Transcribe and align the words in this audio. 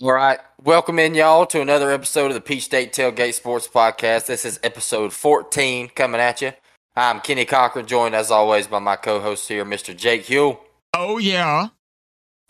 All 0.00 0.12
right. 0.12 0.38
Welcome 0.62 1.00
in, 1.00 1.16
y'all, 1.16 1.44
to 1.46 1.60
another 1.60 1.90
episode 1.90 2.26
of 2.26 2.34
the 2.34 2.40
Peach 2.40 2.62
State 2.62 2.92
Tailgate 2.92 3.34
Sports 3.34 3.66
Podcast. 3.66 4.26
This 4.26 4.44
is 4.44 4.60
episode 4.62 5.12
14 5.12 5.88
coming 5.88 6.20
at 6.20 6.40
you. 6.40 6.52
I'm 6.94 7.18
Kenny 7.18 7.44
Cochran, 7.44 7.84
joined 7.84 8.14
as 8.14 8.30
always 8.30 8.68
by 8.68 8.78
my 8.78 8.94
co 8.94 9.18
host 9.18 9.48
here, 9.48 9.64
Mr. 9.64 9.96
Jake 9.96 10.26
Huell. 10.26 10.60
Oh, 10.94 11.18
yeah. 11.18 11.70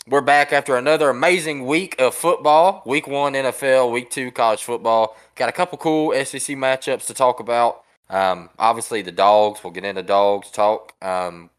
We're 0.07 0.21
back 0.21 0.53
after 0.53 0.75
another 0.75 1.09
amazing 1.09 1.65
week 1.65 1.99
of 1.99 2.13
football. 2.13 2.83
Week 2.85 3.07
one 3.07 3.33
NFL, 3.33 3.91
week 3.91 4.11
two 4.11 4.29
college 4.29 4.63
football. 4.63 5.17
Got 5.33 5.49
a 5.49 5.51
couple 5.51 5.79
cool 5.79 6.13
SEC 6.23 6.55
matchups 6.55 7.07
to 7.07 7.15
talk 7.15 7.39
about. 7.39 7.81
Um, 8.11 8.51
obviously, 8.59 9.01
the 9.01 9.11
dogs. 9.11 9.63
We'll 9.63 9.73
get 9.73 9.85
into 9.85 10.03
dogs 10.03 10.51
talk. 10.51 10.93
Um, 11.01 11.49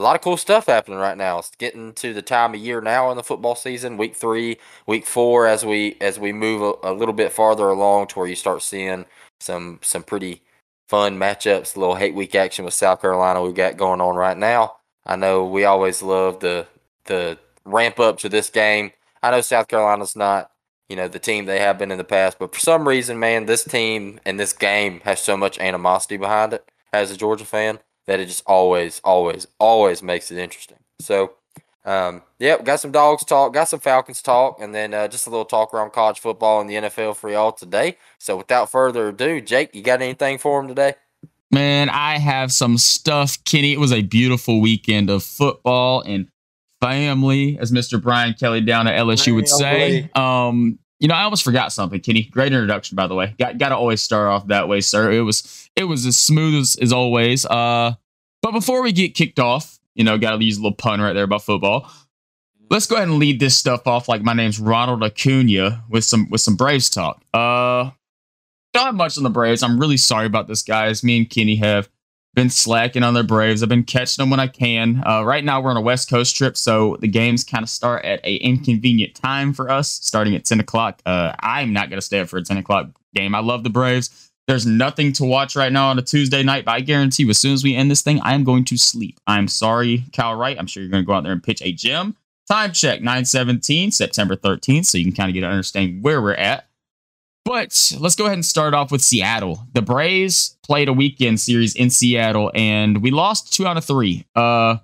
a 0.00 0.02
lot 0.02 0.16
of 0.16 0.22
cool 0.22 0.38
stuff 0.38 0.64
happening 0.64 0.98
right 0.98 1.16
now. 1.16 1.38
It's 1.38 1.50
getting 1.50 1.92
to 1.94 2.14
the 2.14 2.22
time 2.22 2.54
of 2.54 2.60
year 2.60 2.80
now 2.80 3.10
in 3.10 3.18
the 3.18 3.22
football 3.22 3.54
season, 3.54 3.98
week 3.98 4.16
three, 4.16 4.56
week 4.86 5.04
four, 5.06 5.46
as 5.46 5.64
we 5.64 5.98
as 6.00 6.18
we 6.18 6.32
move 6.32 6.62
a, 6.82 6.90
a 6.90 6.94
little 6.94 7.12
bit 7.12 7.32
farther 7.32 7.68
along 7.68 8.06
to 8.08 8.18
where 8.18 8.26
you 8.28 8.34
start 8.34 8.62
seeing 8.62 9.04
some 9.40 9.78
some 9.82 10.02
pretty 10.02 10.42
fun 10.88 11.18
matchups, 11.18 11.76
a 11.76 11.80
little 11.80 11.96
hate 11.96 12.14
week 12.14 12.34
action 12.34 12.64
with 12.64 12.72
South 12.72 13.02
Carolina 13.02 13.42
we've 13.42 13.54
got 13.54 13.76
going 13.76 14.00
on 14.00 14.16
right 14.16 14.38
now. 14.38 14.76
I 15.04 15.16
know 15.16 15.44
we 15.44 15.64
always 15.64 16.00
love 16.02 16.40
the 16.40 16.66
the 17.04 17.38
ramp 17.66 18.00
up 18.00 18.18
to 18.20 18.30
this 18.30 18.48
game. 18.48 18.92
I 19.22 19.30
know 19.30 19.42
South 19.42 19.68
Carolina's 19.68 20.16
not, 20.16 20.50
you 20.88 20.96
know, 20.96 21.08
the 21.08 21.18
team 21.18 21.44
they 21.44 21.58
have 21.60 21.76
been 21.78 21.92
in 21.92 21.98
the 21.98 22.04
past, 22.04 22.38
but 22.38 22.54
for 22.54 22.60
some 22.60 22.88
reason, 22.88 23.18
man, 23.18 23.44
this 23.44 23.64
team 23.64 24.18
and 24.24 24.40
this 24.40 24.54
game 24.54 25.00
has 25.04 25.20
so 25.20 25.36
much 25.36 25.58
animosity 25.58 26.16
behind 26.16 26.54
it 26.54 26.64
as 26.90 27.10
a 27.10 27.18
Georgia 27.18 27.44
fan 27.44 27.80
that 28.10 28.18
it 28.18 28.26
just 28.26 28.42
always, 28.44 29.00
always, 29.04 29.46
always 29.60 30.02
makes 30.02 30.32
it 30.32 30.38
interesting. 30.38 30.78
So, 30.98 31.34
um, 31.84 32.22
yep, 32.40 32.64
got 32.64 32.80
some 32.80 32.90
dogs 32.90 33.24
talk, 33.24 33.54
got 33.54 33.68
some 33.68 33.78
Falcons 33.78 34.20
talk, 34.20 34.60
and 34.60 34.74
then 34.74 34.92
uh, 34.92 35.06
just 35.06 35.28
a 35.28 35.30
little 35.30 35.44
talk 35.44 35.72
around 35.72 35.92
college 35.92 36.18
football 36.18 36.60
and 36.60 36.68
the 36.68 36.74
NFL 36.74 37.14
for 37.14 37.30
y'all 37.30 37.52
today. 37.52 37.98
So, 38.18 38.36
without 38.36 38.68
further 38.68 39.10
ado, 39.10 39.40
Jake, 39.40 39.76
you 39.76 39.82
got 39.82 40.02
anything 40.02 40.38
for 40.38 40.60
him 40.60 40.66
today? 40.66 40.94
Man, 41.52 41.88
I 41.88 42.18
have 42.18 42.50
some 42.50 42.78
stuff, 42.78 43.38
Kenny. 43.44 43.72
It 43.72 43.78
was 43.78 43.92
a 43.92 44.02
beautiful 44.02 44.60
weekend 44.60 45.08
of 45.08 45.22
football 45.22 46.00
and 46.00 46.26
family, 46.80 47.58
as 47.60 47.70
Mr. 47.70 48.02
Brian 48.02 48.34
Kelly 48.34 48.60
down 48.60 48.88
at 48.88 48.98
LSU 48.98 49.36
would 49.36 49.46
say. 49.46 50.10
Um, 50.16 50.80
you 50.98 51.08
know, 51.08 51.14
I 51.14 51.22
almost 51.22 51.44
forgot 51.44 51.72
something, 51.72 52.00
Kenny. 52.00 52.24
Great 52.24 52.52
introduction, 52.52 52.96
by 52.96 53.06
the 53.06 53.14
way. 53.14 53.34
Got 53.38 53.56
got 53.58 53.70
to 53.70 53.76
always 53.76 54.02
start 54.02 54.28
off 54.28 54.48
that 54.48 54.68
way, 54.68 54.80
sir. 54.80 55.10
It 55.10 55.22
was 55.22 55.70
it 55.74 55.84
was 55.84 56.04
as 56.06 56.18
smooth 56.18 56.60
as, 56.60 56.76
as 56.76 56.92
always. 56.92 57.46
Uh, 57.46 57.94
but 58.50 58.58
before 58.58 58.82
we 58.82 58.92
get 58.92 59.14
kicked 59.14 59.38
off, 59.38 59.78
you 59.94 60.02
know, 60.04 60.18
got 60.18 60.36
to 60.36 60.44
use 60.44 60.56
a 60.56 60.60
little 60.60 60.76
pun 60.76 61.00
right 61.00 61.12
there 61.12 61.24
about 61.24 61.42
football. 61.42 61.88
Let's 62.68 62.86
go 62.86 62.96
ahead 62.96 63.08
and 63.08 63.18
lead 63.18 63.40
this 63.40 63.56
stuff 63.56 63.86
off 63.86 64.08
like 64.08 64.22
my 64.22 64.32
name's 64.32 64.58
Ronald 64.58 65.02
Acuna 65.02 65.84
with 65.88 66.04
some 66.04 66.28
with 66.30 66.40
some 66.40 66.56
Braves 66.56 66.90
talk. 66.90 67.22
Uh, 67.34 67.90
not 68.74 68.94
much 68.94 69.16
on 69.16 69.24
the 69.24 69.30
Braves. 69.30 69.62
I'm 69.62 69.78
really 69.78 69.96
sorry 69.96 70.26
about 70.26 70.48
this, 70.48 70.62
guys. 70.62 71.02
Me 71.02 71.18
and 71.18 71.30
Kenny 71.30 71.56
have 71.56 71.88
been 72.34 72.50
slacking 72.50 73.02
on 73.02 73.14
the 73.14 73.24
Braves. 73.24 73.62
I've 73.62 73.68
been 73.68 73.82
catching 73.82 74.22
them 74.22 74.30
when 74.30 74.38
I 74.38 74.46
can. 74.46 75.02
Uh, 75.04 75.24
right 75.24 75.44
now, 75.44 75.60
we're 75.60 75.70
on 75.70 75.76
a 75.76 75.80
West 75.80 76.08
Coast 76.08 76.36
trip, 76.36 76.56
so 76.56 76.96
the 77.00 77.08
games 77.08 77.42
kind 77.42 77.64
of 77.64 77.68
start 77.68 78.04
at 78.04 78.24
a 78.24 78.36
inconvenient 78.36 79.16
time 79.16 79.52
for 79.52 79.68
us, 79.68 79.90
starting 79.90 80.36
at 80.36 80.44
10 80.44 80.60
o'clock. 80.60 81.02
Uh, 81.04 81.34
I'm 81.40 81.72
not 81.72 81.88
going 81.90 81.98
to 81.98 82.06
stay 82.06 82.20
up 82.20 82.28
for 82.28 82.38
a 82.38 82.44
10 82.44 82.56
o'clock 82.56 82.90
game. 83.14 83.34
I 83.34 83.40
love 83.40 83.64
the 83.64 83.70
Braves. 83.70 84.29
There's 84.48 84.66
nothing 84.66 85.12
to 85.14 85.24
watch 85.24 85.54
right 85.54 85.72
now 85.72 85.90
on 85.90 85.98
a 85.98 86.02
Tuesday 86.02 86.42
night, 86.42 86.64
but 86.64 86.72
I 86.72 86.80
guarantee 86.80 87.22
you, 87.22 87.30
as 87.30 87.38
soon 87.38 87.52
as 87.52 87.62
we 87.62 87.76
end 87.76 87.90
this 87.90 88.02
thing, 88.02 88.20
I 88.22 88.34
am 88.34 88.42
going 88.42 88.64
to 88.66 88.76
sleep. 88.76 89.20
I'm 89.26 89.46
sorry, 89.46 90.04
Kyle 90.12 90.34
Wright. 90.34 90.58
I'm 90.58 90.66
sure 90.66 90.82
you're 90.82 90.90
going 90.90 91.04
to 91.04 91.06
go 91.06 91.12
out 91.12 91.22
there 91.22 91.32
and 91.32 91.42
pitch 91.42 91.62
a 91.62 91.72
gym. 91.72 92.16
Time 92.48 92.72
check 92.72 93.00
917, 93.00 93.92
September 93.92 94.34
13th, 94.34 94.86
so 94.86 94.98
you 94.98 95.04
can 95.04 95.14
kind 95.14 95.30
of 95.30 95.34
get 95.34 95.44
an 95.44 95.50
understanding 95.50 96.02
where 96.02 96.20
we're 96.20 96.34
at. 96.34 96.66
But 97.44 97.92
let's 98.00 98.16
go 98.16 98.26
ahead 98.26 98.34
and 98.34 98.44
start 98.44 98.74
off 98.74 98.90
with 98.90 99.02
Seattle. 99.02 99.66
The 99.72 99.82
Braves 99.82 100.56
played 100.64 100.88
a 100.88 100.92
weekend 100.92 101.40
series 101.40 101.74
in 101.74 101.90
Seattle, 101.90 102.50
and 102.54 103.02
we 103.02 103.10
lost 103.10 103.52
two 103.52 103.66
out 103.66 103.76
of 103.76 103.84
three. 103.84 104.26
Uh, 104.34 104.76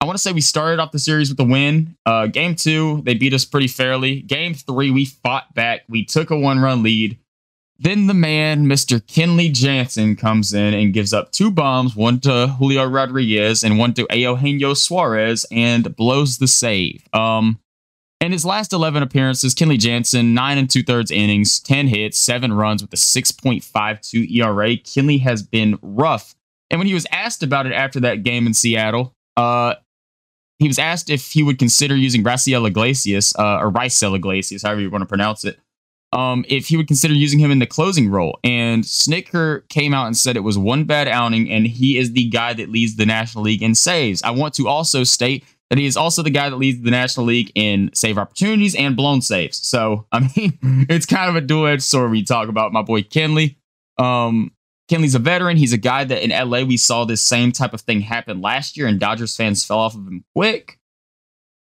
I 0.00 0.04
want 0.04 0.16
to 0.16 0.22
say 0.22 0.32
we 0.32 0.40
started 0.40 0.78
off 0.80 0.92
the 0.92 0.98
series 0.98 1.30
with 1.30 1.40
a 1.40 1.44
win. 1.44 1.96
Uh, 2.04 2.26
game 2.26 2.54
two, 2.54 3.02
they 3.04 3.14
beat 3.14 3.32
us 3.34 3.44
pretty 3.44 3.68
fairly. 3.68 4.20
Game 4.22 4.54
three, 4.54 4.90
we 4.90 5.04
fought 5.04 5.54
back. 5.54 5.82
We 5.88 6.04
took 6.04 6.30
a 6.30 6.38
one 6.38 6.60
run 6.60 6.82
lead. 6.82 7.18
Then 7.78 8.06
the 8.06 8.14
man, 8.14 8.66
Mr. 8.66 9.00
Kenley 9.00 9.52
Jansen, 9.52 10.16
comes 10.16 10.54
in 10.54 10.72
and 10.72 10.94
gives 10.94 11.12
up 11.12 11.32
two 11.32 11.50
bombs, 11.50 11.94
one 11.94 12.20
to 12.20 12.48
Julio 12.58 12.86
Rodriguez 12.86 13.62
and 13.62 13.78
one 13.78 13.92
to 13.94 14.06
Eugenio 14.10 14.72
Suarez, 14.72 15.44
and 15.50 15.94
blows 15.94 16.38
the 16.38 16.48
save. 16.48 17.06
Um, 17.12 17.60
in 18.20 18.32
his 18.32 18.46
last 18.46 18.72
11 18.72 19.02
appearances, 19.02 19.54
Kenley 19.54 19.78
Jansen, 19.78 20.32
nine 20.32 20.56
and 20.56 20.70
two 20.70 20.82
thirds 20.82 21.10
innings, 21.10 21.60
10 21.60 21.88
hits, 21.88 22.18
seven 22.18 22.52
runs 22.52 22.80
with 22.82 22.92
a 22.94 22.96
6.52 22.96 24.30
ERA. 24.30 24.76
Kenley 24.78 25.20
has 25.20 25.42
been 25.42 25.78
rough. 25.82 26.34
And 26.70 26.80
when 26.80 26.86
he 26.86 26.94
was 26.94 27.06
asked 27.12 27.42
about 27.42 27.66
it 27.66 27.72
after 27.72 28.00
that 28.00 28.22
game 28.22 28.46
in 28.46 28.54
Seattle, 28.54 29.12
uh, 29.36 29.74
he 30.58 30.66
was 30.66 30.78
asked 30.78 31.10
if 31.10 31.32
he 31.32 31.42
would 31.42 31.58
consider 31.58 31.94
using 31.94 32.24
Raciel 32.24 32.66
Iglesias, 32.66 33.36
uh, 33.38 33.58
or 33.58 33.70
Raisel 33.70 34.16
Iglesias, 34.16 34.62
however 34.62 34.80
you 34.80 34.90
want 34.90 35.02
to 35.02 35.06
pronounce 35.06 35.44
it, 35.44 35.60
um, 36.16 36.46
if 36.48 36.68
he 36.68 36.78
would 36.78 36.86
consider 36.86 37.12
using 37.12 37.38
him 37.38 37.50
in 37.50 37.58
the 37.58 37.66
closing 37.66 38.08
role. 38.08 38.38
And 38.42 38.84
Snitker 38.84 39.68
came 39.68 39.92
out 39.92 40.06
and 40.06 40.16
said 40.16 40.34
it 40.34 40.40
was 40.40 40.56
one 40.56 40.84
bad 40.84 41.08
outing, 41.08 41.50
and 41.50 41.66
he 41.66 41.98
is 41.98 42.12
the 42.12 42.26
guy 42.30 42.54
that 42.54 42.70
leads 42.70 42.96
the 42.96 43.04
National 43.04 43.44
League 43.44 43.62
in 43.62 43.74
saves. 43.74 44.22
I 44.22 44.30
want 44.30 44.54
to 44.54 44.66
also 44.66 45.04
state 45.04 45.44
that 45.68 45.78
he 45.78 45.84
is 45.84 45.96
also 45.96 46.22
the 46.22 46.30
guy 46.30 46.48
that 46.48 46.56
leads 46.56 46.80
the 46.80 46.90
National 46.90 47.26
League 47.26 47.52
in 47.54 47.90
save 47.92 48.16
opportunities 48.16 48.74
and 48.74 48.96
blown 48.96 49.20
saves. 49.20 49.58
So, 49.66 50.06
I 50.12 50.20
mean, 50.20 50.58
it's 50.88 51.04
kind 51.04 51.28
of 51.28 51.36
a 51.36 51.46
dual 51.46 51.66
edged 51.66 51.82
sword 51.82 52.10
we 52.10 52.22
talk 52.22 52.48
about 52.48 52.72
my 52.72 52.82
boy 52.82 53.02
Kenley. 53.02 53.56
Um, 53.98 54.52
Kenley's 54.90 55.14
a 55.14 55.18
veteran. 55.18 55.58
He's 55.58 55.74
a 55.74 55.78
guy 55.78 56.04
that 56.04 56.24
in 56.24 56.30
LA 56.30 56.62
we 56.62 56.78
saw 56.78 57.04
this 57.04 57.22
same 57.22 57.52
type 57.52 57.74
of 57.74 57.82
thing 57.82 58.00
happen 58.00 58.40
last 58.40 58.78
year, 58.78 58.86
and 58.86 58.98
Dodgers 58.98 59.36
fans 59.36 59.66
fell 59.66 59.80
off 59.80 59.94
of 59.94 60.06
him 60.06 60.24
quick. 60.34 60.78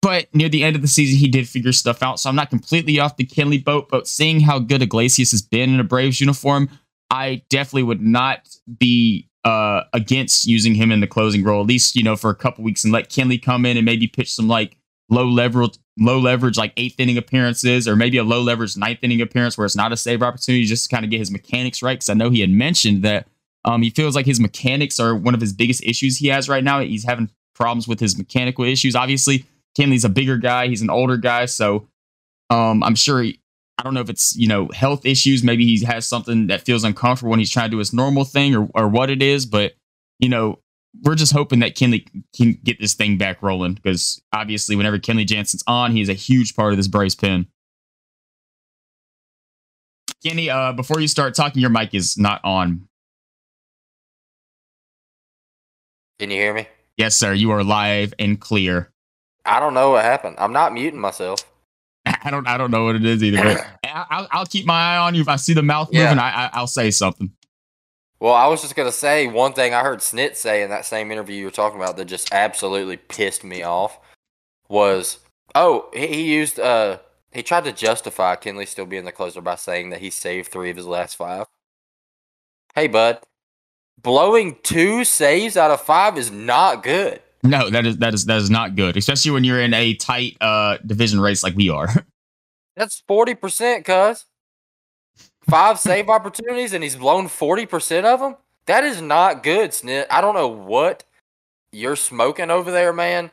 But 0.07 0.33
near 0.33 0.47
the 0.47 0.63
end 0.63 0.77
of 0.77 0.81
the 0.81 0.87
season, 0.87 1.19
he 1.19 1.27
did 1.27 1.49
figure 1.49 1.73
stuff 1.73 2.01
out. 2.01 2.17
So 2.17 2.29
I'm 2.29 2.35
not 2.37 2.49
completely 2.49 2.97
off 2.97 3.17
the 3.17 3.25
Kenley 3.25 3.61
boat, 3.61 3.89
but 3.89 4.07
seeing 4.07 4.39
how 4.39 4.57
good 4.57 4.81
Iglesias 4.81 5.31
has 5.31 5.41
been 5.41 5.73
in 5.73 5.81
a 5.81 5.83
Braves 5.83 6.21
uniform, 6.21 6.69
I 7.11 7.43
definitely 7.49 7.83
would 7.83 8.01
not 8.01 8.47
be 8.79 9.27
uh, 9.43 9.81
against 9.91 10.47
using 10.47 10.75
him 10.75 10.93
in 10.93 11.01
the 11.01 11.07
closing 11.07 11.43
role, 11.43 11.59
at 11.59 11.67
least, 11.67 11.97
you 11.97 12.03
know, 12.03 12.15
for 12.15 12.29
a 12.29 12.35
couple 12.35 12.63
weeks 12.63 12.85
and 12.85 12.93
let 12.93 13.09
Kenley 13.09 13.41
come 13.41 13.65
in 13.65 13.75
and 13.75 13.83
maybe 13.83 14.07
pitch 14.07 14.33
some 14.33 14.47
like 14.47 14.77
low 15.09 15.27
leverage, 15.27 15.77
low 15.99 16.19
leverage, 16.19 16.57
like 16.57 16.71
eighth 16.77 17.01
inning 17.01 17.17
appearances, 17.17 17.85
or 17.85 17.97
maybe 17.97 18.15
a 18.15 18.23
low 18.23 18.41
leverage 18.41 18.77
ninth 18.77 18.99
inning 19.01 19.19
appearance 19.19 19.57
where 19.57 19.65
it's 19.65 19.75
not 19.75 19.91
a 19.91 19.97
save 19.97 20.23
opportunity, 20.23 20.63
just 20.63 20.89
to 20.89 20.95
kind 20.95 21.03
of 21.03 21.11
get 21.11 21.19
his 21.19 21.31
mechanics 21.31 21.81
right. 21.81 21.99
Cause 21.99 22.07
I 22.07 22.13
know 22.13 22.29
he 22.29 22.39
had 22.39 22.49
mentioned 22.49 23.03
that 23.03 23.27
um, 23.65 23.81
he 23.81 23.89
feels 23.89 24.15
like 24.15 24.25
his 24.25 24.39
mechanics 24.39 25.01
are 25.01 25.13
one 25.13 25.33
of 25.33 25.41
his 25.41 25.51
biggest 25.51 25.83
issues 25.83 26.15
he 26.15 26.27
has 26.27 26.47
right 26.47 26.63
now. 26.63 26.79
He's 26.79 27.03
having 27.03 27.29
problems 27.53 27.89
with 27.89 27.99
his 27.99 28.17
mechanical 28.17 28.63
issues. 28.63 28.95
Obviously, 28.95 29.43
Kenley's 29.77 30.05
a 30.05 30.09
bigger 30.09 30.37
guy, 30.37 30.67
he's 30.67 30.81
an 30.81 30.89
older 30.89 31.17
guy. 31.17 31.45
So 31.45 31.87
um, 32.49 32.83
I'm 32.83 32.95
sure 32.95 33.21
he, 33.21 33.39
I 33.77 33.83
don't 33.83 33.93
know 33.93 34.01
if 34.01 34.09
it's 34.09 34.35
you 34.35 34.47
know 34.47 34.69
health 34.73 35.05
issues. 35.05 35.43
Maybe 35.43 35.65
he 35.65 35.85
has 35.85 36.07
something 36.07 36.47
that 36.47 36.61
feels 36.61 36.83
uncomfortable 36.83 37.29
when 37.29 37.39
he's 37.39 37.51
trying 37.51 37.67
to 37.67 37.71
do 37.71 37.77
his 37.77 37.93
normal 37.93 38.23
thing, 38.23 38.55
or 38.55 38.69
or 38.73 38.87
what 38.87 39.09
it 39.09 39.21
is. 39.21 39.45
But 39.45 39.73
you 40.19 40.29
know, 40.29 40.59
we're 41.03 41.15
just 41.15 41.33
hoping 41.33 41.59
that 41.59 41.75
Kenley 41.75 42.07
can 42.35 42.57
get 42.63 42.79
this 42.79 42.95
thing 42.95 43.17
back 43.17 43.43
rolling 43.43 43.73
because 43.73 44.21
obviously, 44.33 44.75
whenever 44.75 44.97
Kenley 44.97 45.27
Jansen's 45.27 45.63
on, 45.67 45.91
he's 45.91 46.09
a 46.09 46.13
huge 46.13 46.55
part 46.55 46.73
of 46.73 46.77
this 46.77 46.87
Braves 46.87 47.15
pin. 47.15 47.47
Kenny, 50.25 50.49
uh, 50.49 50.73
before 50.73 50.99
you 50.99 51.07
start 51.07 51.35
talking, 51.35 51.61
your 51.61 51.69
mic 51.69 51.93
is 51.93 52.17
not 52.17 52.41
on. 52.43 52.87
Can 56.19 56.31
you 56.31 56.37
hear 56.37 56.53
me? 56.53 56.67
Yes, 56.97 57.15
sir. 57.15 57.33
You 57.33 57.51
are 57.51 57.63
live 57.63 58.15
and 58.17 58.39
clear. 58.39 58.91
I 59.47 59.59
don't 59.59 59.73
know 59.73 59.91
what 59.91 60.03
happened. 60.03 60.35
I'm 60.37 60.53
not 60.53 60.73
muting 60.73 60.99
myself. 60.99 61.39
I 62.05 62.29
don't. 62.29 62.47
I 62.47 62.57
don't 62.57 62.71
know 62.71 62.83
what 62.83 62.95
it 62.95 63.05
is 63.05 63.23
either. 63.23 63.43
But 63.43 63.65
I'll, 64.09 64.27
I'll 64.31 64.45
keep 64.45 64.65
my 64.65 64.95
eye 64.95 64.97
on 64.97 65.15
you. 65.15 65.21
If 65.21 65.27
I 65.27 65.37
see 65.37 65.53
the 65.53 65.63
mouth 65.63 65.89
Yeah. 65.91 66.05
moving, 66.05 66.19
I, 66.19 66.49
I, 66.53 66.59
will 66.59 66.67
say 66.67 66.91
something. 66.91 67.31
Well, 68.19 68.33
I 68.33 68.47
was 68.47 68.61
just 68.61 68.75
gonna 68.75 68.91
say 68.91 69.27
one 69.27 69.53
thing 69.53 69.73
I 69.73 69.81
heard 69.81 69.99
Snit 69.99 70.35
say 70.35 70.63
in 70.63 70.69
that 70.69 70.85
same 70.85 71.11
interview 71.11 71.37
you 71.37 71.45
were 71.45 71.51
talking 71.51 71.79
about 71.79 71.97
that 71.97 72.05
just 72.05 72.33
absolutely 72.33 72.97
pissed 72.97 73.43
me 73.43 73.63
off 73.63 73.99
was 74.69 75.19
oh 75.55 75.89
he, 75.93 76.07
he 76.07 76.33
used 76.35 76.59
uh 76.59 76.97
he 77.31 77.43
tried 77.43 77.63
to 77.65 77.71
justify 77.71 78.35
Kenley 78.35 78.67
still 78.67 78.85
being 78.85 79.05
the 79.05 79.11
closer 79.11 79.39
by 79.39 79.55
saying 79.55 79.91
that 79.91 80.01
he 80.01 80.09
saved 80.09 80.51
three 80.51 80.69
of 80.71 80.77
his 80.77 80.87
last 80.87 81.15
five. 81.15 81.45
Hey 82.73 82.87
bud, 82.87 83.19
blowing 84.01 84.57
two 84.63 85.03
saves 85.03 85.55
out 85.55 85.71
of 85.71 85.81
five 85.81 86.17
is 86.17 86.31
not 86.31 86.81
good. 86.83 87.21
No, 87.47 87.69
that 87.69 87.85
is 87.85 87.97
that 87.97 88.13
is 88.13 88.25
that 88.25 88.37
is 88.37 88.49
not 88.49 88.75
good, 88.75 88.97
especially 88.97 89.31
when 89.31 89.43
you're 89.43 89.61
in 89.61 89.73
a 89.73 89.93
tight 89.95 90.37
uh 90.41 90.77
division 90.85 91.19
race 91.19 91.43
like 91.43 91.55
we 91.55 91.69
are. 91.69 91.89
That's 92.75 93.03
forty 93.07 93.35
percent, 93.35 93.85
cuz 93.85 94.25
five 95.49 95.79
save 95.79 96.09
opportunities 96.09 96.73
and 96.73 96.83
he's 96.83 96.95
blown 96.95 97.27
forty 97.27 97.65
percent 97.65 98.05
of 98.05 98.19
them. 98.19 98.35
That 98.65 98.83
is 98.83 99.01
not 99.01 99.43
good, 99.43 99.71
Snit. 99.71 100.05
I 100.11 100.19
don't 100.19 100.35
know 100.35 100.47
what 100.49 101.03
you're 101.71 101.95
smoking 101.95 102.51
over 102.51 102.69
there, 102.69 102.91
man, 102.91 103.31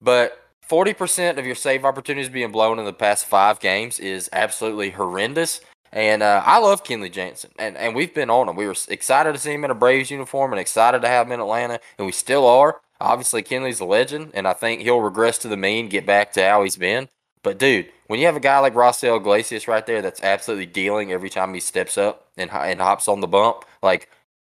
but 0.00 0.46
40% 0.68 1.38
of 1.38 1.46
your 1.46 1.54
save 1.54 1.84
opportunities 1.84 2.28
being 2.28 2.52
blown 2.52 2.78
in 2.78 2.84
the 2.84 2.92
past 2.92 3.26
five 3.26 3.60
games 3.60 3.98
is 3.98 4.28
absolutely 4.32 4.90
horrendous. 4.90 5.60
And 5.92 6.22
uh, 6.22 6.42
I 6.44 6.58
love 6.58 6.84
Kenley 6.84 7.10
Jansen, 7.10 7.52
and, 7.58 7.76
and 7.76 7.94
we've 7.94 8.12
been 8.12 8.28
on 8.28 8.48
him. 8.48 8.56
We 8.56 8.66
were 8.66 8.74
excited 8.88 9.32
to 9.32 9.38
see 9.38 9.52
him 9.52 9.64
in 9.64 9.70
a 9.70 9.74
Braves 9.74 10.10
uniform 10.10 10.52
and 10.52 10.60
excited 10.60 11.00
to 11.02 11.08
have 11.08 11.26
him 11.26 11.32
in 11.32 11.40
Atlanta, 11.40 11.80
and 11.96 12.06
we 12.06 12.12
still 12.12 12.46
are. 12.46 12.80
Obviously, 13.00 13.42
Kenley's 13.42 13.80
a 13.80 13.84
legend, 13.84 14.30
and 14.34 14.48
I 14.48 14.52
think 14.52 14.80
he'll 14.80 15.00
regress 15.00 15.38
to 15.38 15.48
the 15.48 15.56
mean, 15.56 15.88
get 15.88 16.06
back 16.06 16.32
to 16.32 16.42
how 16.42 16.62
he's 16.62 16.76
been. 16.76 17.08
But, 17.42 17.58
dude, 17.58 17.90
when 18.06 18.18
you 18.18 18.26
have 18.26 18.36
a 18.36 18.40
guy 18.40 18.58
like 18.58 18.74
Raisel 18.74 19.18
Iglesias 19.18 19.68
right 19.68 19.86
there 19.86 20.02
that's 20.02 20.22
absolutely 20.22 20.66
dealing 20.66 21.12
every 21.12 21.30
time 21.30 21.54
he 21.54 21.60
steps 21.60 21.96
up 21.96 22.28
and, 22.36 22.50
and 22.50 22.80
hops 22.80 23.06
on 23.06 23.20
the 23.20 23.28
bump, 23.28 23.64
like, 23.82 24.08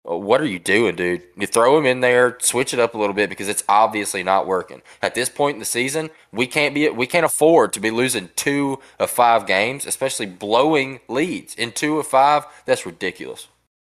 uh, 0.08 0.16
what 0.16 0.40
are 0.40 0.46
you 0.46 0.58
doing, 0.58 0.94
dude? 0.94 1.22
You 1.37 1.46
throw 1.46 1.76
him 1.76 1.87
in 1.87 2.00
there, 2.00 2.38
switch 2.40 2.72
it 2.72 2.81
up 2.81 2.94
a 2.94 2.98
little 2.98 3.14
bit 3.14 3.28
because 3.28 3.48
it's 3.48 3.64
obviously 3.69 4.22
not 4.22 4.46
working. 4.46 4.82
At 5.02 5.14
this 5.14 5.28
point 5.28 5.56
in 5.56 5.58
the 5.58 5.64
season, 5.64 6.10
we 6.32 6.46
can't 6.46 6.75
be 6.75 6.88
we 6.88 7.06
can't 7.06 7.26
afford 7.26 7.72
to 7.72 7.81
be 7.81 7.90
losing 7.90 8.31
two 8.37 8.78
of 8.98 9.10
five 9.10 9.46
games, 9.46 9.84
especially 9.84 10.26
blowing 10.26 11.00
leads 11.08 11.54
in 11.54 11.72
two 11.72 11.98
of 11.98 12.06
five. 12.06 12.44
That's 12.66 12.87
ridiculous. 12.87 13.48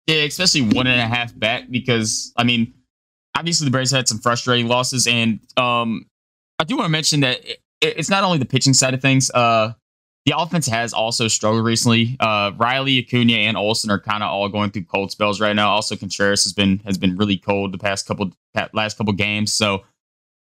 Yeah, 0.07 0.23
especially 0.23 0.63
one 0.63 0.87
and 0.87 1.01
a 1.01 1.07
half 1.07 1.39
back 1.39 1.65
because 1.71 2.33
I 2.37 2.45
mean, 2.45 2.73
obviously 3.39 3.67
the 3.67 3.71
Braves 3.71 3.91
had 3.91 4.09
some 4.09 4.19
frustrating 4.19 4.67
losses, 4.67 5.07
and 5.07 5.41
um, 5.57 6.07
I 6.59 6.65
do 6.65 6.77
want 6.77 6.87
to 6.87 6.91
mention 6.91 7.21
that 7.21 7.45
it, 7.45 7.61
it's 7.81 8.11
not 8.11 8.25
only 8.25 8.39
the 8.39 8.45
pitching 8.45 8.75
side 8.75 8.95
of 8.95 9.01
things. 9.01 9.31
Uh, 9.31 9.73
the 10.27 10.35
offense 10.37 10.67
has 10.67 10.93
also 10.93 11.29
struggled 11.29 11.65
recently. 11.65 12.17
Uh, 12.21 12.51
Riley, 12.57 12.99
Acuna, 12.99 13.35
and 13.35 13.57
Olson 13.57 13.91
are 13.91 14.01
kind 14.01 14.23
of 14.23 14.31
all 14.31 14.49
going 14.49 14.71
through 14.71 14.85
cold 14.85 15.11
spells 15.11 15.41
right 15.41 15.55
now. 15.57 15.71
Also, 15.71 15.97
Contreras 15.97 16.45
has 16.45 16.53
been 16.53 16.81
has 16.85 16.99
been 16.99 17.17
really 17.17 17.39
cold 17.39 17.73
the 17.73 17.79
past 17.79 18.07
couple 18.07 18.33
last 18.75 18.99
couple 18.99 19.13
games. 19.15 19.53
So, 19.53 19.85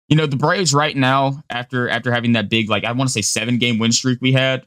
you 0.09 0.17
know, 0.17 0.27
the 0.27 0.37
Braves 0.37 0.75
right 0.75 0.97
now, 0.97 1.43
after 1.49 1.89
after 1.89 2.13
having 2.13 2.33
that 2.33 2.51
big 2.51 2.69
like 2.69 2.85
I 2.85 2.93
want 2.93 3.09
to 3.09 3.13
say 3.13 3.23
seven 3.23 3.59
game 3.59 3.79
win 3.79 3.93
streak 3.93 4.19
we 4.21 4.33
had, 4.33 4.67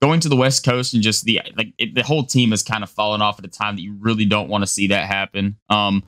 going 0.00 0.20
to 0.20 0.28
the 0.28 0.36
West 0.36 0.64
Coast 0.64 0.94
and 0.94 1.02
just 1.02 1.24
the 1.24 1.40
like 1.56 1.72
it, 1.78 1.94
the 1.94 2.04
whole 2.04 2.24
team 2.24 2.50
has 2.50 2.62
kind 2.62 2.84
of 2.84 2.90
fallen 2.90 3.22
off 3.22 3.38
at 3.38 3.44
a 3.44 3.48
time 3.48 3.74
that 3.76 3.82
you 3.82 3.96
really 3.98 4.26
don't 4.26 4.48
want 4.48 4.62
to 4.62 4.68
see 4.68 4.88
that 4.88 5.06
happen. 5.06 5.56
Um, 5.70 6.04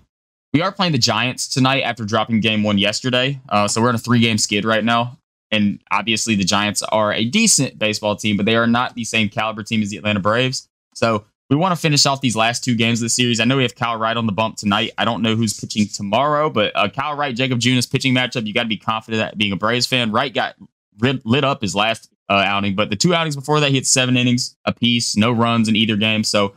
we 0.54 0.62
are 0.62 0.70
playing 0.70 0.92
the 0.92 0.98
Giants 0.98 1.48
tonight 1.48 1.82
after 1.82 2.04
dropping 2.04 2.40
game 2.40 2.62
one 2.62 2.78
yesterday. 2.78 3.40
Uh, 3.48 3.66
so 3.66 3.82
we're 3.82 3.90
in 3.90 3.96
a 3.96 3.98
three 3.98 4.20
game 4.20 4.38
skid 4.38 4.64
right 4.64 4.84
now. 4.84 5.18
And 5.50 5.82
obviously, 5.90 6.36
the 6.36 6.44
Giants 6.44 6.82
are 6.82 7.12
a 7.12 7.24
decent 7.24 7.78
baseball 7.78 8.16
team, 8.16 8.36
but 8.36 8.46
they 8.46 8.56
are 8.56 8.66
not 8.66 8.94
the 8.94 9.04
same 9.04 9.28
caliber 9.28 9.62
team 9.62 9.82
as 9.82 9.90
the 9.90 9.96
Atlanta 9.96 10.20
Braves. 10.20 10.68
So 10.94 11.24
we 11.50 11.56
want 11.56 11.74
to 11.74 11.80
finish 11.80 12.06
off 12.06 12.20
these 12.20 12.36
last 12.36 12.64
two 12.64 12.76
games 12.76 13.00
of 13.00 13.06
the 13.06 13.10
series. 13.10 13.40
I 13.40 13.44
know 13.44 13.56
we 13.56 13.62
have 13.64 13.74
Kyle 13.74 13.98
Wright 13.98 14.16
on 14.16 14.26
the 14.26 14.32
bump 14.32 14.56
tonight. 14.56 14.92
I 14.96 15.04
don't 15.04 15.22
know 15.22 15.36
who's 15.36 15.58
pitching 15.58 15.86
tomorrow, 15.86 16.48
but 16.48 16.72
uh, 16.74 16.88
Kyle 16.88 17.16
Wright, 17.16 17.34
Jakob 17.34 17.58
Junis 17.58 17.90
pitching 17.90 18.14
matchup, 18.14 18.46
you 18.46 18.54
got 18.54 18.62
to 18.62 18.68
be 18.68 18.76
confident 18.76 19.20
that 19.20 19.36
being 19.36 19.52
a 19.52 19.56
Braves 19.56 19.86
fan. 19.86 20.12
Wright 20.12 20.32
got 20.32 20.54
lit, 21.00 21.24
lit 21.26 21.44
up 21.44 21.62
his 21.62 21.74
last 21.74 22.10
uh, 22.28 22.42
outing, 22.46 22.74
but 22.74 22.90
the 22.90 22.96
two 22.96 23.14
outings 23.14 23.36
before 23.36 23.60
that, 23.60 23.70
he 23.70 23.76
had 23.76 23.86
seven 23.86 24.16
innings 24.16 24.56
apiece, 24.64 25.16
no 25.16 25.30
runs 25.30 25.68
in 25.68 25.76
either 25.76 25.96
game. 25.96 26.24
So 26.24 26.54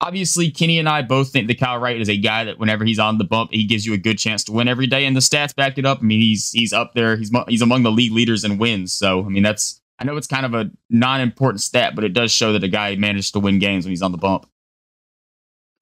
obviously 0.00 0.50
Kenny 0.50 0.78
and 0.78 0.88
I 0.88 1.02
both 1.02 1.30
think 1.30 1.48
that 1.48 1.58
Kyle 1.58 1.78
Wright 1.78 2.00
is 2.00 2.08
a 2.08 2.16
guy 2.16 2.44
that 2.44 2.58
whenever 2.58 2.84
he's 2.84 2.98
on 2.98 3.18
the 3.18 3.24
bump, 3.24 3.50
he 3.52 3.64
gives 3.64 3.86
you 3.86 3.94
a 3.94 3.98
good 3.98 4.18
chance 4.18 4.44
to 4.44 4.52
win 4.52 4.68
every 4.68 4.86
day, 4.86 5.04
and 5.04 5.16
the 5.16 5.20
stats 5.20 5.54
back 5.54 5.78
it 5.78 5.86
up. 5.86 5.98
I 6.00 6.02
mean, 6.02 6.20
he's 6.20 6.50
he's 6.52 6.72
up 6.72 6.94
there. 6.94 7.16
He's 7.16 7.30
he's 7.48 7.62
among 7.62 7.82
the 7.82 7.90
league 7.90 8.12
leaders 8.12 8.44
in 8.44 8.58
wins. 8.58 8.92
So 8.92 9.24
I 9.24 9.28
mean, 9.28 9.42
that's 9.42 9.80
I 9.98 10.04
know 10.04 10.16
it's 10.16 10.26
kind 10.26 10.46
of 10.46 10.54
a 10.54 10.70
non-important 10.90 11.60
stat, 11.60 11.94
but 11.94 12.04
it 12.04 12.12
does 12.12 12.30
show 12.32 12.52
that 12.52 12.62
a 12.62 12.68
guy 12.68 12.94
managed 12.96 13.32
to 13.32 13.40
win 13.40 13.58
games 13.58 13.84
when 13.84 13.90
he's 13.90 14.02
on 14.02 14.12
the 14.12 14.18
bump. 14.18 14.48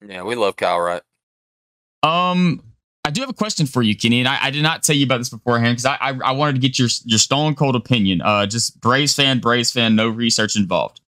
Yeah, 0.05 0.23
we 0.23 0.35
love 0.35 0.55
Kyle 0.55 0.79
Wright. 0.79 1.01
Um, 2.03 2.63
I 3.03 3.09
do 3.09 3.21
have 3.21 3.29
a 3.29 3.33
question 3.33 3.65
for 3.65 3.81
you, 3.81 3.95
Kenny, 3.95 4.19
and 4.19 4.27
I, 4.27 4.37
I 4.41 4.51
did 4.51 4.63
not 4.63 4.83
tell 4.83 4.95
you 4.95 5.05
about 5.05 5.19
this 5.19 5.29
beforehand 5.29 5.77
because 5.77 5.85
I, 5.85 5.97
I, 5.99 6.19
I 6.25 6.31
wanted 6.31 6.53
to 6.53 6.61
get 6.61 6.77
your 6.77 6.89
your 7.05 7.19
stone 7.19 7.55
cold 7.55 7.75
opinion. 7.75 8.21
Uh, 8.21 8.45
just 8.45 8.79
Braves 8.81 9.15
fan, 9.15 9.39
Braves 9.39 9.71
fan, 9.71 9.95
no 9.95 10.07
research 10.09 10.55
involved. 10.55 11.01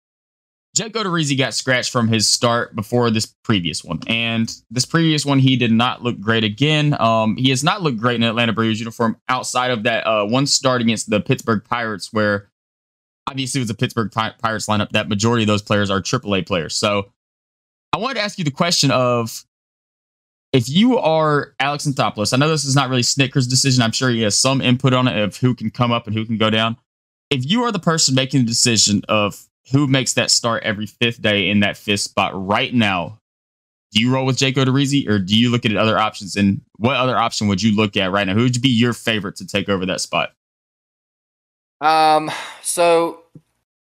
Jake 0.76 0.92
Odorizzi 0.92 1.38
got 1.38 1.54
scratched 1.54 1.90
from 1.90 2.06
his 2.06 2.28
start 2.28 2.76
before 2.76 3.10
this 3.10 3.24
previous 3.44 3.82
one, 3.82 3.98
and 4.08 4.54
this 4.70 4.84
previous 4.84 5.24
one 5.24 5.38
he 5.38 5.56
did 5.56 5.72
not 5.72 6.02
look 6.02 6.20
great 6.20 6.44
again. 6.44 6.94
Um, 7.00 7.36
he 7.38 7.48
has 7.48 7.64
not 7.64 7.80
looked 7.80 7.96
great 7.96 8.16
in 8.16 8.22
Atlanta 8.22 8.52
Braves 8.52 8.78
uniform 8.78 9.16
outside 9.26 9.70
of 9.70 9.84
that 9.84 10.06
uh, 10.06 10.26
one 10.26 10.46
start 10.46 10.82
against 10.82 11.08
the 11.08 11.18
Pittsburgh 11.18 11.64
Pirates, 11.64 12.12
where 12.12 12.50
obviously 13.26 13.60
it 13.60 13.62
was 13.62 13.70
a 13.70 13.74
Pittsburgh 13.74 14.12
Pirates 14.12 14.66
lineup. 14.66 14.90
That 14.90 15.08
majority 15.08 15.44
of 15.44 15.46
those 15.46 15.62
players 15.62 15.90
are 15.90 16.02
AAA 16.02 16.46
players. 16.46 16.76
So 16.76 17.10
I 17.94 17.96
wanted 17.96 18.16
to 18.16 18.20
ask 18.20 18.36
you 18.36 18.44
the 18.44 18.50
question 18.50 18.90
of 18.90 19.46
if 20.52 20.68
you 20.68 20.98
are 20.98 21.54
Alex 21.58 21.86
Anthopoulos, 21.86 22.34
I 22.34 22.36
know 22.36 22.50
this 22.50 22.66
is 22.66 22.76
not 22.76 22.90
really 22.90 23.00
Snitker's 23.00 23.46
decision. 23.46 23.82
I'm 23.82 23.92
sure 23.92 24.10
he 24.10 24.20
has 24.22 24.38
some 24.38 24.60
input 24.60 24.92
on 24.92 25.08
it 25.08 25.18
of 25.18 25.38
who 25.38 25.54
can 25.54 25.70
come 25.70 25.90
up 25.90 26.06
and 26.06 26.14
who 26.14 26.26
can 26.26 26.36
go 26.36 26.50
down. 26.50 26.76
If 27.30 27.50
you 27.50 27.62
are 27.62 27.72
the 27.72 27.78
person 27.78 28.14
making 28.14 28.42
the 28.42 28.46
decision 28.46 29.00
of 29.08 29.46
who 29.72 29.86
makes 29.86 30.14
that 30.14 30.30
start 30.30 30.62
every 30.62 30.86
fifth 30.86 31.20
day 31.20 31.48
in 31.48 31.60
that 31.60 31.76
fifth 31.76 32.00
spot 32.00 32.32
right 32.34 32.72
now? 32.72 33.18
Do 33.92 34.02
you 34.02 34.12
roll 34.12 34.26
with 34.26 34.36
Jake 34.36 34.56
Odorizzi 34.56 35.08
or 35.08 35.18
do 35.18 35.38
you 35.38 35.50
look 35.50 35.64
at 35.64 35.74
other 35.76 35.98
options? 35.98 36.36
And 36.36 36.60
what 36.76 36.96
other 36.96 37.16
option 37.16 37.48
would 37.48 37.62
you 37.62 37.74
look 37.74 37.96
at 37.96 38.12
right 38.12 38.26
now? 38.26 38.34
Who 38.34 38.42
would 38.42 38.60
be 38.60 38.68
your 38.68 38.92
favorite 38.92 39.36
to 39.36 39.46
take 39.46 39.68
over 39.68 39.86
that 39.86 40.00
spot? 40.00 40.32
Um, 41.80 42.30
so 42.62 43.22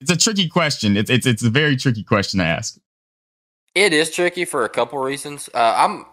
it's 0.01 0.11
a 0.11 0.17
tricky 0.17 0.47
question. 0.47 0.97
It's 0.97 1.09
it's 1.09 1.25
it's 1.25 1.43
a 1.43 1.49
very 1.49 1.75
tricky 1.75 2.03
question 2.03 2.39
to 2.39 2.45
ask. 2.45 2.77
It 3.75 3.93
is 3.93 4.09
tricky 4.11 4.45
for 4.45 4.65
a 4.65 4.69
couple 4.69 4.99
reasons. 4.99 5.49
Uh, 5.53 5.73
I'm 5.77 6.05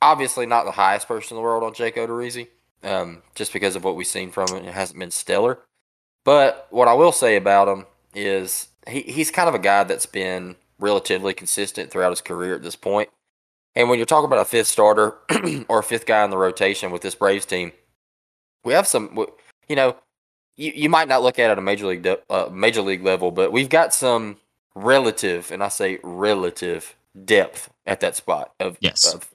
obviously 0.00 0.46
not 0.46 0.64
the 0.64 0.72
highest 0.72 1.08
person 1.08 1.36
in 1.36 1.40
the 1.40 1.42
world 1.42 1.62
on 1.62 1.74
Jake 1.74 1.96
Odorizzi, 1.96 2.48
um, 2.82 3.22
just 3.34 3.52
because 3.52 3.76
of 3.76 3.84
what 3.84 3.96
we've 3.96 4.06
seen 4.06 4.30
from 4.30 4.48
him. 4.48 4.64
It 4.64 4.74
hasn't 4.74 4.98
been 4.98 5.10
stellar. 5.10 5.60
But 6.24 6.66
what 6.70 6.88
I 6.88 6.94
will 6.94 7.12
say 7.12 7.36
about 7.36 7.68
him 7.68 7.86
is 8.14 8.68
he, 8.88 9.02
he's 9.02 9.30
kind 9.30 9.48
of 9.48 9.54
a 9.54 9.58
guy 9.58 9.84
that's 9.84 10.06
been 10.06 10.56
relatively 10.78 11.34
consistent 11.34 11.90
throughout 11.90 12.10
his 12.10 12.20
career 12.20 12.54
at 12.54 12.62
this 12.62 12.76
point. 12.76 13.08
And 13.74 13.88
when 13.88 13.98
you're 13.98 14.06
talking 14.06 14.26
about 14.26 14.40
a 14.40 14.44
fifth 14.44 14.66
starter 14.66 15.16
or 15.68 15.78
a 15.78 15.82
fifth 15.82 16.06
guy 16.06 16.24
in 16.24 16.30
the 16.30 16.36
rotation 16.36 16.90
with 16.90 17.02
this 17.02 17.14
Braves 17.14 17.46
team, 17.46 17.72
we 18.64 18.72
have 18.72 18.86
some, 18.86 19.26
you 19.68 19.76
know, 19.76 19.96
you, 20.56 20.72
you 20.74 20.88
might 20.88 21.08
not 21.08 21.22
look 21.22 21.38
at 21.38 21.48
it 21.48 21.52
at 21.52 21.58
a 21.58 21.62
major 21.62 21.86
league 21.86 22.06
uh, 22.28 22.48
major 22.52 22.82
league 22.82 23.02
level, 23.02 23.30
but 23.30 23.52
we've 23.52 23.70
got 23.70 23.94
some 23.94 24.36
relative, 24.74 25.50
and 25.50 25.62
I 25.62 25.68
say 25.68 25.98
relative 26.02 26.94
depth 27.24 27.70
at 27.86 28.00
that 28.00 28.16
spot 28.16 28.52
of, 28.60 28.76
yes. 28.80 29.14
of 29.14 29.28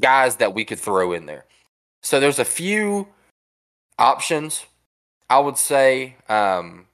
guys 0.00 0.36
that 0.36 0.54
we 0.54 0.64
could 0.64 0.78
throw 0.78 1.12
in 1.12 1.26
there. 1.26 1.44
So 2.02 2.20
there's 2.20 2.38
a 2.38 2.44
few 2.44 3.08
options. 3.98 4.66
I 5.30 5.38
would 5.38 5.58
say 5.58 6.16
um, 6.28 6.86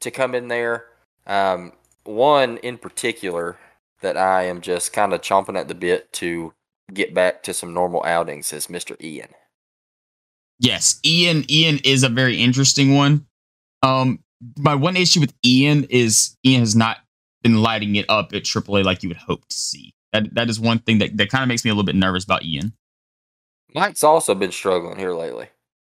to 0.00 0.10
come 0.10 0.34
in 0.34 0.48
there. 0.48 0.86
Um, 1.26 1.72
one 2.04 2.58
in 2.58 2.78
particular 2.78 3.58
that 4.00 4.16
I 4.16 4.44
am 4.44 4.60
just 4.60 4.92
kind 4.92 5.12
of 5.12 5.20
chomping 5.20 5.58
at 5.58 5.68
the 5.68 5.74
bit 5.74 6.12
to 6.14 6.52
get 6.92 7.14
back 7.14 7.42
to 7.44 7.54
some 7.54 7.74
normal 7.74 8.04
outings 8.04 8.52
is 8.52 8.68
Mr. 8.68 9.00
Ian. 9.02 9.30
Yes, 10.58 11.00
Ian. 11.04 11.44
Ian 11.50 11.80
is 11.84 12.02
a 12.02 12.08
very 12.08 12.40
interesting 12.40 12.94
one. 12.94 13.26
Um, 13.82 14.20
my 14.58 14.74
one 14.74 14.96
issue 14.96 15.20
with 15.20 15.34
Ian 15.44 15.84
is 15.84 16.36
Ian 16.44 16.60
has 16.60 16.76
not 16.76 16.98
been 17.42 17.62
lighting 17.62 17.96
it 17.96 18.06
up 18.08 18.32
at 18.32 18.44
AAA 18.44 18.84
like 18.84 19.02
you 19.02 19.08
would 19.08 19.18
hope 19.18 19.46
to 19.48 19.56
see. 19.56 19.94
That 20.12 20.34
that 20.34 20.48
is 20.48 20.58
one 20.60 20.78
thing 20.78 20.98
that, 20.98 21.16
that 21.16 21.30
kind 21.30 21.42
of 21.42 21.48
makes 21.48 21.64
me 21.64 21.70
a 21.70 21.74
little 21.74 21.84
bit 21.84 21.96
nervous 21.96 22.24
about 22.24 22.44
Ian. 22.44 22.72
Mike's 23.74 24.04
also 24.04 24.34
been 24.34 24.52
struggling 24.52 24.98
here 24.98 25.12
lately. 25.12 25.48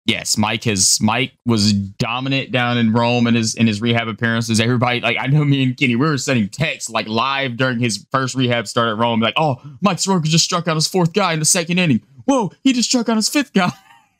Yes, 0.06 0.38
Mike 0.38 0.66
has 0.66 1.00
Mike 1.02 1.32
was 1.46 1.72
dominant 1.72 2.52
down 2.52 2.78
in 2.78 2.92
Rome 2.92 3.26
in 3.26 3.36
his 3.36 3.56
in 3.56 3.68
his 3.68 3.82
rehab 3.82 4.10
appearances. 4.10 4.60
Everybody 4.60 5.00
like 5.00 5.16
I 5.18 5.28
know 5.28 5.46
me 5.46 5.64
and 5.64 5.78
Kenny, 5.78 5.96
we 5.96 6.06
were 6.06 6.18
sending 6.18 6.50
texts 6.50 6.90
like 6.90 7.08
live 7.08 7.56
during 7.56 7.80
his 7.80 8.06
first 8.12 8.36
rehab 8.36 8.68
start 8.68 8.90
at 8.90 8.98
Rome, 8.98 9.22
like, 9.22 9.36
oh, 9.38 9.62
Mike 9.82 10.00
Soroka 10.00 10.28
just 10.28 10.44
struck 10.44 10.68
out 10.68 10.76
his 10.76 10.88
fourth 10.88 11.14
guy 11.14 11.32
in 11.32 11.40
the 11.40 11.46
second 11.46 11.80
inning. 11.80 12.02
Whoa, 12.26 12.52
he 12.64 12.74
just 12.74 12.90
struck 12.90 13.08
out 13.08 13.16
his 13.16 13.30
fifth 13.30 13.54
guy. 13.54 13.72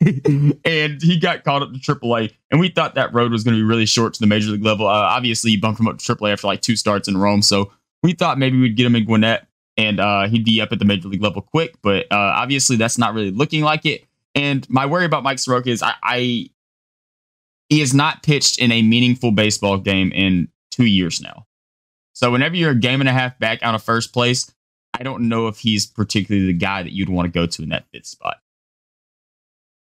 and 0.64 1.02
he 1.02 1.18
got 1.20 1.44
called 1.44 1.62
up 1.62 1.72
to 1.72 1.78
AAA, 1.78 2.32
and 2.50 2.60
we 2.60 2.68
thought 2.68 2.94
that 2.94 3.12
road 3.12 3.30
was 3.30 3.44
going 3.44 3.54
to 3.54 3.58
be 3.58 3.64
really 3.64 3.86
short 3.86 4.14
to 4.14 4.20
the 4.20 4.26
major 4.26 4.50
league 4.50 4.64
level. 4.64 4.86
Uh, 4.86 4.90
obviously, 4.90 5.50
he 5.50 5.56
bumped 5.56 5.80
him 5.80 5.88
up 5.88 5.98
to 5.98 6.14
AAA 6.14 6.32
after 6.32 6.46
like 6.46 6.62
two 6.62 6.76
starts 6.76 7.08
in 7.08 7.16
Rome, 7.16 7.42
so 7.42 7.72
we 8.02 8.12
thought 8.12 8.38
maybe 8.38 8.58
we'd 8.58 8.76
get 8.76 8.86
him 8.86 8.96
in 8.96 9.04
Gwinnett 9.04 9.46
and 9.76 10.00
uh, 10.00 10.28
he'd 10.28 10.44
be 10.44 10.60
up 10.60 10.72
at 10.72 10.78
the 10.78 10.84
major 10.84 11.08
league 11.08 11.22
level 11.22 11.42
quick. 11.42 11.74
But 11.82 12.06
uh, 12.10 12.34
obviously, 12.36 12.76
that's 12.76 12.98
not 12.98 13.14
really 13.14 13.30
looking 13.30 13.62
like 13.62 13.86
it. 13.86 14.04
And 14.34 14.68
my 14.68 14.86
worry 14.86 15.04
about 15.04 15.22
Mike 15.22 15.38
Soroka 15.38 15.70
is 15.70 15.82
I, 15.82 15.94
I 16.02 16.50
he 17.68 17.80
has 17.80 17.94
not 17.94 18.22
pitched 18.22 18.58
in 18.58 18.72
a 18.72 18.82
meaningful 18.82 19.32
baseball 19.32 19.78
game 19.78 20.12
in 20.12 20.48
two 20.70 20.86
years 20.86 21.20
now. 21.20 21.46
So 22.12 22.30
whenever 22.30 22.56
you're 22.56 22.72
a 22.72 22.76
game 22.76 23.00
and 23.00 23.08
a 23.08 23.12
half 23.12 23.38
back 23.38 23.62
out 23.62 23.74
of 23.74 23.82
first 23.82 24.12
place, 24.12 24.52
I 24.92 25.02
don't 25.02 25.28
know 25.28 25.48
if 25.48 25.58
he's 25.58 25.86
particularly 25.86 26.46
the 26.46 26.52
guy 26.52 26.82
that 26.82 26.92
you'd 26.92 27.08
want 27.08 27.26
to 27.26 27.32
go 27.32 27.46
to 27.46 27.62
in 27.62 27.70
that 27.70 27.86
fifth 27.92 28.06
spot. 28.06 28.36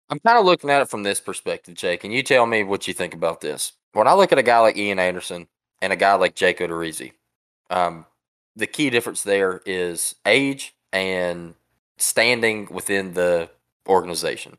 I'm 0.09 0.19
kind 0.19 0.37
of 0.37 0.45
looking 0.45 0.69
at 0.69 0.81
it 0.81 0.89
from 0.89 1.03
this 1.03 1.19
perspective, 1.19 1.75
Jake, 1.75 2.03
and 2.03 2.13
you 2.13 2.23
tell 2.23 2.45
me 2.45 2.63
what 2.63 2.87
you 2.87 2.93
think 2.93 3.13
about 3.13 3.41
this. 3.41 3.73
When 3.93 4.07
I 4.07 4.13
look 4.13 4.31
at 4.31 4.37
a 4.37 4.43
guy 4.43 4.59
like 4.59 4.77
Ian 4.77 4.99
Anderson 4.99 5.47
and 5.81 5.93
a 5.93 5.95
guy 5.95 6.13
like 6.15 6.35
Jake 6.35 6.59
Odorizzi, 6.59 7.13
um, 7.69 8.05
the 8.55 8.67
key 8.67 8.89
difference 8.89 9.23
there 9.23 9.61
is 9.65 10.15
age 10.25 10.75
and 10.91 11.55
standing 11.97 12.67
within 12.71 13.13
the 13.13 13.49
organization. 13.89 14.57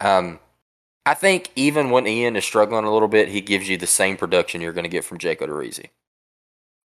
Um, 0.00 0.38
I 1.04 1.14
think 1.14 1.50
even 1.56 1.90
when 1.90 2.06
Ian 2.06 2.36
is 2.36 2.44
struggling 2.44 2.84
a 2.84 2.92
little 2.92 3.08
bit, 3.08 3.28
he 3.28 3.40
gives 3.40 3.68
you 3.68 3.76
the 3.76 3.86
same 3.86 4.16
production 4.16 4.60
you're 4.60 4.72
going 4.72 4.84
to 4.84 4.88
get 4.88 5.04
from 5.04 5.18
Jake 5.18 5.40
Odorizzi. 5.40 5.88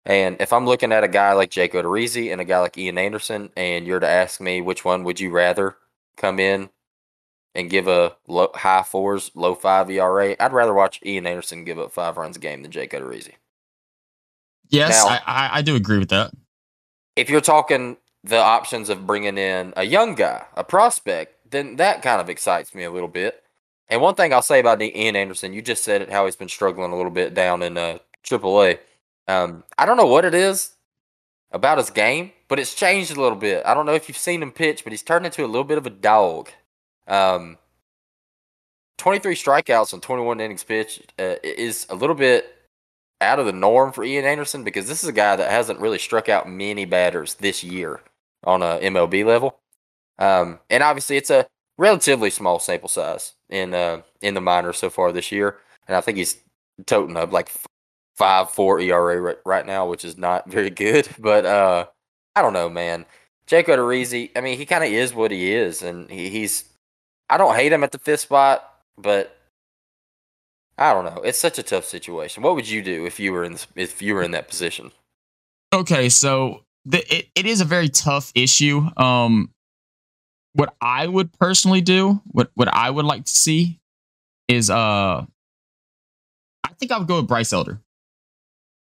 And 0.04 0.36
if 0.40 0.52
I'm 0.52 0.66
looking 0.66 0.92
at 0.92 1.04
a 1.04 1.08
guy 1.08 1.32
like 1.34 1.50
Jake 1.50 1.74
Odorizzi 1.74 2.32
and 2.32 2.40
a 2.40 2.44
guy 2.44 2.58
like 2.60 2.78
Ian 2.78 2.98
Anderson, 2.98 3.50
and 3.56 3.86
you're 3.86 4.00
to 4.00 4.08
ask 4.08 4.40
me 4.40 4.60
which 4.60 4.84
one 4.84 5.04
would 5.04 5.20
you 5.20 5.30
rather 5.30 5.76
come 6.16 6.40
in 6.40 6.70
and 7.54 7.70
give 7.70 7.88
a 7.88 8.16
low, 8.26 8.50
high 8.54 8.82
fours, 8.82 9.30
low 9.34 9.54
five 9.54 9.90
ERA, 9.90 10.34
I'd 10.40 10.52
rather 10.52 10.74
watch 10.74 11.00
Ian 11.04 11.26
Anderson 11.26 11.64
give 11.64 11.78
up 11.78 11.92
five 11.92 12.16
runs 12.16 12.36
a 12.36 12.40
game 12.40 12.62
than 12.62 12.70
Jake 12.70 12.92
Odorizzi. 12.92 13.34
Yes, 14.68 15.04
now, 15.04 15.18
I, 15.26 15.50
I 15.54 15.62
do 15.62 15.76
agree 15.76 15.98
with 15.98 16.10
that. 16.10 16.32
If 17.16 17.30
you're 17.30 17.40
talking 17.40 17.96
the 18.24 18.38
options 18.38 18.88
of 18.88 19.06
bringing 19.06 19.38
in 19.38 19.72
a 19.76 19.84
young 19.84 20.14
guy, 20.14 20.44
a 20.56 20.64
prospect, 20.64 21.34
then 21.50 21.76
that 21.76 22.02
kind 22.02 22.20
of 22.20 22.28
excites 22.28 22.74
me 22.74 22.84
a 22.84 22.90
little 22.90 23.08
bit. 23.08 23.42
And 23.88 24.00
one 24.00 24.14
thing 24.14 24.32
I'll 24.32 24.42
say 24.42 24.60
about 24.60 24.82
Ian 24.82 25.16
Anderson, 25.16 25.52
you 25.52 25.62
just 25.62 25.84
said 25.84 26.02
it, 26.02 26.10
how 26.10 26.26
he's 26.26 26.36
been 26.36 26.48
struggling 26.48 26.92
a 26.92 26.96
little 26.96 27.10
bit 27.10 27.34
down 27.34 27.62
in 27.62 27.78
uh, 27.78 27.98
AAA. 28.24 28.78
Um, 29.26 29.64
I 29.78 29.86
don't 29.86 29.96
know 29.96 30.06
what 30.06 30.24
it 30.24 30.34
is 30.34 30.76
about 31.50 31.78
his 31.78 31.90
game, 31.90 32.32
but 32.48 32.58
it's 32.58 32.74
changed 32.74 33.16
a 33.16 33.20
little 33.20 33.38
bit. 33.38 33.64
I 33.64 33.74
don't 33.74 33.86
know 33.86 33.94
if 33.94 34.08
you've 34.08 34.18
seen 34.18 34.42
him 34.42 34.52
pitch, 34.52 34.84
but 34.84 34.92
he's 34.92 35.02
turned 35.02 35.24
into 35.24 35.44
a 35.44 35.46
little 35.46 35.64
bit 35.64 35.78
of 35.78 35.86
a 35.86 35.90
dog. 35.90 36.50
Um, 37.06 37.56
23 38.98 39.34
strikeouts 39.34 39.92
and 39.92 40.02
21 40.02 40.40
innings 40.40 40.64
pitched 40.64 41.12
uh, 41.18 41.36
is 41.42 41.86
a 41.88 41.94
little 41.94 42.16
bit 42.16 42.54
out 43.20 43.38
of 43.38 43.46
the 43.46 43.52
norm 43.52 43.92
for 43.92 44.04
Ian 44.04 44.24
Anderson 44.24 44.64
because 44.64 44.86
this 44.88 45.02
is 45.02 45.08
a 45.08 45.12
guy 45.12 45.36
that 45.36 45.50
hasn't 45.50 45.80
really 45.80 45.98
struck 45.98 46.28
out 46.28 46.48
many 46.48 46.84
batters 46.84 47.34
this 47.34 47.64
year 47.64 48.00
on 48.44 48.62
a 48.62 48.78
MLB 48.78 49.24
level. 49.24 49.58
Um, 50.18 50.58
and 50.70 50.82
obviously, 50.82 51.16
it's 51.16 51.30
a 51.30 51.46
relatively 51.76 52.30
small 52.30 52.58
sample 52.58 52.88
size 52.88 53.34
in 53.48 53.74
uh, 53.74 54.02
in 54.20 54.34
the 54.34 54.40
minors 54.40 54.78
so 54.78 54.90
far 54.90 55.12
this 55.12 55.32
year, 55.32 55.58
and 55.86 55.96
I 55.96 56.00
think 56.00 56.18
he's 56.18 56.36
toting 56.86 57.16
up 57.16 57.32
like 57.32 57.50
five 58.16 58.50
four 58.50 58.80
ERA 58.80 59.20
right, 59.20 59.38
right 59.44 59.66
now, 59.66 59.88
which 59.88 60.04
is 60.04 60.18
not 60.18 60.50
very 60.50 60.70
good. 60.70 61.08
But 61.18 61.46
uh, 61.46 61.86
I 62.34 62.42
don't 62.42 62.52
know, 62.52 62.68
man. 62.68 63.06
Jake 63.46 63.68
Odorizzi, 63.68 64.30
I 64.36 64.42
mean, 64.42 64.58
he 64.58 64.66
kind 64.66 64.84
of 64.84 64.90
is 64.90 65.14
what 65.14 65.30
he 65.30 65.52
is, 65.52 65.82
and 65.82 66.10
he, 66.10 66.28
he's. 66.28 66.64
I 67.30 67.36
don't 67.36 67.54
hate 67.54 67.72
him 67.72 67.84
at 67.84 67.92
the 67.92 67.98
fifth 67.98 68.20
spot, 68.20 68.64
but 68.96 69.36
I 70.78 70.94
don't 70.94 71.04
know. 71.04 71.22
It's 71.22 71.38
such 71.38 71.58
a 71.58 71.62
tough 71.62 71.84
situation. 71.84 72.42
What 72.42 72.54
would 72.54 72.68
you 72.68 72.82
do 72.82 73.04
if 73.04 73.18
you 73.20 73.32
were 73.32 73.44
in 73.44 73.52
this, 73.52 73.66
if 73.74 74.00
you 74.00 74.14
were 74.14 74.22
in 74.22 74.30
that 74.30 74.48
position? 74.48 74.92
Okay, 75.74 76.08
so 76.08 76.62
the, 76.84 76.98
it, 77.14 77.28
it 77.34 77.46
is 77.46 77.60
a 77.60 77.66
very 77.66 77.88
tough 77.88 78.32
issue. 78.34 78.88
Um, 78.96 79.50
what 80.58 80.74
I 80.80 81.06
would 81.06 81.32
personally 81.38 81.80
do, 81.80 82.20
what 82.26 82.50
what 82.54 82.66
I 82.66 82.90
would 82.90 83.04
like 83.04 83.24
to 83.24 83.30
see, 83.30 83.78
is 84.48 84.70
uh, 84.70 85.24
I 86.64 86.68
think 86.80 86.90
I 86.90 86.98
would 86.98 87.06
go 87.06 87.18
with 87.18 87.28
Bryce 87.28 87.52
Elder. 87.52 87.80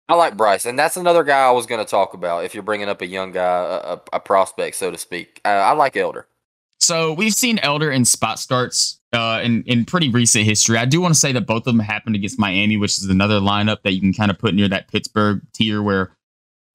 I 0.07 0.13
like 0.13 0.37
Bryce, 0.37 0.65
and 0.65 0.77
that's 0.77 0.97
another 0.97 1.23
guy 1.23 1.47
I 1.47 1.51
was 1.51 1.65
going 1.65 1.83
to 1.83 1.89
talk 1.89 2.13
about. 2.13 2.45
If 2.45 2.53
you're 2.53 2.61
bringing 2.61 2.89
up 2.89 3.01
a 3.01 3.07
young 3.07 3.31
guy, 3.31 3.81
a, 3.83 3.97
a 4.13 4.19
prospect, 4.19 4.75
so 4.75 4.91
to 4.91 4.97
speak, 4.99 5.41
uh, 5.43 5.47
I 5.47 5.71
like 5.71 5.97
Elder. 5.97 6.27
So 6.79 7.13
we've 7.13 7.33
seen 7.33 7.57
Elder 7.59 7.89
in 7.89 8.05
spot 8.05 8.37
starts 8.37 8.99
uh, 9.11 9.41
in 9.43 9.63
in 9.63 9.85
pretty 9.85 10.09
recent 10.09 10.45
history. 10.45 10.77
I 10.77 10.85
do 10.85 11.01
want 11.01 11.15
to 11.15 11.19
say 11.19 11.31
that 11.31 11.47
both 11.47 11.65
of 11.65 11.73
them 11.73 11.79
happened 11.79 12.15
against 12.15 12.37
Miami, 12.37 12.77
which 12.77 12.99
is 12.99 13.05
another 13.05 13.39
lineup 13.39 13.81
that 13.81 13.93
you 13.93 13.99
can 13.99 14.13
kind 14.13 14.29
of 14.29 14.37
put 14.37 14.53
near 14.53 14.67
that 14.67 14.89
Pittsburgh 14.89 15.41
tier 15.53 15.81
where 15.81 16.11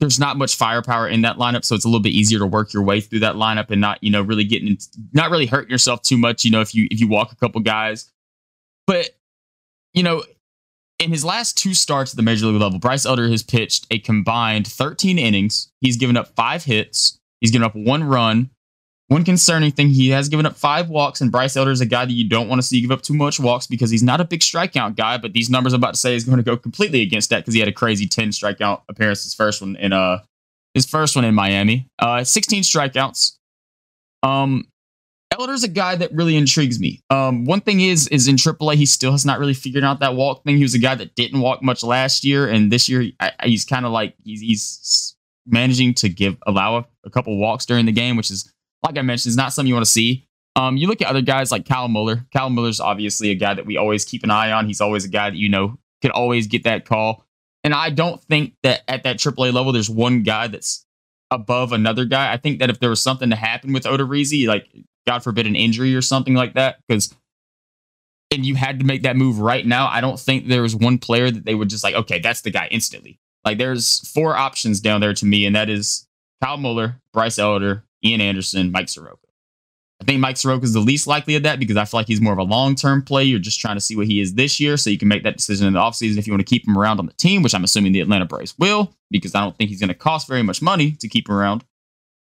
there's 0.00 0.18
not 0.18 0.36
much 0.36 0.56
firepower 0.56 1.08
in 1.08 1.22
that 1.22 1.36
lineup, 1.36 1.64
so 1.64 1.74
it's 1.74 1.84
a 1.84 1.88
little 1.88 2.02
bit 2.02 2.12
easier 2.12 2.38
to 2.38 2.46
work 2.46 2.72
your 2.72 2.82
way 2.82 3.00
through 3.00 3.18
that 3.20 3.34
lineup 3.34 3.70
and 3.70 3.80
not, 3.80 4.02
you 4.02 4.10
know, 4.10 4.22
really 4.22 4.44
getting, 4.44 4.78
not 5.12 5.30
really 5.30 5.46
hurting 5.46 5.70
yourself 5.70 6.02
too 6.02 6.16
much, 6.16 6.44
you 6.44 6.50
know, 6.50 6.60
if 6.60 6.74
you 6.74 6.86
if 6.90 7.00
you 7.00 7.08
walk 7.08 7.32
a 7.32 7.36
couple 7.36 7.60
guys. 7.60 8.10
But 8.86 9.10
you 9.92 10.02
know, 10.02 10.22
in 10.98 11.10
his 11.10 11.24
last 11.24 11.56
two 11.56 11.74
starts 11.74 12.12
at 12.12 12.16
the 12.16 12.22
major 12.22 12.46
league 12.46 12.60
level, 12.60 12.78
Bryce 12.78 13.06
Elder 13.06 13.28
has 13.28 13.42
pitched 13.42 13.86
a 13.90 13.98
combined 13.98 14.66
13 14.66 15.18
innings. 15.18 15.72
He's 15.80 15.96
given 15.96 16.16
up 16.16 16.34
five 16.36 16.64
hits. 16.64 17.18
He's 17.40 17.50
given 17.50 17.64
up 17.64 17.74
one 17.74 18.04
run. 18.04 18.50
One 19.08 19.24
concerning 19.24 19.72
thing, 19.72 19.88
he 19.88 20.10
has 20.10 20.28
given 20.28 20.44
up 20.44 20.54
five 20.54 20.90
walks, 20.90 21.22
and 21.22 21.32
Bryce 21.32 21.56
Elder 21.56 21.70
is 21.70 21.80
a 21.80 21.86
guy 21.86 22.04
that 22.04 22.12
you 22.12 22.28
don't 22.28 22.46
want 22.46 22.60
to 22.60 22.66
see 22.66 22.82
give 22.82 22.90
up 22.90 23.00
too 23.00 23.14
much 23.14 23.40
walks 23.40 23.66
because 23.66 23.90
he's 23.90 24.02
not 24.02 24.20
a 24.20 24.24
big 24.24 24.40
strikeout 24.40 24.96
guy. 24.96 25.16
But 25.16 25.32
these 25.32 25.48
numbers 25.48 25.72
I'm 25.72 25.80
about 25.80 25.94
to 25.94 26.00
say 26.00 26.14
is 26.14 26.24
going 26.24 26.36
to 26.36 26.42
go 26.42 26.58
completely 26.58 27.00
against 27.00 27.30
that 27.30 27.38
because 27.38 27.54
he 27.54 27.60
had 27.60 27.70
a 27.70 27.72
crazy 27.72 28.06
10 28.06 28.28
strikeout 28.30 28.82
appearance 28.88 29.22
his 29.24 29.34
first 29.34 29.62
one 29.62 29.76
in 29.76 29.94
uh 29.94 30.18
his 30.74 30.84
first 30.84 31.16
one 31.16 31.24
in 31.24 31.34
Miami. 31.34 31.88
Uh 31.98 32.22
16 32.22 32.62
strikeouts. 32.64 33.36
Um 34.22 34.68
Elder's 35.30 35.64
a 35.64 35.68
guy 35.68 35.94
that 35.94 36.12
really 36.12 36.36
intrigues 36.36 36.80
me. 36.80 37.02
Um, 37.10 37.44
one 37.44 37.60
thing 37.60 37.82
is, 37.82 38.08
is 38.08 38.28
in 38.28 38.36
AAA, 38.36 38.76
he 38.76 38.86
still 38.86 39.12
has 39.12 39.26
not 39.26 39.38
really 39.38 39.52
figured 39.52 39.84
out 39.84 40.00
that 40.00 40.14
walk 40.14 40.42
thing. 40.42 40.56
He 40.56 40.62
was 40.62 40.74
a 40.74 40.78
guy 40.78 40.94
that 40.94 41.14
didn't 41.16 41.40
walk 41.40 41.62
much 41.62 41.84
last 41.84 42.24
year, 42.24 42.48
and 42.48 42.72
this 42.72 42.88
year 42.88 43.10
I, 43.20 43.32
he's 43.44 43.66
kind 43.66 43.84
of 43.84 43.92
like 43.92 44.14
he's, 44.24 44.40
he's, 44.40 45.14
managing 45.50 45.94
to 45.94 46.08
give 46.10 46.36
allow 46.46 46.76
a, 46.76 46.84
a 47.04 47.10
couple 47.10 47.36
walks 47.38 47.64
during 47.64 47.86
the 47.86 47.92
game, 47.92 48.16
which 48.16 48.30
is 48.30 48.52
like 48.84 48.98
I 48.98 49.02
mentioned, 49.02 49.30
is 49.30 49.36
not 49.36 49.52
something 49.52 49.68
you 49.68 49.74
want 49.74 49.86
to 49.86 49.90
see. 49.90 50.26
Um, 50.56 50.76
you 50.76 50.88
look 50.88 51.00
at 51.00 51.08
other 51.08 51.22
guys 51.22 51.52
like 51.52 51.66
Kyle 51.66 51.88
Muller. 51.88 52.26
Kyle 52.32 52.50
Muller's 52.50 52.80
obviously 52.80 53.30
a 53.30 53.34
guy 53.34 53.54
that 53.54 53.66
we 53.66 53.76
always 53.76 54.04
keep 54.04 54.24
an 54.24 54.30
eye 54.30 54.50
on. 54.50 54.66
He's 54.66 54.80
always 54.80 55.04
a 55.04 55.08
guy 55.08 55.30
that 55.30 55.36
you 55.36 55.48
know 55.48 55.78
could 56.02 56.10
always 56.10 56.46
get 56.46 56.64
that 56.64 56.84
call. 56.84 57.24
And 57.64 57.74
I 57.74 57.90
don't 57.90 58.22
think 58.24 58.54
that 58.62 58.82
at 58.88 59.02
that 59.02 59.18
AAA 59.18 59.52
level, 59.52 59.72
there's 59.72 59.90
one 59.90 60.22
guy 60.22 60.46
that's 60.48 60.84
above 61.30 61.72
another 61.72 62.04
guy. 62.04 62.32
I 62.32 62.36
think 62.36 62.60
that 62.60 62.70
if 62.70 62.80
there 62.80 62.90
was 62.90 63.02
something 63.02 63.30
to 63.30 63.36
happen 63.36 63.72
with 63.72 63.84
Odorizzi, 63.84 64.46
like 64.46 64.66
God 65.06 65.22
forbid 65.22 65.46
an 65.46 65.56
injury 65.56 65.94
or 65.94 66.02
something 66.02 66.34
like 66.34 66.54
that, 66.54 66.78
because 66.86 67.14
and 68.30 68.44
you 68.44 68.56
had 68.56 68.80
to 68.80 68.84
make 68.84 69.02
that 69.02 69.16
move 69.16 69.38
right 69.38 69.66
now, 69.66 69.88
I 69.88 70.00
don't 70.00 70.20
think 70.20 70.46
there 70.46 70.62
was 70.62 70.76
one 70.76 70.98
player 70.98 71.30
that 71.30 71.44
they 71.44 71.54
would 71.54 71.70
just 71.70 71.84
like, 71.84 71.94
okay, 71.94 72.18
that's 72.18 72.42
the 72.42 72.50
guy 72.50 72.68
instantly. 72.70 73.18
Like 73.44 73.58
there's 73.58 74.06
four 74.08 74.36
options 74.36 74.80
down 74.80 75.00
there 75.00 75.14
to 75.14 75.24
me, 75.24 75.46
and 75.46 75.56
that 75.56 75.70
is 75.70 76.06
Kyle 76.42 76.56
Muller, 76.56 77.00
Bryce 77.12 77.38
Elder, 77.38 77.84
Ian 78.04 78.20
Anderson, 78.20 78.70
Mike 78.70 78.88
Soroka. 78.88 79.26
I 80.00 80.04
think 80.04 80.20
Mike 80.20 80.36
Soroka 80.36 80.64
is 80.64 80.72
the 80.72 80.80
least 80.80 81.08
likely 81.08 81.34
of 81.34 81.42
that 81.42 81.58
because 81.58 81.76
I 81.76 81.84
feel 81.84 81.98
like 81.98 82.06
he's 82.06 82.20
more 82.20 82.32
of 82.32 82.38
a 82.38 82.44
long 82.44 82.76
term 82.76 83.02
play. 83.02 83.24
You're 83.24 83.40
just 83.40 83.60
trying 83.60 83.76
to 83.76 83.80
see 83.80 83.96
what 83.96 84.06
he 84.06 84.20
is 84.20 84.34
this 84.34 84.60
year, 84.60 84.76
so 84.76 84.90
you 84.90 84.98
can 84.98 85.08
make 85.08 85.24
that 85.24 85.36
decision 85.36 85.66
in 85.66 85.72
the 85.72 85.80
offseason 85.80 86.18
if 86.18 86.26
you 86.26 86.32
want 86.32 86.40
to 86.40 86.48
keep 86.48 86.66
him 86.66 86.78
around 86.78 87.00
on 87.00 87.06
the 87.06 87.12
team, 87.14 87.42
which 87.42 87.54
I'm 87.54 87.64
assuming 87.64 87.92
the 87.92 88.00
Atlanta 88.00 88.24
Braves 88.24 88.56
will, 88.58 88.94
because 89.10 89.34
I 89.34 89.40
don't 89.40 89.56
think 89.56 89.70
he's 89.70 89.80
going 89.80 89.88
to 89.88 89.94
cost 89.94 90.28
very 90.28 90.42
much 90.42 90.62
money 90.62 90.92
to 90.92 91.08
keep 91.08 91.28
him 91.28 91.34
around. 91.34 91.64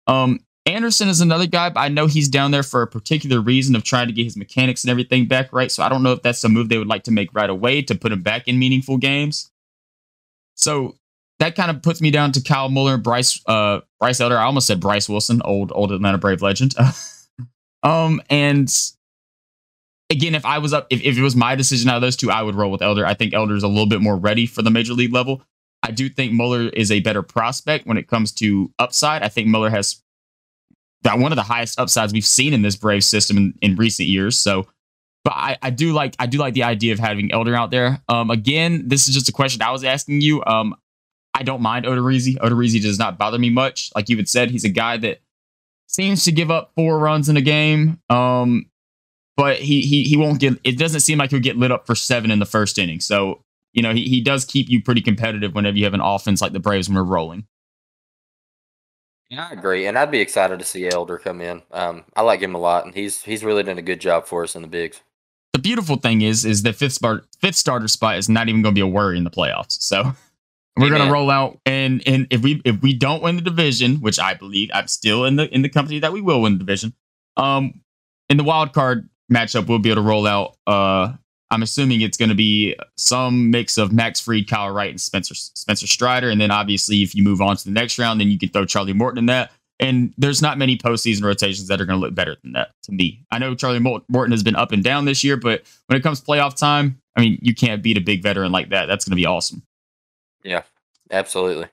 Um, 0.07 0.39
Anderson 0.65 1.07
is 1.07 1.21
another 1.21 1.47
guy, 1.47 1.69
but 1.69 1.79
I 1.79 1.87
know 1.87 2.07
he's 2.07 2.27
down 2.27 2.51
there 2.51 2.63
for 2.63 2.81
a 2.81 2.87
particular 2.87 3.39
reason 3.39 3.75
of 3.75 3.83
trying 3.83 4.07
to 4.07 4.13
get 4.13 4.25
his 4.25 4.35
mechanics 4.37 4.83
and 4.83 4.91
everything 4.91 5.25
back 5.25 5.51
right. 5.53 5.71
So 5.71 5.81
I 5.81 5.89
don't 5.89 6.03
know 6.03 6.11
if 6.13 6.21
that's 6.21 6.43
a 6.43 6.49
move 6.49 6.69
they 6.69 6.77
would 6.77 6.87
like 6.87 7.03
to 7.03 7.11
make 7.11 7.33
right 7.33 7.49
away 7.49 7.81
to 7.83 7.95
put 7.95 8.11
him 8.11 8.21
back 8.21 8.47
in 8.47 8.59
meaningful 8.59 8.97
games. 8.97 9.49
So 10.55 10.95
that 11.39 11.55
kind 11.55 11.69
of 11.69 11.81
puts 11.81 12.01
me 12.01 12.11
down 12.11 12.31
to 12.33 12.41
Kyle 12.41 12.69
Muller, 12.69 12.97
Bryce, 12.97 13.41
uh, 13.45 13.81
Bryce 13.99 14.19
Elder. 14.19 14.37
I 14.37 14.43
almost 14.43 14.67
said 14.67 14.79
Bryce 14.79 15.07
Wilson, 15.07 15.41
old 15.43 15.71
old 15.73 15.91
Atlanta 15.91 16.17
Brave 16.17 16.41
legend. 16.41 16.73
um, 17.83 18.21
and 18.29 18.71
again, 20.09 20.35
if 20.35 20.45
I 20.45 20.57
was 20.57 20.73
up, 20.73 20.87
if, 20.89 21.01
if 21.01 21.17
it 21.17 21.21
was 21.21 21.35
my 21.35 21.55
decision 21.55 21.89
out 21.89 21.97
of 21.97 22.01
those 22.01 22.15
two, 22.15 22.31
I 22.31 22.41
would 22.41 22.55
roll 22.55 22.71
with 22.71 22.81
Elder. 22.81 23.05
I 23.05 23.13
think 23.13 23.33
Elder 23.33 23.55
is 23.55 23.63
a 23.63 23.67
little 23.67 23.87
bit 23.87 24.01
more 24.01 24.17
ready 24.17 24.45
for 24.45 24.61
the 24.61 24.71
major 24.71 24.93
league 24.93 25.13
level. 25.13 25.43
I 25.83 25.91
do 25.91 26.09
think 26.09 26.33
Muller 26.33 26.69
is 26.69 26.91
a 26.91 27.01
better 27.01 27.21
prospect 27.21 27.85
when 27.85 27.97
it 27.97 28.07
comes 28.07 28.31
to 28.33 28.71
upside. 28.79 29.21
I 29.21 29.29
think 29.29 29.47
Muller 29.47 29.69
has 29.69 30.01
got 31.03 31.19
one 31.19 31.31
of 31.31 31.35
the 31.35 31.43
highest 31.43 31.79
upsides 31.79 32.13
we've 32.13 32.25
seen 32.25 32.53
in 32.53 32.63
this 32.63 32.75
Brave 32.75 33.03
system 33.03 33.37
in, 33.37 33.53
in 33.61 33.75
recent 33.75 34.09
years. 34.09 34.39
So, 34.39 34.67
but 35.23 35.33
I, 35.33 35.57
I 35.61 35.69
do 35.69 35.93
like 35.93 36.15
I 36.19 36.25
do 36.25 36.39
like 36.39 36.55
the 36.55 36.63
idea 36.63 36.93
of 36.93 36.99
having 36.99 37.31
Elder 37.31 37.55
out 37.55 37.69
there. 37.69 38.01
Um, 38.09 38.31
again, 38.31 38.87
this 38.87 39.07
is 39.07 39.13
just 39.13 39.29
a 39.29 39.31
question 39.31 39.61
I 39.61 39.71
was 39.71 39.83
asking 39.83 40.21
you. 40.21 40.43
Um, 40.45 40.75
I 41.37 41.43
don't 41.43 41.61
mind 41.61 41.85
Odorizzi. 41.85 42.35
Odorizzi 42.37 42.81
does 42.81 42.97
not 42.97 43.19
bother 43.19 43.37
me 43.37 43.51
much. 43.51 43.91
Like 43.95 44.09
you 44.09 44.17
had 44.17 44.27
said, 44.27 44.49
he's 44.49 44.63
a 44.63 44.69
guy 44.69 44.97
that 44.97 45.19
seems 45.85 46.23
to 46.23 46.31
give 46.31 46.49
up 46.49 46.71
four 46.75 46.97
runs 46.97 47.29
in 47.29 47.37
a 47.37 47.41
game. 47.41 47.99
Um, 48.09 48.71
but 49.35 49.57
he 49.57 49.81
he 49.81 50.03
he 50.03 50.17
won't 50.17 50.39
get. 50.39 50.59
It 50.63 50.79
doesn't 50.79 51.01
seem 51.01 51.19
like 51.19 51.29
he'll 51.29 51.39
get 51.39 51.55
lit 51.55 51.71
up 51.71 51.85
for 51.85 51.93
seven 51.93 52.31
in 52.31 52.39
the 52.39 52.45
first 52.45 52.79
inning. 52.79 52.99
So 52.99 53.41
you 53.73 53.83
know 53.83 53.93
he 53.93 54.07
he 54.09 54.19
does 54.19 54.45
keep 54.45 54.67
you 54.67 54.81
pretty 54.81 55.01
competitive 55.01 55.53
whenever 55.53 55.77
you 55.77 55.83
have 55.83 55.93
an 55.93 56.01
offense 56.01 56.41
like 56.41 56.53
the 56.53 56.59
Braves 56.59 56.89
when 56.89 56.95
we're 56.95 57.03
rolling. 57.03 57.45
Yeah, 59.29 59.47
I 59.49 59.53
agree, 59.53 59.85
and 59.85 59.95
I'd 59.95 60.09
be 60.09 60.21
excited 60.21 60.57
to 60.57 60.65
see 60.65 60.89
Elder 60.89 61.19
come 61.19 61.41
in. 61.41 61.61
Um, 61.71 62.05
I 62.15 62.23
like 62.23 62.39
him 62.39 62.55
a 62.55 62.59
lot, 62.59 62.85
and 62.85 62.95
he's 62.95 63.21
he's 63.21 63.43
really 63.43 63.61
done 63.61 63.77
a 63.77 63.83
good 63.83 64.01
job 64.01 64.25
for 64.25 64.41
us 64.41 64.55
in 64.55 64.63
the 64.63 64.67
bigs. 64.67 65.01
The 65.53 65.59
beautiful 65.59 65.97
thing 65.97 66.21
is, 66.21 66.45
is 66.45 66.63
the 66.63 66.73
fifth 66.73 66.93
spot, 66.93 67.21
fifth 67.39 67.55
starter 67.55 67.87
spot 67.87 68.17
is 68.17 68.27
not 68.29 68.49
even 68.49 68.63
going 68.63 68.73
to 68.73 68.79
be 68.79 68.81
a 68.81 68.87
worry 68.87 69.17
in 69.17 69.23
the 69.23 69.29
playoffs. 69.29 69.81
So 69.81 70.13
we're 70.77 70.89
gonna 70.89 71.11
roll 71.11 71.29
out, 71.29 71.59
and 71.65 72.01
and 72.07 72.27
if 72.29 72.41
we 72.41 72.61
if 72.65 72.81
we 72.81 72.93
don't 72.93 73.21
win 73.21 73.35
the 73.35 73.41
division, 73.41 73.97
which 73.97 74.19
I 74.19 74.33
believe 74.33 74.69
I'm 74.73 74.87
still 74.87 75.25
in 75.25 75.35
the 75.35 75.53
in 75.53 75.61
the 75.61 75.69
company 75.69 75.99
that 75.99 76.13
we 76.13 76.21
will 76.21 76.41
win 76.41 76.53
the 76.53 76.59
division, 76.59 76.93
um, 77.37 77.81
in 78.29 78.37
the 78.37 78.43
wild 78.43 78.73
card 78.73 79.09
matchup, 79.31 79.67
we'll 79.67 79.79
be 79.79 79.89
able 79.89 80.01
to 80.01 80.07
roll 80.07 80.27
out. 80.27 80.57
Uh, 80.65 81.13
I'm 81.49 81.63
assuming 81.63 82.01
it's 82.01 82.17
going 82.17 82.29
to 82.29 82.35
be 82.35 82.75
some 82.97 83.51
mix 83.51 83.77
of 83.77 83.93
Max 83.93 84.19
Fried, 84.19 84.49
Kyle 84.49 84.69
Wright, 84.69 84.89
and 84.89 84.99
Spencer 84.99 85.33
Spencer 85.33 85.87
Strider, 85.87 86.29
and 86.29 86.41
then 86.41 86.51
obviously 86.51 87.03
if 87.03 87.15
you 87.15 87.23
move 87.23 87.41
on 87.41 87.55
to 87.57 87.63
the 87.63 87.71
next 87.71 87.97
round, 87.97 88.19
then 88.19 88.29
you 88.29 88.37
can 88.37 88.49
throw 88.49 88.65
Charlie 88.65 88.93
Morton 88.93 89.19
in 89.19 89.25
that. 89.27 89.51
And 89.79 90.13
there's 90.17 90.41
not 90.41 90.57
many 90.57 90.75
postseason 90.75 91.23
rotations 91.23 91.67
that 91.67 91.79
are 91.79 91.85
going 91.85 91.99
to 91.99 92.05
look 92.05 92.15
better 92.15 92.35
than 92.41 92.53
that 92.53 92.71
to 92.83 92.91
me. 92.91 93.23
I 93.31 93.37
know 93.37 93.53
Charlie 93.53 93.79
Morton 93.79 94.31
has 94.31 94.41
been 94.41 94.55
up 94.55 94.71
and 94.71 94.83
down 94.83 95.05
this 95.05 95.23
year, 95.23 95.37
but 95.37 95.61
when 95.85 95.97
it 95.97 96.01
comes 96.01 96.19
playoff 96.19 96.55
time, 96.55 96.99
I 97.15 97.21
mean, 97.21 97.37
you 97.41 97.53
can't 97.53 97.83
beat 97.83 97.97
a 97.97 98.01
big 98.01 98.23
veteran 98.23 98.51
like 98.51 98.69
that. 98.69 98.87
That's 98.87 99.05
going 99.05 99.11
to 99.11 99.21
be 99.21 99.27
awesome. 99.27 99.61
Yeah, 100.43 100.63
absolutely. 101.11 101.67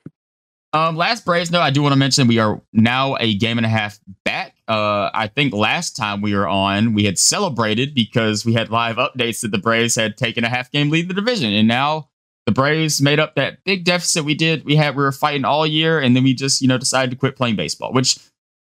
Um, 0.74 0.96
last 0.96 1.24
Braves 1.24 1.52
note, 1.52 1.60
I 1.60 1.70
do 1.70 1.82
want 1.82 1.92
to 1.92 1.98
mention 1.98 2.26
we 2.26 2.40
are 2.40 2.60
now 2.72 3.16
a 3.20 3.34
game 3.34 3.58
and 3.58 3.64
a 3.64 3.68
half 3.68 4.00
back. 4.24 4.56
Uh, 4.66 5.08
I 5.14 5.28
think 5.28 5.54
last 5.54 5.94
time 5.94 6.20
we 6.20 6.34
were 6.34 6.48
on, 6.48 6.94
we 6.94 7.04
had 7.04 7.16
celebrated 7.16 7.94
because 7.94 8.44
we 8.44 8.54
had 8.54 8.70
live 8.70 8.96
updates 8.96 9.42
that 9.42 9.52
the 9.52 9.58
Braves 9.58 9.94
had 9.94 10.16
taken 10.16 10.42
a 10.42 10.48
half 10.48 10.72
game 10.72 10.90
lead 10.90 11.02
in 11.02 11.08
the 11.08 11.14
division, 11.14 11.52
and 11.52 11.68
now 11.68 12.08
the 12.46 12.52
Braves 12.52 13.00
made 13.00 13.20
up 13.20 13.36
that 13.36 13.62
big 13.62 13.84
deficit 13.84 14.24
we 14.24 14.34
did. 14.34 14.64
We 14.64 14.74
had 14.74 14.96
we 14.96 15.04
were 15.04 15.12
fighting 15.12 15.44
all 15.44 15.64
year, 15.64 16.00
and 16.00 16.16
then 16.16 16.24
we 16.24 16.34
just 16.34 16.60
you 16.60 16.66
know 16.66 16.76
decided 16.76 17.10
to 17.12 17.16
quit 17.16 17.36
playing 17.36 17.54
baseball, 17.54 17.92
which 17.92 18.18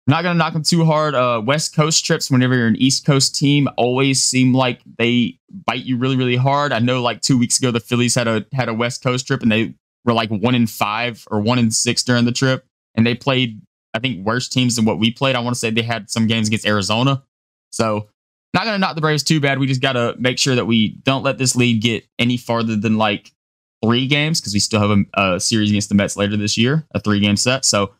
I'm 0.09 0.12
not 0.12 0.23
gonna 0.23 0.38
knock 0.38 0.54
them 0.54 0.64
too 0.64 0.85
hard. 0.85 1.14
Uh, 1.14 1.40
West 1.45 1.76
Coast 1.76 2.04
trips, 2.04 2.28
whenever 2.28 2.57
you're 2.57 2.66
an 2.66 2.76
East 2.76 3.07
Coast 3.07 3.37
team, 3.37 3.69
always 3.76 4.21
seem 4.21 4.52
like 4.52 4.80
they 4.99 5.38
bite 5.64 5.85
you 5.85 5.97
really 5.97 6.16
really 6.16 6.37
hard. 6.37 6.73
I 6.73 6.80
know 6.80 7.00
like 7.00 7.21
two 7.21 7.38
weeks 7.38 7.59
ago 7.59 7.71
the 7.71 7.78
Phillies 7.78 8.16
had 8.16 8.26
a 8.26 8.45
had 8.52 8.69
a 8.69 8.75
West 8.75 9.02
Coast 9.02 9.28
trip, 9.28 9.42
and 9.42 9.52
they 9.52 9.75
were 10.04 10.12
like 10.12 10.30
one 10.30 10.54
in 10.54 10.66
five 10.66 11.26
or 11.30 11.40
one 11.40 11.59
in 11.59 11.71
six 11.71 12.02
during 12.02 12.25
the 12.25 12.33
trip, 12.33 12.64
and 12.95 13.07
they 13.07 13.14
played 13.14 13.61
I 13.92 13.99
think 13.99 14.25
worse 14.25 14.49
teams 14.49 14.76
than 14.76 14.85
what 14.85 14.99
we 14.99 15.11
played. 15.11 15.35
I 15.35 15.40
want 15.40 15.54
to 15.54 15.59
say 15.59 15.71
they 15.71 15.83
had 15.83 16.11
some 16.11 16.26
games 16.26 16.49
against 16.49 16.66
Arizona, 16.66 17.23
so 17.71 18.09
not 18.54 18.64
gonna 18.64 18.78
knock 18.78 18.95
the 18.95 19.00
Braves 19.00 19.23
too 19.23 19.40
bad. 19.40 19.59
We 19.59 19.66
just 19.66 19.80
gotta 19.80 20.14
make 20.19 20.38
sure 20.38 20.54
that 20.54 20.66
we 20.66 20.97
don't 21.04 21.23
let 21.23 21.38
this 21.38 21.57
lead 21.57 21.80
get 21.80 22.04
any 22.19 22.37
farther 22.37 22.76
than 22.76 22.99
like 22.99 23.33
three 23.83 24.07
games 24.07 24.40
because 24.40 24.52
we 24.52 24.61
still 24.61 24.80
have 24.80 24.90
a, 24.90 25.35
a, 25.35 25.40
series 25.40 25.71
against 25.71 25.88
the 25.88 25.95
Mets 25.95 26.16
later 26.16 26.37
this 26.37 26.59
year, 26.59 26.87
a 26.95 27.00
three 27.00 27.21
game 27.21 27.37
set. 27.37 27.64
So 27.64 27.95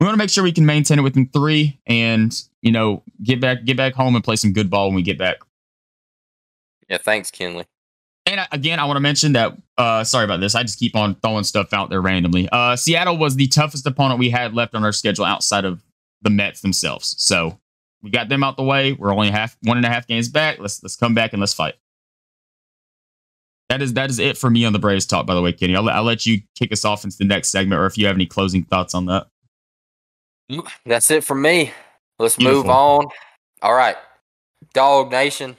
we 0.00 0.04
want 0.04 0.14
to 0.14 0.18
make 0.18 0.30
sure 0.30 0.44
we 0.44 0.52
can 0.52 0.66
maintain 0.66 0.98
it 0.98 1.02
within 1.02 1.28
three, 1.28 1.80
and 1.86 2.38
you 2.62 2.72
know 2.72 3.02
get 3.22 3.40
back 3.40 3.64
get 3.64 3.76
back 3.76 3.94
home 3.94 4.14
and 4.14 4.24
play 4.24 4.36
some 4.36 4.52
good 4.52 4.70
ball 4.70 4.88
when 4.88 4.96
we 4.96 5.02
get 5.02 5.18
back. 5.18 5.38
Yeah, 6.88 6.98
thanks, 6.98 7.30
Kinley. 7.30 7.66
And 8.26 8.40
again, 8.52 8.78
I 8.78 8.84
want 8.86 8.96
to 8.96 9.00
mention 9.00 9.32
that. 9.32 9.56
Uh, 9.76 10.02
sorry 10.04 10.24
about 10.24 10.40
this. 10.40 10.54
I 10.54 10.62
just 10.62 10.78
keep 10.78 10.96
on 10.96 11.14
throwing 11.16 11.44
stuff 11.44 11.72
out 11.72 11.90
there 11.90 12.00
randomly. 12.00 12.48
Uh, 12.50 12.74
Seattle 12.76 13.18
was 13.18 13.36
the 13.36 13.48
toughest 13.48 13.86
opponent 13.86 14.18
we 14.18 14.30
had 14.30 14.54
left 14.54 14.74
on 14.74 14.84
our 14.84 14.92
schedule 14.92 15.24
outside 15.24 15.64
of 15.64 15.82
the 16.22 16.30
Mets 16.30 16.62
themselves. 16.62 17.14
So 17.18 17.58
we 18.02 18.10
got 18.10 18.28
them 18.28 18.42
out 18.42 18.56
the 18.56 18.62
way. 18.62 18.92
We're 18.92 19.12
only 19.12 19.30
half 19.30 19.56
one 19.62 19.76
and 19.76 19.84
a 19.84 19.88
half 19.88 20.06
games 20.06 20.28
back. 20.28 20.58
Let's 20.58 20.82
let's 20.82 20.96
come 20.96 21.14
back 21.14 21.32
and 21.32 21.40
let's 21.40 21.54
fight. 21.54 21.74
That 23.68 23.82
is 23.82 23.94
that 23.94 24.10
is 24.10 24.18
it 24.18 24.38
for 24.38 24.50
me 24.50 24.64
on 24.64 24.72
the 24.72 24.78
Braves 24.78 25.06
talk. 25.06 25.26
By 25.26 25.34
the 25.34 25.42
way, 25.42 25.52
Kenny, 25.52 25.74
I'll, 25.74 25.88
I'll 25.88 26.04
let 26.04 26.26
you 26.26 26.40
kick 26.54 26.72
us 26.72 26.84
off 26.84 27.04
into 27.04 27.16
the 27.16 27.24
next 27.24 27.48
segment, 27.50 27.80
or 27.80 27.86
if 27.86 27.98
you 27.98 28.06
have 28.06 28.16
any 28.16 28.26
closing 28.26 28.64
thoughts 28.64 28.94
on 28.94 29.06
that. 29.06 29.26
That's 30.84 31.10
it 31.10 31.24
for 31.24 31.34
me. 31.34 31.72
Let's 32.18 32.36
Beautiful. 32.36 32.62
move 32.62 32.70
on. 32.70 33.06
All 33.62 33.74
right, 33.74 33.96
Dog 34.74 35.10
Nation. 35.10 35.56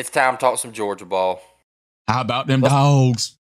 It's 0.00 0.08
time 0.08 0.38
to 0.38 0.40
talk 0.40 0.58
some 0.58 0.72
Georgia 0.72 1.04
ball. 1.04 1.42
How 2.08 2.22
about 2.22 2.46
them 2.46 2.62
let's, 2.62 2.72
dogs? 2.72 3.36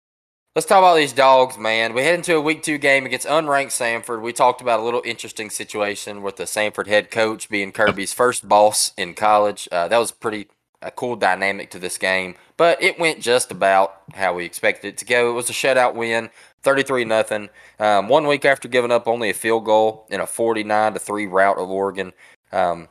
Let's 0.55 0.65
talk 0.65 0.79
about 0.79 0.95
these 0.95 1.13
dogs, 1.13 1.55
man. 1.55 1.93
We 1.93 2.01
head 2.01 2.15
into 2.15 2.35
a 2.35 2.41
week 2.41 2.63
two 2.63 2.79
game 2.79 3.05
against 3.05 3.27
unranked 3.27 3.67
Samford. 3.67 4.23
We 4.23 4.33
talked 4.33 4.59
about 4.59 4.79
a 4.79 4.83
little 4.83 5.03
interesting 5.05 5.51
situation 5.51 6.23
with 6.23 6.37
the 6.37 6.45
Samford 6.45 6.87
head 6.87 7.11
coach 7.11 7.47
being 7.47 7.71
Kirby's 7.71 8.11
first 8.11 8.49
boss 8.49 8.91
in 8.97 9.13
college. 9.13 9.69
Uh, 9.71 9.87
that 9.87 9.99
was 9.99 10.11
pretty 10.11 10.47
a 10.81 10.89
cool 10.89 11.15
dynamic 11.15 11.69
to 11.69 11.79
this 11.79 11.99
game, 11.99 12.33
but 12.55 12.81
it 12.81 12.97
went 12.97 13.21
just 13.21 13.51
about 13.51 14.01
how 14.15 14.33
we 14.33 14.43
expected 14.43 14.87
it 14.87 14.97
to 14.97 15.05
go. 15.05 15.29
It 15.29 15.33
was 15.33 15.51
a 15.51 15.53
shutout 15.53 15.93
win, 15.93 16.31
33 16.63 17.05
nothing. 17.05 17.49
Um, 17.77 18.09
one 18.09 18.25
week 18.25 18.45
after 18.45 18.67
giving 18.67 18.91
up 18.91 19.07
only 19.07 19.29
a 19.29 19.35
field 19.35 19.65
goal 19.65 20.07
in 20.09 20.21
a 20.21 20.25
49 20.25 20.93
to 20.93 20.99
3 20.99 21.27
rout 21.27 21.59
of 21.59 21.69
Oregon. 21.69 22.13
Um, 22.51 22.87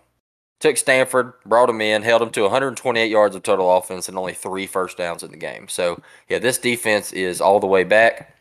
took 0.61 0.77
Samford, 0.77 1.35
brought 1.45 1.67
them 1.67 1.81
in, 1.81 2.03
held 2.03 2.23
them 2.23 2.31
to 2.31 2.43
128 2.43 3.11
yards 3.11 3.37
of 3.37 3.43
total 3.43 3.77
offense 3.77 4.09
and 4.09 4.17
only 4.17 4.33
three 4.33 4.67
first 4.67 4.97
downs 4.97 5.23
in 5.23 5.31
the 5.31 5.37
game. 5.37 5.69
So, 5.69 6.01
yeah, 6.29 6.39
this 6.39 6.59
defense 6.59 7.13
is 7.13 7.41
all 7.41 7.61
the 7.61 7.67
way 7.67 7.85
back. 7.85 8.35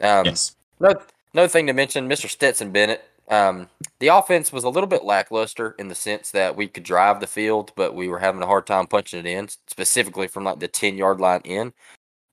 Um, 0.00 0.26
yes. 0.26 0.54
Another, 0.80 1.02
another 1.32 1.48
thing 1.48 1.66
to 1.68 1.72
mention, 1.72 2.08
Mr. 2.08 2.28
Stetson 2.28 2.72
Bennett 2.72 3.04
um, 3.28 3.68
the 3.98 4.08
offense 4.08 4.52
was 4.52 4.64
a 4.64 4.68
little 4.68 4.88
bit 4.88 5.04
lackluster 5.04 5.74
in 5.78 5.88
the 5.88 5.94
sense 5.94 6.30
that 6.32 6.54
we 6.54 6.68
could 6.68 6.82
drive 6.82 7.20
the 7.20 7.26
field, 7.26 7.72
but 7.76 7.94
we 7.94 8.08
were 8.08 8.18
having 8.18 8.42
a 8.42 8.46
hard 8.46 8.66
time 8.66 8.86
punching 8.86 9.20
it 9.20 9.26
in, 9.26 9.48
specifically 9.68 10.28
from 10.28 10.44
like 10.44 10.58
the 10.58 10.68
10 10.68 10.98
yard 10.98 11.20
line 11.20 11.40
in, 11.44 11.72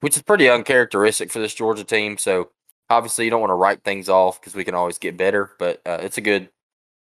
which 0.02 0.18
is 0.18 0.24
pretty 0.24 0.50
uncharacteristic 0.50 1.32
for 1.32 1.40
this 1.40 1.54
Georgia 1.54 1.84
team. 1.84 2.18
So 2.18 2.50
obviously, 2.90 3.26
you 3.26 3.32
don't 3.32 3.40
want 3.40 3.52
to 3.52 3.56
write 3.56 3.84
things 3.84 4.10
off 4.10 4.42
because 4.42 4.56
we 4.56 4.66
can 4.66 4.76
always 4.76 4.98
get 4.98 5.16
better, 5.16 5.52
but 5.60 5.82
uh, 5.86 6.00
it's 6.02 6.18
a 6.18 6.22
good 6.22 6.50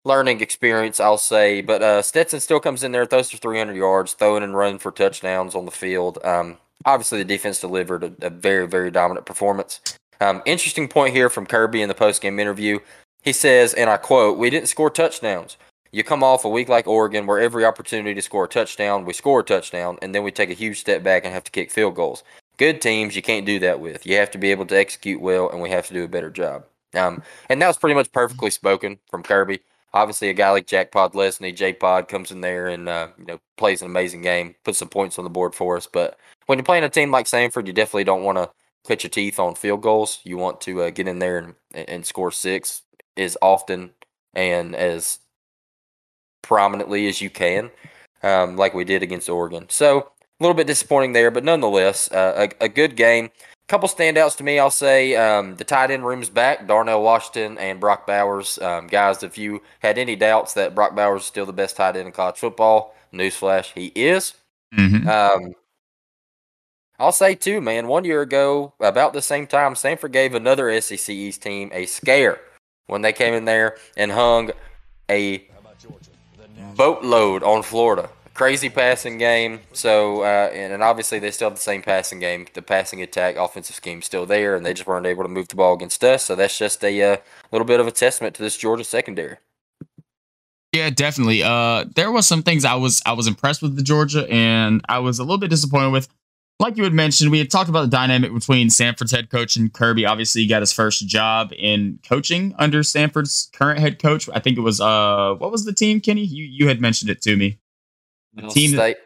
learning 0.07 0.41
experience, 0.41 1.01
I'll 1.01 1.19
say. 1.19 1.61
But 1.61 1.83
uh, 1.83 2.01
Stetson 2.01 2.41
still 2.41 2.61
comes 2.61 2.83
in 2.83 2.93
there, 2.93 3.05
throws 3.05 3.31
for 3.31 3.37
300 3.37 3.77
yards, 3.77 4.15
throwing 4.15 4.43
and 4.43 4.57
running 4.57 4.79
for 4.79 4.93
touchdowns 4.93 5.55
on 5.55 5.65
the 5.65 5.71
field. 5.71 6.19
Um, 6.25 6.59
obviously, 6.85 7.19
the 7.19 7.25
defense 7.25 7.61
delivered 7.61 8.05
a, 8.05 8.27
a 8.27 8.31
very, 8.31 8.67
very 8.67 8.91
dominant 8.91 9.27
performance. 9.27 9.81
Um, 10.21 10.43
interesting 10.47 10.89
point 10.89 11.15
here 11.15 11.29
from 11.29 11.45
Kirby 11.45 11.83
in 11.83 11.89
the 11.89 11.95
post 11.95 12.23
game 12.23 12.39
interview. 12.39 12.79
He 13.23 13.33
says, 13.33 13.75
and 13.75 13.91
I 13.91 13.97
quote, 13.97 14.39
We 14.39 14.49
didn't 14.49 14.69
score 14.69 14.91
touchdowns. 14.91 15.57
You 15.93 16.05
come 16.05 16.23
off 16.23 16.45
a 16.45 16.49
week 16.49 16.69
like 16.69 16.87
Oregon 16.87 17.27
where 17.27 17.41
every 17.41 17.65
opportunity 17.65 18.15
to 18.15 18.23
score 18.23 18.45
a 18.45 18.49
touchdown, 18.49 19.05
we 19.05 19.13
score 19.13 19.41
a 19.41 19.45
touchdown, 19.45 19.99
and 20.03 20.15
then 20.15 20.23
we 20.23 20.31
take 20.31 20.51
a 20.51 20.55
huge 20.55 20.81
step 20.81 21.03
back 21.03 21.25
and 21.25 21.33
have 21.33 21.45
to 21.45 21.51
kick 21.51 21.71
field 21.71 21.95
goals. 21.95 22.23
Good 22.59 22.81
teams, 22.81 23.17
you 23.17 23.23
can't 23.23 23.47
do 23.47 23.59
that 23.61 23.81
with. 23.81 24.07
You 24.07 24.17
have 24.17 24.31
to 24.33 24.39
be 24.39 24.51
able 24.51 24.67
to 24.67 24.77
execute 24.77 25.21
well, 25.21 25.49
and 25.51 25.61
we 25.61 25.71
have 25.71 25.87
to 25.89 25.95
do 25.95 26.05
a 26.05 26.09
better 26.09 26.31
job. 26.31 26.65
Um, 26.95 27.23
and 27.49 27.61
that 27.61 27.67
was 27.69 27.77
pretty 27.77 27.95
much 27.95 28.13
perfectly 28.13 28.51
spoken 28.51 28.99
from 29.11 29.23
Kirby. 29.23 29.61
Obviously, 29.93 30.29
a 30.29 30.35
guy 30.35 30.51
like 30.51 30.67
Jack 30.67 30.93
Podlesny, 30.93 31.55
J 31.55 31.73
Pod, 31.73 32.09
comes 32.09 32.31
in 32.31 32.41
there 32.41 32.69
and 32.69 32.89
uh, 32.89 33.09
you 33.19 33.25
know 33.25 33.41
plays 33.57 33.83
an 33.83 33.87
amazing 33.87 34.23
game, 34.23 34.55
puts 34.65 34.79
some 34.79 34.89
points 34.89 35.19
on 35.19 35.25
the 35.25 35.31
board 35.31 35.55
for 35.55 35.77
us. 35.77 35.87
But 35.87 36.19
when 36.47 36.59
you're 36.59 36.65
playing 36.65 36.85
a 36.85 36.89
team 36.89 37.11
like 37.11 37.27
Samford, 37.27 37.67
you 37.67 37.73
definitely 37.73 38.05
don't 38.05 38.25
want 38.25 38.39
to 38.39 38.51
cut 38.87 39.03
your 39.03 39.11
teeth 39.11 39.39
on 39.39 39.55
field 39.55 39.83
goals. 39.83 40.21
You 40.25 40.37
want 40.37 40.61
to 40.63 40.83
uh, 40.83 40.91
get 40.91 41.09
in 41.09 41.19
there 41.19 41.39
and, 41.73 41.89
and 41.89 42.07
score 42.07 42.31
six, 42.31 42.83
as 43.17 43.37
often 43.41 43.91
and 44.35 44.75
as 44.75 45.19
prominently 46.43 47.09
as 47.09 47.21
you 47.21 47.31
can, 47.31 47.71
um, 48.23 48.57
like 48.57 48.75
we 48.75 48.85
did 48.85 49.03
against 49.03 49.29
Oregon. 49.29 49.67
So 49.69 49.99
a 50.39 50.43
little 50.45 50.55
bit 50.55 50.67
disappointing 50.67 51.13
there, 51.13 51.31
but 51.31 51.45
nonetheless, 51.45 52.11
uh, 52.13 52.49
a, 52.61 52.65
a, 52.65 52.69
good 52.69 52.95
game. 52.95 53.31
Couple 53.69 53.89
standouts 53.89 54.37
to 54.37 54.45
me, 54.45 54.61
I'll 54.61 54.71
say. 54.71 55.17
Um, 55.17 55.57
the 55.57 55.65
tight 55.65 55.91
end 55.91 56.07
room's 56.07 56.31
back. 56.31 56.69
Darnell 56.69 57.03
Washington 57.03 57.59
and 57.59 57.81
Brock 57.81 58.07
Bowers. 58.07 58.59
Um, 58.59 58.87
guys, 58.87 59.25
if 59.25 59.37
you 59.37 59.61
had 59.81 59.99
any 59.99 60.15
doubts 60.15 60.55
that 60.55 60.75
Brock 60.75 60.95
Bowers 60.95 61.23
is 61.23 61.27
still 61.27 61.47
the 61.47 61.53
best 61.53 61.77
tight 61.77 61.97
end 61.97 62.07
in 62.07 62.13
college 62.13 62.37
football, 62.37 62.95
newsflash, 63.13 63.73
he 63.73 63.87
is. 63.97 64.35
Mm-hmm. 64.73 65.09
Um, 65.09 65.55
I'll 67.01 67.11
say 67.13 67.35
too, 67.35 67.61
man. 67.61 67.89
One 67.89 68.05
year 68.05 68.23
ago, 68.23 68.73
about 68.79 69.13
the 69.13 69.23
same 69.23 69.49
time, 69.49 69.75
Samford 69.75 70.13
gave 70.13 70.35
another 70.35 70.81
SEC 70.81 71.09
East 71.11 71.43
team 71.43 71.71
a 71.73 71.87
scare 71.87 72.41
when 72.87 73.03
they 73.03 73.13
came 73.13 73.35
in 73.35 73.47
there 73.47 73.77
and 73.97 74.13
hung 74.13 74.53
a 75.11 75.45
boatload 76.77 77.43
on 77.43 77.63
Florida. 77.63 78.09
Crazy 78.37 78.69
passing 78.69 79.17
game. 79.17 79.61
So, 79.73 80.21
uh, 80.21 80.51
and, 80.53 80.83
obviously 80.83 81.19
they 81.19 81.31
still 81.31 81.49
have 81.49 81.57
the 81.57 81.63
same 81.63 81.81
passing 81.81 82.21
game. 82.21 82.47
The 82.53 82.61
passing 82.61 83.01
attack, 83.01 83.37
offensive 83.37 83.75
scheme 83.75 84.03
still 84.03 84.27
there, 84.27 84.55
and 84.55 84.65
they 84.65 84.75
just 84.75 84.87
weren't 84.87 85.07
able 85.07 85.23
to 85.23 85.29
move 85.31 85.49
the 85.49 85.57
ball 85.57 85.73
against 85.73 86.05
us. 86.05 86.25
So 86.25 86.35
that's 86.35 86.59
just 86.59 86.85
a 86.85 87.03
uh, 87.03 87.17
little 87.51 87.67
bit 87.67 87.81
of 87.81 87.87
a 87.87 87.91
testament 87.91 88.37
to 88.37 88.43
this 88.43 88.59
Georgia 88.59 88.85
secondary. 88.85 89.39
Yeah, 90.73 90.91
definitely. 90.91 91.43
Uh, 91.43 91.87
there 91.95 92.13
was 92.13 92.27
some 92.27 92.43
things 92.43 92.67
I 92.67 92.75
was 92.75 93.03
I 93.07 93.15
was 93.15 93.27
impressed 93.27 93.63
with 93.63 93.75
the 93.75 93.83
Georgia, 93.83 94.31
and 94.31 94.83
I 94.87 94.99
was 94.99 95.19
a 95.19 95.23
little 95.23 95.39
bit 95.39 95.49
disappointed 95.49 95.93
with 95.93 96.09
like 96.59 96.77
you 96.77 96.85
had 96.85 96.93
mentioned, 96.93 97.31
we 97.31 97.39
had 97.39 97.51
talked 97.51 97.69
about 97.69 97.83
the 97.83 97.89
dynamic 97.89 98.33
between 98.33 98.69
Samford's 98.69 99.13
head 99.13 99.31
coach 99.31 99.57
and 99.57 99.73
Kirby. 99.73 100.07
Obviously, 100.07 100.43
he 100.43 100.49
got 100.49 100.63
his 100.63 100.73
first 100.73 101.07
job 101.07 101.53
in 101.57 101.99
coaching 102.07 102.55
under 102.59 102.81
Samford's 102.81 103.51
current 103.53 103.79
head 103.79 103.99
coach. 103.99 104.29
I 104.33 104.41
think 104.41 104.57
it 104.57 104.63
was 104.63 104.81
uh, 104.81 105.35
what 105.39 105.51
was 105.51 105.65
the 105.65 105.73
team, 105.73 106.01
Kenny? 106.01 106.25
You 106.25 106.45
you 106.45 106.69
had 106.69 106.81
mentioned 106.81 107.11
it 107.11 107.23
to 107.23 107.37
me. 107.37 107.59
The 108.37 108.49
team. 108.49 108.71
State. 108.73 108.97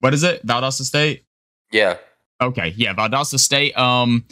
what 0.00 0.14
is 0.14 0.22
it? 0.22 0.46
Valdosta 0.46 0.82
State. 0.82 1.24
Yeah. 1.72 1.98
Okay. 2.40 2.72
Yeah, 2.76 2.94
Valdosta 2.94 3.38
State. 3.38 3.76
Um, 3.76 4.24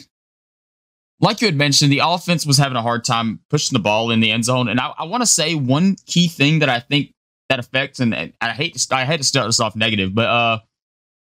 like 1.19 1.41
you 1.41 1.47
had 1.47 1.55
mentioned, 1.55 1.91
the 1.91 2.01
offense 2.03 2.45
was 2.45 2.57
having 2.57 2.77
a 2.77 2.81
hard 2.81 3.03
time 3.03 3.39
pushing 3.49 3.75
the 3.75 3.81
ball 3.81 4.11
in 4.11 4.19
the 4.19 4.31
end 4.31 4.45
zone, 4.45 4.67
and 4.67 4.79
I, 4.79 4.93
I 4.97 5.03
want 5.05 5.21
to 5.23 5.27
say 5.27 5.55
one 5.55 5.95
key 6.05 6.27
thing 6.27 6.59
that 6.59 6.69
I 6.69 6.79
think 6.79 7.13
that 7.49 7.59
affects, 7.59 7.99
and 7.99 8.13
I 8.39 8.49
hate 8.51 8.75
to 8.75 8.95
I 8.95 9.03
had 9.03 9.19
to 9.19 9.23
start 9.23 9.47
this 9.47 9.59
off 9.59 9.75
negative, 9.75 10.13
but 10.13 10.27
uh 10.27 10.59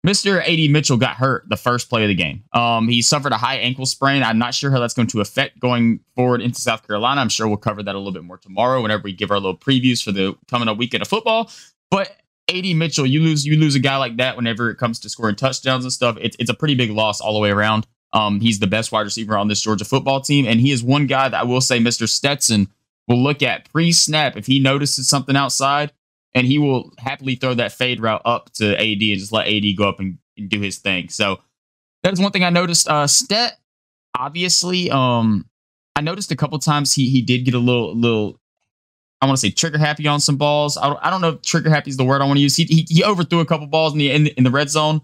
Mr. 0.06 0.40
AD 0.42 0.72
Mitchell 0.72 0.96
got 0.96 1.18
hurt 1.18 1.50
the 1.50 1.58
first 1.58 1.90
play 1.90 2.04
of 2.04 2.08
the 2.08 2.16
game. 2.16 2.44
Um, 2.54 2.88
he 2.88 3.02
suffered 3.02 3.34
a 3.34 3.38
high 3.38 3.58
ankle 3.58 3.86
sprain. 3.86 4.24
I'm 4.24 4.38
not 4.38 4.54
sure 4.54 4.72
how 4.72 4.80
that's 4.80 4.94
going 4.94 5.08
to 5.10 5.20
affect 5.20 5.60
going 5.60 6.00
forward 6.16 6.42
into 6.42 6.62
South 6.62 6.88
Carolina. 6.88 7.20
I'm 7.20 7.28
sure 7.30 7.48
we'll 7.48 7.58
cover 7.58 7.84
that 7.84 7.94
a 7.94 7.98
little 7.98 8.14
bit 8.14 8.24
more 8.24 8.38
tomorrow 8.38 8.82
whenever 8.82 9.04
we 9.04 9.12
give 9.12 9.32
our 9.32 9.38
little 9.38 9.58
previews 9.58 10.02
for 10.02 10.14
the 10.14 10.38
coming 10.50 10.70
up 10.70 10.78
weekend 10.78 11.02
of 11.02 11.10
football. 11.10 11.52
But 11.92 12.16
AD 12.50 12.66
Mitchell, 12.76 13.06
you 13.06 13.22
lose 13.22 13.46
you 13.46 13.58
lose 13.58 13.76
a 13.76 13.80
guy 13.80 13.98
like 13.98 14.18
that 14.18 14.36
whenever 14.36 14.70
it 14.70 14.78
comes 14.78 15.00
to 15.00 15.10
scoring 15.10 15.36
touchdowns 15.36 15.84
and 15.84 15.92
stuff. 15.92 16.18
It's 16.22 16.38
it's 16.40 16.50
a 16.50 16.54
pretty 16.54 16.76
big 16.76 16.92
loss 16.92 17.20
all 17.20 17.34
the 17.34 17.40
way 17.40 17.52
around. 17.52 17.86
Um, 18.14 18.40
he's 18.40 18.60
the 18.60 18.68
best 18.68 18.92
wide 18.92 19.02
receiver 19.02 19.38
on 19.38 19.48
this 19.48 19.62
Georgia 19.62 19.86
football 19.86 20.22
team, 20.22 20.48
and 20.48 20.60
he 20.62 20.72
is 20.72 20.84
one 20.84 21.08
guy 21.08 21.28
that 21.28 21.42
I 21.42 21.44
will 21.44 21.62
say, 21.62 21.80
Mr. 21.80 22.08
Stetson 22.08 22.70
will 23.08 23.22
look 23.22 23.44
at 23.44 23.70
pre 23.72 23.92
snap 23.92 24.38
if 24.38 24.46
he 24.46 24.60
notices 24.60 25.10
something 25.10 25.36
outside, 25.36 25.92
and 26.34 26.48
he 26.48 26.58
will 26.58 26.94
happily 26.98 27.36
throw 27.36 27.54
that 27.56 27.74
fade 27.74 28.00
route 28.00 28.22
up 28.24 28.52
to 28.54 28.76
AD 28.76 29.02
and 29.02 29.20
just 29.20 29.32
let 29.32 29.48
AD 29.48 29.64
go 29.78 29.90
up 29.90 30.00
and, 30.00 30.18
and 30.38 30.50
do 30.50 30.62
his 30.62 30.78
thing. 30.78 31.10
So 31.10 31.40
that 32.04 32.14
is 32.14 32.20
one 32.20 32.32
thing 32.32 32.44
I 32.44 32.50
noticed. 32.50 32.88
Uh, 32.88 33.08
Stet, 33.08 33.60
obviously, 34.18 34.90
um, 34.90 35.46
I 35.96 36.02
noticed 36.02 36.32
a 36.32 36.36
couple 36.36 36.60
times 36.60 36.94
he 36.94 37.10
he 37.10 37.22
did 37.22 37.44
get 37.44 37.54
a 37.54 37.60
little 37.60 37.96
little. 37.96 38.40
I 39.22 39.26
want 39.26 39.38
to 39.38 39.42
say 39.42 39.50
trigger 39.50 39.78
happy 39.78 40.08
on 40.08 40.20
some 40.20 40.38
balls. 40.38 40.78
I 40.78 40.88
don't, 40.88 41.00
I 41.02 41.10
don't 41.10 41.22
know 41.22 41.30
if 41.30 41.42
trigger 41.42 41.70
happy 41.70 41.90
is 41.90 41.98
the 41.98 42.04
word 42.04 42.22
I 42.22 42.26
want 42.26 42.38
to 42.38 42.42
use. 42.42 42.56
He, 42.56 42.66
he, 42.66 42.86
he 42.88 43.04
overthrew 43.04 43.40
a 43.40 43.46
couple 43.46 43.66
balls 43.68 43.94
in 43.94 44.00
the, 44.00 44.12
in 44.12 44.28
in 44.28 44.44
the 44.44 44.52
red 44.52 44.70
zone. 44.70 45.02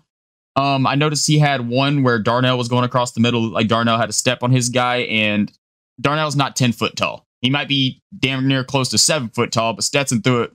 Um, 0.55 0.85
I 0.85 0.93
noticed 0.95 1.25
he 1.25 1.39
had 1.39 1.67
one 1.67 2.03
where 2.03 2.19
Darnell 2.19 2.57
was 2.57 2.67
going 2.67 2.83
across 2.83 3.13
the 3.13 3.21
middle, 3.21 3.41
like 3.49 3.67
Darnell 3.67 3.97
had 3.97 4.09
a 4.09 4.13
step 4.13 4.43
on 4.43 4.51
his 4.51 4.69
guy, 4.69 4.97
and 4.97 5.51
Darnell's 5.99 6.35
not 6.35 6.55
ten 6.55 6.71
foot 6.71 6.95
tall. 6.95 7.25
He 7.41 7.49
might 7.49 7.67
be 7.67 8.01
damn 8.17 8.47
near 8.47 8.63
close 8.63 8.89
to 8.89 8.97
seven 8.97 9.29
foot 9.29 9.51
tall, 9.51 9.73
but 9.73 9.83
Stetson 9.83 10.21
threw 10.21 10.43
it 10.43 10.53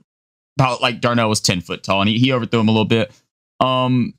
about 0.59 0.81
like 0.81 0.99
Darnell 0.99 1.29
was 1.29 1.39
10 1.39 1.61
foot 1.61 1.83
tall 1.83 2.01
and 2.01 2.09
he, 2.09 2.19
he 2.19 2.33
overthrew 2.33 2.59
him 2.59 2.67
a 2.67 2.71
little 2.71 2.85
bit. 2.85 3.11
Um, 3.59 4.13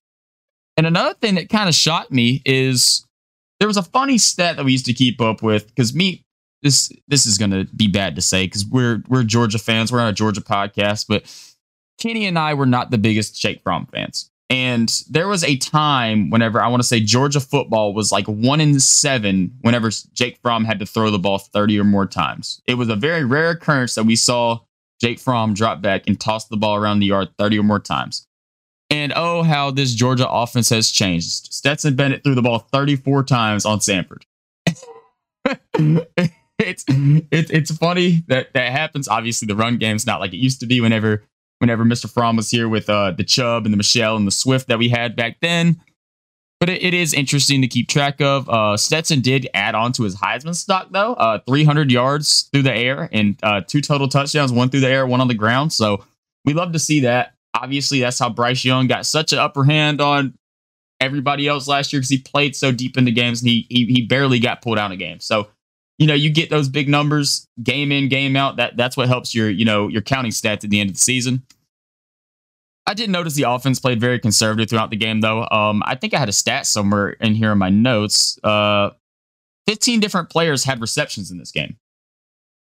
and 0.76 0.86
another 0.86 1.14
thing 1.14 1.34
that 1.34 1.50
kind 1.50 1.68
of 1.68 1.74
shocked 1.74 2.10
me 2.10 2.40
is 2.46 3.04
there 3.58 3.68
was 3.68 3.76
a 3.76 3.82
funny 3.82 4.16
stat 4.16 4.56
that 4.56 4.64
we 4.64 4.72
used 4.72 4.86
to 4.86 4.94
keep 4.94 5.20
up 5.20 5.42
with 5.42 5.66
because 5.66 5.94
me, 5.94 6.22
this 6.62 6.92
this 7.08 7.26
is 7.26 7.38
gonna 7.38 7.64
be 7.76 7.86
bad 7.88 8.16
to 8.16 8.22
say 8.22 8.46
because 8.46 8.64
we're 8.64 9.02
we're 9.08 9.22
Georgia 9.22 9.58
fans, 9.58 9.90
we're 9.90 10.00
on 10.00 10.08
a 10.08 10.12
Georgia 10.12 10.40
podcast, 10.40 11.06
but 11.08 11.24
Kenny 11.98 12.26
and 12.26 12.38
I 12.38 12.54
were 12.54 12.66
not 12.66 12.90
the 12.90 12.98
biggest 12.98 13.40
Jake 13.40 13.62
Fromm 13.62 13.86
fans. 13.92 14.30
And 14.48 14.92
there 15.08 15.28
was 15.28 15.44
a 15.44 15.56
time 15.56 16.28
whenever 16.28 16.60
I 16.60 16.66
want 16.66 16.82
to 16.82 16.86
say 16.86 16.98
Georgia 16.98 17.38
football 17.38 17.94
was 17.94 18.10
like 18.10 18.26
one 18.26 18.60
in 18.60 18.80
seven 18.80 19.56
whenever 19.60 19.90
Jake 20.12 20.38
Fromm 20.42 20.64
had 20.64 20.80
to 20.80 20.86
throw 20.86 21.12
the 21.12 21.20
ball 21.20 21.38
30 21.38 21.78
or 21.78 21.84
more 21.84 22.06
times. 22.06 22.60
It 22.66 22.74
was 22.74 22.88
a 22.88 22.96
very 22.96 23.24
rare 23.24 23.50
occurrence 23.50 23.94
that 23.94 24.04
we 24.04 24.16
saw 24.16 24.58
Jake 25.00 25.20
Fromm 25.20 25.54
drop 25.54 25.80
back 25.80 26.02
and 26.08 26.18
toss 26.18 26.48
the 26.48 26.56
ball 26.56 26.74
around 26.74 26.98
the 26.98 27.06
yard 27.06 27.28
30 27.38 27.60
or 27.60 27.62
more 27.62 27.78
times. 27.78 28.26
And 28.90 29.12
oh, 29.14 29.44
how 29.44 29.70
this 29.70 29.94
Georgia 29.94 30.28
offense 30.28 30.68
has 30.70 30.90
changed. 30.90 31.52
Stetson 31.52 31.94
Bennett 31.94 32.24
threw 32.24 32.34
the 32.34 32.42
ball 32.42 32.58
34 32.58 33.22
times 33.22 33.64
on 33.64 33.78
Samford. 33.78 34.22
it's, 36.60 36.84
it's 36.88 37.50
it's 37.50 37.76
funny 37.76 38.24
that 38.28 38.52
that 38.54 38.72
happens. 38.72 39.08
Obviously, 39.08 39.46
the 39.46 39.56
run 39.56 39.78
game's 39.78 40.06
not 40.06 40.20
like 40.20 40.32
it 40.32 40.38
used 40.38 40.60
to 40.60 40.66
be 40.66 40.80
whenever 40.80 41.24
whenever 41.58 41.84
Mr. 41.84 42.10
Fromm 42.10 42.36
was 42.36 42.50
here 42.50 42.68
with 42.68 42.88
uh, 42.88 43.12
the 43.12 43.24
Chubb 43.24 43.64
and 43.64 43.72
the 43.72 43.76
Michel 43.76 44.16
and 44.16 44.26
the 44.26 44.32
Swift 44.32 44.68
that 44.68 44.78
we 44.78 44.88
had 44.88 45.14
back 45.14 45.36
then. 45.40 45.80
But 46.58 46.68
it, 46.68 46.82
it 46.82 46.94
is 46.94 47.14
interesting 47.14 47.62
to 47.62 47.68
keep 47.68 47.88
track 47.88 48.20
of. 48.20 48.48
Uh, 48.48 48.76
Stetson 48.76 49.20
did 49.20 49.48
add 49.54 49.74
on 49.74 49.92
to 49.92 50.02
his 50.02 50.16
Heisman 50.16 50.54
stock, 50.54 50.88
though. 50.90 51.14
Uh, 51.14 51.38
300 51.46 51.90
yards 51.90 52.48
through 52.52 52.62
the 52.62 52.74
air 52.74 53.08
and 53.12 53.38
uh, 53.42 53.62
two 53.66 53.80
total 53.80 54.08
touchdowns, 54.08 54.52
one 54.52 54.68
through 54.68 54.80
the 54.80 54.90
air, 54.90 55.06
one 55.06 55.20
on 55.20 55.28
the 55.28 55.34
ground. 55.34 55.72
So 55.72 56.04
we 56.44 56.52
love 56.52 56.72
to 56.72 56.78
see 56.78 57.00
that. 57.00 57.34
Obviously, 57.54 58.00
that's 58.00 58.18
how 58.18 58.28
Bryce 58.28 58.64
Young 58.64 58.86
got 58.86 59.06
such 59.06 59.32
an 59.32 59.38
upper 59.38 59.64
hand 59.64 60.00
on 60.00 60.34
everybody 61.00 61.48
else 61.48 61.66
last 61.66 61.92
year 61.92 62.00
because 62.00 62.10
he 62.10 62.18
played 62.18 62.54
so 62.54 62.72
deep 62.72 62.96
into 62.96 63.10
games 63.10 63.40
and 63.40 63.50
he, 63.50 63.66
he, 63.70 63.86
he 63.86 64.06
barely 64.06 64.38
got 64.38 64.60
pulled 64.60 64.78
out 64.78 64.92
of 64.92 64.98
games. 64.98 65.24
So 65.24 65.48
you 66.00 66.06
know, 66.06 66.14
you 66.14 66.30
get 66.30 66.48
those 66.48 66.70
big 66.70 66.88
numbers 66.88 67.46
game 67.62 67.92
in, 67.92 68.08
game 68.08 68.34
out. 68.34 68.56
That 68.56 68.74
that's 68.74 68.96
what 68.96 69.06
helps 69.06 69.34
your, 69.34 69.50
you 69.50 69.66
know, 69.66 69.86
your 69.86 70.00
counting 70.00 70.32
stats 70.32 70.64
at 70.64 70.70
the 70.70 70.80
end 70.80 70.88
of 70.88 70.96
the 70.96 71.00
season. 71.00 71.42
I 72.86 72.94
did 72.94 73.10
notice 73.10 73.34
the 73.34 73.42
offense 73.42 73.78
played 73.78 74.00
very 74.00 74.18
conservative 74.18 74.70
throughout 74.70 74.88
the 74.88 74.96
game, 74.96 75.20
though. 75.20 75.46
Um, 75.50 75.82
I 75.84 75.94
think 75.96 76.14
I 76.14 76.18
had 76.18 76.30
a 76.30 76.32
stat 76.32 76.66
somewhere 76.66 77.10
in 77.10 77.34
here 77.34 77.52
in 77.52 77.58
my 77.58 77.68
notes. 77.68 78.38
Uh, 78.42 78.90
15 79.66 80.00
different 80.00 80.30
players 80.30 80.64
had 80.64 80.80
receptions 80.80 81.30
in 81.30 81.36
this 81.36 81.52
game. 81.52 81.76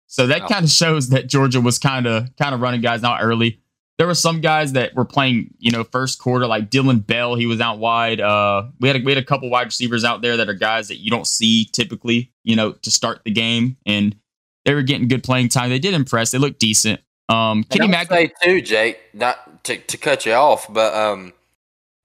So 0.07 0.29
that 0.29 0.47
kind 0.47 0.65
of 0.65 0.71
shows 0.71 1.09
that 1.09 1.29
Georgia 1.29 1.61
was 1.61 1.81
kind 1.81 2.07
of 2.07 2.29
kind 2.37 2.55
of 2.55 2.61
running 2.61 2.83
guys 2.83 3.03
out 3.03 3.19
early. 3.21 3.61
There 3.97 4.07
were 4.09 4.15
some 4.15 4.41
guys 4.41 4.73
that 4.73 4.95
were 4.95 5.05
playing, 5.05 5.55
you 5.59 5.71
know, 5.71 5.85
first 5.85 6.19
quarter, 6.19 6.47
like 6.47 6.69
Dylan 6.69 7.07
Bell. 7.07 7.37
He 7.37 7.47
was 7.47 7.61
out 7.61 7.79
wide. 7.79 8.21
Uh, 8.21 8.65
we 8.81 8.89
had 8.89 8.97
a, 8.97 9.05
we 9.05 9.13
had 9.13 9.23
a 9.23 9.25
couple 9.25 9.49
wide 9.51 9.67
receivers 9.67 10.05
out 10.05 10.21
there 10.21 10.37
that 10.37 10.49
are 10.49 10.55
guys 10.55 10.89
that 10.89 10.97
you 10.99 11.11
don't 11.11 11.27
see 11.27 11.67
typically, 11.67 12.33
you 12.43 12.57
know, 12.57 12.73
to 12.73 12.91
start 12.91 13.21
the 13.25 13.31
game, 13.31 13.77
and 13.87 14.17
they 14.65 14.75
were 14.75 14.83
getting 14.83 15.07
good 15.07 15.23
playing 15.23 15.49
time. 15.49 15.71
They 15.71 15.79
did 15.79 15.95
impress. 15.95 16.33
They 16.33 16.39
looked 16.39 16.59
decent. 16.59 17.01
Um, 17.29 17.65
Kenny 17.65 17.89
Mack 17.89 18.09
say 18.09 18.33
too, 18.43 18.61
Jake. 18.61 18.99
Not 19.15 19.65
to 19.65 19.79
to 19.79 19.97
cut 19.97 20.27
you 20.27 20.33
off, 20.33 20.73
but 20.73 20.95
um, 20.95 21.33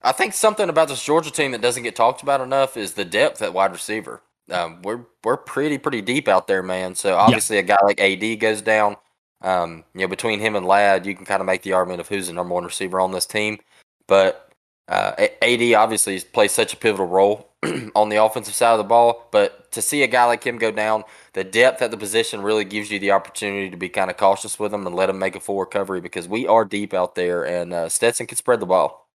I 0.02 0.12
think 0.12 0.32
something 0.32 0.68
about 0.68 0.88
this 0.88 1.02
Georgia 1.02 1.30
team 1.30 1.52
that 1.52 1.60
doesn't 1.60 1.82
get 1.82 1.96
talked 1.96 2.22
about 2.22 2.40
enough 2.40 2.76
is 2.76 2.94
the 2.94 3.04
depth 3.04 3.42
at 3.42 3.52
wide 3.52 3.72
receiver. 3.72 4.22
Um, 4.50 4.80
we're 4.82 5.04
we're 5.24 5.36
pretty 5.36 5.78
pretty 5.78 6.00
deep 6.00 6.26
out 6.26 6.46
there, 6.46 6.62
man. 6.62 6.94
So 6.94 7.16
obviously, 7.16 7.56
yeah. 7.56 7.62
a 7.62 7.64
guy 7.64 7.78
like 7.82 8.00
AD 8.00 8.40
goes 8.40 8.62
down. 8.62 8.96
Um, 9.42 9.84
you 9.94 10.02
know, 10.02 10.08
between 10.08 10.40
him 10.40 10.54
and 10.54 10.66
Ladd, 10.66 11.06
you 11.06 11.14
can 11.14 11.24
kind 11.24 11.40
of 11.40 11.46
make 11.46 11.62
the 11.62 11.72
argument 11.72 12.00
of 12.00 12.08
who's 12.08 12.26
the 12.26 12.32
number 12.32 12.54
one 12.54 12.64
receiver 12.64 13.00
on 13.00 13.12
this 13.12 13.26
team. 13.26 13.58
But 14.06 14.52
uh, 14.88 15.12
AD 15.40 15.72
obviously 15.74 16.20
plays 16.20 16.52
such 16.52 16.74
a 16.74 16.76
pivotal 16.76 17.06
role 17.06 17.48
on 17.94 18.08
the 18.08 18.16
offensive 18.22 18.54
side 18.54 18.72
of 18.72 18.78
the 18.78 18.84
ball. 18.84 19.28
But 19.30 19.70
to 19.72 19.80
see 19.80 20.02
a 20.02 20.08
guy 20.08 20.24
like 20.24 20.44
him 20.44 20.58
go 20.58 20.70
down, 20.70 21.04
the 21.32 21.44
depth 21.44 21.80
at 21.80 21.90
the 21.90 21.96
position 21.96 22.42
really 22.42 22.64
gives 22.64 22.90
you 22.90 22.98
the 22.98 23.12
opportunity 23.12 23.70
to 23.70 23.76
be 23.76 23.88
kind 23.88 24.10
of 24.10 24.16
cautious 24.16 24.58
with 24.58 24.74
him 24.74 24.86
and 24.86 24.96
let 24.96 25.08
him 25.08 25.18
make 25.18 25.36
a 25.36 25.40
full 25.40 25.60
recovery 25.60 26.00
because 26.00 26.26
we 26.26 26.46
are 26.46 26.64
deep 26.64 26.92
out 26.92 27.14
there, 27.14 27.46
and 27.46 27.72
uh, 27.72 27.88
Stetson 27.88 28.26
can 28.26 28.36
spread 28.36 28.60
the 28.60 28.66
ball. 28.66 29.08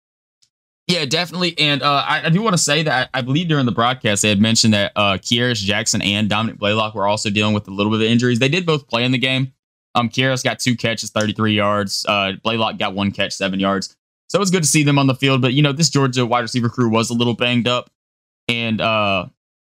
Yeah, 0.86 1.06
definitely. 1.06 1.58
And 1.58 1.82
uh, 1.82 2.04
I, 2.06 2.26
I, 2.26 2.28
do 2.28 2.42
want 2.42 2.52
to 2.52 2.62
say 2.62 2.82
that 2.82 3.08
I, 3.14 3.18
I, 3.18 3.22
believe 3.22 3.48
during 3.48 3.64
the 3.64 3.72
broadcast 3.72 4.20
they 4.20 4.28
had 4.28 4.40
mentioned 4.40 4.74
that 4.74 4.92
uh, 4.94 5.14
Kearis 5.14 5.56
Jackson 5.64 6.02
and 6.02 6.28
Dominick 6.28 6.58
Blaylock 6.58 6.94
were 6.94 7.06
also 7.06 7.30
dealing 7.30 7.54
with 7.54 7.66
a 7.68 7.70
little 7.70 7.90
bit 7.90 8.02
of 8.02 8.06
injuries. 8.06 8.38
They 8.38 8.50
did 8.50 8.66
both 8.66 8.86
play 8.86 9.02
in 9.02 9.10
the 9.10 9.18
game. 9.18 9.54
Um, 9.94 10.08
Kearis 10.08 10.42
got 10.42 10.58
two 10.58 10.76
catches, 10.76 11.10
33 11.10 11.54
yards. 11.54 12.04
Uh, 12.08 12.32
Blaylock 12.42 12.78
got 12.78 12.94
one 12.94 13.12
catch, 13.12 13.32
seven 13.32 13.60
yards. 13.60 13.96
So 14.28 14.38
it 14.38 14.40
was 14.40 14.50
good 14.50 14.62
to 14.62 14.68
see 14.68 14.82
them 14.82 14.98
on 14.98 15.06
the 15.06 15.14
field. 15.14 15.42
But, 15.42 15.52
you 15.52 15.62
know, 15.62 15.72
this 15.72 15.88
Georgia 15.88 16.26
wide 16.26 16.40
receiver 16.40 16.68
crew 16.68 16.88
was 16.88 17.10
a 17.10 17.14
little 17.14 17.34
banged 17.34 17.68
up. 17.68 17.90
And, 18.48 18.80
uh, 18.80 19.26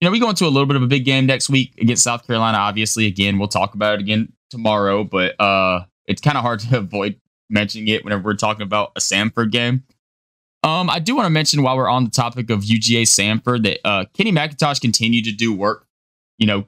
you 0.01 0.07
know, 0.07 0.13
we 0.13 0.21
go 0.21 0.31
into 0.31 0.47
a 0.47 0.49
little 0.49 0.67
bit 0.67 0.77
of 0.77 0.83
a 0.83 0.87
big 0.87 1.05
game 1.05 1.27
next 1.27 1.49
week 1.49 1.75
against 1.81 2.03
South 2.03 2.27
Carolina. 2.27 2.59
Obviously, 2.59 3.07
again, 3.07 3.39
we'll 3.39 3.49
talk 3.49 3.75
about 3.75 3.95
it 3.95 4.01
again 4.01 4.33
tomorrow, 4.51 5.05
but 5.05 5.39
uh, 5.41 5.85
it's 6.07 6.21
kind 6.21 6.37
of 6.37 6.43
hard 6.43 6.61
to 6.61 6.79
avoid 6.79 7.21
mentioning 7.49 7.89
it 7.89 8.05
whenever 8.05 8.25
we're 8.25 8.35
talking 8.35 8.63
about 8.63 8.93
a 8.97 9.01
Samford 9.01 9.51
game. 9.51 9.85
Um, 10.63 10.91
I 10.91 10.99
do 10.99 11.15
want 11.15 11.27
to 11.27 11.31
mention 11.31 11.63
while 11.63 11.77
we're 11.77 11.89
on 11.89 12.05
the 12.05 12.11
topic 12.11 12.51
of 12.51 12.63
UGA 12.63 13.03
Samford 13.03 13.63
that 13.65 13.87
uh, 13.87 14.05
Kenny 14.15 14.33
McIntosh 14.33 14.81
continued 14.81 15.25
to 15.27 15.33
do 15.33 15.55
work, 15.55 15.87
you 16.39 16.47
know, 16.47 16.65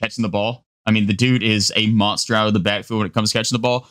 catching 0.00 0.22
the 0.22 0.28
ball. 0.28 0.66
I 0.88 0.90
mean, 0.90 1.06
the 1.06 1.12
dude 1.12 1.42
is 1.42 1.70
a 1.76 1.88
monster 1.88 2.34
out 2.34 2.46
of 2.46 2.54
the 2.54 2.60
backfield 2.60 3.00
when 3.00 3.06
it 3.06 3.12
comes 3.12 3.30
to 3.30 3.38
catching 3.38 3.54
the 3.54 3.60
ball, 3.60 3.86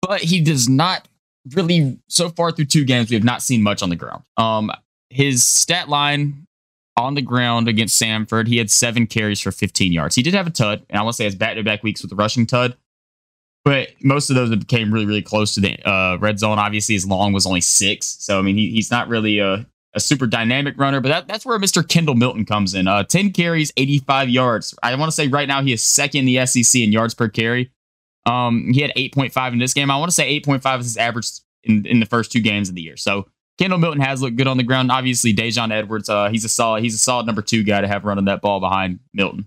but 0.00 0.22
he 0.22 0.40
does 0.40 0.66
not 0.66 1.06
really, 1.54 1.98
so 2.08 2.30
far 2.30 2.50
through 2.50 2.64
two 2.64 2.86
games, 2.86 3.10
we 3.10 3.16
have 3.16 3.24
not 3.24 3.42
seen 3.42 3.62
much 3.62 3.82
on 3.82 3.90
the 3.90 3.96
ground. 3.96 4.22
Um, 4.38 4.72
his 5.10 5.44
stat 5.44 5.90
line 5.90 6.46
on 6.96 7.14
the 7.14 7.22
ground 7.22 7.68
against 7.68 8.00
Samford, 8.00 8.46
he 8.46 8.56
had 8.56 8.70
seven 8.70 9.06
carries 9.06 9.40
for 9.40 9.52
15 9.52 9.92
yards. 9.92 10.14
He 10.14 10.22
did 10.22 10.32
have 10.32 10.46
a 10.46 10.50
tud, 10.50 10.86
and 10.88 10.98
I 10.98 11.02
want 11.02 11.14
to 11.14 11.16
say 11.18 11.26
it's 11.26 11.36
back 11.36 11.56
to 11.56 11.62
back 11.62 11.82
weeks 11.82 12.00
with 12.00 12.08
the 12.08 12.16
rushing 12.16 12.46
tud, 12.46 12.76
but 13.62 13.90
most 14.02 14.30
of 14.30 14.36
those 14.36 14.56
came 14.64 14.90
really, 14.90 15.04
really 15.04 15.20
close 15.20 15.54
to 15.54 15.60
the 15.60 15.78
uh, 15.86 16.16
red 16.18 16.38
zone. 16.38 16.58
Obviously, 16.58 16.94
his 16.94 17.06
long 17.06 17.34
was 17.34 17.44
only 17.44 17.60
six. 17.60 18.16
So, 18.20 18.38
I 18.38 18.42
mean, 18.42 18.56
he, 18.56 18.70
he's 18.70 18.90
not 18.90 19.08
really 19.08 19.38
a, 19.38 19.66
a 19.96 20.00
super 20.00 20.26
dynamic 20.26 20.78
runner, 20.78 21.00
but 21.00 21.08
that, 21.08 21.26
that's 21.26 21.46
where 21.46 21.58
Mr. 21.58 21.86
Kendall 21.86 22.14
Milton 22.14 22.44
comes 22.44 22.74
in. 22.74 22.86
Uh, 22.86 23.02
10 23.02 23.32
carries, 23.32 23.72
85 23.78 24.28
yards. 24.28 24.74
I 24.82 24.94
want 24.94 25.10
to 25.10 25.16
say 25.16 25.26
right 25.26 25.48
now 25.48 25.62
he 25.62 25.72
is 25.72 25.82
second 25.82 26.20
in 26.20 26.26
the 26.26 26.46
SEC 26.46 26.80
in 26.80 26.92
yards 26.92 27.14
per 27.14 27.28
carry. 27.28 27.72
Um, 28.26 28.72
he 28.72 28.82
had 28.82 28.92
8.5 28.94 29.52
in 29.52 29.58
this 29.58 29.72
game. 29.72 29.90
I 29.90 29.96
want 29.96 30.10
to 30.10 30.14
say 30.14 30.38
8.5 30.40 30.80
is 30.80 30.86
his 30.86 30.96
average 30.98 31.26
in, 31.64 31.86
in 31.86 32.00
the 32.00 32.06
first 32.06 32.30
two 32.30 32.40
games 32.40 32.68
of 32.68 32.74
the 32.74 32.82
year. 32.82 32.96
So 32.96 33.26
Kendall 33.58 33.78
Milton 33.78 34.02
has 34.02 34.20
looked 34.20 34.36
good 34.36 34.46
on 34.46 34.58
the 34.58 34.62
ground. 34.62 34.92
Obviously, 34.92 35.34
Daijun 35.34 35.72
Edwards, 35.72 36.10
uh, 36.10 36.28
he's 36.28 36.44
a 36.44 36.48
solid, 36.48 36.82
he's 36.82 36.94
a 36.94 36.98
solid 36.98 37.24
number 37.24 37.40
two 37.40 37.62
guy 37.64 37.80
to 37.80 37.88
have 37.88 38.04
running 38.04 38.26
that 38.26 38.42
ball 38.42 38.60
behind 38.60 39.00
Milton. 39.14 39.46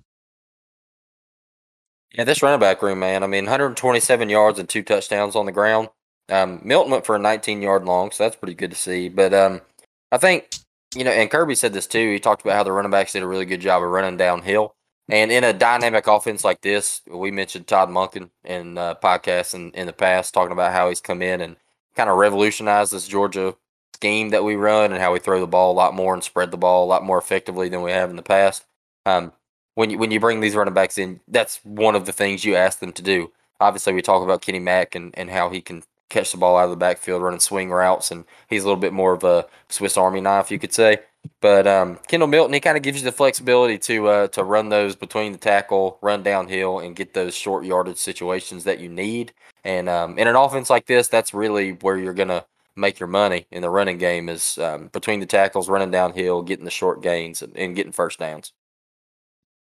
Yeah, 2.14 2.24
this 2.24 2.42
running 2.42 2.60
back 2.60 2.82
room, 2.82 3.00
man. 3.00 3.22
I 3.24 3.28
mean, 3.28 3.46
127 3.46 4.30
yards 4.30 4.58
and 4.58 4.68
two 4.68 4.82
touchdowns 4.82 5.36
on 5.36 5.46
the 5.46 5.52
ground. 5.52 5.90
Um, 6.28 6.60
Milton 6.64 6.92
went 6.92 7.06
for 7.06 7.16
a 7.16 7.20
19 7.20 7.62
yard 7.62 7.86
long, 7.86 8.10
so 8.10 8.24
that's 8.24 8.36
pretty 8.36 8.56
good 8.56 8.72
to 8.72 8.78
see. 8.78 9.10
But 9.10 9.34
um, 9.34 9.62
I 10.12 10.18
think, 10.18 10.50
you 10.96 11.04
know, 11.04 11.12
and 11.12 11.30
Kirby 11.30 11.56
said 11.56 11.74
this 11.74 11.88
too. 11.88 12.12
He 12.12 12.20
talked 12.20 12.42
about 12.42 12.56
how 12.56 12.64
the 12.64 12.72
running 12.72 12.92
backs 12.92 13.14
did 13.14 13.24
a 13.24 13.28
really 13.28 13.46
good 13.46 13.62
job 13.62 13.84
of 13.84 13.90
running 13.90 14.18
downhill. 14.18 14.76
And 15.10 15.32
in 15.32 15.44
a 15.44 15.54
dynamic 15.54 16.06
offense 16.08 16.44
like 16.44 16.62
this, 16.62 17.02
we 17.08 17.32
mentioned 17.32 17.68
Todd 17.68 17.90
Monken 17.90 18.30
in 18.44 18.78
uh, 18.78 18.96
podcasts 18.96 19.56
in, 19.56 19.72
in 19.72 19.88
the 19.88 19.94
past, 19.94 20.34
talking 20.34 20.52
about 20.52 20.72
how 20.72 20.90
he's 20.90 21.02
come 21.02 21.22
in 21.22 21.42
and 21.42 21.56
kind 21.96 22.10
of 22.10 22.18
revolutionized 22.18 22.94
this 22.94 23.08
Georgia 23.08 23.56
scheme 23.96 24.30
that 24.30 24.44
we 24.44 24.56
run 24.56 24.92
and 24.92 25.02
how 25.02 25.12
we 25.12 25.20
throw 25.20 25.40
the 25.40 25.48
ball 25.48 25.72
a 25.72 25.74
lot 25.74 25.96
more 25.96 26.14
and 26.14 26.24
spread 26.24 26.52
the 26.52 26.58
ball 26.58 26.86
a 26.86 26.88
lot 26.88 27.04
more 27.04 27.18
effectively 27.18 27.70
than 27.70 27.82
we 27.82 27.92
have 27.92 28.10
in 28.10 28.16
the 28.16 28.22
past. 28.22 28.66
Um, 29.06 29.34
when 29.76 29.90
you 29.90 29.98
when 29.98 30.12
you 30.12 30.20
bring 30.20 30.42
these 30.42 30.56
running 30.56 30.74
backs 30.74 30.98
in, 30.98 31.22
that's 31.28 31.60
one 31.64 31.96
of 31.96 32.06
the 32.06 32.14
things 32.14 32.46
you 32.46 32.56
ask 32.56 32.80
them 32.80 32.94
to 32.94 33.02
do. 33.02 33.32
Obviously, 33.60 33.94
we 33.94 34.02
talk 34.02 34.24
about 34.24 34.42
Kenny 34.42 34.60
Mack 34.60 34.96
and, 34.96 35.18
and 35.18 35.30
how 35.30 35.50
he 35.50 35.62
can 35.62 35.84
catch 36.10 36.32
the 36.32 36.38
ball 36.38 36.58
out 36.58 36.66
of 36.66 36.70
the 36.72 36.76
backfield, 36.76 37.22
running 37.22 37.40
swing 37.40 37.70
routes, 37.70 38.12
and 38.12 38.26
he's 38.50 38.64
a 38.64 38.66
little 38.66 38.82
bit 38.82 38.94
more 38.94 39.14
of 39.14 39.24
a 39.24 39.46
Swiss 39.70 39.98
Army 39.98 40.22
knife, 40.22 40.52
you 40.52 40.60
could 40.60 40.74
say. 40.74 41.00
But 41.42 41.68
um, 41.68 42.00
Kendall 42.08 42.28
Milton, 42.28 42.54
he 42.54 42.60
kind 42.60 42.78
of 42.78 42.84
gives 42.84 43.00
you 43.00 43.06
the 43.06 43.12
flexibility 43.12 43.78
to 43.80 44.08
uh, 44.08 44.28
to 44.30 44.44
run 44.44 44.70
those 44.70 44.96
between 44.96 45.32
the 45.32 45.38
tackle, 45.38 45.98
run 46.02 46.24
downhill, 46.24 46.80
and 46.80 46.96
get 46.96 47.14
those 47.14 47.36
short 47.36 47.66
yardage 47.66 47.98
situations 47.98 48.64
that 48.64 48.80
you 48.80 48.90
need. 48.90 49.34
And 49.64 49.90
um, 49.90 50.18
in 50.18 50.28
an 50.28 50.36
offense 50.36 50.70
like 50.70 50.86
this, 50.86 51.08
that's 51.08 51.34
really 51.34 51.72
where 51.72 51.98
you're 51.98 52.14
gonna 52.14 52.46
make 52.76 53.00
your 53.00 53.08
money 53.08 53.46
in 53.52 53.62
the 53.62 53.70
running 53.70 53.98
game 53.98 54.30
is 54.30 54.58
um, 54.58 54.88
between 54.88 55.20
the 55.20 55.26
tackles, 55.26 55.70
running 55.70 55.92
downhill, 55.92 56.42
getting 56.42 56.66
the 56.66 56.72
short 56.72 57.02
gains, 57.02 57.42
and, 57.42 57.56
and 57.58 57.76
getting 57.76 57.92
first 57.92 58.20
downs. 58.20 58.54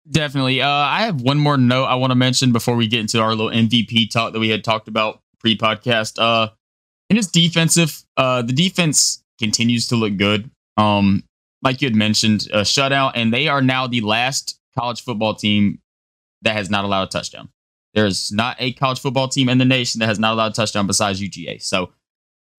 Definitely. 0.10 0.62
Uh, 0.62 0.69
I 0.69 1.02
have 1.02 1.21
one 1.21 1.38
more 1.38 1.58
note 1.58 1.86
I 1.86 1.95
want 1.95 2.12
to 2.12 2.15
mention 2.15 2.52
before 2.52 2.75
we 2.75 2.88
get 2.88 2.99
into 2.99 3.21
our 3.21 3.36
little 3.36 3.52
MVP 3.52 4.10
talk 4.12 4.34
that 4.34 4.39
we 4.39 4.49
had 4.49 4.63
talked 4.63 4.88
about 4.88 5.21
pre-podcast. 5.39 6.19
Uh, 6.19 6.49
and 7.10 7.17
it's 7.17 7.28
defensive. 7.28 8.04
Uh, 8.17 8.41
the 8.41 8.54
defense 8.54 9.23
continues 9.39 9.88
to 9.88 9.95
look 9.95 10.17
good. 10.17 10.49
Um, 10.78 11.23
like 11.62 11.82
you 11.82 11.88
had 11.88 11.95
mentioned, 11.95 12.47
a 12.54 12.62
shutout, 12.62 13.13
and 13.15 13.34
they 13.34 13.47
are 13.47 13.62
now 13.62 13.88
the 13.88 14.02
last 14.02 14.60
college 14.78 15.04
football 15.04 15.36
team 15.36 15.80
that 16.41 16.56
has 16.56 16.69
not 16.69 16.86
allowed 16.86 17.04
a 17.04 17.08
touchdown. 17.08 17.49
There's 17.93 18.32
not 18.32 18.56
a 18.60 18.73
college 18.73 18.99
football 18.99 19.28
team 19.28 19.49
in 19.49 19.58
the 19.58 19.65
nation 19.65 19.99
that 19.99 20.08
has 20.08 20.19
not 20.19 20.34
allowed 20.34 20.52
a 20.52 20.56
touchdown 20.56 20.88
besides 20.88 21.21
UGA. 21.21 21.62
So, 21.62 21.91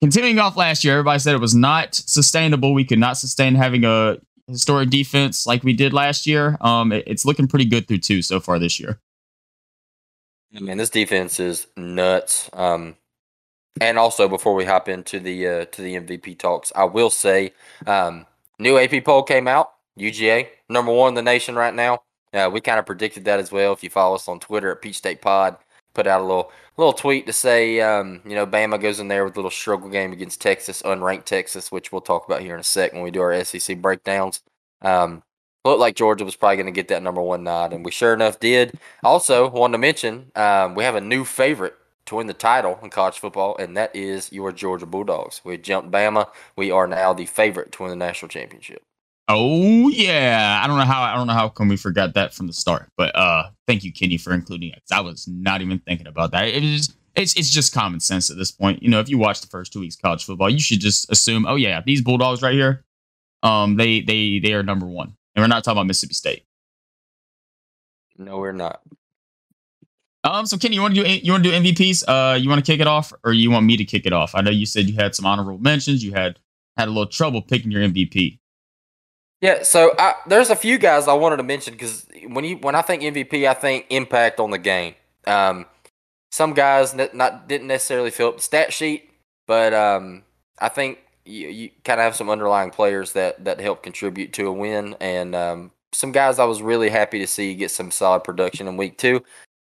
continuing 0.03 0.39
off 0.39 0.57
last 0.57 0.85
year, 0.85 0.95
everybody 0.95 1.19
said 1.19 1.35
it 1.35 1.41
was 1.41 1.55
not 1.55 1.95
sustainable. 1.95 2.75
We 2.75 2.85
could 2.85 2.99
not 2.99 3.17
sustain 3.17 3.55
having 3.55 3.85
a 3.85 4.19
historic 4.49 4.91
defense 4.91 5.47
like 5.47 5.63
we 5.63 5.73
did 5.73 5.93
last 5.93 6.27
year. 6.27 6.59
Um, 6.61 6.93
it, 6.93 7.05
it's 7.07 7.25
looking 7.25 7.47
pretty 7.47 7.65
good 7.65 7.87
through 7.87 7.99
two 7.99 8.23
so 8.23 8.41
far 8.41 8.59
this 8.59 8.81
year. 8.81 9.01
I 10.57 10.61
mean, 10.61 10.79
this 10.79 10.91
defense 10.91 11.39
is 11.39 11.67
nuts. 11.77 12.51
Um, 12.53 12.97
and 13.81 13.99
also, 13.99 14.29
before 14.29 14.55
we 14.55 14.65
hop 14.65 14.89
into 14.89 15.21
the 15.21 15.47
uh, 15.47 15.65
to 15.67 15.83
the 15.83 15.95
MVP 15.97 16.39
talks, 16.39 16.73
I 16.75 16.85
will 16.85 17.11
say, 17.11 17.53
um, 17.87 18.27
new 18.59 18.79
AP 18.79 19.05
poll 19.05 19.23
came 19.23 19.47
out. 19.47 19.73
UGA 19.99 20.49
number 20.69 20.93
one 20.93 21.11
in 21.11 21.15
the 21.15 21.23
nation 21.23 21.55
right 21.55 21.75
now. 21.75 22.03
Uh, 22.33 22.49
we 22.53 22.61
kind 22.61 22.79
of 22.79 22.87
predicted 22.87 23.25
that 23.25 23.41
as 23.41 23.53
well. 23.53 23.73
If 23.73 23.83
you 23.83 23.91
follow 23.91 24.15
us 24.15 24.29
on 24.29 24.41
Twitter 24.41 24.71
at 24.71 24.83
Peach 24.83 24.97
State 24.97 25.21
Pod, 25.21 25.57
put 25.95 26.07
out 26.07 26.21
a 26.21 26.25
little 26.25 26.53
little 26.77 26.93
tweet 26.93 27.27
to 27.27 27.33
say, 27.33 27.81
um, 27.81 28.21
you 28.25 28.35
know, 28.35 28.47
Bama 28.47 28.81
goes 28.81 29.01
in 29.01 29.09
there 29.09 29.25
with 29.25 29.35
a 29.35 29.39
little 29.39 29.51
struggle 29.51 29.89
game 29.89 30.13
against 30.13 30.41
Texas, 30.41 30.83
unranked 30.83 31.25
Texas, 31.25 31.71
which 31.71 31.93
we'll 31.93 32.01
talk 32.01 32.27
about 32.27 32.41
here 32.41 32.55
in 32.55 32.61
a 32.61 32.65
sec 32.65 32.93
when 32.93 33.03
we 33.03 33.11
do 33.11 33.21
our 33.21 33.45
SEC 33.45 33.81
breakdowns. 33.81 34.41
Um, 34.83 35.23
looked 35.65 35.81
like 35.81 35.97
Georgia 35.97 36.25
was 36.25 36.37
probably 36.37 36.57
going 36.57 36.67
to 36.67 36.73
get 36.73 36.89
that 36.89 37.03
number 37.03 37.21
one 37.21 37.45
nod, 37.45 37.73
and 37.73 37.85
we 37.85 37.91
sure 37.91 38.15
enough 38.15 38.41
did. 38.41 38.79
Also, 39.03 39.49
wanted 39.51 39.73
to 39.73 39.79
mention 39.79 40.33
um, 40.35 40.75
we 40.75 40.85
have 40.85 40.95
a 40.95 41.01
new 41.01 41.25
favorite 41.25 41.75
to 42.07 42.17
win 42.17 42.27
the 42.27 42.35
title 42.35 42.79
in 42.83 42.91
college 42.91 43.19
football, 43.19 43.57
and 43.59 43.77
that 43.77 43.95
is 43.95 44.33
your 44.33 44.53
Georgia 44.53 44.87
Bulldogs. 44.87 45.41
We 45.45 45.59
jumped 45.59 45.91
Bama. 45.91 46.29
We 46.57 46.71
are 46.71 46.87
now 46.87 47.13
the 47.13 47.27
favorite 47.27 47.73
to 47.73 47.83
win 47.83 47.91
the 47.91 47.97
national 47.97 48.31
championship. 48.31 48.83
Oh 49.29 49.89
yeah, 49.91 50.61
I 50.63 50.67
don't 50.67 50.77
know 50.77 50.85
how 50.85 51.03
I 51.03 51.15
don't 51.15 51.29
know 51.29 51.35
how 51.35 51.49
come 51.49 51.69
we 51.69 51.77
forgot 51.77 52.15
that 52.15 52.35
from 52.35 52.49
the 52.49 52.53
start, 52.53 52.89
but 52.97 53.15
uh, 53.15 53.51
thank 53.69 53.85
you, 53.85 53.93
Kenny, 53.93 54.17
for 54.17 54.33
including 54.33 54.71
it. 54.71 54.83
I 54.91 55.03
was 55.03 55.29
not 55.29 55.61
even 55.61 55.79
thinking 55.79 56.09
about 56.09 56.33
that. 56.33 56.49
It 56.49 56.65
is 56.65 56.97
it's 57.15 57.37
it's 57.37 57.51
just 57.51 57.73
common 57.73 58.01
sense 58.01 58.29
at 58.31 58.37
this 58.37 58.51
point. 58.51 58.83
You 58.83 58.89
know, 58.89 58.99
if 58.99 59.09
you 59.09 59.19
watch 59.19 59.41
the 59.41 59.47
first 59.47 59.73
two 59.73 59.81
weeks 59.81 59.95
college 59.95 60.25
football, 60.25 60.51
you 60.51 60.59
should 60.59 60.81
just 60.81 61.11
assume, 61.13 61.47
oh 61.47 61.55
yeah, 61.55 61.81
these 61.87 62.03
Bulldogs 62.03 62.43
right 62.43 62.55
here, 62.55 62.85
um, 63.45 63.77
they 63.77 64.01
they 64.01 64.41
they 64.41 64.53
are 64.53 64.65
number 64.65 64.87
one, 64.87 65.15
and 65.35 65.43
we're 65.43 65.49
not 65.49 65.65
talking 65.65 65.79
about 65.79 65.87
Mississippi 65.87 66.15
State. 66.15 66.45
No, 68.19 68.39
we're 68.39 68.53
not. 68.53 68.83
Um, 70.23 70.45
so 70.45 70.59
Kenny, 70.59 70.75
you 70.75 70.83
want 70.83 70.95
to 70.95 71.03
do 71.03 71.09
you 71.09 71.33
want 71.33 71.45
to 71.45 71.51
do 71.51 71.57
MVPs? 71.57 72.05
Uh, 72.07 72.37
you 72.37 72.49
want 72.49 72.65
to 72.65 72.71
kick 72.71 72.81
it 72.81 72.87
off, 72.87 73.13
or 73.25 73.33
you 73.33 73.51
want 73.51 73.65
me 73.65 73.77
to 73.77 73.85
kick 73.85 74.05
it 74.05 74.13
off? 74.13 74.35
I 74.35 74.43
know 74.43 74.51
you 74.51 74.67
said 74.67 74.89
you 74.89 74.97
had 74.97 75.15
some 75.15 75.25
honorable 75.25 75.59
mentions. 75.59 76.05
You 76.05 76.13
had 76.13 76.39
had 76.77 76.89
a 76.89 76.91
little 76.91 77.07
trouble 77.07 77.41
picking 77.41 77.71
your 77.71 77.83
MVP. 77.83 78.39
Yeah, 79.41 79.63
so 79.63 79.95
I, 79.99 80.15
there's 80.27 80.51
a 80.51 80.57
few 80.57 80.77
guys 80.77 81.09
I 81.09 81.15
wanted 81.15 81.39
to 81.39 81.43
mention 81.43 81.73
because 81.73 82.07
when 82.29 82.45
you 82.45 82.57
when 82.59 82.75
I 82.75 82.83
think 82.83 83.03
MVP, 83.03 83.49
I 83.49 83.55
think 83.55 83.87
impact 83.89 84.39
on 84.39 84.51
the 84.51 84.59
game. 84.59 84.95
Um, 85.27 85.65
some 86.31 86.53
guys 86.53 86.95
not, 86.95 87.15
not 87.15 87.49
didn't 87.49 87.67
necessarily 87.67 88.11
fill 88.11 88.29
up 88.29 88.37
the 88.37 88.43
stat 88.43 88.73
sheet, 88.73 89.11
but 89.47 89.73
um, 89.73 90.25
I 90.59 90.69
think 90.69 90.99
you, 91.31 91.49
you 91.49 91.71
kind 91.85 92.01
of 92.01 92.05
have 92.05 92.17
some 92.17 92.31
underlying 92.31 92.71
players 92.71 93.13
that 93.13 93.45
that 93.45 93.61
help 93.61 93.83
contribute 93.83 94.33
to 94.35 94.49
a 94.49 94.53
win, 94.53 94.97
and 95.01 95.35
um, 95.35 95.71
some 95.93 96.13
guys 96.13 96.39
I 96.39 96.45
was 96.45 96.63
really 96.63 96.91
happy 96.91 97.19
to 97.21 97.27
see 97.27 97.55
get 97.55 97.71
some 97.71 97.91
solid 97.91 98.25
production 98.25 98.69
in 98.69 98.77
week 98.77 98.99
two. 98.99 99.23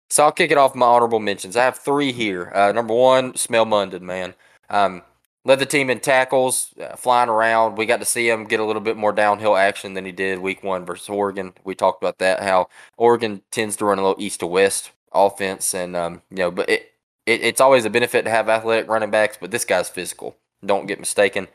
So 0.09 0.23
I'll 0.23 0.31
kick 0.31 0.51
it 0.51 0.57
off 0.57 0.75
my 0.75 0.85
honorable 0.85 1.19
mentions. 1.19 1.57
I 1.57 1.63
have 1.63 1.79
three 1.79 2.11
here. 2.11 2.51
Uh, 2.53 2.71
number 2.71 2.93
one, 2.93 3.33
Smael 3.33 3.65
Mondon, 3.65 4.01
man. 4.01 4.35
Um, 4.69 5.01
led 5.45 5.59
the 5.59 5.65
team 5.65 5.89
in 5.89 5.99
tackles, 5.99 6.73
uh, 6.81 6.95
flying 6.95 7.29
around. 7.29 7.77
We 7.77 7.85
got 7.85 7.99
to 7.99 8.05
see 8.05 8.29
him 8.29 8.45
get 8.45 8.59
a 8.59 8.65
little 8.65 8.81
bit 8.81 8.97
more 8.97 9.11
downhill 9.13 9.55
action 9.55 9.93
than 9.93 10.05
he 10.05 10.11
did 10.11 10.39
week 10.39 10.63
one 10.63 10.85
versus 10.85 11.09
Oregon. 11.09 11.53
We 11.63 11.75
talked 11.75 12.03
about 12.03 12.19
that, 12.19 12.41
how 12.41 12.69
Oregon 12.97 13.41
tends 13.51 13.75
to 13.77 13.85
run 13.85 13.99
a 13.99 14.01
little 14.01 14.21
east 14.21 14.41
to 14.41 14.47
west 14.47 14.91
offense. 15.11 15.73
And, 15.73 15.95
um, 15.95 16.21
you 16.29 16.37
know, 16.37 16.51
but 16.51 16.69
it, 16.69 16.93
it, 17.25 17.41
it's 17.41 17.61
always 17.61 17.85
a 17.85 17.89
benefit 17.89 18.25
to 18.25 18.31
have 18.31 18.49
athletic 18.49 18.89
running 18.89 19.11
backs, 19.11 19.37
but 19.39 19.51
this 19.51 19.65
guy's 19.65 19.89
physical. 19.89 20.35
Don't 20.63 20.85
get 20.85 20.99
mistaken. 20.99 21.47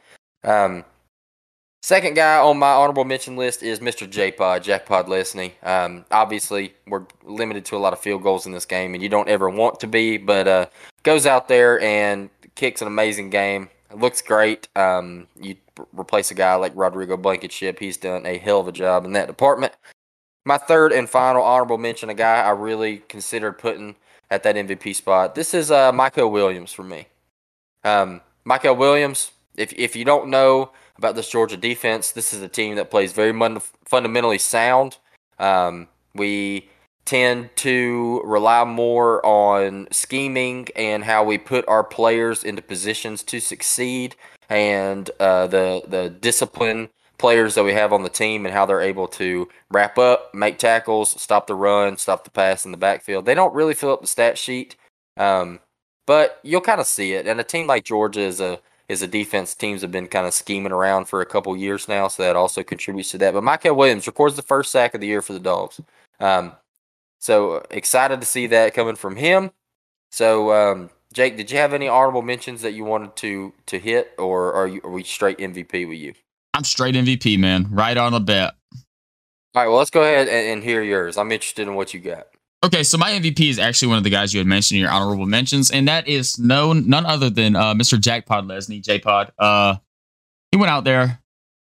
Um, 0.44 0.84
second 1.82 2.14
guy 2.14 2.38
on 2.38 2.58
my 2.58 2.70
honorable 2.72 3.04
mention 3.04 3.36
list 3.36 3.62
is 3.62 3.80
Mr. 3.80 4.08
J 4.08 4.32
Pod, 4.32 4.64
Jack 4.64 4.86
Podlesny. 4.86 5.52
Um, 5.62 6.04
obviously, 6.10 6.74
we're 6.86 7.06
limited 7.22 7.64
to 7.66 7.76
a 7.76 7.78
lot 7.78 7.92
of 7.92 8.00
field 8.00 8.22
goals 8.22 8.46
in 8.46 8.52
this 8.52 8.66
game, 8.66 8.94
and 8.94 9.02
you 9.02 9.08
don't 9.08 9.28
ever 9.28 9.48
want 9.48 9.80
to 9.80 9.86
be, 9.86 10.16
but 10.16 10.48
uh, 10.48 10.66
goes 11.02 11.26
out 11.26 11.48
there 11.48 11.80
and 11.80 12.30
kicks 12.54 12.80
an 12.82 12.88
amazing 12.88 13.30
game. 13.30 13.68
It 13.90 13.98
looks 13.98 14.22
great. 14.22 14.68
Um, 14.76 15.26
you 15.40 15.56
replace 15.92 16.30
a 16.30 16.34
guy 16.34 16.54
like 16.54 16.72
Rodrigo 16.74 17.16
Blankenship. 17.16 17.78
He's 17.78 17.96
done 17.96 18.26
a 18.26 18.38
hell 18.38 18.60
of 18.60 18.68
a 18.68 18.72
job 18.72 19.04
in 19.04 19.12
that 19.12 19.26
department. 19.26 19.72
My 20.44 20.58
third 20.58 20.92
and 20.92 21.08
final 21.08 21.42
honorable 21.42 21.78
mention, 21.78 22.08
a 22.08 22.14
guy 22.14 22.40
I 22.42 22.50
really 22.50 22.98
considered 23.08 23.58
putting 23.58 23.96
at 24.30 24.42
that 24.44 24.56
MVP 24.56 24.94
spot. 24.94 25.34
This 25.34 25.54
is 25.54 25.70
uh, 25.70 25.92
Mykel 25.92 26.30
Williams 26.30 26.72
for 26.72 26.82
me. 26.82 27.06
Um, 27.84 28.20
Mykel 28.50 28.76
Williams, 28.76 29.30
if, 29.56 29.72
if 29.74 29.94
you 29.94 30.04
don't 30.04 30.28
know 30.28 30.72
about 30.98 31.14
this 31.14 31.30
Georgia 31.30 31.56
defense, 31.56 32.10
this 32.10 32.32
is 32.32 32.42
a 32.42 32.48
team 32.48 32.74
that 32.74 32.90
plays 32.90 33.12
very 33.12 33.32
fundamentally 33.84 34.38
sound. 34.38 34.98
Um, 35.38 35.86
we 36.16 36.68
tend 37.04 37.50
to 37.56 38.20
rely 38.24 38.64
more 38.64 39.24
on 39.24 39.86
scheming 39.92 40.66
and 40.74 41.04
how 41.04 41.22
we 41.22 41.38
put 41.38 41.66
our 41.68 41.84
players 41.84 42.42
into 42.42 42.60
positions 42.60 43.22
to 43.22 43.38
succeed 43.40 44.16
and 44.48 45.10
uh, 45.20 45.46
the 45.46 45.82
the 45.86 46.10
discipline 46.10 46.88
players 47.18 47.54
that 47.54 47.64
we 47.64 47.72
have 47.72 47.92
on 47.92 48.02
the 48.02 48.08
team 48.08 48.46
and 48.46 48.54
how 48.54 48.66
they're 48.66 48.80
able 48.80 49.06
to 49.06 49.48
wrap 49.70 49.96
up, 49.96 50.34
make 50.34 50.58
tackles, 50.58 51.20
stop 51.20 51.46
the 51.46 51.54
run, 51.54 51.96
stop 51.96 52.24
the 52.24 52.30
pass 52.30 52.64
in 52.64 52.72
the 52.72 52.76
backfield. 52.76 53.26
They 53.26 53.34
don't 53.34 53.54
really 53.54 53.74
fill 53.74 53.92
up 53.92 54.00
the 54.00 54.06
stat 54.06 54.38
sheet, 54.38 54.74
um, 55.16 55.60
but 56.06 56.40
you'll 56.42 56.60
kind 56.60 56.80
of 56.80 56.86
see 56.86 57.12
it. 57.12 57.26
And 57.26 57.40
a 57.40 57.44
team 57.44 57.66
like 57.66 57.84
Georgia 57.84 58.20
is 58.20 58.40
a 58.40 58.60
is 58.88 59.02
a 59.02 59.06
defense 59.06 59.54
teams 59.54 59.82
have 59.82 59.92
been 59.92 60.08
kind 60.08 60.26
of 60.26 60.34
scheming 60.34 60.72
around 60.72 61.04
for 61.04 61.20
a 61.20 61.26
couple 61.26 61.56
years 61.56 61.86
now, 61.86 62.08
so 62.08 62.24
that 62.24 62.34
also 62.34 62.64
contributes 62.64 63.12
to 63.12 63.18
that. 63.18 63.32
But 63.32 63.44
Mykel 63.44 63.76
Williams 63.76 64.08
records 64.08 64.34
the 64.34 64.42
first 64.42 64.72
sack 64.72 64.94
of 64.94 65.00
the 65.00 65.06
year 65.06 65.22
for 65.22 65.32
the 65.32 65.38
Dogs. 65.38 65.80
Um, 66.18 66.52
so 67.20 67.64
excited 67.70 68.20
to 68.20 68.26
see 68.26 68.48
that 68.48 68.74
coming 68.74 68.96
from 68.96 69.14
him. 69.14 69.52
So 70.10 70.52
um, 70.52 70.90
Jake, 71.12 71.36
did 71.36 71.50
you 71.50 71.58
have 71.58 71.72
any 71.72 71.88
honorable 71.88 72.22
mentions 72.22 72.62
that 72.62 72.72
you 72.72 72.84
wanted 72.84 73.14
to 73.16 73.52
to 73.66 73.78
hit, 73.78 74.12
or 74.18 74.52
are, 74.52 74.66
you, 74.66 74.80
are 74.82 74.90
we 74.90 75.04
straight 75.04 75.38
MVP 75.38 75.88
with 75.88 75.98
you? 75.98 76.14
I'm 76.54 76.64
straight 76.64 76.94
MVP, 76.94 77.38
man. 77.38 77.68
Right 77.70 77.96
on 77.96 78.12
the 78.12 78.20
bet. 78.20 78.54
All 78.72 79.62
right, 79.62 79.68
well, 79.68 79.78
let's 79.78 79.90
go 79.90 80.02
ahead 80.02 80.28
and, 80.28 80.46
and 80.48 80.62
hear 80.62 80.82
yours. 80.82 81.16
I'm 81.16 81.32
interested 81.32 81.66
in 81.66 81.74
what 81.74 81.92
you 81.92 82.00
got. 82.00 82.28
Okay, 82.62 82.82
so 82.82 82.98
my 82.98 83.12
MVP 83.12 83.48
is 83.48 83.58
actually 83.58 83.88
one 83.88 83.96
of 83.96 84.04
the 84.04 84.10
guys 84.10 84.34
you 84.34 84.38
had 84.38 84.46
mentioned 84.46 84.76
in 84.76 84.82
your 84.82 84.90
honorable 84.90 85.24
mentions, 85.24 85.70
and 85.70 85.88
that 85.88 86.06
is 86.06 86.38
no 86.38 86.74
none 86.74 87.06
other 87.06 87.30
than 87.30 87.56
uh, 87.56 87.72
Mr. 87.74 87.98
Jack 87.98 88.26
Podlesny, 88.26 88.82
J 88.82 88.98
Pod. 88.98 89.32
Uh, 89.38 89.76
he 90.52 90.58
went 90.58 90.70
out 90.70 90.84
there. 90.84 91.22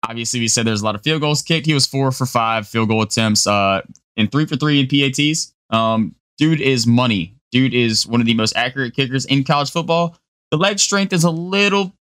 Obviously, 0.08 0.42
we 0.42 0.50
said 0.50 0.66
there's 0.68 0.82
a 0.82 0.86
lot 0.86 0.96
of 0.96 1.02
field 1.02 1.22
goals 1.22 1.42
kicked. 1.42 1.66
He 1.66 1.74
was 1.74 1.86
four 1.86 2.12
for 2.12 2.26
five 2.26 2.68
field 2.68 2.90
goal 2.90 3.02
attempts. 3.02 3.48
Uh, 3.48 3.82
and 4.18 4.32
three 4.32 4.46
for 4.46 4.58
three 4.58 4.80
in 4.82 4.88
PATs. 4.88 5.54
Um, 5.70 6.16
dude 6.38 6.62
is 6.62 6.86
money. 6.86 7.36
Dude 7.52 7.74
is 7.74 8.06
one 8.06 8.20
of 8.20 8.28
the 8.28 8.34
most 8.34 8.56
accurate 8.56 8.96
kickers 8.96 9.26
in 9.26 9.44
college 9.44 9.72
football. 9.72 10.18
The 10.52 10.58
leg 10.58 10.80
strength 10.80 11.14
is 11.14 11.24
a 11.24 11.32
little 11.32 11.94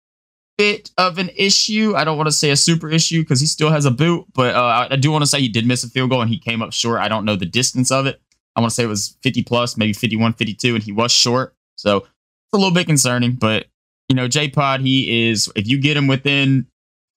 bit 0.59 0.91
of 0.99 1.19
an 1.19 1.31
issue. 1.37 1.95
I 1.97 2.05
don't 2.05 2.17
want 2.17 2.27
to 2.27 2.33
say 2.33 2.51
a 2.51 2.57
super 2.57 2.91
issue 2.91 3.23
because 3.23 3.41
he 3.41 3.47
still 3.47 3.71
has 3.71 3.85
a 3.85 3.91
boot, 3.91 4.27
but 4.35 4.55
uh, 4.55 4.89
I 4.91 4.97
do 4.97 5.11
want 5.11 5.23
to 5.23 5.27
say 5.27 5.41
he 5.41 5.49
did 5.49 5.67
miss 5.67 5.85
a 5.85 5.89
field 5.89 6.11
goal 6.11 6.21
and 6.21 6.31
he 6.31 6.39
came 6.39 6.63
up 6.63 6.73
short. 6.73 7.01
I 7.01 7.09
don't 7.09 7.25
know 7.25 7.37
the 7.37 7.47
distance 7.47 7.91
of 7.91 8.07
it. 8.07 8.21
I 8.55 8.61
want 8.61 8.71
to 8.71 8.75
say 8.75 8.85
it 8.85 8.89
was 8.89 9.17
50 9.23 9.43
plus, 9.45 9.77
maybe 9.77 9.93
51, 9.93 10.35
52, 10.35 10.75
and 10.75 10.85
he 10.85 10.93
was 10.93 11.11
short. 11.11 11.55
So 11.77 11.99
it's 11.99 12.09
a 12.53 12.57
little 12.57 12.75
bit 12.75 12.87
concerning, 12.87 13.33
but 13.33 13.67
you 14.09 14.17
know, 14.17 14.29
J 14.29 14.49
Pod, 14.49 14.81
he 14.81 15.31
is, 15.31 15.51
if 15.57 15.67
you 15.67 15.81
get 15.81 15.97
him 15.97 16.07
within 16.07 16.67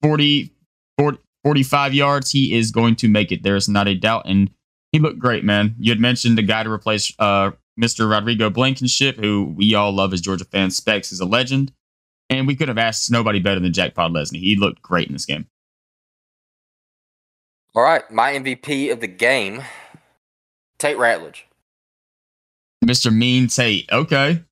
40, 0.01 0.51
40, 0.97 1.19
45 1.43 1.93
yards, 1.93 2.31
he 2.31 2.57
is 2.57 2.71
going 2.71 2.95
to 2.97 3.09
make 3.09 3.31
it. 3.31 3.43
There's 3.43 3.67
not 3.67 3.87
a 3.87 3.95
doubt. 3.95 4.23
And 4.25 4.49
he 4.91 4.99
looked 4.99 5.19
great, 5.19 5.43
man. 5.43 5.75
You 5.77 5.91
had 5.91 5.99
mentioned 5.99 6.37
the 6.37 6.41
guy 6.41 6.63
to 6.63 6.71
replace 6.71 7.13
uh, 7.19 7.51
Mr. 7.79 8.09
Rodrigo 8.09 8.49
Blankenship, 8.49 9.17
who 9.17 9.53
we 9.57 9.75
all 9.75 9.91
love 9.91 10.13
as 10.13 10.21
Georgia 10.21 10.45
fans. 10.45 10.77
Specs 10.77 11.11
is 11.11 11.19
a 11.19 11.25
legend. 11.25 11.73
And 12.29 12.47
we 12.47 12.55
could 12.55 12.69
have 12.69 12.77
asked 12.77 13.11
nobody 13.11 13.39
better 13.39 13.59
than 13.59 13.73
Jack 13.73 13.93
Podlesny. 13.93 14.39
He 14.39 14.55
looked 14.55 14.81
great 14.81 15.07
in 15.07 15.13
this 15.13 15.25
game. 15.25 15.47
All 17.75 17.83
right, 17.83 18.09
my 18.09 18.31
MVP 18.31 18.89
of 18.91 19.01
the 19.01 19.07
game, 19.07 19.61
Tate 20.77 20.97
Ratledge. 20.97 21.43
Mr. 22.83 23.13
Mean 23.13 23.47
Tate. 23.47 23.89
Okay. 23.91 24.43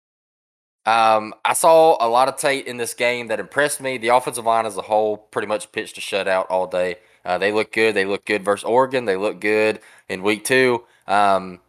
Um, 0.85 1.33
I 1.45 1.53
saw 1.53 1.97
a 2.05 2.09
lot 2.09 2.27
of 2.27 2.35
Tate 2.35 2.67
in 2.67 2.77
this 2.77 2.93
game 2.93 3.27
that 3.27 3.39
impressed 3.39 3.79
me. 3.79 3.97
The 3.97 4.09
offensive 4.09 4.45
line 4.45 4.65
as 4.65 4.77
a 4.77 4.81
whole 4.81 5.17
pretty 5.17 5.47
much 5.47 5.71
pitched 5.71 5.97
a 5.97 6.01
shutout 6.01 6.47
all 6.49 6.67
day. 6.67 6.97
Uh, 7.23 7.37
they 7.37 7.51
look 7.51 7.71
good. 7.71 7.95
They 7.95 8.05
look 8.05 8.25
good 8.25 8.43
versus 8.43 8.65
Oregon. 8.65 9.05
They 9.05 9.15
look 9.15 9.39
good 9.39 9.79
in 10.09 10.23
week 10.23 10.43
two. 10.43 10.83
Um, 11.07 11.59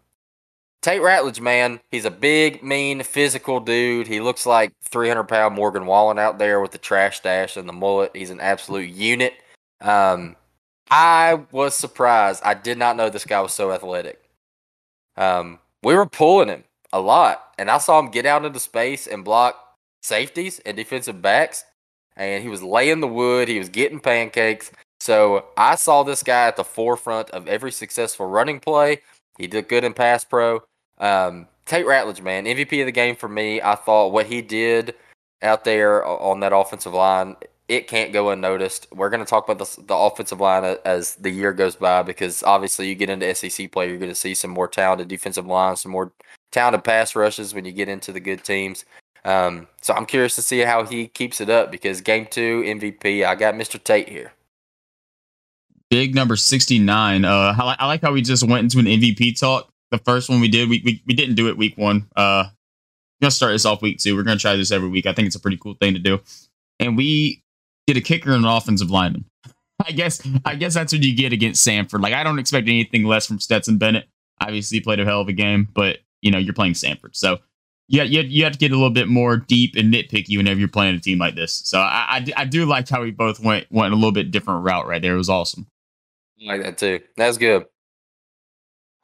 Tate 0.84 1.00
Ratledge, 1.00 1.40
man, 1.40 1.80
he's 1.90 2.04
a 2.04 2.10
big, 2.10 2.62
mean, 2.62 3.02
physical 3.02 3.58
dude. 3.58 4.06
He 4.06 4.20
looks 4.20 4.44
like 4.44 4.70
300 4.82 5.24
pound 5.24 5.54
Morgan 5.54 5.86
Wallen 5.86 6.18
out 6.18 6.38
there 6.38 6.60
with 6.60 6.72
the 6.72 6.78
trash 6.78 7.16
stash 7.16 7.56
and 7.56 7.66
the 7.66 7.72
mullet. 7.72 8.14
He's 8.14 8.28
an 8.28 8.38
absolute 8.38 8.90
unit. 8.90 9.32
Um, 9.80 10.36
I 10.90 11.40
was 11.52 11.74
surprised. 11.74 12.42
I 12.44 12.52
did 12.52 12.76
not 12.76 12.96
know 12.96 13.08
this 13.08 13.24
guy 13.24 13.40
was 13.40 13.54
so 13.54 13.72
athletic. 13.72 14.23
Um, 15.16 15.58
we 15.82 15.94
were 15.94 16.06
pulling 16.06 16.48
him 16.48 16.64
a 16.92 17.00
lot, 17.00 17.54
and 17.58 17.70
I 17.70 17.78
saw 17.78 17.98
him 17.98 18.10
get 18.10 18.26
out 18.26 18.44
into 18.44 18.60
space 18.60 19.06
and 19.06 19.24
block 19.24 19.56
safeties 20.02 20.60
and 20.60 20.76
defensive 20.76 21.22
backs, 21.22 21.64
and 22.16 22.42
he 22.42 22.48
was 22.48 22.62
laying 22.62 23.00
the 23.00 23.08
wood. 23.08 23.48
He 23.48 23.58
was 23.58 23.68
getting 23.68 24.00
pancakes. 24.00 24.70
So 25.00 25.46
I 25.56 25.74
saw 25.74 26.02
this 26.02 26.22
guy 26.22 26.46
at 26.46 26.56
the 26.56 26.64
forefront 26.64 27.30
of 27.30 27.48
every 27.48 27.72
successful 27.72 28.26
running 28.26 28.60
play. 28.60 29.00
He 29.38 29.46
did 29.46 29.68
good 29.68 29.84
in 29.84 29.92
pass 29.92 30.24
pro. 30.24 30.62
Um, 30.98 31.48
Tate 31.66 31.86
Ratledge, 31.86 32.22
man, 32.22 32.44
MVP 32.44 32.80
of 32.80 32.86
the 32.86 32.92
game 32.92 33.16
for 33.16 33.28
me. 33.28 33.60
I 33.60 33.74
thought 33.74 34.12
what 34.12 34.26
he 34.26 34.42
did 34.42 34.94
out 35.42 35.64
there 35.64 36.04
on 36.04 36.40
that 36.40 36.52
offensive 36.54 36.94
line 36.94 37.36
it 37.68 37.88
can't 37.88 38.12
go 38.12 38.30
unnoticed. 38.30 38.86
We're 38.92 39.10
going 39.10 39.24
to 39.24 39.28
talk 39.28 39.48
about 39.48 39.58
the, 39.58 39.82
the 39.82 39.94
offensive 39.94 40.40
line 40.40 40.76
as 40.84 41.14
the 41.16 41.30
year 41.30 41.52
goes 41.52 41.76
by 41.76 42.02
because 42.02 42.42
obviously 42.42 42.88
you 42.88 42.94
get 42.94 43.08
into 43.08 43.34
SEC 43.34 43.72
play, 43.72 43.88
you're 43.88 43.98
going 43.98 44.10
to 44.10 44.14
see 44.14 44.34
some 44.34 44.50
more 44.50 44.68
talented 44.68 45.08
defensive 45.08 45.46
lines, 45.46 45.80
some 45.80 45.92
more 45.92 46.12
talented 46.52 46.84
pass 46.84 47.16
rushes 47.16 47.54
when 47.54 47.64
you 47.64 47.72
get 47.72 47.88
into 47.88 48.12
the 48.12 48.20
good 48.20 48.44
teams. 48.44 48.84
Um, 49.24 49.68
so 49.80 49.94
I'm 49.94 50.04
curious 50.04 50.34
to 50.36 50.42
see 50.42 50.60
how 50.60 50.84
he 50.84 51.06
keeps 51.06 51.40
it 51.40 51.48
up 51.48 51.72
because 51.72 52.02
game 52.02 52.26
two 52.30 52.62
MVP, 52.62 53.24
I 53.24 53.34
got 53.34 53.54
Mr. 53.54 53.82
Tate 53.82 54.10
here. 54.10 54.32
Big 55.88 56.14
number 56.14 56.36
69. 56.36 57.24
Uh, 57.24 57.54
I, 57.58 57.86
like 57.86 58.02
how 58.02 58.12
we 58.12 58.20
just 58.20 58.46
went 58.46 58.64
into 58.64 58.78
an 58.78 58.86
MVP 58.86 59.38
talk. 59.38 59.70
The 59.90 59.98
first 59.98 60.28
one 60.28 60.40
we 60.40 60.48
did, 60.48 60.68
we, 60.68 60.82
we, 60.84 61.02
we 61.06 61.14
didn't 61.14 61.36
do 61.36 61.48
it 61.48 61.56
week 61.56 61.78
one. 61.78 62.08
Uh, 62.16 62.44
we're 63.20 63.26
going 63.26 63.30
to 63.30 63.36
start 63.36 63.52
this 63.52 63.64
off 63.64 63.80
week 63.80 63.98
two. 63.98 64.16
We're 64.16 64.24
going 64.24 64.36
to 64.36 64.42
try 64.42 64.56
this 64.56 64.72
every 64.72 64.88
week. 64.88 65.06
I 65.06 65.14
think 65.14 65.26
it's 65.26 65.36
a 65.36 65.40
pretty 65.40 65.56
cool 65.56 65.74
thing 65.80 65.94
to 65.94 66.00
do. 66.00 66.20
And 66.80 66.96
we 66.96 67.43
get 67.86 67.96
a 67.96 68.00
kicker 68.00 68.32
and 68.32 68.44
an 68.44 68.50
offensive 68.50 68.90
lineman. 68.90 69.24
I 69.84 69.92
guess 69.92 70.26
I 70.44 70.54
guess 70.54 70.74
that's 70.74 70.92
what 70.92 71.02
you 71.02 71.14
get 71.16 71.32
against 71.32 71.66
Samford. 71.66 72.00
Like 72.00 72.14
I 72.14 72.22
don't 72.22 72.38
expect 72.38 72.68
anything 72.68 73.04
less 73.04 73.26
from 73.26 73.40
Stetson 73.40 73.78
Bennett. 73.78 74.08
Obviously, 74.40 74.80
played 74.80 75.00
a 75.00 75.04
hell 75.04 75.20
of 75.20 75.28
a 75.28 75.32
game, 75.32 75.68
but 75.74 75.98
you 76.22 76.30
know 76.30 76.38
you're 76.38 76.54
playing 76.54 76.74
Samford, 76.74 77.14
so 77.14 77.38
yeah, 77.88 78.02
you, 78.02 78.22
you 78.22 78.44
have 78.44 78.54
to 78.54 78.58
get 78.58 78.72
a 78.72 78.74
little 78.74 78.90
bit 78.90 79.08
more 79.08 79.36
deep 79.36 79.74
and 79.76 79.92
nitpicky 79.92 80.36
whenever 80.36 80.58
you're 80.58 80.68
playing 80.68 80.94
a 80.94 81.00
team 81.00 81.18
like 81.18 81.34
this. 81.34 81.60
So 81.64 81.78
I, 81.78 82.24
I, 82.26 82.26
I 82.38 82.44
do 82.46 82.64
like 82.64 82.88
how 82.88 83.02
we 83.02 83.10
both 83.10 83.40
went 83.40 83.66
went 83.70 83.92
a 83.92 83.96
little 83.96 84.12
bit 84.12 84.30
different 84.30 84.64
route 84.64 84.86
right 84.86 85.02
there. 85.02 85.14
It 85.14 85.18
was 85.18 85.28
awesome. 85.28 85.66
I 86.42 86.52
like 86.52 86.62
that 86.62 86.78
too. 86.78 87.00
That's 87.16 87.38
good. 87.38 87.66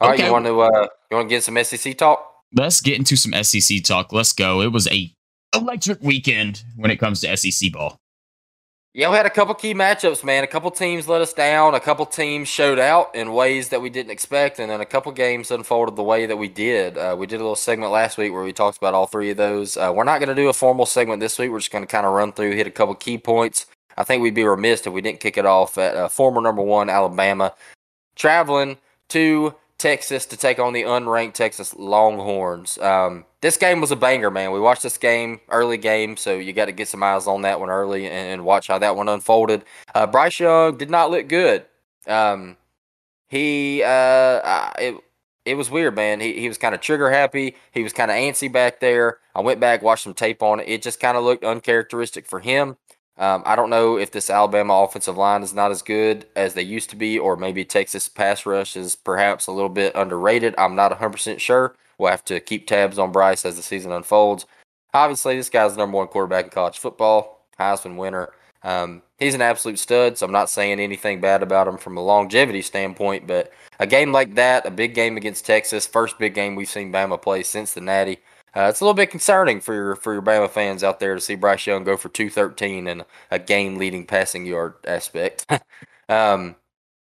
All 0.01 0.11
okay. 0.11 0.23
right, 0.23 0.27
you 0.27 0.33
want 0.33 0.47
to 0.47 0.61
uh, 0.61 0.87
you 1.11 1.17
want 1.17 1.29
to 1.29 1.35
get 1.35 1.45
some 1.45 1.63
SEC 1.63 1.99
talk? 1.99 2.27
Let's 2.55 2.81
get 2.81 2.99
into 2.99 3.17
some 3.17 3.33
SEC 3.45 3.85
talk. 3.85 4.13
Let's 4.13 4.33
go. 4.33 4.63
It 4.63 4.73
was 4.73 4.89
a 4.89 5.15
electric 5.55 6.01
weekend 6.01 6.65
when 6.77 6.91
it 6.91 6.97
comes 6.97 7.21
to 7.21 7.37
SEC 7.37 7.73
ball. 7.73 8.00
Yeah, 8.93 9.09
we 9.09 9.17
had 9.17 9.27
a 9.27 9.31
couple 9.31 9.55
key 9.55 9.73
matchups, 9.73 10.25
man. 10.25 10.43
A 10.43 10.49
couple 10.49 10.69
teams 10.73 11.07
let 11.07 11.21
us 11.21 11.33
down. 11.33 11.77
A 11.77 11.81
couple 11.81 12.05
teams 12.07 12.49
showed 12.49 12.81
out 12.81 13.15
in 13.15 13.33
ways 13.33 13.69
that 13.69 13.81
we 13.81 13.89
didn't 13.89 14.11
expect, 14.11 14.59
and 14.59 14.69
then 14.69 14.81
a 14.81 14.85
couple 14.85 15.13
games 15.13 15.53
unfolded 15.53 15.95
the 15.95 16.03
way 16.03 16.27
that 16.27 16.37
we 16.37 16.49
did. 16.49 16.99
Uh, 16.99 17.15
we 17.17 17.29
did 17.29 17.37
a 17.37 17.45
little 17.45 17.55
segment 17.55 17.93
last 17.93 18.19
week 18.19 18.33
where 18.33 18.43
we 18.43 18.53
talked 18.53 18.79
about 18.79 18.93
all 18.93 19.07
three 19.07 19.31
of 19.31 19.37
those. 19.37 19.77
Uh, 19.77 19.93
we're 19.95 20.03
not 20.03 20.19
going 20.19 20.29
to 20.29 20.35
do 20.35 20.49
a 20.49 20.53
formal 20.53 20.87
segment 20.87 21.21
this 21.21 21.39
week. 21.39 21.53
We're 21.53 21.61
just 21.61 21.71
going 21.71 21.87
to 21.87 21.91
kind 21.91 22.05
of 22.05 22.13
run 22.13 22.33
through, 22.33 22.57
hit 22.57 22.67
a 22.67 22.73
couple 22.73 22.97
key 22.97 23.17
points. 23.17 23.67
I 23.97 24.03
think 24.03 24.25
we'd 24.25 24.35
be 24.35 24.43
remiss 24.43 24.85
if 24.85 24.93
we 24.93 25.03
didn't 25.03 25.21
kick 25.21 25.39
it 25.39 25.47
off 25.47 25.79
at 25.79 25.95
uh, 25.95 26.09
former 26.09 26.41
number 26.41 26.63
one 26.63 26.91
Alabama, 26.91 27.55
traveling 28.17 28.77
to 29.11 29.55
Texas 29.81 30.27
to 30.27 30.37
take 30.37 30.59
on 30.59 30.73
the 30.73 30.83
unranked 30.83 31.33
Texas 31.33 31.75
Longhorns. 31.75 32.79
Um, 32.79 33.25
this 33.41 33.57
game 33.57 33.81
was 33.81 33.91
a 33.91 33.97
banger, 33.97 34.31
man. 34.31 34.53
We 34.53 34.61
watched 34.61 34.83
this 34.83 34.99
game, 34.99 35.41
early 35.49 35.79
game, 35.79 36.17
so 36.17 36.37
you 36.37 36.53
got 36.53 36.67
to 36.67 36.73
get 36.73 36.87
some 36.87 37.03
eyes 37.03 37.27
on 37.27 37.43
that 37.43 37.59
one 37.59 37.71
early 37.71 38.07
and, 38.07 38.15
and 38.15 38.45
watch 38.45 38.69
how 38.69 38.79
that 38.79 38.95
one 38.95 39.09
unfolded. 39.09 39.65
Uh, 39.95 40.07
Bryce 40.07 40.39
Young 40.39 40.77
did 40.77 40.91
not 40.91 41.11
look 41.11 41.29
good. 41.29 41.65
Um, 42.07 42.59
he, 43.29 43.83
uh, 43.83 44.71
it, 44.79 44.97
it 45.45 45.55
was 45.55 45.71
weird, 45.71 45.97
man. 45.97 46.21
He, 46.21 46.39
he 46.39 46.49
was 46.49 46.59
kind 46.59 46.75
of 46.75 46.81
trigger 46.81 47.11
happy. 47.11 47.57
He 47.73 47.83
was 47.83 47.93
kind 47.93 48.11
of 48.11 48.17
antsy 48.17 48.53
back 48.53 48.81
there. 48.81 49.19
I 49.35 49.41
went 49.41 49.61
back, 49.61 49.83
watched 49.83 50.05
some 50.05 50.15
tape 50.15 50.43
on 50.43 50.61
it. 50.61 50.69
It 50.69 50.83
just 50.83 51.01
kind 51.01 51.17
of 51.17 51.25
looked 51.25 51.45
uncharacteristic 51.45 52.27
for 52.27 52.41
him. 52.41 52.77
Um, 53.21 53.43
I 53.45 53.55
don't 53.55 53.69
know 53.69 53.99
if 53.99 54.11
this 54.11 54.31
Alabama 54.31 54.73
offensive 54.73 55.19
line 55.19 55.43
is 55.43 55.53
not 55.53 55.71
as 55.71 55.83
good 55.83 56.27
as 56.35 56.55
they 56.55 56.63
used 56.63 56.89
to 56.91 56.97
be, 56.97 57.19
or 57.19 57.37
maybe 57.37 57.67
Texas 57.67 58.09
pass 58.09 58.47
rush 58.47 58.77
is 58.77 58.97
perhaps 58.97 59.47
a 59.47 59.53
little 59.53 59.69
bit 59.69 59.95
underrated. 59.95 60.55
I'm 60.57 60.75
not 60.75 60.99
100% 60.99 61.39
sure. 61.39 61.77
We'll 61.99 62.11
have 62.11 62.25
to 62.25 62.41
keep 62.41 62.67
tabs 62.67 62.99
on 62.99 63.13
Bryce 63.13 63.45
as 63.45 63.57
the 63.57 63.63
season 63.63 63.93
unfolds. 63.93 64.47
Obviously, 64.95 65.37
this 65.37 65.51
guy's 65.51 65.73
the 65.73 65.79
number 65.79 65.99
one 65.99 66.09
quarterback 66.09 66.47
in 66.47 66.51
college 66.51 66.79
football, 66.79 67.45
Heisman 67.59 67.97
winner. 67.97 68.31
Um, 68.63 69.03
he's 69.19 69.35
an 69.35 69.43
absolute 69.43 69.79
stud, 69.79 70.17
so 70.17 70.25
I'm 70.25 70.33
not 70.33 70.49
saying 70.49 70.81
anything 70.81 71.21
bad 71.21 71.43
about 71.43 71.69
him 71.69 71.77
from 71.77 71.99
a 71.99 72.03
longevity 72.03 72.63
standpoint. 72.63 73.27
But 73.27 73.53
a 73.79 73.87
game 73.87 74.13
like 74.13 74.35
that, 74.37 74.65
a 74.65 74.71
big 74.71 74.95
game 74.95 75.19
against 75.19 75.45
Texas, 75.45 75.87
first 75.87 76.19
big 76.19 76.35
game 76.35 76.55
we've 76.55 76.69
seen 76.69 76.91
Bama 76.91 77.21
play 77.21 77.43
since 77.43 77.75
the 77.75 77.83
Natty. 77.83 78.19
Uh, 78.57 78.67
it's 78.69 78.81
a 78.81 78.85
little 78.85 78.95
bit 78.95 79.11
concerning 79.11 79.61
for 79.61 79.75
your 79.75 79.97
for 79.97 80.13
your 80.13 80.23
Bama 80.23 80.51
fans 80.51 80.83
out 80.83 81.01
there 81.01 81.15
to 81.15 81.21
see 81.21 81.35
Bryce 81.37 81.67
Young 81.67 81.85
go 81.85 81.97
for 81.97 82.09
213 82.09 82.89
and 82.89 83.05
a 83.31 83.39
game 83.39 83.77
leading 83.77 84.07
passing 84.07 84.47
yard 84.47 84.75
aspect. 84.87 85.47
um, 86.09 86.57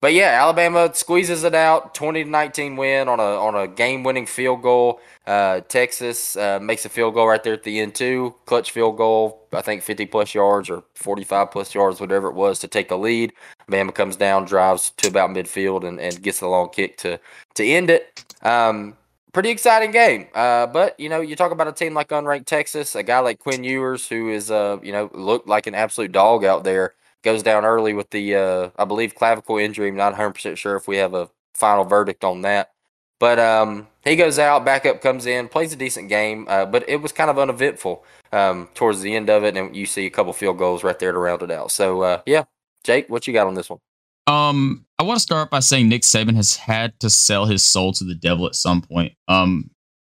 but 0.00 0.14
yeah, 0.14 0.40
Alabama 0.42 0.90
squeezes 0.94 1.44
it 1.44 1.54
out, 1.54 1.94
20 1.94 2.24
to 2.24 2.30
19 2.30 2.76
win 2.76 3.06
on 3.08 3.20
a 3.20 3.22
on 3.22 3.54
a 3.54 3.68
game 3.68 4.02
winning 4.02 4.24
field 4.26 4.62
goal. 4.62 5.00
Uh, 5.26 5.60
Texas 5.60 6.36
uh, 6.36 6.58
makes 6.60 6.86
a 6.86 6.88
field 6.88 7.14
goal 7.14 7.28
right 7.28 7.42
there 7.44 7.52
at 7.52 7.64
the 7.64 7.80
end 7.80 7.94
too, 7.94 8.34
clutch 8.46 8.70
field 8.70 8.96
goal. 8.96 9.46
I 9.52 9.60
think 9.60 9.82
50 9.82 10.06
plus 10.06 10.34
yards 10.34 10.70
or 10.70 10.84
45 10.94 11.50
plus 11.50 11.74
yards, 11.74 12.00
whatever 12.00 12.28
it 12.28 12.34
was, 12.34 12.58
to 12.60 12.68
take 12.68 12.88
the 12.88 12.96
lead. 12.96 13.32
Bama 13.70 13.94
comes 13.94 14.16
down, 14.16 14.46
drives 14.46 14.90
to 14.98 15.08
about 15.08 15.30
midfield, 15.30 15.86
and, 15.86 16.00
and 16.00 16.22
gets 16.22 16.40
the 16.40 16.48
long 16.48 16.70
kick 16.70 16.96
to 16.98 17.20
to 17.54 17.64
end 17.64 17.90
it. 17.90 18.24
Um, 18.42 18.96
pretty 19.32 19.50
exciting 19.50 19.90
game. 19.90 20.28
Uh, 20.34 20.66
but 20.66 20.98
you 20.98 21.08
know, 21.08 21.20
you 21.20 21.36
talk 21.36 21.52
about 21.52 21.68
a 21.68 21.72
team 21.72 21.94
like 21.94 22.08
unranked 22.08 22.46
Texas, 22.46 22.94
a 22.94 23.02
guy 23.02 23.20
like 23.20 23.38
Quinn 23.38 23.64
Ewers, 23.64 24.08
who 24.08 24.30
is 24.30 24.50
uh, 24.50 24.78
you 24.82 24.92
know, 24.92 25.10
looked 25.14 25.48
like 25.48 25.66
an 25.66 25.74
absolute 25.74 26.12
dog 26.12 26.44
out 26.44 26.64
there, 26.64 26.94
goes 27.22 27.42
down 27.42 27.64
early 27.64 27.92
with 27.94 28.10
the 28.10 28.34
uh, 28.36 28.70
I 28.76 28.84
believe 28.84 29.14
clavicle 29.14 29.58
injury. 29.58 29.88
I'm 29.88 29.96
not 29.96 30.12
100 30.12 30.32
percent 30.32 30.58
sure 30.58 30.76
if 30.76 30.88
we 30.88 30.96
have 30.98 31.14
a 31.14 31.30
final 31.54 31.84
verdict 31.84 32.24
on 32.24 32.42
that. 32.42 32.72
But 33.18 33.38
um, 33.38 33.86
he 34.02 34.16
goes 34.16 34.38
out, 34.38 34.64
backup 34.64 35.02
comes 35.02 35.26
in, 35.26 35.48
plays 35.48 35.74
a 35.74 35.76
decent 35.76 36.08
game, 36.08 36.46
uh, 36.48 36.64
but 36.64 36.88
it 36.88 37.02
was 37.02 37.12
kind 37.12 37.28
of 37.30 37.38
uneventful 37.38 38.02
um, 38.32 38.68
towards 38.74 39.02
the 39.02 39.14
end 39.14 39.28
of 39.28 39.44
it, 39.44 39.58
and 39.58 39.76
you 39.76 39.84
see 39.84 40.06
a 40.06 40.10
couple 40.10 40.32
field 40.32 40.56
goals 40.56 40.82
right 40.82 40.98
there 40.98 41.12
to 41.12 41.18
round 41.18 41.42
it 41.42 41.50
out. 41.50 41.70
So 41.70 42.00
uh, 42.00 42.22
yeah, 42.24 42.44
Jake, 42.82 43.10
what 43.10 43.26
you 43.26 43.34
got 43.34 43.46
on 43.46 43.54
this 43.54 43.68
one? 43.68 43.80
Um, 44.26 44.86
I 44.98 45.02
want 45.02 45.16
to 45.16 45.22
start 45.22 45.50
by 45.50 45.60
saying 45.60 45.88
Nick 45.88 46.02
Saban 46.02 46.36
has 46.36 46.56
had 46.56 46.98
to 47.00 47.10
sell 47.10 47.46
his 47.46 47.62
soul 47.64 47.92
to 47.94 48.04
the 48.04 48.14
devil 48.14 48.46
at 48.46 48.54
some 48.54 48.82
point. 48.82 49.14
Um, 49.28 49.70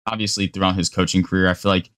obviously 0.08 0.48
throughout 0.48 0.76
his 0.76 0.90
coaching 0.90 1.24
career, 1.24 1.50
I 1.50 1.54
feel 1.54 1.72
like 1.72 1.92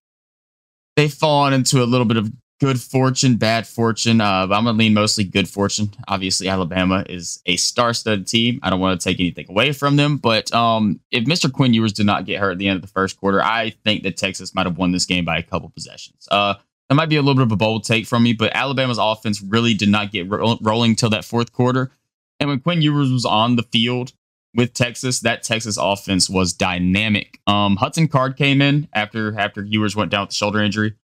they've 0.95 1.13
fallen 1.13 1.53
into 1.53 1.81
a 1.81 1.85
little 1.85 2.05
bit 2.05 2.17
of 2.17 2.31
good 2.59 2.81
fortune, 2.81 3.37
bad 3.37 3.65
fortune. 3.65 4.19
Uh, 4.19 4.41
I'm 4.41 4.49
gonna 4.49 4.73
lean 4.73 4.93
mostly 4.93 5.23
good 5.23 5.47
fortune. 5.47 5.93
Obviously, 6.07 6.49
Alabama 6.49 7.05
is 7.07 7.41
a 7.45 7.55
star-studded 7.55 8.27
team. 8.27 8.59
I 8.63 8.69
don't 8.69 8.81
want 8.81 8.99
to 8.99 9.03
take 9.03 9.19
anything 9.19 9.45
away 9.49 9.71
from 9.71 9.95
them, 9.95 10.17
but 10.17 10.53
um, 10.53 10.99
if 11.11 11.23
Mr. 11.25 11.51
Quinn 11.51 11.73
Ewers 11.73 11.93
did 11.93 12.05
not 12.05 12.25
get 12.25 12.39
hurt 12.39 12.51
at 12.51 12.57
the 12.57 12.67
end 12.67 12.75
of 12.75 12.81
the 12.81 12.89
first 12.89 13.19
quarter, 13.19 13.41
I 13.41 13.69
think 13.85 14.03
that 14.03 14.17
Texas 14.17 14.53
might 14.53 14.65
have 14.65 14.77
won 14.77 14.91
this 14.91 15.05
game 15.05 15.23
by 15.23 15.37
a 15.37 15.43
couple 15.43 15.69
possessions. 15.69 16.27
Uh, 16.29 16.55
that 16.89 16.95
might 16.95 17.09
be 17.09 17.17
a 17.17 17.21
little 17.21 17.35
bit 17.35 17.43
of 17.43 17.51
a 17.51 17.55
bold 17.55 17.83
take 17.83 18.07
from 18.07 18.23
me, 18.23 18.33
but 18.33 18.53
Alabama's 18.55 18.97
offense 18.97 19.41
really 19.41 19.75
did 19.75 19.89
not 19.89 20.11
get 20.11 20.27
ro- 20.27 20.57
rolling 20.59 20.95
till 20.95 21.11
that 21.11 21.23
fourth 21.23 21.53
quarter. 21.53 21.91
And 22.39 22.49
when 22.49 22.59
Quinn 22.59 22.81
Ewers 22.81 23.11
was 23.11 23.25
on 23.25 23.55
the 23.55 23.63
field 23.63 24.13
with 24.55 24.73
Texas, 24.73 25.19
that 25.21 25.43
Texas 25.43 25.77
offense 25.79 26.29
was 26.29 26.53
dynamic. 26.53 27.39
Um, 27.47 27.75
Hudson 27.75 28.07
Card 28.07 28.37
came 28.37 28.61
in 28.61 28.87
after 28.93 29.37
after 29.39 29.63
Ewers 29.63 29.95
went 29.95 30.11
down 30.11 30.21
with 30.21 30.29
the 30.29 30.35
shoulder 30.35 30.61
injury, 30.61 30.95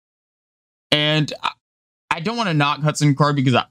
and 0.90 1.32
I, 1.42 1.50
I 2.10 2.20
don't 2.20 2.36
want 2.36 2.48
to 2.48 2.54
knock 2.54 2.80
Hudson 2.80 3.14
Card 3.14 3.36
because 3.36 3.54
I 3.54 3.66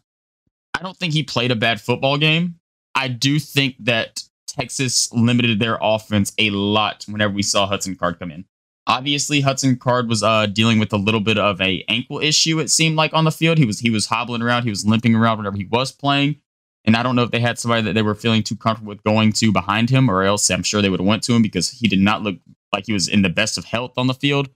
I 0.74 0.82
don't 0.82 0.98
think 0.98 1.14
he 1.14 1.24
played 1.24 1.52
a 1.52 1.56
bad 1.56 1.82
football 1.82 2.18
game. 2.18 2.56
I 2.94 3.08
do 3.08 3.40
think 3.40 3.76
that 3.80 4.24
Texas 4.48 5.12
limited 5.12 5.60
their 5.60 5.78
offense 5.82 6.34
a 6.38 6.50
lot 6.50 7.06
whenever 7.08 7.34
we 7.34 7.44
saw 7.44 7.66
Hudson 7.68 7.96
Card 7.96 8.20
come 8.20 8.32
in. 8.32 8.46
Obviously, 8.88 9.42
Hudson 9.42 9.78
Card 9.78 10.08
was 10.08 10.22
uh, 10.22 10.46
dealing 10.46 10.80
with 10.80 10.94
a 10.94 10.98
little 10.98 11.20
bit 11.20 11.38
of 11.38 11.60
a 11.60 11.84
ankle 11.90 12.20
issue. 12.20 12.60
It 12.60 12.70
seemed 12.70 12.96
like 12.96 13.14
on 13.14 13.24
the 13.24 13.32
field, 13.32 13.58
he 13.58 13.66
was 13.66 13.80
he 13.80 13.90
was 13.90 14.06
hobbling 14.06 14.42
around, 14.42 14.64
he 14.64 14.70
was 14.70 14.86
limping 14.86 15.16
around 15.16 15.38
whenever 15.38 15.58
he 15.58 15.66
was 15.66 15.92
playing. 15.92 16.36
And 16.86 16.96
I 16.96 17.04
don't 17.04 17.16
know 17.16 17.24
if 17.24 17.32
they 17.32 17.40
had 17.40 17.58
somebody 17.58 17.82
that 17.84 17.94
they 17.94 18.02
were 18.02 18.16
feeling 18.16 18.44
too 18.44 18.56
comfortable 18.56 18.90
with 18.90 19.04
going 19.04 19.34
to 19.34 19.52
behind 19.52 19.90
him, 19.90 20.10
or 20.10 20.24
else 20.24 20.50
I'm 20.50 20.64
sure 20.64 20.82
they 20.82 20.90
would 20.90 21.00
have 21.00 21.08
went 21.08 21.24
to 21.24 21.34
him 21.34 21.42
because 21.42 21.70
he 21.70 21.88
did 21.88 22.00
not 22.00 22.22
look 22.22 22.38
like 22.72 22.86
he 22.86 22.94
was 22.94 23.08
in 23.08 23.22
the 23.22 23.30
best 23.30 23.58
of 23.58 23.66
health 23.66 23.94
on 23.98 24.08
the 24.08 24.14
field. 24.14 24.50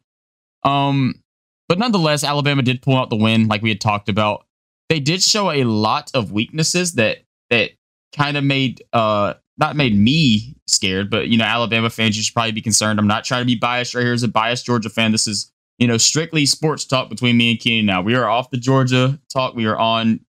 Um, 0.64 1.24
but 1.68 1.80
nonetheless, 1.80 2.24
Alabama 2.24 2.62
did 2.62 2.82
pull 2.82 2.98
out 2.98 3.10
the 3.10 3.16
win, 3.16 3.48
like 3.48 3.62
we 3.62 3.70
had 3.70 3.82
talked 3.82 4.10
about. 4.10 4.46
They 4.90 5.00
did 5.00 5.22
show 5.22 5.52
a 5.52 5.64
lot 5.64 6.12
of 6.14 6.32
weaknesses 6.32 6.94
that 6.94 7.20
that 7.50 7.72
kind 8.16 8.38
of 8.38 8.44
made 8.44 8.84
uh 8.92 9.36
not 9.58 9.76
made 9.76 9.96
me 9.96 10.56
scared, 10.68 11.10
but 11.10 11.28
you 11.28 11.38
know, 11.38 11.46
Alabama 11.46 11.90
fans, 11.90 12.16
you 12.16 12.24
should 12.24 12.34
probably 12.34 12.54
be 12.54 12.62
concerned. 12.62 13.00
I'm 13.00 13.08
not 13.08 13.24
trying 13.24 13.42
to 13.42 13.46
be 13.46 13.56
biased 13.56 13.94
right 13.94 14.04
here 14.04 14.14
as 14.14 14.24
a 14.24 14.28
biased 14.28 14.66
Georgia 14.66 14.90
fan. 14.90 15.12
This 15.12 15.28
is 15.28 15.52
you 15.78 15.88
know 15.88 15.98
strictly 15.98 16.46
sports 16.46 16.86
talk 16.86 17.10
between 17.10 17.38
me 17.38 17.52
and 17.52 17.60
Keenan. 17.60 17.86
Now 17.86 18.02
we 18.02 18.16
are 18.16 18.28
off 18.28 18.50
the 18.50 18.58
Georgia 18.58 19.20
talk. 19.32 19.56
We 19.56 19.66
are 19.66 19.78
on 19.78 20.22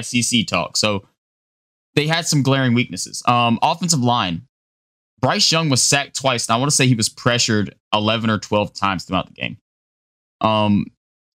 SEC 0.00 0.46
talk. 0.46 0.76
So 0.76 1.04
they 1.98 2.06
had 2.06 2.28
some 2.28 2.44
glaring 2.44 2.74
weaknesses. 2.74 3.24
Um, 3.26 3.58
offensive 3.60 3.98
line. 3.98 4.46
Bryce 5.20 5.50
Young 5.50 5.68
was 5.68 5.82
sacked 5.82 6.14
twice, 6.14 6.46
and 6.46 6.54
I 6.54 6.58
want 6.58 6.70
to 6.70 6.76
say 6.76 6.86
he 6.86 6.94
was 6.94 7.08
pressured 7.08 7.74
11 7.92 8.30
or 8.30 8.38
12 8.38 8.72
times 8.72 9.02
throughout 9.02 9.26
the 9.26 9.32
game. 9.32 9.56
Um, 10.40 10.86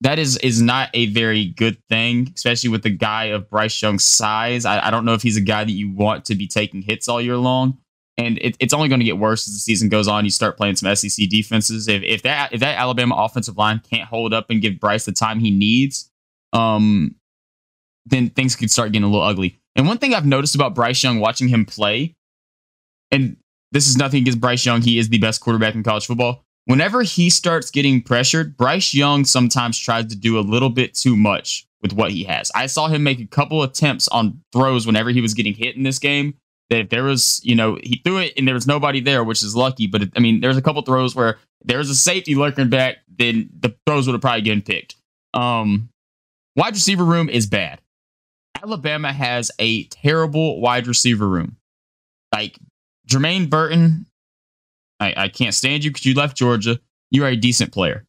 that 0.03 0.19
is 0.19 0.37
is 0.39 0.61
not 0.61 0.91
a 0.93 1.07
very 1.07 1.47
good 1.47 1.79
thing, 1.89 2.31
especially 2.35 2.69
with 2.69 2.83
the 2.83 2.91
guy 2.91 3.27
of 3.27 3.49
Bryce 3.49 3.81
Young's 3.81 4.05
size. 4.05 4.67
I, 4.67 4.87
I 4.87 4.91
don't 4.91 5.07
know 5.07 5.15
if 5.15 5.23
he's 5.23 5.39
a 5.39 5.43
guy 5.43 5.65
that 5.65 5.73
you 5.73 5.91
want 5.91 6.27
to 6.27 6.35
be 6.35 6.47
taking 6.47 6.83
hits 6.83 7.09
all 7.09 7.23
year 7.23 7.39
long, 7.39 7.79
and 8.19 8.37
it, 8.43 8.55
it's 8.61 8.75
only 8.75 8.91
going 8.91 9.01
to 9.01 9.07
get 9.07 9.17
worse 9.17 9.49
as 9.49 9.55
the 9.55 9.61
season 9.61 9.89
goes 9.89 10.09
on. 10.09 10.25
You 10.27 10.31
start 10.31 10.59
playing 10.59 10.77
some 10.77 10.95
SEC 10.95 11.27
defenses. 11.31 11.89
If 11.89 12.03
if 12.03 12.21
that 12.23 12.53
if 12.53 12.61
that 12.61 12.79
Alabama 12.79 13.15
offensive 13.15 13.57
line 13.57 13.81
can't 13.91 14.07
hold 14.07 14.35
up 14.35 14.51
and 14.51 14.61
give 14.61 14.79
Bryce 14.79 15.07
the 15.07 15.13
time 15.13 15.41
he 15.41 15.51
needs, 15.51 16.11
um, 16.53 17.15
then 18.05 18.29
things 18.29 18.57
could 18.57 18.71
start 18.71 18.93
getting 18.93 19.05
a 19.05 19.11
little 19.11 19.27
ugly. 19.27 19.60
And 19.77 19.87
one 19.87 19.99
thing 19.99 20.15
I've 20.15 20.27
noticed 20.27 20.55
about 20.55 20.75
Bryce 20.75 21.03
Young 21.03 21.21
watching 21.21 21.49
him 21.49 21.65
play, 21.65 22.15
and 23.11 23.37
this 23.73 23.87
is 23.87 23.97
nothing 23.97 24.23
against 24.23 24.41
Bryce 24.41 24.67
Young, 24.67 24.83
he 24.83 24.99
is 24.99 25.09
the 25.09 25.19
best 25.19 25.41
quarterback 25.41 25.75
in 25.75 25.83
college 25.83 26.07
football 26.07 26.45
whenever 26.71 27.03
he 27.03 27.31
starts 27.31 27.71
getting 27.71 28.01
pressured, 28.01 28.57
Bryce 28.57 28.95
Young 28.95 29.25
sometimes 29.25 29.77
tries 29.77 30.07
to 30.07 30.17
do 30.17 30.39
a 30.39 30.41
little 30.41 30.71
bit 30.71 30.95
too 30.95 31.17
much 31.17 31.67
with 31.83 31.93
what 31.93 32.13
he 32.13 32.23
has. 32.23 32.53
I 32.55 32.67
saw 32.67 32.87
him 32.87 33.03
make 33.03 33.19
a 33.19 33.27
couple 33.27 33.65
attempts 33.65 34.07
on 34.09 34.41
throws 34.53 34.87
whenever 34.87 35.11
he 35.11 35.21
was 35.21 35.35
getting 35.35 35.55
hit 35.55 35.77
in 35.77 35.83
this 35.83 35.99
game. 35.99 36.35
That 36.69 36.83
if 36.83 36.89
there 36.89 37.03
was, 37.03 37.41
you 37.43 37.57
know, 37.57 37.79
he 37.83 38.01
threw 38.05 38.19
it 38.19 38.35
and 38.37 38.47
there 38.47 38.55
was 38.55 38.69
nobody 38.69 39.01
there, 39.01 39.25
which 39.25 39.43
is 39.43 39.57
lucky. 39.57 39.89
But 39.89 40.03
it, 40.03 40.13
I 40.15 40.21
mean, 40.21 40.41
there's 40.41 40.57
a 40.57 40.63
couple 40.63 40.81
throws 40.83 41.17
where 41.17 41.39
there's 41.65 41.91
a 41.91 41.97
safety 41.97 42.37
lurking 42.37 42.71
back, 42.71 42.99
then 43.19 43.51
the 43.59 43.75
throws 43.85 44.07
would 44.07 44.13
have 44.13 44.21
probably 44.21 44.43
gotten 44.43 44.63
picked. 44.63 44.95
Um, 45.35 45.89
wide 46.55 46.75
receiver 46.75 47.05
room 47.05 47.29
is 47.29 47.47
bad. 47.47 47.81
Alabama 48.63 49.13
has 49.13 49.51
a 49.59 49.85
terrible 49.85 50.61
wide 50.61 50.87
receiver 50.87 51.29
room. 51.29 51.57
Like 52.33 52.59
Jermaine 53.09 53.51
Burton 53.51 54.07
I, 55.01 55.15
I 55.17 55.29
can't 55.29 55.55
stand 55.55 55.83
you 55.83 55.91
because 55.91 56.05
you 56.05 56.15
left 56.15 56.37
Georgia. 56.37 56.79
You 57.11 57.25
are 57.25 57.29
a 57.29 57.37
decent 57.37 57.73
player. 57.73 58.07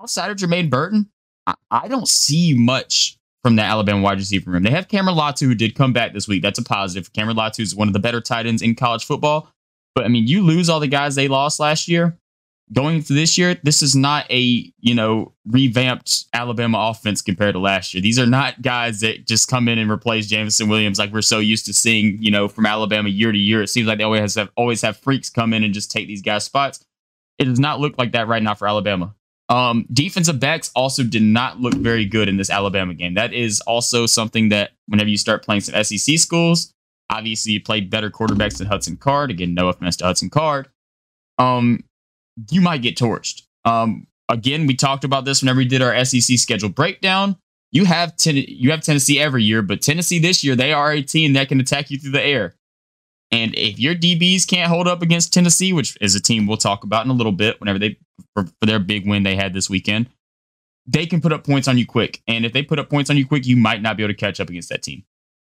Outside 0.00 0.30
of 0.30 0.38
Jermaine 0.38 0.70
Burton, 0.70 1.10
I, 1.46 1.54
I 1.70 1.88
don't 1.88 2.08
see 2.08 2.54
much 2.54 3.18
from 3.44 3.56
the 3.56 3.62
Alabama 3.62 4.00
wide 4.02 4.18
receiver 4.18 4.50
room. 4.50 4.62
They 4.62 4.70
have 4.70 4.88
Cameron 4.88 5.16
Latu, 5.16 5.46
who 5.46 5.54
did 5.54 5.74
come 5.74 5.92
back 5.92 6.14
this 6.14 6.26
week. 6.26 6.42
That's 6.42 6.58
a 6.58 6.64
positive. 6.64 7.12
Cameron 7.12 7.36
Latu 7.36 7.60
is 7.60 7.74
one 7.74 7.88
of 7.88 7.92
the 7.92 8.00
better 8.00 8.20
tight 8.20 8.46
ends 8.46 8.62
in 8.62 8.74
college 8.74 9.04
football. 9.04 9.52
But 9.94 10.04
I 10.04 10.08
mean, 10.08 10.26
you 10.26 10.42
lose 10.42 10.70
all 10.70 10.80
the 10.80 10.86
guys 10.86 11.14
they 11.14 11.28
lost 11.28 11.60
last 11.60 11.86
year 11.86 12.16
going 12.72 12.96
into 12.96 13.12
this 13.12 13.36
year, 13.36 13.56
this 13.62 13.82
is 13.82 13.94
not 13.94 14.30
a, 14.30 14.72
you 14.80 14.94
know, 14.94 15.32
revamped 15.46 16.26
Alabama 16.32 16.90
offense 16.90 17.20
compared 17.20 17.54
to 17.54 17.58
last 17.58 17.92
year. 17.92 18.00
These 18.00 18.18
are 18.18 18.26
not 18.26 18.62
guys 18.62 19.00
that 19.00 19.26
just 19.26 19.48
come 19.48 19.68
in 19.68 19.78
and 19.78 19.90
replace 19.90 20.26
Jameson 20.28 20.68
Williams 20.68 20.98
like 20.98 21.12
we're 21.12 21.22
so 21.22 21.38
used 21.38 21.66
to 21.66 21.74
seeing, 21.74 22.22
you 22.22 22.30
know, 22.30 22.48
from 22.48 22.66
Alabama 22.66 23.08
year 23.08 23.32
to 23.32 23.38
year. 23.38 23.62
It 23.62 23.68
seems 23.68 23.86
like 23.86 23.98
they 23.98 24.04
always 24.04 24.34
have 24.34 24.50
always 24.56 24.80
have 24.82 24.96
freaks 24.96 25.28
come 25.28 25.52
in 25.52 25.64
and 25.64 25.74
just 25.74 25.90
take 25.90 26.06
these 26.06 26.22
guys' 26.22 26.44
spots. 26.44 26.84
It 27.38 27.44
does 27.44 27.60
not 27.60 27.80
look 27.80 27.98
like 27.98 28.12
that 28.12 28.28
right 28.28 28.42
now 28.42 28.54
for 28.54 28.68
Alabama. 28.68 29.14
Um, 29.48 29.86
defensive 29.92 30.40
backs 30.40 30.70
also 30.74 31.02
did 31.02 31.22
not 31.22 31.60
look 31.60 31.74
very 31.74 32.06
good 32.06 32.28
in 32.28 32.36
this 32.36 32.48
Alabama 32.48 32.94
game. 32.94 33.14
That 33.14 33.34
is 33.34 33.60
also 33.60 34.06
something 34.06 34.48
that 34.48 34.70
whenever 34.86 35.10
you 35.10 35.18
start 35.18 35.44
playing 35.44 35.60
some 35.62 35.82
SEC 35.84 36.18
schools, 36.18 36.72
obviously 37.10 37.52
you 37.52 37.62
play 37.62 37.80
better 37.80 38.10
quarterbacks 38.10 38.58
than 38.58 38.68
Hudson 38.68 38.96
Card. 38.96 39.30
Again, 39.30 39.52
no 39.52 39.68
offense 39.68 39.96
to 39.96 40.04
Hudson 40.04 40.30
Card. 40.30 40.68
Um, 41.38 41.84
you 42.50 42.60
might 42.60 42.82
get 42.82 42.96
torched. 42.96 43.42
Um, 43.64 44.06
again, 44.28 44.66
we 44.66 44.74
talked 44.74 45.04
about 45.04 45.24
this 45.24 45.42
whenever 45.42 45.58
we 45.58 45.64
did 45.64 45.82
our 45.82 46.04
SEC 46.04 46.38
schedule 46.38 46.68
breakdown. 46.68 47.36
You 47.70 47.84
have 47.86 48.16
ten- 48.16 48.36
you 48.36 48.70
have 48.70 48.82
Tennessee 48.82 49.18
every 49.18 49.44
year, 49.44 49.62
but 49.62 49.80
Tennessee 49.80 50.18
this 50.18 50.44
year 50.44 50.54
they 50.56 50.72
are 50.72 50.92
a 50.92 51.02
team 51.02 51.32
that 51.34 51.48
can 51.48 51.60
attack 51.60 51.90
you 51.90 51.98
through 51.98 52.12
the 52.12 52.22
air. 52.22 52.54
And 53.30 53.54
if 53.54 53.78
your 53.78 53.94
DBs 53.94 54.46
can't 54.46 54.68
hold 54.68 54.86
up 54.86 55.00
against 55.00 55.32
Tennessee, 55.32 55.72
which 55.72 55.96
is 56.02 56.14
a 56.14 56.20
team 56.20 56.46
we'll 56.46 56.58
talk 56.58 56.84
about 56.84 57.06
in 57.06 57.10
a 57.10 57.14
little 57.14 57.32
bit, 57.32 57.58
whenever 57.60 57.78
they 57.78 57.96
for, 58.34 58.44
for 58.44 58.66
their 58.66 58.78
big 58.78 59.08
win 59.08 59.22
they 59.22 59.36
had 59.36 59.54
this 59.54 59.70
weekend, 59.70 60.10
they 60.86 61.06
can 61.06 61.20
put 61.22 61.32
up 61.32 61.44
points 61.44 61.66
on 61.66 61.78
you 61.78 61.86
quick. 61.86 62.22
And 62.28 62.44
if 62.44 62.52
they 62.52 62.62
put 62.62 62.78
up 62.78 62.90
points 62.90 63.08
on 63.08 63.16
you 63.16 63.26
quick, 63.26 63.46
you 63.46 63.56
might 63.56 63.80
not 63.80 63.96
be 63.96 64.02
able 64.02 64.12
to 64.12 64.18
catch 64.18 64.38
up 64.38 64.50
against 64.50 64.68
that 64.68 64.82
team. 64.82 65.04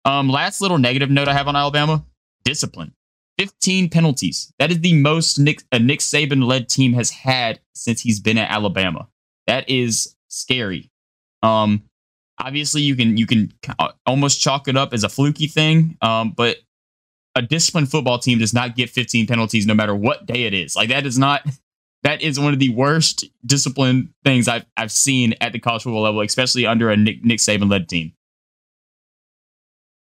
Um, 0.04 0.28
last 0.28 0.60
little 0.60 0.78
negative 0.78 1.10
note 1.10 1.28
I 1.28 1.32
have 1.32 1.48
on 1.48 1.56
Alabama: 1.56 2.04
discipline. 2.44 2.92
15 3.40 3.88
penalties. 3.88 4.52
That 4.58 4.70
is 4.70 4.80
the 4.80 4.92
most 4.92 5.38
Nick, 5.38 5.62
a 5.72 5.78
Nick 5.78 6.00
Saban 6.00 6.44
led 6.44 6.68
team 6.68 6.92
has 6.92 7.08
had 7.08 7.58
since 7.74 8.02
he's 8.02 8.20
been 8.20 8.36
at 8.36 8.50
Alabama. 8.50 9.08
That 9.46 9.66
is 9.66 10.14
scary. 10.28 10.90
Um, 11.42 11.84
obviously 12.38 12.82
you 12.82 12.94
can 12.96 13.16
you 13.16 13.26
can 13.26 13.50
almost 14.04 14.42
chalk 14.42 14.68
it 14.68 14.76
up 14.76 14.92
as 14.92 15.04
a 15.04 15.08
fluky 15.08 15.46
thing, 15.46 15.96
um, 16.02 16.32
but 16.36 16.58
a 17.34 17.40
disciplined 17.40 17.90
football 17.90 18.18
team 18.18 18.38
does 18.38 18.52
not 18.52 18.76
get 18.76 18.90
15 18.90 19.26
penalties 19.26 19.66
no 19.66 19.72
matter 19.72 19.94
what 19.94 20.26
day 20.26 20.44
it 20.44 20.52
is. 20.52 20.76
Like 20.76 20.90
that 20.90 21.06
is 21.06 21.18
not 21.18 21.42
that 22.02 22.20
is 22.20 22.38
one 22.38 22.52
of 22.52 22.58
the 22.58 22.68
worst 22.68 23.24
discipline 23.46 24.12
things 24.22 24.48
I've 24.48 24.66
I've 24.76 24.92
seen 24.92 25.32
at 25.40 25.54
the 25.54 25.60
college 25.60 25.84
football 25.84 26.02
level, 26.02 26.20
especially 26.20 26.66
under 26.66 26.90
a 26.90 26.96
Nick, 26.98 27.24
Nick 27.24 27.38
Saban 27.38 27.70
led 27.70 27.88
team. 27.88 28.12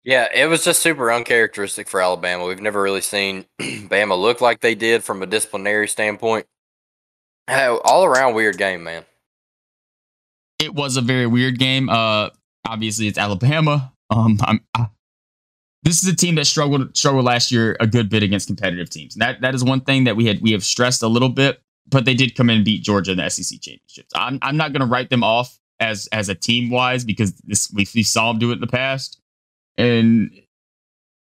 Yeah, 0.03 0.27
it 0.33 0.45
was 0.45 0.63
just 0.63 0.81
super 0.81 1.11
uncharacteristic 1.11 1.89
for 1.89 2.01
Alabama. 2.01 2.45
We've 2.45 2.61
never 2.61 2.81
really 2.81 3.01
seen 3.01 3.45
Bama 3.59 4.19
look 4.19 4.41
like 4.41 4.61
they 4.61 4.75
did 4.75 5.03
from 5.03 5.21
a 5.21 5.25
disciplinary 5.25 5.87
standpoint. 5.87 6.45
All 7.49 8.05
around 8.05 8.35
weird 8.35 8.57
game, 8.57 8.83
man. 8.83 9.05
It 10.59 10.73
was 10.73 10.97
a 10.97 11.01
very 11.01 11.25
weird 11.25 11.57
game. 11.57 11.89
Uh, 11.89 12.29
obviously, 12.67 13.07
it's 13.07 13.17
Alabama. 13.17 13.91
Um, 14.09 14.37
I'm, 14.41 14.61
I, 14.75 14.87
this 15.83 16.03
is 16.03 16.09
a 16.09 16.15
team 16.15 16.35
that 16.35 16.45
struggled 16.45 16.95
struggled 16.95 17.25
last 17.25 17.51
year 17.51 17.75
a 17.79 17.87
good 17.87 18.09
bit 18.09 18.23
against 18.23 18.47
competitive 18.47 18.89
teams. 18.89 19.15
That 19.15 19.41
that 19.41 19.55
is 19.55 19.63
one 19.63 19.81
thing 19.81 20.03
that 20.03 20.15
we 20.15 20.25
had 20.25 20.41
we 20.41 20.51
have 20.51 20.63
stressed 20.63 21.01
a 21.03 21.07
little 21.07 21.29
bit. 21.29 21.61
But 21.87 22.05
they 22.05 22.13
did 22.13 22.35
come 22.35 22.51
in 22.51 22.57
and 22.57 22.65
beat 22.65 22.83
Georgia 22.83 23.13
in 23.13 23.17
the 23.17 23.27
SEC 23.29 23.59
championships. 23.61 24.11
I'm 24.13 24.37
I'm 24.41 24.57
not 24.57 24.73
going 24.73 24.81
to 24.81 24.85
write 24.85 25.09
them 25.09 25.23
off 25.23 25.59
as 25.79 26.07
as 26.11 26.29
a 26.29 26.35
team 26.35 26.69
wise 26.69 27.03
because 27.03 27.33
this 27.45 27.71
we, 27.73 27.87
we 27.95 28.03
saw 28.03 28.31
them 28.31 28.39
do 28.39 28.51
it 28.51 28.55
in 28.55 28.61
the 28.61 28.67
past 28.67 29.19
and 29.79 30.31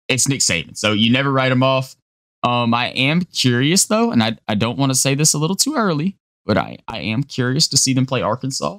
it's 0.08 0.28
Nick 0.28 0.40
Saban. 0.40 0.76
So 0.76 0.92
you 0.92 1.12
never 1.12 1.30
write 1.30 1.52
him 1.52 1.62
off. 1.62 1.94
Um, 2.42 2.74
I 2.74 2.88
am 2.88 3.22
curious 3.22 3.86
though, 3.86 4.10
and 4.10 4.22
I, 4.22 4.38
I 4.48 4.54
don't 4.54 4.78
want 4.78 4.90
to 4.90 4.98
say 4.98 5.14
this 5.14 5.34
a 5.34 5.38
little 5.38 5.56
too 5.56 5.74
early, 5.76 6.16
but 6.44 6.56
I, 6.56 6.78
I 6.88 7.00
am 7.00 7.22
curious 7.22 7.68
to 7.68 7.76
see 7.76 7.92
them 7.92 8.06
play 8.06 8.22
Arkansas. 8.22 8.78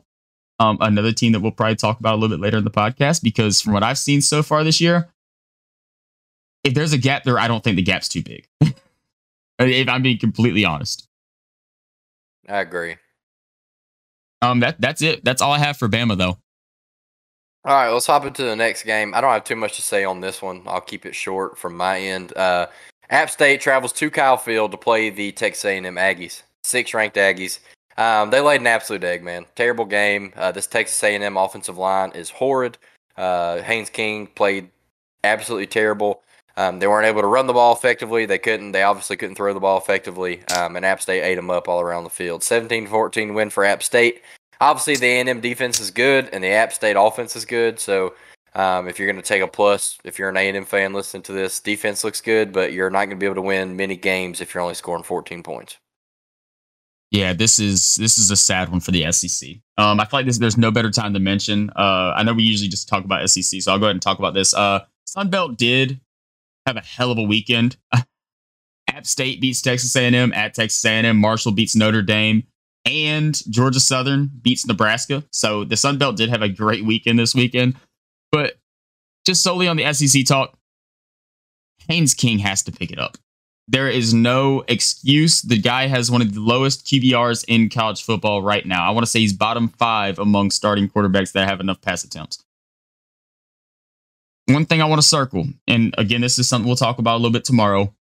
Um, 0.60 0.78
another 0.82 1.12
team 1.12 1.34
that 1.34 1.42
we'll 1.42 1.52
probably 1.52 1.76
talk 1.76 2.00
about 2.00 2.16
a 2.16 2.18
little 2.18 2.36
bit 2.36 2.42
later 2.42 2.58
in 2.58 2.64
the 2.64 2.72
podcast, 2.72 3.22
because 3.22 3.62
from 3.62 3.74
what 3.74 3.84
I've 3.84 4.00
seen 4.00 4.22
so 4.22 4.42
far 4.42 4.64
this 4.64 4.82
year, 4.82 5.10
if 6.64 6.74
there's 6.74 6.94
a 6.94 6.98
gap 6.98 7.24
there, 7.24 7.38
I 7.38 7.48
don't 7.48 7.64
think 7.64 7.76
the 7.76 7.84
gap's 7.84 8.10
too 8.10 8.24
big. 8.24 8.48
if 9.60 9.90
I'm 9.90 10.02
being 10.02 10.18
completely 10.18 10.66
honest. 10.66 11.08
I 12.50 12.60
agree. 12.60 12.96
Um, 14.42 14.62
that 14.62 14.80
that's 14.80 15.02
it. 15.02 15.24
That's 15.24 15.42
all 15.42 15.52
I 15.52 15.60
have 15.60 15.78
for 15.78 15.88
Bama 15.88 16.18
though. 16.18 16.38
All 17.68 17.76
right, 17.76 17.90
let's 17.90 18.08
hop 18.08 18.26
into 18.26 18.44
the 18.44 18.56
next 18.56 18.84
game. 18.84 19.14
I 19.14 19.20
don't 19.20 19.34
have 19.34 19.44
too 19.44 19.58
much 19.58 19.76
to 19.76 19.82
say 19.82 20.06
on 20.06 20.22
this 20.22 20.42
one. 20.42 20.62
I'll 20.68 20.80
keep 20.80 21.06
it 21.06 21.14
short 21.14 21.58
from 21.58 21.76
my 21.76 22.00
end. 22.00 22.32
Uh, 22.38 22.68
App 23.10 23.30
State 23.30 23.60
travels 23.60 23.92
to 23.92 24.10
Kyle 24.10 24.38
Field 24.38 24.72
to 24.72 24.78
play 24.78 25.10
the 25.10 25.34
Texas 25.34 25.66
A&M 25.66 25.96
Aggies, 25.96 26.44
six-ranked 26.64 27.18
Aggies. 27.18 27.60
Um, 27.98 28.30
they 28.30 28.40
laid 28.40 28.62
an 28.62 28.68
absolute 28.68 29.04
egg, 29.04 29.22
man. 29.22 29.46
Terrible 29.58 29.84
game. 29.84 30.32
Uh, 30.38 30.54
this 30.54 30.66
Texas 30.66 31.04
A&M 31.04 31.36
offensive 31.36 31.78
line 31.78 32.14
is 32.14 32.30
horrid. 32.30 32.78
Uh, 33.18 33.62
Haynes 33.64 33.90
King 33.90 34.28
played 34.28 34.70
absolutely 35.26 35.68
terrible. 35.68 36.24
Um, 36.56 36.80
they 36.80 36.88
weren't 36.88 37.06
able 37.06 37.20
to 37.20 37.28
run 37.28 37.48
the 37.48 37.54
ball 37.54 37.76
effectively. 37.76 38.26
They 38.26 38.40
couldn't. 38.40 38.72
They 38.72 38.84
obviously 38.84 39.18
couldn't 39.18 39.36
throw 39.36 39.54
the 39.54 39.60
ball 39.60 39.78
effectively. 39.78 40.42
Um, 40.56 40.78
and 40.78 40.86
App 40.86 41.02
State 41.02 41.22
ate 41.22 41.36
them 41.36 41.50
up 41.50 41.68
all 41.68 41.82
around 41.82 42.06
the 42.06 42.10
field. 42.12 42.44
17-14 42.44 43.34
win 43.34 43.50
for 43.50 43.66
App 43.66 43.84
State 43.84 44.22
obviously 44.60 44.96
the 44.96 45.08
A&M 45.08 45.42
defense 45.42 45.80
is 45.80 45.92
good 45.92 46.30
and 46.32 46.44
the 46.44 46.50
App 46.50 46.74
State 46.74 46.96
offense 46.98 47.36
is 47.36 47.46
good. 47.46 47.80
So 47.80 48.14
um, 48.54 48.88
if 48.88 48.98
you're 48.98 49.12
going 49.12 49.22
to 49.22 49.28
take 49.28 49.42
a 49.42 49.48
plus, 49.48 49.98
if 50.04 50.18
you're 50.18 50.30
an 50.30 50.38
A&M 50.38 50.66
fan 50.66 50.94
listening 50.94 51.24
to 51.24 51.32
this, 51.32 51.60
defense 51.60 52.04
looks 52.04 52.22
good, 52.22 52.52
but 52.52 52.74
you're 52.74 52.90
not 52.90 53.06
going 53.06 53.12
to 53.12 53.16
be 53.18 53.26
able 53.26 53.36
to 53.36 53.42
win 53.42 53.76
many 53.76 53.96
games 53.96 54.42
if 54.42 54.54
you're 54.54 54.64
only 54.64 54.76
scoring 54.76 55.04
14 55.04 55.44
points. 55.44 55.78
Yeah, 57.12 57.32
this 57.32 57.58
is 57.58 57.96
this 57.96 58.18
is 58.18 58.32
a 58.32 58.36
sad 58.36 58.70
one 58.70 58.82
for 58.82 58.92
the 58.92 59.10
SEC. 59.14 59.50
Um, 59.78 60.00
I 60.00 60.04
feel 60.04 60.20
like 60.20 60.26
this, 60.26 60.40
there's 60.40 60.58
no 60.58 60.72
better 60.72 60.92
time 60.92 61.14
to 61.14 61.22
mention. 61.22 61.70
Uh, 61.70 62.14
I 62.16 62.24
know 62.24 62.34
we 62.34 62.44
usually 62.44 62.68
just 62.68 62.90
talk 62.90 63.06
about 63.06 63.30
SEC, 63.30 63.62
so 63.62 63.72
I'll 63.72 63.80
go 63.80 63.86
ahead 63.86 63.96
and 63.96 64.02
talk 64.02 64.20
about 64.20 64.34
this. 64.34 64.54
Uh, 64.54 64.82
Sunbelt 65.08 65.56
did 65.56 66.02
have 66.66 66.76
a 66.76 66.82
hell 66.82 67.12
of 67.12 67.18
a 67.18 67.24
weekend. 67.24 67.78
App 67.94 69.06
State 69.06 69.40
beats 69.40 69.62
Texas 69.62 69.96
A&M 69.96 70.34
at 70.34 70.54
Texas 70.54 70.84
A&M. 70.84 71.18
Marshall 71.18 71.52
beats 71.54 71.76
Notre 71.76 72.02
Dame, 72.02 72.44
and 72.88 73.40
Georgia 73.52 73.80
Southern 73.80 74.32
beats 74.42 74.66
Nebraska. 74.66 75.24
So 75.32 75.64
the 75.64 75.78
Sun 75.78 75.98
Belt 75.98 76.16
did 76.16 76.30
have 76.30 76.42
a 76.42 76.50
great 76.50 76.86
weekend 76.86 77.20
this 77.20 77.36
weekend. 77.36 77.76
But 78.32 78.58
just 79.26 79.44
solely 79.44 79.68
on 79.68 79.78
the 79.78 79.94
SEC 79.94 80.26
talk, 80.26 80.58
Haynes 81.88 82.14
King 82.14 82.40
has 82.40 82.64
to 82.64 82.72
pick 82.72 82.92
it 82.92 83.00
up. 83.00 83.18
There 83.68 83.90
is 83.90 84.14
no 84.14 84.64
excuse. 84.70 85.42
The 85.42 85.60
guy 85.60 85.88
has 85.88 86.10
one 86.10 86.22
of 86.22 86.34
the 86.34 86.40
lowest 86.40 86.86
QBRs 86.86 87.44
in 87.50 87.70
college 87.70 88.04
football 88.04 88.42
right 88.42 88.66
now. 88.66 88.88
I 88.88 88.92
want 88.92 89.06
to 89.06 89.12
say 89.12 89.20
he's 89.20 89.34
bottom 89.34 89.68
five 89.68 90.20
among 90.20 90.52
starting 90.52 90.88
quarterbacks 90.88 91.34
that 91.34 91.50
have 91.50 91.60
enough 91.60 91.82
pass 91.82 92.06
attempts. 92.06 92.44
One 94.46 94.66
thing 94.66 94.82
I 94.82 94.86
want 94.86 95.02
to 95.02 95.08
circle, 95.08 95.48
and 95.68 95.94
again, 95.98 96.22
this 96.22 96.40
is 96.40 96.48
something 96.48 96.66
we'll 96.66 96.78
talk 96.78 97.00
about 97.00 97.16
a 97.16 97.20
little 97.20 97.32
bit 97.32 97.44
tomorrow. 97.44 97.94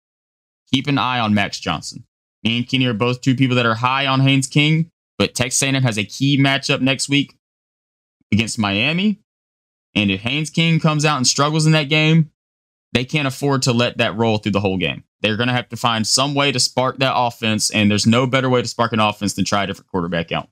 Keep 0.71 0.85
an 0.87 0.99
eye 0.99 1.19
on 1.19 1.33
Max 1.33 1.59
Johnson. 1.59 2.03
And 2.45 2.67
Kenny 2.67 2.85
are 2.85 2.93
both 2.93 3.21
two 3.21 3.35
people 3.35 3.55
that 3.55 3.65
are 3.65 3.75
high 3.75 4.05
on 4.05 4.21
Haynes 4.21 4.47
King, 4.47 4.91
but 5.17 5.33
Texas 5.33 5.61
A&M 5.63 5.81
has 5.83 5.97
a 5.97 6.03
key 6.03 6.37
matchup 6.37 6.79
next 6.79 7.09
week 7.09 7.35
against 8.31 8.59
Miami. 8.59 9.19
And 9.95 10.11
if 10.11 10.21
Haynes 10.21 10.49
King 10.49 10.79
comes 10.79 11.05
out 11.05 11.17
and 11.17 11.25
struggles 11.25 11.65
in 11.65 11.71
that 11.71 11.89
game, 11.89 12.31
they 12.93 13.03
can't 13.03 13.27
afford 13.27 13.63
to 13.63 13.73
let 13.73 13.97
that 13.97 14.15
roll 14.15 14.37
through 14.37 14.51
the 14.51 14.59
whole 14.59 14.77
game. 14.77 15.03
They're 15.21 15.37
going 15.37 15.47
to 15.47 15.53
have 15.53 15.69
to 15.69 15.77
find 15.77 16.05
some 16.05 16.35
way 16.35 16.51
to 16.51 16.59
spark 16.59 16.99
that 16.99 17.15
offense, 17.15 17.71
and 17.71 17.89
there's 17.89 18.05
no 18.05 18.27
better 18.27 18.49
way 18.49 18.61
to 18.61 18.67
spark 18.67 18.93
an 18.93 18.99
offense 18.99 19.33
than 19.33 19.43
try 19.43 19.63
a 19.63 19.67
different 19.67 19.89
quarterback 19.89 20.31
out. 20.31 20.49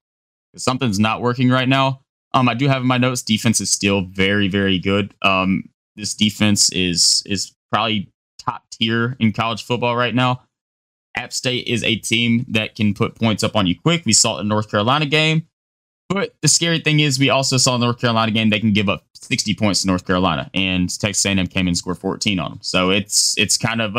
Something's 0.55 0.99
not 0.99 1.21
working 1.21 1.49
right 1.49 1.69
now, 1.69 2.03
um, 2.33 2.49
I 2.49 2.53
do 2.53 2.67
have 2.67 2.81
in 2.81 2.87
my 2.87 2.97
notes 2.97 3.21
defense 3.21 3.61
is 3.61 3.71
still 3.71 4.01
very, 4.01 4.47
very 4.47 4.79
good. 4.79 5.13
Um, 5.21 5.69
this 5.95 6.13
defense 6.13 6.71
is 6.71 7.21
is 7.25 7.53
probably 7.71 8.09
top 8.39 8.63
tier 8.71 9.15
in 9.19 9.31
college 9.31 9.63
football 9.63 9.95
right 9.95 10.15
now. 10.15 10.43
App 11.15 11.33
State 11.33 11.67
is 11.67 11.83
a 11.83 11.95
team 11.95 12.45
that 12.49 12.75
can 12.75 12.93
put 12.93 13.15
points 13.15 13.43
up 13.43 13.55
on 13.55 13.67
you 13.67 13.79
quick. 13.79 14.05
We 14.05 14.13
saw 14.13 14.37
it 14.37 14.41
in 14.41 14.47
the 14.47 14.53
North 14.53 14.69
Carolina 14.69 15.05
game. 15.05 15.47
But 16.09 16.35
the 16.41 16.47
scary 16.47 16.79
thing 16.79 16.99
is, 16.99 17.17
we 17.17 17.29
also 17.29 17.57
saw 17.57 17.75
in 17.75 17.81
the 17.81 17.87
North 17.87 17.99
Carolina 17.99 18.31
game 18.31 18.49
they 18.49 18.59
can 18.59 18.73
give 18.73 18.89
up 18.89 19.05
60 19.15 19.55
points 19.55 19.81
to 19.81 19.87
North 19.87 20.05
Carolina, 20.05 20.49
and 20.53 20.89
Texas 20.99 21.25
A&M 21.25 21.47
came 21.47 21.67
and 21.67 21.77
scored 21.77 21.97
14 21.97 22.39
on 22.39 22.51
them. 22.51 22.59
So 22.61 22.91
it's 22.91 23.37
it's 23.37 23.57
kind 23.57 23.81
of 23.81 23.95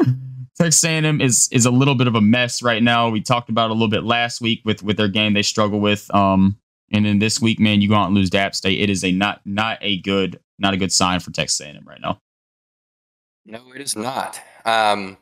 Texas 0.56 0.84
A&M 0.84 1.20
is 1.20 1.48
is 1.52 1.66
a 1.66 1.70
little 1.70 1.94
bit 1.94 2.06
of 2.06 2.14
a 2.14 2.20
mess 2.20 2.62
right 2.62 2.82
now. 2.82 3.08
We 3.08 3.20
talked 3.20 3.50
about 3.50 3.70
a 3.70 3.72
little 3.72 3.88
bit 3.88 4.04
last 4.04 4.40
week 4.40 4.62
with 4.64 4.82
with 4.82 4.96
their 4.96 5.08
game 5.08 5.34
they 5.34 5.42
struggle 5.42 5.80
with. 5.80 6.12
Um, 6.14 6.58
and 6.92 7.04
then 7.04 7.18
this 7.18 7.40
week, 7.40 7.60
man, 7.60 7.80
you 7.80 7.88
go 7.88 7.96
out 7.96 8.06
and 8.06 8.14
lose 8.14 8.30
to 8.30 8.38
App 8.38 8.54
State. 8.54 8.80
It 8.80 8.90
is 8.90 9.04
a 9.04 9.12
not 9.12 9.40
not 9.44 9.78
a 9.80 10.00
good 10.00 10.40
not 10.58 10.74
a 10.74 10.76
good 10.76 10.92
sign 10.92 11.20
for 11.20 11.30
Texas 11.30 11.60
A&M 11.60 11.84
right 11.86 12.00
now. 12.00 12.18
No, 13.46 13.60
it 13.74 13.80
is 13.80 13.94
not. 13.96 14.40
Um, 14.64 15.18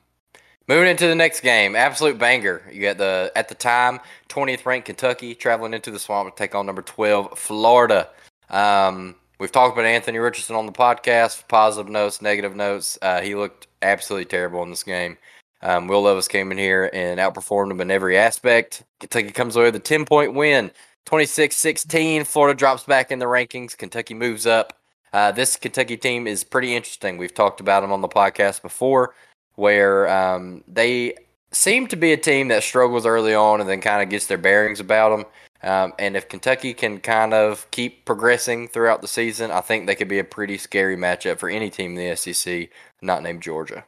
moving 0.72 0.88
into 0.88 1.06
the 1.06 1.14
next 1.14 1.40
game, 1.40 1.76
absolute 1.76 2.16
banger. 2.16 2.62
You 2.72 2.80
got 2.80 2.96
the 2.96 3.30
at 3.36 3.50
the 3.50 3.54
time 3.54 4.00
20th 4.30 4.64
ranked 4.64 4.86
Kentucky 4.86 5.34
traveling 5.34 5.74
into 5.74 5.90
the 5.90 5.98
swamp 5.98 6.34
to 6.34 6.38
take 6.38 6.54
on 6.54 6.64
number 6.64 6.80
12 6.80 7.38
Florida. 7.38 8.08
Um, 8.48 9.16
we've 9.38 9.52
talked 9.52 9.76
about 9.76 9.84
Anthony 9.84 10.16
Richardson 10.18 10.56
on 10.56 10.64
the 10.64 10.72
podcast. 10.72 11.46
Positive 11.46 11.90
notes, 11.90 12.22
negative 12.22 12.56
notes. 12.56 12.98
Uh, 13.02 13.20
he 13.20 13.34
looked 13.34 13.66
absolutely 13.82 14.24
terrible 14.24 14.62
in 14.62 14.70
this 14.70 14.82
game. 14.82 15.18
Um, 15.60 15.88
Will 15.88 16.02
Levis 16.02 16.26
came 16.26 16.50
in 16.50 16.56
here 16.56 16.88
and 16.94 17.20
outperformed 17.20 17.70
him 17.70 17.82
in 17.82 17.90
every 17.90 18.16
aspect. 18.16 18.82
Kentucky 18.98 19.30
comes 19.30 19.56
away 19.56 19.66
with 19.66 19.76
a 19.76 19.78
10 19.78 20.06
point 20.06 20.32
win, 20.32 20.70
26 21.04 21.54
16. 21.54 22.24
Florida 22.24 22.56
drops 22.56 22.84
back 22.84 23.10
in 23.10 23.18
the 23.18 23.26
rankings. 23.26 23.76
Kentucky 23.76 24.14
moves 24.14 24.46
up. 24.46 24.78
Uh, 25.12 25.30
this 25.32 25.56
Kentucky 25.56 25.98
team 25.98 26.26
is 26.26 26.44
pretty 26.44 26.74
interesting. 26.74 27.18
We've 27.18 27.34
talked 27.34 27.60
about 27.60 27.82
them 27.82 27.92
on 27.92 28.00
the 28.00 28.08
podcast 28.08 28.62
before, 28.62 29.14
where 29.54 30.08
um, 30.08 30.64
they 30.66 31.14
seem 31.50 31.86
to 31.88 31.96
be 31.96 32.12
a 32.12 32.16
team 32.16 32.48
that 32.48 32.62
struggles 32.62 33.06
early 33.06 33.34
on 33.34 33.60
and 33.60 33.68
then 33.68 33.80
kind 33.80 34.02
of 34.02 34.08
gets 34.08 34.26
their 34.26 34.38
bearings 34.38 34.80
about 34.80 35.16
them. 35.16 35.26
Um, 35.62 35.92
and 35.98 36.16
if 36.16 36.28
Kentucky 36.28 36.74
can 36.74 36.98
kind 36.98 37.32
of 37.32 37.70
keep 37.70 38.04
progressing 38.04 38.66
throughout 38.68 39.00
the 39.00 39.08
season, 39.08 39.50
I 39.50 39.60
think 39.60 39.86
they 39.86 39.94
could 39.94 40.08
be 40.08 40.18
a 40.18 40.24
pretty 40.24 40.58
scary 40.58 40.96
matchup 40.96 41.38
for 41.38 41.48
any 41.48 41.70
team 41.70 41.96
in 41.96 42.08
the 42.08 42.16
SEC 42.16 42.70
not 43.00 43.22
named 43.22 43.42
Georgia. 43.42 43.84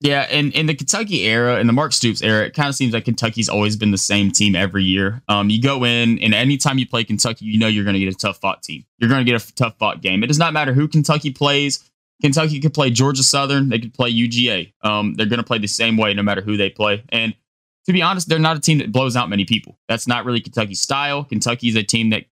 Yeah, 0.00 0.28
and 0.30 0.52
in 0.52 0.66
the 0.66 0.74
Kentucky 0.74 1.24
era, 1.24 1.58
in 1.58 1.66
the 1.66 1.72
Mark 1.72 1.92
Stoops 1.92 2.22
era, 2.22 2.46
it 2.46 2.54
kind 2.54 2.68
of 2.68 2.76
seems 2.76 2.94
like 2.94 3.04
Kentucky's 3.04 3.48
always 3.48 3.76
been 3.76 3.90
the 3.90 3.98
same 3.98 4.30
team 4.30 4.54
every 4.54 4.84
year. 4.84 5.22
Um, 5.28 5.50
you 5.50 5.60
go 5.60 5.84
in, 5.84 6.20
and 6.20 6.32
anytime 6.34 6.78
you 6.78 6.86
play 6.86 7.02
Kentucky, 7.02 7.46
you 7.46 7.58
know 7.58 7.66
you're 7.66 7.82
going 7.82 7.94
to 7.94 8.00
get 8.00 8.14
a 8.14 8.16
tough 8.16 8.38
fought 8.38 8.62
team. 8.62 8.84
You're 8.98 9.10
going 9.10 9.26
to 9.26 9.30
get 9.30 9.42
a 9.42 9.54
tough 9.54 9.76
fought 9.76 10.00
game. 10.00 10.22
It 10.22 10.28
does 10.28 10.38
not 10.38 10.52
matter 10.52 10.72
who 10.72 10.86
Kentucky 10.86 11.32
plays. 11.32 11.90
Kentucky 12.20 12.60
could 12.60 12.74
play 12.74 12.90
Georgia 12.90 13.22
Southern. 13.22 13.68
They 13.68 13.78
could 13.78 13.94
play 13.94 14.12
UGA. 14.12 14.72
Um, 14.82 15.14
they're 15.14 15.26
going 15.26 15.38
to 15.38 15.44
play 15.44 15.58
the 15.58 15.68
same 15.68 15.96
way 15.96 16.14
no 16.14 16.22
matter 16.22 16.40
who 16.40 16.56
they 16.56 16.70
play. 16.70 17.04
And 17.10 17.34
to 17.86 17.92
be 17.92 18.02
honest, 18.02 18.28
they're 18.28 18.38
not 18.38 18.56
a 18.56 18.60
team 18.60 18.78
that 18.78 18.92
blows 18.92 19.16
out 19.16 19.30
many 19.30 19.44
people. 19.44 19.78
That's 19.88 20.06
not 20.06 20.24
really 20.24 20.40
Kentucky's 20.40 20.80
style. 20.80 21.24
Kentucky 21.24 21.68
is 21.68 21.76
a 21.76 21.82
team 21.82 22.10
that 22.10 22.24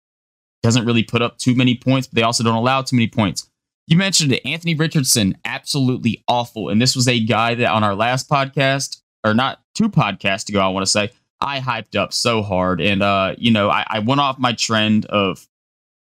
doesn't 0.62 0.84
really 0.84 1.04
put 1.04 1.22
up 1.22 1.38
too 1.38 1.54
many 1.54 1.76
points, 1.76 2.08
but 2.08 2.16
they 2.16 2.22
also 2.22 2.42
don't 2.42 2.56
allow 2.56 2.82
too 2.82 2.96
many 2.96 3.06
points. 3.06 3.48
You 3.86 3.96
mentioned 3.96 4.32
it. 4.32 4.44
Anthony 4.44 4.74
Richardson, 4.74 5.38
absolutely 5.44 6.24
awful. 6.26 6.68
And 6.68 6.82
this 6.82 6.96
was 6.96 7.06
a 7.06 7.20
guy 7.24 7.54
that 7.54 7.70
on 7.70 7.84
our 7.84 7.94
last 7.94 8.28
podcast, 8.28 9.00
or 9.24 9.32
not 9.32 9.60
two 9.74 9.88
podcasts 9.88 10.48
ago, 10.48 10.60
I 10.60 10.68
want 10.68 10.84
to 10.84 10.90
say, 10.90 11.10
I 11.40 11.60
hyped 11.60 11.96
up 11.96 12.12
so 12.12 12.42
hard. 12.42 12.80
And, 12.80 13.02
uh, 13.02 13.34
you 13.38 13.52
know, 13.52 13.70
I, 13.70 13.84
I 13.86 13.98
went 14.00 14.20
off 14.20 14.38
my 14.38 14.52
trend 14.52 15.06
of, 15.06 15.46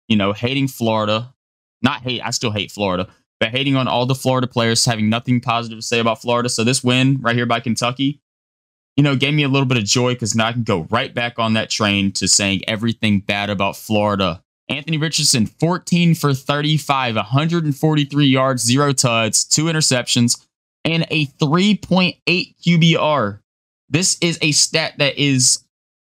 you 0.07 0.17
know, 0.17 0.33
hating 0.33 0.69
Florida. 0.69 1.35
Not 1.83 2.03
hate, 2.03 2.21
I 2.25 2.31
still 2.31 2.53
hate 2.53 2.71
Florida, 2.71 3.09
but 3.43 3.51
hating 3.51 3.75
on 3.75 3.89
all 3.89 4.07
the 4.07 4.15
Florida 4.15 4.47
players, 4.47 4.85
having 4.85 5.09
nothing 5.09 5.41
positive 5.41 5.77
to 5.81 5.83
say 5.85 5.99
about 5.99 6.23
Florida. 6.23 6.49
So 6.49 6.63
this 6.63 6.85
win 6.85 7.19
right 7.21 7.35
here 7.35 7.45
by 7.45 7.59
Kentucky, 7.59 8.21
you 8.97 9.03
know, 9.03 9.17
gave 9.17 9.35
me 9.35 9.43
a 9.43 9.49
little 9.49 9.67
bit 9.67 9.79
of 9.79 9.85
joy 9.85 10.13
because 10.13 10.37
now 10.37 10.47
I 10.47 10.53
can 10.53 10.63
go 10.63 10.87
right 10.91 11.13
back 11.13 11.41
on 11.41 11.55
that 11.55 11.69
train 11.69 12.13
to 12.13 12.29
saying 12.29 12.63
everything 12.69 13.19
bad 13.19 13.51
about 13.51 13.77
Florida 13.77 14.45
Anthony 14.69 14.97
Richardson, 14.97 15.47
14 15.47 16.15
for 16.15 16.33
35, 16.33 17.17
143 17.17 18.27
yards, 18.27 18.63
zero 18.63 18.93
tuds, 18.93 19.43
two 19.43 19.65
interceptions, 19.65 20.41
and 20.85 21.05
a 21.11 21.27
3.8 21.27 22.15
QBR. 22.65 23.41
This 23.91 24.19
is 24.21 24.39
a 24.41 24.53
stat 24.53 24.95
that 24.99 25.19
is 25.19 25.65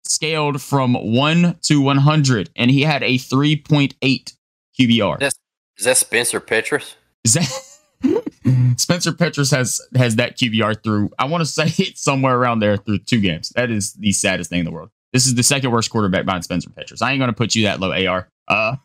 scaled 0.05 0.61
from 0.61 0.95
1 0.95 1.59
to 1.63 1.81
100, 1.81 2.51
and 2.57 2.73
he 2.73 2.83
had 2.83 3.05
a 3.05 3.19
3.8 3.19 4.35
QBR. 4.79 5.23
Is 5.23 5.85
that 5.85 5.97
Spencer 5.97 6.41
Petras? 6.41 6.97
Is 7.25 7.35
that. 7.35 7.67
Spencer 8.79 9.13
Petras 9.13 9.55
has 9.55 9.81
has 9.95 10.17
that 10.17 10.39
QBR 10.39 10.83
through. 10.83 11.11
I 11.19 11.27
want 11.27 11.43
to 11.43 11.47
say 11.47 11.65
it's 11.85 12.03
somewhere 12.03 12.37
around 12.37 12.61
there 12.61 12.77
through 12.77 13.01
two 13.01 13.21
games. 13.21 13.51
That 13.51 13.71
is 13.71 13.93
the 13.95 14.13
saddest 14.13 14.51
thing 14.51 14.61
in 14.61 14.65
the 14.65 14.71
world. 14.71 14.91
This 15.13 15.27
is 15.27 15.35
the 15.35 15.43
second 15.43 15.71
worst 15.71 15.91
quarterback 15.91 16.25
behind 16.25 16.45
Spencer 16.45 16.71
Petras. 16.71 17.03
I 17.03 17.13
ain't 17.13 17.21
going 17.21 17.31
to 17.31 17.37
put 17.37 17.55
you 17.55 17.65
that 17.65 17.81
low, 17.81 17.93
AR. 17.93 18.29
Uh, 18.49 18.77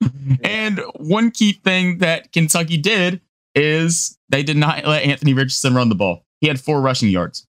and 0.44 0.80
one 0.96 1.30
key 1.30 1.52
thing 1.52 1.98
that 1.98 2.32
Kentucky 2.32 2.78
did 2.78 3.20
is 3.54 4.18
they 4.28 4.42
did 4.42 4.56
not 4.56 4.84
let 4.84 5.04
Anthony 5.04 5.34
Richardson 5.34 5.74
run 5.74 5.88
the 5.88 5.94
ball. 5.94 6.24
He 6.40 6.48
had 6.48 6.60
four 6.60 6.80
rushing 6.80 7.10
yards. 7.10 7.46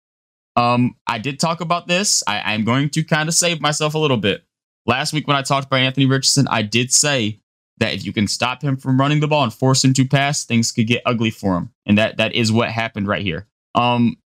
Um, 0.55 0.95
I 1.07 1.17
did 1.17 1.39
talk 1.39 1.61
about 1.61 1.87
this. 1.87 2.23
I, 2.27 2.53
I'm 2.53 2.63
going 2.63 2.89
to 2.91 3.03
kind 3.03 3.27
of 3.27 3.35
save 3.35 3.59
myself 3.59 3.93
a 3.93 3.97
little 3.97 4.17
bit. 4.17 4.43
Last 4.85 5.13
week 5.13 5.27
when 5.27 5.35
I 5.35 5.41
talked 5.41 5.67
about 5.67 5.79
Anthony 5.79 6.05
Richardson, 6.05 6.47
I 6.47 6.61
did 6.61 6.93
say 6.93 7.41
that 7.77 7.93
if 7.93 8.05
you 8.05 8.13
can 8.13 8.27
stop 8.27 8.61
him 8.61 8.77
from 8.77 8.99
running 8.99 9.19
the 9.19 9.27
ball 9.27 9.43
and 9.43 9.53
force 9.53 9.83
him 9.83 9.93
to 9.93 10.05
pass, 10.05 10.45
things 10.45 10.71
could 10.71 10.87
get 10.87 11.01
ugly 11.05 11.29
for 11.29 11.57
him. 11.57 11.71
And 11.85 11.97
that 11.97 12.17
that 12.17 12.33
is 12.33 12.51
what 12.51 12.69
happened 12.69 13.07
right 13.07 13.21
here. 13.21 13.47
Um, 13.73 14.17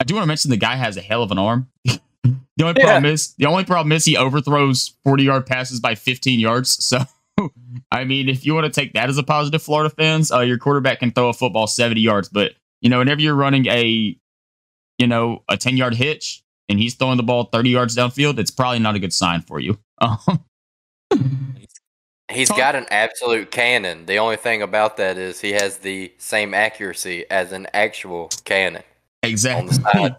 I 0.00 0.04
do 0.04 0.14
want 0.14 0.24
to 0.24 0.28
mention 0.28 0.50
the 0.50 0.56
guy 0.56 0.76
has 0.76 0.96
a 0.96 1.00
hell 1.00 1.22
of 1.22 1.30
an 1.30 1.38
arm. 1.38 1.68
The 2.56 2.66
only 2.66 2.82
problem 2.82 3.06
is 3.06 3.34
the 3.38 3.46
only 3.46 3.64
problem 3.64 3.90
is 3.92 4.04
he 4.04 4.18
overthrows 4.18 4.92
40 5.04 5.24
yard 5.24 5.46
passes 5.46 5.80
by 5.80 5.94
15 5.94 6.38
yards. 6.38 6.84
So 6.84 6.98
I 7.90 8.04
mean, 8.04 8.28
if 8.28 8.44
you 8.44 8.54
want 8.54 8.66
to 8.66 8.80
take 8.80 8.92
that 8.92 9.08
as 9.08 9.16
a 9.16 9.22
positive, 9.22 9.62
Florida 9.62 9.88
fans, 9.88 10.30
uh, 10.30 10.40
your 10.40 10.58
quarterback 10.58 11.00
can 11.00 11.10
throw 11.10 11.30
a 11.30 11.32
football 11.32 11.66
70 11.66 12.00
yards. 12.02 12.28
But 12.28 12.52
you 12.82 12.90
know, 12.90 12.98
whenever 12.98 13.22
you're 13.22 13.34
running 13.34 13.66
a 13.66 14.14
you 14.98 15.06
know 15.06 15.42
a 15.48 15.56
10 15.56 15.78
yard 15.78 15.94
hitch 15.94 16.42
and 16.68 16.78
he's 16.78 16.94
throwing 16.94 17.16
the 17.16 17.22
ball 17.22 17.44
30 17.44 17.70
yards 17.70 17.96
downfield, 17.96 18.38
it's 18.38 18.50
probably 18.50 18.78
not 18.78 18.94
a 18.94 18.98
good 18.98 19.14
sign 19.14 19.40
for 19.40 19.58
you. 19.58 19.78
He's 22.30 22.50
got 22.50 22.74
an 22.74 22.86
absolute 22.90 23.50
cannon. 23.50 24.06
The 24.06 24.18
only 24.18 24.36
thing 24.36 24.62
about 24.62 24.96
that 24.98 25.18
is 25.18 25.40
he 25.40 25.52
has 25.52 25.78
the 25.78 26.12
same 26.18 26.54
accuracy 26.54 27.24
as 27.30 27.52
an 27.52 27.66
actual 27.74 28.30
cannon. 28.44 28.82
Exactly. 29.22 29.60
On 29.60 29.66
the 29.66 29.74
side 29.74 30.16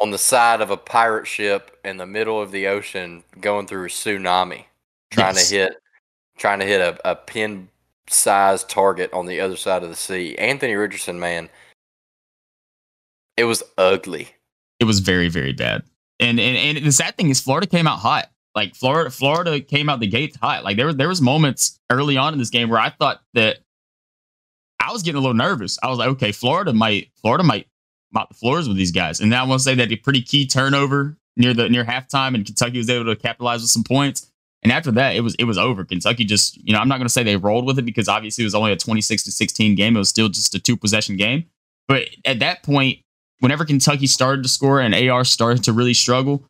on 0.00 0.10
the 0.10 0.18
side 0.18 0.60
of 0.60 0.70
a 0.70 0.76
pirate 0.76 1.26
ship 1.26 1.78
in 1.84 1.96
the 1.96 2.06
middle 2.06 2.40
of 2.40 2.50
the 2.50 2.66
ocean 2.66 3.22
going 3.40 3.66
through 3.66 3.84
a 3.84 3.88
tsunami 3.88 4.64
trying 5.10 5.34
yes. 5.34 5.48
to 5.48 5.54
hit 5.54 5.76
trying 6.36 6.58
to 6.58 6.64
hit 6.64 6.80
a, 6.80 7.10
a 7.10 7.14
pin 7.14 7.68
sized 8.08 8.68
target 8.68 9.12
on 9.12 9.26
the 9.26 9.40
other 9.40 9.56
side 9.56 9.82
of 9.82 9.88
the 9.88 9.96
sea 9.96 10.36
anthony 10.36 10.74
richardson 10.74 11.18
man 11.18 11.48
it 13.36 13.44
was 13.44 13.62
ugly 13.78 14.28
it 14.80 14.84
was 14.84 15.00
very 15.00 15.28
very 15.28 15.52
bad 15.52 15.82
and 16.20 16.40
and, 16.40 16.76
and 16.76 16.84
the 16.84 16.92
sad 16.92 17.16
thing 17.16 17.30
is 17.30 17.40
florida 17.40 17.66
came 17.66 17.86
out 17.86 17.98
hot 17.98 18.30
like 18.54 18.74
florida 18.74 19.10
florida 19.10 19.60
came 19.60 19.88
out 19.88 20.00
the 20.00 20.06
gates 20.06 20.36
hot 20.36 20.64
like 20.64 20.76
there, 20.76 20.86
were 20.86 20.92
there 20.92 21.08
was 21.08 21.20
moments 21.20 21.78
early 21.90 22.16
on 22.16 22.32
in 22.32 22.38
this 22.38 22.50
game 22.50 22.68
where 22.68 22.80
i 22.80 22.90
thought 22.90 23.20
that 23.34 23.58
I 24.84 24.92
was 24.92 25.02
getting 25.02 25.16
a 25.16 25.20
little 25.20 25.34
nervous. 25.34 25.78
I 25.82 25.88
was 25.88 25.98
like, 25.98 26.08
okay, 26.10 26.30
Florida 26.32 26.72
might 26.72 27.10
Florida 27.20 27.42
might 27.42 27.66
mop 28.12 28.28
the 28.28 28.34
floors 28.34 28.68
with 28.68 28.76
these 28.76 28.92
guys. 28.92 29.20
And 29.20 29.30
now 29.30 29.44
I 29.44 29.48
want 29.48 29.60
to 29.60 29.64
say 29.64 29.74
that 29.74 29.90
a 29.90 29.96
pretty 29.96 30.22
key 30.22 30.46
turnover 30.46 31.16
near 31.36 31.54
the 31.54 31.68
near 31.68 31.84
halftime, 31.84 32.34
and 32.34 32.44
Kentucky 32.44 32.78
was 32.78 32.90
able 32.90 33.06
to 33.06 33.16
capitalize 33.16 33.62
with 33.62 33.70
some 33.70 33.84
points. 33.84 34.30
And 34.62 34.72
after 34.72 34.90
that, 34.92 35.16
it 35.16 35.20
was 35.20 35.34
it 35.36 35.44
was 35.44 35.58
over. 35.58 35.84
Kentucky 35.84 36.24
just, 36.24 36.56
you 36.56 36.72
know, 36.72 36.78
I'm 36.78 36.88
not 36.88 36.98
going 36.98 37.06
to 37.06 37.12
say 37.12 37.22
they 37.22 37.36
rolled 37.36 37.66
with 37.66 37.78
it 37.78 37.84
because 37.84 38.08
obviously 38.08 38.44
it 38.44 38.46
was 38.46 38.54
only 38.54 38.72
a 38.72 38.76
26 38.76 39.24
to 39.24 39.32
16 39.32 39.74
game. 39.74 39.96
It 39.96 39.98
was 39.98 40.08
still 40.08 40.28
just 40.28 40.54
a 40.54 40.58
two 40.58 40.76
possession 40.76 41.16
game. 41.16 41.44
But 41.88 42.08
at 42.24 42.38
that 42.38 42.62
point, 42.62 43.00
whenever 43.40 43.64
Kentucky 43.64 44.06
started 44.06 44.42
to 44.42 44.48
score 44.48 44.80
and 44.80 44.94
AR 44.94 45.24
started 45.24 45.64
to 45.64 45.72
really 45.72 45.92
struggle, 45.94 46.46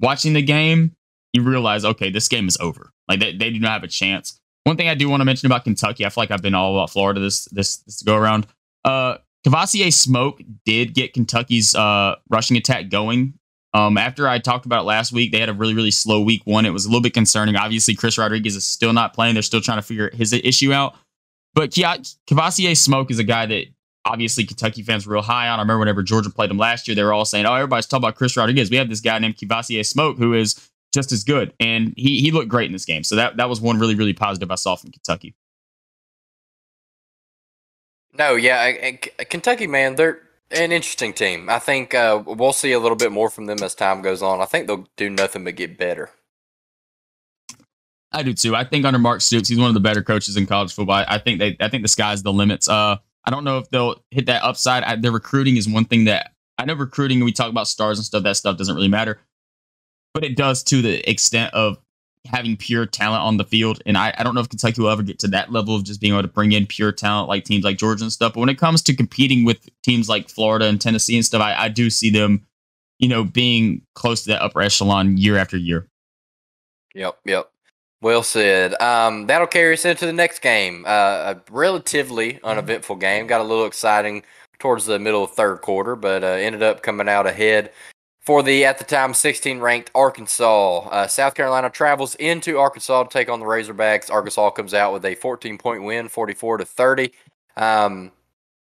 watching 0.00 0.32
the 0.32 0.42
game, 0.42 0.92
you 1.32 1.42
realize, 1.42 1.84
okay, 1.84 2.10
this 2.10 2.28
game 2.28 2.48
is 2.48 2.56
over. 2.58 2.92
Like 3.08 3.20
they, 3.20 3.36
they 3.36 3.50
do 3.50 3.58
not 3.58 3.72
have 3.72 3.84
a 3.84 3.88
chance. 3.88 4.40
One 4.64 4.76
thing 4.76 4.88
I 4.88 4.94
do 4.94 5.08
want 5.08 5.20
to 5.20 5.24
mention 5.24 5.46
about 5.46 5.64
Kentucky, 5.64 6.06
I 6.06 6.08
feel 6.08 6.22
like 6.22 6.30
I've 6.30 6.42
been 6.42 6.54
all 6.54 6.74
about 6.74 6.90
Florida 6.90 7.20
this 7.20 7.46
this 7.46 7.78
this 7.78 8.02
go 8.02 8.16
around. 8.16 8.46
Uh 8.84 9.16
Kavosiey 9.46 9.92
Smoke 9.92 10.40
did 10.64 10.94
get 10.94 11.14
Kentucky's 11.14 11.74
uh, 11.74 12.16
rushing 12.30 12.56
attack 12.56 12.88
going. 12.90 13.34
Um, 13.74 13.96
after 13.96 14.28
I 14.28 14.38
talked 14.38 14.66
about 14.66 14.82
it 14.82 14.86
last 14.86 15.12
week, 15.12 15.32
they 15.32 15.40
had 15.40 15.48
a 15.48 15.54
really, 15.54 15.74
really 15.74 15.90
slow 15.90 16.20
week 16.20 16.42
one. 16.44 16.66
It 16.66 16.70
was 16.70 16.84
a 16.84 16.88
little 16.88 17.00
bit 17.00 17.14
concerning. 17.14 17.56
Obviously, 17.56 17.94
Chris 17.94 18.18
Rodriguez 18.18 18.54
is 18.54 18.66
still 18.66 18.92
not 18.92 19.14
playing. 19.14 19.34
They're 19.34 19.42
still 19.42 19.60
trying 19.60 19.78
to 19.78 19.82
figure 19.82 20.10
his 20.12 20.32
issue 20.32 20.72
out. 20.72 20.94
But 21.54 21.70
Kavosiey 21.70 22.76
Smoke 22.76 23.10
is 23.10 23.18
a 23.18 23.24
guy 23.24 23.46
that 23.46 23.66
obviously 24.04 24.44
Kentucky 24.44 24.82
fans 24.82 25.06
were 25.06 25.14
real 25.14 25.22
high 25.22 25.48
on. 25.48 25.58
I 25.58 25.62
remember 25.62 25.80
whenever 25.80 26.02
Georgia 26.02 26.30
played 26.30 26.50
him 26.50 26.58
last 26.58 26.86
year, 26.86 26.94
they 26.94 27.02
were 27.02 27.12
all 27.12 27.24
saying, 27.24 27.46
"Oh, 27.46 27.54
everybody's 27.54 27.86
talking 27.86 28.04
about 28.04 28.14
Chris 28.14 28.36
Rodriguez. 28.36 28.70
We 28.70 28.76
have 28.76 28.88
this 28.88 29.00
guy 29.00 29.18
named 29.18 29.36
Kavosiey 29.36 29.84
Smoke 29.84 30.18
who 30.18 30.34
is 30.34 30.70
just 30.92 31.12
as 31.12 31.24
good, 31.24 31.52
and 31.60 31.94
he 31.96 32.20
he 32.20 32.30
looked 32.30 32.48
great 32.48 32.66
in 32.66 32.72
this 32.72 32.84
game. 32.84 33.04
So 33.04 33.16
that 33.16 33.36
that 33.36 33.48
was 33.48 33.60
one 33.60 33.78
really 33.78 33.94
really 33.94 34.12
positive 34.12 34.50
I 34.50 34.56
saw 34.56 34.76
from 34.76 34.90
Kentucky. 34.90 35.34
No, 38.18 38.34
yeah, 38.34 38.92
Kentucky, 39.30 39.66
man, 39.66 39.94
they're 39.94 40.20
an 40.50 40.70
interesting 40.70 41.14
team. 41.14 41.48
I 41.48 41.58
think 41.58 41.94
uh, 41.94 42.22
we'll 42.26 42.52
see 42.52 42.72
a 42.72 42.78
little 42.78 42.96
bit 42.96 43.10
more 43.10 43.30
from 43.30 43.46
them 43.46 43.62
as 43.62 43.74
time 43.74 44.02
goes 44.02 44.22
on. 44.22 44.40
I 44.40 44.44
think 44.44 44.66
they'll 44.66 44.86
do 44.96 45.08
nothing 45.08 45.44
but 45.44 45.56
get 45.56 45.78
better. 45.78 46.10
I 48.12 48.22
do 48.22 48.34
too. 48.34 48.54
I 48.54 48.64
think 48.64 48.84
under 48.84 48.98
Mark 48.98 49.22
Stoops, 49.22 49.48
he's 49.48 49.58
one 49.58 49.68
of 49.68 49.74
the 49.74 49.80
better 49.80 50.02
coaches 50.02 50.36
in 50.36 50.46
college 50.46 50.74
football. 50.74 51.02
I 51.08 51.18
think 51.18 51.38
they, 51.38 51.56
I 51.60 51.68
think 51.68 51.82
the 51.82 51.88
sky's 51.88 52.22
the 52.22 52.32
limits. 52.32 52.68
Uh, 52.68 52.96
I 53.24 53.30
don't 53.30 53.44
know 53.44 53.58
if 53.58 53.70
they'll 53.70 54.04
hit 54.10 54.26
that 54.26 54.42
upside. 54.42 54.82
I, 54.82 54.96
their 54.96 55.12
recruiting 55.12 55.56
is 55.56 55.68
one 55.68 55.86
thing 55.86 56.04
that 56.04 56.32
I 56.58 56.66
know. 56.66 56.74
Recruiting, 56.74 57.24
we 57.24 57.32
talk 57.32 57.50
about 57.50 57.68
stars 57.68 57.98
and 57.98 58.04
stuff. 58.04 58.22
That 58.24 58.36
stuff 58.36 58.58
doesn't 58.58 58.74
really 58.74 58.88
matter, 58.88 59.20
but 60.14 60.24
it 60.24 60.36
does 60.36 60.62
to 60.64 60.82
the 60.82 61.08
extent 61.08 61.52
of 61.54 61.78
having 62.26 62.56
pure 62.56 62.86
talent 62.86 63.22
on 63.22 63.36
the 63.36 63.44
field. 63.44 63.82
And 63.84 63.96
I, 63.96 64.14
I 64.16 64.22
don't 64.22 64.34
know 64.34 64.40
if 64.40 64.48
Kentucky 64.48 64.80
will 64.80 64.90
ever 64.90 65.02
get 65.02 65.18
to 65.20 65.28
that 65.28 65.50
level 65.50 65.74
of 65.74 65.84
just 65.84 66.00
being 66.00 66.12
able 66.12 66.22
to 66.22 66.28
bring 66.28 66.52
in 66.52 66.66
pure 66.66 66.92
talent 66.92 67.28
like 67.28 67.44
teams 67.44 67.64
like 67.64 67.78
Georgia 67.78 68.04
and 68.04 68.12
stuff. 68.12 68.34
But 68.34 68.40
when 68.40 68.48
it 68.48 68.58
comes 68.58 68.82
to 68.82 68.94
competing 68.94 69.44
with 69.44 69.68
teams 69.82 70.08
like 70.08 70.28
Florida 70.28 70.66
and 70.66 70.80
Tennessee 70.80 71.16
and 71.16 71.24
stuff, 71.24 71.42
I, 71.42 71.64
I 71.64 71.68
do 71.68 71.90
see 71.90 72.10
them, 72.10 72.46
you 72.98 73.08
know, 73.08 73.24
being 73.24 73.82
close 73.94 74.22
to 74.22 74.28
that 74.30 74.42
upper 74.42 74.60
echelon 74.60 75.16
year 75.16 75.36
after 75.36 75.56
year. 75.56 75.88
Yep, 76.94 77.18
yep. 77.24 77.50
Well 78.02 78.22
said. 78.22 78.80
Um, 78.80 79.26
that'll 79.26 79.46
carry 79.46 79.74
us 79.74 79.84
into 79.84 80.06
the 80.06 80.12
next 80.12 80.40
game. 80.40 80.84
Uh, 80.86 81.34
a 81.34 81.40
relatively 81.50 82.40
uneventful 82.42 82.96
game. 82.96 83.26
Got 83.26 83.40
a 83.40 83.44
little 83.44 83.66
exciting 83.66 84.24
towards 84.58 84.86
the 84.86 84.98
middle 84.98 85.24
of 85.24 85.32
third 85.32 85.60
quarter, 85.60 85.96
but 85.96 86.22
uh, 86.22 86.28
ended 86.28 86.62
up 86.62 86.82
coming 86.82 87.08
out 87.08 87.26
ahead 87.26 87.72
for 88.22 88.42
the 88.42 88.64
at 88.64 88.78
the 88.78 88.84
time 88.84 89.12
16 89.12 89.60
ranked 89.60 89.90
Arkansas. 89.94 90.78
Uh, 90.88 91.06
South 91.06 91.34
Carolina 91.34 91.68
travels 91.68 92.14
into 92.16 92.58
Arkansas 92.58 93.04
to 93.04 93.08
take 93.10 93.28
on 93.28 93.40
the 93.40 93.46
Razorbacks. 93.46 94.10
Arkansas 94.10 94.50
comes 94.50 94.74
out 94.74 94.92
with 94.92 95.04
a 95.04 95.14
14 95.16 95.58
point 95.58 95.82
win, 95.82 96.08
44 96.08 96.58
to 96.58 96.64
30. 96.64 97.12
Um, 97.56 98.12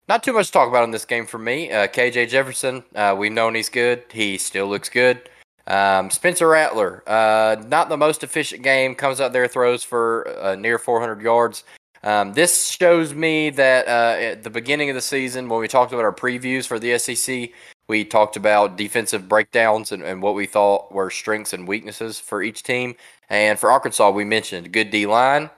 not 0.08 0.24
too 0.24 0.32
much 0.32 0.48
to 0.48 0.52
talk 0.54 0.70
about 0.70 0.86
in 0.86 0.92
this 0.92 1.06
game 1.06 1.26
for 1.26 1.38
me. 1.38 1.72
Uh, 1.72 1.88
KJ 1.88 2.30
Jefferson, 2.30 2.84
uh, 2.96 3.16
we've 3.18 3.32
known 3.32 3.56
he's 3.56 3.70
good. 3.70 4.04
He 4.12 4.38
still 4.38 4.68
looks 4.68 4.90
good. 4.90 5.30
Um, 5.66 6.10
Spencer 6.10 6.48
Rattler, 6.48 7.04
uh, 7.08 7.62
not 7.68 7.90
the 7.90 7.98
most 7.98 8.24
efficient 8.24 8.64
game, 8.64 8.96
comes 8.96 9.20
out 9.20 9.34
there, 9.34 9.50
throws 9.50 9.84
for 9.84 10.34
uh, 10.40 10.56
near 10.56 10.80
400 10.80 11.22
yards. 11.22 11.66
Um, 12.04 12.32
this 12.32 12.70
shows 12.70 13.14
me 13.14 13.50
that 13.50 13.86
uh, 13.88 14.18
at 14.18 14.44
the 14.44 14.50
beginning 14.50 14.90
of 14.90 14.96
the 14.96 15.02
season, 15.02 15.50
when 15.50 15.60
we 15.60 15.68
talked 15.68 15.92
about 15.92 16.06
our 16.06 16.14
previews 16.14 16.66
for 16.66 16.80
the 16.80 16.98
SEC, 16.98 17.50
we 17.88 18.04
talked 18.04 18.36
about 18.36 18.78
defensive 18.78 19.30
breakdowns 19.30 19.92
and, 19.92 20.04
and 20.04 20.22
what 20.22 20.36
we 20.36 20.46
thought 20.46 20.92
were 20.92 21.10
strengths 21.10 21.54
and 21.54 21.68
weaknesses 21.68 22.20
for 22.20 22.44
each 22.44 22.64
team. 22.64 22.96
And 23.30 23.58
for 23.58 23.72
Arkansas, 23.72 24.10
we 24.12 24.26
mentioned 24.26 24.72
good 24.72 24.90
D 24.90 25.06
line, 25.06 25.50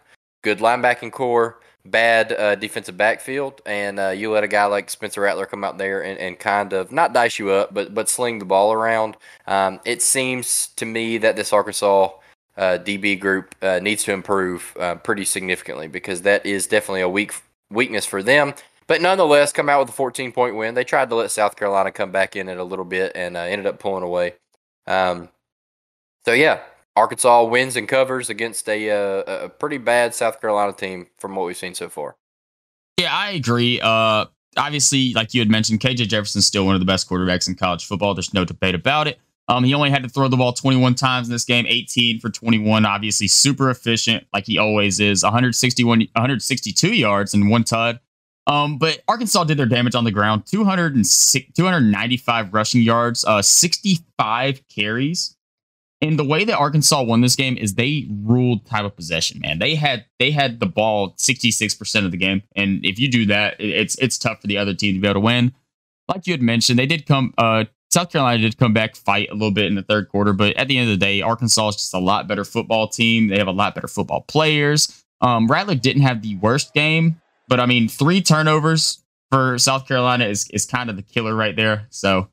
good 0.43 0.59
linebacking 0.59 1.11
core, 1.11 1.59
bad 1.85 2.33
uh, 2.33 2.55
defensive 2.55 2.97
backfield, 2.97 3.61
and 3.65 3.99
uh, 3.99 4.09
you 4.09 4.31
let 4.31 4.43
a 4.43 4.47
guy 4.47 4.65
like 4.65 4.89
Spencer 4.89 5.21
Rattler 5.21 5.45
come 5.45 5.63
out 5.63 5.77
there 5.77 6.03
and, 6.03 6.19
and 6.19 6.37
kind 6.37 6.73
of 6.73 6.91
not 6.91 7.13
dice 7.13 7.39
you 7.39 7.51
up, 7.51 7.73
but 7.73 7.93
but 7.93 8.09
sling 8.09 8.39
the 8.39 8.45
ball 8.45 8.73
around. 8.73 9.17
Um, 9.47 9.79
it 9.85 10.01
seems 10.01 10.67
to 10.75 10.85
me 10.85 11.17
that 11.19 11.35
this 11.35 11.53
Arkansas 11.53 12.11
uh, 12.57 12.77
DB 12.79 13.19
group 13.19 13.55
uh, 13.61 13.79
needs 13.79 14.03
to 14.03 14.11
improve 14.11 14.75
uh, 14.79 14.95
pretty 14.95 15.25
significantly 15.25 15.87
because 15.87 16.21
that 16.23 16.45
is 16.45 16.67
definitely 16.67 17.01
a 17.01 17.09
weak 17.09 17.33
weakness 17.71 18.05
for 18.05 18.21
them. 18.21 18.53
But 18.89 19.03
nonetheless, 19.03 19.53
come 19.53 19.69
out 19.69 19.81
with 19.81 19.89
a 19.89 19.93
14 19.93 20.31
point 20.31 20.55
win. 20.55 20.73
They 20.73 20.83
tried 20.83 21.09
to 21.09 21.15
let 21.15 21.29
South 21.29 21.55
Carolina 21.55 21.91
come 21.91 22.11
back 22.11 22.35
in 22.35 22.49
it 22.49 22.57
a 22.57 22.63
little 22.63 22.83
bit 22.83 23.11
and 23.13 23.37
uh, 23.37 23.41
ended 23.41 23.67
up 23.67 23.77
pulling 23.77 24.03
away. 24.03 24.33
Um, 24.87 25.29
so, 26.25 26.33
yeah, 26.33 26.61
Arkansas 26.95 27.43
wins 27.43 27.75
and 27.75 27.87
covers 27.87 28.31
against 28.31 28.67
a, 28.67 28.89
uh, 28.89 29.45
a 29.45 29.49
pretty 29.49 29.77
bad 29.77 30.15
South 30.15 30.41
Carolina 30.41 30.73
team 30.73 31.05
from 31.19 31.35
what 31.35 31.45
we've 31.45 31.55
seen 31.55 31.75
so 31.75 31.87
far. 31.87 32.15
Yeah, 32.99 33.15
I 33.15 33.29
agree. 33.29 33.79
Uh, 33.79 34.25
obviously, 34.57 35.13
like 35.13 35.35
you 35.35 35.41
had 35.41 35.51
mentioned, 35.51 35.81
KJ 35.81 36.07
Jefferson's 36.07 36.47
still 36.47 36.65
one 36.65 36.73
of 36.73 36.81
the 36.81 36.85
best 36.85 37.07
quarterbacks 37.07 37.47
in 37.47 37.53
college 37.53 37.85
football. 37.85 38.15
There's 38.15 38.33
no 38.33 38.43
debate 38.43 38.73
about 38.73 39.07
it. 39.07 39.19
Um, 39.47 39.63
he 39.63 39.75
only 39.75 39.91
had 39.91 40.01
to 40.01 40.09
throw 40.09 40.27
the 40.27 40.37
ball 40.37 40.53
21 40.53 40.95
times 40.95 41.27
in 41.27 41.31
this 41.31 41.45
game, 41.45 41.67
18 41.67 42.19
for 42.19 42.31
21. 42.31 42.87
Obviously, 42.87 43.27
super 43.27 43.69
efficient, 43.69 44.25
like 44.33 44.47
he 44.47 44.57
always 44.57 44.99
is. 44.99 45.21
161, 45.21 45.99
162 45.99 46.95
yards 46.95 47.35
and 47.35 47.51
one 47.51 47.63
tud. 47.63 47.99
Um, 48.47 48.77
but 48.77 49.01
Arkansas 49.07 49.43
did 49.43 49.57
their 49.57 49.65
damage 49.65 49.95
on 49.95 50.03
the 50.03 50.11
ground 50.11 50.45
295 50.47 52.53
rushing 52.53 52.81
yards, 52.81 53.25
uh, 53.25 53.41
65 53.41 54.61
carries. 54.67 55.35
And 56.01 56.17
the 56.17 56.23
way 56.23 56.45
that 56.45 56.57
Arkansas 56.57 57.03
won 57.03 57.19
this 57.21 57.35
game 57.35 57.57
is 57.57 57.75
they 57.75 58.07
ruled 58.23 58.65
time 58.65 58.85
of 58.85 58.95
possession, 58.95 59.41
man. 59.41 59.59
They 59.59 59.75
had 59.75 60.05
they 60.17 60.31
had 60.31 60.61
the 60.61 60.65
ball 60.65 61.13
66% 61.17 62.05
of 62.05 62.11
the 62.11 62.17
game. 62.17 62.41
And 62.55 62.85
if 62.85 62.97
you 62.97 63.11
do 63.11 63.25
that, 63.25 63.57
it's 63.59 63.97
it's 63.99 64.17
tough 64.17 64.39
for 64.41 64.47
the 64.47 64.57
other 64.57 64.73
team 64.73 64.95
to 64.95 65.01
be 65.01 65.07
able 65.07 65.15
to 65.15 65.25
win. 65.25 65.53
Like 66.07 66.25
you 66.25 66.33
had 66.33 66.41
mentioned, 66.41 66.79
they 66.79 66.85
did 66.85 67.05
come 67.05 67.33
uh 67.37 67.65
South 67.91 68.11
Carolina 68.11 68.43
did 68.43 68.57
come 68.57 68.73
back 68.73 68.95
fight 68.95 69.29
a 69.29 69.33
little 69.33 69.51
bit 69.51 69.65
in 69.65 69.75
the 69.75 69.81
third 69.81 70.09
quarter, 70.09 70.31
but 70.31 70.55
at 70.57 70.67
the 70.67 70.77
end 70.77 70.89
of 70.89 70.99
the 70.99 71.05
day, 71.05 71.21
Arkansas 71.21 71.69
is 71.69 71.75
just 71.75 71.93
a 71.93 71.99
lot 71.99 72.27
better 72.27 72.45
football 72.45 72.87
team. 72.87 73.27
They 73.27 73.37
have 73.37 73.47
a 73.47 73.51
lot 73.51 73.73
better 73.73 73.87
football 73.87 74.21
players. 74.21 75.03
Um, 75.21 75.47
Rattler 75.47 75.75
didn't 75.75 76.03
have 76.03 76.21
the 76.21 76.35
worst 76.35 76.73
game, 76.73 77.19
but 77.49 77.59
I 77.59 77.65
mean, 77.65 77.89
three 77.89 78.21
turnovers 78.21 79.03
for 79.31 79.57
South 79.57 79.87
Carolina 79.87 80.25
is 80.25 80.47
is 80.51 80.65
kind 80.65 80.89
of 80.89 80.95
the 80.95 81.01
killer 81.01 81.35
right 81.35 81.55
there. 81.55 81.87
So, 81.89 82.29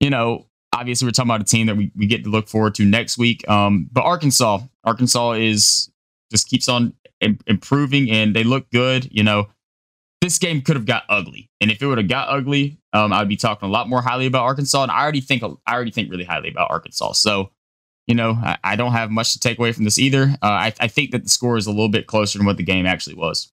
you 0.00 0.08
know, 0.08 0.46
obviously 0.72 1.06
we're 1.06 1.12
talking 1.12 1.30
about 1.30 1.42
a 1.42 1.44
team 1.44 1.66
that 1.66 1.76
we, 1.76 1.90
we 1.94 2.06
get 2.06 2.24
to 2.24 2.30
look 2.30 2.48
forward 2.48 2.74
to 2.76 2.84
next 2.84 3.18
week. 3.18 3.48
Um, 3.48 3.88
but 3.92 4.04
Arkansas, 4.04 4.60
Arkansas 4.84 5.32
is 5.32 5.90
just 6.30 6.48
keeps 6.48 6.68
on 6.68 6.94
Im- 7.20 7.40
improving 7.46 8.10
and 8.10 8.34
they 8.34 8.44
look 8.44 8.70
good. 8.70 9.08
You 9.10 9.24
know, 9.24 9.48
this 10.20 10.38
game 10.38 10.62
could 10.62 10.76
have 10.76 10.86
got 10.86 11.04
ugly, 11.08 11.50
and 11.60 11.70
if 11.70 11.82
it 11.82 11.86
would 11.86 11.98
have 11.98 12.08
got 12.08 12.28
ugly, 12.28 12.78
um, 12.92 13.12
I'd 13.12 13.28
be 13.28 13.36
talking 13.36 13.68
a 13.68 13.72
lot 13.72 13.88
more 13.88 14.02
highly 14.02 14.26
about 14.26 14.44
Arkansas. 14.44 14.82
And 14.82 14.92
I 14.92 15.02
already 15.02 15.20
think 15.20 15.42
I 15.42 15.74
already 15.74 15.90
think 15.90 16.10
really 16.10 16.24
highly 16.24 16.50
about 16.50 16.70
Arkansas. 16.70 17.12
So, 17.12 17.50
you 18.06 18.14
know, 18.14 18.32
I, 18.32 18.58
I 18.62 18.76
don't 18.76 18.92
have 18.92 19.10
much 19.10 19.32
to 19.32 19.40
take 19.40 19.58
away 19.58 19.72
from 19.72 19.84
this 19.84 19.98
either. 19.98 20.36
Uh, 20.42 20.46
I, 20.46 20.72
I 20.78 20.88
think 20.88 21.10
that 21.10 21.24
the 21.24 21.30
score 21.30 21.56
is 21.56 21.66
a 21.66 21.70
little 21.70 21.88
bit 21.88 22.06
closer 22.06 22.38
than 22.38 22.46
what 22.46 22.56
the 22.56 22.62
game 22.62 22.86
actually 22.86 23.16
was. 23.16 23.52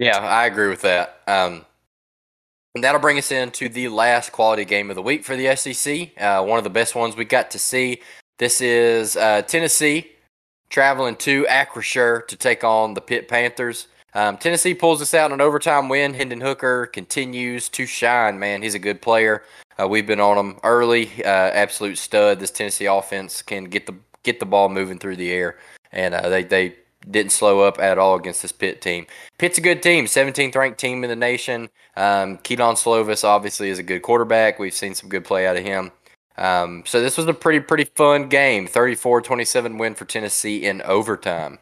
Yeah, 0.00 0.16
I 0.16 0.46
agree 0.46 0.68
with 0.68 0.80
that. 0.80 1.20
Um, 1.26 1.66
and 2.74 2.82
that'll 2.82 3.02
bring 3.02 3.18
us 3.18 3.30
into 3.30 3.68
the 3.68 3.88
last 3.88 4.32
quality 4.32 4.64
game 4.64 4.88
of 4.88 4.96
the 4.96 5.02
week 5.02 5.24
for 5.24 5.36
the 5.36 5.54
SEC. 5.54 6.12
Uh, 6.18 6.42
one 6.42 6.56
of 6.56 6.64
the 6.64 6.70
best 6.70 6.94
ones 6.94 7.16
we 7.16 7.26
got 7.26 7.50
to 7.50 7.58
see. 7.58 8.00
This 8.38 8.62
is 8.62 9.14
uh, 9.18 9.42
Tennessee 9.42 10.12
traveling 10.70 11.16
to 11.16 11.44
Acrisure 11.50 12.26
to 12.28 12.36
take 12.36 12.64
on 12.64 12.94
the 12.94 13.02
Pitt 13.02 13.28
Panthers. 13.28 13.88
Um, 14.14 14.38
Tennessee 14.38 14.72
pulls 14.72 15.00
this 15.00 15.12
out 15.12 15.26
in 15.26 15.34
an 15.34 15.42
overtime 15.42 15.90
win. 15.90 16.14
Hendon 16.14 16.40
Hooker 16.40 16.86
continues 16.86 17.68
to 17.68 17.84
shine, 17.84 18.38
man. 18.38 18.62
He's 18.62 18.74
a 18.74 18.78
good 18.78 19.02
player. 19.02 19.42
Uh, 19.78 19.86
we've 19.86 20.06
been 20.06 20.18
on 20.18 20.38
him 20.38 20.58
early. 20.64 21.10
Uh, 21.22 21.28
absolute 21.28 21.98
stud. 21.98 22.40
This 22.40 22.50
Tennessee 22.50 22.86
offense 22.86 23.42
can 23.42 23.64
get 23.64 23.84
the 23.84 23.94
get 24.22 24.40
the 24.40 24.46
ball 24.46 24.70
moving 24.70 24.98
through 24.98 25.16
the 25.16 25.30
air, 25.30 25.58
and 25.92 26.14
uh, 26.14 26.30
they 26.30 26.44
they 26.44 26.76
didn't 27.08 27.32
slow 27.32 27.60
up 27.60 27.78
at 27.78 27.98
all 27.98 28.14
against 28.14 28.42
this 28.42 28.52
Pitt 28.52 28.80
team. 28.80 29.06
Pitt's 29.38 29.58
a 29.58 29.60
good 29.60 29.82
team, 29.82 30.04
17th 30.06 30.54
ranked 30.54 30.78
team 30.78 31.02
in 31.04 31.10
the 31.10 31.16
nation. 31.16 31.70
Um, 31.96 32.38
Kedon 32.38 32.74
Slovis 32.74 33.24
obviously 33.24 33.70
is 33.70 33.78
a 33.78 33.82
good 33.82 34.02
quarterback. 34.02 34.58
We've 34.58 34.74
seen 34.74 34.94
some 34.94 35.08
good 35.08 35.24
play 35.24 35.46
out 35.46 35.56
of 35.56 35.64
him. 35.64 35.92
Um, 36.36 36.84
so 36.86 37.00
this 37.00 37.16
was 37.16 37.26
a 37.26 37.34
pretty 37.34 37.60
pretty 37.60 37.84
fun 37.84 38.28
game. 38.28 38.66
34-27 38.66 39.78
win 39.78 39.94
for 39.94 40.04
Tennessee 40.04 40.64
in 40.64 40.80
overtime. 40.82 41.58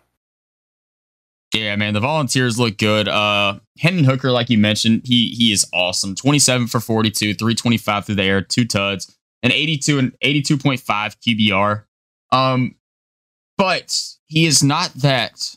Yeah, 1.55 1.75
man, 1.77 1.95
the 1.95 2.01
Volunteers 2.01 2.59
look 2.59 2.77
good. 2.77 3.09
Uh 3.09 3.61
Hendon 3.79 4.05
Hooker, 4.05 4.31
like 4.31 4.51
you 4.51 4.59
mentioned, 4.59 5.03
he 5.05 5.31
he 5.31 5.53
is 5.53 5.67
awesome. 5.73 6.15
27 6.15 6.67
for 6.67 6.81
42, 6.81 7.35
325 7.35 8.05
through 8.07 8.15
the 8.17 8.23
air, 8.23 8.43
two 8.43 8.67
tuds, 8.67 9.17
and 9.43 9.53
82 9.53 9.99
and 9.99 10.13
82.5 10.21 10.83
QBR. 10.83 11.85
Um, 12.31 12.75
but 13.57 13.99
he 14.29 14.47
is 14.47 14.63
not 14.63 14.93
that 14.95 15.57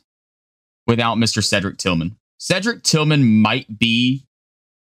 without 0.88 1.18
Mr. 1.18 1.44
Cedric 1.44 1.78
Tillman. 1.78 2.18
Cedric 2.38 2.84
Tillman 2.84 3.42
might 3.42 3.78
be 3.78 4.26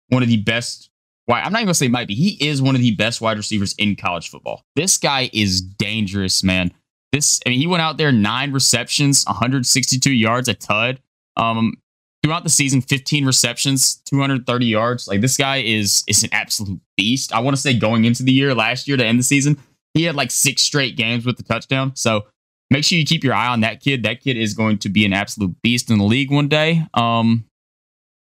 one 0.08 0.22
of 0.22 0.28
the 0.28 0.36
best. 0.36 0.90
Why 1.24 1.40
I'm 1.40 1.52
not 1.52 1.60
even 1.60 1.66
gonna 1.66 1.74
say 1.74 1.88
might 1.88 2.06
be. 2.06 2.14
He 2.14 2.46
is 2.46 2.60
one 2.60 2.74
of 2.74 2.80
the 2.80 2.94
best 2.94 3.20
wide 3.20 3.36
receivers 3.36 3.74
in 3.78 3.96
college 3.96 4.28
football. 4.28 4.62
This 4.76 4.98
guy 4.98 5.30
is 5.32 5.60
dangerous, 5.60 6.44
man. 6.44 6.72
This, 7.12 7.40
I 7.46 7.50
mean, 7.50 7.60
he 7.60 7.66
went 7.66 7.82
out 7.82 7.96
there 7.96 8.12
nine 8.12 8.52
receptions, 8.52 9.24
162 9.24 10.12
yards, 10.12 10.48
a 10.48 10.54
tud. 10.54 11.00
Um, 11.36 11.74
throughout 12.22 12.44
the 12.44 12.50
season, 12.50 12.80
15 12.80 13.24
receptions, 13.24 13.96
230 14.06 14.66
yards. 14.66 15.08
Like 15.08 15.20
this 15.20 15.36
guy 15.36 15.58
is 15.58 16.04
is 16.06 16.22
an 16.22 16.30
absolute 16.32 16.80
beast. 16.96 17.32
I 17.32 17.40
want 17.40 17.56
to 17.56 17.62
say 17.62 17.76
going 17.78 18.04
into 18.04 18.22
the 18.22 18.32
year 18.32 18.54
last 18.54 18.86
year 18.86 18.96
to 18.96 19.04
end 19.04 19.18
the 19.18 19.24
season, 19.24 19.58
he 19.94 20.02
had 20.04 20.14
like 20.14 20.30
six 20.30 20.62
straight 20.62 20.96
games 20.96 21.24
with 21.24 21.36
the 21.36 21.42
touchdown. 21.42 21.94
So 21.96 22.26
make 22.70 22.84
sure 22.84 22.98
you 22.98 23.04
keep 23.04 23.24
your 23.24 23.34
eye 23.34 23.48
on 23.48 23.60
that 23.60 23.80
kid. 23.80 24.02
That 24.02 24.20
kid 24.20 24.36
is 24.36 24.54
going 24.54 24.78
to 24.78 24.88
be 24.88 25.04
an 25.04 25.12
absolute 25.12 25.54
beast 25.62 25.90
in 25.90 25.98
the 25.98 26.04
league 26.04 26.30
one 26.30 26.48
day. 26.48 26.84
Um, 26.94 27.44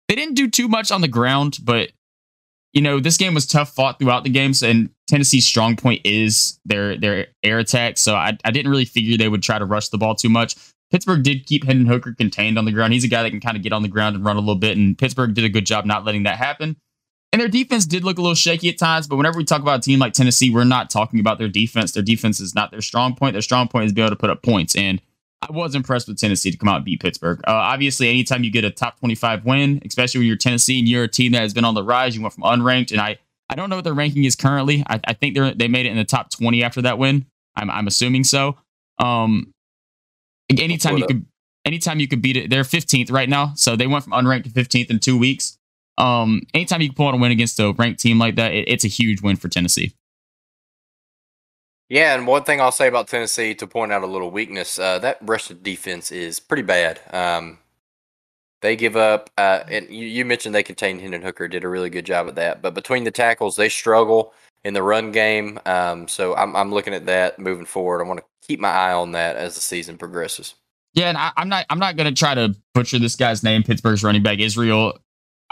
they 0.08 0.14
didn't 0.14 0.34
do 0.34 0.48
too 0.48 0.68
much 0.68 0.90
on 0.90 1.00
the 1.00 1.08
ground, 1.08 1.58
but 1.62 1.90
you 2.72 2.80
know 2.82 3.00
this 3.00 3.16
game 3.16 3.34
was 3.34 3.46
tough 3.46 3.70
fought 3.70 3.98
throughout 3.98 4.24
the 4.24 4.30
games, 4.30 4.62
and 4.62 4.90
Tennessee's 5.08 5.46
strong 5.46 5.76
point 5.76 6.02
is 6.04 6.60
their 6.64 6.96
their 6.96 7.28
air 7.42 7.58
attack. 7.58 7.98
So 7.98 8.14
I, 8.14 8.36
I 8.44 8.50
didn't 8.50 8.70
really 8.70 8.84
figure 8.84 9.16
they 9.16 9.28
would 9.28 9.42
try 9.42 9.58
to 9.58 9.64
rush 9.64 9.88
the 9.88 9.98
ball 9.98 10.14
too 10.14 10.28
much. 10.28 10.56
Pittsburgh 10.90 11.24
did 11.24 11.46
keep 11.46 11.64
Hendon 11.64 11.86
Hooker 11.86 12.12
contained 12.12 12.58
on 12.58 12.64
the 12.64 12.70
ground. 12.70 12.92
He's 12.92 13.02
a 13.02 13.08
guy 13.08 13.24
that 13.24 13.30
can 13.30 13.40
kind 13.40 13.56
of 13.56 13.62
get 13.62 13.72
on 13.72 13.82
the 13.82 13.88
ground 13.88 14.14
and 14.14 14.24
run 14.24 14.36
a 14.36 14.40
little 14.40 14.54
bit, 14.54 14.76
and 14.76 14.96
Pittsburgh 14.96 15.34
did 15.34 15.44
a 15.44 15.48
good 15.48 15.66
job 15.66 15.84
not 15.84 16.04
letting 16.04 16.24
that 16.24 16.36
happen. 16.36 16.76
And 17.32 17.40
their 17.40 17.48
defense 17.48 17.84
did 17.84 18.04
look 18.04 18.18
a 18.18 18.22
little 18.22 18.34
shaky 18.34 18.68
at 18.68 18.78
times, 18.78 19.06
but 19.06 19.16
whenever 19.16 19.36
we 19.36 19.44
talk 19.44 19.60
about 19.60 19.80
a 19.80 19.82
team 19.82 19.98
like 19.98 20.14
Tennessee, 20.14 20.48
we're 20.48 20.64
not 20.64 20.88
talking 20.88 21.20
about 21.20 21.38
their 21.38 21.48
defense. 21.48 21.92
Their 21.92 22.02
defense 22.02 22.40
is 22.40 22.54
not 22.54 22.70
their 22.70 22.80
strong 22.80 23.14
point. 23.14 23.34
Their 23.34 23.42
strong 23.42 23.68
point 23.68 23.86
is 23.86 23.92
be 23.92 24.00
able 24.00 24.10
to 24.10 24.16
put 24.16 24.30
up 24.30 24.42
points. 24.42 24.74
And 24.74 25.02
I 25.42 25.52
was 25.52 25.74
impressed 25.74 26.08
with 26.08 26.18
Tennessee 26.18 26.50
to 26.50 26.56
come 26.56 26.68
out 26.68 26.76
and 26.76 26.84
beat 26.84 27.00
Pittsburgh. 27.00 27.40
Uh, 27.46 27.52
obviously, 27.52 28.08
anytime 28.08 28.42
you 28.42 28.50
get 28.50 28.64
a 28.64 28.70
top 28.70 28.98
25 29.00 29.44
win, 29.44 29.82
especially 29.84 30.20
when 30.20 30.28
you're 30.28 30.36
Tennessee 30.36 30.78
and 30.78 30.88
you're 30.88 31.04
a 31.04 31.08
team 31.08 31.32
that 31.32 31.42
has 31.42 31.52
been 31.52 31.64
on 31.64 31.74
the 31.74 31.82
rise, 31.82 32.16
you 32.16 32.22
went 32.22 32.32
from 32.32 32.44
unranked, 32.44 32.90
and 32.90 33.00
I 33.00 33.18
I 33.48 33.54
don't 33.54 33.70
know 33.70 33.76
what 33.76 33.84
their 33.84 33.94
ranking 33.94 34.24
is 34.24 34.34
currently. 34.34 34.82
I, 34.88 35.00
I 35.06 35.12
think 35.12 35.36
they 35.36 35.52
they 35.52 35.68
made 35.68 35.86
it 35.86 35.90
in 35.90 35.96
the 35.96 36.04
top 36.04 36.30
20 36.30 36.62
after 36.62 36.82
that 36.82 36.98
win. 36.98 37.26
I'm 37.54 37.70
I'm 37.70 37.86
assuming 37.86 38.24
so. 38.24 38.56
Um, 38.98 39.52
anytime 40.50 40.96
you 40.96 41.06
could 41.06 41.26
anytime 41.64 42.00
you 42.00 42.08
could 42.08 42.22
beat 42.22 42.36
it, 42.36 42.50
they're 42.50 42.62
15th 42.62 43.12
right 43.12 43.28
now. 43.28 43.52
So 43.56 43.76
they 43.76 43.86
went 43.86 44.04
from 44.04 44.14
unranked 44.14 44.44
to 44.44 44.50
15th 44.50 44.90
in 44.90 45.00
two 45.00 45.18
weeks. 45.18 45.55
Um, 45.98 46.42
anytime 46.54 46.80
you 46.80 46.88
can 46.88 46.96
pull 46.96 47.08
out 47.08 47.14
a 47.14 47.16
win 47.16 47.32
against 47.32 47.58
a 47.58 47.72
ranked 47.72 48.00
team 48.00 48.18
like 48.18 48.36
that, 48.36 48.52
it, 48.52 48.68
it's 48.68 48.84
a 48.84 48.88
huge 48.88 49.22
win 49.22 49.36
for 49.36 49.48
Tennessee. 49.48 49.94
Yeah, 51.88 52.14
and 52.14 52.26
one 52.26 52.42
thing 52.42 52.60
I'll 52.60 52.72
say 52.72 52.88
about 52.88 53.06
Tennessee 53.06 53.54
to 53.54 53.66
point 53.66 53.92
out 53.92 54.02
a 54.02 54.06
little 54.06 54.30
weakness, 54.30 54.78
uh, 54.78 54.98
that 55.00 55.18
Russian 55.22 55.62
defense 55.62 56.10
is 56.10 56.40
pretty 56.40 56.64
bad. 56.64 57.00
Um, 57.12 57.58
they 58.60 58.74
give 58.74 58.96
up, 58.96 59.30
uh, 59.38 59.60
and 59.68 59.88
you, 59.88 60.06
you, 60.06 60.24
mentioned 60.24 60.54
they 60.54 60.64
contained 60.64 61.00
Hendon 61.00 61.22
Hooker, 61.22 61.46
did 61.46 61.62
a 61.62 61.68
really 61.68 61.90
good 61.90 62.04
job 62.04 62.26
at 62.26 62.34
that. 62.34 62.62
But 62.62 62.74
between 62.74 63.04
the 63.04 63.12
tackles, 63.12 63.54
they 63.54 63.68
struggle 63.68 64.32
in 64.64 64.74
the 64.74 64.82
run 64.82 65.12
game. 65.12 65.60
Um, 65.64 66.08
so 66.08 66.34
I'm, 66.34 66.56
I'm 66.56 66.72
looking 66.72 66.94
at 66.94 67.06
that 67.06 67.38
moving 67.38 67.66
forward. 67.66 68.02
I 68.02 68.08
want 68.08 68.18
to 68.18 68.26
keep 68.46 68.58
my 68.58 68.70
eye 68.70 68.92
on 68.92 69.12
that 69.12 69.36
as 69.36 69.54
the 69.54 69.60
season 69.60 69.96
progresses. 69.96 70.54
Yeah, 70.94 71.10
and 71.10 71.18
I, 71.18 71.30
am 71.36 71.48
not 71.48 71.66
I'm 71.68 71.78
not 71.78 71.96
going 71.96 72.12
to 72.12 72.18
try 72.18 72.34
to 72.34 72.56
butcher 72.74 72.98
this 72.98 73.14
guy's 73.14 73.44
name. 73.44 73.62
Pittsburgh's 73.62 74.02
running 74.02 74.22
back 74.22 74.38
Israel 74.38 74.98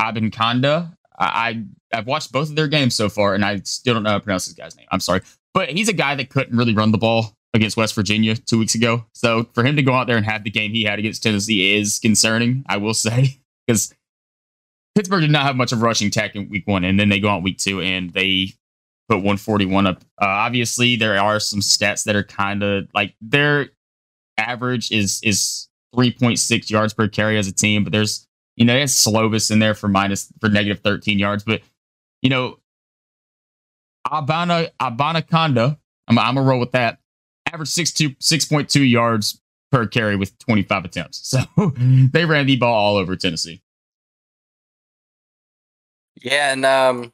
Abanikanda. 0.00 0.96
I 1.18 1.64
I've 1.92 2.06
watched 2.06 2.32
both 2.32 2.50
of 2.50 2.56
their 2.56 2.68
games 2.68 2.94
so 2.94 3.08
far, 3.08 3.34
and 3.34 3.44
I 3.44 3.58
still 3.64 3.94
don't 3.94 4.02
know 4.02 4.10
how 4.10 4.18
to 4.18 4.24
pronounce 4.24 4.46
this 4.46 4.54
guy's 4.54 4.76
name. 4.76 4.86
I'm 4.90 5.00
sorry, 5.00 5.20
but 5.52 5.70
he's 5.70 5.88
a 5.88 5.92
guy 5.92 6.14
that 6.16 6.30
couldn't 6.30 6.56
really 6.56 6.74
run 6.74 6.92
the 6.92 6.98
ball 6.98 7.36
against 7.54 7.76
West 7.76 7.94
Virginia 7.94 8.34
two 8.34 8.58
weeks 8.58 8.74
ago. 8.74 9.06
So 9.14 9.48
for 9.54 9.64
him 9.64 9.76
to 9.76 9.82
go 9.82 9.92
out 9.92 10.08
there 10.08 10.16
and 10.16 10.26
have 10.26 10.42
the 10.42 10.50
game 10.50 10.72
he 10.72 10.82
had 10.82 10.98
against 10.98 11.22
Tennessee 11.22 11.76
is 11.76 12.00
concerning, 12.00 12.64
I 12.68 12.78
will 12.78 12.94
say, 12.94 13.38
because 13.66 13.94
Pittsburgh 14.94 15.22
did 15.22 15.30
not 15.30 15.44
have 15.44 15.56
much 15.56 15.72
of 15.72 15.82
rushing 15.82 16.10
tech 16.10 16.34
in 16.34 16.48
week 16.48 16.66
one, 16.66 16.84
and 16.84 16.98
then 16.98 17.08
they 17.08 17.20
go 17.20 17.28
on 17.28 17.42
week 17.42 17.58
two 17.58 17.80
and 17.80 18.12
they 18.12 18.52
put 19.08 19.16
141 19.16 19.86
up. 19.86 20.00
Uh, 20.20 20.26
obviously, 20.26 20.96
there 20.96 21.18
are 21.18 21.38
some 21.38 21.60
stats 21.60 22.04
that 22.04 22.16
are 22.16 22.24
kind 22.24 22.62
of 22.62 22.88
like 22.94 23.14
their 23.20 23.68
average 24.36 24.90
is 24.90 25.20
is 25.22 25.68
3.6 25.94 26.70
yards 26.70 26.92
per 26.92 27.08
carry 27.08 27.38
as 27.38 27.46
a 27.46 27.52
team, 27.52 27.84
but 27.84 27.92
there's 27.92 28.26
you 28.56 28.64
know, 28.64 28.74
there's 28.74 28.94
Slovis 28.94 29.50
in 29.50 29.58
there 29.58 29.74
for 29.74 29.88
minus 29.88 30.32
for 30.40 30.48
negative 30.48 30.80
13 30.80 31.18
yards, 31.18 31.44
but 31.44 31.62
you 32.22 32.30
know, 32.30 32.58
Abana 34.10 34.68
Abanikanda, 34.80 35.78
I'm 36.08 36.18
I'm 36.18 36.34
gonna 36.34 36.46
roll 36.46 36.60
with 36.60 36.72
that. 36.72 36.98
Average 37.52 37.70
6.2 37.70 38.16
6.2 38.18 38.88
yards 38.88 39.40
per 39.70 39.86
carry 39.86 40.16
with 40.16 40.38
25 40.38 40.84
attempts. 40.84 41.36
So 41.56 41.72
they 42.12 42.24
ran 42.24 42.46
the 42.46 42.56
ball 42.56 42.74
all 42.74 42.96
over 42.96 43.16
Tennessee. 43.16 43.60
Yeah, 46.22 46.52
and 46.52 46.64
um, 46.64 47.12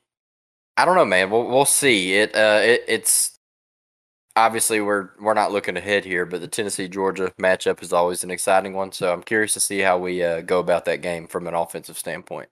I 0.76 0.84
don't 0.84 0.94
know, 0.94 1.04
man. 1.04 1.30
We'll 1.30 1.46
we'll 1.46 1.64
see. 1.64 2.14
It 2.14 2.34
uh, 2.34 2.60
it, 2.62 2.84
it's 2.86 3.38
obviously 4.36 4.80
we're 4.80 5.10
we're 5.20 5.34
not 5.34 5.52
looking 5.52 5.76
ahead 5.76 6.04
here, 6.04 6.26
but 6.26 6.40
the 6.40 6.48
Tennessee 6.48 6.88
Georgia 6.88 7.32
matchup 7.40 7.82
is 7.82 7.92
always 7.92 8.24
an 8.24 8.30
exciting 8.30 8.74
one. 8.74 8.92
So 8.92 9.12
I'm 9.12 9.22
curious 9.22 9.54
to 9.54 9.60
see 9.60 9.80
how 9.80 9.98
we 9.98 10.22
uh, 10.22 10.40
go 10.42 10.58
about 10.58 10.84
that 10.86 11.02
game 11.02 11.26
from 11.26 11.46
an 11.46 11.54
offensive 11.54 11.98
standpoint. 11.98 12.48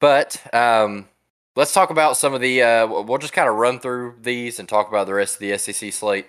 But 0.00 0.42
um, 0.52 1.08
let's 1.56 1.72
talk 1.72 1.90
about 1.90 2.16
some 2.16 2.34
of 2.34 2.40
the. 2.40 2.62
Uh, 2.62 2.86
we'll 2.86 3.18
just 3.18 3.32
kind 3.32 3.48
of 3.48 3.56
run 3.56 3.78
through 3.80 4.16
these 4.20 4.58
and 4.58 4.68
talk 4.68 4.88
about 4.88 5.06
the 5.06 5.14
rest 5.14 5.34
of 5.34 5.40
the 5.40 5.56
SEC 5.58 5.92
slate. 5.92 6.26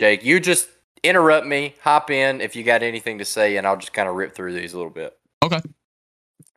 Jake, 0.00 0.24
you 0.24 0.40
just 0.40 0.68
interrupt 1.02 1.46
me, 1.46 1.74
hop 1.82 2.10
in 2.10 2.40
if 2.40 2.54
you 2.54 2.62
got 2.62 2.82
anything 2.82 3.18
to 3.18 3.24
say, 3.24 3.56
and 3.56 3.66
I'll 3.66 3.76
just 3.76 3.92
kind 3.92 4.08
of 4.08 4.14
rip 4.14 4.34
through 4.34 4.52
these 4.52 4.74
a 4.74 4.76
little 4.76 4.90
bit. 4.90 5.16
Okay. 5.42 5.60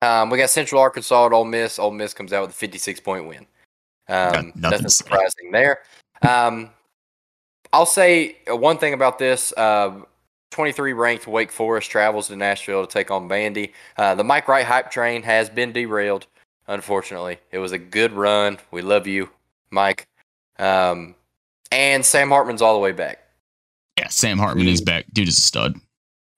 Um, 0.02 0.30
we 0.30 0.38
got 0.38 0.50
Central 0.50 0.82
Arkansas 0.82 1.26
at 1.26 1.34
Ole 1.34 1.46
Miss. 1.46 1.80
Ole 1.80 1.92
Miss 1.92 2.14
comes 2.14 2.32
out 2.32 2.42
with 2.42 2.52
a 2.52 2.54
56 2.54 3.00
point 3.02 3.28
win. 3.28 3.46
Um, 4.08 4.54
nothing 4.56 4.90
surprising 4.90 5.52
there. 5.52 5.80
Um, 6.28 6.72
I'll 7.72 7.86
say 7.86 8.38
uh, 8.50 8.56
one 8.56 8.78
thing 8.78 8.94
about 8.94 9.20
this. 9.20 9.54
Uh, 9.56 10.02
23 10.52 10.94
ranked 10.94 11.28
Wake 11.28 11.52
Forest 11.52 11.92
travels 11.92 12.28
to 12.28 12.36
Nashville 12.36 12.86
to 12.86 12.92
take 12.92 13.12
on 13.12 13.30
Vandy. 13.30 13.74
Uh, 13.98 14.16
the 14.16 14.24
Mike 14.24 14.48
Wright 14.48 14.66
hype 14.66 14.90
train 14.90 15.24
has 15.24 15.50
been 15.50 15.72
derailed, 15.72 16.26
unfortunately. 16.68 17.38
It 17.52 17.60
was 17.60 17.72
a 17.72 17.78
good 17.78 18.14
run. 18.14 18.58
We 18.72 18.82
love 18.82 19.06
you, 19.06 19.30
Mike. 19.70 20.08
Um, 20.58 21.16
and 21.72 22.06
Sam 22.06 22.30
Hartman's 22.30 22.62
all 22.62 22.74
the 22.74 22.80
way 22.80 22.92
back. 22.92 23.20
Yeah, 23.98 24.08
Sam 24.08 24.40
Hartman 24.40 24.68
is 24.68 24.82
back. 24.82 25.06
Dude 25.14 25.28
is 25.28 25.38
a 25.38 25.42
stud. 25.42 25.80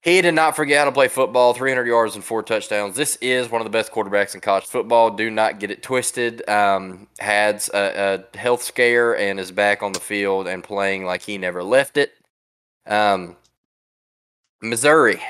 He 0.01 0.19
did 0.21 0.33
not 0.33 0.55
forget 0.55 0.79
how 0.79 0.85
to 0.85 0.91
play 0.91 1.07
football. 1.07 1.53
300 1.53 1.85
yards 1.85 2.15
and 2.15 2.23
four 2.23 2.41
touchdowns. 2.41 2.95
This 2.95 3.17
is 3.17 3.51
one 3.51 3.61
of 3.61 3.65
the 3.65 3.71
best 3.71 3.91
quarterbacks 3.91 4.33
in 4.33 4.41
college 4.41 4.65
football. 4.65 5.11
Do 5.11 5.29
not 5.29 5.59
get 5.59 5.69
it 5.69 5.83
twisted. 5.83 6.47
Um, 6.49 7.07
had 7.19 7.63
a, 7.73 8.25
a, 8.33 8.37
health 8.37 8.63
scare 8.63 9.15
and 9.15 9.39
is 9.39 9.51
back 9.51 9.83
on 9.83 9.91
the 9.91 9.99
field 9.99 10.47
and 10.47 10.63
playing 10.63 11.05
like 11.05 11.21
he 11.21 11.37
never 11.37 11.63
left 11.63 11.97
it. 11.97 12.13
Um, 12.87 13.35
Missouri 14.61 15.21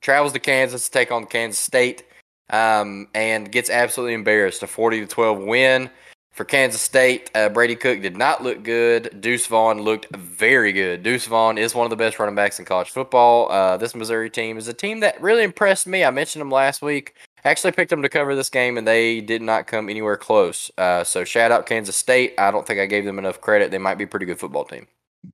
travels 0.00 0.32
to 0.32 0.40
Kansas 0.40 0.86
to 0.86 0.90
take 0.90 1.12
on 1.12 1.26
Kansas 1.26 1.60
State 1.60 2.02
um, 2.50 3.06
and 3.14 3.52
gets 3.52 3.70
absolutely 3.70 4.14
embarrassed. 4.14 4.64
A 4.64 4.66
40 4.66 5.00
to 5.00 5.06
12 5.06 5.38
win 5.38 5.90
for 6.38 6.44
Kansas 6.44 6.80
State, 6.80 7.32
uh, 7.34 7.48
Brady 7.48 7.74
Cook 7.74 8.00
did 8.00 8.16
not 8.16 8.44
look 8.44 8.62
good. 8.62 9.20
Deuce 9.20 9.48
Vaughn 9.48 9.82
looked 9.82 10.06
very 10.14 10.72
good. 10.72 11.02
Deuce 11.02 11.26
Vaughn 11.26 11.58
is 11.58 11.74
one 11.74 11.84
of 11.84 11.90
the 11.90 11.96
best 11.96 12.20
running 12.20 12.36
backs 12.36 12.60
in 12.60 12.64
college 12.64 12.90
football. 12.90 13.50
Uh, 13.50 13.76
this 13.76 13.92
Missouri 13.92 14.30
team 14.30 14.56
is 14.56 14.68
a 14.68 14.72
team 14.72 15.00
that 15.00 15.20
really 15.20 15.42
impressed 15.42 15.88
me. 15.88 16.04
I 16.04 16.12
mentioned 16.12 16.40
them 16.40 16.52
last 16.52 16.80
week. 16.80 17.16
Actually 17.44 17.72
picked 17.72 17.90
them 17.90 18.02
to 18.02 18.08
cover 18.08 18.36
this 18.36 18.50
game, 18.50 18.78
and 18.78 18.86
they 18.86 19.20
did 19.20 19.42
not 19.42 19.66
come 19.66 19.88
anywhere 19.88 20.16
close. 20.16 20.70
Uh, 20.78 21.02
so 21.02 21.24
shout 21.24 21.50
out 21.50 21.66
Kansas 21.66 21.96
State. 21.96 22.34
I 22.38 22.52
don't 22.52 22.64
think 22.64 22.78
I 22.78 22.86
gave 22.86 23.04
them 23.04 23.18
enough 23.18 23.40
credit. 23.40 23.72
They 23.72 23.78
might 23.78 23.98
be 23.98 24.04
a 24.04 24.08
pretty 24.08 24.26
good 24.26 24.38
football 24.38 24.64
team. 24.64 24.86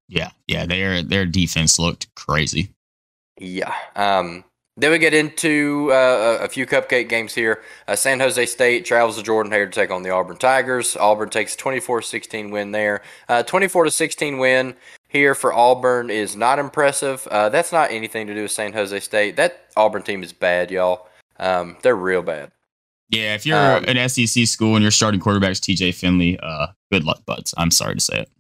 Yeah, 0.09 0.31
yeah, 0.49 0.65
their 0.65 1.03
their 1.03 1.27
defense 1.27 1.79
looked 1.79 2.15
crazy. 2.15 2.71
Yeah. 3.39 3.75
Um, 3.95 4.43
then 4.77 4.91
we 4.91 4.99
get 4.99 5.15
into 5.15 5.91
uh, 5.93 6.39
a 6.41 6.49
few 6.49 6.67
cupcake 6.67 7.09
games 7.09 7.35
here. 7.35 7.63
Uh, 7.87 7.95
San 7.95 8.19
Jose 8.19 8.45
State 8.47 8.85
travels 8.85 9.17
to 9.17 9.23
Jordan 9.23 9.53
Hare 9.53 9.67
to 9.67 9.73
take 9.73 9.91
on 9.91 10.03
the 10.03 10.11
Auburn 10.11 10.37
Tigers. 10.37 10.97
Auburn 10.97 11.31
takes 11.31 11.55
24-16 11.55 12.51
win 12.51 12.73
there. 12.73 13.03
Uh, 13.29 13.43
24 13.45 13.85
to 13.85 13.91
16 13.91 14.39
win 14.39 14.75
here 15.09 15.37
for 15.37 15.53
Auburn 15.53 16.11
is 16.11 16.35
not 16.35 16.59
impressive. 16.59 17.27
Uh, 17.31 17.49
that's 17.49 17.71
not 17.71 17.93
anything 17.93 18.27
to 18.27 18.35
do 18.35 18.43
with 18.43 18.51
San 18.51 18.73
Jose 18.73 18.99
State. 19.01 19.37
That 19.37 19.69
Auburn 19.77 20.03
team 20.03 20.25
is 20.25 20.33
bad, 20.33 20.73
y'all. 20.73 21.09
Um, 21.39 21.77
they're 21.83 21.95
real 21.95 22.23
bad. 22.23 22.51
Yeah, 23.11 23.35
if 23.35 23.47
you're 23.47 23.77
um, 23.77 23.85
an 23.87 24.09
SEC 24.09 24.47
school 24.47 24.75
and 24.75 24.83
your 24.83 24.91
starting 24.91 25.21
quarterback's 25.21 25.61
TJ 25.61 25.95
Finley, 25.95 26.37
uh, 26.43 26.69
good 26.91 27.05
luck, 27.05 27.25
buds. 27.27 27.55
I'm 27.57 27.71
sorry 27.71 27.95
to 27.95 28.01
say 28.01 28.21
it. 28.21 28.31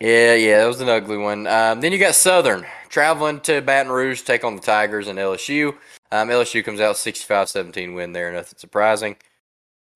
Yeah, 0.00 0.34
yeah, 0.34 0.58
that 0.58 0.66
was 0.66 0.80
an 0.80 0.88
ugly 0.88 1.18
one. 1.18 1.46
Um, 1.46 1.80
then 1.80 1.92
you 1.92 1.98
got 1.98 2.14
Southern 2.14 2.66
traveling 2.90 3.40
to 3.40 3.62
Baton 3.62 3.90
Rouge, 3.90 4.20
take 4.22 4.44
on 4.44 4.56
the 4.56 4.62
Tigers 4.62 5.08
and 5.08 5.18
LSU. 5.18 5.68
Um, 6.12 6.28
LSU 6.28 6.62
comes 6.62 6.80
out 6.80 6.96
65-17 6.96 7.94
win 7.94 8.12
there, 8.12 8.30
nothing 8.32 8.58
surprising. 8.58 9.16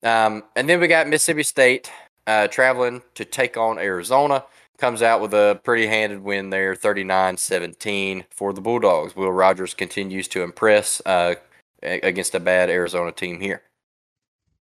Um, 0.03 0.45
and 0.57 0.69
then 0.69 0.81
we 0.81 0.87
got 0.87 1.09
Mississippi 1.09 1.43
State 1.43 1.91
uh, 2.27 2.49
traveling 2.49 3.03
to 3.17 3.25
take 3.25 3.57
on 3.57 3.79
Arizona. 3.79 4.45
Comes 4.79 5.03
out 5.03 5.21
with 5.21 5.35
a 5.35 5.61
pretty 5.63 5.87
handed 5.87 6.23
win 6.23 6.51
there, 6.51 6.75
39-17 6.75 8.25
for 8.31 8.53
the 8.53 8.61
Bulldogs. 8.61 9.15
Will 9.15 9.33
Rogers 9.33 9.75
continues 9.75 10.27
to 10.29 10.43
impress 10.43 11.03
uh, 11.07 11.35
against 11.83 12.35
a 12.35 12.41
bad 12.41 12.71
Arizona 12.71 13.13
team 13.13 13.41
here. 13.41 13.63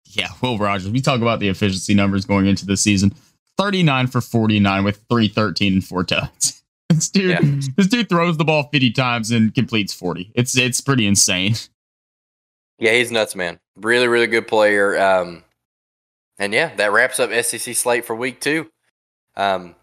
Yeah, 0.06 0.28
Will 0.42 0.58
Rogers. 0.58 0.90
We 0.90 1.02
talk 1.02 1.22
about 1.22 1.40
the 1.40 1.50
efficiency 1.50 1.96
numbers 1.96 2.26
going 2.26 2.46
into 2.46 2.66
the 2.66 2.78
season. 2.78 3.14
39 3.58 4.08
for 4.08 4.22
49 4.22 4.84
with 4.84 4.98
313 5.10 5.74
and 5.74 5.84
four 5.84 6.04
touchdowns. 6.04 6.55
This 6.90 7.10
dude, 7.10 7.30
yeah. 7.32 7.62
this 7.76 7.88
dude 7.88 8.10
throws 8.10 8.38
the 8.38 8.46
ball 8.46 8.70
50 8.72 8.92
times 8.92 9.32
and 9.32 9.54
completes 9.54 9.94
40. 9.94 10.32
It's 10.36 10.58
it's 10.58 10.82
pretty 10.82 11.08
insane. 11.08 11.56
Yeah, 12.78 12.94
he's 12.94 13.12
nuts, 13.12 13.36
man. 13.36 13.60
Really, 13.78 14.08
really 14.08 14.28
good 14.28 14.48
player. 14.48 15.00
Um, 15.00 15.44
and 16.38 16.54
yeah, 16.54 16.76
that 16.76 16.92
wraps 16.92 17.20
up 17.20 17.32
SEC 17.32 17.76
slate 17.76 18.06
for 18.06 18.16
week 18.16 18.42
two. 18.42 18.70
Um, 19.36 19.76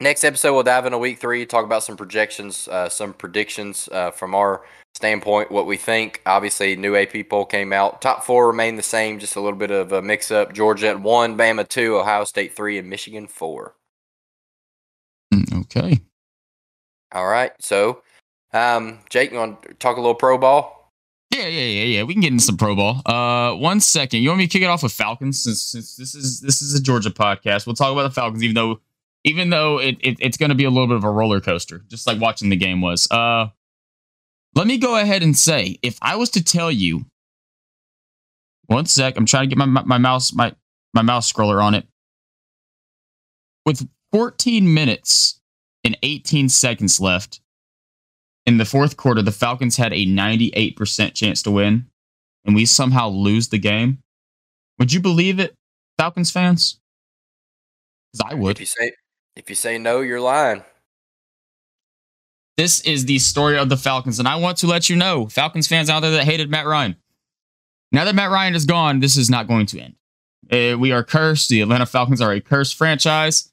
next 0.00 0.24
episode, 0.24 0.52
we'll 0.52 0.62
dive 0.62 0.86
into 0.86 0.98
week 0.98 1.18
three, 1.18 1.46
talk 1.46 1.64
about 1.64 1.82
some 1.82 1.96
projections, 1.96 2.68
uh, 2.68 2.88
some 2.88 3.14
predictions 3.14 3.88
uh, 3.92 4.10
from 4.10 4.34
our 4.34 4.62
standpoint, 4.94 5.50
what 5.50 5.66
we 5.66 5.76
think. 5.76 6.20
Obviously, 6.26 6.76
new 6.76 6.96
AP 6.96 7.28
poll 7.28 7.46
came 7.46 7.72
out. 7.72 8.02
Top 8.02 8.24
four 8.24 8.46
remain 8.46 8.76
the 8.76 8.82
same, 8.82 9.18
just 9.18 9.36
a 9.36 9.40
little 9.40 9.58
bit 9.58 9.70
of 9.70 9.92
a 9.92 10.02
mix 10.02 10.30
up. 10.30 10.52
Georgia 10.52 10.88
at 10.88 11.00
one, 11.00 11.36
Bama 11.36 11.66
two, 11.66 11.96
Ohio 11.96 12.24
State 12.24 12.54
three, 12.54 12.78
and 12.78 12.88
Michigan 12.90 13.26
four. 13.26 13.74
Mm, 15.32 15.62
okay. 15.62 16.00
All 17.12 17.26
right. 17.26 17.52
So, 17.60 18.02
um, 18.52 19.00
Jake, 19.10 19.32
you 19.32 19.38
want 19.38 19.62
to 19.62 19.74
talk 19.74 19.96
a 19.96 20.00
little 20.00 20.14
pro 20.14 20.38
ball? 20.38 20.90
Yeah, 21.30 21.46
yeah, 21.46 21.64
yeah, 21.64 21.84
yeah. 21.84 22.02
We 22.02 22.14
can 22.14 22.20
get 22.20 22.32
into 22.32 22.44
some 22.44 22.58
pro 22.58 22.76
ball. 22.76 23.00
Uh, 23.06 23.54
one 23.56 23.80
second. 23.80 24.20
You 24.20 24.28
want 24.28 24.38
me 24.38 24.46
to 24.46 24.52
kick 24.52 24.62
it 24.62 24.66
off 24.66 24.82
with 24.82 24.92
Falcons 24.92 25.42
since, 25.42 25.62
since 25.62 25.96
this 25.96 26.14
is 26.14 26.40
this 26.40 26.60
is 26.60 26.74
a 26.74 26.82
Georgia 26.82 27.10
podcast. 27.10 27.66
We'll 27.66 27.74
talk 27.74 27.92
about 27.92 28.02
the 28.02 28.10
Falcons, 28.10 28.42
even 28.42 28.54
though 28.54 28.80
even 29.24 29.50
though 29.50 29.78
it, 29.78 29.96
it 30.00 30.18
it's 30.20 30.36
going 30.36 30.50
to 30.50 30.54
be 30.54 30.64
a 30.64 30.70
little 30.70 30.86
bit 30.86 30.96
of 30.96 31.04
a 31.04 31.10
roller 31.10 31.40
coaster, 31.40 31.84
just 31.88 32.06
like 32.06 32.20
watching 32.20 32.50
the 32.50 32.56
game 32.56 32.80
was. 32.80 33.10
Uh, 33.10 33.48
let 34.54 34.66
me 34.66 34.76
go 34.76 34.96
ahead 34.96 35.22
and 35.22 35.36
say, 35.36 35.78
if 35.82 35.98
I 36.02 36.16
was 36.16 36.28
to 36.30 36.44
tell 36.44 36.70
you, 36.70 37.06
one 38.66 38.84
sec, 38.84 39.16
I'm 39.16 39.24
trying 39.24 39.48
to 39.48 39.54
get 39.54 39.58
my 39.58 39.82
my 39.82 39.98
mouse 39.98 40.34
my 40.34 40.54
my 40.92 41.02
mouse 41.02 41.32
scroller 41.32 41.62
on 41.62 41.74
it. 41.74 41.86
With 43.64 43.88
14 44.12 44.74
minutes 44.74 45.40
and 45.84 45.96
18 46.02 46.48
seconds 46.48 47.00
left. 47.00 47.40
In 48.44 48.58
the 48.58 48.64
fourth 48.64 48.96
quarter, 48.96 49.22
the 49.22 49.32
Falcons 49.32 49.76
had 49.76 49.92
a 49.92 50.06
98% 50.06 51.14
chance 51.14 51.42
to 51.42 51.50
win, 51.50 51.86
and 52.44 52.54
we 52.54 52.66
somehow 52.66 53.08
lose 53.08 53.48
the 53.48 53.58
game. 53.58 53.98
Would 54.78 54.92
you 54.92 55.00
believe 55.00 55.38
it, 55.38 55.54
Falcons 55.98 56.30
fans? 56.30 56.80
Because 58.12 58.32
I 58.32 58.34
would. 58.34 58.56
If 58.56 58.60
you 58.60 58.66
say 58.66 58.92
if 59.36 59.48
you 59.48 59.54
say 59.54 59.78
no, 59.78 60.00
you're 60.00 60.20
lying. 60.20 60.64
This 62.58 62.80
is 62.82 63.06
the 63.06 63.18
story 63.18 63.56
of 63.56 63.68
the 63.68 63.76
Falcons, 63.76 64.18
and 64.18 64.28
I 64.28 64.36
want 64.36 64.58
to 64.58 64.66
let 64.66 64.90
you 64.90 64.96
know, 64.96 65.26
Falcons 65.26 65.68
fans 65.68 65.88
out 65.88 66.00
there 66.00 66.10
that 66.10 66.24
hated 66.24 66.50
Matt 66.50 66.66
Ryan. 66.66 66.96
Now 67.92 68.04
that 68.04 68.14
Matt 68.14 68.30
Ryan 68.30 68.54
is 68.54 68.66
gone, 68.66 69.00
this 69.00 69.16
is 69.16 69.30
not 69.30 69.48
going 69.48 69.66
to 69.66 69.80
end. 69.80 69.94
Uh, 70.50 70.78
we 70.78 70.92
are 70.92 71.02
cursed. 71.02 71.48
The 71.48 71.62
Atlanta 71.62 71.86
Falcons 71.86 72.20
are 72.20 72.32
a 72.32 72.40
cursed 72.40 72.76
franchise 72.76 73.51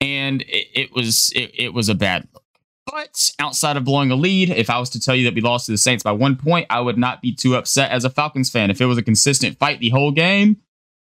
and 0.00 0.42
it, 0.42 0.68
it 0.74 0.92
was 0.92 1.32
it, 1.34 1.50
it 1.54 1.74
was 1.74 1.88
a 1.88 1.94
bad 1.94 2.26
look. 2.32 2.44
But 2.86 3.32
outside 3.38 3.76
of 3.76 3.84
blowing 3.84 4.10
a 4.10 4.16
lead, 4.16 4.50
if 4.50 4.68
I 4.68 4.78
was 4.78 4.90
to 4.90 5.00
tell 5.00 5.14
you 5.14 5.24
that 5.24 5.34
we 5.34 5.40
lost 5.40 5.66
to 5.66 5.72
the 5.72 5.78
Saints 5.78 6.02
by 6.02 6.12
one 6.12 6.34
point, 6.36 6.66
I 6.70 6.80
would 6.80 6.98
not 6.98 7.22
be 7.22 7.32
too 7.32 7.54
upset 7.54 7.90
as 7.90 8.04
a 8.04 8.10
Falcons 8.10 8.50
fan. 8.50 8.70
If 8.70 8.80
it 8.80 8.86
was 8.86 8.98
a 8.98 9.02
consistent 9.02 9.58
fight 9.58 9.78
the 9.78 9.90
whole 9.90 10.10
game, 10.10 10.56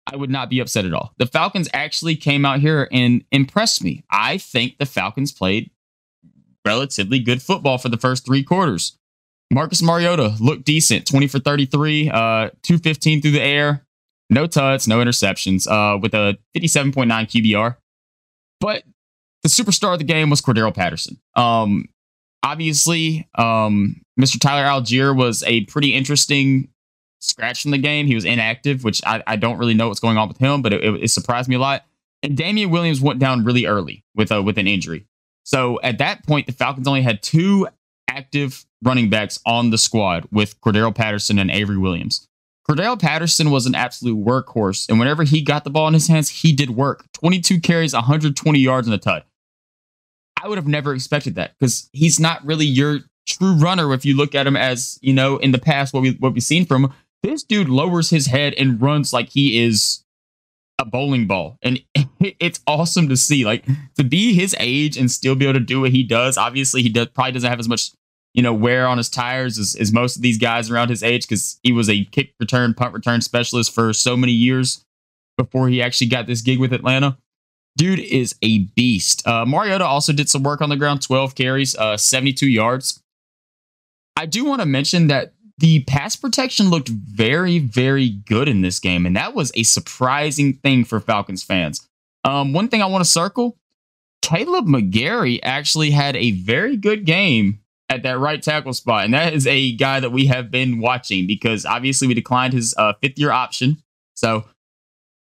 I 0.05 0.15
would 0.15 0.29
not 0.29 0.49
be 0.49 0.59
upset 0.59 0.85
at 0.85 0.93
all. 0.93 1.13
The 1.17 1.25
Falcons 1.25 1.69
actually 1.73 2.15
came 2.15 2.45
out 2.45 2.59
here 2.59 2.87
and 2.91 3.23
impressed 3.31 3.83
me. 3.83 4.03
I 4.11 4.37
think 4.37 4.77
the 4.77 4.85
Falcons 4.85 5.31
played 5.31 5.71
relatively 6.65 7.19
good 7.19 7.41
football 7.41 7.77
for 7.77 7.89
the 7.89 7.97
first 7.97 8.25
three 8.25 8.43
quarters. 8.43 8.97
Marcus 9.51 9.81
Mariota 9.81 10.35
looked 10.39 10.65
decent, 10.65 11.07
20 11.07 11.27
for 11.27 11.39
33, 11.39 12.09
uh, 12.09 12.49
215 12.61 13.21
through 13.21 13.31
the 13.31 13.41
air, 13.41 13.83
no 14.29 14.45
tuds, 14.45 14.87
no 14.87 14.99
interceptions, 14.99 15.67
uh, 15.67 15.97
with 15.97 16.13
a 16.13 16.37
57.9 16.55 17.07
QBR. 17.07 17.77
But 18.59 18.83
the 19.43 19.49
superstar 19.49 19.93
of 19.93 19.99
the 19.99 20.05
game 20.05 20.29
was 20.29 20.41
Cordarrelle 20.41 20.73
Patterson. 20.73 21.19
Um, 21.35 21.85
obviously, 22.43 23.27
um, 23.35 24.01
Mr. 24.19 24.39
Tyler 24.39 24.67
Allgeier 24.67 25.15
was 25.15 25.43
a 25.43 25.65
pretty 25.65 25.93
interesting 25.93 26.69
scratch 27.19 27.65
in 27.65 27.71
the 27.71 27.77
game. 27.77 28.07
He 28.07 28.15
was 28.15 28.25
inactive, 28.25 28.83
which 28.83 29.01
I, 29.05 29.23
I 29.27 29.35
don't 29.35 29.57
really 29.57 29.73
know 29.73 29.87
what's 29.87 29.99
going 29.99 30.17
on 30.17 30.27
with 30.27 30.37
him, 30.37 30.61
but 30.61 30.73
it, 30.73 30.83
it, 30.83 31.03
it 31.03 31.07
surprised 31.09 31.49
me 31.49 31.55
a 31.55 31.59
lot. 31.59 31.85
And 32.21 32.35
Damien 32.35 32.69
Williams 32.69 32.99
went 32.99 33.19
down 33.19 33.45
really 33.45 33.65
early 33.65 34.03
with 34.15 34.31
a, 34.31 34.41
with 34.41 34.57
an 34.57 34.67
injury. 34.67 35.05
So 35.43 35.79
at 35.81 35.97
that 35.99 36.25
point, 36.27 36.47
the 36.47 36.53
Falcons 36.53 36.87
only 36.87 37.01
had 37.01 37.23
two 37.23 37.67
active 38.09 38.65
running 38.83 39.09
backs 39.09 39.39
on 39.45 39.69
the 39.69 39.77
squad 39.77 40.27
with 40.31 40.59
Cordarrelle 40.61 40.95
Patterson 40.95 41.39
and 41.39 41.49
Avery 41.49 41.77
Williams. 41.77 42.27
Cordarrelle 42.69 42.99
Patterson 42.99 43.49
was 43.49 43.65
an 43.65 43.73
absolute 43.73 44.23
workhorse, 44.23 44.87
and 44.89 44.99
whenever 44.99 45.23
he 45.23 45.41
got 45.41 45.63
the 45.63 45.71
ball 45.71 45.87
in 45.87 45.95
his 45.95 46.07
hands, 46.07 46.29
he 46.29 46.53
did 46.53 46.69
work. 46.69 47.03
22 47.13 47.61
carries, 47.61 47.93
120 47.93 48.59
yards 48.59 48.87
in 48.87 48.93
a 48.93 48.97
tut. 48.99 49.25
I 50.41 50.47
would 50.47 50.59
have 50.59 50.67
never 50.67 50.93
expected 50.93 51.33
that 51.35 51.55
because 51.57 51.89
he's 51.93 52.19
not 52.19 52.45
really 52.45 52.67
your 52.67 52.99
true 53.27 53.53
runner. 53.53 53.91
If 53.93 54.05
you 54.05 54.15
look 54.15 54.35
at 54.35 54.45
him 54.45 54.55
as 54.55 54.99
you 55.01 55.13
know 55.13 55.37
in 55.37 55.51
the 55.51 55.57
past, 55.57 55.95
what 55.95 56.03
we 56.03 56.11
what 56.19 56.33
we've 56.33 56.43
seen 56.43 56.65
from 56.65 56.85
him, 56.85 56.93
this 57.23 57.41
dude 57.41 57.69
lowers 57.69 58.11
his 58.11 58.27
head 58.27 58.53
and 58.53 58.79
runs 58.79 59.11
like 59.11 59.29
he 59.29 59.59
is 59.63 60.05
a 60.77 60.85
bowling 60.85 61.25
ball, 61.25 61.57
and 61.63 61.81
it's 62.19 62.59
awesome 62.67 63.09
to 63.09 63.17
see. 63.17 63.45
Like 63.45 63.65
to 63.95 64.03
be 64.03 64.33
his 64.33 64.55
age 64.59 64.95
and 64.95 65.09
still 65.09 65.33
be 65.33 65.45
able 65.45 65.59
to 65.59 65.65
do 65.65 65.81
what 65.81 65.91
he 65.91 66.03
does. 66.03 66.37
Obviously, 66.37 66.83
he 66.83 66.89
does 66.89 67.07
probably 67.07 67.31
doesn't 67.31 67.49
have 67.49 67.59
as 67.59 67.67
much 67.67 67.91
you 68.33 68.43
know, 68.43 68.53
wear 68.53 68.87
on 68.87 68.97
his 68.97 69.09
tires 69.09 69.57
as, 69.57 69.75
as 69.75 69.91
most 69.91 70.15
of 70.15 70.21
these 70.21 70.37
guys 70.37 70.69
around 70.69 70.89
his 70.89 71.03
age 71.03 71.27
because 71.27 71.59
he 71.63 71.71
was 71.71 71.89
a 71.89 72.05
kick 72.05 72.33
return, 72.39 72.73
punt 72.73 72.93
return 72.93 73.21
specialist 73.21 73.73
for 73.73 73.91
so 73.93 74.15
many 74.15 74.31
years 74.31 74.85
before 75.37 75.69
he 75.69 75.81
actually 75.81 76.07
got 76.07 76.27
this 76.27 76.41
gig 76.41 76.59
with 76.59 76.73
Atlanta. 76.73 77.17
Dude 77.77 77.99
is 77.99 78.35
a 78.41 78.59
beast. 78.75 79.25
Uh, 79.27 79.45
Mariota 79.45 79.85
also 79.85 80.11
did 80.11 80.29
some 80.29 80.43
work 80.43 80.61
on 80.61 80.69
the 80.69 80.75
ground, 80.75 81.01
12 81.01 81.33
carries, 81.35 81.75
uh, 81.75 81.97
72 81.97 82.47
yards. 82.47 83.01
I 84.17 84.25
do 84.25 84.43
want 84.43 84.61
to 84.61 84.65
mention 84.65 85.07
that 85.07 85.33
the 85.57 85.83
pass 85.83 86.15
protection 86.15 86.69
looked 86.69 86.89
very, 86.89 87.59
very 87.59 88.09
good 88.09 88.47
in 88.47 88.61
this 88.61 88.79
game, 88.79 89.05
and 89.05 89.15
that 89.15 89.33
was 89.33 89.51
a 89.55 89.63
surprising 89.63 90.53
thing 90.53 90.83
for 90.83 90.99
Falcons 90.99 91.43
fans. 91.43 91.87
Um, 92.25 92.53
one 92.53 92.67
thing 92.67 92.81
I 92.81 92.85
want 92.85 93.03
to 93.03 93.09
circle 93.09 93.57
Kaleb 94.21 94.67
McGary 94.67 95.39
actually 95.43 95.91
had 95.91 96.15
a 96.15 96.31
very 96.31 96.75
good 96.75 97.05
game 97.05 97.58
at 97.89 98.03
that 98.03 98.19
right 98.19 98.41
tackle 98.41 98.73
spot. 98.73 99.05
And 99.05 99.13
that 99.13 99.33
is 99.33 99.47
a 99.47 99.75
guy 99.75 99.99
that 99.99 100.11
we 100.11 100.27
have 100.27 100.51
been 100.51 100.79
watching 100.79 101.25
because 101.27 101.65
obviously 101.65 102.07
we 102.07 102.13
declined 102.13 102.53
his 102.53 102.73
uh, 102.77 102.93
fifth 103.01 103.17
year 103.17 103.31
option. 103.31 103.81
So, 104.15 104.45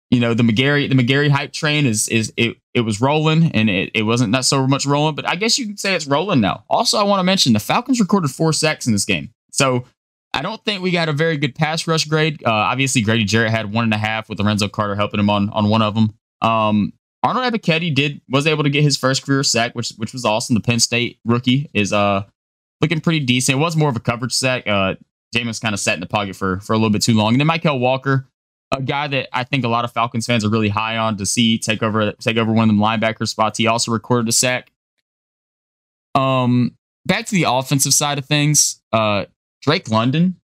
you 0.10 0.20
know, 0.20 0.34
the 0.34 0.44
McGary, 0.44 0.88
the 0.88 0.96
McGary 0.96 1.30
hype 1.30 1.52
train 1.52 1.86
is, 1.86 2.08
is 2.08 2.32
it, 2.38 2.58
it 2.74 2.82
was 2.82 3.02
rolling 3.02 3.52
and 3.52 3.70
it, 3.70 3.92
it 3.94 4.04
wasn't 4.04 4.32
not 4.32 4.46
so 4.46 4.66
much 4.68 4.86
rolling, 4.86 5.16
but 5.16 5.28
I 5.28 5.36
guess 5.36 5.60
you 5.60 5.66
can 5.66 5.78
say 5.78 5.96
it's 5.96 6.08
rolling 6.08 6.40
now. 6.40 6.64
Also, 6.70 6.98
I 6.98 7.04
want 7.04 7.20
to 7.20 7.24
mention 7.24 7.54
the 7.54 7.60
Falcons 7.60 8.00
recorded 8.00 8.32
four 8.32 8.54
sacks 8.54 8.88
in 8.88 8.94
this 8.94 9.06
game. 9.06 9.32
So 9.52 9.86
I 10.34 10.42
don't 10.42 10.64
think 10.64 10.82
we 10.82 10.92
got 10.92 11.10
a 11.10 11.14
very 11.14 11.38
good 11.38 11.56
pass 11.56 11.88
rush 11.88 12.06
grade. 12.06 12.42
Uh, 12.46 12.52
obviously, 12.52 13.02
Grady 13.02 13.24
Jarrett 13.26 13.52
had 13.52 13.74
one 13.74 13.86
and 13.86 13.94
a 13.94 13.98
half 13.98 14.30
with 14.30 14.40
Lorenzo 14.40 14.68
Carter 14.68 14.96
helping 14.96 15.20
him 15.20 15.30
on, 15.30 15.50
on 15.50 15.70
one 15.70 15.82
of 15.82 15.96
them. 15.96 16.14
Um, 16.42 16.94
Arnold 17.26 17.52
Ebiketie 17.52 17.96
did 17.96 18.22
was 18.30 18.46
able 18.46 18.64
to 18.64 18.70
get 18.70 18.84
his 18.84 18.98
first 18.98 19.26
career 19.26 19.42
sack, 19.42 19.74
which 19.74 19.90
which 19.98 20.14
was 20.14 20.26
awesome. 20.26 20.54
The 20.54 20.62
Penn 20.62 20.80
State 20.80 21.20
rookie 21.26 21.72
is 21.74 21.92
uh 21.92 22.24
looking 22.82 23.02
pretty 23.02 23.20
decent. 23.20 23.58
It 23.58 23.62
was 23.62 23.76
more 23.76 23.90
of 23.90 23.96
a 23.96 24.00
coverage 24.02 24.34
sack. 24.34 24.68
Uh, 24.68 24.96
Jameis 25.36 25.62
kind 25.62 25.74
of 25.74 25.80
sat 25.80 25.96
in 25.96 26.00
the 26.00 26.06
pocket 26.06 26.36
for 26.36 26.60
for 26.60 26.74
a 26.74 26.78
little 26.78 26.90
bit 26.90 27.02
too 27.02 27.14
long. 27.14 27.34
And 27.34 27.40
then 27.40 27.48
Michael 27.48 27.80
Walker, 27.80 28.28
a 28.72 28.82
guy 28.82 29.08
that 29.08 29.30
I 29.34 29.44
think 29.44 29.64
a 29.64 29.68
lot 29.68 29.86
of 29.86 29.92
Falcons 29.92 30.26
fans 30.26 30.46
are 30.46 30.50
really 30.50 30.70
high 30.70 30.98
on 30.98 31.18
to 31.18 31.26
see 31.26 31.58
take 31.58 31.84
over 31.84 32.14
take 32.14 32.38
over 32.38 32.52
one 32.52 32.70
of 32.70 32.76
the 32.76 32.82
linebacker 32.82 33.28
spots. 33.28 33.58
He 33.58 33.68
also 33.68 33.92
recorded 33.92 34.30
a 34.30 34.32
sack. 34.32 34.72
Um, 36.16 36.78
back 37.06 37.26
to 37.26 37.36
the 37.36 37.46
offensive 37.48 37.94
side 37.94 38.18
of 38.18 38.26
things. 38.26 38.82
Uh, 38.94 39.26
Drake 39.62 39.90
London, 39.90 40.40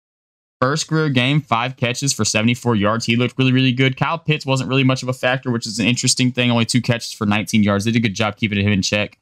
first 0.60 0.88
career 0.88 1.08
game, 1.08 1.40
five 1.40 1.76
catches 1.76 2.12
for 2.12 2.24
74 2.24 2.74
yards. 2.74 3.06
He 3.06 3.16
looked 3.16 3.38
really, 3.38 3.52
really 3.52 3.72
good. 3.72 3.96
Kyle 3.96 4.18
Pitts 4.18 4.44
wasn't 4.44 4.68
really 4.68 4.82
much 4.82 5.02
of 5.02 5.08
a 5.08 5.12
factor, 5.12 5.50
which 5.50 5.66
is 5.66 5.78
an 5.78 5.86
interesting 5.86 6.32
thing. 6.32 6.50
Only 6.50 6.64
two 6.64 6.82
catches 6.82 7.12
for 7.12 7.26
19 7.26 7.62
yards. 7.62 7.84
They 7.84 7.92
did 7.92 7.98
a 7.98 8.02
good 8.02 8.14
job 8.14 8.36
keeping 8.36 8.58
him 8.58 8.72
in 8.72 8.82
check. 8.82 9.18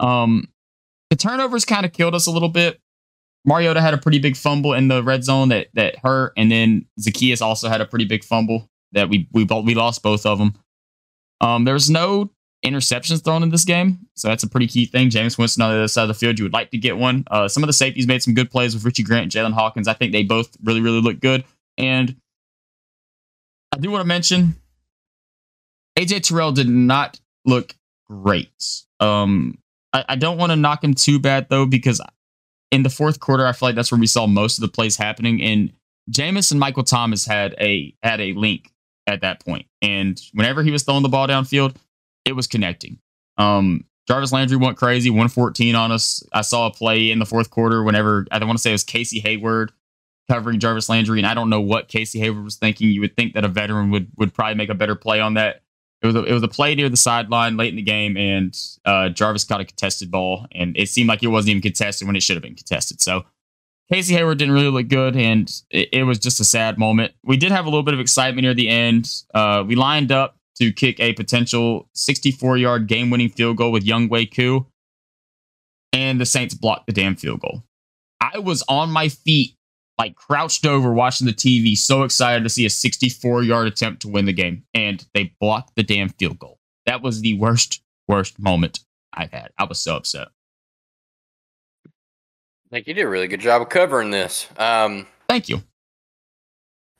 Um, 0.00 0.48
the 1.14 1.18
turnovers 1.18 1.64
kind 1.64 1.86
of 1.86 1.92
killed 1.92 2.12
us 2.12 2.26
a 2.26 2.30
little 2.32 2.48
bit. 2.48 2.80
Mariota 3.44 3.80
had 3.80 3.94
a 3.94 3.98
pretty 3.98 4.18
big 4.18 4.36
fumble 4.36 4.72
in 4.72 4.88
the 4.88 5.00
red 5.00 5.22
zone 5.22 5.50
that 5.50 5.68
that 5.74 5.96
hurt, 5.98 6.32
and 6.36 6.50
then 6.50 6.86
Zaccheaus 7.00 7.40
also 7.40 7.68
had 7.68 7.80
a 7.80 7.86
pretty 7.86 8.04
big 8.04 8.24
fumble 8.24 8.68
that 8.90 9.08
we 9.08 9.28
we 9.32 9.44
we 9.44 9.76
lost 9.76 10.02
both 10.02 10.26
of 10.26 10.38
them. 10.38 10.54
Um, 11.40 11.64
was 11.66 11.88
no 11.88 12.32
interceptions 12.66 13.22
thrown 13.22 13.44
in 13.44 13.50
this 13.50 13.64
game. 13.64 14.00
So 14.16 14.26
that's 14.26 14.42
a 14.42 14.48
pretty 14.48 14.66
key 14.66 14.86
thing. 14.86 15.08
Jameis 15.08 15.38
Winston 15.38 15.62
on 15.62 15.70
the 15.70 15.76
other 15.76 15.88
side 15.88 16.02
of 16.02 16.08
the 16.08 16.14
field, 16.14 16.36
you 16.36 16.46
would 16.46 16.52
like 16.52 16.72
to 16.72 16.78
get 16.78 16.96
one. 16.96 17.22
Uh, 17.30 17.46
some 17.46 17.62
of 17.62 17.68
the 17.68 17.74
safeties 17.74 18.08
made 18.08 18.22
some 18.22 18.34
good 18.34 18.50
plays 18.50 18.74
with 18.74 18.84
Richie 18.84 19.04
Grant 19.04 19.30
Jaylinn 19.30 19.52
Hawkins. 19.52 19.86
I 19.86 19.92
think 19.92 20.10
they 20.10 20.24
both 20.24 20.56
really, 20.64 20.80
really 20.80 21.00
look 21.00 21.20
good. 21.20 21.44
And 21.78 22.16
I 23.72 23.76
do 23.76 23.90
want 23.90 24.00
to 24.00 24.08
mention 24.08 24.56
AJ 25.96 26.22
Terrell 26.22 26.50
did 26.50 26.68
not 26.68 27.20
look 27.44 27.76
great. 28.08 28.50
Um, 28.98 29.58
I, 29.94 30.04
I 30.10 30.16
don't 30.16 30.36
want 30.36 30.52
to 30.52 30.56
knock 30.56 30.84
him 30.84 30.92
too 30.92 31.18
bad 31.18 31.48
though, 31.48 31.64
because 31.64 32.02
in 32.70 32.82
the 32.82 32.90
fourth 32.90 33.20
quarter, 33.20 33.46
I 33.46 33.52
feel 33.52 33.68
like 33.68 33.76
that's 33.76 33.90
where 33.90 34.00
we 34.00 34.06
saw 34.06 34.26
most 34.26 34.58
of 34.58 34.62
the 34.62 34.68
plays 34.68 34.96
happening. 34.96 35.42
And 35.42 35.72
Jameis 36.10 36.50
and 36.50 36.60
Michael 36.60 36.82
Thomas 36.82 37.24
had 37.24 37.54
a 37.60 37.94
had 38.02 38.20
a 38.20 38.34
link 38.34 38.72
at 39.06 39.22
that 39.22 39.44
point. 39.44 39.66
And 39.80 40.20
whenever 40.32 40.62
he 40.62 40.70
was 40.70 40.82
throwing 40.82 41.02
the 41.02 41.08
ball 41.08 41.28
downfield, 41.28 41.76
it 42.24 42.32
was 42.32 42.46
connecting. 42.46 42.98
Um, 43.38 43.84
Jarvis 44.06 44.32
Landry 44.32 44.56
went 44.56 44.76
crazy, 44.76 45.08
114 45.08 45.74
on 45.74 45.90
us. 45.90 46.22
I 46.32 46.42
saw 46.42 46.66
a 46.66 46.70
play 46.70 47.10
in 47.10 47.18
the 47.18 47.26
fourth 47.26 47.50
quarter 47.50 47.82
whenever 47.82 48.26
I 48.30 48.38
don't 48.38 48.48
want 48.48 48.58
to 48.58 48.62
say 48.62 48.70
it 48.70 48.74
was 48.74 48.84
Casey 48.84 49.20
Hayward 49.20 49.72
covering 50.28 50.58
Jarvis 50.58 50.88
Landry, 50.88 51.18
and 51.18 51.26
I 51.26 51.34
don't 51.34 51.50
know 51.50 51.60
what 51.60 51.88
Casey 51.88 52.18
Hayward 52.20 52.44
was 52.44 52.56
thinking. 52.56 52.90
You 52.90 53.00
would 53.02 53.16
think 53.16 53.34
that 53.34 53.44
a 53.44 53.48
veteran 53.48 53.90
would 53.90 54.08
would 54.16 54.34
probably 54.34 54.54
make 54.56 54.68
a 54.68 54.74
better 54.74 54.94
play 54.94 55.20
on 55.20 55.34
that. 55.34 55.62
It 56.04 56.08
was 56.08 56.16
a, 56.16 56.22
it 56.24 56.32
was 56.34 56.42
a 56.42 56.48
play 56.48 56.74
near 56.74 56.90
the 56.90 56.98
sideline 56.98 57.56
late 57.56 57.70
in 57.70 57.76
the 57.76 57.82
game, 57.82 58.18
and 58.18 58.54
uh, 58.84 59.08
Jarvis 59.08 59.44
caught 59.44 59.62
a 59.62 59.64
contested 59.64 60.10
ball, 60.10 60.46
and 60.52 60.76
it 60.76 60.90
seemed 60.90 61.08
like 61.08 61.22
it 61.22 61.28
wasn't 61.28 61.52
even 61.52 61.62
contested 61.62 62.06
when 62.06 62.14
it 62.14 62.22
should 62.22 62.36
have 62.36 62.42
been 62.42 62.54
contested. 62.54 63.00
So 63.00 63.24
Casey 63.90 64.12
Hayward 64.12 64.36
didn't 64.36 64.52
really 64.52 64.68
look 64.68 64.88
good, 64.88 65.16
and 65.16 65.50
it, 65.70 65.88
it, 65.94 66.02
was 66.02 66.18
just 66.18 66.40
a 66.40 66.44
sad 66.44 66.76
moment. 66.76 67.14
We 67.24 67.38
did 67.38 67.52
have 67.52 67.64
a 67.64 67.70
little 67.70 67.82
bit 67.82 67.94
of 67.94 68.00
excitement 68.00 68.44
near 68.44 68.52
the 68.52 68.68
end. 68.68 69.10
Uh, 69.32 69.64
we 69.66 69.76
lined 69.76 70.12
up 70.12 70.36
to 70.56 70.74
kick 70.74 71.00
a 71.00 71.14
potential 71.14 71.88
64 71.94 72.58
yard 72.58 72.86
game 72.86 73.08
winning 73.08 73.30
field 73.30 73.56
goal 73.56 73.72
with 73.72 73.86
Younghoe 73.86 74.30
Koo, 74.30 74.66
and 75.94 76.20
the 76.20 76.26
Saints 76.26 76.52
blocked 76.52 76.86
the 76.86 76.92
damn 76.92 77.16
field 77.16 77.40
goal. 77.40 77.64
I 78.20 78.40
was 78.40 78.62
on 78.68 78.90
my 78.90 79.08
feet, 79.08 79.53
like 79.98 80.16
crouched 80.16 80.66
over 80.66 80.92
watching 80.92 81.26
the 81.26 81.32
TV, 81.32 81.76
so 81.76 82.02
excited 82.02 82.42
to 82.44 82.50
see 82.50 82.66
a 82.66 82.70
64 82.70 83.42
yard 83.42 83.66
attempt 83.66 84.02
to 84.02 84.08
win 84.08 84.26
the 84.26 84.32
game, 84.32 84.64
and 84.74 85.06
they 85.14 85.34
blocked 85.40 85.76
the 85.76 85.82
damn 85.82 86.08
field 86.10 86.38
goal. 86.38 86.58
That 86.86 87.02
was 87.02 87.20
the 87.20 87.34
worst, 87.38 87.82
worst 88.08 88.38
moment 88.38 88.80
I've 89.12 89.32
had. 89.32 89.50
I 89.58 89.64
was 89.64 89.80
so 89.80 89.96
upset. 89.96 90.28
I 91.86 92.70
think 92.70 92.86
you 92.88 92.94
did 92.94 93.02
a 93.02 93.08
really 93.08 93.28
good 93.28 93.40
job 93.40 93.62
of 93.62 93.68
covering 93.68 94.10
this. 94.10 94.48
Um, 94.56 95.06
Thank 95.28 95.48
you. 95.48 95.62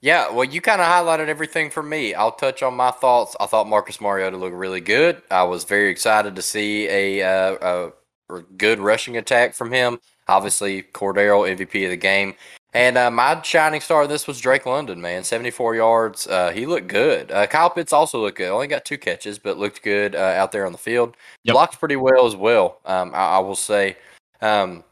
Yeah, 0.00 0.30
well, 0.30 0.44
you 0.44 0.60
kind 0.60 0.82
of 0.82 0.86
highlighted 0.86 1.28
everything 1.28 1.70
for 1.70 1.82
me. 1.82 2.12
I'll 2.14 2.30
touch 2.30 2.62
on 2.62 2.74
my 2.74 2.90
thoughts. 2.90 3.34
I 3.40 3.46
thought 3.46 3.66
Marcus 3.66 4.02
Mariota 4.02 4.36
looked 4.36 4.54
really 4.54 4.82
good. 4.82 5.22
I 5.30 5.44
was 5.44 5.64
very 5.64 5.88
excited 5.88 6.36
to 6.36 6.42
see 6.42 6.86
a, 6.88 7.22
uh, 7.22 7.90
a 8.30 8.40
good 8.58 8.80
rushing 8.80 9.16
attack 9.16 9.54
from 9.54 9.72
him. 9.72 9.98
Obviously, 10.28 10.82
Cordero 10.82 11.48
MVP 11.48 11.84
of 11.84 11.90
the 11.90 11.96
game. 11.96 12.34
And 12.74 12.98
uh, 12.98 13.08
my 13.08 13.40
shining 13.42 13.80
star 13.80 14.02
of 14.02 14.08
this 14.08 14.26
was 14.26 14.40
Drake 14.40 14.66
London, 14.66 15.00
man. 15.00 15.22
74 15.22 15.76
yards. 15.76 16.26
Uh, 16.26 16.50
he 16.50 16.66
looked 16.66 16.88
good. 16.88 17.30
Uh, 17.30 17.46
Kyle 17.46 17.70
Pitts 17.70 17.92
also 17.92 18.20
looked 18.20 18.38
good. 18.38 18.50
Only 18.50 18.66
got 18.66 18.84
two 18.84 18.98
catches, 18.98 19.38
but 19.38 19.58
looked 19.58 19.82
good 19.82 20.16
uh, 20.16 20.18
out 20.18 20.50
there 20.50 20.66
on 20.66 20.72
the 20.72 20.78
field. 20.78 21.16
Yep. 21.44 21.52
Blocked 21.52 21.78
pretty 21.78 21.94
well 21.94 22.26
as 22.26 22.34
well, 22.34 22.80
um, 22.84 23.12
I, 23.14 23.36
I, 23.36 23.38
will 23.38 23.54
say. 23.54 23.96
Um, 24.40 24.82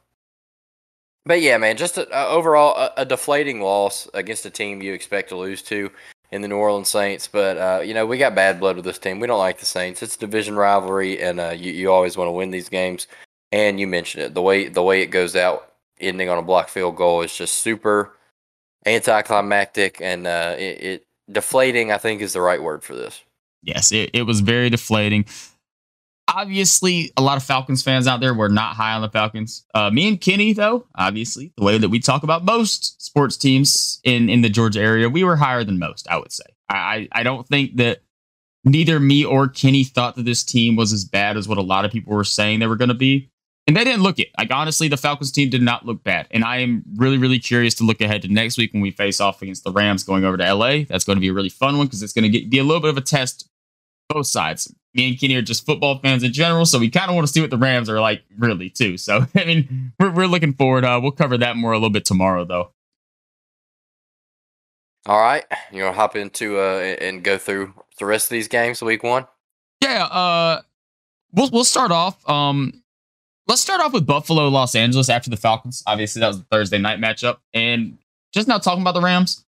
but 1.27 1.41
yeah, 1.41 1.57
man, 1.59 1.77
just 1.77 1.99
a, 1.99 2.09
a 2.17 2.29
overall 2.29 2.77
a, 2.77 3.03
a, 3.03 3.05
deflating 3.05 3.61
loss 3.61 4.09
against 4.15 4.47
a 4.47 4.51
team 4.51 4.81
you 4.81 4.93
expect 4.93 5.29
to 5.31 5.37
lose 5.37 5.63
to 5.63 5.91
in 6.31 6.41
the 6.41 6.49
New 6.49 6.57
Orleans 6.57 6.89
Saints. 6.89 7.27
But 7.27 7.57
uh, 7.59 7.83
you 7.83 7.95
know 7.95 8.07
we 8.07 8.17
got 8.17 8.35
bad 8.35 8.61
blood 8.61 8.77
with 8.77 8.85
this 8.85 8.99
team. 8.99 9.19
We 9.19 9.27
don't 9.27 9.39
like 9.39 9.59
the 9.59 9.67
Saints. 9.67 10.03
It's 10.03 10.17
division 10.17 10.55
rivalry, 10.55 11.21
and 11.21 11.41
uh, 11.41 11.51
you 11.51 11.73
you 11.73 11.91
always 11.91 12.17
want 12.17 12.29
to 12.29 12.33
win 12.33 12.53
these 12.53 12.69
games. 12.69 13.09
And 13.51 13.79
you 13.79 13.87
mentioned 13.87 14.25
it 14.25 14.35
the 14.35 14.43
way 14.43 14.69
the 14.69 14.83
way 14.83 15.03
it 15.03 15.09
goes 15.09 15.37
out, 15.37 15.72
ending 16.03 16.29
on 16.29 16.39
a 16.39 16.43
block 16.43 16.69
field 16.69 16.97
goal 16.97 17.23
is 17.23 17.37
just 17.37 17.55
super 17.55 18.17
anticlimactic 18.85 20.01
and 20.01 20.27
uh, 20.27 20.57
it, 20.59 20.83
it 20.83 21.07
deflating. 21.31 21.93
I 21.93 21.99
think 21.99 22.21
is 22.21 22.33
the 22.33 22.41
right 22.41 22.63
word 22.63 22.83
for 22.83 22.95
this. 22.95 23.23
Yes, 23.63 23.93
it, 23.93 24.11
it 24.13 24.23
was 24.23 24.41
very 24.41 24.71
deflating 24.71 25.25
obviously 26.29 27.13
a 27.17 27.23
lot 27.23 27.37
of 27.37 27.43
Falcons 27.43 27.83
fans 27.83 28.07
out 28.07 28.21
there 28.21 28.35
were 28.35 28.49
not 28.49 28.77
high 28.77 28.95
on 28.95 29.03
the 29.03 29.09
Falcons. 29.09 29.65
Uh, 29.75 29.91
me 29.91 30.09
and 30.09 30.21
Kenny, 30.21 30.53
though, 30.53 30.87
obviously, 30.95 31.53
the 31.57 31.65
way 31.65 31.79
that 31.79 31.89
we 31.89 31.99
talk 31.99 32.23
about 32.23 32.45
most 32.45 33.03
sports 33.03 33.37
teams 33.37 34.01
in 34.05 34.29
in 34.29 34.43
the 34.43 34.49
Georgia 34.49 34.81
area, 34.81 35.09
we 35.09 35.25
were 35.25 35.37
higher 35.37 35.65
than 35.65 35.79
most. 35.79 36.07
I 36.09 36.19
would 36.19 36.33
say. 36.33 36.45
I 36.69 37.09
I 37.13 37.23
don't 37.23 37.47
think 37.47 37.77
that 37.77 38.03
neither 38.65 38.99
me 39.01 39.25
or 39.25 39.49
Kenny 39.49 39.85
thought 39.85 40.17
that 40.17 40.25
this 40.25 40.45
team 40.45 40.77
was 40.77 40.93
as 40.93 41.05
bad 41.05 41.37
as 41.37 41.49
what 41.49 41.59
a 41.59 41.63
lot 41.63 41.85
of 41.85 41.91
people 41.91 42.15
were 42.15 42.25
saying 42.25 42.61
they 42.61 42.67
were 42.67 42.77
going 42.77 42.89
to 42.89 42.95
be. 42.95 43.31
And 43.67 43.77
they 43.77 43.85
didn't 43.85 44.03
look 44.03 44.19
it. 44.19 44.29
Like 44.37 44.51
honestly, 44.51 44.89
the 44.89 44.97
Falcons 44.97 45.31
team 45.31 45.49
did 45.49 45.63
not 45.63 45.87
look 45.87 46.03
bad. 46.03 46.27
And 46.31 46.45
I 46.45 46.59
am 46.59 46.83
really, 46.97 47.17
really 47.17 47.39
curious 47.39 47.75
to 47.75 47.85
look 47.85 48.01
ahead 48.01 48.23
to 48.23 48.29
next 48.29 48.59
week 48.59 48.73
when 48.73 48.83
we 48.83 48.91
face 48.91 49.21
off 49.21 49.41
against 49.41 49.63
the 49.63 49.73
Rams 49.73 50.03
going 50.03 50.25
over 50.25 50.37
to 50.37 50.55
LA. 50.55 50.85
That's 50.89 51.05
going 51.05 51.17
to 51.17 51.21
be 51.21 51.29
a 51.29 51.33
really 51.33 51.49
fun 51.49 51.79
one 51.79 51.87
because 51.87 52.03
it's 52.03 52.13
going 52.13 52.31
to 52.31 52.47
be 52.49 52.59
a 52.59 52.65
little 52.65 52.81
bit 52.81 52.91
of 52.91 52.97
a 52.97 53.03
test 53.03 53.49
both 54.09 54.27
sides 54.27 54.75
me 54.95 55.09
and 55.09 55.19
Kenny 55.19 55.35
are 55.37 55.43
just 55.43 55.65
football 55.65 55.99
fans 55.99 56.23
in 56.23 56.33
general, 56.33 56.67
so 56.67 56.79
we 56.79 56.91
kind 56.91 57.09
of 57.09 57.15
want 57.15 57.27
to 57.27 57.33
see 57.33 57.41
what 57.41 57.51
the 57.51 57.59
Rams 57.59 57.89
are 57.89 58.01
like, 58.01 58.23
really, 58.39 58.69
too. 58.69 58.99
So, 58.99 59.27
I 59.37 59.45
mean, 59.45 59.93
we're, 59.99 60.11
we're 60.11 60.27
looking 60.27 60.53
forward. 60.53 60.85
Uh, 60.85 61.01
we'll 61.03 61.13
cover 61.13 61.39
that 61.39 61.57
more 61.57 61.73
a 61.73 61.77
little 61.77 61.91
bit 61.91 62.05
tomorrow, 62.05 62.45
though. 62.45 62.73
All 65.07 65.21
right, 65.21 65.45
you 65.73 65.83
want 65.83 65.95
to 65.97 66.01
hop 66.01 66.15
into 66.15 66.61
uh 66.61 66.79
and 67.01 67.25
go 67.25 67.37
through 67.37 67.75
the 67.99 68.07
rest 68.07 68.27
of 68.27 68.31
these 68.31 68.47
games, 68.47 68.81
week 68.81 69.03
one? 69.03 69.27
Yeah, 69.83 70.05
uh, 70.05 70.63
we'll 71.33 71.51
we'll 71.51 71.65
start 71.65 71.91
off. 71.91 72.29
Um, 72.31 72.85
let's 73.47 73.61
start 73.61 73.81
off 73.81 73.93
with 73.93 74.07
Buffalo, 74.07 74.49
Los 74.49 74.75
Angeles 74.75 75.09
after 75.09 75.31
the 75.31 75.37
Falcons. 75.37 75.83
Obviously, 75.87 76.21
that 76.21 76.29
was 76.29 76.39
the 76.39 76.47
Thursday 76.51 76.79
night 76.79 77.01
matchup, 77.01 77.39
and 77.53 77.99
just 78.33 78.49
now 78.49 78.59
talking 78.59 78.83
about 78.83 78.95
the 78.95 79.01
Rams 79.01 79.45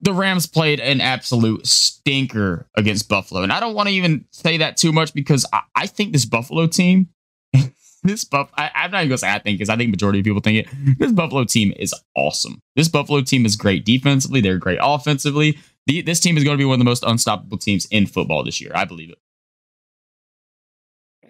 the 0.00 0.12
Rams 0.12 0.46
played 0.46 0.80
an 0.80 1.00
absolute 1.00 1.66
stinker 1.66 2.66
against 2.74 3.08
Buffalo. 3.08 3.42
And 3.42 3.52
I 3.52 3.60
don't 3.60 3.74
want 3.74 3.88
to 3.88 3.94
even 3.94 4.24
say 4.30 4.56
that 4.58 4.76
too 4.76 4.92
much 4.92 5.12
because 5.12 5.46
I, 5.52 5.60
I 5.74 5.86
think 5.86 6.12
this 6.12 6.24
Buffalo 6.24 6.66
team, 6.66 7.08
this 8.02 8.24
Buff, 8.24 8.50
I, 8.56 8.70
am 8.74 8.90
not 8.90 9.00
even 9.00 9.10
gonna 9.10 9.18
say 9.18 9.30
I 9.30 9.38
think 9.38 9.58
because 9.58 9.68
I 9.68 9.76
think 9.76 9.90
majority 9.90 10.20
of 10.20 10.24
people 10.24 10.40
think 10.40 10.66
it. 10.66 10.98
This 10.98 11.12
Buffalo 11.12 11.44
team 11.44 11.72
is 11.76 11.94
awesome. 12.16 12.60
This 12.76 12.88
Buffalo 12.88 13.20
team 13.20 13.44
is 13.44 13.56
great 13.56 13.84
defensively. 13.84 14.40
They're 14.40 14.58
great 14.58 14.78
offensively. 14.82 15.58
The, 15.86 16.02
this 16.02 16.20
team 16.20 16.36
is 16.36 16.44
going 16.44 16.56
to 16.56 16.60
be 16.60 16.64
one 16.64 16.74
of 16.74 16.78
the 16.78 16.84
most 16.84 17.04
unstoppable 17.04 17.58
teams 17.58 17.86
in 17.86 18.06
football 18.06 18.44
this 18.44 18.60
year. 18.60 18.72
I 18.74 18.84
believe 18.84 19.10
it. 19.10 19.18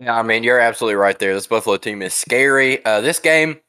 Yeah, 0.01 0.19
I 0.19 0.23
mean, 0.23 0.43
you're 0.43 0.59
absolutely 0.59 0.95
right 0.97 1.19
there. 1.19 1.35
This 1.35 1.47
Buffalo 1.47 1.77
team 1.77 2.01
is 2.01 2.15
scary. 2.15 2.85
Uh, 2.87 3.03
this 3.03 3.19
game, 3.19 3.61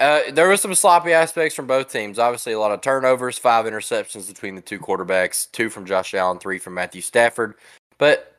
uh, 0.00 0.20
there 0.32 0.48
was 0.48 0.60
some 0.60 0.74
sloppy 0.74 1.12
aspects 1.12 1.54
from 1.54 1.66
both 1.66 1.90
teams. 1.92 2.18
Obviously, 2.18 2.52
a 2.52 2.58
lot 2.58 2.72
of 2.72 2.82
turnovers, 2.82 3.38
five 3.38 3.66
interceptions 3.66 4.28
between 4.28 4.56
the 4.56 4.62
two 4.62 4.78
quarterbacks, 4.78 5.50
two 5.52 5.70
from 5.70 5.86
Josh 5.86 6.14
Allen, 6.14 6.38
three 6.38 6.58
from 6.58 6.74
Matthew 6.74 7.00
Stafford. 7.00 7.54
But 7.98 8.34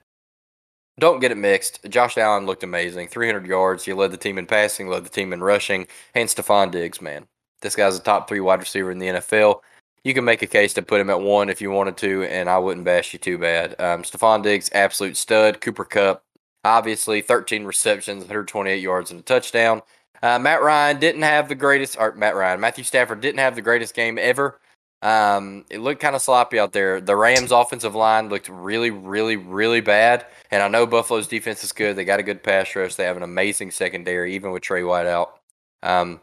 don't 1.00 1.20
get 1.20 1.32
it 1.32 1.38
mixed. 1.38 1.82
Josh 1.90 2.18
Allen 2.18 2.46
looked 2.46 2.64
amazing. 2.64 3.08
300 3.08 3.48
yards. 3.48 3.86
He 3.86 3.94
led 3.94 4.12
the 4.12 4.18
team 4.18 4.38
in 4.38 4.46
passing, 4.46 4.88
led 4.88 5.06
the 5.06 5.10
team 5.10 5.34
in 5.34 5.42
rushing. 5.44 5.88
And 6.14 6.30
Stefon 6.30 6.72
Diggs, 6.72 7.02
man. 7.02 7.26
This 7.62 7.76
guy's 7.76 7.98
a 7.98 8.02
top 8.02 8.30
three 8.30 8.40
wide 8.40 8.60
receiver 8.60 8.92
in 8.92 9.00
the 9.00 9.08
NFL. 9.08 9.62
You 10.04 10.14
can 10.14 10.24
make 10.24 10.44
a 10.44 10.48
case 10.48 10.74
to 10.76 10.84
put 10.84 11.02
him 11.02 11.10
at 11.10 11.20
one 11.20 11.50
if 11.50 11.62
you 11.62 11.72
wanted 11.72 11.98
to, 11.98 12.24
and 12.26 12.48
I 12.48 12.60
wouldn't 12.60 12.86
bash 12.86 13.12
you 13.14 13.20
too 13.20 13.40
bad. 13.40 13.72
Um, 13.80 14.04
Stefon 14.04 14.44
Diggs, 14.44 14.70
absolute 14.74 15.18
stud. 15.18 15.62
Cooper 15.62 15.84
Kupp, 15.84 16.22
obviously 16.66 17.22
13 17.22 17.64
receptions, 17.64 18.24
128 18.24 18.82
yards, 18.82 19.12
and 19.12 19.20
a 19.20 19.24
touchdown. 19.24 19.82
Uh, 20.22 20.40
Matt 20.40 20.62
Ryan 20.62 21.00
didn't 21.00 21.22
have 21.22 21.48
the 21.48 21.56
greatest, 21.56 21.98
or 22.00 22.14
Matt 22.14 22.36
Ryan, 22.36 22.60
Matthew 22.60 22.84
Stafford 22.84 23.22
didn't 23.22 23.40
have 23.40 23.56
the 23.56 23.62
greatest 23.62 23.94
game 23.94 24.18
ever. 24.18 24.60
Um, 25.02 25.66
it 25.70 25.80
looked 25.80 26.02
kind 26.02 26.16
of 26.16 26.22
sloppy 26.22 26.58
out 26.58 26.74
there. 26.74 27.00
The 27.00 27.16
Rams' 27.16 27.52
offensive 27.52 27.94
line 27.94 28.30
looked 28.30 28.50
really, 28.50 28.90
really, 28.90 29.36
really 29.36 29.82
bad. 29.82 30.26
And 30.50 30.64
I 30.64 30.68
know 30.68 30.88
Buffalo's 30.88 31.28
defense 31.28 31.64
is 31.64 31.72
good. 31.72 31.96
They 31.96 32.06
got 32.06 32.20
a 32.20 32.24
good 32.24 32.42
pass 32.42 32.76
rush. 32.76 32.96
They 32.96 33.04
have 33.04 33.18
an 33.18 33.22
amazing 33.22 33.70
secondary, 33.70 34.34
even 34.34 34.52
with 34.52 34.64
Tre 34.64 34.82
White 34.82 35.06
out. 35.06 35.40
Um, 35.84 36.22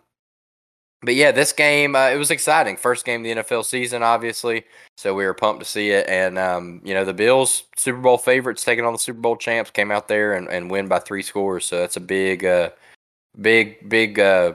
but 1.03 1.15
yeah, 1.15 1.33
this 1.33 1.53
game 1.53 1.97
uh, 1.97 2.09
it 2.09 2.17
was 2.17 2.31
exciting. 2.31 2.77
First 2.77 3.05
game 3.05 3.21
of 3.21 3.25
the 3.25 3.43
NFL 3.43 3.65
season, 3.65 4.03
obviously. 4.03 4.65
So 4.97 5.15
we 5.15 5.25
were 5.25 5.35
pumped 5.35 5.61
to 5.63 5.69
see 5.69 5.91
it. 5.91 6.09
And 6.09 6.39
um, 6.39 6.81
you 6.85 6.95
know, 6.95 7.05
the 7.05 7.15
Bills, 7.15 7.65
Super 7.77 7.99
Bowl 7.99 8.19
favorites, 8.19 8.65
taking 8.65 8.85
on 8.85 8.93
the 8.93 8.99
Super 8.99 9.21
Bowl 9.21 9.37
champs, 9.37 9.71
came 9.71 9.91
out 9.91 10.09
there 10.09 10.35
and, 10.35 10.49
and 10.49 10.71
win 10.71 10.89
by 10.89 11.01
three 11.01 11.23
scores. 11.23 11.67
So 11.67 11.79
that's 11.79 11.97
a 11.97 12.01
big, 12.01 12.45
uh, 12.45 12.71
big 13.41 13.89
big 13.89 14.19
uh, 14.19 14.55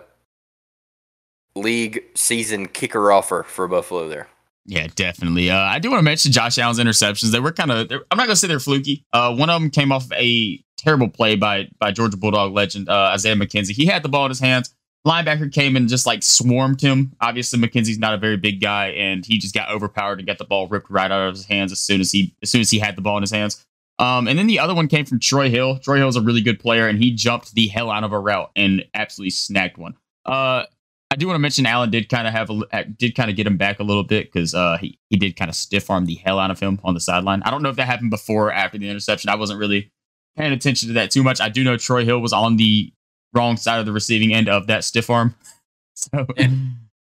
league 1.55 2.03
season 2.15 2.67
kicker 2.67 3.11
offer 3.11 3.43
for 3.43 3.67
Buffalo 3.67 4.07
there. 4.07 4.27
Yeah, 4.65 4.87
definitely. 4.95 5.49
Uh, 5.49 5.57
I 5.57 5.79
do 5.79 5.89
want 5.89 5.99
to 5.99 6.03
mention 6.03 6.33
Josh 6.33 6.57
Allen's 6.57 6.77
interceptions. 6.79 7.31
They 7.31 7.39
were 7.39 7.53
kind 7.53 7.71
of. 7.71 7.89
I'm 7.89 8.17
not 8.17 8.25
gonna 8.25 8.35
say 8.35 8.47
they're 8.47 8.59
fluky. 8.59 9.05
Uh, 9.13 9.33
one 9.33 9.49
of 9.49 9.61
them 9.61 9.69
came 9.69 9.91
off 9.93 10.11
a 10.11 10.61
terrible 10.77 11.07
play 11.09 11.35
by 11.35 11.69
by 11.79 11.91
Georgia 11.91 12.17
Bulldog 12.17 12.53
legend 12.53 12.89
uh, 12.89 13.11
Isaiah 13.13 13.35
McKenzie. 13.35 13.71
He 13.71 13.85
had 13.85 14.03
the 14.03 14.09
ball 14.09 14.25
in 14.25 14.29
his 14.29 14.39
hands. 14.39 14.73
Linebacker 15.07 15.51
came 15.53 15.77
and 15.77 15.87
just 15.87 16.05
like 16.05 16.21
swarmed 16.21 16.81
him. 16.81 17.13
Obviously, 17.21 17.57
McKenzie's 17.57 17.97
not 17.97 18.13
a 18.13 18.17
very 18.17 18.35
big 18.35 18.59
guy, 18.59 18.87
and 18.89 19.25
he 19.25 19.37
just 19.37 19.53
got 19.53 19.69
overpowered 19.69 20.19
and 20.19 20.27
got 20.27 20.37
the 20.37 20.43
ball 20.43 20.67
ripped 20.67 20.89
right 20.89 21.09
out 21.09 21.29
of 21.29 21.33
his 21.33 21.45
hands 21.45 21.71
as 21.71 21.79
soon 21.79 22.01
as 22.01 22.11
he 22.11 22.35
as 22.43 22.49
soon 22.49 22.59
as 22.59 22.69
he 22.69 22.77
had 22.77 22.97
the 22.97 23.01
ball 23.01 23.15
in 23.15 23.23
his 23.23 23.31
hands. 23.31 23.65
Um, 23.99 24.27
and 24.27 24.37
then 24.37 24.47
the 24.47 24.59
other 24.59 24.75
one 24.75 24.89
came 24.89 25.05
from 25.05 25.19
Troy 25.19 25.49
Hill. 25.49 25.79
Troy 25.79 25.97
Hill 25.97 26.09
is 26.09 26.17
a 26.17 26.21
really 26.21 26.41
good 26.41 26.59
player, 26.59 26.87
and 26.87 27.01
he 27.01 27.11
jumped 27.11 27.53
the 27.53 27.67
hell 27.67 27.89
out 27.89 28.03
of 28.03 28.11
a 28.11 28.19
route 28.19 28.51
and 28.55 28.85
absolutely 28.93 29.31
snagged 29.31 29.77
one. 29.77 29.95
Uh, 30.25 30.65
I 31.09 31.15
do 31.15 31.25
want 31.25 31.35
to 31.35 31.39
mention 31.39 31.65
Allen 31.65 31.89
did 31.89 32.09
kind 32.09 32.27
of 32.27 32.33
have 32.33 32.49
a 32.49 32.83
did 32.83 33.15
kind 33.15 33.29
of 33.29 33.37
get 33.37 33.47
him 33.47 33.55
back 33.55 33.79
a 33.79 33.83
little 33.83 34.03
bit 34.03 34.31
because 34.31 34.53
uh, 34.53 34.77
he 34.77 34.99
he 35.09 35.15
did 35.15 35.37
kind 35.37 35.47
of 35.47 35.55
stiff 35.55 35.89
arm 35.89 36.05
the 36.05 36.15
hell 36.15 36.37
out 36.37 36.51
of 36.51 36.59
him 36.59 36.81
on 36.83 36.93
the 36.93 36.99
sideline. 36.99 37.41
I 37.43 37.51
don't 37.51 37.63
know 37.63 37.69
if 37.69 37.77
that 37.77 37.85
happened 37.85 38.09
before 38.09 38.47
or 38.47 38.51
after 38.51 38.77
the 38.77 38.89
interception. 38.89 39.29
I 39.29 39.35
wasn't 39.35 39.59
really 39.59 39.89
paying 40.35 40.51
attention 40.51 40.89
to 40.89 40.93
that 40.95 41.11
too 41.11 41.23
much. 41.23 41.39
I 41.39 41.47
do 41.47 41.63
know 41.63 41.77
Troy 41.77 42.03
Hill 42.03 42.19
was 42.19 42.33
on 42.33 42.57
the 42.57 42.91
wrong 43.37 43.57
side 43.57 43.79
of 43.79 43.85
the 43.85 43.91
receiving 43.91 44.33
end 44.33 44.49
of 44.49 44.67
that 44.67 44.83
stiff 44.83 45.09
arm, 45.09 45.35
so 45.93 46.25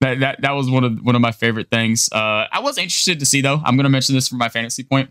that 0.00 0.20
that, 0.20 0.40
that 0.42 0.52
was 0.52 0.70
one 0.70 0.84
of 0.84 1.02
one 1.02 1.14
of 1.14 1.20
my 1.20 1.32
favorite 1.32 1.70
things. 1.70 2.08
Uh, 2.12 2.46
I 2.52 2.60
was 2.60 2.78
interested 2.78 3.18
to 3.20 3.26
see 3.26 3.40
though. 3.40 3.60
I'm 3.64 3.76
going 3.76 3.84
to 3.84 3.90
mention 3.90 4.14
this 4.14 4.28
for 4.28 4.36
my 4.36 4.48
fantasy 4.48 4.84
point. 4.84 5.10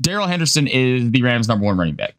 Darrell 0.00 0.26
Henderson 0.26 0.66
is 0.66 1.10
the 1.10 1.22
Rams' 1.22 1.48
number 1.48 1.66
one 1.66 1.76
running 1.76 1.94
back. 1.94 2.14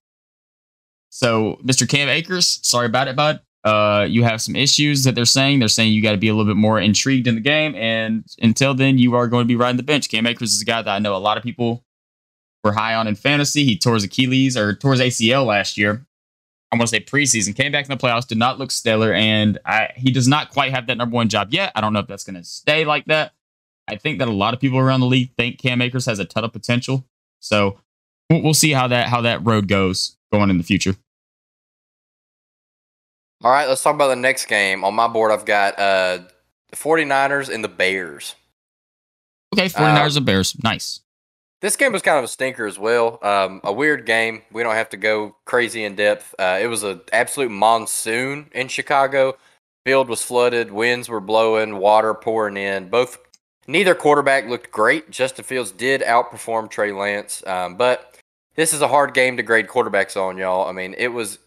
So, 1.09 1.59
Mr. 1.63 1.87
Cam 1.87 2.09
Akers, 2.09 2.59
sorry 2.61 2.87
about 2.87 3.07
it, 3.07 3.15
bud. 3.15 3.41
Uh, 3.63 4.05
you 4.07 4.23
have 4.23 4.41
some 4.41 4.55
issues 4.55 5.03
that 5.05 5.15
they're 5.15 5.25
saying. 5.25 5.59
They're 5.59 5.67
saying 5.67 5.91
you 5.91 6.01
got 6.01 6.11
to 6.11 6.17
be 6.17 6.27
a 6.27 6.35
little 6.35 6.51
bit 6.51 6.59
more 6.59 6.79
intrigued 6.79 7.25
in 7.25 7.35
the 7.35 7.41
game. 7.41 7.73
And 7.75 8.23
until 8.41 8.75
then, 8.75 8.97
you 8.97 9.15
are 9.15 9.27
going 9.27 9.43
to 9.43 9.47
be 9.47 9.55
riding 9.55 9.77
the 9.77 9.83
bench. 9.83 10.09
Cam 10.09 10.27
Akers 10.27 10.53
is 10.53 10.61
a 10.61 10.65
guy 10.65 10.81
that 10.81 10.93
I 10.93 10.99
know 10.99 11.15
a 11.15 11.17
lot 11.17 11.37
of 11.37 11.43
people 11.43 11.83
were 12.63 12.73
high 12.73 12.93
on 12.95 13.07
in 13.07 13.15
fantasy. 13.15 13.65
He 13.65 13.77
tore 13.77 13.95
his 13.95 14.03
Achilles 14.03 14.55
or 14.55 14.75
tore 14.75 14.91
his 14.91 15.01
ACL 15.01 15.45
last 15.47 15.77
year. 15.77 16.05
I 16.75 16.79
want 16.79 16.89
to 16.89 16.95
say 16.95 17.03
preseason, 17.03 17.55
came 17.55 17.71
back 17.71 17.85
in 17.85 17.89
the 17.89 17.97
playoffs, 17.97 18.27
did 18.27 18.37
not 18.37 18.59
look 18.59 18.71
stellar, 18.71 19.13
and 19.13 19.57
I, 19.65 19.89
he 19.95 20.11
does 20.11 20.27
not 20.27 20.51
quite 20.51 20.71
have 20.71 20.87
that 20.87 20.97
number 20.97 21.15
one 21.15 21.29
job 21.29 21.49
yet. 21.51 21.71
I 21.75 21.81
don't 21.81 21.93
know 21.93 21.99
if 21.99 22.07
that's 22.07 22.23
going 22.23 22.35
to 22.35 22.43
stay 22.43 22.85
like 22.85 23.05
that. 23.05 23.33
I 23.87 23.95
think 23.95 24.19
that 24.19 24.27
a 24.27 24.31
lot 24.31 24.53
of 24.53 24.59
people 24.59 24.79
around 24.79 24.99
the 24.99 25.05
league 25.05 25.31
think 25.37 25.59
Cam 25.59 25.81
Akers 25.81 26.05
has 26.05 26.19
a 26.19 26.25
ton 26.25 26.43
of 26.43 26.51
potential. 26.51 27.05
So 27.39 27.79
we'll 28.29 28.53
see 28.53 28.71
how 28.71 28.87
that 28.87 29.07
how 29.07 29.21
that 29.21 29.45
road 29.45 29.67
goes 29.67 30.17
going 30.31 30.49
in 30.49 30.57
the 30.57 30.63
future. 30.63 30.95
All 33.43 33.51
right, 33.51 33.67
let's 33.67 33.83
talk 33.83 33.93
about 33.93 34.07
the 34.07 34.15
next 34.15 34.45
game. 34.45 34.83
On 34.83 34.93
my 34.93 35.07
board, 35.07 35.31
I've 35.31 35.45
got 35.45 35.77
uh, 35.77 36.19
the 36.69 36.75
49ers 36.75 37.53
and 37.53 37.63
the 37.63 37.67
Bears. 37.67 38.35
Okay, 39.53 39.67
49ers 39.67 40.11
um, 40.11 40.17
and 40.17 40.25
Bears. 40.25 40.63
Nice. 40.63 41.01
This 41.61 41.75
game 41.75 41.93
was 41.93 42.01
kind 42.01 42.17
of 42.17 42.23
a 42.23 42.27
stinker 42.27 42.65
as 42.65 42.77
well. 42.77 43.17
Um, 43.23 43.61
a 43.63 43.73
weird 43.73 44.05
game. 44.05 44.43
We 44.51 44.61
don't 44.61 44.75
have 44.75 44.89
to 44.89 44.97
go 44.97 45.35
crazy 45.45 45.83
in 45.83 45.95
depth. 45.95 46.35
Uh, 46.37 46.59
it 46.61 46.67
was 46.67 46.83
an 46.83 47.01
absolute 47.11 47.49
monsoon 47.49 48.49
in 48.53 48.67
Chicago. 48.67 49.37
Field 49.85 50.09
was 50.09 50.23
flooded, 50.23 50.71
winds 50.71 51.09
were 51.09 51.21
blowing, 51.21 51.77
water 51.77 52.13
pouring 52.15 52.57
in. 52.57 52.89
Both 52.89 53.19
neither 53.67 53.93
quarterback 53.93 54.47
looked 54.47 54.71
great. 54.71 55.11
Justin 55.11 55.45
Fields 55.45 55.71
did 55.71 56.01
outperform 56.01 56.69
Trey 56.69 56.91
Lance, 56.91 57.45
um, 57.45 57.77
but 57.77 58.19
this 58.55 58.73
is 58.73 58.81
a 58.81 58.87
hard 58.87 59.13
game 59.13 59.37
to 59.37 59.43
grade 59.43 59.67
quarterbacks 59.67 60.19
on, 60.19 60.37
y'all. 60.37 60.67
I 60.67 60.71
mean, 60.71 60.95
it 60.97 61.09
was 61.09 61.37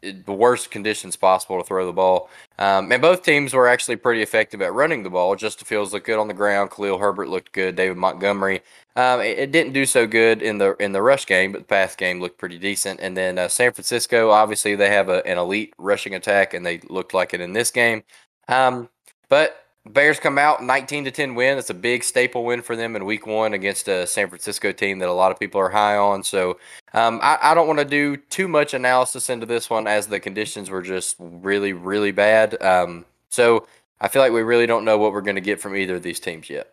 the 0.00 0.32
worst 0.32 0.70
conditions 0.70 1.16
possible 1.16 1.58
to 1.58 1.64
throw 1.64 1.84
the 1.86 1.92
ball. 1.92 2.30
Um, 2.58 2.90
and 2.92 3.02
both 3.02 3.22
teams 3.22 3.52
were 3.52 3.68
actually 3.68 3.96
pretty 3.96 4.22
effective 4.22 4.62
at 4.62 4.72
running 4.72 5.02
the 5.02 5.10
ball. 5.10 5.34
Justin 5.36 5.66
Fields 5.66 5.92
looked 5.92 6.06
good 6.06 6.18
on 6.18 6.28
the 6.28 6.34
ground. 6.34 6.70
Khalil 6.70 6.98
Herbert 6.98 7.28
looked 7.28 7.52
good. 7.52 7.76
David 7.76 7.96
Montgomery. 7.96 8.62
Um, 8.96 9.20
it, 9.20 9.38
it, 9.38 9.52
didn't 9.52 9.72
do 9.72 9.86
so 9.86 10.06
good 10.06 10.42
in 10.42 10.58
the 10.58 10.74
in 10.76 10.92
the 10.92 11.02
rush 11.02 11.26
game, 11.26 11.52
but 11.52 11.58
the 11.58 11.64
pass 11.64 11.94
game 11.94 12.20
looked 12.20 12.38
pretty 12.38 12.58
decent. 12.58 13.00
And 13.00 13.16
then 13.16 13.38
uh, 13.38 13.48
San 13.48 13.72
Francisco, 13.72 14.30
obviously, 14.30 14.74
they 14.74 14.90
have 14.90 15.08
a, 15.08 15.24
an 15.26 15.38
elite 15.38 15.74
rushing 15.78 16.14
attack, 16.14 16.54
and 16.54 16.66
they 16.66 16.78
looked 16.88 17.14
like 17.14 17.34
it 17.34 17.40
in 17.40 17.52
this 17.52 17.70
game. 17.70 18.02
Um, 18.48 18.88
but 19.28 19.67
Bears 19.86 20.20
come 20.20 20.38
out 20.38 20.62
19 20.62 21.04
to 21.04 21.10
10 21.10 21.34
win. 21.34 21.58
It's 21.58 21.70
a 21.70 21.74
big 21.74 22.04
staple 22.04 22.44
win 22.44 22.62
for 22.62 22.76
them 22.76 22.94
in 22.94 23.04
week 23.04 23.26
one 23.26 23.54
against 23.54 23.88
a 23.88 24.06
San 24.06 24.28
Francisco 24.28 24.72
team 24.72 24.98
that 24.98 25.08
a 25.08 25.12
lot 25.12 25.32
of 25.32 25.38
people 25.38 25.60
are 25.60 25.70
high 25.70 25.96
on. 25.96 26.22
So 26.22 26.58
um, 26.92 27.20
I, 27.22 27.38
I, 27.40 27.54
don't 27.54 27.66
want 27.66 27.78
to 27.78 27.84
do 27.84 28.16
too 28.16 28.48
much 28.48 28.74
analysis 28.74 29.30
into 29.30 29.46
this 29.46 29.70
one 29.70 29.86
as 29.86 30.06
the 30.06 30.20
conditions 30.20 30.68
were 30.68 30.82
just 30.82 31.16
really, 31.18 31.72
really 31.72 32.10
bad. 32.10 32.62
Um, 32.62 33.06
so 33.30 33.66
I 34.00 34.08
feel 34.08 34.20
like 34.20 34.32
we 34.32 34.42
really 34.42 34.66
don't 34.66 34.84
know 34.84 34.98
what 34.98 35.12
we're 35.12 35.22
going 35.22 35.36
to 35.36 35.40
get 35.40 35.60
from 35.60 35.74
either 35.74 35.96
of 35.96 36.02
these 36.02 36.20
teams 36.20 36.50
yet. 36.50 36.72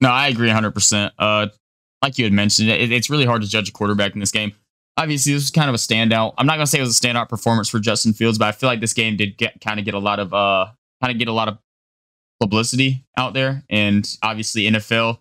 No, 0.00 0.10
I 0.10 0.28
agree 0.28 0.48
100%. 0.48 1.10
Uh, 1.18 1.48
like 2.02 2.18
you 2.18 2.24
had 2.24 2.32
mentioned, 2.32 2.68
it, 2.68 2.92
it's 2.92 3.08
really 3.08 3.24
hard 3.24 3.42
to 3.42 3.48
judge 3.48 3.68
a 3.68 3.72
quarterback 3.72 4.14
in 4.14 4.20
this 4.20 4.30
game. 4.30 4.52
Obviously, 4.96 5.32
this 5.32 5.42
was 5.42 5.50
kind 5.50 5.68
of 5.68 5.74
a 5.74 5.78
standout. 5.78 6.34
I'm 6.38 6.46
not 6.46 6.54
going 6.54 6.66
to 6.66 6.70
say 6.70 6.78
it 6.78 6.82
was 6.82 6.98
a 6.98 7.02
standout 7.02 7.28
performance 7.28 7.68
for 7.68 7.80
Justin 7.80 8.12
Fields, 8.12 8.38
but 8.38 8.46
I 8.46 8.52
feel 8.52 8.68
like 8.68 8.80
this 8.80 8.92
game 8.92 9.16
did 9.16 9.36
get 9.36 9.60
kind 9.60 9.80
of 9.80 9.84
get 9.84 9.94
a 9.94 9.98
lot 9.98 10.20
of 10.20 10.32
uh, 10.32 10.66
kind 11.02 11.10
of 11.10 11.18
get 11.18 11.28
a 11.28 11.32
lot 11.32 11.48
of 11.48 11.58
publicity 12.44 13.06
out 13.16 13.32
there. 13.32 13.64
And 13.70 14.06
obviously, 14.22 14.64
NFL, 14.64 15.18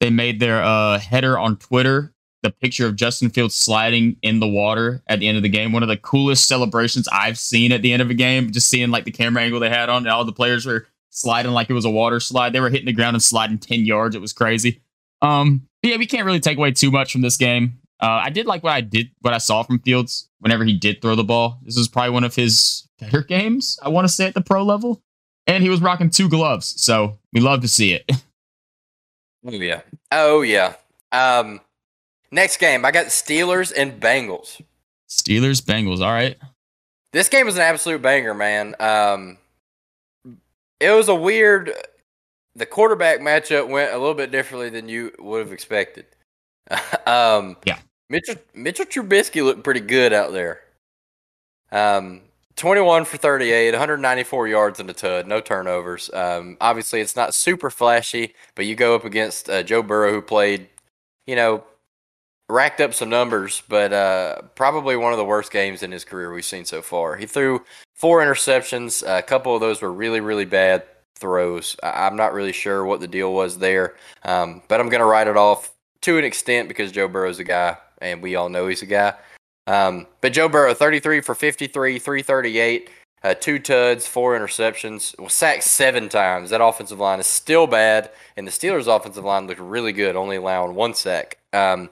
they 0.00 0.10
made 0.10 0.40
their 0.40 0.62
uh, 0.62 0.98
header 0.98 1.38
on 1.38 1.56
Twitter 1.56 2.12
the 2.42 2.50
picture 2.50 2.86
of 2.86 2.96
Justin 2.96 3.30
Fields 3.30 3.54
sliding 3.54 4.16
in 4.22 4.40
the 4.40 4.46
water 4.46 5.02
at 5.08 5.20
the 5.20 5.26
end 5.26 5.38
of 5.38 5.42
the 5.42 5.48
game. 5.48 5.72
One 5.72 5.82
of 5.82 5.88
the 5.88 5.96
coolest 5.96 6.46
celebrations 6.46 7.08
I've 7.10 7.38
seen 7.38 7.72
at 7.72 7.82
the 7.82 7.92
end 7.92 8.02
of 8.02 8.10
a 8.10 8.14
game. 8.14 8.52
Just 8.52 8.68
seeing 8.68 8.90
like 8.90 9.04
the 9.04 9.10
camera 9.10 9.42
angle 9.42 9.58
they 9.58 9.70
had 9.70 9.88
on, 9.88 10.02
and 10.02 10.08
all 10.08 10.24
the 10.24 10.32
players 10.32 10.66
were 10.66 10.86
sliding 11.10 11.52
like 11.52 11.70
it 11.70 11.72
was 11.72 11.86
a 11.86 11.90
water 11.90 12.20
slide. 12.20 12.52
They 12.52 12.60
were 12.60 12.68
hitting 12.68 12.86
the 12.86 12.92
ground 12.92 13.16
and 13.16 13.22
sliding 13.22 13.58
10 13.58 13.86
yards. 13.86 14.14
It 14.14 14.20
was 14.20 14.34
crazy. 14.34 14.82
Um, 15.22 15.66
yeah, 15.82 15.96
we 15.96 16.06
can't 16.06 16.26
really 16.26 16.40
take 16.40 16.58
away 16.58 16.72
too 16.72 16.90
much 16.90 17.10
from 17.10 17.22
this 17.22 17.38
game. 17.38 17.78
Uh, 18.00 18.20
I 18.24 18.30
did 18.30 18.44
like 18.46 18.62
what 18.62 18.74
I 18.74 18.82
did, 18.82 19.10
what 19.22 19.32
I 19.32 19.38
saw 19.38 19.62
from 19.62 19.78
Fields 19.78 20.28
whenever 20.40 20.64
he 20.64 20.74
did 20.74 21.00
throw 21.00 21.14
the 21.14 21.24
ball. 21.24 21.58
This 21.64 21.78
was 21.78 21.88
probably 21.88 22.10
one 22.10 22.24
of 22.24 22.34
his 22.34 22.86
better 23.00 23.22
games, 23.22 23.78
I 23.82 23.88
want 23.88 24.06
to 24.06 24.12
say, 24.12 24.26
at 24.26 24.34
the 24.34 24.42
pro 24.42 24.62
level 24.62 25.02
and 25.46 25.62
he 25.62 25.68
was 25.68 25.80
rocking 25.80 26.10
two 26.10 26.28
gloves. 26.28 26.80
So 26.80 27.18
we 27.32 27.40
love 27.40 27.60
to 27.62 27.68
see 27.68 27.92
it. 27.92 28.10
Oh 29.48 29.52
yeah. 29.52 29.82
Oh 30.10 30.42
yeah. 30.42 30.74
Um, 31.12 31.60
next 32.32 32.56
game, 32.56 32.84
I 32.84 32.90
got 32.90 33.06
Steelers 33.06 33.72
and 33.76 34.00
Bengals. 34.00 34.60
Steelers, 35.08 35.62
Bengals. 35.62 36.00
All 36.00 36.12
right. 36.12 36.36
This 37.12 37.28
game 37.28 37.46
was 37.46 37.54
an 37.54 37.62
absolute 37.62 38.02
banger, 38.02 38.34
man. 38.34 38.74
Um, 38.80 39.38
it 40.80 40.90
was 40.90 41.08
a 41.08 41.14
weird. 41.14 41.72
The 42.56 42.66
quarterback 42.66 43.20
matchup 43.20 43.68
went 43.68 43.92
a 43.92 43.98
little 43.98 44.14
bit 44.14 44.32
differently 44.32 44.70
than 44.70 44.88
you 44.88 45.12
would 45.18 45.40
have 45.40 45.52
expected. 45.52 46.06
um, 47.06 47.56
yeah. 47.64 47.78
Mitchell 48.08 48.36
Mitchell 48.54 48.86
Trubisky 48.86 49.44
looked 49.44 49.62
pretty 49.62 49.80
good 49.80 50.12
out 50.12 50.32
there. 50.32 50.60
Um, 51.70 52.22
21 52.56 53.04
for 53.04 53.18
38, 53.18 53.72
194 53.72 54.48
yards 54.48 54.80
in 54.80 54.86
the 54.86 54.94
tud, 54.94 55.26
no 55.26 55.40
turnovers. 55.40 56.10
Um, 56.12 56.56
obviously, 56.60 57.00
it's 57.00 57.14
not 57.14 57.34
super 57.34 57.68
flashy, 57.68 58.34
but 58.54 58.64
you 58.64 58.74
go 58.74 58.94
up 58.94 59.04
against 59.04 59.50
uh, 59.50 59.62
Joe 59.62 59.82
Burrow, 59.82 60.10
who 60.10 60.22
played, 60.22 60.68
you 61.26 61.36
know, 61.36 61.64
racked 62.48 62.80
up 62.80 62.94
some 62.94 63.10
numbers, 63.10 63.62
but 63.68 63.92
uh, 63.92 64.40
probably 64.54 64.96
one 64.96 65.12
of 65.12 65.18
the 65.18 65.24
worst 65.24 65.52
games 65.52 65.82
in 65.82 65.92
his 65.92 66.04
career 66.04 66.32
we've 66.32 66.44
seen 66.44 66.64
so 66.64 66.80
far. 66.80 67.16
He 67.16 67.26
threw 67.26 67.62
four 67.94 68.22
interceptions. 68.22 69.04
A 69.06 69.22
couple 69.22 69.54
of 69.54 69.60
those 69.60 69.82
were 69.82 69.92
really, 69.92 70.20
really 70.20 70.44
bad 70.46 70.84
throws. 71.16 71.76
I'm 71.82 72.16
not 72.16 72.32
really 72.32 72.52
sure 72.52 72.84
what 72.84 73.00
the 73.00 73.08
deal 73.08 73.34
was 73.34 73.58
there, 73.58 73.96
um, 74.24 74.62
but 74.68 74.80
I'm 74.80 74.88
going 74.88 75.00
to 75.00 75.06
write 75.06 75.28
it 75.28 75.36
off 75.36 75.74
to 76.02 76.16
an 76.16 76.24
extent 76.24 76.68
because 76.68 76.92
Joe 76.92 77.08
Burrow's 77.08 77.38
a 77.38 77.44
guy, 77.44 77.76
and 78.00 78.22
we 78.22 78.34
all 78.36 78.48
know 78.48 78.66
he's 78.66 78.82
a 78.82 78.86
guy. 78.86 79.14
Um, 79.66 80.06
but 80.20 80.32
Joe 80.32 80.48
Burrow, 80.48 80.74
33 80.74 81.20
for 81.20 81.34
53, 81.34 81.98
338, 81.98 82.90
uh, 83.22 83.34
two 83.34 83.58
tuds, 83.58 84.06
four 84.06 84.38
interceptions, 84.38 85.18
was 85.20 85.32
sacked 85.32 85.64
seven 85.64 86.08
times. 86.08 86.50
That 86.50 86.62
offensive 86.62 87.00
line 87.00 87.18
is 87.18 87.26
still 87.26 87.66
bad, 87.66 88.10
and 88.36 88.46
the 88.46 88.52
Steelers' 88.52 88.86
offensive 88.86 89.24
line 89.24 89.46
looked 89.46 89.60
really 89.60 89.92
good, 89.92 90.14
only 90.14 90.36
allowing 90.36 90.74
one 90.74 90.94
sack. 90.94 91.38
Um, 91.52 91.90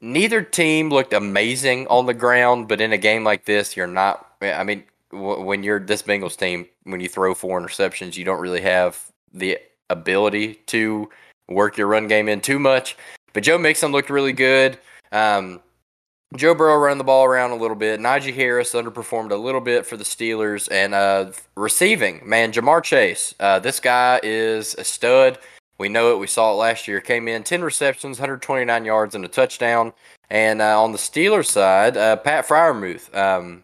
neither 0.00 0.42
team 0.42 0.90
looked 0.90 1.12
amazing 1.12 1.86
on 1.88 2.06
the 2.06 2.14
ground, 2.14 2.68
but 2.68 2.80
in 2.80 2.92
a 2.92 2.98
game 2.98 3.24
like 3.24 3.44
this, 3.44 3.76
you're 3.76 3.86
not. 3.86 4.26
I 4.42 4.64
mean, 4.64 4.84
when 5.12 5.62
you're 5.62 5.78
this 5.78 6.02
Bengals 6.02 6.36
team, 6.36 6.66
when 6.82 7.00
you 7.00 7.08
throw 7.08 7.34
four 7.34 7.60
interceptions, 7.60 8.16
you 8.16 8.24
don't 8.24 8.40
really 8.40 8.60
have 8.62 9.00
the 9.32 9.58
ability 9.90 10.54
to 10.66 11.08
work 11.48 11.76
your 11.76 11.86
run 11.86 12.08
game 12.08 12.28
in 12.28 12.40
too 12.40 12.58
much. 12.58 12.96
But 13.32 13.42
Joe 13.42 13.58
Mixon 13.58 13.92
looked 13.92 14.10
really 14.10 14.32
good. 14.32 14.78
Um, 15.12 15.60
Joe 16.36 16.54
Burrow 16.54 16.78
ran 16.78 16.98
the 16.98 17.04
ball 17.04 17.24
around 17.24 17.52
a 17.52 17.56
little 17.56 17.76
bit. 17.76 18.00
Najee 18.00 18.34
Harris 18.34 18.72
underperformed 18.72 19.30
a 19.30 19.36
little 19.36 19.60
bit 19.60 19.86
for 19.86 19.96
the 19.96 20.04
Steelers. 20.04 20.68
And 20.70 20.92
uh, 20.92 21.30
receiving, 21.56 22.28
man, 22.28 22.52
Ja'Marr 22.52 22.82
Chase. 22.82 23.34
Uh, 23.38 23.60
this 23.60 23.78
guy 23.78 24.18
is 24.22 24.74
a 24.74 24.84
stud. 24.84 25.38
We 25.78 25.88
know 25.88 26.12
it. 26.12 26.18
We 26.18 26.26
saw 26.26 26.52
it 26.52 26.56
last 26.56 26.88
year. 26.88 27.00
Came 27.00 27.28
in 27.28 27.44
10 27.44 27.62
receptions, 27.62 28.18
129 28.18 28.84
yards, 28.84 29.14
and 29.14 29.24
a 29.24 29.28
touchdown. 29.28 29.92
And 30.30 30.60
uh, 30.60 30.82
on 30.82 30.90
the 30.90 30.98
Steelers 30.98 31.46
side, 31.46 31.96
uh, 31.96 32.16
Pat 32.16 32.46
Freiermuth. 32.46 33.14
Um, 33.14 33.62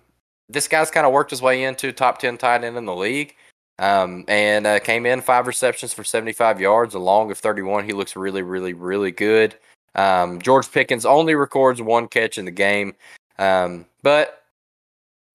this 0.48 0.68
guy's 0.68 0.90
kind 0.90 1.06
of 1.06 1.12
worked 1.12 1.30
his 1.30 1.42
way 1.42 1.64
into 1.64 1.92
top 1.92 2.18
10 2.18 2.38
tight 2.38 2.62
end 2.62 2.76
in 2.76 2.84
the 2.84 2.94
league. 2.94 3.34
Um, 3.80 4.24
and 4.28 4.66
uh, 4.66 4.78
came 4.78 5.06
in 5.06 5.22
five 5.22 5.46
receptions 5.46 5.92
for 5.92 6.04
75 6.04 6.60
yards, 6.60 6.94
a 6.94 6.98
long 6.98 7.30
of 7.30 7.38
31. 7.38 7.84
He 7.86 7.94
looks 7.94 8.14
really, 8.14 8.42
really, 8.42 8.74
really 8.74 9.10
good. 9.10 9.56
Um, 9.94 10.40
George 10.40 10.70
Pickens 10.70 11.04
only 11.04 11.34
records 11.34 11.82
one 11.82 12.08
catch 12.08 12.38
in 12.38 12.44
the 12.44 12.50
game, 12.50 12.94
um, 13.38 13.86
but 14.02 14.44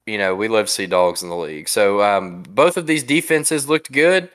you 0.05 0.17
know 0.17 0.35
we 0.35 0.47
love 0.47 0.67
to 0.67 0.71
see 0.71 0.87
dogs 0.87 1.23
in 1.23 1.29
the 1.29 1.35
league. 1.35 1.67
So 1.67 2.01
um, 2.01 2.43
both 2.43 2.77
of 2.77 2.87
these 2.87 3.03
defenses 3.03 3.67
looked 3.67 3.91
good 3.91 4.29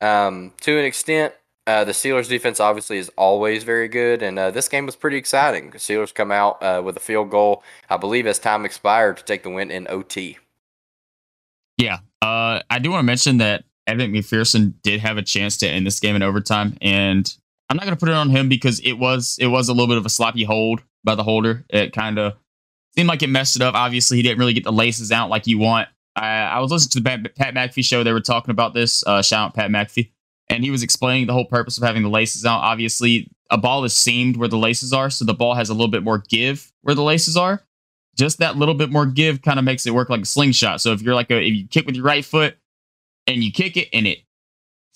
um, 0.00 0.52
to 0.62 0.78
an 0.78 0.84
extent. 0.84 1.34
Uh, 1.66 1.82
the 1.82 1.92
Steelers 1.92 2.28
defense 2.28 2.60
obviously 2.60 2.96
is 2.96 3.10
always 3.16 3.64
very 3.64 3.88
good, 3.88 4.22
and 4.22 4.38
uh, 4.38 4.50
this 4.52 4.68
game 4.68 4.86
was 4.86 4.94
pretty 4.94 5.16
exciting. 5.16 5.70
The 5.70 5.78
Steelers 5.78 6.14
come 6.14 6.30
out 6.30 6.62
uh, 6.62 6.80
with 6.84 6.96
a 6.96 7.00
field 7.00 7.30
goal, 7.30 7.64
I 7.90 7.96
believe, 7.96 8.26
as 8.26 8.38
time 8.38 8.64
expired 8.64 9.16
to 9.16 9.24
take 9.24 9.42
the 9.42 9.50
win 9.50 9.72
in 9.72 9.88
OT. 9.90 10.38
Yeah, 11.76 11.98
uh, 12.22 12.60
I 12.70 12.78
do 12.78 12.92
want 12.92 13.00
to 13.00 13.06
mention 13.06 13.38
that 13.38 13.64
Evan 13.88 14.12
McPherson 14.12 14.74
did 14.82 15.00
have 15.00 15.18
a 15.18 15.22
chance 15.22 15.56
to 15.58 15.68
end 15.68 15.86
this 15.86 15.98
game 15.98 16.14
in 16.14 16.22
overtime, 16.22 16.78
and 16.80 17.36
I'm 17.68 17.76
not 17.76 17.84
going 17.84 17.96
to 17.96 18.00
put 18.00 18.08
it 18.08 18.14
on 18.14 18.30
him 18.30 18.48
because 18.48 18.80
it 18.80 18.92
was 18.92 19.36
it 19.40 19.48
was 19.48 19.68
a 19.68 19.72
little 19.72 19.88
bit 19.88 19.98
of 19.98 20.06
a 20.06 20.10
sloppy 20.10 20.44
hold 20.44 20.82
by 21.04 21.14
the 21.14 21.22
holder. 21.22 21.64
It 21.68 21.92
kind 21.92 22.18
of 22.18 22.34
seemed 22.96 23.08
like 23.08 23.22
it 23.22 23.28
messed 23.28 23.56
it 23.56 23.62
up. 23.62 23.74
Obviously, 23.74 24.16
he 24.16 24.22
didn't 24.22 24.38
really 24.38 24.52
get 24.52 24.64
the 24.64 24.72
laces 24.72 25.10
out 25.10 25.30
like 25.30 25.46
you 25.46 25.58
want. 25.58 25.88
I, 26.14 26.28
I 26.42 26.58
was 26.60 26.70
listening 26.70 27.04
to 27.04 27.18
the 27.22 27.28
Pat 27.28 27.54
McAfee 27.54 27.84
show. 27.84 28.02
They 28.02 28.12
were 28.12 28.20
talking 28.20 28.50
about 28.50 28.72
this. 28.72 29.04
Uh, 29.06 29.20
shout 29.20 29.48
out 29.48 29.54
Pat 29.54 29.70
McAfee, 29.70 30.10
and 30.48 30.64
he 30.64 30.70
was 30.70 30.82
explaining 30.82 31.26
the 31.26 31.32
whole 31.32 31.44
purpose 31.44 31.76
of 31.76 31.84
having 31.84 32.02
the 32.02 32.08
laces 32.08 32.44
out. 32.46 32.60
Obviously, 32.60 33.30
a 33.50 33.58
ball 33.58 33.84
is 33.84 33.94
seamed 33.94 34.36
where 34.36 34.48
the 34.48 34.56
laces 34.56 34.92
are, 34.92 35.10
so 35.10 35.24
the 35.24 35.34
ball 35.34 35.54
has 35.54 35.68
a 35.68 35.74
little 35.74 35.90
bit 35.90 36.02
more 36.02 36.22
give 36.28 36.72
where 36.82 36.94
the 36.94 37.02
laces 37.02 37.36
are. 37.36 37.62
Just 38.16 38.38
that 38.38 38.56
little 38.56 38.74
bit 38.74 38.90
more 38.90 39.04
give 39.04 39.42
kind 39.42 39.58
of 39.58 39.64
makes 39.64 39.86
it 39.86 39.92
work 39.92 40.08
like 40.08 40.22
a 40.22 40.26
slingshot. 40.26 40.80
So 40.80 40.92
if 40.92 41.02
you're 41.02 41.14
like 41.14 41.30
a 41.30 41.38
if 41.38 41.54
you 41.54 41.68
kick 41.68 41.84
with 41.84 41.96
your 41.96 42.04
right 42.04 42.24
foot 42.24 42.56
and 43.26 43.44
you 43.44 43.52
kick 43.52 43.76
it 43.76 43.88
and 43.92 44.06
it 44.06 44.20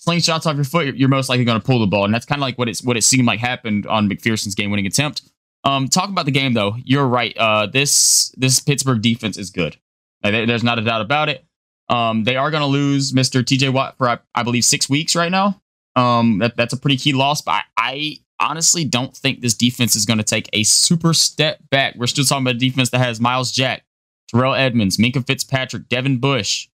slingshots 0.05 0.45
off 0.45 0.55
your 0.55 0.65
foot, 0.65 0.95
you're 0.95 1.09
most 1.09 1.29
likely 1.29 1.45
going 1.45 1.59
to 1.59 1.65
pull 1.65 1.79
the 1.79 1.87
ball, 1.87 2.05
and 2.05 2.13
that's 2.13 2.25
kind 2.25 2.39
of 2.39 2.41
like 2.41 2.57
what 2.57 2.67
it's 2.67 2.83
what 2.83 2.97
it 2.97 3.03
seemed 3.03 3.27
like 3.27 3.39
happened 3.39 3.85
on 3.87 4.09
McPherson's 4.09 4.55
game-winning 4.55 4.85
attempt. 4.87 5.23
Um, 5.63 5.87
talk 5.87 6.09
about 6.09 6.25
the 6.25 6.31
game 6.31 6.53
though. 6.53 6.75
You're 6.83 7.07
right. 7.07 7.35
Uh, 7.37 7.67
this 7.67 8.33
this 8.37 8.59
Pittsburgh 8.59 9.01
defense 9.01 9.37
is 9.37 9.49
good. 9.51 9.77
there's 10.23 10.63
not 10.63 10.79
a 10.79 10.81
doubt 10.81 11.01
about 11.01 11.29
it. 11.29 11.45
Um, 11.89 12.23
they 12.23 12.37
are 12.37 12.49
going 12.51 12.61
to 12.61 12.67
lose 12.67 13.11
Mr. 13.11 13.45
T.J. 13.45 13.69
Watt 13.69 13.97
for 13.97 14.07
I, 14.07 14.19
I, 14.33 14.43
believe 14.43 14.63
six 14.63 14.89
weeks 14.89 15.13
right 15.13 15.31
now. 15.31 15.61
Um, 15.97 16.37
that 16.39 16.55
that's 16.55 16.73
a 16.73 16.77
pretty 16.77 16.95
key 16.95 17.11
loss. 17.11 17.41
But 17.41 17.51
I, 17.51 17.63
I 17.77 18.17
honestly 18.39 18.85
don't 18.85 19.15
think 19.15 19.41
this 19.41 19.53
defense 19.53 19.95
is 19.95 20.05
going 20.05 20.17
to 20.17 20.23
take 20.23 20.49
a 20.53 20.63
super 20.63 21.13
step 21.13 21.59
back. 21.69 21.95
We're 21.95 22.07
still 22.07 22.23
talking 22.23 22.43
about 22.43 22.55
a 22.55 22.59
defense 22.59 22.91
that 22.91 22.99
has 22.99 23.19
Myles 23.19 23.51
Jack, 23.51 23.83
Terrell 24.29 24.55
Edmunds, 24.55 24.97
Minkah 24.97 25.27
Fitzpatrick, 25.27 25.89
Devin 25.89 26.19
Bush, 26.19 26.69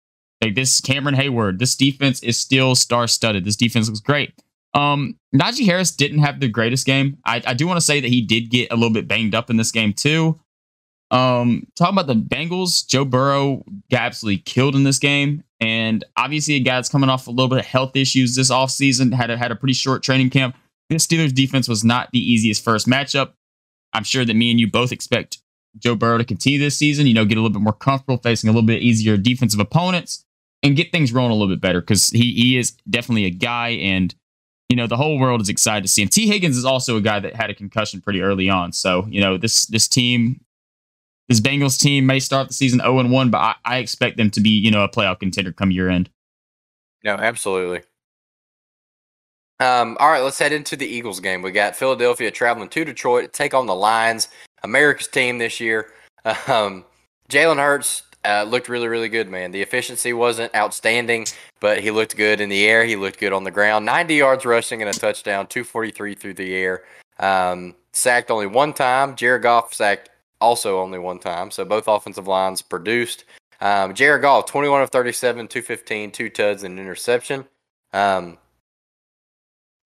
like 0.43 0.55
this 0.55 0.81
Cameron 0.81 1.15
Heyward, 1.15 1.59
This 1.59 1.75
defense 1.77 2.23
is 2.23 2.39
still 2.39 2.75
star 2.75 3.07
studded. 3.07 3.45
This 3.45 3.57
defense 3.57 3.89
looks 3.89 4.01
great. 4.01 4.35
Um, 4.75 5.19
Najee 5.35 5.67
Harris 5.67 5.91
didn't 5.91 6.19
have 6.19 6.41
the 6.41 6.49
greatest 6.49 6.87
game. 6.87 7.19
I, 7.25 7.43
I 7.47 7.55
do 7.55 7.67
want 7.67 7.77
to 7.77 7.85
say 7.85 8.01
that 8.01 8.09
he 8.09 8.23
did 8.23 8.51
get 8.51 8.73
a 8.73 8.77
little 8.77 8.93
bit 8.93 9.07
banged 9.07 9.35
up 9.35 9.51
in 9.51 9.57
this 9.57 9.71
game 9.71 9.93
too. 9.93 10.41
Um, 11.11 11.67
talking 11.77 11.95
about 11.95 12.07
the 12.07 12.15
Bengals, 12.15 12.87
Joe 12.87 13.05
Burrow 13.05 13.65
got 13.91 14.01
absolutely 14.01 14.39
killed 14.39 14.75
in 14.75 14.85
this 14.85 14.99
game. 14.99 15.45
And 15.61 16.05
obviously, 16.17 16.55
a 16.55 16.61
guy 16.61 16.77
that's 16.77 16.89
coming 16.89 17.11
off 17.11 17.27
a 17.27 17.31
little 17.31 17.49
bit 17.49 17.59
of 17.59 17.67
health 17.67 17.95
issues 17.95 18.35
this 18.35 18.51
offseason, 18.51 19.13
had 19.13 19.31
a, 19.31 19.37
had 19.37 19.53
a 19.53 19.57
pretty 19.57 19.75
short 19.75 20.03
training 20.03 20.31
camp. 20.31 20.57
This 20.89 21.07
Steelers 21.07 21.35
defense 21.35 21.69
was 21.69 21.85
not 21.85 22.09
the 22.13 22.19
easiest 22.19 22.65
first 22.65 22.87
matchup. 22.87 23.33
I'm 23.93 24.05
sure 24.05 24.25
that 24.25 24.35
me 24.35 24.51
and 24.51 24.59
you 24.59 24.71
both 24.71 24.91
expect 24.91 25.39
Joe 25.79 25.95
Burrow 25.95 26.19
to 26.19 26.25
continue 26.25 26.59
this 26.59 26.79
season, 26.79 27.07
you 27.07 27.15
know, 27.15 27.25
get 27.27 27.37
a 27.37 27.41
little 27.41 27.53
bit 27.53 27.63
more 27.63 27.73
comfortable 27.75 28.17
facing 28.17 28.49
a 28.49 28.53
little 28.53 28.67
bit 28.67 28.83
easier 28.83 29.17
defensive 29.17 29.61
opponents 29.61 30.25
and 30.63 30.77
get 30.77 30.93
things 30.93 31.13
rolling 31.13 31.33
a 31.33 31.35
little 31.35 31.53
bit 31.53 31.61
better 31.61 31.81
because 31.81 32.11
he, 32.11 32.33
he 32.33 32.59
is 32.59 32.73
definitely 32.89 33.25
a 33.25 33.31
guy 33.31 33.71
and 33.71 34.15
you 34.73 34.77
know, 34.77 34.87
the 34.87 34.97
whole 34.97 35.19
world 35.19 35.43
is 35.43 35.51
excited 35.51 35.83
to 35.83 35.89
see 35.89 36.01
him. 36.01 36.09
Tee 36.09 36.27
Higgins 36.27 36.57
is 36.57 36.65
also 36.65 36.97
a 36.97 37.03
guy 37.03 37.21
that 37.21 37.37
had 37.37 37.51
a 37.51 37.55
concussion 37.55 38.01
pretty 38.01 38.23
early 38.23 38.49
on. 38.49 38.73
So, 38.73 39.07
you 39.07 39.21
know, 39.21 39.37
this 39.37 39.67
this 39.67 39.87
team, 39.87 40.41
this 41.29 41.41
Bengals 41.41 41.79
team 41.79 42.07
may 42.07 42.19
start 42.19 42.49
the 42.49 42.55
season 42.55 42.81
0 42.81 43.07
1, 43.07 43.31
but 43.31 43.37
I, 43.37 43.55
I 43.67 43.77
expect 43.79 44.17
them 44.17 44.31
to 44.31 44.41
be, 44.41 44.49
you 44.49 44.71
know, 44.71 44.83
a 44.83 44.89
playoff 44.89 45.21
contender 45.21 45.53
come 45.53 45.71
year 45.71 45.91
end. 45.91 46.09
No, 47.05 47.17
absolutely. 47.17 47.83
Um, 49.61 49.99
all 50.01 50.11
right, 50.11 50.23
let's 50.23 50.39
head 50.39 50.53
into 50.53 50.75
the 50.75 50.87
Eagles 50.87 51.21
game. 51.21 51.43
We 51.43 51.53
got 51.53 51.77
Philadelphia 51.77 52.31
traveling 52.31 52.71
to 52.71 52.85
Detroit 52.87 53.25
to 53.25 53.29
take 53.29 53.53
on 53.53 53.67
the 53.67 53.75
Lions, 53.75 54.29
America's 54.63 55.07
team 55.07 55.37
this 55.37 55.61
year. 55.61 55.93
Um, 56.47 56.85
Jalen 57.29 57.57
Hurts 57.57 58.05
uh, 58.25 58.45
looked 58.45 58.69
really, 58.69 58.89
really 58.89 59.09
good, 59.09 59.29
man. 59.29 59.51
The 59.51 59.63
efficiency 59.63 60.13
wasn't 60.13 60.55
outstanding, 60.55 61.27
but 61.61 61.81
he 61.81 61.91
looked 61.91 62.17
good 62.17 62.41
in 62.41 62.49
the 62.49 62.65
air. 62.65 62.85
He 62.85 62.97
looked 62.97 63.19
good 63.19 63.33
on 63.33 63.45
the 63.45 63.51
ground. 63.51 63.85
90 63.85 64.15
yards 64.15 64.45
rushing 64.45 64.81
and 64.83 64.91
a 64.91 64.93
touchdown, 64.93 65.47
243 65.47 66.15
through 66.15 66.35
the 66.35 66.55
air. 66.55 66.85
Um, 67.19 67.75
sacked 67.93 68.31
only 68.31 68.47
one 68.47 68.73
time. 68.73 69.17
Jared 69.17 69.43
Goff 69.43 69.75
sacked 69.75 70.11
also 70.41 70.81
only 70.81 70.99
one 70.99 71.19
time. 71.19 71.51
So 71.51 71.65
both 71.65 71.89
offensive 71.89 72.29
lines 72.29 72.63
produced. 72.63 73.25
Um, 73.61 73.95
Jared 73.95 74.23
Goff, 74.23 74.47
21 74.47 74.83
of 74.83 74.91
37, 74.91 75.49
215, 75.49 76.11
two 76.11 76.29
tuds, 76.29 76.65
and 76.65 76.79
interception. 76.79 77.45
Um, 77.93 78.39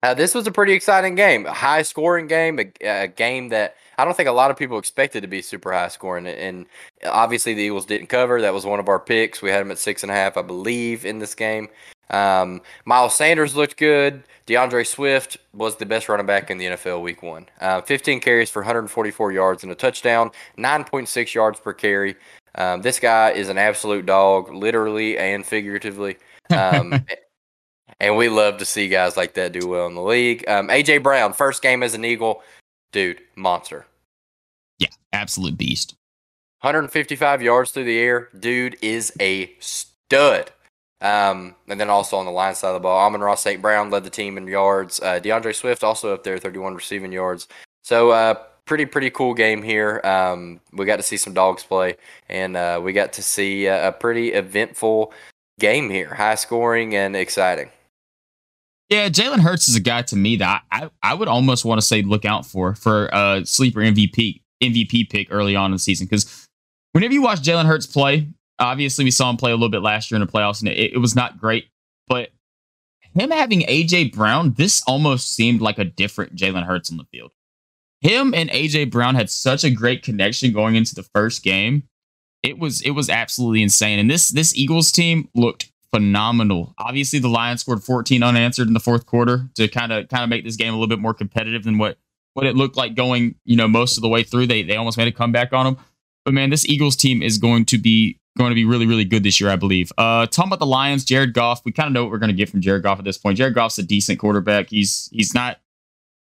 uh, 0.03 0.13
this 0.13 0.33
was 0.33 0.47
a 0.47 0.51
pretty 0.51 0.73
exciting 0.73 1.15
game, 1.15 1.45
a 1.45 1.53
high 1.53 1.81
scoring 1.81 2.27
game, 2.27 2.59
a, 2.59 2.71
a, 2.81 3.07
game 3.07 3.49
that 3.49 3.75
I 3.97 4.05
don't 4.05 4.15
think 4.15 4.29
a 4.29 4.33
lot 4.33 4.51
of 4.51 4.57
people 4.57 4.77
expected 4.77 5.21
to 5.21 5.27
be 5.27 5.41
super 5.41 5.71
high 5.71 5.87
scoring. 5.87 6.27
And 6.27 6.67
obviously, 7.05 7.53
the 7.53 7.63
Eagles 7.63 7.85
didn't 7.85 8.07
cover. 8.07 8.41
That 8.41 8.53
was 8.53 8.65
one 8.65 8.79
of 8.79 8.89
our 8.89 8.99
picks. 8.99 9.41
We 9.41 9.49
had 9.49 9.61
them 9.61 9.71
at 9.71 9.79
six 9.79 10.03
and 10.03 10.11
a 10.11 10.15
half, 10.15 10.37
I 10.37 10.43
believe, 10.43 11.05
in 11.05 11.19
this 11.19 11.33
game. 11.33 11.69
Um, 12.09 12.61
Miles 12.85 13.15
Sanders 13.15 13.55
looked 13.55 13.77
good. 13.77 14.23
D'Andre 14.45 14.83
Swift 14.83 15.37
was 15.53 15.75
the 15.75 15.85
best 15.85 16.07
running 16.07 16.25
back 16.25 16.49
in 16.49 16.57
the 16.57 16.67
NFL 16.67 17.01
week 17.01 17.21
one. 17.21 17.47
Uh, 17.59 17.81
15 17.81 18.21
carries 18.21 18.49
for 18.49 18.61
144 18.61 19.31
yards 19.31 19.63
and 19.63 19.71
a 19.71 19.75
touchdown, 19.75 20.31
9.6 20.57 21.33
yards 21.33 21.59
per 21.59 21.73
carry. 21.73 22.15
Um, 22.55 22.81
this 22.81 22.99
guy 22.99 23.31
is 23.31 23.49
an 23.49 23.57
absolute 23.57 24.05
dog, 24.05 24.53
literally 24.53 25.17
and 25.17 25.45
figuratively. 25.45 26.17
Um, 26.49 27.05
and 27.99 28.15
we 28.15 28.29
love 28.29 28.57
to 28.57 28.65
see 28.65 28.87
guys 28.87 29.17
like 29.17 29.33
that 29.33 29.51
do 29.51 29.67
well 29.67 29.87
in 29.87 29.95
the 29.95 30.01
league. 30.01 30.47
Um, 30.47 30.69
AJ 30.69 31.03
Brown, 31.03 31.33
first 31.33 31.61
game 31.61 31.83
as 31.83 31.93
an 31.93 32.05
Eagle, 32.05 32.41
dude, 32.97 33.21
monster. 33.35 33.85
Yeah, 34.79 34.87
absolute 35.13 35.55
beast. 35.55 35.93
155 36.61 37.43
yards 37.43 37.69
through 37.69 37.83
the 37.83 37.99
air, 37.99 38.29
dude 38.39 38.75
is 38.81 39.13
a 39.19 39.53
stud. 39.59 40.49
Um, 40.99 41.53
and 41.67 41.79
then 41.79 41.91
also 41.91 42.17
on 42.17 42.25
the 42.25 42.31
line 42.31 42.55
side 42.55 42.69
of 42.69 42.73
the 42.73 42.79
ball, 42.79 42.97
Amon-Ra 43.05 43.35
St. 43.35 43.61
Brown 43.61 43.91
led 43.91 44.03
the 44.03 44.09
team 44.09 44.35
in 44.35 44.47
yards. 44.47 44.99
Uh, 44.99 45.19
D'Andre 45.19 45.53
Swift 45.53 45.83
also 45.83 46.11
up 46.11 46.23
there, 46.23 46.39
31 46.39 46.73
receiving 46.73 47.11
yards. 47.11 47.47
So, 47.83 48.09
uh, 48.09 48.33
pretty 48.65 48.87
pretty 48.87 49.11
cool 49.11 49.35
game 49.35 49.61
here. 49.61 50.01
Um, 50.03 50.59
we 50.73 50.85
got 50.85 50.95
to 50.95 51.03
see 51.03 51.17
some 51.17 51.35
dogs 51.35 51.63
play, 51.63 51.97
and 52.29 52.57
uh, 52.57 52.81
we 52.83 52.93
got 52.93 53.13
to 53.13 53.21
see 53.21 53.67
a, 53.67 53.89
a 53.89 53.91
pretty 53.91 54.33
eventful 54.33 55.13
game 55.59 55.91
here, 55.91 56.15
high 56.15 56.33
scoring 56.33 56.95
and 56.95 57.15
exciting. 57.15 57.69
Yeah, 58.89 59.09
Jalen 59.09 59.39
Hurts 59.39 59.67
is 59.67 59.75
a 59.75 59.81
guy 59.81 60.01
to 60.03 60.15
me 60.15 60.37
that 60.37 60.63
I, 60.71 60.89
I 61.03 61.13
would 61.13 61.27
almost 61.27 61.65
want 61.65 61.81
to 61.81 61.85
say 61.85 62.01
look 62.01 62.23
out 62.23 62.45
for 62.45 62.73
for 62.73 63.07
a 63.07 63.45
sleeper 63.45 63.81
MVP 63.81 64.41
MVP 64.63 65.09
pick 65.09 65.27
early 65.29 65.55
on 65.55 65.67
in 65.67 65.73
the 65.73 65.79
season 65.79 66.07
because 66.09 66.47
whenever 66.93 67.13
you 67.13 67.21
watch 67.21 67.41
Jalen 67.41 67.65
Hurts 67.65 67.85
play, 67.85 68.27
obviously 68.59 69.03
we 69.03 69.11
saw 69.11 69.29
him 69.29 69.37
play 69.37 69.51
a 69.51 69.55
little 69.55 69.69
bit 69.69 69.81
last 69.81 70.09
year 70.09 70.19
in 70.19 70.25
the 70.25 70.31
playoffs 70.31 70.61
and 70.61 70.69
it, 70.69 70.93
it 70.93 70.97
was 70.97 71.15
not 71.15 71.37
great, 71.37 71.67
but 72.07 72.31
him 73.13 73.31
having 73.31 73.61
AJ 73.61 74.13
Brown, 74.13 74.53
this 74.53 74.81
almost 74.87 75.35
seemed 75.35 75.61
like 75.61 75.79
a 75.79 75.83
different 75.83 76.35
Jalen 76.35 76.65
Hurts 76.65 76.91
on 76.91 76.97
the 76.97 77.05
field. 77.05 77.31
Him 78.01 78.33
and 78.33 78.49
AJ 78.51 78.91
Brown 78.91 79.15
had 79.15 79.29
such 79.29 79.63
a 79.63 79.71
great 79.71 80.03
connection 80.03 80.53
going 80.53 80.75
into 80.75 80.95
the 80.95 81.03
first 81.03 81.43
game. 81.43 81.83
It 82.43 82.59
was 82.59 82.81
it 82.81 82.91
was 82.91 83.09
absolutely 83.09 83.63
insane. 83.63 83.99
And 83.99 84.09
this 84.09 84.29
this 84.29 84.55
Eagles 84.55 84.91
team 84.91 85.29
looked 85.33 85.71
phenomenal. 85.91 86.73
Obviously, 86.77 87.19
the 87.19 87.27
Lions 87.27 87.61
scored 87.61 87.83
14 87.83 88.23
unanswered 88.23 88.67
in 88.67 88.73
the 88.73 88.79
fourth 88.79 89.05
quarter 89.05 89.49
to 89.55 89.67
kind 89.67 89.91
of 89.91 90.07
kind 90.09 90.23
of 90.23 90.29
make 90.29 90.43
this 90.43 90.55
game 90.55 90.73
a 90.73 90.77
little 90.77 90.87
bit 90.87 90.99
more 90.99 91.13
competitive 91.13 91.63
than 91.63 91.77
what 91.77 91.97
what 92.33 92.45
it 92.45 92.55
looked 92.55 92.77
like 92.77 92.95
going, 92.95 93.35
you 93.45 93.55
know, 93.55 93.67
most 93.67 93.97
of 93.97 94.01
the 94.01 94.09
way 94.09 94.23
through. 94.23 94.47
They 94.47 94.63
they 94.63 94.75
almost 94.75 94.97
made 94.97 95.07
a 95.07 95.11
comeback 95.11 95.53
on 95.53 95.65
them. 95.65 95.77
But 96.25 96.33
man, 96.33 96.49
this 96.49 96.65
Eagles 96.65 96.95
team 96.95 97.21
is 97.21 97.37
going 97.37 97.65
to 97.65 97.77
be 97.77 98.19
going 98.37 98.51
to 98.51 98.55
be 98.55 98.65
really 98.65 98.85
really 98.85 99.05
good 99.05 99.23
this 99.23 99.41
year, 99.41 99.49
I 99.49 99.55
believe. 99.55 99.91
Uh, 99.97 100.27
talking 100.27 100.49
about 100.49 100.59
the 100.59 100.65
Lions, 100.65 101.05
Jared 101.05 101.33
Goff, 101.33 101.61
we 101.65 101.71
kind 101.71 101.87
of 101.87 101.93
know 101.93 102.03
what 102.03 102.11
we're 102.11 102.19
going 102.19 102.29
to 102.29 102.35
get 102.35 102.49
from 102.49 102.61
Jared 102.61 102.83
Goff 102.83 102.99
at 102.99 103.05
this 103.05 103.17
point. 103.17 103.37
Jared 103.37 103.55
Goff's 103.55 103.79
a 103.79 103.83
decent 103.83 104.19
quarterback. 104.19 104.69
He's 104.69 105.09
he's 105.11 105.33
not 105.33 105.57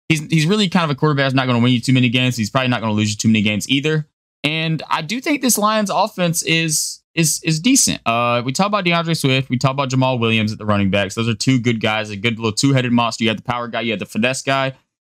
he's 0.09 0.21
he's 0.27 0.45
really 0.45 0.67
kind 0.69 0.83
of 0.83 0.89
a 0.89 0.95
quarterback 0.95 1.25
that's 1.25 1.35
not 1.35 1.45
going 1.45 1.57
to 1.57 1.63
win 1.63 1.73
you 1.73 1.79
too 1.79 1.93
many 1.93 2.09
games. 2.09 2.35
He's 2.35 2.49
probably 2.49 2.69
not 2.69 2.81
going 2.81 2.91
to 2.91 2.95
lose 2.95 3.11
you 3.11 3.17
too 3.17 3.29
many 3.29 3.41
games 3.41 3.69
either. 3.69 4.07
And 4.43 4.83
I 4.89 5.01
do 5.01 5.21
think 5.21 5.41
this 5.41 5.57
Lions 5.57 5.89
offense 5.89 6.43
is 6.43 7.01
is 7.15 7.41
is 7.43 7.59
decent. 7.59 8.01
Uh, 8.05 8.41
we 8.43 8.51
talk 8.51 8.67
about 8.67 8.85
D'Andre 8.85 9.13
Swift, 9.13 9.49
we 9.49 9.57
talk 9.57 9.71
about 9.71 9.89
Jamaal 9.89 10.19
Williams 10.19 10.51
at 10.51 10.57
the 10.57 10.65
running 10.65 10.89
backs. 10.89 11.15
Those 11.15 11.29
are 11.29 11.35
two 11.35 11.59
good 11.59 11.79
guys, 11.79 12.09
a 12.09 12.17
good 12.17 12.37
little 12.37 12.51
two 12.51 12.73
headed 12.73 12.91
monster. 12.91 13.23
You 13.23 13.29
had 13.29 13.37
the 13.37 13.43
power 13.43 13.67
guy, 13.67 13.81
you 13.81 13.91
had 13.91 13.99
the 13.99 14.05
finesse 14.05 14.41
guy, 14.41 14.73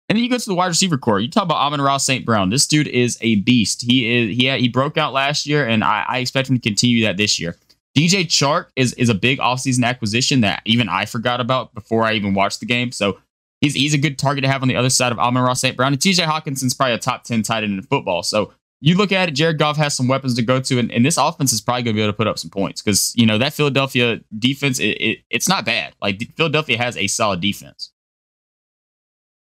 and 0.10 0.16
then 0.16 0.24
you 0.24 0.30
go 0.30 0.38
to 0.38 0.46
the 0.46 0.56
wide 0.56 0.68
receiver 0.68 0.98
core. 0.98 1.20
You 1.20 1.30
talk 1.30 1.44
about 1.44 1.58
Amon-Ra 1.58 1.98
St. 1.98 2.26
Brown. 2.26 2.50
This 2.50 2.68
dude 2.68 2.88
is 2.88 3.18
a 3.22 3.38
beast. 3.38 3.82
He 3.82 4.16
is 4.16 4.38
he 4.38 4.46
had, 4.46 4.60
he 4.60 4.70
broke 4.70 4.98
out 4.98 5.14
last 5.14 5.46
year, 5.46 5.68
and 5.68 5.84
I, 5.84 6.06
I 6.08 6.18
expect 6.20 6.50
him 6.50 6.56
to 6.56 6.62
continue 6.62 7.04
that 7.06 7.18
this 7.18 7.40
year. 7.40 7.58
DJ 7.98 8.26
Chark 8.26 8.68
is 8.76 8.94
is 8.94 9.10
a 9.10 9.16
big 9.16 9.40
offseason 9.40 9.84
acquisition 9.84 10.42
that 10.42 10.62
even 10.66 10.88
I 10.88 11.06
forgot 11.06 11.42
about 11.42 11.74
before 11.74 12.04
I 12.04 12.14
even 12.14 12.34
watched 12.34 12.60
the 12.60 12.66
game. 12.66 12.92
So 12.92 13.18
he's 13.60 13.74
he's 13.74 13.94
a 13.94 13.98
good 13.98 14.20
target 14.20 14.44
to 14.44 14.50
have 14.50 14.62
on 14.62 14.68
the 14.68 14.76
other 14.76 14.92
side 14.92 15.12
of 15.12 15.20
Amon-Ra 15.20 15.54
St. 15.54 15.76
Brown. 15.76 15.94
And 15.94 16.02
TJ 16.02 16.26
Hockenson's 16.26 16.76
probably 16.76 16.94
a 16.94 17.00
top 17.00 17.24
10 17.24 17.42
tight 17.42 17.64
end 17.64 17.74
in 17.74 17.82
football. 17.82 18.22
So 18.22 18.54
you 18.80 18.96
look 18.96 19.12
at 19.12 19.30
it, 19.30 19.32
Jared 19.32 19.58
Goff 19.58 19.78
has 19.78 19.96
some 19.96 20.08
weapons 20.08 20.36
to 20.36 20.42
go 20.42 20.60
to, 20.60 20.80
and, 20.80 20.92
and 20.92 21.06
this 21.06 21.18
offense 21.18 21.52
is 21.52 21.62
probably 21.62 21.84
going 21.84 21.96
to 21.96 22.00
be 22.00 22.04
able 22.04 22.14
to 22.14 22.18
put 22.18 22.28
up 22.28 22.38
some 22.38 22.52
points 22.52 22.82
because 22.82 23.14
you 23.16 23.26
know 23.26 23.38
that 23.38 23.54
Philadelphia 23.54 24.20
defense, 24.38 24.80
it, 24.80 24.98
it, 25.02 25.20
it's 25.30 25.50
not 25.50 25.66
bad. 25.66 25.94
Like 26.02 26.22
Philadelphia 26.36 26.78
has 26.78 26.96
a 26.98 27.08
solid 27.08 27.42
defense. 27.42 27.92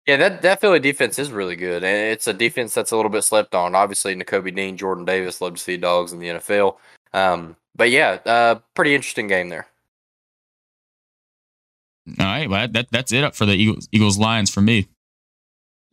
Yeah, 0.06 0.16
that, 0.16 0.42
that 0.42 0.60
Philly 0.60 0.80
defense 0.80 1.18
is 1.18 1.30
really 1.30 1.54
good. 1.54 1.84
And 1.84 2.12
it's 2.12 2.26
a 2.26 2.32
defense 2.32 2.74
that's 2.74 2.90
a 2.90 2.96
little 2.96 3.10
bit 3.10 3.22
slept 3.22 3.54
on. 3.54 3.76
Obviously, 3.76 4.16
Nakobe 4.16 4.54
Dean, 4.54 4.76
Jordan 4.76 5.04
Davis, 5.04 5.40
love 5.40 5.54
to 5.54 5.60
see 5.60 5.76
dogs 5.76 6.12
in 6.12 6.18
the 6.18 6.26
NFL. 6.26 6.76
Um, 7.12 7.56
but 7.76 7.90
yeah, 7.90 8.18
uh, 8.26 8.56
pretty 8.74 8.94
interesting 8.94 9.28
game 9.28 9.48
there. 9.48 9.66
All 12.18 12.26
right, 12.26 12.50
well, 12.50 12.66
that 12.66 12.90
that's 12.90 13.12
it 13.12 13.22
up 13.22 13.36
for 13.36 13.46
the 13.46 13.54
Eagles, 13.54 13.88
Eagles 13.92 14.18
Lions 14.18 14.50
for 14.50 14.60
me. 14.60 14.88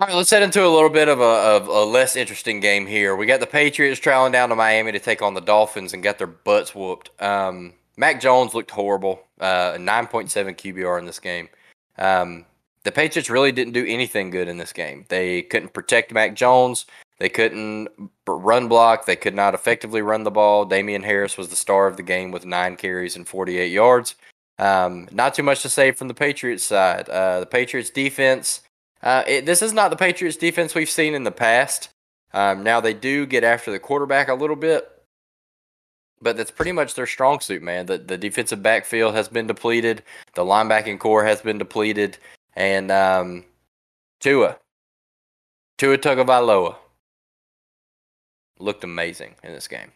All 0.01 0.07
right, 0.07 0.15
let's 0.15 0.31
head 0.31 0.43
into 0.43 0.65
a 0.65 0.69
little 0.69 0.89
bit 0.89 1.09
of 1.09 1.19
a, 1.19 1.23
of 1.23 1.67
a 1.67 1.83
less 1.83 2.15
interesting 2.15 2.61
game 2.61 2.87
here. 2.87 3.17
We 3.17 3.25
got 3.25 3.41
the 3.41 3.45
Patriots 3.45 3.99
traveling 3.99 4.31
down 4.31 4.47
to 4.47 4.55
Miami 4.55 4.93
to 4.93 4.99
take 4.99 5.21
on 5.21 5.33
the 5.33 5.41
Dolphins 5.41 5.93
and 5.93 6.01
got 6.01 6.17
their 6.17 6.25
butts 6.25 6.73
whooped. 6.73 7.09
Um, 7.21 7.73
Mac 7.97 8.21
Jones 8.21 8.53
looked 8.53 8.71
horrible, 8.71 9.19
uh, 9.41 9.73
9.7 9.73 10.55
QBR 10.55 10.99
in 10.99 11.05
this 11.05 11.19
game. 11.19 11.49
Um, 11.97 12.45
the 12.85 12.93
Patriots 12.93 13.29
really 13.29 13.51
didn't 13.51 13.73
do 13.73 13.85
anything 13.85 14.29
good 14.29 14.47
in 14.47 14.57
this 14.57 14.71
game. 14.71 15.03
They 15.09 15.41
couldn't 15.41 15.73
protect 15.73 16.13
Mac 16.13 16.33
Jones. 16.33 16.85
They 17.17 17.27
couldn't 17.27 17.89
run 18.25 18.69
block. 18.69 19.05
They 19.05 19.17
could 19.17 19.35
not 19.35 19.53
effectively 19.53 20.01
run 20.01 20.23
the 20.23 20.31
ball. 20.31 20.63
Damien 20.63 21.03
Harris 21.03 21.37
was 21.37 21.49
the 21.49 21.57
star 21.57 21.87
of 21.87 21.97
the 21.97 22.03
game 22.03 22.31
with 22.31 22.45
nine 22.45 22.77
carries 22.77 23.17
and 23.17 23.27
48 23.27 23.69
yards. 23.69 24.15
Um, 24.59 25.09
not 25.11 25.33
too 25.33 25.43
much 25.43 25.61
to 25.63 25.69
say 25.69 25.91
from 25.91 26.07
the 26.07 26.13
Patriots 26.13 26.63
side. 26.63 27.09
Uh, 27.09 27.41
the 27.41 27.45
Patriots 27.45 27.89
defense, 27.89 28.61
uh, 29.01 29.23
it, 29.27 29.45
this 29.45 29.61
is 29.61 29.73
not 29.73 29.89
the 29.89 29.95
Patriots 29.95 30.37
defense 30.37 30.75
we've 30.75 30.89
seen 30.89 31.13
in 31.13 31.23
the 31.23 31.31
past. 31.31 31.89
Um, 32.33 32.63
now 32.63 32.79
they 32.79 32.93
do 32.93 33.25
get 33.25 33.43
after 33.43 33.71
the 33.71 33.79
quarterback 33.79 34.27
a 34.27 34.33
little 34.33 34.55
bit, 34.55 34.87
but 36.21 36.37
that's 36.37 36.51
pretty 36.51 36.71
much 36.71 36.93
their 36.93 37.07
strong 37.07 37.39
suit, 37.39 37.63
man. 37.63 37.85
The 37.85 37.97
the 37.97 38.17
defensive 38.17 38.61
backfield 38.61 39.15
has 39.15 39.27
been 39.27 39.47
depleted. 39.47 40.03
The 40.35 40.43
linebacking 40.43 40.99
core 40.99 41.25
has 41.25 41.41
been 41.41 41.57
depleted, 41.57 42.17
and 42.55 42.91
um, 42.91 43.45
Tua, 44.19 44.57
Tua 45.77 45.97
Tagovailoa, 45.97 46.75
looked 48.59 48.83
amazing 48.83 49.35
in 49.43 49.53
this 49.53 49.67
game. 49.67 49.91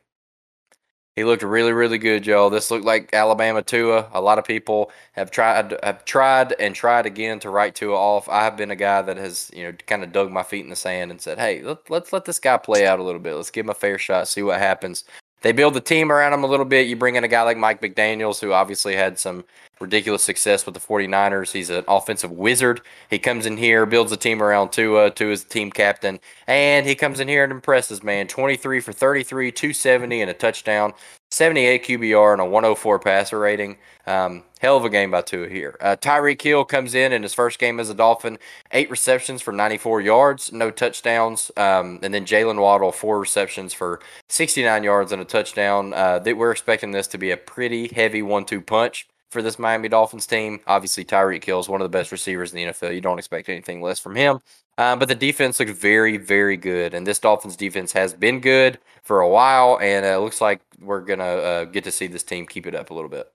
He 1.15 1.23
looked 1.23 1.43
really, 1.43 1.73
really 1.73 1.99
good, 1.99 2.23
Joe. 2.23 2.49
This 2.49 2.71
looked 2.71 2.85
like 2.85 3.13
Alabama 3.13 3.61
Tua. 3.61 4.09
A 4.13 4.21
lot 4.21 4.39
of 4.39 4.45
people 4.45 4.91
have 5.11 5.29
tried 5.29 5.75
have 5.83 6.03
tried 6.05 6.53
and 6.59 6.73
tried 6.73 7.05
again 7.05 7.39
to 7.41 7.51
write 7.51 7.75
Tua 7.75 7.95
off. 7.95 8.27
I 8.29 8.43
have 8.43 8.57
been 8.57 8.71
a 8.71 8.75
guy 8.75 9.03
that 9.03 9.17
has, 9.17 9.51
you 9.53 9.63
know, 9.63 9.77
kind 9.85 10.03
of 10.03 10.11
dug 10.11 10.31
my 10.31 10.41
feet 10.41 10.63
in 10.63 10.71
the 10.71 10.75
sand 10.75 11.11
and 11.11 11.21
said, 11.21 11.37
"Hey, 11.37 11.61
let, 11.61 11.87
let's 11.89 12.13
let 12.13 12.25
this 12.25 12.39
guy 12.39 12.57
play 12.57 12.87
out 12.87 12.99
a 12.99 13.03
little 13.03 13.21
bit. 13.21 13.35
Let's 13.35 13.51
give 13.51 13.65
him 13.65 13.69
a 13.69 13.75
fair 13.75 13.99
shot, 13.99 14.27
see 14.27 14.41
what 14.41 14.57
happens." 14.59 15.03
They 15.41 15.51
build 15.51 15.75
the 15.75 15.81
team 15.81 16.11
around 16.11 16.33
him 16.33 16.43
a 16.43 16.47
little 16.47 16.65
bit. 16.65 16.87
You 16.87 16.95
bring 16.95 17.15
in 17.15 17.23
a 17.23 17.27
guy 17.27 17.43
like 17.43 17.57
Mike 17.57 17.81
McDaniels, 17.81 18.39
who 18.39 18.53
obviously 18.53 18.95
had 18.95 19.19
some 19.19 19.43
ridiculous 19.83 20.23
success 20.23 20.65
with 20.65 20.73
the 20.73 20.81
49ers. 20.81 21.51
He's 21.51 21.69
an 21.69 21.83
offensive 21.87 22.31
wizard. 22.31 22.81
He 23.09 23.19
comes 23.19 23.45
in 23.45 23.57
here, 23.57 23.85
builds 23.85 24.11
a 24.11 24.17
team 24.17 24.41
around 24.41 24.71
Tua. 24.71 25.11
Tua's 25.11 25.43
the 25.43 25.49
team 25.49 25.71
captain, 25.71 26.19
and 26.47 26.87
he 26.87 26.95
comes 26.95 27.19
in 27.19 27.27
here 27.27 27.43
and 27.43 27.51
impresses, 27.51 28.01
man. 28.01 28.27
23 28.27 28.79
for 28.79 28.93
33, 28.93 29.51
270 29.51 30.21
and 30.21 30.31
a 30.31 30.33
touchdown, 30.33 30.93
78 31.29 31.83
QBR 31.83 32.33
and 32.33 32.41
a 32.41 32.45
104 32.45 32.99
passer 32.99 33.37
rating. 33.37 33.77
Um, 34.05 34.43
hell 34.59 34.77
of 34.77 34.85
a 34.85 34.89
game 34.89 35.11
by 35.11 35.21
Tua 35.21 35.47
here. 35.47 35.77
Uh, 35.79 35.95
Tyreek 35.99 36.41
Hill 36.41 36.65
comes 36.65 36.93
in 36.93 37.13
in 37.13 37.23
his 37.23 37.33
first 37.33 37.59
game 37.59 37.79
as 37.79 37.89
a 37.89 37.93
Dolphin, 37.93 38.37
eight 38.71 38.89
receptions 38.89 39.41
for 39.41 39.51
94 39.51 40.01
yards, 40.01 40.51
no 40.51 40.71
touchdowns. 40.71 41.51
Um, 41.57 41.99
and 42.03 42.13
then 42.13 42.25
Jaylen 42.25 42.59
Waddle, 42.59 42.91
four 42.91 43.19
receptions 43.19 43.73
for 43.73 43.99
69 44.29 44.83
yards 44.83 45.11
and 45.11 45.21
a 45.21 45.25
touchdown. 45.25 45.93
Uh, 45.93 46.19
that 46.19 46.37
we're 46.37 46.51
expecting 46.51 46.91
this 46.91 47.07
to 47.07 47.17
be 47.17 47.31
a 47.31 47.37
pretty 47.37 47.87
heavy 47.93 48.21
one-two 48.21 48.61
punch 48.61 49.07
for 49.33 49.41
this 49.41 49.59
Miami 49.59 49.89
Dolphins 49.89 50.25
team. 50.25 50.61
Obviously, 50.67 51.03
Tyreek 51.03 51.43
Hill 51.43 51.59
is 51.59 51.67
one 51.67 51.81
of 51.81 51.85
the 51.85 51.97
best 51.97 52.11
receivers 52.11 52.53
in 52.53 52.57
the 52.57 52.71
NFL. 52.71 52.95
You 52.95 53.01
don't 53.01 53.19
expect 53.19 53.49
anything 53.49 53.81
less 53.81 53.99
from 53.99 54.15
him. 54.15 54.39
Um, 54.77 54.99
but 54.99 55.07
the 55.07 55.15
defense 55.15 55.59
looks 55.59 55.71
very, 55.71 56.17
very 56.17 56.57
good. 56.57 56.93
And 56.93 57.05
this 57.05 57.19
Dolphins 57.19 57.55
defense 57.55 57.91
has 57.91 58.13
been 58.13 58.39
good 58.39 58.79
for 59.03 59.19
a 59.19 59.29
while. 59.29 59.77
And 59.81 60.05
it 60.05 60.13
uh, 60.13 60.19
looks 60.19 60.39
like 60.39 60.61
we're 60.79 61.03
to 61.03 61.23
uh, 61.23 61.65
get 61.65 61.83
to 61.83 61.91
see 61.91 62.07
this 62.07 62.23
team 62.23 62.47
keep 62.47 62.65
it 62.65 62.75
up 62.75 62.89
a 62.89 62.93
little 62.93 63.09
bit. 63.09 63.31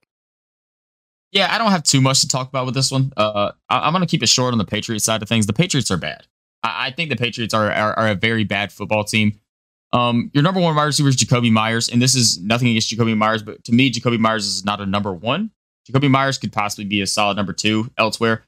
Yeah, 1.31 1.55
I 1.55 1.59
don't 1.59 1.71
have 1.71 1.83
too 1.83 2.01
much 2.01 2.21
to 2.23 2.29
talk 2.29 2.49
about 2.49 2.65
with 2.65 2.75
this 2.75 2.91
one. 2.91 3.13
Uh, 3.17 3.53
I- 3.69 3.87
am 3.87 4.01
to 4.01 4.07
keep 4.07 4.23
it 4.23 4.29
short 4.29 4.53
on 4.53 4.59
the 4.59 4.65
Patriots 4.65 5.05
side 5.05 5.23
of 5.23 5.29
things. 5.29 5.47
The 5.47 5.53
Patriots 5.53 5.91
are 5.91 5.99
bad. 5.99 6.27
I, 6.63 6.87
I 6.87 6.91
think 6.91 7.11
the 7.11 7.17
Patriots 7.17 7.53
are, 7.53 7.71
are, 7.71 7.93
are 7.99 8.09
a 8.09 8.15
very 8.15 8.45
bad 8.45 8.73
football 8.73 9.05
team. 9.05 9.39
Um, 9.93 10.31
your 10.35 10.43
number 10.43 10.61
one 10.61 10.75
wide 10.75 10.85
receiver 10.85 11.09
is 11.09 11.17
Jakobi 11.17 11.51
Meyers, 11.51 11.89
and 11.89 12.01
this 12.01 12.15
is 12.15 12.41
nothing 12.41 12.69
against 12.69 12.93
Jakobi 12.93 13.17
Meyers, 13.17 13.43
but 13.43 13.65
to 13.65 13.73
me, 13.73 13.91
Jakobi 13.91 14.19
Meyers 14.19 14.47
is 14.47 14.65
not 14.65 14.81
a 14.81 14.87
number 14.87 15.13
one. 15.13 15.51
Jakobi 15.89 16.11
Meyers 16.11 16.39
could 16.39 16.53
possibly 16.53 16.85
be 16.85 17.01
a 17.01 17.07
solid 17.07 17.37
number 17.37 17.53
two 17.53 17.91
elsewhere. 17.97 18.45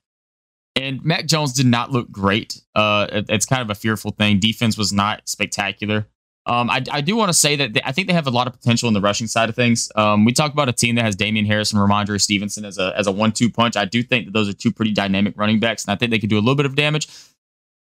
And 0.77 1.05
Mac 1.05 1.27
Jones 1.27 1.53
did 1.53 1.67
not 1.67 1.91
look 1.91 2.11
great. 2.11 2.61
Uh, 2.75 3.07
it, 3.11 3.27
it's 3.29 3.47
kind 3.47 3.63
of 3.63 3.71
a 3.71 3.75
fearful 3.75 4.13
thing. 4.13 4.39
Defense 4.39 4.79
was 4.79 4.93
not 4.93 5.29
spectacular. 5.29 6.07
Um, 6.47 6.71
I, 6.71 6.83
I, 6.91 7.01
do 7.01 7.17
want 7.17 7.29
to 7.29 7.35
say 7.35 7.55
that 7.57 7.75
they, 7.75 7.83
I 7.85 7.93
think 7.93 8.07
they 8.09 8.15
have 8.15 8.27
a 8.27 8.31
lot 8.31 8.47
of 8.47 8.55
potential 8.55 8.89
in 8.89 8.95
the 8.95 9.01
rushing 9.01 9.27
side 9.27 9.49
of 9.51 9.55
things. 9.55 9.93
Um, 9.95 10.25
we 10.25 10.33
talked 10.33 10.55
about 10.55 10.69
a 10.71 10.73
team 10.73 10.95
that 10.95 11.05
has 11.05 11.15
Damien 11.15 11.45
Harris 11.45 11.73
and 11.73 11.81
Rhamondre 11.81 12.21
Stevenson 12.21 12.65
as 12.65 12.79
a 12.79 12.95
as 12.97 13.07
a 13.07 13.13
one 13.13 13.33
two 13.33 13.51
punch. 13.51 13.77
I 13.77 13.85
do 13.85 14.03
think 14.03 14.25
that 14.25 14.33
those 14.33 14.49
are 14.49 14.55
two 14.55 14.73
pretty 14.73 14.93
dynamic 14.93 15.35
running 15.37 15.61
backs, 15.61 15.85
and 15.85 15.93
I 15.93 15.97
think 15.97 16.11
they 16.11 16.19
could 16.19 16.31
do 16.31 16.39
a 16.39 16.41
little 16.41 16.57
bit 16.57 16.67
of 16.67 16.77
damage. 16.77 17.09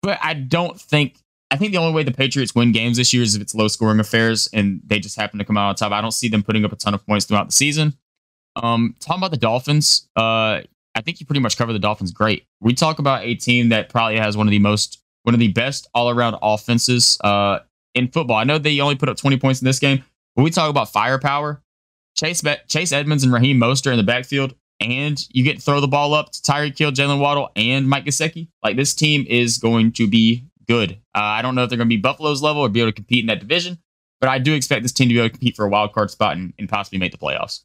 But 0.03 0.19
I 0.21 0.33
don't 0.33 0.79
think 0.79 1.15
I 1.51 1.55
think 1.55 1.71
the 1.71 1.77
only 1.77 1.93
way 1.93 2.03
the 2.03 2.11
Patriots 2.11 2.53
win 2.53 2.71
games 2.71 2.97
this 2.97 3.13
year 3.13 3.23
is 3.23 3.35
if 3.35 3.41
it's 3.41 3.55
low 3.55 3.67
scoring 3.67 3.99
affairs 3.99 4.49
and 4.53 4.81
they 4.85 4.99
just 4.99 5.15
happen 5.15 5.39
to 5.39 5.45
come 5.45 5.57
out 5.57 5.69
on 5.69 5.75
top. 5.75 5.91
I 5.91 6.01
don't 6.01 6.11
see 6.11 6.27
them 6.27 6.43
putting 6.43 6.63
up 6.65 6.71
a 6.71 6.75
ton 6.75 6.93
of 6.93 7.05
points 7.05 7.25
throughout 7.25 7.47
the 7.47 7.53
season. 7.53 7.97
Um, 8.55 8.95
talking 8.99 9.19
about 9.19 9.31
the 9.31 9.37
Dolphins, 9.37 10.07
uh, 10.15 10.61
I 10.95 11.01
think 11.01 11.19
you 11.19 11.25
pretty 11.25 11.39
much 11.39 11.57
cover 11.57 11.71
the 11.71 11.79
Dolphins 11.79 12.11
great. 12.11 12.45
We 12.59 12.73
talk 12.73 12.99
about 12.99 13.23
a 13.23 13.35
team 13.35 13.69
that 13.69 13.89
probably 13.89 14.17
has 14.17 14.35
one 14.35 14.47
of 14.47 14.51
the 14.51 14.59
most, 14.59 15.01
one 15.23 15.33
of 15.33 15.39
the 15.39 15.49
best 15.49 15.87
all 15.93 16.09
around 16.09 16.37
offenses 16.41 17.17
uh, 17.23 17.59
in 17.95 18.09
football. 18.09 18.37
I 18.37 18.43
know 18.43 18.57
they 18.57 18.79
only 18.79 18.95
put 18.95 19.09
up 19.09 19.17
20 19.17 19.37
points 19.37 19.61
in 19.61 19.65
this 19.65 19.79
game, 19.79 20.03
but 20.35 20.43
we 20.43 20.49
talk 20.49 20.69
about 20.69 20.91
firepower. 20.91 21.61
Chase 22.17 22.43
Chase 22.67 22.91
Edmonds 22.91 23.23
and 23.23 23.31
Raheem 23.31 23.59
Mostert 23.59 23.91
in 23.91 23.97
the 23.97 24.03
backfield, 24.03 24.55
and 24.79 25.25
you 25.31 25.43
get 25.43 25.57
to 25.57 25.61
throw 25.61 25.79
the 25.79 25.87
ball 25.87 26.13
up 26.13 26.31
to 26.31 26.41
Tyreek 26.41 26.77
Hill, 26.77 26.91
Jaylen 26.91 27.19
Waddle, 27.19 27.49
and 27.55 27.87
Mike 27.87 28.05
Gesicki. 28.05 28.49
Like 28.63 28.75
this 28.75 28.93
team 28.93 29.25
is 29.29 29.57
going 29.57 29.93
to 29.93 30.07
be 30.07 30.45
good. 30.67 30.99
Uh, 31.15 31.19
I 31.21 31.41
don't 31.41 31.55
know 31.55 31.63
if 31.63 31.69
they're 31.69 31.77
going 31.77 31.87
to 31.87 31.95
be 31.95 32.01
Buffalo's 32.01 32.41
level 32.41 32.61
or 32.61 32.69
be 32.69 32.81
able 32.81 32.91
to 32.91 32.95
compete 32.95 33.21
in 33.21 33.27
that 33.27 33.39
division, 33.39 33.79
but 34.19 34.29
I 34.29 34.39
do 34.39 34.53
expect 34.53 34.83
this 34.83 34.91
team 34.91 35.07
to 35.07 35.13
be 35.13 35.19
able 35.19 35.29
to 35.29 35.33
compete 35.33 35.55
for 35.55 35.65
a 35.65 35.69
wild 35.69 35.93
card 35.93 36.11
spot 36.11 36.35
and, 36.35 36.53
and 36.59 36.67
possibly 36.67 36.99
make 36.99 37.11
the 37.11 37.17
playoffs. 37.17 37.61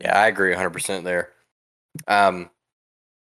Yeah, 0.00 0.18
I 0.18 0.28
agree 0.28 0.54
100% 0.54 1.04
there. 1.04 1.30
Um, 2.08 2.50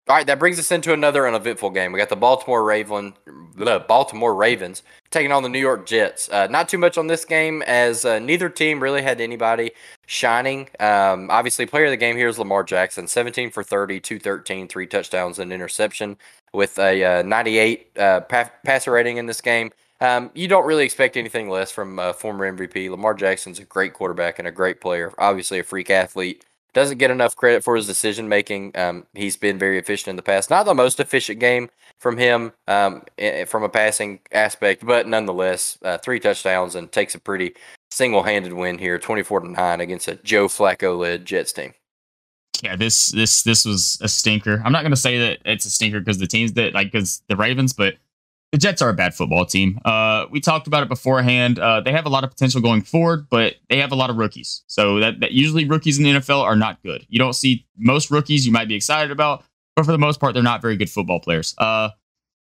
all 0.10 0.18
right, 0.18 0.28
that 0.28 0.40
brings 0.40 0.60
us 0.60 0.70
into 0.70 0.92
another 0.92 1.26
uneventful 1.26 1.70
game. 1.70 1.94
We 1.94 2.00
got 2.00 2.10
the 2.10 2.18
Baltimore 2.18 2.62
Raven, 2.66 3.14
Baltimore 3.56 4.36
Ravens 4.36 4.84
taking 5.12 5.32
on 5.32 5.44
the 5.44 5.50
New 5.50 5.60
York 5.60 5.86
Jets. 5.86 6.28
Uh, 6.28 6.48
not 6.48 6.68
too 6.68 6.78
much 6.78 6.98
on 6.98 7.08
this 7.08 7.24
game 7.24 7.62
as 7.62 8.04
uh, 8.04 8.20
neither 8.20 8.50
team 8.50 8.84
really 8.84 9.02
had 9.02 9.22
anybody 9.22 9.72
shining. 10.06 10.68
Um, 10.82 11.30
obviously, 11.32 11.66
player 11.66 11.86
of 11.86 11.92
the 11.92 11.98
game 11.98 12.18
here 12.18 12.28
is 12.28 12.38
Lamar 12.38 12.66
Jackson, 12.66 13.08
17 13.08 13.50
for 13.50 13.64
30, 13.64 14.02
213, 14.02 14.68
three 14.68 14.88
touchdowns 14.88 15.40
and 15.40 15.54
interception 15.54 16.18
with 16.54 16.78
a 16.80 17.20
uh, 17.20 17.22
98 17.22 17.98
uh, 17.98 18.20
pa- 18.22 18.52
passer 18.66 18.92
rating 18.92 19.18
in 19.18 19.26
this 19.26 19.40
game. 19.40 19.72
Um, 20.02 20.32
you 20.34 20.50
don't 20.50 20.66
really 20.66 20.84
expect 20.84 21.16
anything 21.16 21.50
less 21.50 21.72
from 21.72 21.98
uh, 21.98 22.12
former 22.12 22.52
MVP. 22.52 22.90
Lamar 22.90 23.14
Jackson's 23.14 23.60
a 23.60 23.64
great 23.64 23.94
quarterback 23.94 24.38
and 24.38 24.50
a 24.50 24.52
great 24.52 24.82
player, 24.82 25.14
obviously 25.18 25.60
a 25.60 25.64
freak 25.64 25.90
athlete 25.90 26.44
doesn't 26.74 26.98
get 26.98 27.12
enough 27.12 27.36
credit 27.36 27.64
for 27.64 27.76
his 27.76 27.88
decision 27.88 28.28
making. 28.28 28.72
Um, 28.76 29.06
he's 29.14 29.38
been 29.38 29.58
very 29.58 29.78
efficient 29.78 30.10
in 30.10 30.16
the 30.16 30.22
past. 30.22 30.50
Not 30.50 30.66
the 30.66 30.74
most 30.74 31.00
efficient 31.00 31.40
game 31.40 31.70
from 32.00 32.18
him 32.18 32.52
um, 32.68 33.04
from 33.48 33.64
a 33.64 33.70
passing 33.70 34.20
aspect, 34.32 34.86
but 34.86 35.08
nonetheless, 35.08 35.78
uh, 35.84 35.98
three 36.00 36.20
touchdowns 36.20 36.76
and 36.76 36.92
takes 36.92 37.16
a 37.16 37.20
pretty 37.20 37.56
single 37.92 38.24
handed 38.24 38.54
win 38.54 38.78
here, 38.78 39.00
twenty 39.00 39.24
four 39.24 39.40
to 39.40 39.50
nine 39.50 39.82
against 39.82 40.08
a 40.08 40.16
Joe 40.16 40.48
Flacco 40.48 40.98
led 40.98 41.26
Jets 41.26 41.54
team. 41.54 41.74
Yeah, 42.62 42.76
this 42.76 43.12
this 43.12 43.44
this 43.44 43.66
was 43.66 43.98
a 44.02 44.08
stinker. 44.08 44.62
I'm 44.64 44.72
not 44.72 44.82
going 44.82 44.92
to 44.92 44.98
say 44.98 45.20
that 45.20 45.40
it's 45.46 45.66
a 45.66 45.70
stinker 45.70 46.00
because 46.00 46.18
the 46.18 46.28
teams 46.28 46.54
that 46.54 46.74
like 46.74 46.92
because 46.92 47.22
the 47.28 47.36
Ravens, 47.36 47.74
but 47.74 47.96
the 48.54 48.60
Jets 48.60 48.84
are 48.84 48.90
a 48.90 48.94
bad 48.94 49.16
football 49.16 49.48
team. 49.48 49.80
Uh, 49.84 50.28
we 50.30 50.40
talked 50.40 50.68
about 50.68 50.84
it 50.84 50.90
beforehand. 50.90 51.58
Uh, 51.58 51.82
they 51.82 51.92
have 51.92 52.06
a 52.06 52.10
lot 52.10 52.24
of 52.24 52.30
potential 52.30 52.62
going 52.62 52.84
forward, 52.84 53.28
but 53.28 53.56
they 53.68 53.80
have 53.80 53.92
a 53.92 53.96
lot 53.96 54.12
of 54.12 54.18
rookies. 54.18 54.64
So 54.68 55.00
that, 55.00 55.22
that 55.22 55.32
usually 55.32 55.66
rookies 55.66 55.98
in 55.98 56.04
the 56.04 56.12
NFL 56.12 56.44
are 56.44 56.56
not 56.56 56.82
good. 56.84 57.04
You 57.10 57.18
don't 57.18 57.34
see 57.34 57.66
most 57.80 58.12
rookies 58.12 58.46
you 58.46 58.52
might 58.52 58.68
be 58.68 58.76
excited 58.76 59.10
about, 59.10 59.44
but 59.76 59.86
for 59.86 59.92
the 59.92 59.98
most 59.98 60.20
part, 60.20 60.36
they're 60.36 60.44
not 60.44 60.62
very 60.62 60.78
good 60.78 60.92
football 60.92 61.20
players. 61.20 61.56
Uh, 61.58 61.90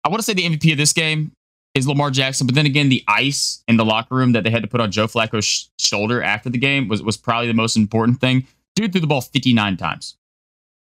I 0.03 0.09
want 0.09 0.19
to 0.19 0.23
say 0.23 0.33
the 0.33 0.43
MVP 0.43 0.73
of 0.73 0.77
this 0.77 0.91
game 0.91 1.31
is 1.73 1.87
Lamar 1.87 2.11
Jackson, 2.11 2.47
but 2.47 2.55
then 2.55 2.65
again, 2.65 2.89
the 2.89 3.01
ice 3.07 3.63
in 3.69 3.77
the 3.77 3.85
locker 3.85 4.13
room 4.13 4.33
that 4.33 4.43
they 4.43 4.49
had 4.49 4.61
to 4.61 4.67
put 4.67 4.81
on 4.81 4.91
Joe 4.91 5.07
Flacco's 5.07 5.45
sh- 5.45 5.67
shoulder 5.79 6.21
after 6.21 6.49
the 6.49 6.57
game 6.57 6.89
was 6.89 7.01
was 7.01 7.15
probably 7.15 7.47
the 7.47 7.53
most 7.53 7.77
important 7.77 8.19
thing. 8.19 8.45
Dude 8.75 8.91
threw 8.91 8.99
the 8.99 9.07
ball 9.07 9.21
59 9.21 9.77
times. 9.77 10.17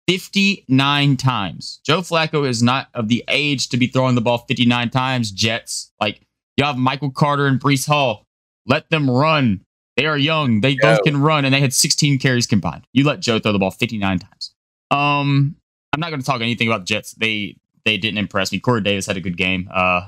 59 0.09 1.17
times. 1.17 1.79
Joe 1.85 1.99
Flacco 1.99 2.49
is 2.49 2.63
not 2.63 2.87
of 2.95 3.09
the 3.09 3.23
age 3.27 3.69
to 3.69 3.77
be 3.77 3.85
throwing 3.85 4.15
the 4.15 4.21
ball 4.21 4.39
59 4.39 4.89
times, 4.89 5.29
Jets. 5.29 5.91
Like, 6.01 6.25
you 6.57 6.65
have 6.65 6.77
Michael 6.77 7.11
Carter 7.11 7.45
and 7.45 7.59
Breece 7.59 7.87
Hall. 7.87 8.25
Let 8.65 8.89
them 8.89 9.07
run. 9.07 9.61
They 9.97 10.07
are 10.07 10.17
young. 10.17 10.61
They 10.61 10.77
both 10.81 11.03
can 11.03 11.21
run, 11.21 11.45
and 11.45 11.53
they 11.53 11.61
had 11.61 11.75
16 11.75 12.17
carries 12.17 12.47
combined. 12.47 12.87
You 12.91 13.05
let 13.05 13.19
Joe 13.19 13.37
throw 13.37 13.51
the 13.51 13.59
ball 13.59 13.69
59 13.69 14.17
times. 14.17 14.55
Um, 14.89 15.55
I'm 15.93 15.99
not 15.99 16.09
going 16.09 16.21
to 16.21 16.25
talk 16.25 16.41
anything 16.41 16.67
about 16.67 16.79
the 16.79 16.85
Jets. 16.85 17.11
They 17.11 17.57
they 17.85 17.97
didn't 17.97 18.17
impress 18.17 18.51
me. 18.51 18.59
Corey 18.59 18.81
Davis 18.81 19.05
had 19.05 19.15
a 19.15 19.21
good 19.21 19.37
game. 19.37 19.69
Uh, 19.71 20.07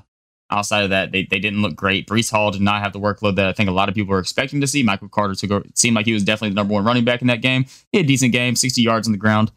outside 0.50 0.84
of 0.84 0.90
that, 0.90 1.12
they, 1.12 1.28
they 1.30 1.40
didn't 1.40 1.62
look 1.62 1.76
great. 1.76 2.08
Breece 2.08 2.32
Hall 2.32 2.50
did 2.50 2.62
not 2.62 2.82
have 2.82 2.92
the 2.92 3.00
workload 3.00 3.36
that 3.36 3.46
I 3.46 3.54
think 3.54 3.70
a 3.70 3.72
lot 3.72 3.88
of 3.88 3.94
people 3.94 4.12
were 4.12 4.20
expecting 4.20 4.62
to 4.62 4.68
see. 4.68 4.82
Michael 4.82 5.10
Carter 5.10 5.36
took 5.36 5.52
it 5.52 5.78
seemed 5.78 5.96
like 5.96 6.08
he 6.08 6.14
was 6.14 6.24
definitely 6.24 6.50
the 6.50 6.56
number 6.56 6.74
one 6.74 6.84
running 6.84 7.06
back 7.06 7.22
in 7.22 7.28
that 7.28 7.42
game. 7.42 7.66
He 7.92 8.00
had 8.00 8.06
a 8.06 8.08
decent 8.08 8.34
game, 8.34 8.56
60 8.56 8.82
yards 8.82 9.08
on 9.08 9.12
the 9.12 9.18
ground. 9.20 9.52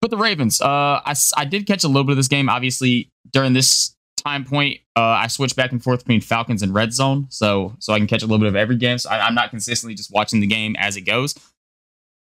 But 0.00 0.10
the 0.10 0.16
Ravens, 0.16 0.60
uh, 0.60 1.00
I, 1.04 1.14
I 1.36 1.44
did 1.44 1.66
catch 1.66 1.84
a 1.84 1.88
little 1.88 2.04
bit 2.04 2.12
of 2.12 2.16
this 2.18 2.28
game. 2.28 2.48
Obviously, 2.48 3.10
during 3.32 3.54
this 3.54 3.96
time 4.16 4.44
point, 4.44 4.80
uh, 4.96 5.00
I 5.00 5.26
switched 5.28 5.56
back 5.56 5.72
and 5.72 5.82
forth 5.82 6.00
between 6.00 6.20
Falcons 6.20 6.62
and 6.62 6.74
Red 6.74 6.92
Zone, 6.92 7.26
so 7.30 7.74
so 7.78 7.92
I 7.92 7.98
can 7.98 8.06
catch 8.06 8.22
a 8.22 8.26
little 8.26 8.38
bit 8.38 8.48
of 8.48 8.56
every 8.56 8.76
game. 8.76 8.98
So 8.98 9.10
I, 9.10 9.26
I'm 9.26 9.34
not 9.34 9.50
consistently 9.50 9.94
just 9.94 10.12
watching 10.12 10.40
the 10.40 10.46
game 10.46 10.76
as 10.78 10.96
it 10.96 11.02
goes. 11.02 11.34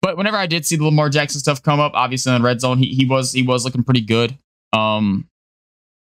But 0.01 0.17
whenever 0.17 0.37
I 0.37 0.47
did 0.47 0.65
see 0.65 0.77
the 0.77 0.85
Lamar 0.85 1.09
Jackson 1.09 1.41
stuff 1.41 1.61
come 1.61 1.79
up, 1.79 1.91
obviously 1.93 2.33
in 2.33 2.41
red 2.41 2.61
zone, 2.61 2.77
he, 2.77 2.93
he 2.93 3.05
was 3.05 3.33
he 3.33 3.43
was 3.43 3.65
looking 3.65 3.83
pretty 3.83 4.01
good. 4.01 4.37
Um, 4.73 5.27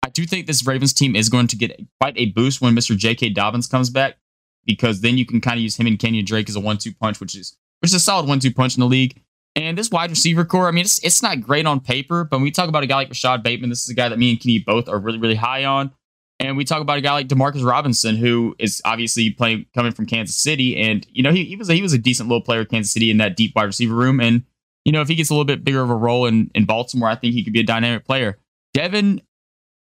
I 0.03 0.09
do 0.09 0.25
think 0.27 0.47
this 0.47 0.67
Ravens 0.67 0.93
team 0.93 1.15
is 1.15 1.29
going 1.29 1.47
to 1.49 1.57
get 1.57 1.79
quite 2.01 2.15
a 2.17 2.27
boost 2.27 2.61
when 2.61 2.75
Mr. 2.75 2.97
J.K. 2.97 3.31
Dobbins 3.31 3.67
comes 3.67 3.91
back, 3.91 4.17
because 4.65 5.01
then 5.01 5.19
you 5.19 5.27
can 5.27 5.41
kind 5.41 5.59
of 5.59 5.63
use 5.63 5.77
him 5.77 5.87
and 5.87 5.99
Kenyon 5.99 6.25
Drake 6.25 6.49
as 6.49 6.57
a 6.57 6.61
one-two 6.61 6.95
punch, 6.95 7.21
which 7.21 7.37
is 7.37 7.57
which 7.81 7.91
is 7.91 7.95
a 7.95 8.01
solid 8.01 8.29
one-two 8.29 8.53
punch 8.53 8.77
in 8.77 8.81
the 8.81 8.87
league. 8.87 9.21
And 9.57 9.77
this 9.77 9.91
wide 9.91 10.11
receiver 10.11 10.45
core, 10.45 10.69
I 10.69 10.71
mean, 10.71 10.85
it's 10.85 11.03
it's 11.05 11.23
not 11.23 11.41
great 11.41 11.67
on 11.67 11.81
paper, 11.81 12.25
but 12.25 12.37
when 12.37 12.45
we 12.45 12.51
talk 12.51 12.69
about 12.69 12.85
a 12.85 12.87
guy 12.87 12.97
like 12.97 13.09
Rashod 13.09 13.43
Bateman, 13.43 13.71
this 13.71 13.83
is 13.83 13.91
a 13.91 13.95
guy 13.95 14.09
that 14.09 14.19
me 14.19 14.31
and 14.31 14.41
Kenny 14.41 14.59
both 14.59 14.89
are 14.89 14.99
really 14.99 15.19
really 15.19 15.35
high 15.35 15.65
on. 15.65 15.93
And 16.39 16.57
we 16.57 16.65
talk 16.65 16.81
about 16.81 16.97
a 16.97 17.03
guy 17.03 17.13
like 17.13 17.29
Demarcus 17.29 17.65
Robinson, 17.65 18.17
who 18.17 18.57
is 18.59 18.81
obviously 18.85 19.31
playing 19.31 19.67
coming 19.75 19.93
from 19.93 20.07
Kansas 20.07 20.37
City, 20.37 20.77
and 20.77 21.07
you 21.11 21.23
know 21.23 21.33
he, 21.33 21.45
he 21.45 21.57
was 21.57 21.69
a, 21.69 21.75
he 21.75 21.83
was 21.83 21.93
a 21.93 21.99
decent 21.99 22.29
little 22.29 22.43
player 22.43 22.65
Kansas 22.65 22.93
City 22.93 23.11
in 23.11 23.19
that 23.19 23.37
deep 23.37 23.55
wide 23.57 23.65
receiver 23.65 23.95
room. 23.95 24.21
And 24.21 24.45
you 24.85 24.93
know 24.93 25.01
if 25.01 25.09
he 25.09 25.17
gets 25.17 25.31
a 25.31 25.35
little 25.35 25.45
bit 25.45 25.65
bigger 25.65 25.83
of 25.83 25.91
a 25.91 25.97
role 25.97 26.27
in 26.27 26.51
in 26.55 26.65
Baltimore, 26.65 27.11
I 27.11 27.17
think 27.17 27.35
he 27.35 27.43
could 27.43 27.53
be 27.53 27.61
a 27.61 27.65
dynamic 27.65 28.07
player. 28.07 28.39
Devin 28.73 29.21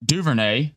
Duvernay 0.05 0.73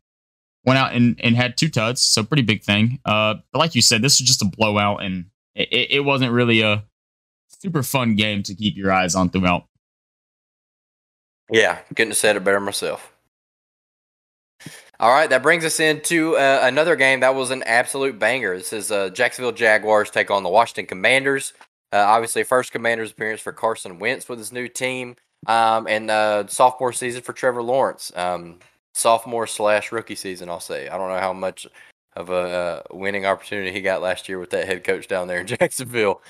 went 0.65 0.77
out 0.77 0.93
and, 0.93 1.19
and 1.23 1.35
had 1.35 1.57
two 1.57 1.69
tuds, 1.69 2.01
so 2.01 2.23
pretty 2.23 2.43
big 2.43 2.63
thing. 2.63 2.99
Uh, 3.05 3.35
but 3.51 3.59
like 3.59 3.75
you 3.75 3.81
said, 3.81 4.01
this 4.01 4.19
was 4.19 4.27
just 4.27 4.41
a 4.41 4.45
blowout, 4.45 5.03
and 5.03 5.25
it, 5.55 5.91
it 5.91 5.99
wasn't 6.01 6.31
really 6.31 6.61
a 6.61 6.83
super 7.63 7.81
fun 7.81 8.15
game 8.15 8.43
to 8.43 8.53
keep 8.53 8.75
your 8.75 8.91
eyes 8.91 9.15
on 9.15 9.29
throughout. 9.29 9.65
Yeah, 11.49 11.79
couldn't 11.89 12.09
have 12.09 12.17
said 12.17 12.35
it 12.35 12.43
better 12.43 12.59
myself. 12.59 13.13
All 14.99 15.11
right, 15.11 15.29
that 15.29 15.41
brings 15.41 15.65
us 15.65 15.79
into 15.79 16.37
uh, 16.37 16.59
another 16.63 16.95
game 16.95 17.21
that 17.21 17.35
was 17.35 17.51
an 17.51 17.63
absolute 17.63 18.19
banger. 18.19 18.57
This 18.57 18.73
is 18.73 18.91
uh, 18.91 19.09
Jacksonville 19.09 19.51
Jaguars 19.51 20.09
take 20.09 20.29
on 20.29 20.43
the 20.43 20.49
Washington 20.49 20.85
Commanders. 20.85 21.53
Uh, 21.91 21.97
obviously, 21.97 22.43
first 22.43 22.71
Commanders 22.71 23.11
appearance 23.11 23.41
for 23.41 23.51
Carson 23.51 23.99
Wentz 23.99 24.29
with 24.29 24.39
his 24.39 24.51
new 24.51 24.67
team, 24.67 25.15
um, 25.47 25.87
and 25.87 26.09
uh, 26.09 26.47
sophomore 26.47 26.93
season 26.93 27.21
for 27.21 27.33
Trevor 27.33 27.63
Lawrence. 27.63 28.11
Um, 28.15 28.59
sophomore 28.93 29.47
slash 29.47 29.91
rookie 29.91 30.15
season, 30.15 30.49
I'll 30.49 30.59
say. 30.59 30.87
I 30.87 30.97
don't 30.97 31.09
know 31.09 31.19
how 31.19 31.33
much 31.33 31.67
of 32.15 32.29
a 32.29 32.33
uh, 32.33 32.81
winning 32.91 33.25
opportunity 33.25 33.71
he 33.71 33.81
got 33.81 34.01
last 34.01 34.29
year 34.29 34.39
with 34.39 34.51
that 34.51 34.67
head 34.67 34.83
coach 34.83 35.07
down 35.07 35.27
there 35.27 35.39
in 35.39 35.47
Jacksonville. 35.59 36.21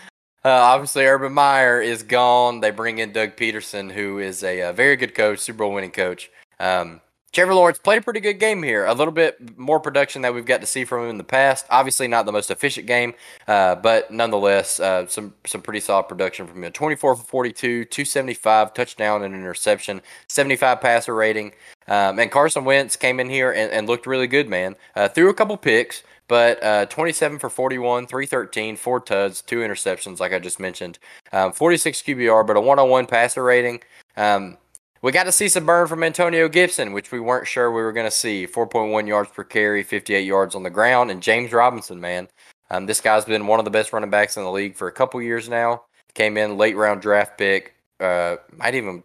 Uh, 0.45 0.49
obviously, 0.49 1.05
Urban 1.05 1.31
Meyer 1.33 1.81
is 1.81 2.03
gone. 2.03 2.59
They 2.59 2.71
bring 2.71 2.99
in 2.99 3.13
Doug 3.13 3.37
Pederson, 3.37 3.91
who 3.91 4.19
is 4.19 4.43
a, 4.43 4.59
a 4.59 4.73
very 4.73 4.97
good 4.97 5.15
coach, 5.15 5.39
Super 5.39 5.59
Bowl 5.59 5.73
winning 5.73 5.91
coach. 5.91 6.29
Um, 6.59 6.99
Trevor 7.33 7.55
Lawrence 7.55 7.79
played 7.79 7.97
a 7.97 8.01
pretty 8.01 8.19
good 8.19 8.35
game 8.35 8.61
here. 8.61 8.85
A 8.85 8.93
little 8.93 9.11
bit 9.11 9.57
more 9.57 9.79
production 9.79 10.21
that 10.21 10.35
we've 10.35 10.45
got 10.45 10.61
to 10.61 10.67
see 10.67 10.85
from 10.85 11.05
him 11.05 11.09
in 11.09 11.17
the 11.17 11.23
past. 11.23 11.65
Obviously, 11.71 12.07
not 12.07 12.27
the 12.27 12.31
most 12.31 12.51
efficient 12.51 12.85
game, 12.85 13.15
uh, 13.47 13.73
but 13.73 14.11
nonetheless, 14.11 14.79
uh, 14.79 15.07
some 15.07 15.33
some 15.45 15.61
pretty 15.61 15.79
solid 15.79 16.03
production 16.03 16.45
from 16.45 16.63
him. 16.63 16.71
24 16.71 17.15
for 17.15 17.23
42, 17.23 17.85
275, 17.85 18.73
touchdown 18.75 19.23
and 19.23 19.33
interception, 19.33 20.01
75 20.27 20.79
passer 20.79 21.15
rating. 21.15 21.53
Um, 21.87 22.19
and 22.19 22.31
Carson 22.31 22.65
Wentz 22.65 22.95
came 22.95 23.19
in 23.19 23.29
here 23.29 23.51
and, 23.51 23.71
and 23.71 23.87
looked 23.87 24.05
really 24.05 24.27
good, 24.27 24.47
man. 24.47 24.75
Uh, 24.95 25.07
threw 25.07 25.29
a 25.29 25.33
couple 25.33 25.57
picks, 25.57 26.03
but 26.33 26.63
uh, 26.63 26.87
27 26.87 27.37
for 27.37 27.47
41, 27.47 28.07
313, 28.07 28.75
four 28.75 28.99
tuds, 28.99 29.43
two 29.43 29.59
interceptions, 29.59 30.19
like 30.19 30.33
I 30.33 30.39
just 30.39 30.59
mentioned. 30.59 30.97
Um, 31.31 31.53
46 31.53 32.01
QBR, 32.01 32.47
but 32.47 32.57
a 32.57 32.59
101 32.59 33.05
passer 33.05 33.43
rating. 33.43 33.83
Um, 34.17 34.57
we 35.03 35.11
got 35.11 35.25
to 35.25 35.31
see 35.31 35.47
some 35.47 35.67
burn 35.67 35.87
from 35.87 36.03
Antonio 36.03 36.49
Gibson, 36.49 36.91
which 36.91 37.11
we 37.11 37.19
weren't 37.19 37.45
sure 37.45 37.71
we 37.71 37.83
were 37.83 37.93
going 37.93 38.07
to 38.07 38.11
see. 38.11 38.47
4.1 38.47 39.07
yards 39.07 39.29
per 39.29 39.43
carry, 39.43 39.83
58 39.83 40.21
yards 40.21 40.55
on 40.55 40.63
the 40.63 40.71
ground. 40.71 41.11
And 41.11 41.21
James 41.21 41.53
Robinson, 41.53 42.01
man. 42.01 42.27
Um, 42.71 42.87
this 42.87 42.99
guy's 42.99 43.25
been 43.25 43.45
one 43.45 43.59
of 43.59 43.65
the 43.65 43.69
best 43.69 43.93
running 43.93 44.09
backs 44.09 44.35
in 44.35 44.43
the 44.43 44.51
league 44.51 44.75
for 44.75 44.87
a 44.87 44.91
couple 44.91 45.21
years 45.21 45.47
now. 45.47 45.83
Came 46.15 46.35
in 46.35 46.57
late 46.57 46.75
round 46.75 47.03
draft 47.03 47.37
pick. 47.37 47.75
Uh, 47.99 48.37
might 48.51 48.73
even, 48.73 49.03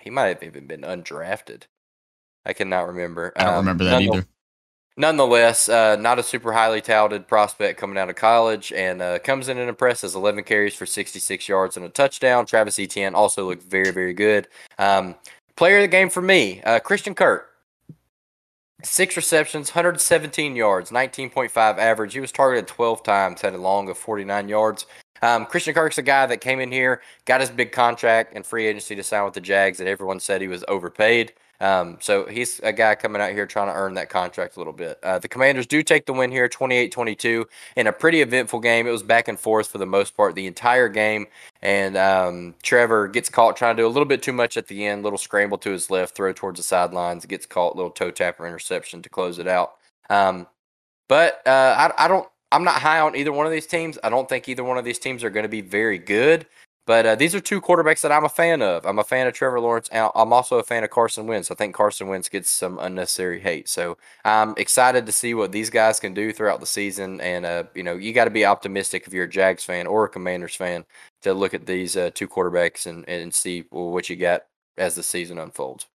he 0.00 0.08
might 0.08 0.28
have 0.28 0.42
even 0.42 0.66
been 0.66 0.80
undrafted. 0.80 1.64
I 2.46 2.54
cannot 2.54 2.86
remember. 2.86 3.34
I 3.36 3.44
don't 3.44 3.52
um, 3.52 3.58
remember 3.58 3.84
that 3.84 4.00
either. 4.00 4.26
Nonetheless, 4.96 5.70
uh, 5.70 5.96
not 5.96 6.18
a 6.18 6.22
super 6.22 6.52
highly 6.52 6.82
touted 6.82 7.26
prospect 7.26 7.80
coming 7.80 7.96
out 7.96 8.10
of 8.10 8.16
college 8.16 8.72
and 8.72 9.00
uh, 9.00 9.18
comes 9.20 9.48
in 9.48 9.56
and 9.56 9.68
impresses 9.68 10.14
11 10.14 10.44
carries 10.44 10.74
for 10.74 10.84
66 10.84 11.48
yards 11.48 11.76
and 11.78 11.86
a 11.86 11.88
touchdown. 11.88 12.44
Travis 12.44 12.78
Etienne 12.78 13.14
also 13.14 13.48
looked 13.48 13.62
very, 13.62 13.90
very 13.90 14.12
good. 14.12 14.48
Um, 14.78 15.14
player 15.56 15.78
of 15.78 15.82
the 15.82 15.88
game 15.88 16.10
for 16.10 16.20
me, 16.20 16.60
uh, 16.62 16.78
Christian 16.80 17.14
Kirk. 17.14 17.48
Six 18.84 19.16
receptions, 19.16 19.70
117 19.70 20.56
yards, 20.56 20.90
19.5 20.90 21.78
average. 21.78 22.12
He 22.12 22.20
was 22.20 22.32
targeted 22.32 22.66
12 22.66 23.02
times, 23.04 23.40
had 23.40 23.54
a 23.54 23.58
long 23.58 23.88
of 23.88 23.96
49 23.96 24.48
yards. 24.48 24.86
Um, 25.22 25.46
Christian 25.46 25.72
Kirk's 25.72 25.98
a 25.98 26.02
guy 26.02 26.26
that 26.26 26.40
came 26.40 26.58
in 26.58 26.72
here, 26.72 27.00
got 27.24 27.40
his 27.40 27.48
big 27.48 27.70
contract 27.70 28.32
and 28.34 28.44
free 28.44 28.66
agency 28.66 28.96
to 28.96 29.04
sign 29.04 29.24
with 29.24 29.34
the 29.34 29.40
Jags, 29.40 29.78
that 29.78 29.86
everyone 29.86 30.18
said 30.18 30.40
he 30.40 30.48
was 30.48 30.64
overpaid. 30.66 31.32
Um, 31.62 31.98
so 32.00 32.26
he's 32.26 32.58
a 32.60 32.72
guy 32.72 32.96
coming 32.96 33.22
out 33.22 33.30
here 33.30 33.46
trying 33.46 33.68
to 33.68 33.72
earn 33.72 33.94
that 33.94 34.10
contract 34.10 34.56
a 34.56 34.58
little 34.58 34.72
bit. 34.72 34.98
Uh, 35.02 35.20
the 35.20 35.28
Commanders 35.28 35.64
do 35.64 35.80
take 35.84 36.06
the 36.06 36.12
win 36.12 36.32
here 36.32 36.48
28 36.48 36.90
22 36.90 37.46
in 37.76 37.86
a 37.86 37.92
pretty 37.92 38.20
eventful 38.20 38.58
game. 38.58 38.88
It 38.88 38.90
was 38.90 39.04
back 39.04 39.28
and 39.28 39.38
forth 39.38 39.68
for 39.68 39.78
the 39.78 39.86
most 39.86 40.16
part 40.16 40.34
the 40.34 40.48
entire 40.48 40.88
game. 40.88 41.26
And 41.62 41.96
um, 41.96 42.56
Trevor 42.64 43.06
gets 43.06 43.28
caught 43.28 43.56
trying 43.56 43.76
to 43.76 43.82
do 43.82 43.86
a 43.86 43.88
little 43.88 44.04
bit 44.04 44.22
too 44.22 44.32
much 44.32 44.56
at 44.56 44.66
the 44.66 44.84
end, 44.84 45.04
little 45.04 45.18
scramble 45.18 45.58
to 45.58 45.70
his 45.70 45.88
left, 45.88 46.16
throw 46.16 46.32
towards 46.32 46.58
the 46.58 46.64
sidelines, 46.64 47.24
gets 47.26 47.46
caught, 47.46 47.76
little 47.76 47.92
toe 47.92 48.10
tapper 48.10 48.44
interception 48.44 49.00
to 49.00 49.08
close 49.08 49.38
it 49.38 49.46
out. 49.46 49.74
Um, 50.10 50.48
but 51.08 51.46
uh, 51.46 51.92
I, 51.96 52.06
I 52.06 52.08
don't 52.08 52.28
I'm 52.50 52.64
not 52.64 52.74
high 52.74 52.98
on 52.98 53.14
either 53.14 53.32
one 53.32 53.46
of 53.46 53.52
these 53.52 53.66
teams. 53.66 53.98
I 54.02 54.10
don't 54.10 54.28
think 54.28 54.48
either 54.48 54.64
one 54.64 54.78
of 54.78 54.84
these 54.84 54.98
teams 54.98 55.22
are 55.22 55.30
going 55.30 55.44
to 55.44 55.48
be 55.48 55.62
very 55.62 55.98
good. 55.98 56.46
But 56.84 57.06
uh, 57.06 57.14
these 57.14 57.34
are 57.34 57.40
two 57.40 57.60
quarterbacks 57.60 58.00
that 58.00 58.10
I'm 58.10 58.24
a 58.24 58.28
fan 58.28 58.60
of. 58.60 58.84
I'm 58.84 58.98
a 58.98 59.04
fan 59.04 59.28
of 59.28 59.34
Trevor 59.34 59.60
Lawrence. 59.60 59.88
And 59.92 60.10
I'm 60.16 60.32
also 60.32 60.58
a 60.58 60.64
fan 60.64 60.82
of 60.82 60.90
Carson 60.90 61.26
Wentz. 61.28 61.50
I 61.50 61.54
think 61.54 61.76
Carson 61.76 62.08
Wentz 62.08 62.28
gets 62.28 62.50
some 62.50 62.78
unnecessary 62.80 63.40
hate. 63.40 63.68
So 63.68 63.96
I'm 64.24 64.54
excited 64.56 65.06
to 65.06 65.12
see 65.12 65.32
what 65.32 65.52
these 65.52 65.70
guys 65.70 66.00
can 66.00 66.12
do 66.12 66.32
throughout 66.32 66.58
the 66.58 66.66
season. 66.66 67.20
And 67.20 67.46
uh, 67.46 67.64
you 67.74 67.84
know, 67.84 67.94
you 67.94 68.12
got 68.12 68.24
to 68.24 68.30
be 68.30 68.44
optimistic 68.44 69.06
if 69.06 69.12
you're 69.12 69.26
a 69.26 69.30
Jags 69.30 69.64
fan 69.64 69.86
or 69.86 70.04
a 70.04 70.08
Commanders 70.08 70.56
fan 70.56 70.84
to 71.22 71.34
look 71.34 71.54
at 71.54 71.66
these 71.66 71.96
uh, 71.96 72.10
two 72.14 72.26
quarterbacks 72.26 72.86
and, 72.86 73.08
and 73.08 73.32
see 73.32 73.64
what 73.70 74.10
you 74.10 74.16
got 74.16 74.42
as 74.76 74.96
the 74.96 75.04
season 75.04 75.38
unfolds. 75.38 75.86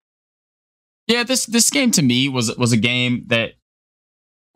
Yeah, 1.09 1.25
this 1.25 1.47
this 1.47 1.71
game 1.71 1.91
to 1.93 2.03
me 2.03 2.29
was 2.29 2.57
was 2.57 2.73
a 2.73 2.77
game 2.77 3.25
that 3.27 3.55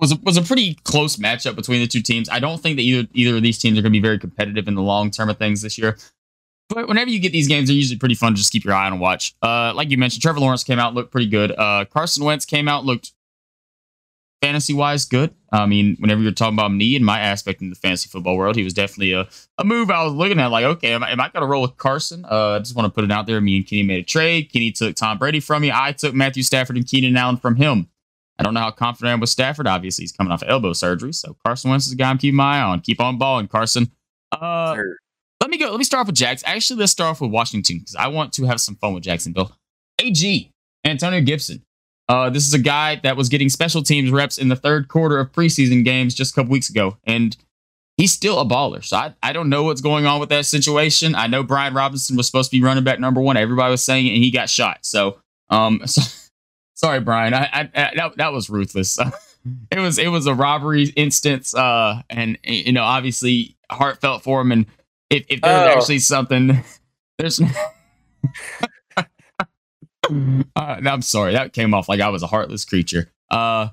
was 0.00 0.12
a, 0.12 0.16
was 0.22 0.36
a 0.36 0.42
pretty 0.42 0.74
close 0.82 1.16
matchup 1.16 1.54
between 1.54 1.80
the 1.80 1.86
two 1.86 2.02
teams. 2.02 2.28
I 2.28 2.40
don't 2.40 2.60
think 2.60 2.76
that 2.76 2.82
either 2.82 3.08
either 3.14 3.36
of 3.36 3.42
these 3.42 3.58
teams 3.58 3.78
are 3.78 3.82
going 3.82 3.92
to 3.92 3.98
be 3.98 4.02
very 4.02 4.18
competitive 4.18 4.66
in 4.66 4.74
the 4.74 4.82
long 4.82 5.10
term 5.10 5.28
of 5.28 5.38
things 5.38 5.62
this 5.62 5.78
year. 5.78 5.96
But 6.70 6.88
whenever 6.88 7.10
you 7.10 7.18
get 7.18 7.32
these 7.32 7.48
games, 7.48 7.68
they're 7.68 7.76
usually 7.76 7.98
pretty 7.98 8.14
fun 8.14 8.32
to 8.32 8.38
just 8.38 8.52
keep 8.52 8.64
your 8.64 8.74
eye 8.74 8.86
on 8.86 8.92
and 8.92 9.00
watch. 9.00 9.34
Uh, 9.42 9.72
like 9.74 9.90
you 9.90 9.98
mentioned, 9.98 10.22
Trevor 10.22 10.40
Lawrence 10.40 10.62
came 10.62 10.78
out, 10.78 10.94
looked 10.94 11.10
pretty 11.10 11.26
good. 11.26 11.50
Uh, 11.50 11.84
Carson 11.84 12.24
Wentz 12.24 12.44
came 12.44 12.68
out, 12.68 12.84
looked 12.84 13.12
fantasy 14.40 14.72
wise 14.72 15.04
good. 15.04 15.34
I 15.52 15.66
mean, 15.66 15.96
whenever 15.98 16.22
you're 16.22 16.32
talking 16.32 16.54
about 16.54 16.72
me 16.72 16.94
and 16.94 17.04
my 17.04 17.18
aspect 17.18 17.60
in 17.60 17.70
the 17.70 17.76
fantasy 17.76 18.08
football 18.08 18.36
world, 18.36 18.54
he 18.54 18.62
was 18.62 18.72
definitely 18.72 19.12
a, 19.12 19.28
a 19.58 19.64
move 19.64 19.90
I 19.90 20.04
was 20.04 20.12
looking 20.12 20.38
at. 20.38 20.52
Like, 20.52 20.64
okay, 20.64 20.92
am 20.92 21.02
I, 21.02 21.10
am 21.10 21.20
I 21.20 21.28
going 21.28 21.42
to 21.42 21.46
roll 21.48 21.62
with 21.62 21.76
Carson? 21.76 22.24
Uh, 22.24 22.50
I 22.50 22.58
just 22.60 22.76
want 22.76 22.86
to 22.86 22.90
put 22.90 23.02
it 23.02 23.10
out 23.10 23.26
there. 23.26 23.40
Me 23.40 23.56
and 23.56 23.66
Kenny 23.66 23.82
made 23.82 23.98
a 23.98 24.04
trade. 24.04 24.52
Kenny 24.52 24.70
took 24.70 24.94
Tom 24.94 25.18
Brady 25.18 25.40
from 25.40 25.62
me. 25.62 25.72
I 25.74 25.90
took 25.92 26.14
Matthew 26.14 26.44
Stafford 26.44 26.76
and 26.76 26.86
Keenan 26.86 27.16
Allen 27.16 27.36
from 27.36 27.56
him. 27.56 27.88
I 28.38 28.42
don't 28.42 28.54
know 28.54 28.60
how 28.60 28.70
confident 28.70 29.10
I 29.10 29.12
am 29.12 29.20
with 29.20 29.28
Stafford. 29.28 29.66
Obviously, 29.66 30.04
he's 30.04 30.12
coming 30.12 30.32
off 30.32 30.42
elbow 30.46 30.72
surgery. 30.72 31.12
So 31.12 31.36
Carson 31.44 31.70
Wentz 31.70 31.86
is 31.86 31.92
a 31.92 31.96
guy 31.96 32.08
I'm 32.08 32.16
keeping 32.16 32.36
my 32.36 32.58
eye 32.58 32.62
on. 32.62 32.80
Keep 32.80 33.00
on 33.00 33.18
balling, 33.18 33.48
Carson. 33.48 33.90
Uh, 34.32 34.74
sure. 34.74 34.96
Let 35.40 35.50
me 35.50 35.58
go. 35.58 35.70
Let 35.70 35.78
me 35.78 35.84
start 35.84 36.02
off 36.02 36.06
with 36.06 36.16
Jags. 36.16 36.42
Actually, 36.44 36.80
let's 36.80 36.92
start 36.92 37.10
off 37.10 37.20
with 37.20 37.30
Washington 37.30 37.78
because 37.78 37.94
I 37.94 38.08
want 38.08 38.32
to 38.34 38.44
have 38.44 38.60
some 38.60 38.76
fun 38.76 38.94
with 38.94 39.02
Jacksonville. 39.02 39.52
AG, 39.98 40.50
Antonio 40.84 41.20
Gibson. 41.20 41.62
Uh, 42.08 42.28
this 42.28 42.46
is 42.46 42.52
a 42.52 42.58
guy 42.58 42.96
that 43.04 43.16
was 43.16 43.28
getting 43.28 43.48
special 43.48 43.82
teams 43.82 44.10
reps 44.10 44.36
in 44.36 44.48
the 44.48 44.56
third 44.56 44.88
quarter 44.88 45.18
of 45.18 45.30
preseason 45.32 45.84
games 45.84 46.14
just 46.14 46.32
a 46.32 46.34
couple 46.34 46.50
weeks 46.50 46.68
ago. 46.68 46.96
And 47.04 47.36
he's 47.96 48.12
still 48.12 48.40
a 48.40 48.44
baller. 48.44 48.84
So 48.84 48.96
I, 48.96 49.14
I 49.22 49.32
don't 49.32 49.48
know 49.48 49.62
what's 49.62 49.80
going 49.80 50.06
on 50.06 50.20
with 50.20 50.30
that 50.30 50.46
situation. 50.46 51.14
I 51.14 51.26
know 51.26 51.42
Brian 51.42 51.72
Robinson 51.72 52.16
was 52.16 52.26
supposed 52.26 52.50
to 52.50 52.56
be 52.56 52.62
running 52.62 52.82
back 52.82 52.98
number 52.98 53.20
one. 53.20 53.36
Everybody 53.36 53.70
was 53.70 53.84
saying 53.84 54.06
it, 54.06 54.14
and 54.14 54.24
he 54.24 54.30
got 54.30 54.50
shot. 54.50 54.78
So, 54.82 55.20
um, 55.50 55.82
so, 55.86 56.02
sorry, 56.74 57.00
Brian. 57.00 57.32
I, 57.32 57.48
I, 57.52 57.60
I, 57.74 57.92
that, 57.94 58.16
that 58.16 58.32
was 58.32 58.50
ruthless. 58.50 58.98
it 59.70 59.78
was 59.78 59.98
it 59.98 60.08
was 60.08 60.26
a 60.26 60.34
robbery 60.34 60.86
instance. 60.96 61.54
Uh, 61.54 62.02
and 62.10 62.38
you 62.42 62.72
know, 62.72 62.82
obviously 62.84 63.56
heartfelt 63.70 64.22
for 64.22 64.40
him. 64.40 64.50
And 64.50 64.66
if, 65.10 65.26
if 65.28 65.40
there's 65.40 65.68
oh. 65.68 65.78
actually 65.78 65.98
something, 65.98 66.64
there's. 67.18 67.40
uh, 69.00 70.36
I'm 70.56 71.02
sorry. 71.02 71.32
That 71.32 71.52
came 71.52 71.74
off 71.74 71.88
like 71.88 72.00
I 72.00 72.08
was 72.08 72.22
a 72.22 72.26
heartless 72.26 72.64
creature. 72.64 73.12
Uh, 73.30 73.68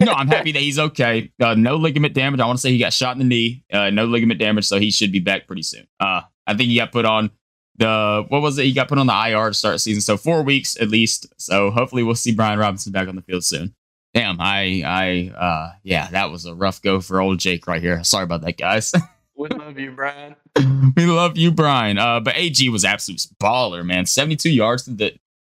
no, 0.00 0.12
I'm 0.12 0.28
happy 0.28 0.52
that 0.52 0.60
he's 0.60 0.78
okay. 0.78 1.32
Uh, 1.40 1.54
no 1.54 1.76
ligament 1.76 2.14
damage. 2.14 2.40
I 2.40 2.46
want 2.46 2.58
to 2.58 2.60
say 2.60 2.70
he 2.70 2.78
got 2.78 2.92
shot 2.92 3.12
in 3.12 3.18
the 3.18 3.24
knee. 3.24 3.64
Uh, 3.72 3.90
no 3.90 4.04
ligament 4.04 4.38
damage, 4.38 4.66
so 4.66 4.78
he 4.78 4.90
should 4.90 5.10
be 5.10 5.20
back 5.20 5.46
pretty 5.46 5.62
soon. 5.62 5.86
Uh, 5.98 6.22
I 6.46 6.54
think 6.54 6.68
he 6.68 6.76
got 6.76 6.92
put 6.92 7.04
on 7.04 7.30
the 7.78 8.24
what 8.28 8.42
was 8.42 8.58
it? 8.58 8.64
He 8.64 8.72
got 8.72 8.88
put 8.88 8.98
on 8.98 9.06
the 9.06 9.12
IR 9.14 9.48
to 9.48 9.54
start 9.54 9.80
season, 9.80 10.02
so 10.02 10.16
four 10.16 10.42
weeks 10.42 10.76
at 10.80 10.88
least. 10.88 11.26
So 11.38 11.70
hopefully 11.70 12.02
we'll 12.02 12.14
see 12.14 12.34
Brian 12.34 12.58
Robinson 12.58 12.92
back 12.92 13.08
on 13.08 13.16
the 13.16 13.22
field 13.22 13.44
soon. 13.44 13.74
Damn, 14.14 14.40
I, 14.40 14.82
I, 14.86 15.36
uh, 15.36 15.72
yeah, 15.82 16.08
that 16.08 16.30
was 16.30 16.46
a 16.46 16.54
rough 16.54 16.80
go 16.80 17.02
for 17.02 17.20
old 17.20 17.38
Jake 17.38 17.66
right 17.66 17.82
here. 17.82 18.02
Sorry 18.02 18.24
about 18.24 18.40
that, 18.42 18.56
guys. 18.56 18.94
we 19.36 19.48
love 19.48 19.78
you, 19.78 19.92
Brian. 19.92 20.36
we 20.96 21.06
love 21.06 21.36
you, 21.36 21.50
Brian. 21.50 21.98
Uh, 21.98 22.20
but 22.20 22.36
AG 22.36 22.68
was 22.68 22.84
absolute 22.84 23.26
baller, 23.40 23.84
man. 23.84 24.06
Seventy-two 24.06 24.50
yards 24.50 24.84
to 24.84 24.90
the 24.90 25.14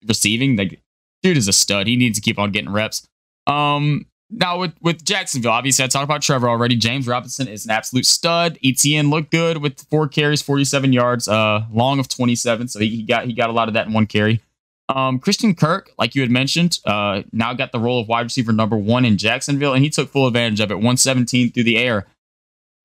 receiving. 0.06 0.56
Like, 0.56 0.82
dude 1.24 1.38
is 1.38 1.48
a 1.48 1.54
stud. 1.54 1.88
He 1.88 1.96
needs 1.96 2.18
to 2.18 2.22
keep 2.22 2.40
on 2.40 2.52
getting 2.52 2.72
reps. 2.72 3.08
Um, 3.46 4.06
now 4.30 4.60
with 4.60 4.74
with 4.82 5.04
Jacksonville, 5.06 5.52
obviously 5.52 5.86
I 5.86 5.88
talked 5.88 6.04
about 6.04 6.22
Trevor 6.22 6.50
already. 6.50 6.76
James 6.76 7.08
Robinson 7.08 7.48
is 7.48 7.66
an 7.66 7.72
absolute 7.72 8.06
stud. 8.06 8.58
ETN 8.64 9.10
looked 9.10 9.32
good 9.32 9.58
with 9.58 9.80
four 9.90 10.08
carries, 10.08 10.42
47 10.42 10.92
yards, 10.94 11.28
uh, 11.28 11.66
long 11.72 12.00
of 12.00 12.10
27. 12.10 12.68
So 12.68 12.80
he, 12.80 12.88
he 12.90 13.04
got 13.04 13.26
he 13.26 13.34
got 13.34 13.50
a 13.50 13.54
lot 13.54 13.68
of 13.68 13.74
that 13.76 13.88
in 13.88 13.94
one 13.94 14.08
carry. 14.08 14.42
Um, 14.90 15.20
Christian 15.20 15.54
Kirk, 15.54 15.92
like 15.98 16.16
you 16.16 16.22
had 16.22 16.32
mentioned, 16.32 16.80
uh, 16.86 17.24
now 17.34 17.54
got 17.54 17.74
the 17.74 17.80
role 17.80 18.00
of 18.00 18.08
wide 18.08 18.22
receiver 18.22 18.54
number 18.54 18.78
one 18.78 19.04
in 19.04 19.18
Jacksonville, 19.18 19.74
and 19.74 19.84
he 19.84 19.90
took 19.90 20.10
full 20.10 20.28
advantage 20.28 20.62
of 20.62 20.72
it. 20.72 20.76
117 20.76 21.52
through 21.52 21.64
the 21.64 21.78
air. 21.78 22.08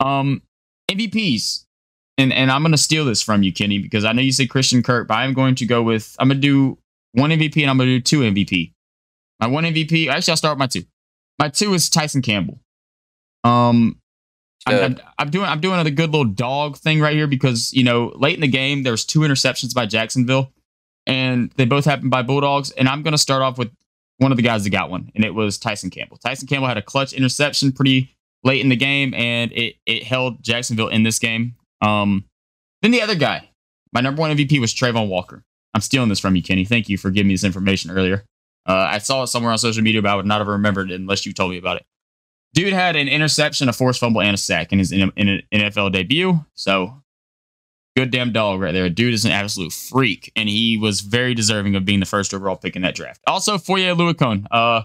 Um, 0.01 0.43
MVPs, 0.91 1.65
and 2.19 2.33
and 2.33 2.51
I'm 2.51 2.63
gonna 2.63 2.79
steal 2.79 3.05
this 3.05 3.23
from 3.23 3.43
you, 3.43 3.53
Kenny, 3.53 3.79
because 3.79 4.05
I 4.05 4.13
know 4.13 4.23
you 4.23 4.33
say 4.33 4.47
Christian 4.47 4.83
Kirk, 4.83 5.09
but 5.09 5.15
I'm 5.15 5.33
going 5.35 5.55
to 5.57 5.67
go 5.67 5.83
with 5.83 6.17
I'm 6.19 6.29
gonna 6.29 6.41
do 6.41 6.79
one 7.13 7.31
MVP 7.31 7.63
and 7.63 7.71
I'm 7.71 7.79
gonna 7.79 7.91
do 7.91 8.01
two 8.01 8.21
MVP. 8.21 8.73
My 9.41 9.47
one 9.49 9.65
MVP, 9.65 10.09
actually, 10.09 10.33
I'll 10.33 10.37
start 10.37 10.55
with 10.55 10.61
my 10.61 10.67
two. 10.67 10.85
My 11.39 11.49
two 11.49 11.75
is 11.75 11.91
Tyson 11.91 12.23
Campbell. 12.23 12.61
Um, 13.45 14.01
I'm, 14.67 14.77
I'm, 14.77 15.01
I'm, 15.19 15.31
doing 15.31 15.47
I'm 15.47 15.61
doing 15.61 15.85
a 15.85 15.91
good 15.91 16.11
little 16.11 16.27
dog 16.27 16.77
thing 16.77 17.01
right 17.01 17.17
here 17.17 17.27
because 17.27 17.73
you 17.73 17.83
know 17.83 18.13
late 18.15 18.35
in 18.35 18.41
the 18.41 18.49
game 18.49 18.83
there 18.85 18.93
was 18.93 19.05
two 19.05 19.21
interceptions 19.21 19.75
by 19.75 19.87
Jacksonville, 19.87 20.53
and 21.07 21.51
they 21.57 21.65
both 21.65 21.85
happened 21.85 22.11
by 22.11 22.23
Bulldogs. 22.23 22.71
And 22.73 22.89
I'm 22.89 23.03
going 23.03 23.13
to 23.13 23.19
start 23.19 23.43
off 23.43 23.59
with 23.59 23.71
one 24.19 24.31
of 24.31 24.37
the 24.37 24.43
guys 24.43 24.65
that 24.65 24.71
got 24.71 24.91
one, 24.91 25.11
and 25.15 25.25
it 25.25 25.35
was 25.35 25.59
Tyson 25.59 25.91
Campbell. 25.91 26.19
Tyson 26.19 26.47
Campbell 26.47 26.69
had 26.69 26.79
a 26.79 26.83
clutch 26.83 27.13
interception 27.13 27.73
pretty 27.73 28.15
late 28.44 28.60
in 28.60 28.69
the 28.69 28.77
game, 28.77 29.14
and 29.14 29.52
it 29.52 29.77
it 29.86 30.05
held 30.05 30.43
Jacksonville 30.43 30.89
in 30.89 31.02
this 31.02 31.19
game. 31.19 31.55
Um, 31.81 32.24
then 32.82 32.90
the 32.90 33.02
other 33.02 33.14
guy, 33.14 33.51
my 33.93 34.01
number 34.01 34.20
one 34.20 34.36
MVP 34.36 34.60
was 34.60 34.74
Travon 34.74 35.09
Walker. 35.09 35.44
I'm 35.74 35.81
stealing 35.81 36.09
this 36.09 36.20
from 36.20 36.36
you, 36.36 36.43
Kenny. 36.43 36.64
Thank 36.64 36.89
you 36.89 36.98
for 36.98 37.10
giving 37.10 37.28
me 37.28 37.35
this 37.35 37.44
information 37.44 37.90
earlier. 37.90 38.24
Uh, 38.66 38.89
I 38.90 38.98
saw 38.98 39.23
it 39.23 39.28
somewhere 39.28 39.52
on 39.52 39.59
social 39.59 39.82
media, 39.82 40.02
but 40.02 40.10
I 40.10 40.14
would 40.14 40.27
not 40.27 40.40
have 40.40 40.48
remembered 40.48 40.90
it 40.90 41.01
unless 41.01 41.27
you 41.27 41.32
told 41.32 41.51
me 41.51 41.59
about 41.59 41.78
it. 41.78 41.86
Dude 42.55 42.73
had 42.73 42.97
an 42.97 43.09
interception, 43.09 43.69
a 43.69 43.73
forced 43.73 44.01
fumble, 44.01 44.20
and 44.20 44.35
a 44.35 44.39
sack 44.39 44.73
in 44.73 44.78
his 44.78 44.93
in, 44.93 45.10
in 45.16 45.43
NFL 45.52 45.93
debut. 45.93 46.44
So 46.55 47.02
good 47.97 48.10
damn 48.10 48.32
dog 48.32 48.60
right 48.60 48.73
there. 48.73 48.89
Dude 48.90 49.14
is 49.14 49.24
an 49.24 49.32
absolute 49.32 49.73
freak, 49.73 50.31
and 50.36 50.48
he 50.48 50.77
was 50.77 51.01
very 51.01 51.35
deserving 51.35 51.74
of 51.77 51.85
being 51.85 52.01
the 52.01 52.06
first 52.06 52.35
overall 52.35 52.56
pick 52.56 52.77
in 52.77 52.82
that 52.82 52.94
draft. 52.94 53.20
Also, 53.27 53.56
Foye 53.56 53.81
Oluokun. 53.81 54.47
Uh, 54.51 54.82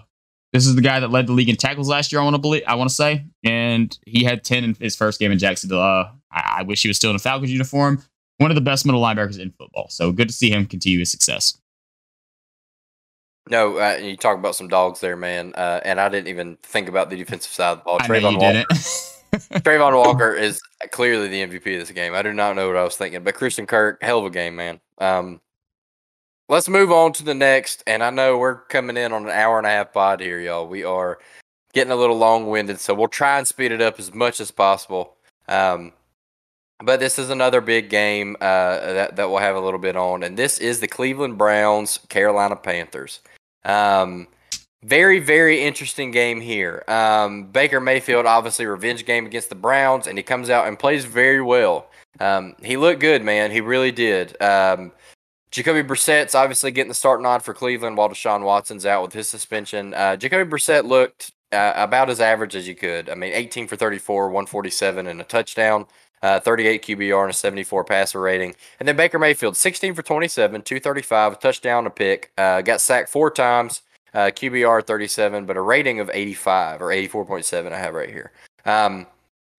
this 0.52 0.66
is 0.66 0.74
the 0.74 0.82
guy 0.82 1.00
that 1.00 1.10
led 1.10 1.26
the 1.26 1.32
league 1.32 1.48
in 1.48 1.56
tackles 1.56 1.88
last 1.88 2.10
year. 2.10 2.20
I 2.20 2.24
want 2.24 2.34
to 2.34 2.40
believe, 2.40 2.62
I 2.66 2.74
want 2.74 2.90
to 2.90 2.94
say, 2.94 3.24
and 3.44 3.96
he 4.06 4.24
had 4.24 4.44
ten 4.44 4.64
in 4.64 4.74
his 4.74 4.96
first 4.96 5.20
game 5.20 5.32
in 5.32 5.38
Jacksonville. 5.38 5.80
Uh, 5.80 6.10
I, 6.30 6.58
I 6.58 6.62
wish 6.62 6.82
he 6.82 6.88
was 6.88 6.96
still 6.96 7.10
in 7.10 7.16
a 7.16 7.20
Falcons 7.20 7.50
uniform. 7.50 8.02
One 8.38 8.50
of 8.50 8.54
the 8.54 8.60
best 8.60 8.86
middle 8.86 9.00
linebackers 9.00 9.38
in 9.38 9.50
football. 9.52 9.88
So 9.90 10.12
good 10.12 10.28
to 10.28 10.34
see 10.34 10.50
him 10.50 10.66
continue 10.66 11.00
his 11.00 11.10
success. 11.10 11.58
No, 13.50 13.78
uh, 13.78 13.96
you 14.00 14.16
talk 14.16 14.38
about 14.38 14.54
some 14.54 14.68
dogs 14.68 15.00
there, 15.00 15.16
man. 15.16 15.54
Uh, 15.54 15.80
and 15.84 16.00
I 16.00 16.08
didn't 16.08 16.28
even 16.28 16.56
think 16.62 16.88
about 16.88 17.10
the 17.10 17.16
defensive 17.16 17.50
side 17.50 17.72
of 17.72 17.78
the 17.78 17.84
ball. 17.84 17.98
I 18.00 18.06
Travon 18.06 18.38
Walker. 18.38 18.64
Travon 19.60 19.96
Walker 19.96 20.34
is 20.34 20.60
clearly 20.90 21.28
the 21.28 21.46
MVP 21.46 21.74
of 21.74 21.80
this 21.80 21.90
game. 21.90 22.14
I 22.14 22.22
do 22.22 22.32
not 22.32 22.56
know 22.56 22.66
what 22.66 22.76
I 22.76 22.84
was 22.84 22.96
thinking, 22.96 23.22
but 23.22 23.34
Christian 23.34 23.66
Kirk, 23.66 24.02
hell 24.02 24.20
of 24.20 24.26
a 24.26 24.30
game, 24.30 24.56
man. 24.56 24.80
Um, 24.98 25.40
let's 26.48 26.68
move 26.68 26.90
on 26.90 27.12
to 27.14 27.24
the 27.24 27.34
next. 27.34 27.82
And 27.86 28.02
I 28.02 28.10
know 28.10 28.38
we're 28.38 28.56
coming 28.56 28.96
in 28.96 29.12
on 29.12 29.24
an 29.24 29.30
hour 29.30 29.58
and 29.58 29.66
a 29.66 29.70
half 29.70 29.92
pod 29.92 30.20
here, 30.20 30.40
y'all. 30.40 30.66
We 30.66 30.84
are 30.84 31.18
getting 31.72 31.92
a 31.92 31.96
little 31.96 32.16
long 32.16 32.48
winded, 32.48 32.80
so 32.80 32.94
we'll 32.94 33.08
try 33.08 33.38
and 33.38 33.46
speed 33.46 33.72
it 33.72 33.80
up 33.80 33.98
as 33.98 34.14
much 34.14 34.40
as 34.40 34.50
possible. 34.50 35.16
Um, 35.46 35.92
but 36.82 37.00
this 37.00 37.18
is 37.18 37.30
another 37.30 37.60
big 37.60 37.90
game 37.90 38.36
uh, 38.40 38.78
that, 38.78 39.16
that 39.16 39.28
we'll 39.28 39.38
have 39.38 39.56
a 39.56 39.60
little 39.60 39.80
bit 39.80 39.96
on. 39.96 40.22
And 40.22 40.36
this 40.36 40.58
is 40.58 40.80
the 40.80 40.88
Cleveland 40.88 41.36
Browns, 41.36 41.98
Carolina 42.08 42.56
Panthers. 42.56 43.20
Um, 43.64 44.28
very, 44.84 45.18
very 45.18 45.62
interesting 45.62 46.12
game 46.12 46.40
here. 46.40 46.84
Um, 46.86 47.46
Baker 47.50 47.80
Mayfield, 47.80 48.26
obviously, 48.26 48.64
revenge 48.64 49.04
game 49.04 49.26
against 49.26 49.48
the 49.48 49.56
Browns, 49.56 50.06
and 50.06 50.16
he 50.16 50.22
comes 50.22 50.50
out 50.50 50.68
and 50.68 50.78
plays 50.78 51.04
very 51.04 51.42
well. 51.42 51.90
Um, 52.20 52.54
he 52.62 52.76
looked 52.76 53.00
good, 53.00 53.24
man. 53.24 53.50
He 53.50 53.60
really 53.60 53.90
did. 53.90 54.40
Um, 54.40 54.92
Jacoby 55.50 55.82
Brissett's 55.82 56.34
obviously 56.34 56.70
getting 56.70 56.88
the 56.88 56.94
start 56.94 57.22
nod 57.22 57.42
for 57.42 57.54
Cleveland 57.54 57.96
while 57.96 58.08
Deshaun 58.08 58.42
Watson's 58.42 58.84
out 58.84 59.02
with 59.02 59.12
his 59.12 59.28
suspension. 59.28 59.94
Uh, 59.94 60.16
Jacoby 60.16 60.50
Brissett 60.50 60.84
looked 60.84 61.32
uh, 61.52 61.72
about 61.74 62.10
as 62.10 62.20
average 62.20 62.54
as 62.54 62.68
you 62.68 62.74
could. 62.74 63.08
I 63.08 63.14
mean, 63.14 63.32
18 63.32 63.66
for 63.66 63.76
34, 63.76 64.28
147, 64.28 65.06
and 65.06 65.20
a 65.20 65.24
touchdown 65.24 65.86
uh, 66.22 66.40
38 66.40 66.82
QBR 66.82 67.22
and 67.22 67.30
a 67.30 67.34
74 67.34 67.84
passer 67.84 68.20
rating. 68.20 68.54
And 68.78 68.88
then 68.88 68.96
Baker 68.96 69.18
Mayfield, 69.18 69.56
16 69.56 69.94
for 69.94 70.02
27, 70.02 70.62
235, 70.62 71.32
a 71.32 71.36
touchdown, 71.36 71.86
a 71.86 71.90
pick. 71.90 72.32
Uh, 72.36 72.60
got 72.60 72.80
sacked 72.80 73.08
four 73.08 73.30
times, 73.30 73.82
uh, 74.14 74.30
QBR 74.34 74.86
37, 74.86 75.46
but 75.46 75.56
a 75.56 75.60
rating 75.60 76.00
of 76.00 76.10
85 76.12 76.82
or 76.82 76.88
84.7 76.88 77.72
I 77.72 77.78
have 77.78 77.94
right 77.94 78.10
here. 78.10 78.32
Um, 78.64 79.06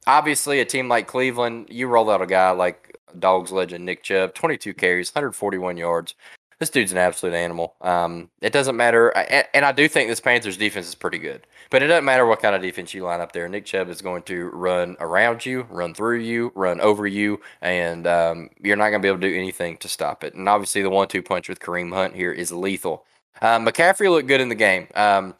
obviously, 0.07 0.59
a 0.59 0.65
team 0.65 0.87
like 0.87 1.07
Cleveland, 1.07 1.67
you 1.69 1.87
roll 1.87 2.09
out 2.09 2.21
a 2.21 2.27
guy 2.27 2.51
like 2.51 2.97
Dogs 3.17 3.51
legend 3.51 3.85
Nick 3.85 4.03
Chubb, 4.03 4.33
22 4.33 4.73
carries, 4.73 5.13
141 5.13 5.77
yards. 5.77 6.15
This 6.59 6.69
dude's 6.69 6.91
an 6.91 6.97
absolute 6.97 7.35
animal. 7.35 7.75
Um, 7.79 8.29
it 8.41 8.51
doesn't 8.51 8.75
matter, 8.75 9.09
and 9.53 9.63
I 9.63 9.71
do 9.71 9.87
think 9.87 10.09
this 10.09 10.19
Panthers 10.19 10.57
defense 10.57 10.89
is 10.89 10.95
pretty 10.95 11.17
good. 11.17 11.47
But 11.69 11.83
it 11.83 11.87
doesn't 11.87 12.03
matter 12.03 12.25
what 12.25 12.41
kind 12.41 12.53
of 12.53 12.61
defense 12.61 12.93
you 12.93 13.03
line 13.03 13.21
up 13.21 13.31
there. 13.31 13.47
Nick 13.47 13.63
Chubb 13.63 13.87
is 13.89 14.01
going 14.01 14.23
to 14.23 14.49
run 14.49 14.97
around 14.99 15.45
you, 15.45 15.67
run 15.69 15.93
through 15.93 16.19
you, 16.19 16.51
run 16.55 16.81
over 16.81 17.07
you, 17.07 17.39
and 17.61 18.05
um, 18.07 18.49
you're 18.59 18.75
not 18.75 18.89
going 18.89 19.01
to 19.01 19.05
be 19.05 19.07
able 19.07 19.19
to 19.19 19.29
do 19.29 19.35
anything 19.35 19.77
to 19.77 19.87
stop 19.87 20.25
it. 20.25 20.33
And 20.33 20.49
obviously, 20.49 20.81
the 20.81 20.89
one-two 20.89 21.23
punch 21.23 21.47
with 21.47 21.59
Kareem 21.61 21.93
Hunt 21.93 22.13
here 22.13 22.33
is 22.33 22.51
lethal. 22.51 23.05
Um, 23.41 23.65
McCaffrey 23.65 24.09
looked 24.09 24.27
good 24.27 24.41
in 24.41 24.49
the 24.49 24.55
game. 24.55 24.87
Um, 24.95 25.35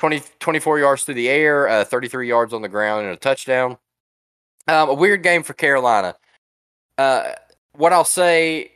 20, 0.00 0.22
24 0.40 0.80
yards 0.80 1.04
through 1.04 1.14
the 1.14 1.28
air, 1.28 1.68
uh, 1.68 1.84
33 1.84 2.26
yards 2.26 2.52
on 2.52 2.62
the 2.62 2.68
ground, 2.68 3.04
and 3.04 3.14
a 3.14 3.16
touchdown. 3.16 3.78
Um, 4.66 4.88
a 4.88 4.94
weird 4.94 5.22
game 5.22 5.42
for 5.42 5.52
Carolina. 5.52 6.14
Uh, 6.96 7.32
what 7.72 7.92
I'll 7.92 8.04
say 8.04 8.72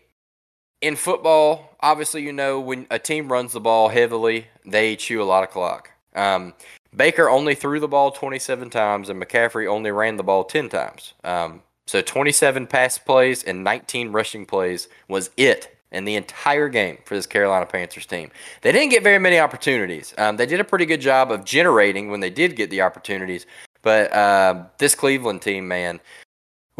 in 0.81 0.97
football, 0.97 1.77
obviously, 1.81 2.23
you 2.23 2.32
know, 2.32 2.60
when 2.60 2.86
a 2.90 2.98
team 2.98 3.31
runs 3.32 3.52
the 3.52 3.60
ball 3.60 3.89
heavily, 3.89 4.48
they 4.66 4.97
chew 4.97 5.23
a 5.23 5.24
lot 5.24 5.44
of 5.44 5.51
clock. 5.51 5.90
Um, 6.15 6.55
Baker 6.94 7.28
only 7.28 7.55
threw 7.55 7.81
the 7.81 7.89
ball 7.89 8.10
27 8.10 8.70
times, 8.70 9.09
and 9.09 9.23
McCaffrey 9.23 9.66
only 9.66 9.90
ran 9.90 10.16
the 10.16 10.23
ball 10.23 10.44
10 10.44 10.69
times. 10.69 11.15
Um, 11.24 11.62
so 11.86 12.02
27 12.02 12.66
pass 12.66 12.98
plays 12.98 13.43
and 13.43 13.65
19 13.65 14.12
rushing 14.12 14.44
plays 14.44 14.89
was 15.09 15.31
it 15.36 15.74
in 15.90 16.05
the 16.05 16.16
entire 16.16 16.69
game 16.69 16.98
for 17.05 17.15
this 17.15 17.27
Carolina 17.27 17.65
Panthers 17.65 18.05
team. 18.05 18.31
They 18.60 18.73
didn't 18.73 18.90
get 18.90 19.02
very 19.02 19.19
many 19.19 19.39
opportunities. 19.39 20.12
Um, 20.19 20.36
they 20.36 20.44
did 20.44 20.60
a 20.60 20.65
pretty 20.65 20.85
good 20.85 21.01
job 21.01 21.31
of 21.31 21.44
generating 21.44 22.10
when 22.10 22.20
they 22.20 22.28
did 22.28 22.56
get 22.56 22.69
the 22.69 22.82
opportunities. 22.82 23.47
But 23.83 24.13
uh, 24.13 24.65
this 24.79 24.95
Cleveland 24.95 25.43
team, 25.43 25.69
man, 25.69 26.01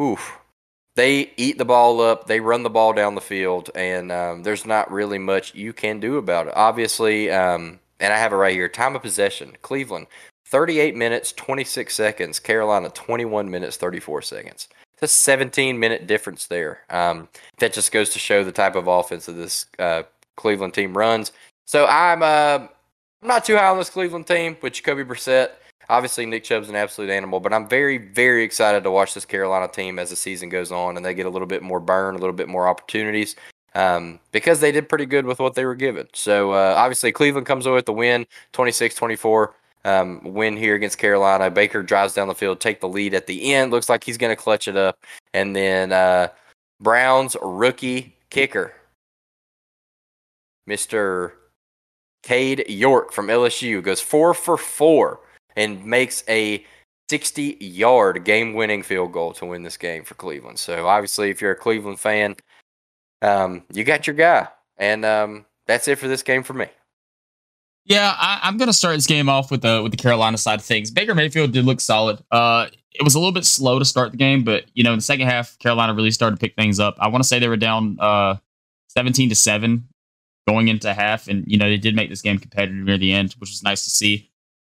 oof, 0.01 0.39
they 0.97 1.33
eat 1.37 1.59
the 1.59 1.65
ball 1.65 2.01
up, 2.01 2.27
they 2.27 2.41
run 2.41 2.65
the 2.65 2.70
ball 2.70 2.93
down 2.93 3.15
the 3.15 3.20
field, 3.20 3.70
and 3.75 4.11
um, 4.11 4.43
there's 4.43 4.66
not 4.66 4.91
really 4.91 5.19
much 5.19 5.55
you 5.55 5.73
can 5.73 6.01
do 6.01 6.16
about 6.16 6.49
it. 6.49 6.55
Obviously, 6.57 7.31
um, 7.31 7.79
and 8.01 8.12
I 8.12 8.19
have 8.19 8.33
it 8.33 8.37
right 8.37 8.55
here. 8.55 8.69
Time 8.69 8.97
of 8.97 9.03
possession: 9.03 9.57
Cleveland, 9.62 10.09
38 10.47 10.97
minutes 10.97 11.33
26 11.33 11.95
seconds. 11.95 12.41
Carolina, 12.41 12.91
21 12.91 13.51
minutes 13.51 13.77
34 13.77 14.23
seconds. 14.23 14.69
It's 14.95 15.03
a 15.05 15.09
17 15.09 15.79
minute 15.79 16.09
difference 16.09 16.47
there. 16.47 16.81
Um, 16.91 17.29
that 17.59 17.73
just 17.73 17.93
goes 17.93 18.11
to 18.11 18.19
show 18.19 18.43
the 18.43 18.51
type 18.51 18.75
of 18.75 18.89
offense 18.89 19.27
that 19.27 19.33
this 19.33 19.66
uh, 19.79 20.03
Cleveland 20.37 20.75
team 20.75 20.97
runs. 20.97 21.31
So 21.66 21.87
I'm 21.87 22.23
uh, 22.23 22.66
I'm 23.23 23.29
not 23.29 23.45
too 23.45 23.57
high 23.57 23.69
on 23.69 23.79
this 23.79 23.91
Cleveland 23.91 24.27
team 24.27 24.57
with 24.62 24.73
Jacoby 24.73 25.05
Brissett. 25.05 25.51
Obviously, 25.90 26.27
Nick 26.27 26.44
Chubb's 26.44 26.69
an 26.69 26.77
absolute 26.77 27.10
animal, 27.10 27.40
but 27.40 27.52
I'm 27.52 27.66
very, 27.66 27.97
very 27.97 28.44
excited 28.44 28.85
to 28.85 28.90
watch 28.90 29.15
this 29.15 29.24
Carolina 29.24 29.69
team 29.69 29.98
as 29.98 30.10
the 30.10 30.16
season 30.16 30.51
goes 30.51 30.70
on 30.70 30.97
and 30.97 31.05
they 31.05 31.15
get 31.15 31.24
a 31.24 31.31
little 31.31 31.48
bit 31.48 31.62
more 31.62 31.81
burn, 31.81 32.15
a 32.15 32.19
little 32.19 32.35
bit 32.35 32.48
more 32.48 32.69
opportunities 32.69 33.36
um, 33.74 34.20
because 34.32 34.60
they 34.60 34.70
did 34.70 34.89
pretty 34.89 35.06
good 35.06 35.24
with 35.24 35.39
what 35.39 35.55
they 35.55 35.65
were 35.65 35.74
given. 35.74 36.06
So 36.12 36.52
uh, 36.52 36.74
obviously, 36.77 37.10
Cleveland 37.12 37.47
comes 37.47 37.65
away 37.65 37.77
with 37.77 37.86
the 37.86 37.93
win 37.93 38.27
26 38.52 38.94
24. 38.94 39.55
Um, 39.85 40.20
win 40.24 40.56
here 40.56 40.74
against 40.74 40.98
Carolina. 40.98 41.51
Baker 41.51 41.82
drives 41.82 42.12
down 42.12 42.28
the 42.28 42.35
field, 42.35 42.60
take 42.60 42.81
the 42.81 42.89
lead 42.89 43.15
at 43.15 43.27
the 43.27 43.55
end. 43.55 43.70
Looks 43.70 43.89
like 43.89 44.05
he's 44.05 44.19
going 44.19 44.35
to 44.35 44.43
clutch 44.43 44.69
it 44.69 44.77
up. 44.77 44.98
And 45.32 45.56
then 45.56 45.93
uh, 45.93 46.28
Browns 46.81 47.36
rookie 47.40 48.15
kicker, 48.28 48.74
Mr. 50.69 51.32
Cade 52.23 52.65
York 52.69 53.12
from 53.12 53.28
LSU 53.28 53.82
goes 53.82 54.01
four 54.01 54.35
for 54.35 54.59
four 54.59 55.20
and 55.59 55.85
makes 55.85 56.24
a 56.28 56.64
60 57.10 57.56
yard 57.60 58.24
game 58.24 58.55
winning 58.55 58.82
field 58.82 59.12
goal 59.12 59.32
to 59.35 59.47
win 59.47 59.62
this 59.62 59.76
game 59.76 60.05
for 60.05 60.14
Cleveland. 60.14 60.59
So, 60.59 60.86
obviously, 60.86 61.30
if 61.30 61.40
you're 61.40 61.52
a 61.52 61.56
Cleveland 61.56 62.01
fan, 62.01 62.36
um, 63.22 63.64
you 63.72 63.85
got 63.85 64.06
your 64.06 64.14
guy. 64.14 64.48
And 64.78 65.05
um, 65.05 65.44
that's 65.66 65.89
it 65.89 65.98
for 65.98 66.09
this 66.09 66.22
game 66.22 66.43
for 66.43 66.55
me. 66.55 66.66
Yeah, 67.85 68.14
I, 68.18 68.47
am 68.47 68.59
gonna 68.59 68.74
start 68.74 68.97
this 68.97 69.06
game 69.06 69.30
off 69.30 69.51
with 69.51 69.62
the 69.62 69.82
with 69.82 69.93
the 69.93 69.97
Carolina 69.97 70.36
side 70.36 70.59
of 70.59 70.64
things. 70.64 70.90
Baker 70.90 71.14
Mayfield 71.14 71.52
did 71.52 71.64
look 71.64 71.80
solid. 71.80 72.22
Uh, 72.30 72.66
it 72.93 73.02
was 73.02 73.14
a 73.14 73.18
little 73.18 73.32
bit 73.32 73.47
slow 73.47 73.78
to 73.78 73.85
start 73.85 74.10
the 74.10 74.18
game, 74.18 74.44
but 74.44 74.64
you 74.74 74.85
know, 74.85 74.93
in 74.93 74.98
the 74.98 75.05
second 75.05 75.26
half, 75.26 75.59
Carolina 75.59 75.94
really 75.94 76.10
started 76.10 76.36
to 76.36 76.40
pick 76.40 76.55
things 76.55 76.78
up. 76.78 76.97
I 76.98 77.09
want 77.09 77.22
to 77.22 77.28
say 77.28 77.39
they 77.39 77.48
were 77.48 77.56
down 77.56 77.97
uh 77.98 78.36
17 78.89 79.30
to 79.30 79.35
seven 79.35 79.89
going 80.47 80.68
into 80.68 80.93
half, 80.93 81.28
and 81.28 81.44
you 81.47 81.56
know 81.56 81.68
they 81.68 81.78
did 81.78 81.97
make 81.97 82.10
this 82.10 82.20
game 82.20 82.39
competitive 82.39 82.85
near 82.85 82.98
the 82.98 83.12
end, 83.12 83.32
which 83.39 83.51
was 83.51 83.62
nice 83.62 83.85
to 83.85 83.90
see. 83.90 84.27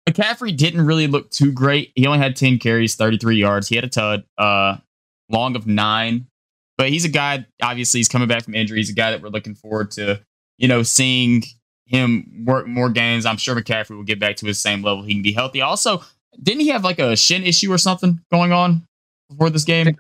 McCaffrey 0.09 0.55
didn't 0.55 0.85
really 0.85 1.07
look 1.07 1.29
too 1.29 1.51
great. 1.51 1.91
He 1.95 2.07
only 2.07 2.19
had 2.19 2.35
10 2.35 2.59
carries, 2.59 2.95
33 2.95 3.37
yards. 3.37 3.67
He 3.67 3.75
had 3.75 3.83
a 3.83 3.89
tud, 3.89 4.23
uh, 4.37 4.77
long 5.29 5.55
of 5.55 5.67
nine. 5.67 6.27
But 6.77 6.89
he's 6.89 7.05
a 7.05 7.09
guy, 7.09 7.45
obviously, 7.61 7.99
he's 7.99 8.07
coming 8.07 8.27
back 8.27 8.43
from 8.43 8.55
injury. 8.55 8.77
He's 8.77 8.89
a 8.89 8.93
guy 8.93 9.11
that 9.11 9.21
we're 9.21 9.29
looking 9.29 9.53
forward 9.53 9.91
to, 9.91 10.21
you 10.57 10.67
know, 10.67 10.81
seeing 10.81 11.43
him 11.85 12.45
work 12.45 12.67
more 12.67 12.89
games. 12.89 13.25
I'm 13.25 13.37
sure 13.37 13.55
McCaffrey 13.55 13.95
will 13.95 14.03
get 14.03 14.19
back 14.19 14.37
to 14.37 14.45
his 14.45 14.61
same 14.61 14.81
level. 14.81 15.03
He 15.03 15.13
can 15.13 15.21
be 15.21 15.33
healthy. 15.33 15.61
Also, 15.61 16.03
didn't 16.41 16.61
he 16.61 16.69
have 16.69 16.83
like 16.83 16.99
a 16.99 17.15
shin 17.15 17.43
issue 17.43 17.71
or 17.71 17.77
something 17.77 18.21
going 18.31 18.53
on 18.53 18.87
before 19.29 19.49
this 19.49 19.65
game? 19.65 19.97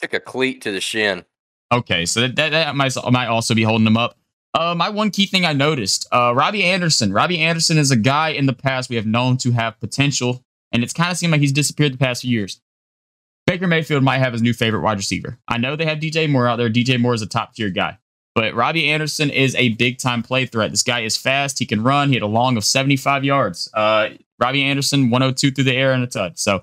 Took 0.00 0.14
a 0.14 0.20
cleat 0.20 0.62
to 0.62 0.72
the 0.72 0.80
shin. 0.80 1.24
Okay, 1.70 2.06
so 2.06 2.22
that, 2.22 2.36
that, 2.36 2.50
that 2.50 2.74
might, 2.74 2.94
might 3.10 3.26
also 3.26 3.54
be 3.54 3.62
holding 3.62 3.86
him 3.86 3.96
up. 3.96 4.16
Uh, 4.54 4.74
my 4.74 4.88
one 4.88 5.10
key 5.10 5.26
thing 5.26 5.44
I 5.44 5.52
noticed, 5.52 6.06
uh, 6.12 6.32
Robbie 6.34 6.64
Anderson. 6.64 7.12
Robbie 7.12 7.40
Anderson 7.40 7.78
is 7.78 7.90
a 7.90 7.96
guy 7.96 8.30
in 8.30 8.46
the 8.46 8.52
past 8.52 8.88
we 8.88 8.96
have 8.96 9.06
known 9.06 9.36
to 9.38 9.52
have 9.52 9.78
potential, 9.78 10.42
and 10.72 10.82
it's 10.82 10.92
kind 10.92 11.10
of 11.10 11.18
seemed 11.18 11.32
like 11.32 11.40
he's 11.40 11.52
disappeared 11.52 11.92
the 11.92 11.98
past 11.98 12.22
few 12.22 12.30
years. 12.30 12.60
Baker 13.46 13.66
Mayfield 13.66 14.02
might 14.02 14.18
have 14.18 14.32
his 14.32 14.42
new 14.42 14.52
favorite 14.52 14.82
wide 14.82 14.98
receiver. 14.98 15.38
I 15.48 15.58
know 15.58 15.74
they 15.74 15.86
have 15.86 15.98
DJ 15.98 16.28
Moore 16.30 16.48
out 16.48 16.56
there. 16.56 16.68
DJ 16.68 17.00
Moore 17.00 17.14
is 17.14 17.22
a 17.22 17.26
top 17.26 17.54
tier 17.54 17.70
guy. 17.70 17.98
But 18.34 18.54
Robbie 18.54 18.88
Anderson 18.88 19.30
is 19.30 19.54
a 19.56 19.70
big 19.70 19.98
time 19.98 20.22
play 20.22 20.46
threat. 20.46 20.70
This 20.70 20.82
guy 20.82 21.00
is 21.00 21.16
fast. 21.16 21.58
He 21.58 21.66
can 21.66 21.82
run. 21.82 22.08
He 22.08 22.14
had 22.14 22.22
a 22.22 22.26
long 22.26 22.56
of 22.56 22.64
75 22.64 23.24
yards. 23.24 23.68
Uh, 23.72 24.10
Robbie 24.38 24.62
Anderson, 24.62 25.10
102 25.10 25.50
through 25.50 25.64
the 25.64 25.74
air 25.74 25.92
and 25.92 26.04
a 26.04 26.06
touch. 26.06 26.38
So 26.38 26.62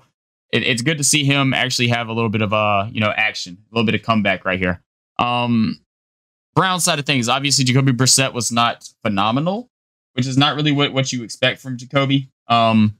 it, 0.52 0.62
it's 0.62 0.80
good 0.80 0.98
to 0.98 1.04
see 1.04 1.24
him 1.24 1.52
actually 1.52 1.88
have 1.88 2.08
a 2.08 2.12
little 2.12 2.30
bit 2.30 2.40
of 2.40 2.52
uh, 2.52 2.86
you 2.90 3.00
know, 3.00 3.12
action, 3.14 3.58
a 3.70 3.74
little 3.74 3.84
bit 3.84 3.94
of 3.94 4.02
comeback 4.02 4.44
right 4.44 4.58
here. 4.58 4.80
Um, 5.18 5.80
Brown 6.56 6.80
side 6.80 6.98
of 6.98 7.06
things, 7.06 7.28
obviously 7.28 7.64
Jacoby 7.64 7.92
Brissett 7.92 8.32
was 8.32 8.50
not 8.50 8.88
phenomenal, 9.04 9.70
which 10.14 10.26
is 10.26 10.36
not 10.36 10.56
really 10.56 10.72
what, 10.72 10.92
what 10.92 11.12
you 11.12 11.22
expect 11.22 11.60
from 11.60 11.76
Jacoby. 11.76 12.30
Um, 12.48 12.98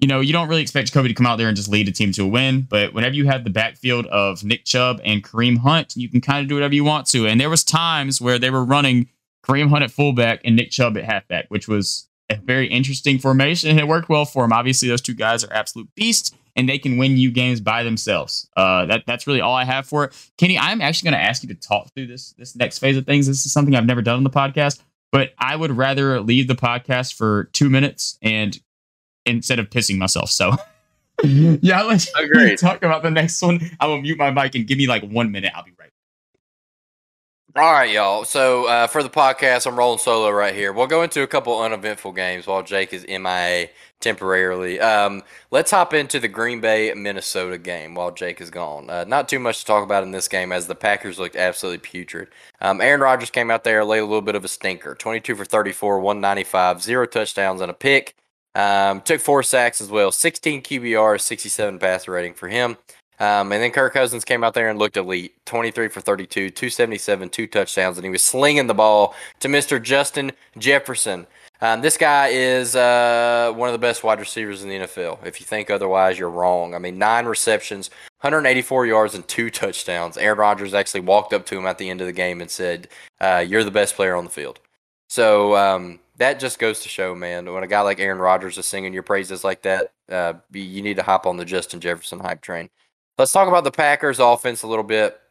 you 0.00 0.08
know, 0.08 0.18
you 0.20 0.32
don't 0.32 0.48
really 0.48 0.62
expect 0.62 0.88
Jacoby 0.88 1.08
to 1.08 1.14
come 1.14 1.26
out 1.26 1.36
there 1.36 1.46
and 1.46 1.56
just 1.56 1.68
lead 1.68 1.86
a 1.86 1.92
team 1.92 2.10
to 2.12 2.24
a 2.24 2.26
win. 2.26 2.62
But 2.62 2.92
whenever 2.94 3.14
you 3.14 3.26
have 3.26 3.44
the 3.44 3.50
backfield 3.50 4.06
of 4.06 4.42
Nick 4.42 4.64
Chubb 4.64 5.00
and 5.04 5.22
Kareem 5.22 5.58
Hunt, 5.58 5.94
you 5.94 6.08
can 6.08 6.20
kind 6.20 6.42
of 6.42 6.48
do 6.48 6.54
whatever 6.54 6.74
you 6.74 6.82
want 6.82 7.06
to. 7.10 7.28
And 7.28 7.40
there 7.40 7.50
was 7.50 7.62
times 7.62 8.20
where 8.20 8.38
they 8.38 8.50
were 8.50 8.64
running 8.64 9.08
Kareem 9.46 9.68
Hunt 9.68 9.84
at 9.84 9.92
fullback 9.92 10.40
and 10.44 10.56
Nick 10.56 10.70
Chubb 10.70 10.96
at 10.96 11.04
halfback, 11.04 11.46
which 11.50 11.68
was 11.68 12.08
a 12.30 12.36
very 12.36 12.66
interesting 12.66 13.18
formation, 13.18 13.70
and 13.70 13.78
it 13.78 13.86
worked 13.86 14.08
well 14.08 14.24
for 14.24 14.44
him. 14.44 14.52
Obviously, 14.52 14.88
those 14.88 15.02
two 15.02 15.14
guys 15.14 15.44
are 15.44 15.52
absolute 15.52 15.88
beasts, 15.94 16.32
and 16.56 16.68
they 16.68 16.78
can 16.78 16.96
win 16.98 17.16
you 17.16 17.30
games 17.30 17.60
by 17.60 17.82
themselves. 17.82 18.48
Uh, 18.56 18.86
that 18.86 19.04
that's 19.06 19.26
really 19.26 19.40
all 19.40 19.54
I 19.54 19.64
have 19.64 19.86
for 19.86 20.04
it. 20.04 20.30
Kenny, 20.38 20.58
I'm 20.58 20.80
actually 20.80 21.10
going 21.10 21.20
to 21.20 21.26
ask 21.26 21.42
you 21.42 21.48
to 21.48 21.54
talk 21.54 21.92
through 21.94 22.06
this 22.06 22.32
this 22.38 22.56
next 22.56 22.78
phase 22.78 22.96
of 22.96 23.06
things. 23.06 23.26
This 23.26 23.46
is 23.46 23.52
something 23.52 23.74
I've 23.74 23.86
never 23.86 24.02
done 24.02 24.16
on 24.16 24.24
the 24.24 24.30
podcast, 24.30 24.80
but 25.10 25.32
I 25.38 25.56
would 25.56 25.76
rather 25.76 26.20
leave 26.20 26.48
the 26.48 26.54
podcast 26.54 27.14
for 27.14 27.44
two 27.52 27.70
minutes 27.70 28.18
and 28.22 28.58
instead 29.24 29.58
of 29.58 29.70
pissing 29.70 29.98
myself. 29.98 30.30
So 30.30 30.56
yeah, 31.22 31.82
let's 31.82 32.10
talk 32.60 32.82
about 32.82 33.02
the 33.02 33.10
next 33.10 33.40
one. 33.42 33.60
I 33.80 33.86
will 33.86 34.00
mute 34.00 34.18
my 34.18 34.30
mic 34.30 34.54
and 34.54 34.66
give 34.66 34.78
me 34.78 34.86
like 34.86 35.04
one 35.04 35.30
minute. 35.30 35.52
I'll 35.54 35.64
be 35.64 35.72
right. 35.78 35.91
All 37.54 37.70
right, 37.70 37.90
y'all. 37.90 38.24
So 38.24 38.66
uh, 38.66 38.86
for 38.86 39.02
the 39.02 39.10
podcast, 39.10 39.66
I'm 39.66 39.78
rolling 39.78 39.98
solo 39.98 40.30
right 40.30 40.54
here. 40.54 40.72
We'll 40.72 40.86
go 40.86 41.02
into 41.02 41.22
a 41.22 41.26
couple 41.26 41.60
uneventful 41.60 42.12
games 42.12 42.46
while 42.46 42.62
Jake 42.62 42.94
is 42.94 43.06
MIA 43.06 43.68
temporarily. 44.00 44.80
Um, 44.80 45.22
let's 45.50 45.70
hop 45.70 45.92
into 45.92 46.18
the 46.18 46.28
Green 46.28 46.62
Bay 46.62 46.94
Minnesota 46.94 47.58
game 47.58 47.94
while 47.94 48.10
Jake 48.10 48.40
is 48.40 48.48
gone. 48.48 48.88
Uh, 48.88 49.04
not 49.04 49.28
too 49.28 49.38
much 49.38 49.60
to 49.60 49.66
talk 49.66 49.84
about 49.84 50.02
in 50.02 50.12
this 50.12 50.28
game 50.28 50.50
as 50.50 50.66
the 50.66 50.74
Packers 50.74 51.18
looked 51.18 51.36
absolutely 51.36 51.80
putrid. 51.80 52.28
Um, 52.62 52.80
Aaron 52.80 53.02
Rodgers 53.02 53.28
came 53.28 53.50
out 53.50 53.64
there, 53.64 53.84
laid 53.84 53.98
a 53.98 54.06
little 54.06 54.22
bit 54.22 54.34
of 54.34 54.46
a 54.46 54.48
stinker 54.48 54.94
22 54.94 55.34
for 55.34 55.44
34, 55.44 56.00
195, 56.00 56.82
zero 56.82 57.04
touchdowns, 57.04 57.60
and 57.60 57.70
a 57.70 57.74
pick. 57.74 58.14
Um, 58.54 59.02
took 59.02 59.20
four 59.20 59.42
sacks 59.42 59.82
as 59.82 59.90
well, 59.90 60.10
16 60.10 60.62
QBR, 60.62 61.20
67 61.20 61.78
passer 61.78 62.12
rating 62.12 62.32
for 62.32 62.48
him. 62.48 62.78
Um, 63.22 63.52
and 63.52 63.62
then 63.62 63.70
Kirk 63.70 63.92
Cousins 63.92 64.24
came 64.24 64.42
out 64.42 64.52
there 64.52 64.68
and 64.68 64.80
looked 64.80 64.96
elite 64.96 65.32
23 65.46 65.86
for 65.86 66.00
32, 66.00 66.50
277, 66.50 67.28
two 67.28 67.46
touchdowns, 67.46 67.96
and 67.96 68.04
he 68.04 68.10
was 68.10 68.20
slinging 68.20 68.66
the 68.66 68.74
ball 68.74 69.14
to 69.38 69.46
Mr. 69.46 69.80
Justin 69.80 70.32
Jefferson. 70.58 71.28
Um, 71.60 71.82
this 71.82 71.96
guy 71.96 72.30
is 72.32 72.74
uh, 72.74 73.52
one 73.54 73.68
of 73.68 73.74
the 73.74 73.78
best 73.78 74.02
wide 74.02 74.18
receivers 74.18 74.64
in 74.64 74.68
the 74.68 74.74
NFL. 74.74 75.24
If 75.24 75.38
you 75.38 75.46
think 75.46 75.70
otherwise, 75.70 76.18
you're 76.18 76.30
wrong. 76.30 76.74
I 76.74 76.80
mean, 76.80 76.98
nine 76.98 77.26
receptions, 77.26 77.90
184 78.22 78.86
yards, 78.86 79.14
and 79.14 79.28
two 79.28 79.50
touchdowns. 79.50 80.18
Aaron 80.18 80.38
Rodgers 80.38 80.74
actually 80.74 81.02
walked 81.02 81.32
up 81.32 81.46
to 81.46 81.56
him 81.56 81.66
at 81.66 81.78
the 81.78 81.90
end 81.90 82.00
of 82.00 82.08
the 82.08 82.12
game 82.12 82.40
and 82.40 82.50
said, 82.50 82.88
uh, 83.20 83.44
You're 83.46 83.62
the 83.62 83.70
best 83.70 83.94
player 83.94 84.16
on 84.16 84.24
the 84.24 84.30
field. 84.30 84.58
So, 85.08 85.54
um, 85.54 86.00
that 86.16 86.40
just 86.40 86.58
goes 86.58 86.80
to 86.80 86.88
show, 86.88 87.14
man. 87.14 87.52
When 87.52 87.62
a 87.62 87.68
guy 87.68 87.82
like 87.82 88.00
Aaron 88.00 88.18
Rodgers 88.18 88.58
is 88.58 88.66
singing 88.66 88.92
your 88.92 89.04
praises 89.04 89.44
like 89.44 89.62
that, 89.62 89.92
uh, 90.10 90.34
you 90.52 90.82
need 90.82 90.96
to 90.96 91.04
hop 91.04 91.24
on 91.24 91.36
the 91.36 91.44
Justin 91.44 91.78
Jefferson 91.78 92.18
hype 92.18 92.40
train. 92.40 92.68
Let's 93.18 93.32
talk 93.32 93.48
about 93.48 93.64
the 93.64 93.70
Packers 93.70 94.18
offense 94.18 94.62
a 94.62 94.66
little 94.66 94.84
bit. 94.84 95.21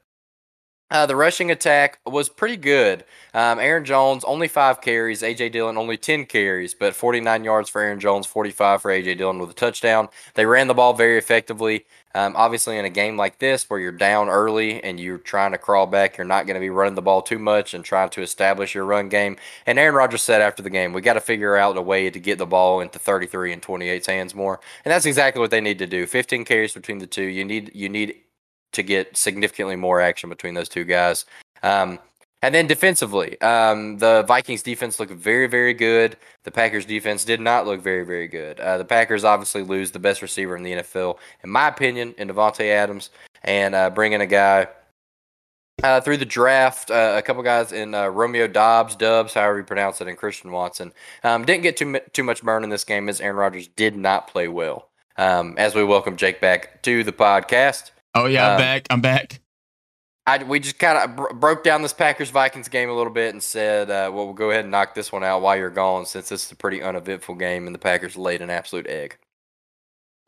Uh, 0.91 1.05
the 1.05 1.15
rushing 1.15 1.49
attack 1.49 1.99
was 2.05 2.27
pretty 2.27 2.57
good. 2.57 3.05
Um, 3.33 3.59
Aaron 3.59 3.85
Jones 3.85 4.25
only 4.25 4.49
five 4.49 4.81
carries, 4.81 5.21
AJ 5.21 5.53
Dillon 5.53 5.77
only 5.77 5.95
ten 5.95 6.25
carries, 6.25 6.73
but 6.73 6.93
49 6.93 7.45
yards 7.45 7.69
for 7.69 7.79
Aaron 7.79 7.99
Jones, 7.99 8.27
45 8.27 8.81
for 8.81 8.91
AJ 8.91 9.17
Dillon 9.17 9.39
with 9.39 9.49
a 9.49 9.53
touchdown. 9.53 10.09
They 10.33 10.45
ran 10.45 10.67
the 10.67 10.73
ball 10.73 10.93
very 10.93 11.17
effectively. 11.17 11.85
Um, 12.13 12.33
obviously, 12.35 12.77
in 12.77 12.83
a 12.83 12.89
game 12.89 13.15
like 13.15 13.39
this 13.39 13.69
where 13.69 13.79
you're 13.79 13.93
down 13.93 14.27
early 14.27 14.83
and 14.83 14.99
you're 14.99 15.17
trying 15.17 15.53
to 15.53 15.57
crawl 15.57 15.87
back, 15.87 16.17
you're 16.17 16.27
not 16.27 16.45
going 16.45 16.55
to 16.55 16.59
be 16.59 16.69
running 16.69 16.95
the 16.95 17.01
ball 17.01 17.21
too 17.21 17.39
much 17.39 17.73
and 17.73 17.85
trying 17.85 18.09
to 18.09 18.21
establish 18.21 18.75
your 18.75 18.83
run 18.83 19.07
game. 19.07 19.37
And 19.65 19.79
Aaron 19.79 19.95
Rodgers 19.95 20.21
said 20.21 20.41
after 20.41 20.61
the 20.61 20.69
game, 20.69 20.91
we 20.91 20.99
got 20.99 21.13
to 21.13 21.21
figure 21.21 21.55
out 21.55 21.77
a 21.77 21.81
way 21.81 22.09
to 22.09 22.19
get 22.19 22.37
the 22.37 22.45
ball 22.45 22.81
into 22.81 22.99
33 22.99 23.53
and 23.53 23.61
28's 23.61 24.07
hands 24.07 24.35
more. 24.35 24.59
And 24.83 24.91
that's 24.91 25.05
exactly 25.05 25.39
what 25.39 25.51
they 25.51 25.61
need 25.61 25.79
to 25.79 25.87
do. 25.87 26.05
15 26.05 26.43
carries 26.43 26.73
between 26.73 26.97
the 26.97 27.07
two. 27.07 27.23
You 27.23 27.45
need 27.45 27.71
you 27.73 27.87
need 27.87 28.15
to 28.71 28.83
get 28.83 29.15
significantly 29.17 29.75
more 29.75 30.01
action 30.01 30.29
between 30.29 30.53
those 30.53 30.69
two 30.69 30.83
guys. 30.83 31.25
Um, 31.63 31.99
and 32.43 32.55
then 32.55 32.65
defensively, 32.65 33.39
um, 33.41 33.99
the 33.99 34.23
Vikings 34.23 34.63
defense 34.63 34.99
looked 34.99 35.11
very, 35.11 35.45
very 35.45 35.75
good. 35.75 36.17
The 36.43 36.49
Packers 36.49 36.85
defense 36.85 37.23
did 37.23 37.39
not 37.39 37.67
look 37.67 37.81
very, 37.81 38.03
very 38.03 38.27
good. 38.27 38.59
Uh, 38.59 38.79
the 38.79 38.85
Packers 38.85 39.23
obviously 39.23 39.61
lose 39.61 39.91
the 39.91 39.99
best 39.99 40.23
receiver 40.23 40.55
in 40.55 40.63
the 40.63 40.71
NFL, 40.71 41.17
in 41.43 41.51
my 41.51 41.67
opinion, 41.67 42.15
in 42.17 42.29
Davante 42.29 42.65
Adams, 42.65 43.11
and 43.43 43.75
uh, 43.75 43.91
bringing 43.91 44.21
a 44.21 44.25
guy 44.25 44.67
uh, 45.83 46.01
through 46.01 46.17
the 46.17 46.25
draft, 46.25 46.89
uh, 46.89 47.13
a 47.15 47.21
couple 47.21 47.43
guys 47.43 47.71
in 47.71 47.93
uh, 47.93 48.07
Romeo 48.07 48.47
Dobbs, 48.47 48.95
Dubs, 48.95 49.35
however 49.35 49.59
you 49.59 49.63
pronounce 49.63 50.01
it, 50.01 50.07
and 50.07 50.17
Christian 50.17 50.51
Watson. 50.51 50.93
Um, 51.23 51.45
didn't 51.45 51.63
get 51.63 51.77
too 51.77 51.99
too 52.13 52.23
much 52.23 52.41
burn 52.41 52.63
in 52.63 52.71
this 52.71 52.83
game 52.83 53.07
as 53.07 53.21
Aaron 53.21 53.37
Rodgers 53.37 53.67
did 53.67 53.95
not 53.95 54.27
play 54.27 54.47
well. 54.47 54.89
Um, 55.17 55.55
as 55.57 55.75
we 55.75 55.83
welcome 55.83 56.17
Jake 56.17 56.41
back 56.41 56.81
to 56.83 57.03
the 57.03 57.11
podcast. 57.11 57.91
Oh 58.13 58.25
yeah, 58.25 58.47
I'm 58.47 58.51
um, 58.53 58.57
back. 58.57 58.87
I'm 58.89 59.01
back. 59.01 59.41
I, 60.27 60.43
we 60.43 60.59
just 60.59 60.77
kind 60.77 60.97
of 60.97 61.15
br- 61.15 61.33
broke 61.33 61.63
down 61.63 61.81
this 61.81 61.93
Packers 61.93 62.29
Vikings 62.29 62.67
game 62.67 62.89
a 62.89 62.93
little 62.93 63.11
bit 63.11 63.33
and 63.33 63.41
said, 63.41 63.89
uh, 63.89 64.11
well, 64.13 64.25
we'll 64.25 64.33
go 64.33 64.51
ahead 64.51 64.65
and 64.65 64.71
knock 64.71 64.93
this 64.93 65.11
one 65.11 65.23
out 65.23 65.41
while 65.41 65.57
you're 65.57 65.69
gone, 65.69 66.05
since 66.05 66.29
this 66.29 66.45
is 66.45 66.51
a 66.51 66.55
pretty 66.55 66.81
uneventful 66.81 67.35
game 67.35 67.65
and 67.65 67.73
the 67.73 67.79
Packers 67.79 68.15
laid 68.15 68.41
an 68.41 68.49
absolute 68.49 68.87
egg. 68.87 69.17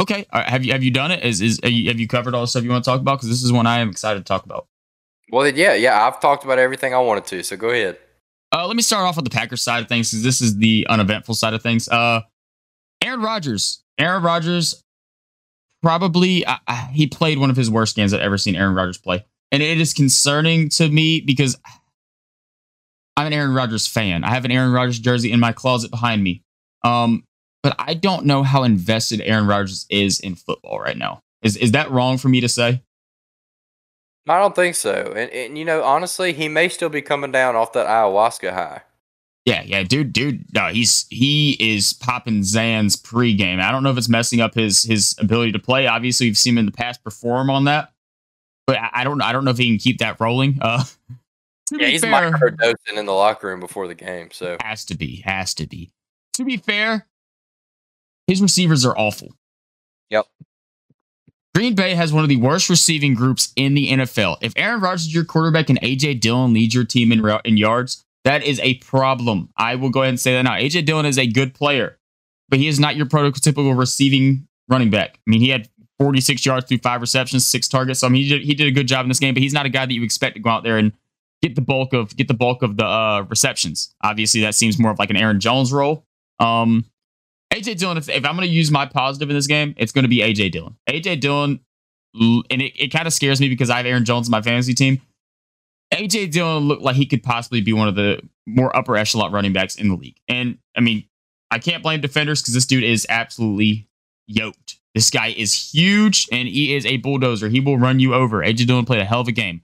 Okay, 0.02 0.26
right. 0.34 0.50
have 0.50 0.66
you 0.66 0.72
have 0.72 0.84
you 0.84 0.92
done 0.92 1.12
it? 1.12 1.24
Is 1.24 1.42
is 1.42 1.60
you, 1.64 1.90
have 1.90 2.00
you 2.00 2.08
covered 2.08 2.34
all 2.34 2.42
the 2.42 2.48
stuff 2.48 2.64
you 2.64 2.72
want 2.72 2.84
to 2.84 2.90
talk 2.90 3.00
about? 3.00 3.20
Because 3.20 3.30
this 3.30 3.44
is 3.44 3.54
one 3.54 3.68
I 3.68 3.80
am 3.80 3.90
excited 3.90 4.20
to 4.20 4.26
talk 4.26 4.44
about. 4.46 4.68
Well, 5.30 5.48
yeah, 5.48 5.76
yeah, 5.76 6.06
I've 6.06 6.20
talked 6.20 6.44
about 6.44 6.60
everything 6.60 6.94
I 6.94 7.00
wanted 7.00 7.26
to, 7.28 7.44
so 7.44 7.56
go 7.56 7.70
ahead. 7.70 7.98
Uh, 8.52 8.68
let 8.68 8.76
me 8.76 8.82
start 8.82 9.06
off 9.06 9.16
with 9.16 9.26
the 9.26 9.32
Packers 9.32 9.62
side 9.62 9.82
of 9.84 9.90
things, 9.90 10.12
because 10.12 10.24
this 10.24 10.42
is 10.42 10.58
the 10.58 10.86
uneventful 10.90 11.36
side 11.36 11.54
of 11.54 11.62
things. 11.62 11.88
Uh, 11.88 12.22
Aaron 13.02 13.22
Rodgers, 13.22 13.84
Aaron 13.98 14.24
Rodgers, 14.24 14.83
probably 15.84 16.46
uh, 16.46 16.58
he 16.92 17.06
played 17.06 17.38
one 17.38 17.50
of 17.50 17.58
his 17.58 17.70
worst 17.70 17.96
games 17.96 18.14
I've 18.14 18.22
ever 18.22 18.38
seen 18.38 18.56
Aaron 18.56 18.74
Rodgers 18.74 18.98
play. 18.98 19.24
And 19.52 19.62
it 19.62 19.80
is 19.80 19.94
concerning 19.94 20.70
to 20.70 20.90
me 20.90 21.22
because 21.22 21.56
I'm 23.16 23.28
an 23.28 23.34
Aaron 23.34 23.54
Rodgers 23.54 23.86
fan. 23.86 24.24
I 24.24 24.30
have 24.30 24.46
an 24.46 24.52
Aaron 24.52 24.72
Rodgers 24.72 24.98
jersey 24.98 25.32
in 25.32 25.40
my 25.40 25.52
closet 25.52 25.92
behind 25.92 26.24
me. 26.24 26.42
Um, 26.84 27.26
but 27.62 27.76
I 27.78 27.94
don't 27.94 28.26
know 28.26 28.44
how 28.44 28.64
invested 28.64 29.22
Aaron 29.22 29.46
Rodgers 29.46 29.86
is 29.90 30.20
in 30.20 30.36
football 30.36 30.80
right 30.80 30.98
now. 30.98 31.22
Is 31.44 31.58
is 31.58 31.74
that 31.74 31.92
wrong 31.92 32.18
for 32.18 32.30
me 32.30 32.42
to 32.42 32.50
say? 32.50 32.82
I 34.28 34.40
don't 34.40 34.56
think 34.56 34.76
so. 34.76 35.14
And, 35.16 35.30
and 35.32 35.58
you 35.58 35.66
know, 35.66 35.84
honestly, 35.84 36.32
he 36.34 36.48
may 36.48 36.70
still 36.70 36.90
be 36.90 37.02
coming 37.02 37.32
down 37.32 37.56
off 37.56 37.74
that 37.74 37.88
ayahuasca 37.88 38.54
high. 38.54 38.82
Yeah, 39.46 39.62
yeah, 39.64 39.84
dude, 39.84 40.14
dude, 40.14 40.46
no, 40.54 40.68
he's 40.68 41.06
he 41.10 41.58
is 41.60 41.92
popping 41.92 42.44
Zan's 42.44 42.96
pregame. 42.96 43.62
I 43.62 43.72
don't 43.72 43.84
know 43.84 43.92
if 43.92 43.98
it's 43.98 44.08
messing 44.08 44.40
up 44.40 44.54
his 44.54 44.84
his 44.84 45.16
ability 45.20 45.52
to 45.52 45.60
play. 45.60 45.86
Obviously, 45.86 46.28
we've 46.28 46.38
seen 46.38 46.54
him 46.54 46.60
in 46.60 46.66
the 46.66 46.72
past 46.72 47.04
perform 47.04 47.50
on 47.50 47.66
that, 47.66 47.92
but 48.66 48.78
I, 48.78 48.90
I 48.94 49.04
don't 49.04 49.22
I 49.22 49.34
don't 49.34 49.44
know 49.44 49.52
if 49.52 49.58
he 49.58 49.68
can 49.68 49.80
keep 49.80 49.98
that 49.98 50.18
rolling. 50.22 50.60
Uh, 50.62 50.86
yeah, 51.72 51.88
he's 51.88 52.02
fair, 52.02 52.32
microdosing 52.32 52.98
in 52.98 53.06
the 53.06 53.12
locker 53.12 53.48
room 53.48 53.60
before 53.60 53.88
the 53.88 53.96
game, 53.96 54.30
so 54.32 54.56
has 54.62 54.86
to 54.86 54.96
be, 54.96 55.18
has 55.26 55.54
to 55.56 55.68
be. 55.68 55.92
To 56.36 56.46
be 56.46 56.56
fair, 56.56 57.06
his 58.28 58.42
receivers 58.42 58.86
are 58.86 58.98
awful. 58.98 59.36
Yep. 60.10 60.26
Green 61.54 61.76
Bay 61.76 61.96
has 61.96 62.14
one 62.14 62.24
of 62.24 62.30
the 62.30 62.38
worst 62.38 62.70
receiving 62.70 63.14
groups 63.14 63.52
in 63.56 63.74
the 63.74 63.92
NFL. 63.92 64.38
If 64.42 64.54
Aaron 64.56 64.80
Rodgers 64.80 65.08
is 65.08 65.14
your 65.14 65.26
quarterback 65.26 65.70
and 65.70 65.80
AJ 65.82 66.22
Dillon 66.22 66.54
leads 66.54 66.74
your 66.74 66.86
team 66.86 67.12
in, 67.12 67.24
in 67.46 67.58
yards, 67.58 68.04
that 68.24 68.44
is 68.44 68.60
a 68.62 68.76
problem. 68.76 69.50
I 69.58 69.76
will 69.76 69.90
go 69.90 70.02
ahead 70.02 70.10
and 70.10 70.20
say 70.20 70.34
that 70.34 70.44
now. 70.44 70.54
AJ 70.54 70.86
Dillon 70.86 71.06
is 71.06 71.18
a 71.18 71.28
good 71.28 71.54
player, 71.54 72.00
but 72.50 72.60
he 72.60 72.68
is 72.68 72.80
not 72.80 72.96
your 72.96 73.06
prototypical 73.06 73.78
receiving 73.78 74.48
running 74.70 74.90
back. 74.90 75.20
I 75.28 75.30
mean, 75.30 75.42
he 75.42 75.50
had 75.50 75.70
46 76.00 76.46
yards 76.46 76.68
through 76.68 76.80
five 76.80 77.02
receptions, 77.02 77.46
six 77.46 77.68
targets. 77.68 78.00
So 78.00 78.08
I 78.08 78.10
mean, 78.10 78.24
he 78.24 78.30
did, 78.30 78.42
he 78.44 78.54
did 78.56 78.68
a 78.68 78.72
good 78.72 78.88
job 78.88 79.06
in 79.06 79.10
this 79.10 79.20
game, 79.20 79.34
but 79.34 79.44
he's 79.44 79.54
not 79.54 79.66
a 79.66 79.70
guy 79.70 79.86
that 79.86 79.94
you 79.94 80.04
expect 80.04 80.36
to 80.36 80.42
go 80.42 80.50
out 80.50 80.64
there 80.64 80.78
and 80.78 80.94
get 81.42 81.56
the 81.56 81.62
bulk 81.62 81.94
of 81.94 82.16
get 82.16 82.28
the 82.28 82.34
bulk 82.34 82.64
of 82.64 82.78
the 82.78 82.86
uh, 82.86 83.26
receptions. 83.30 83.94
Obviously, 84.02 84.42
that 84.42 84.56
seems 84.56 84.80
more 84.80 84.92
of 84.92 85.00
like 85.00 85.10
an 85.10 85.18
Aaron 85.18 85.40
Jones 85.40 85.74
role. 85.74 86.06
Um, 86.40 86.86
AJ 87.54 87.78
Dillon, 87.78 87.98
if, 87.98 88.10
if 88.10 88.26
I'm 88.26 88.36
going 88.36 88.48
to 88.48 88.54
use 88.54 88.72
my 88.72 88.86
positive 88.86 89.30
in 89.30 89.36
this 89.36 89.46
game, 89.46 89.76
it's 89.78 89.92
going 89.92 90.04
to 90.04 90.10
be 90.10 90.20
AJ 90.20 90.52
Dillon. 90.52 90.76
AJ 90.90 91.20
Dillon, 91.20 91.60
and 92.16 92.62
it, 92.62 92.74
it 92.82 92.88
kind 92.92 93.06
of 93.06 93.14
scares 93.14 93.40
me 93.40 93.50
because 93.50 93.70
I 93.70 93.78
have 93.78 93.86
Aaron 93.86 94.06
Jones 94.06 94.28
in 94.28 94.32
my 94.32 94.42
fantasy 94.42 94.74
team. 94.74 95.02
AJ 95.94 96.32
Dillon 96.32 96.68
looked 96.68 96.82
like 96.82 96.96
he 96.96 97.06
could 97.06 97.24
possibly 97.24 97.62
be 97.62 97.74
one 97.74 97.88
of 97.88 97.96
the 97.96 98.22
more 98.46 98.76
upper 98.76 98.96
echelon 98.98 99.32
running 99.32 99.54
backs 99.54 99.76
in 99.76 99.90
the 99.90 99.96
league. 99.96 100.18
And 100.28 100.58
I 100.76 100.82
mean, 100.82 101.06
I 101.52 101.60
can't 101.60 101.84
blame 101.84 102.02
defenders 102.02 102.42
because 102.42 102.54
this 102.54 102.66
dude 102.66 102.84
is 102.84 103.06
absolutely 103.10 103.88
yoked. 104.28 104.80
This 104.96 105.10
guy 105.10 105.28
is 105.28 105.72
huge 105.72 106.28
and 106.32 106.48
he 106.48 106.76
is 106.76 106.86
a 106.86 106.98
bulldozer. 106.98 107.50
He 107.50 107.60
will 107.60 107.78
run 107.78 108.00
you 108.00 108.14
over. 108.14 108.40
AJ 108.40 108.68
Dillon 108.68 108.86
played 108.86 109.02
a 109.02 109.06
hell 109.06 109.22
of 109.22 109.28
a 109.28 109.32
game. 109.32 109.62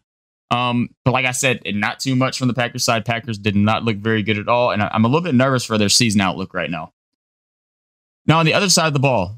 Um, 0.51 0.89
but 1.05 1.11
like 1.11 1.25
I 1.25 1.31
said, 1.31 1.61
not 1.65 1.99
too 1.99 2.15
much 2.15 2.39
from 2.39 2.47
the 2.47 2.53
Packers 2.53 2.83
side. 2.83 3.05
Packers 3.05 3.37
did 3.37 3.55
not 3.55 3.83
look 3.83 3.97
very 3.97 4.23
good 4.23 4.39
at 4.39 4.47
all, 4.47 4.71
and 4.71 4.81
I'm 4.81 5.05
a 5.05 5.07
little 5.07 5.21
bit 5.21 5.35
nervous 5.35 5.63
for 5.63 5.77
their 5.77 5.89
season 5.89 6.21
outlook 6.21 6.55
right 6.55 6.71
now. 6.71 6.91
Now 8.25 8.39
on 8.39 8.45
the 8.45 8.55
other 8.55 8.69
side 8.69 8.87
of 8.87 8.93
the 8.93 8.99
ball, 8.99 9.37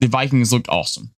the 0.00 0.08
Vikings 0.08 0.52
looked 0.52 0.68
awesome. 0.68 1.13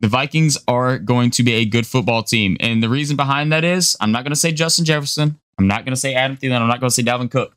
The 0.00 0.08
Vikings 0.08 0.58
are 0.68 0.98
going 0.98 1.30
to 1.30 1.42
be 1.42 1.54
a 1.54 1.64
good 1.64 1.86
football 1.86 2.22
team. 2.22 2.56
And 2.60 2.82
the 2.82 2.88
reason 2.88 3.16
behind 3.16 3.52
that 3.52 3.64
is 3.64 3.96
I'm 4.00 4.12
not 4.12 4.24
going 4.24 4.32
to 4.32 4.38
say 4.38 4.52
Justin 4.52 4.84
Jefferson. 4.84 5.38
I'm 5.58 5.66
not 5.66 5.84
going 5.84 5.94
to 5.94 6.00
say 6.00 6.14
Adam 6.14 6.36
Thielen. 6.36 6.60
I'm 6.60 6.68
not 6.68 6.80
going 6.80 6.90
to 6.90 6.94
say 6.94 7.02
Dalvin 7.02 7.30
Cook. 7.30 7.56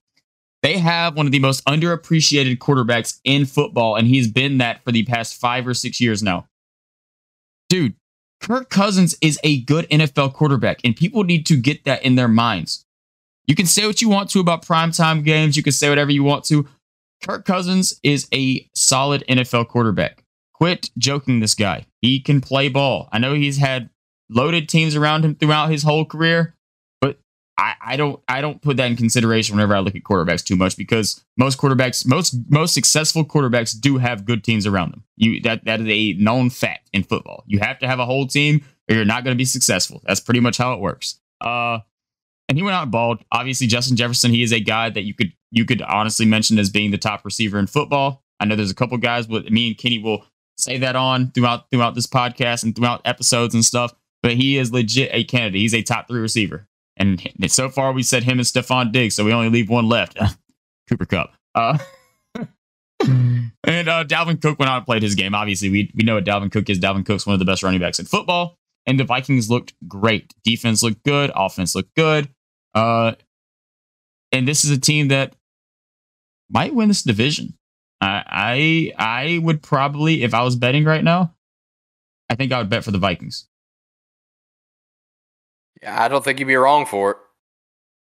They 0.63 0.77
have 0.77 1.15
one 1.15 1.25
of 1.25 1.31
the 1.31 1.39
most 1.39 1.63
underappreciated 1.65 2.57
quarterbacks 2.57 3.19
in 3.23 3.45
football, 3.45 3.95
and 3.95 4.07
he's 4.07 4.27
been 4.27 4.57
that 4.57 4.83
for 4.83 4.91
the 4.91 5.03
past 5.03 5.39
five 5.39 5.67
or 5.67 5.73
six 5.73 6.01
years 6.01 6.23
now. 6.23 6.47
Dude, 7.69 7.95
Kirk 8.41 8.69
Cousins 8.69 9.15
is 9.21 9.39
a 9.43 9.61
good 9.61 9.87
NFL 9.89 10.33
quarterback, 10.33 10.79
and 10.83 10.95
people 10.95 11.23
need 11.23 11.45
to 11.47 11.57
get 11.57 11.85
that 11.85 12.03
in 12.03 12.15
their 12.15 12.27
minds. 12.27 12.85
You 13.45 13.55
can 13.55 13.65
say 13.65 13.85
what 13.87 14.01
you 14.01 14.09
want 14.09 14.29
to 14.31 14.39
about 14.39 14.65
primetime 14.65 15.23
games. 15.23 15.55
You 15.55 15.63
can 15.63 15.73
say 15.73 15.89
whatever 15.89 16.11
you 16.11 16.23
want 16.23 16.43
to. 16.45 16.67
Kirk 17.23 17.45
Cousins 17.45 17.99
is 18.03 18.27
a 18.33 18.67
solid 18.75 19.23
NFL 19.27 19.69
quarterback. 19.69 20.23
Quit 20.53 20.89
joking 20.97 21.39
this 21.39 21.55
guy. 21.55 21.85
He 22.01 22.19
can 22.19 22.41
play 22.41 22.69
ball. 22.69 23.09
I 23.11 23.19
know 23.19 23.33
he's 23.33 23.57
had 23.57 23.89
loaded 24.29 24.69
teams 24.69 24.95
around 24.95 25.25
him 25.25 25.35
throughout 25.35 25.71
his 25.71 25.83
whole 25.83 26.05
career, 26.05 26.55
but 27.01 27.19
I, 27.57 27.73
I 27.81 27.95
don't 27.95 28.21
I 28.27 28.41
don't 28.41 28.61
put 28.61 28.77
that 28.77 28.89
in 28.91 28.95
consideration 28.95 29.55
whenever 29.55 29.75
I 29.75 29.79
look 29.79 29.95
at 29.95 30.03
quarterbacks 30.03 30.43
too 30.43 30.55
much 30.55 30.77
because 30.77 31.23
most 31.37 31.57
quarterbacks, 31.57 32.05
most 32.05 32.35
most 32.49 32.73
successful 32.73 33.25
quarterbacks 33.25 33.79
do 33.79 33.97
have 33.97 34.25
good 34.25 34.43
teams 34.43 34.65
around 34.67 34.91
them. 34.91 35.03
You 35.15 35.41
that 35.41 35.65
that 35.65 35.81
is 35.81 35.87
a 35.89 36.13
known 36.21 36.49
fact 36.49 36.89
in 36.93 37.03
football. 37.03 37.43
You 37.47 37.59
have 37.59 37.79
to 37.79 37.87
have 37.87 37.99
a 37.99 38.05
whole 38.05 38.27
team 38.27 38.63
or 38.89 38.95
you're 38.95 39.05
not 39.05 39.23
going 39.23 39.35
to 39.35 39.37
be 39.37 39.45
successful. 39.45 40.01
That's 40.05 40.19
pretty 40.19 40.39
much 40.39 40.57
how 40.57 40.73
it 40.73 40.79
works. 40.79 41.19
Uh 41.41 41.79
and 42.49 42.57
he 42.57 42.63
went 42.63 42.75
out 42.75 42.91
bald. 42.91 43.23
Obviously, 43.31 43.67
Justin 43.67 43.97
Jefferson, 43.97 44.31
he 44.31 44.41
is 44.41 44.53
a 44.53 44.59
guy 44.59 44.89
that 44.89 45.03
you 45.03 45.13
could 45.13 45.33
you 45.51 45.65
could 45.65 45.81
honestly 45.81 46.25
mention 46.25 46.59
as 46.59 46.69
being 46.69 46.91
the 46.91 46.97
top 46.97 47.25
receiver 47.25 47.59
in 47.59 47.67
football. 47.67 48.23
I 48.39 48.45
know 48.45 48.55
there's 48.55 48.71
a 48.71 48.75
couple 48.75 48.97
guys, 48.97 49.27
but 49.27 49.51
me 49.51 49.67
and 49.67 49.77
Kenny 49.77 49.97
will 49.97 50.25
say 50.57 50.77
that 50.79 50.95
on 50.95 51.31
throughout 51.31 51.69
throughout 51.71 51.95
this 51.95 52.07
podcast 52.07 52.63
and 52.63 52.75
throughout 52.75 53.01
episodes 53.05 53.53
and 53.53 53.63
stuff. 53.63 53.93
But 54.23 54.33
he 54.33 54.57
is 54.57 54.71
legit 54.71 55.11
a 55.13 55.23
candidate. 55.23 55.61
He's 55.61 55.75
a 55.75 55.83
top 55.83 56.07
three 56.07 56.19
receiver. 56.19 56.67
And 56.97 57.21
so 57.47 57.69
far, 57.69 57.93
we 57.93 58.01
said 58.01 58.23
him 58.23 58.39
and 58.39 58.47
Stefon 58.47 58.91
Diggs, 58.91 59.15
so 59.15 59.23
we 59.23 59.31
only 59.31 59.49
leave 59.49 59.69
one 59.69 59.87
left. 59.87 60.17
Cooper 60.89 61.05
Kupp. 61.05 61.31
Uh, 61.53 61.77
and 62.99 63.51
uh, 63.65 64.03
Dalvin 64.03 64.41
Cook 64.41 64.57
went 64.57 64.69
out 64.71 64.77
and 64.77 64.85
played 64.85 65.03
his 65.03 65.15
game. 65.15 65.35
Obviously, 65.35 65.69
we, 65.69 65.91
we 65.95 66.03
know 66.03 66.15
what 66.15 66.25
Dalvin 66.25 66.51
Cook 66.51 66.69
is. 66.69 66.79
Dalvin 66.79 67.05
Cook's 67.05 67.27
one 67.27 67.33
of 67.33 67.39
the 67.39 67.45
best 67.45 67.61
running 67.61 67.79
backs 67.79 67.99
in 67.99 68.05
football. 68.05 68.57
And 68.87 68.99
the 68.99 69.03
Vikings 69.03 69.49
looked 69.49 69.73
great. 69.87 70.33
Defense 70.43 70.81
looked 70.81 71.03
good. 71.03 71.31
Offense 71.35 71.75
looked 71.75 71.93
good. 71.95 72.29
Uh, 72.73 73.13
and 74.31 74.47
this 74.47 74.63
is 74.63 74.71
a 74.71 74.79
team 74.79 75.09
that 75.09 75.35
might 76.49 76.73
win 76.73 76.87
this 76.87 77.03
division. 77.03 77.57
I 78.01 78.93
I 78.97 79.39
would 79.41 79.61
probably, 79.61 80.23
if 80.23 80.33
I 80.33 80.43
was 80.43 80.55
betting 80.55 80.85
right 80.85 81.03
now, 81.03 81.33
I 82.29 82.35
think 82.35 82.51
I 82.51 82.59
would 82.59 82.69
bet 82.69 82.83
for 82.83 82.91
the 82.91 82.97
Vikings. 82.97 83.47
Yeah, 85.81 86.03
I 86.03 86.07
don't 86.07 86.23
think 86.23 86.39
you'd 86.39 86.45
be 86.47 86.55
wrong 86.55 86.85
for 86.85 87.11
it. 87.11 87.17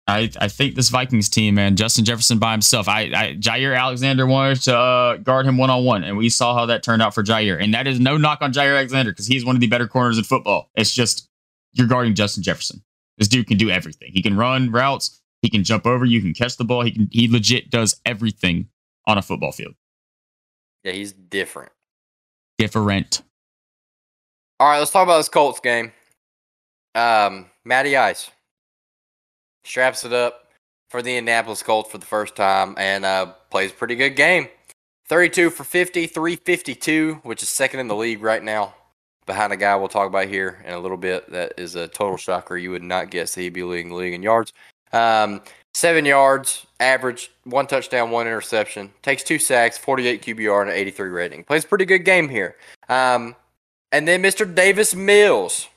I, 0.06 0.30
I 0.40 0.48
think 0.48 0.74
this 0.74 0.88
Vikings 0.88 1.28
team, 1.28 1.54
man, 1.54 1.76
Justin 1.76 2.04
Jefferson 2.04 2.38
by 2.38 2.52
himself. 2.52 2.88
I, 2.88 3.02
I 3.14 3.36
Jaire 3.38 3.78
Alexander 3.78 4.26
wanted 4.26 4.62
to 4.62 4.76
uh, 4.76 5.16
guard 5.18 5.46
him 5.46 5.56
one 5.56 5.70
on 5.70 5.84
one, 5.84 6.02
and 6.02 6.16
we 6.16 6.28
saw 6.28 6.54
how 6.54 6.66
that 6.66 6.82
turned 6.82 7.00
out 7.00 7.14
for 7.14 7.22
Jaire. 7.22 7.62
And 7.62 7.74
that 7.74 7.86
is 7.86 8.00
no 8.00 8.16
knock 8.16 8.42
on 8.42 8.52
Jaire 8.52 8.76
Alexander 8.76 9.12
because 9.12 9.26
he's 9.26 9.44
one 9.44 9.54
of 9.54 9.60
the 9.60 9.68
better 9.68 9.86
corners 9.86 10.18
in 10.18 10.24
football. 10.24 10.70
It's 10.74 10.92
just 10.92 11.28
you're 11.72 11.86
guarding 11.86 12.14
Justin 12.14 12.42
Jefferson. 12.42 12.82
This 13.18 13.28
dude 13.28 13.46
can 13.46 13.56
do 13.56 13.70
everything. 13.70 14.10
He 14.12 14.22
can 14.22 14.36
run 14.36 14.72
routes. 14.72 15.20
He 15.42 15.48
can 15.48 15.62
jump 15.62 15.86
over. 15.86 16.04
You 16.04 16.20
can 16.20 16.34
catch 16.34 16.56
the 16.56 16.64
ball. 16.64 16.82
He 16.82 16.90
can. 16.90 17.08
He 17.12 17.28
legit 17.28 17.70
does 17.70 18.00
everything 18.04 18.68
on 19.10 19.18
a 19.18 19.22
football 19.22 19.52
field. 19.52 19.74
Yeah, 20.84 20.92
he's 20.92 21.12
different. 21.12 21.72
Different. 22.58 23.22
All 24.58 24.68
right, 24.68 24.78
let's 24.78 24.90
talk 24.90 25.04
about 25.04 25.18
this 25.18 25.28
Colts 25.28 25.60
game. 25.60 25.92
Um, 26.94 27.46
Matty 27.64 27.96
Ice 27.96 28.30
straps 29.64 30.04
it 30.04 30.12
up 30.12 30.48
for 30.88 31.02
the 31.02 31.16
Indianapolis 31.16 31.62
Colts 31.62 31.90
for 31.90 31.98
the 31.98 32.06
first 32.06 32.34
time 32.36 32.74
and 32.76 33.04
uh, 33.04 33.26
plays 33.50 33.70
a 33.70 33.74
pretty 33.74 33.94
good 33.94 34.16
game. 34.16 34.48
32 35.08 35.50
for 35.50 35.64
50, 35.64 36.06
352, 36.06 37.20
which 37.22 37.42
is 37.42 37.48
second 37.48 37.80
in 37.80 37.88
the 37.88 37.96
league 37.96 38.22
right 38.22 38.42
now. 38.42 38.74
Behind 39.26 39.52
a 39.52 39.56
guy 39.56 39.76
we'll 39.76 39.88
talk 39.88 40.08
about 40.08 40.28
here 40.28 40.62
in 40.66 40.72
a 40.72 40.78
little 40.78 40.96
bit 40.96 41.30
that 41.30 41.54
is 41.56 41.76
a 41.76 41.88
total 41.88 42.16
shocker. 42.16 42.56
You 42.56 42.70
would 42.70 42.82
not 42.82 43.10
guess 43.10 43.34
that 43.34 43.42
he'd 43.42 43.52
be 43.52 43.62
leading 43.62 43.90
the 43.90 43.94
league 43.94 44.14
in 44.14 44.22
yards. 44.22 44.52
Um, 44.92 45.40
Seven 45.74 46.04
yards, 46.04 46.66
average, 46.80 47.30
one 47.44 47.66
touchdown, 47.66 48.10
one 48.10 48.26
interception. 48.26 48.90
Takes 49.02 49.22
two 49.22 49.38
sacks, 49.38 49.78
48 49.78 50.22
QBR, 50.22 50.62
and 50.62 50.70
an 50.70 50.76
83 50.76 51.08
rating. 51.10 51.44
Plays 51.44 51.64
pretty 51.64 51.84
good 51.84 52.04
game 52.04 52.28
here. 52.28 52.56
Um, 52.88 53.36
and 53.92 54.06
then 54.06 54.22
Mr. 54.22 54.52
Davis 54.52 54.94
Mills 54.94 55.68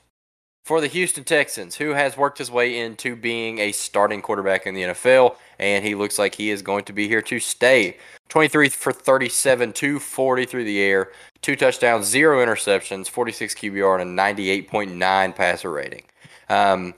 for 0.64 0.80
the 0.80 0.86
Houston 0.86 1.24
Texans, 1.24 1.76
who 1.76 1.90
has 1.90 2.16
worked 2.16 2.38
his 2.38 2.50
way 2.50 2.78
into 2.78 3.14
being 3.14 3.58
a 3.58 3.70
starting 3.72 4.22
quarterback 4.22 4.66
in 4.66 4.74
the 4.74 4.82
NFL, 4.82 5.36
and 5.58 5.84
he 5.84 5.94
looks 5.94 6.18
like 6.18 6.34
he 6.34 6.50
is 6.50 6.62
going 6.62 6.84
to 6.84 6.92
be 6.92 7.06
here 7.06 7.22
to 7.22 7.38
stay. 7.38 7.98
23 8.30 8.70
for 8.70 8.92
37, 8.92 9.72
240 9.74 10.46
through 10.46 10.64
the 10.64 10.80
air, 10.80 11.12
two 11.42 11.54
touchdowns, 11.54 12.06
zero 12.06 12.44
interceptions, 12.44 13.08
46 13.08 13.54
QBR, 13.54 14.00
and 14.00 14.18
a 14.18 14.22
98.9 14.22 15.36
passer 15.36 15.70
rating. 15.70 16.02
Um, 16.48 16.94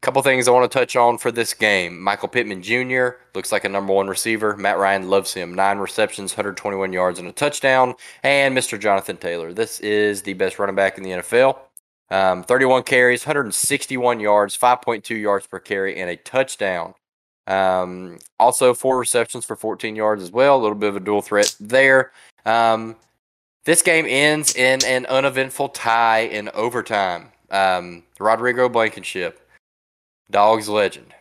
couple 0.00 0.22
things 0.22 0.46
I 0.46 0.52
want 0.52 0.70
to 0.70 0.78
touch 0.78 0.96
on 0.96 1.18
for 1.18 1.32
this 1.32 1.54
game. 1.54 2.00
Michael 2.00 2.28
Pittman 2.28 2.62
Jr. 2.62 3.10
looks 3.34 3.50
like 3.50 3.64
a 3.64 3.68
number 3.68 3.92
one 3.92 4.06
receiver. 4.06 4.56
Matt 4.56 4.78
Ryan 4.78 5.10
loves 5.10 5.34
him. 5.34 5.54
Nine 5.54 5.78
receptions, 5.78 6.32
121 6.32 6.92
yards, 6.92 7.18
and 7.18 7.28
a 7.28 7.32
touchdown. 7.32 7.94
And 8.22 8.56
Mr. 8.56 8.78
Jonathan 8.78 9.16
Taylor. 9.16 9.52
This 9.52 9.80
is 9.80 10.22
the 10.22 10.34
best 10.34 10.58
running 10.58 10.76
back 10.76 10.98
in 10.98 11.04
the 11.04 11.10
NFL. 11.10 11.58
Um, 12.10 12.42
31 12.42 12.84
carries, 12.84 13.26
161 13.26 14.20
yards, 14.20 14.56
5.2 14.56 15.20
yards 15.20 15.46
per 15.46 15.58
carry, 15.58 16.00
and 16.00 16.08
a 16.08 16.16
touchdown. 16.16 16.94
Um, 17.46 18.18
also, 18.38 18.74
four 18.74 18.98
receptions 18.98 19.44
for 19.44 19.56
14 19.56 19.96
yards 19.96 20.22
as 20.22 20.30
well. 20.30 20.56
A 20.56 20.62
little 20.62 20.76
bit 20.76 20.90
of 20.90 20.96
a 20.96 21.00
dual 21.00 21.22
threat 21.22 21.54
there. 21.58 22.12
Um, 22.46 22.96
this 23.64 23.82
game 23.82 24.06
ends 24.08 24.54
in 24.54 24.84
an 24.84 25.06
uneventful 25.06 25.70
tie 25.70 26.20
in 26.20 26.48
overtime. 26.54 27.32
Um, 27.50 28.04
Rodrigo 28.18 28.68
Blankenship 28.68 29.47
Dogs 30.30 30.68
legend. 30.68 31.14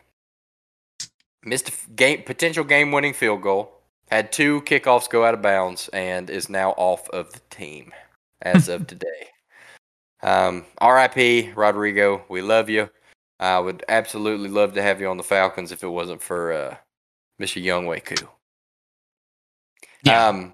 Missed 1.43 1.69
a 1.69 1.91
game, 1.91 2.23
potential 2.23 2.63
game 2.63 2.91
winning 2.91 3.13
field 3.13 3.41
goal. 3.41 3.71
Had 4.09 4.31
two 4.31 4.61
kickoffs 4.61 5.09
go 5.09 5.25
out 5.25 5.33
of 5.33 5.41
bounds 5.41 5.89
and 5.89 6.29
is 6.29 6.49
now 6.49 6.71
off 6.71 7.09
of 7.09 7.31
the 7.33 7.41
team 7.49 7.93
as 8.41 8.69
of 8.69 8.87
today. 8.87 9.29
Um, 10.23 10.65
RIP, 10.81 11.55
Rodrigo. 11.55 12.23
We 12.29 12.41
love 12.41 12.69
you. 12.69 12.89
I 13.39 13.59
would 13.59 13.83
absolutely 13.87 14.49
love 14.49 14.73
to 14.73 14.81
have 14.81 14.99
you 14.99 15.07
on 15.07 15.17
the 15.17 15.23
Falcons 15.23 15.71
if 15.71 15.83
it 15.83 15.89
wasn't 15.89 16.21
for 16.21 16.51
uh, 16.51 16.75
Mr. 17.39 17.63
Younghoe 17.63 18.03
Koo. 18.03 18.27
Yeah. 20.03 20.27
Um, 20.27 20.53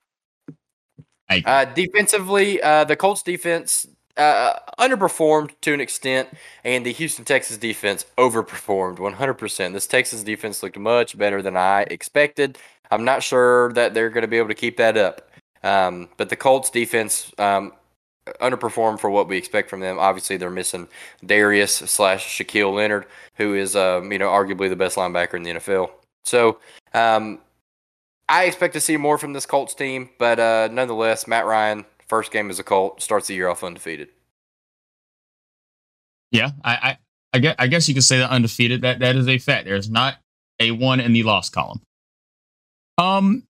uh, 1.45 1.65
defensively, 1.65 2.61
uh, 2.61 2.83
the 2.83 2.95
Colts 2.95 3.23
defense 3.23 3.87
uh, 4.17 4.53
underperformed 4.79 5.51
to 5.61 5.73
an 5.73 5.81
extent, 5.81 6.29
and 6.63 6.85
the 6.85 6.91
Houston 6.93 7.25
Texas 7.25 7.57
defense 7.57 8.05
overperformed 8.17 8.97
100%. 8.97 9.73
This 9.73 9.87
Texas 9.87 10.23
defense 10.23 10.61
looked 10.61 10.77
much 10.77 11.17
better 11.17 11.41
than 11.41 11.57
I 11.57 11.81
expected. 11.83 12.57
I'm 12.91 13.05
not 13.05 13.23
sure 13.23 13.73
that 13.73 13.93
they're 13.93 14.09
going 14.09 14.21
to 14.21 14.27
be 14.27 14.37
able 14.37 14.49
to 14.49 14.55
keep 14.55 14.77
that 14.77 14.97
up. 14.97 15.29
Um, 15.63 16.09
but 16.17 16.29
the 16.29 16.35
Colts 16.35 16.69
defense 16.69 17.31
um, 17.39 17.73
underperformed 18.41 18.99
for 18.99 19.09
what 19.09 19.27
we 19.27 19.37
expect 19.37 19.69
from 19.69 19.79
them. 19.79 19.97
Obviously, 19.97 20.37
they're 20.37 20.49
missing 20.49 20.87
Darius 21.25 21.75
slash 21.75 22.37
Shaquille 22.37 22.73
Leonard, 22.73 23.05
who 23.35 23.55
is 23.55 23.75
um, 23.75 24.11
you 24.11 24.19
know 24.19 24.29
arguably 24.29 24.69
the 24.69 24.75
best 24.75 24.97
linebacker 24.97 25.35
in 25.35 25.43
the 25.43 25.51
NFL. 25.51 25.89
So 26.25 26.59
um, 26.93 27.39
I 28.29 28.45
expect 28.45 28.73
to 28.73 28.81
see 28.81 28.97
more 28.97 29.17
from 29.17 29.33
this 29.33 29.45
Colts 29.45 29.73
team, 29.73 30.09
but 30.19 30.39
uh, 30.39 30.69
nonetheless, 30.71 31.27
Matt 31.27 31.45
Ryan, 31.45 31.85
first 32.13 32.31
game 32.31 32.51
as 32.51 32.59
a 32.59 32.63
Colt, 32.63 33.01
starts 33.01 33.25
the 33.25 33.33
year 33.33 33.47
off 33.47 33.63
undefeated. 33.63 34.09
Yeah, 36.31 36.51
I, 36.63 36.73
I, 36.73 36.97
I 37.33 37.39
guess, 37.39 37.55
I 37.57 37.65
guess 37.65 37.89
you 37.89 37.95
could 37.95 38.03
say 38.03 38.19
that 38.19 38.29
undefeated. 38.29 38.81
That 38.81 38.99
that 38.99 39.15
is 39.15 39.27
a 39.27 39.39
fact. 39.39 39.65
There's 39.65 39.89
not 39.89 40.17
a 40.59 40.69
one 40.69 40.99
in 40.99 41.13
the 41.13 41.23
loss 41.23 41.49
column. 41.49 41.81
Um, 42.99 43.47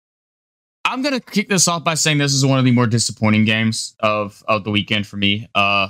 I'm 0.83 1.03
gonna 1.03 1.19
kick 1.19 1.49
this 1.49 1.67
off 1.67 1.83
by 1.83 1.93
saying 1.93 2.17
this 2.17 2.33
is 2.33 2.43
one 2.43 2.57
of 2.57 2.65
the 2.65 2.71
more 2.71 2.87
disappointing 2.87 3.45
games 3.45 3.95
of 3.99 4.43
of 4.47 4.63
the 4.63 4.71
weekend 4.71 5.05
for 5.05 5.17
me. 5.17 5.47
Uh, 5.53 5.89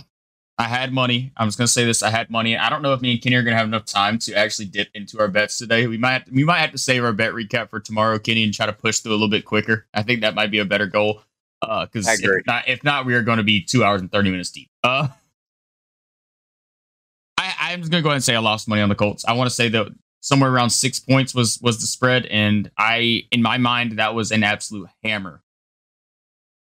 I 0.57 0.63
had 0.63 0.91
money. 0.91 1.31
I'm 1.37 1.47
just 1.47 1.57
gonna 1.57 1.69
say 1.69 1.85
this. 1.85 2.03
I 2.03 2.09
had 2.09 2.29
money. 2.29 2.57
I 2.57 2.69
don't 2.69 2.81
know 2.81 2.91
if 2.91 2.99
me 2.99 3.13
and 3.13 3.21
Kenny 3.21 3.37
are 3.37 3.43
gonna 3.43 3.55
have 3.55 3.67
enough 3.67 3.85
time 3.85 4.19
to 4.19 4.33
actually 4.33 4.65
dip 4.65 4.89
into 4.93 5.21
our 5.21 5.29
bets 5.29 5.57
today. 5.57 5.87
We 5.87 5.97
might 5.97 6.29
we 6.29 6.43
might 6.43 6.59
have 6.59 6.73
to 6.73 6.77
save 6.77 7.01
our 7.05 7.13
bet 7.13 7.31
recap 7.31 7.69
for 7.69 7.79
tomorrow, 7.79 8.19
Kenny, 8.19 8.43
and 8.43 8.53
try 8.53 8.65
to 8.65 8.73
push 8.73 8.99
through 8.99 9.13
a 9.13 9.13
little 9.13 9.29
bit 9.29 9.45
quicker. 9.45 9.85
I 9.93 10.03
think 10.03 10.19
that 10.19 10.35
might 10.35 10.51
be 10.51 10.59
a 10.59 10.65
better 10.65 10.87
goal. 10.87 11.21
Uh, 11.61 11.85
because 11.85 12.07
if 12.07 12.45
not, 12.45 12.67
if 12.67 12.83
not, 12.83 13.05
we 13.05 13.15
are 13.15 13.23
going 13.23 13.37
to 13.37 13.43
be 13.43 13.61
two 13.61 13.83
hours 13.83 14.01
and 14.01 14.11
thirty 14.11 14.29
minutes 14.29 14.51
deep. 14.51 14.69
Uh, 14.83 15.07
I 17.37 17.53
I'm 17.59 17.79
just 17.79 17.91
gonna 17.91 18.03
go 18.03 18.09
ahead 18.09 18.17
and 18.17 18.23
say 18.23 18.35
I 18.35 18.39
lost 18.39 18.67
money 18.67 18.81
on 18.81 18.89
the 18.89 18.95
Colts. 18.95 19.25
I 19.25 19.33
want 19.33 19.49
to 19.49 19.55
say 19.55 19.69
that 19.69 19.87
somewhere 20.21 20.51
around 20.51 20.69
six 20.69 20.99
points 20.99 21.33
was 21.33 21.59
was 21.61 21.79
the 21.79 21.87
spread, 21.87 22.25
and 22.27 22.69
I 22.77 23.23
in 23.31 23.41
my 23.41 23.57
mind 23.57 23.99
that 23.99 24.13
was 24.13 24.31
an 24.31 24.43
absolute 24.43 24.89
hammer 25.03 25.41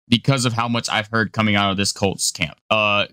because 0.09 0.45
of 0.45 0.53
how 0.53 0.69
much 0.69 0.89
I've 0.89 1.09
heard 1.09 1.33
coming 1.33 1.57
out 1.57 1.71
of 1.71 1.77
this 1.77 1.93
Colts 1.93 2.31
camp. 2.31 2.57
Uh, 2.71 3.07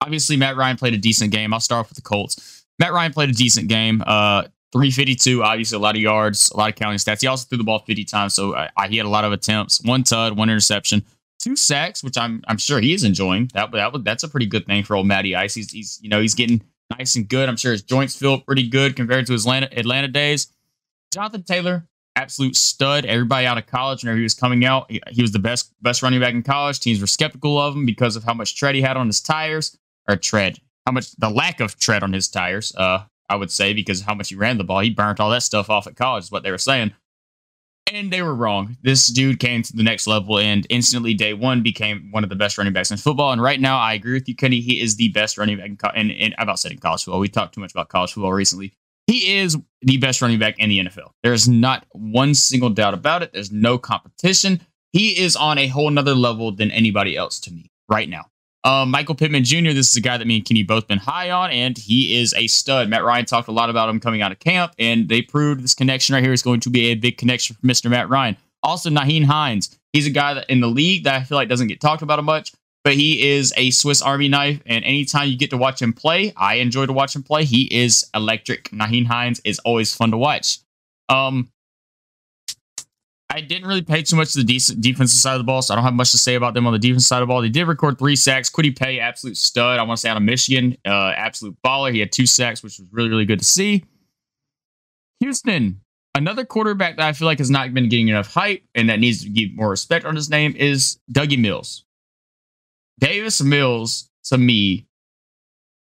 obviously 0.00 0.36
Matt 0.36 0.56
Ryan 0.56 0.76
played 0.76 0.94
a 0.94 0.98
decent 0.98 1.30
game. 1.32 1.52
I'll 1.52 1.60
start 1.60 1.80
off 1.80 1.90
with 1.90 1.96
the 1.96 2.02
Colts. 2.02 2.64
Matt 2.78 2.92
Ryan 2.92 3.12
played 3.12 3.30
a 3.30 3.32
decent 3.32 3.68
game. 3.68 4.02
Uh, 4.06 4.44
352, 4.72 5.42
obviously 5.42 5.76
a 5.76 5.78
lot 5.78 5.94
of 5.94 6.02
yards, 6.02 6.50
a 6.50 6.56
lot 6.56 6.68
of 6.68 6.74
counting 6.76 6.98
stats. 6.98 7.20
He 7.20 7.26
also 7.26 7.46
threw 7.48 7.58
the 7.58 7.64
ball 7.64 7.78
50 7.78 8.04
times, 8.04 8.34
so 8.34 8.54
I, 8.54 8.68
I, 8.76 8.88
he 8.88 8.96
had 8.96 9.06
a 9.06 9.10
lot 9.10 9.24
of 9.24 9.32
attempts. 9.32 9.80
One 9.82 10.02
tud, 10.02 10.36
one 10.36 10.50
interception, 10.50 11.04
two 11.38 11.56
sacks, 11.56 12.02
which 12.02 12.18
I'm 12.18 12.42
I'm 12.48 12.58
sure 12.58 12.80
he 12.80 12.92
is 12.92 13.04
enjoying. 13.04 13.50
That 13.54 13.70
that 13.72 14.04
that's 14.04 14.24
a 14.24 14.28
pretty 14.28 14.46
good 14.46 14.66
thing 14.66 14.82
for 14.82 14.96
old 14.96 15.06
Matty 15.06 15.34
Ice. 15.34 15.54
He's 15.54 15.70
he's 15.70 15.98
you 16.02 16.08
know 16.08 16.20
he's 16.20 16.34
getting 16.34 16.62
nice 16.96 17.16
and 17.16 17.28
good. 17.28 17.48
I'm 17.48 17.56
sure 17.56 17.72
his 17.72 17.82
joints 17.82 18.16
feel 18.16 18.40
pretty 18.40 18.68
good 18.68 18.96
compared 18.96 19.26
to 19.26 19.32
his 19.32 19.44
Atlanta, 19.44 19.68
Atlanta 19.78 20.08
days. 20.08 20.48
Jonathan 21.12 21.42
Taylor, 21.44 21.86
absolute 22.16 22.56
stud. 22.56 23.04
Everybody 23.04 23.46
out 23.46 23.58
of 23.58 23.66
college, 23.66 24.02
whenever 24.02 24.18
he 24.18 24.22
was 24.22 24.34
coming 24.34 24.64
out, 24.64 24.90
he, 24.90 25.00
he 25.10 25.22
was 25.22 25.32
the 25.32 25.38
best 25.38 25.72
best 25.82 26.02
running 26.02 26.20
back 26.20 26.34
in 26.34 26.42
college. 26.42 26.80
Teams 26.80 27.00
were 27.00 27.06
skeptical 27.06 27.58
of 27.58 27.74
him 27.74 27.86
because 27.86 28.16
of 28.16 28.24
how 28.24 28.34
much 28.34 28.56
tread 28.56 28.74
he 28.74 28.82
had 28.82 28.96
on 28.96 29.06
his 29.06 29.20
tires 29.20 29.76
or 30.08 30.16
tread, 30.16 30.58
how 30.84 30.92
much 30.92 31.12
the 31.12 31.30
lack 31.30 31.60
of 31.60 31.78
tread 31.78 32.02
on 32.02 32.12
his 32.12 32.28
tires. 32.28 32.74
Uh, 32.76 33.04
I 33.28 33.36
would 33.36 33.50
say 33.50 33.72
because 33.72 34.02
how 34.02 34.14
much 34.14 34.28
he 34.28 34.34
ran 34.34 34.58
the 34.58 34.64
ball, 34.64 34.80
he 34.80 34.90
burnt 34.90 35.20
all 35.20 35.30
that 35.30 35.42
stuff 35.42 35.70
off 35.70 35.86
at 35.86 35.96
college. 35.96 36.24
Is 36.24 36.30
what 36.30 36.42
they 36.42 36.50
were 36.50 36.58
saying. 36.58 36.92
And 37.92 38.12
they 38.12 38.20
were 38.20 38.34
wrong. 38.34 38.76
This 38.82 39.06
dude 39.06 39.38
came 39.38 39.62
to 39.62 39.76
the 39.76 39.84
next 39.84 40.08
level 40.08 40.38
and 40.40 40.66
instantly, 40.70 41.14
day 41.14 41.34
one, 41.34 41.62
became 41.62 42.10
one 42.10 42.24
of 42.24 42.30
the 42.30 42.34
best 42.34 42.58
running 42.58 42.72
backs 42.72 42.90
in 42.90 42.96
football. 42.96 43.30
And 43.30 43.40
right 43.40 43.60
now, 43.60 43.78
I 43.78 43.94
agree 43.94 44.14
with 44.14 44.28
you, 44.28 44.34
Kenny. 44.34 44.60
He 44.60 44.80
is 44.80 44.96
the 44.96 45.08
best 45.10 45.38
running 45.38 45.58
back. 45.58 45.66
In 45.66 45.76
co- 45.76 45.92
and, 45.94 46.10
and 46.10 46.34
about 46.36 46.58
said 46.58 46.72
in 46.72 46.78
college 46.78 47.04
football, 47.04 47.20
we 47.20 47.28
talked 47.28 47.54
too 47.54 47.60
much 47.60 47.70
about 47.70 47.88
college 47.88 48.12
football 48.12 48.32
recently. 48.32 48.72
He 49.06 49.36
is 49.36 49.56
the 49.82 49.98
best 49.98 50.20
running 50.20 50.40
back 50.40 50.58
in 50.58 50.68
the 50.68 50.80
NFL. 50.80 51.12
There's 51.22 51.48
not 51.48 51.86
one 51.92 52.34
single 52.34 52.70
doubt 52.70 52.94
about 52.94 53.22
it. 53.22 53.32
There's 53.32 53.52
no 53.52 53.78
competition. 53.78 54.60
He 54.92 55.20
is 55.20 55.36
on 55.36 55.58
a 55.58 55.68
whole 55.68 55.90
nother 55.90 56.14
level 56.14 56.50
than 56.50 56.72
anybody 56.72 57.16
else 57.16 57.38
to 57.40 57.52
me 57.52 57.70
right 57.88 58.08
now. 58.08 58.26
Um, 58.66 58.90
Michael 58.90 59.14
Pittman 59.14 59.44
Jr., 59.44 59.70
this 59.70 59.90
is 59.90 59.96
a 59.96 60.00
guy 60.00 60.16
that 60.16 60.26
me 60.26 60.38
and 60.38 60.44
Kenny 60.44 60.64
both 60.64 60.88
been 60.88 60.98
high 60.98 61.30
on, 61.30 61.52
and 61.52 61.78
he 61.78 62.16
is 62.16 62.34
a 62.34 62.48
stud. 62.48 62.88
Matt 62.88 63.04
Ryan 63.04 63.24
talked 63.24 63.46
a 63.46 63.52
lot 63.52 63.70
about 63.70 63.88
him 63.88 64.00
coming 64.00 64.22
out 64.22 64.32
of 64.32 64.40
camp, 64.40 64.72
and 64.76 65.08
they 65.08 65.22
proved 65.22 65.62
this 65.62 65.72
connection 65.72 66.16
right 66.16 66.24
here 66.24 66.32
is 66.32 66.42
going 66.42 66.58
to 66.58 66.70
be 66.70 66.86
a 66.86 66.96
big 66.96 67.16
connection 67.16 67.54
for 67.54 67.64
Mr. 67.64 67.88
Matt 67.88 68.08
Ryan. 68.08 68.36
Also, 68.64 68.90
Nyheim 68.90 69.24
Hines. 69.24 69.78
He's 69.92 70.08
a 70.08 70.10
guy 70.10 70.34
that 70.34 70.50
in 70.50 70.58
the 70.58 70.66
league 70.66 71.04
that 71.04 71.14
I 71.14 71.22
feel 71.22 71.36
like 71.36 71.48
doesn't 71.48 71.68
get 71.68 71.80
talked 71.80 72.02
about 72.02 72.22
much, 72.24 72.52
but 72.82 72.94
he 72.94 73.28
is 73.28 73.54
a 73.56 73.70
Swiss 73.70 74.02
Army 74.02 74.26
knife. 74.26 74.60
And 74.66 74.84
anytime 74.84 75.28
you 75.28 75.38
get 75.38 75.50
to 75.50 75.56
watch 75.56 75.80
him 75.80 75.92
play, 75.92 76.32
I 76.36 76.56
enjoy 76.56 76.86
to 76.86 76.92
watch 76.92 77.14
him 77.14 77.22
play. 77.22 77.44
He 77.44 77.72
is 77.72 78.04
electric. 78.16 78.70
Nyheim 78.70 79.06
Hines 79.06 79.40
is 79.44 79.60
always 79.60 79.94
fun 79.94 80.10
to 80.10 80.18
watch. 80.18 80.58
Um, 81.08 81.50
I 83.36 83.42
didn't 83.42 83.68
really 83.68 83.82
pay 83.82 84.00
too 84.00 84.16
much 84.16 84.32
to 84.32 84.38
the 84.38 84.44
decent 84.44 84.80
defensive 84.80 85.18
side 85.18 85.34
of 85.34 85.40
the 85.40 85.44
ball, 85.44 85.60
so 85.60 85.74
I 85.74 85.76
don't 85.76 85.84
have 85.84 85.92
much 85.92 86.10
to 86.12 86.16
say 86.16 86.36
about 86.36 86.54
them 86.54 86.66
on 86.66 86.72
the 86.72 86.78
defense 86.78 87.06
side 87.06 87.20
of 87.20 87.28
the 87.28 87.30
ball. 87.30 87.42
They 87.42 87.50
did 87.50 87.66
record 87.68 87.98
three 87.98 88.16
sacks. 88.16 88.48
Kwity 88.48 88.74
Paye, 88.74 88.98
absolute 88.98 89.36
stud. 89.36 89.78
I 89.78 89.82
want 89.82 89.98
to 89.98 90.00
say 90.00 90.08
out 90.08 90.16
of 90.16 90.22
Michigan, 90.22 90.74
uh, 90.86 91.12
absolute 91.14 91.54
baller. 91.62 91.92
He 91.92 92.00
had 92.00 92.12
two 92.12 92.24
sacks, 92.24 92.62
which 92.62 92.78
was 92.78 92.88
really, 92.92 93.10
really 93.10 93.26
good 93.26 93.40
to 93.40 93.44
see. 93.44 93.84
Houston, 95.20 95.82
another 96.14 96.46
quarterback 96.46 96.96
that 96.96 97.06
I 97.06 97.12
feel 97.12 97.26
like 97.26 97.36
has 97.36 97.50
not 97.50 97.74
been 97.74 97.90
getting 97.90 98.08
enough 98.08 98.32
hype 98.32 98.62
and 98.74 98.88
that 98.88 99.00
needs 99.00 99.22
to 99.22 99.28
give 99.28 99.52
more 99.52 99.68
respect 99.68 100.06
on 100.06 100.16
his 100.16 100.30
name 100.30 100.56
is 100.56 100.98
Dougie 101.12 101.38
Mills. 101.38 101.84
Davis 103.00 103.42
Mills, 103.42 104.08
to 104.24 104.38
me, 104.38 104.86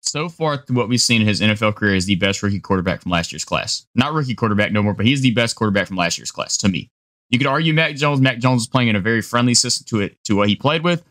so 0.02 0.30
far 0.30 0.58
through 0.58 0.76
what 0.76 0.88
we've 0.88 1.02
seen 1.02 1.22
in 1.22 1.28
his 1.28 1.42
NFL 1.42 1.76
career, 1.76 1.96
is 1.96 2.06
the 2.06 2.14
best 2.14 2.44
rookie 2.44 2.60
quarterback 2.60 3.02
from 3.02 3.12
last 3.12 3.32
year's 3.32 3.44
class. 3.44 3.88
Not 3.96 4.14
rookie 4.14 4.36
quarterback 4.36 4.72
no 4.72 4.84
more, 4.84 4.94
but 4.94 5.08
he's 5.08 5.22
the 5.22 5.32
best 5.32 5.56
quarterback 5.56 5.88
from 5.88 5.98
last 5.98 6.20
year's 6.20 6.32
class 6.32 6.56
to 6.58 6.70
me. 6.70 6.92
You 7.30 7.38
could 7.38 7.48
argue 7.48 7.74
Mac 7.74 7.96
Jones. 7.96 8.22
Mac 8.22 8.40
Jones 8.40 8.62
was 8.62 8.68
playing 8.68 8.88
in 8.88 8.96
a 8.96 9.00
very 9.00 9.22
friendly 9.22 9.54
system 9.54 9.86
to 9.90 10.04
it 10.04 10.18
to 10.26 10.36
what 10.36 10.50
he 10.50 10.56
played 10.56 10.84
with. 10.84 11.04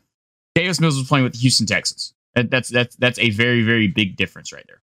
Davis 0.54 0.80
Mills 0.80 0.96
was 0.96 1.06
playing 1.06 1.24
with 1.24 1.36
Houston 1.36 1.66
Texans. 1.66 2.14
That, 2.34 2.50
that's 2.50 2.68
that's 2.68 2.96
that's 2.96 3.18
a 3.18 3.30
very 3.30 3.62
very 3.62 3.86
big 3.88 4.16
difference 4.16 4.52
right 4.52 4.64
there. 4.66 4.80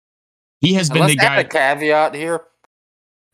He 0.61 0.75
has 0.75 0.91
been 0.91 1.07
the 1.07 1.17
guy. 1.17 1.41
A 1.41 1.45
caveat 1.45 2.15
here. 2.15 2.43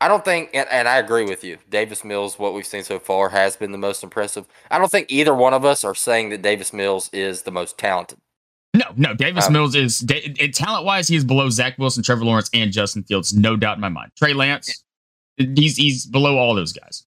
I 0.00 0.06
don't 0.06 0.24
think, 0.24 0.50
and, 0.54 0.68
and, 0.70 0.86
I 0.86 0.98
agree 0.98 1.24
with 1.24 1.42
you. 1.42 1.58
Davis 1.68 2.04
Mills, 2.04 2.38
what 2.38 2.54
we've 2.54 2.64
seen 2.64 2.84
so 2.84 3.00
far, 3.00 3.30
has 3.30 3.56
been 3.56 3.72
the 3.72 3.78
most 3.78 4.04
impressive. 4.04 4.46
I 4.70 4.78
don't 4.78 4.88
think 4.88 5.10
either 5.10 5.34
one 5.34 5.54
of 5.54 5.64
us 5.64 5.82
are 5.82 5.94
saying 5.94 6.28
that 6.30 6.40
Davis 6.40 6.72
Mills 6.72 7.10
is 7.12 7.42
the 7.42 7.50
most 7.50 7.78
talented. 7.78 8.18
No, 8.74 8.84
no. 8.96 9.14
Davis 9.14 9.46
um, 9.46 9.54
Mills 9.54 9.74
is 9.74 10.06
talent 10.52 10.84
wise, 10.84 11.08
he 11.08 11.16
is 11.16 11.24
below 11.24 11.50
Zach 11.50 11.78
Wilson, 11.78 12.04
Trevor 12.04 12.24
Lawrence, 12.24 12.48
and 12.54 12.70
Justin 12.70 13.02
Fields, 13.02 13.34
no 13.34 13.56
doubt 13.56 13.76
in 13.76 13.80
my 13.80 13.88
mind. 13.88 14.12
Trey 14.16 14.34
Lance, 14.34 14.84
he's 15.36 15.76
he's 15.76 16.06
below 16.06 16.38
all 16.38 16.54
those 16.54 16.72
guys. 16.72 17.04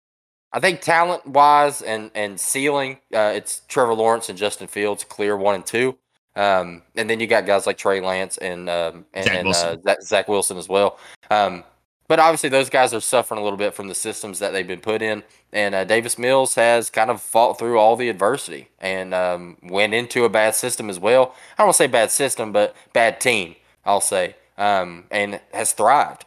I 0.53 0.59
think 0.59 0.81
talent 0.81 1.25
wise 1.25 1.81
and 1.81 2.11
and 2.15 2.39
ceiling, 2.39 2.99
uh, 3.13 3.31
it's 3.35 3.61
Trevor 3.67 3.93
Lawrence 3.93 4.29
and 4.29 4.37
Justin 4.37 4.67
Fields, 4.67 5.03
clear 5.03 5.37
one 5.37 5.55
and 5.55 5.65
two. 5.65 5.97
Um, 6.35 6.83
and 6.95 7.09
then 7.09 7.19
you 7.19 7.27
got 7.27 7.45
guys 7.45 7.67
like 7.67 7.77
Trey 7.77 8.01
Lance 8.01 8.37
and 8.37 8.69
um, 8.69 9.05
and, 9.13 9.25
Zach, 9.25 9.35
and 9.35 9.45
Wilson. 9.47 9.81
Uh, 9.85 9.95
Zach 10.01 10.27
Wilson 10.27 10.57
as 10.57 10.69
well. 10.69 10.97
Um, 11.29 11.63
but 12.07 12.19
obviously, 12.19 12.49
those 12.49 12.69
guys 12.69 12.93
are 12.93 12.99
suffering 12.99 13.39
a 13.39 13.43
little 13.43 13.57
bit 13.57 13.73
from 13.73 13.87
the 13.87 13.95
systems 13.95 14.39
that 14.39 14.51
they've 14.51 14.67
been 14.67 14.81
put 14.81 15.01
in. 15.01 15.23
And 15.53 15.73
uh, 15.73 15.85
Davis 15.85 16.17
Mills 16.17 16.55
has 16.55 16.89
kind 16.89 17.09
of 17.09 17.21
fought 17.21 17.57
through 17.57 17.79
all 17.79 17.95
the 17.95 18.09
adversity 18.09 18.67
and 18.79 19.13
um, 19.13 19.57
went 19.63 19.93
into 19.93 20.25
a 20.25 20.29
bad 20.29 20.53
system 20.53 20.89
as 20.89 20.99
well. 20.99 21.35
I 21.53 21.61
don't 21.61 21.67
want 21.67 21.75
to 21.75 21.83
say 21.83 21.87
bad 21.87 22.11
system, 22.11 22.51
but 22.51 22.75
bad 22.91 23.21
team, 23.21 23.55
I'll 23.85 24.01
say, 24.01 24.35
um, 24.57 25.05
and 25.09 25.39
has 25.53 25.71
thrived. 25.71 26.25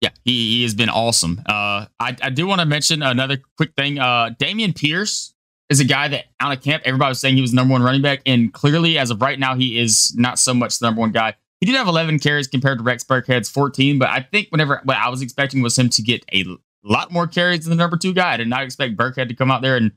Yeah, 0.00 0.10
he, 0.24 0.58
he 0.58 0.62
has 0.62 0.74
been 0.74 0.88
awesome. 0.88 1.40
Uh, 1.46 1.86
I, 1.98 2.16
I 2.22 2.30
do 2.30 2.46
want 2.46 2.60
to 2.60 2.66
mention 2.66 3.02
another 3.02 3.38
quick 3.56 3.74
thing. 3.74 3.98
Uh, 3.98 4.30
Dameon 4.38 4.76
Pierce 4.76 5.34
is 5.68 5.80
a 5.80 5.84
guy 5.84 6.08
that 6.08 6.26
out 6.40 6.56
of 6.56 6.62
camp, 6.62 6.82
everybody 6.86 7.10
was 7.10 7.20
saying 7.20 7.34
he 7.34 7.40
was 7.42 7.50
the 7.50 7.56
number 7.56 7.72
one 7.72 7.82
running 7.82 8.02
back. 8.02 8.22
And 8.24 8.52
clearly, 8.52 8.96
as 8.98 9.10
of 9.10 9.20
right 9.20 9.38
now, 9.38 9.54
he 9.54 9.78
is 9.78 10.14
not 10.16 10.38
so 10.38 10.54
much 10.54 10.78
the 10.78 10.86
number 10.86 11.00
one 11.00 11.12
guy. 11.12 11.34
He 11.60 11.66
did 11.66 11.74
have 11.74 11.88
11 11.88 12.20
carries 12.20 12.46
compared 12.46 12.78
to 12.78 12.84
Rex 12.84 13.02
Burkhead's 13.02 13.48
14, 13.48 13.98
but 13.98 14.08
I 14.08 14.20
think 14.20 14.48
whenever 14.50 14.80
what 14.84 14.96
I 14.96 15.08
was 15.08 15.22
expecting 15.22 15.60
was 15.60 15.76
him 15.76 15.88
to 15.90 16.02
get 16.02 16.24
a 16.32 16.44
lot 16.84 17.10
more 17.10 17.26
carries 17.26 17.64
than 17.64 17.76
the 17.76 17.82
number 17.82 17.96
two 17.96 18.14
guy. 18.14 18.34
I 18.34 18.36
did 18.36 18.48
not 18.48 18.62
expect 18.62 18.96
Burkhead 18.96 19.28
to 19.28 19.34
come 19.34 19.50
out 19.50 19.62
there 19.62 19.76
and 19.76 19.90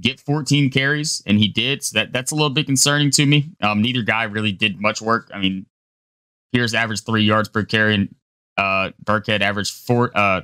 get 0.00 0.20
14 0.20 0.70
carries, 0.70 1.22
and 1.26 1.38
he 1.38 1.48
did. 1.48 1.82
So 1.82 1.98
that, 1.98 2.12
that's 2.12 2.30
a 2.30 2.34
little 2.34 2.50
bit 2.50 2.64
concerning 2.64 3.10
to 3.12 3.26
me. 3.26 3.50
Um, 3.60 3.82
neither 3.82 4.02
guy 4.02 4.24
really 4.24 4.52
did 4.52 4.80
much 4.80 5.02
work. 5.02 5.30
I 5.34 5.38
mean, 5.38 5.66
Pierce 6.54 6.72
averaged 6.72 7.04
three 7.04 7.24
yards 7.24 7.50
per 7.50 7.62
carry, 7.62 7.94
and 7.94 8.14
uh, 8.62 8.92
Burkhead 9.04 9.40
averaged 9.40 9.74
four, 9.74 10.16
uh, 10.16 10.42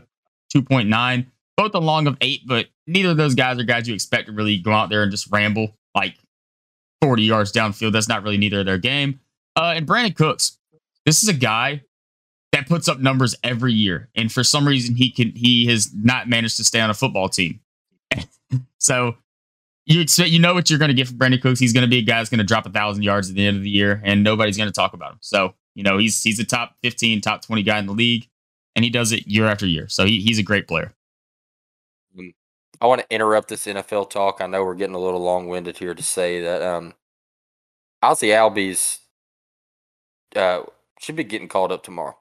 2.9, 0.55 1.27
both 1.57 1.75
along 1.75 2.07
of 2.07 2.17
eight, 2.21 2.43
but 2.47 2.67
neither 2.87 3.11
of 3.11 3.17
those 3.17 3.35
guys 3.35 3.59
are 3.59 3.65
guys 3.65 3.87
you 3.87 3.95
expect 3.95 4.27
to 4.27 4.33
really 4.33 4.59
go 4.59 4.73
out 4.73 4.91
there 4.91 5.03
and 5.03 5.11
just 5.11 5.31
ramble 5.31 5.77
like 5.95 6.17
40 7.03 7.23
yards 7.23 7.53
downfield. 7.53 7.93
That's 7.93 8.09
not 8.09 8.23
really 8.23 8.39
neither 8.39 8.61
of 8.61 8.67
their 8.67 8.79
game. 8.79 9.21
Uh, 9.55 9.75
and 9.77 9.87
Brandin 9.87 10.17
Cooks, 10.17 10.59
this 11.07 11.23
is 11.23 11.29
a 11.29 11.35
guy 11.35 11.83
that 12.53 12.67
puts 12.69 12.89
up 12.89 12.99
numbers 12.99 13.37
every 13.45 13.73
year, 13.73 14.09
and 14.15 14.33
for 14.33 14.43
some 14.43 14.67
reason 14.67 14.95
he 14.95 15.11
can 15.11 15.33
he 15.33 15.67
has 15.67 15.93
not 15.95 16.29
managed 16.29 16.57
to 16.57 16.65
stay 16.65 16.81
on 16.81 16.91
a 16.91 16.95
football 16.95 17.29
team. 17.29 17.61
so 18.79 19.17
you 19.85 20.01
expect 20.01 20.31
you 20.31 20.39
know 20.39 20.55
what 20.55 20.71
you're 20.71 20.79
going 20.79 20.89
to 20.89 20.95
get 20.95 21.09
from 21.09 21.19
Brandin 21.19 21.43
Cooks. 21.43 21.61
He's 21.61 21.73
going 21.73 21.83
to 21.83 21.91
be 21.91 21.99
a 21.99 22.03
guy 22.03 22.19
that's 22.19 22.31
going 22.31 22.39
to 22.39 22.45
drop 22.45 22.67
a 22.67 22.71
thousand 22.71 23.03
yards 23.03 23.29
at 23.29 23.37
the 23.37 23.47
end 23.47 23.57
of 23.57 23.63
the 23.63 23.71
year, 23.71 24.01
and 24.05 24.25
nobody's 24.25 24.57
going 24.57 24.69
to 24.69 24.73
talk 24.73 24.93
about 24.93 25.13
him. 25.13 25.19
So 25.21 25.55
you 25.79 25.85
know 25.85 25.97
he's 25.97 26.21
he's 26.25 26.41
a 26.41 26.45
top 26.45 26.75
15, 26.83 27.21
top 27.21 27.41
20 27.41 27.63
guy 27.63 27.79
in 27.79 27.87
the 27.87 27.93
league, 27.93 28.27
and 28.75 28.85
he 28.85 28.91
does 28.91 29.13
it 29.13 29.29
year 29.29 29.47
after 29.47 29.65
year. 29.65 29.89
So 29.89 30.05
he, 30.05 30.21
he's 30.21 30.41
a 30.41 30.43
great 30.43 30.67
player. 30.67 30.93
I 32.81 32.87
want 32.87 33.01
to 33.01 33.07
interrupt 33.15 33.49
this 33.49 33.65
NFL 33.67 34.11
talk. 34.11 34.41
I 34.41 34.49
know 34.49 34.65
we're 34.65 34.75
getting 34.75 34.97
a 34.97 35.01
little 35.01 35.21
long 35.21 35.47
winded 35.47 35.79
here 35.79 35.95
to 35.95 36.03
say 36.03 36.43
that 36.43 36.63
um, 36.63 36.95
Ozzie 38.03 38.29
Albies 38.29 38.99
uh, 40.35 40.63
should 41.01 41.15
be 41.15 41.23
getting 41.23 41.49
called 41.49 41.71
up 41.71 41.85
tomorrow. 41.85 42.17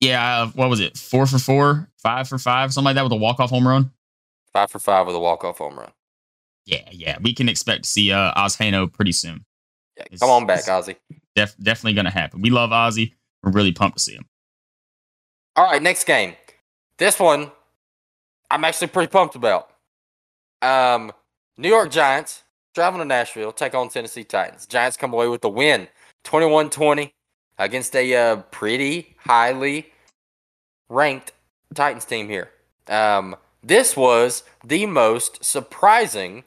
Yeah, 0.00 0.42
uh, 0.42 0.46
what 0.48 0.68
was 0.68 0.80
it? 0.80 0.96
Four 0.96 1.26
for 1.26 1.38
four, 1.38 1.88
five 1.98 2.28
for 2.28 2.38
five, 2.38 2.72
something 2.72 2.86
like 2.86 2.96
that 2.96 3.04
with 3.04 3.12
a 3.12 3.16
walk 3.16 3.38
off 3.38 3.50
home 3.50 3.66
run. 3.66 3.92
Five 4.52 4.72
for 4.72 4.80
five 4.80 5.06
with 5.06 5.14
a 5.14 5.20
walk 5.20 5.44
off 5.44 5.58
home 5.58 5.78
run. 5.78 5.92
Yeah, 6.64 6.88
yeah, 6.90 7.18
we 7.22 7.32
can 7.32 7.48
expect 7.48 7.84
to 7.84 7.88
see 7.88 8.10
uh, 8.10 8.32
Oz 8.34 8.56
Hano 8.56 8.92
pretty 8.92 9.12
soon. 9.12 9.44
Yeah, 9.96 10.04
come 10.18 10.30
on 10.30 10.46
back, 10.46 10.64
Ozzy. 10.64 10.96
Def- 11.36 11.56
definitely 11.58 11.92
going 11.92 12.06
to 12.06 12.10
happen. 12.10 12.42
We 12.42 12.50
love 12.50 12.72
Ozzie. 12.72 13.14
We're 13.42 13.52
really 13.52 13.72
pumped 13.72 13.98
to 13.98 14.02
see 14.02 14.14
him. 14.14 14.26
All 15.54 15.70
right, 15.70 15.82
next 15.82 16.04
game. 16.04 16.34
This 16.98 17.20
one, 17.20 17.52
I'm 18.50 18.64
actually 18.64 18.88
pretty 18.88 19.10
pumped 19.10 19.36
about. 19.36 19.70
Um, 20.62 21.12
New 21.56 21.68
York 21.68 21.90
Giants 21.90 22.42
traveling 22.74 23.02
to 23.02 23.04
Nashville, 23.06 23.52
take 23.52 23.74
on 23.74 23.88
Tennessee 23.88 24.24
Titans. 24.24 24.66
Giants 24.66 24.96
come 24.96 25.12
away 25.12 25.28
with 25.28 25.42
the 25.42 25.48
win, 25.48 25.88
21-20 26.24 27.12
against 27.58 27.94
a 27.96 28.14
uh, 28.14 28.36
pretty 28.50 29.16
highly 29.18 29.92
ranked 30.88 31.32
Titans 31.74 32.04
team 32.04 32.28
here. 32.28 32.50
Um, 32.88 33.36
this 33.62 33.96
was 33.96 34.44
the 34.64 34.86
most 34.86 35.44
surprising 35.44 36.44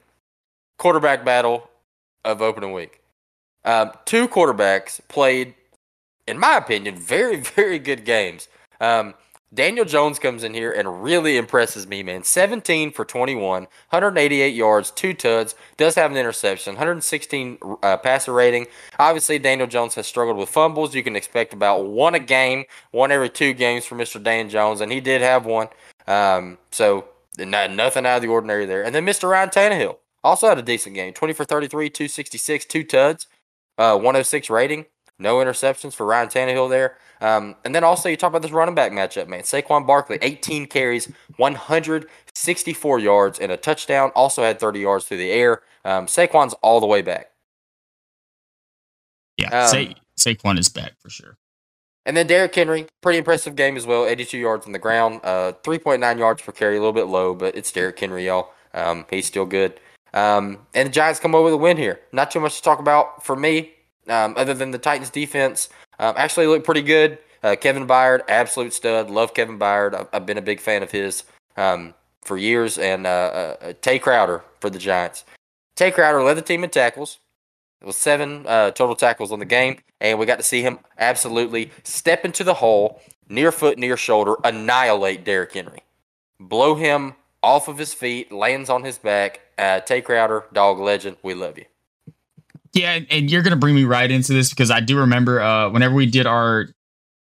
quarterback 0.78 1.24
battle 1.24 1.68
of 2.24 2.40
opening 2.40 2.72
week. 2.72 2.99
Um, 3.64 3.92
two 4.04 4.28
quarterbacks 4.28 5.00
played, 5.08 5.54
in 6.26 6.38
my 6.38 6.56
opinion, 6.56 6.96
very, 6.96 7.36
very 7.56 7.78
good 7.78 8.04
games. 8.04 8.48
Um, 8.80 9.14
Daniel 9.52 9.84
Jones 9.84 10.20
comes 10.20 10.44
in 10.44 10.54
here 10.54 10.70
and 10.70 11.02
really 11.02 11.36
impresses 11.36 11.84
me, 11.84 12.04
man. 12.04 12.22
17 12.22 12.92
for 12.92 13.04
21, 13.04 13.62
188 13.62 14.54
yards, 14.54 14.92
two 14.92 15.12
tuds, 15.12 15.56
does 15.76 15.96
have 15.96 16.12
an 16.12 16.16
interception, 16.16 16.74
116 16.74 17.58
uh, 17.82 17.96
passer 17.96 18.32
rating. 18.32 18.68
Obviously, 19.00 19.40
Daniel 19.40 19.66
Jones 19.66 19.96
has 19.96 20.06
struggled 20.06 20.36
with 20.36 20.48
fumbles. 20.48 20.94
You 20.94 21.02
can 21.02 21.16
expect 21.16 21.52
about 21.52 21.86
one 21.86 22.14
a 22.14 22.20
game, 22.20 22.64
one 22.92 23.10
every 23.10 23.28
two 23.28 23.52
games 23.52 23.84
for 23.84 23.96
Mr. 23.96 24.22
Dan 24.22 24.48
Jones, 24.48 24.80
and 24.80 24.92
he 24.92 25.00
did 25.00 25.20
have 25.20 25.46
one. 25.46 25.66
Um, 26.06 26.58
so 26.70 27.06
not, 27.36 27.72
nothing 27.72 28.06
out 28.06 28.16
of 28.16 28.22
the 28.22 28.28
ordinary 28.28 28.66
there. 28.66 28.84
And 28.84 28.94
then 28.94 29.04
Mr. 29.04 29.28
Ryan 29.28 29.48
Tannehill 29.48 29.96
also 30.22 30.48
had 30.48 30.58
a 30.58 30.62
decent 30.62 30.94
game, 30.94 31.12
20 31.12 31.34
for 31.34 31.44
33, 31.44 31.90
266, 31.90 32.64
two 32.66 32.84
tuds, 32.84 33.26
uh, 33.80 33.96
106 33.96 34.50
rating. 34.50 34.84
No 35.18 35.36
interceptions 35.36 35.94
for 35.94 36.06
Ryan 36.06 36.28
Tannehill 36.28 36.68
there. 36.70 36.96
Um, 37.20 37.56
and 37.64 37.74
then 37.74 37.84
also 37.84 38.08
you 38.08 38.16
talk 38.16 38.30
about 38.30 38.42
this 38.42 38.50
running 38.50 38.74
back 38.74 38.92
matchup, 38.92 39.26
man. 39.26 39.42
Saquon 39.42 39.86
Barkley, 39.86 40.18
18 40.22 40.66
carries, 40.66 41.12
164 41.36 42.98
yards, 42.98 43.38
and 43.38 43.52
a 43.52 43.56
touchdown. 43.56 44.12
Also 44.14 44.42
had 44.42 44.60
30 44.60 44.80
yards 44.80 45.04
through 45.06 45.18
the 45.18 45.30
air. 45.30 45.62
Um, 45.84 46.06
Saquon's 46.06 46.54
all 46.62 46.80
the 46.80 46.86
way 46.86 47.02
back. 47.02 47.30
Yeah, 49.36 49.64
um, 49.64 49.68
Sa- 49.68 50.30
Saquon 50.30 50.58
is 50.58 50.68
back 50.68 50.92
for 50.98 51.10
sure. 51.10 51.36
And 52.06 52.16
then 52.16 52.26
Derrick 52.26 52.54
Henry, 52.54 52.86
pretty 53.02 53.18
impressive 53.18 53.56
game 53.56 53.76
as 53.76 53.86
well. 53.86 54.06
82 54.06 54.38
yards 54.38 54.66
on 54.66 54.72
the 54.72 54.78
ground, 54.78 55.20
uh, 55.22 55.52
3.9 55.62 56.18
yards 56.18 56.42
per 56.42 56.52
carry, 56.52 56.76
a 56.76 56.80
little 56.80 56.94
bit 56.94 57.06
low, 57.06 57.34
but 57.34 57.54
it's 57.54 57.70
Derrick 57.70 57.98
Henry, 57.98 58.26
y'all. 58.26 58.52
Um, 58.72 59.04
he's 59.10 59.26
still 59.26 59.44
good. 59.46 59.78
Um, 60.12 60.58
and 60.74 60.88
the 60.88 60.92
Giants 60.92 61.20
come 61.20 61.34
over 61.34 61.44
with 61.44 61.54
a 61.54 61.58
win 61.58 61.76
here. 61.76 62.00
Not 62.12 62.30
too 62.30 62.40
much 62.40 62.56
to 62.56 62.62
talk 62.62 62.78
about 62.78 63.24
for 63.24 63.36
me 63.36 63.72
um, 64.08 64.34
other 64.36 64.54
than 64.54 64.70
the 64.70 64.78
Titans 64.78 65.10
defense. 65.10 65.68
Um, 65.98 66.14
actually 66.16 66.46
looked 66.46 66.64
pretty 66.64 66.82
good. 66.82 67.18
Uh, 67.42 67.56
Kevin 67.56 67.86
Byard, 67.86 68.22
absolute 68.28 68.72
stud. 68.72 69.10
Love 69.10 69.34
Kevin 69.34 69.58
Byard. 69.58 69.94
I've, 69.94 70.08
I've 70.12 70.26
been 70.26 70.38
a 70.38 70.42
big 70.42 70.60
fan 70.60 70.82
of 70.82 70.90
his 70.90 71.24
um, 71.56 71.94
for 72.22 72.36
years. 72.36 72.76
And 72.76 73.06
uh, 73.06 73.10
uh, 73.10 73.64
uh, 73.64 73.72
Tae 73.80 73.98
Crowder 73.98 74.42
for 74.60 74.70
the 74.70 74.78
Giants. 74.78 75.24
Tae 75.76 75.90
Crowder 75.90 76.22
led 76.22 76.36
the 76.36 76.42
team 76.42 76.64
in 76.64 76.70
tackles. 76.70 77.18
It 77.80 77.86
was 77.86 77.96
seven 77.96 78.44
uh, 78.46 78.72
total 78.72 78.94
tackles 78.94 79.32
on 79.32 79.38
the 79.38 79.46
game, 79.46 79.78
and 80.02 80.18
we 80.18 80.26
got 80.26 80.36
to 80.36 80.44
see 80.44 80.60
him 80.60 80.80
absolutely 80.98 81.70
step 81.82 82.26
into 82.26 82.44
the 82.44 82.52
hole, 82.52 83.00
near 83.30 83.50
foot, 83.50 83.78
near 83.78 83.96
shoulder, 83.96 84.36
annihilate 84.44 85.24
Derrick 85.24 85.54
Henry, 85.54 85.82
blow 86.38 86.74
him 86.74 87.14
off 87.42 87.68
of 87.68 87.78
his 87.78 87.94
feet, 87.94 88.32
lands 88.32 88.68
on 88.70 88.84
his 88.84 88.98
back. 88.98 89.40
Uh, 89.58 89.80
Tae 89.80 90.00
Crowder, 90.00 90.44
dog 90.52 90.78
legend, 90.78 91.16
we 91.22 91.34
love 91.34 91.58
you. 91.58 91.64
Yeah, 92.72 93.00
and 93.10 93.30
you're 93.30 93.42
gonna 93.42 93.56
bring 93.56 93.74
me 93.74 93.84
right 93.84 94.10
into 94.10 94.32
this 94.32 94.50
because 94.50 94.70
I 94.70 94.80
do 94.80 94.98
remember 94.98 95.40
uh, 95.40 95.70
whenever 95.70 95.94
we 95.94 96.06
did 96.06 96.26
our 96.26 96.68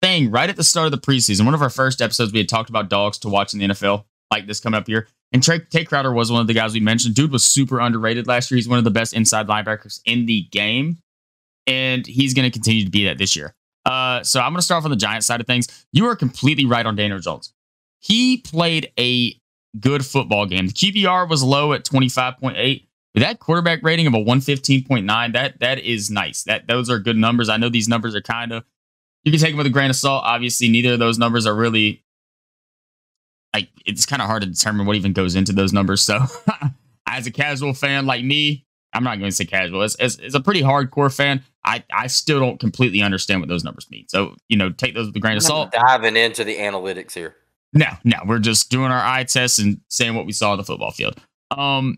thing 0.01 0.31
right 0.31 0.49
at 0.49 0.55
the 0.55 0.63
start 0.63 0.85
of 0.85 0.91
the 0.91 0.97
preseason, 0.97 1.45
one 1.45 1.53
of 1.53 1.61
our 1.61 1.69
first 1.69 2.01
episodes, 2.01 2.31
we 2.31 2.39
had 2.39 2.49
talked 2.49 2.69
about 2.69 2.89
dogs 2.89 3.17
to 3.19 3.29
watch 3.29 3.53
in 3.53 3.59
the 3.59 3.67
NFL, 3.67 4.05
like 4.31 4.47
this 4.47 4.59
coming 4.59 4.77
up 4.77 4.87
here. 4.87 5.07
And 5.31 5.43
Tae 5.43 5.85
Crowder 5.85 6.11
was 6.11 6.31
one 6.31 6.41
of 6.41 6.47
the 6.47 6.53
guys 6.53 6.73
we 6.73 6.79
mentioned. 6.79 7.13
Dude 7.15 7.31
was 7.31 7.43
super 7.43 7.79
underrated 7.79 8.25
last 8.27 8.49
year. 8.49 8.55
He's 8.55 8.67
one 8.67 8.79
of 8.79 8.83
the 8.83 8.91
best 8.91 9.13
inside 9.13 9.47
linebackers 9.47 10.01
in 10.05 10.25
the 10.25 10.43
game, 10.51 10.97
and 11.67 12.05
he's 12.05 12.33
going 12.33 12.49
to 12.49 12.51
continue 12.51 12.83
to 12.83 12.89
be 12.89 13.05
that 13.05 13.17
this 13.19 13.35
year. 13.35 13.53
Uh, 13.85 14.23
so 14.23 14.39
I'm 14.39 14.51
going 14.51 14.57
to 14.57 14.63
start 14.63 14.79
off 14.79 14.85
on 14.85 14.91
the 14.91 14.97
Giants 14.97 15.27
side 15.27 15.39
of 15.39 15.47
things. 15.47 15.85
You 15.91 16.07
are 16.07 16.15
completely 16.15 16.65
right 16.65 16.85
on 16.85 16.95
Daniel 16.95 17.19
Jones. 17.19 17.53
He 17.99 18.37
played 18.37 18.91
a 18.97 19.38
good 19.79 20.05
football 20.05 20.45
game. 20.45 20.67
The 20.67 20.73
QBR 20.73 21.29
was 21.29 21.43
low 21.43 21.73
at 21.73 21.83
25.8. 21.83 22.85
But 23.13 23.21
that 23.21 23.39
quarterback 23.39 23.81
rating 23.81 24.05
of 24.07 24.13
a 24.13 24.17
115.9, 24.17 25.33
that 25.33 25.59
that 25.59 25.79
is 25.79 26.11
nice. 26.11 26.43
That 26.43 26.67
those 26.67 26.89
are 26.89 26.99
good 26.99 27.17
numbers. 27.17 27.49
I 27.49 27.57
know 27.57 27.69
these 27.69 27.87
numbers 27.87 28.15
are 28.15 28.21
kind 28.21 28.51
of 28.51 28.63
you 29.23 29.31
can 29.31 29.41
take 29.41 29.51
them 29.51 29.57
with 29.57 29.67
a 29.67 29.71
grain 29.71 29.89
of 29.89 29.95
salt. 29.95 30.23
Obviously, 30.25 30.69
neither 30.69 30.93
of 30.93 30.99
those 30.99 31.17
numbers 31.17 31.45
are 31.45 31.55
really 31.55 32.03
like 33.53 33.69
it's 33.85 34.05
kind 34.05 34.21
of 34.21 34.27
hard 34.27 34.43
to 34.43 34.47
determine 34.47 34.85
what 34.85 34.95
even 34.95 35.13
goes 35.13 35.35
into 35.35 35.53
those 35.53 35.73
numbers. 35.73 36.01
So, 36.03 36.19
as 37.07 37.25
a 37.25 37.31
casual 37.31 37.73
fan 37.73 38.05
like 38.05 38.23
me, 38.23 38.65
I'm 38.93 39.03
not 39.03 39.17
going 39.17 39.29
to 39.29 39.35
say 39.35 39.45
casual. 39.45 39.81
As, 39.81 39.95
as, 39.95 40.19
as, 40.19 40.35
a 40.35 40.39
pretty 40.39 40.61
hardcore 40.61 41.13
fan, 41.13 41.43
I, 41.63 41.83
I 41.91 42.07
still 42.07 42.39
don't 42.39 42.59
completely 42.59 43.01
understand 43.01 43.41
what 43.41 43.49
those 43.49 43.63
numbers 43.63 43.89
mean. 43.89 44.05
So, 44.07 44.35
you 44.47 44.57
know, 44.57 44.71
take 44.71 44.95
those 44.95 45.07
with 45.07 45.15
a 45.15 45.19
grain 45.19 45.37
of 45.37 45.43
salt. 45.43 45.71
Diving 45.71 46.15
into 46.15 46.43
the 46.43 46.57
analytics 46.57 47.13
here. 47.13 47.35
No, 47.73 47.87
no, 48.03 48.17
we're 48.25 48.39
just 48.39 48.71
doing 48.71 48.91
our 48.91 49.03
eye 49.03 49.23
tests 49.23 49.59
and 49.59 49.79
saying 49.89 50.15
what 50.15 50.25
we 50.25 50.31
saw 50.31 50.51
on 50.51 50.57
the 50.57 50.63
football 50.63 50.91
field. 50.91 51.19
Um, 51.51 51.97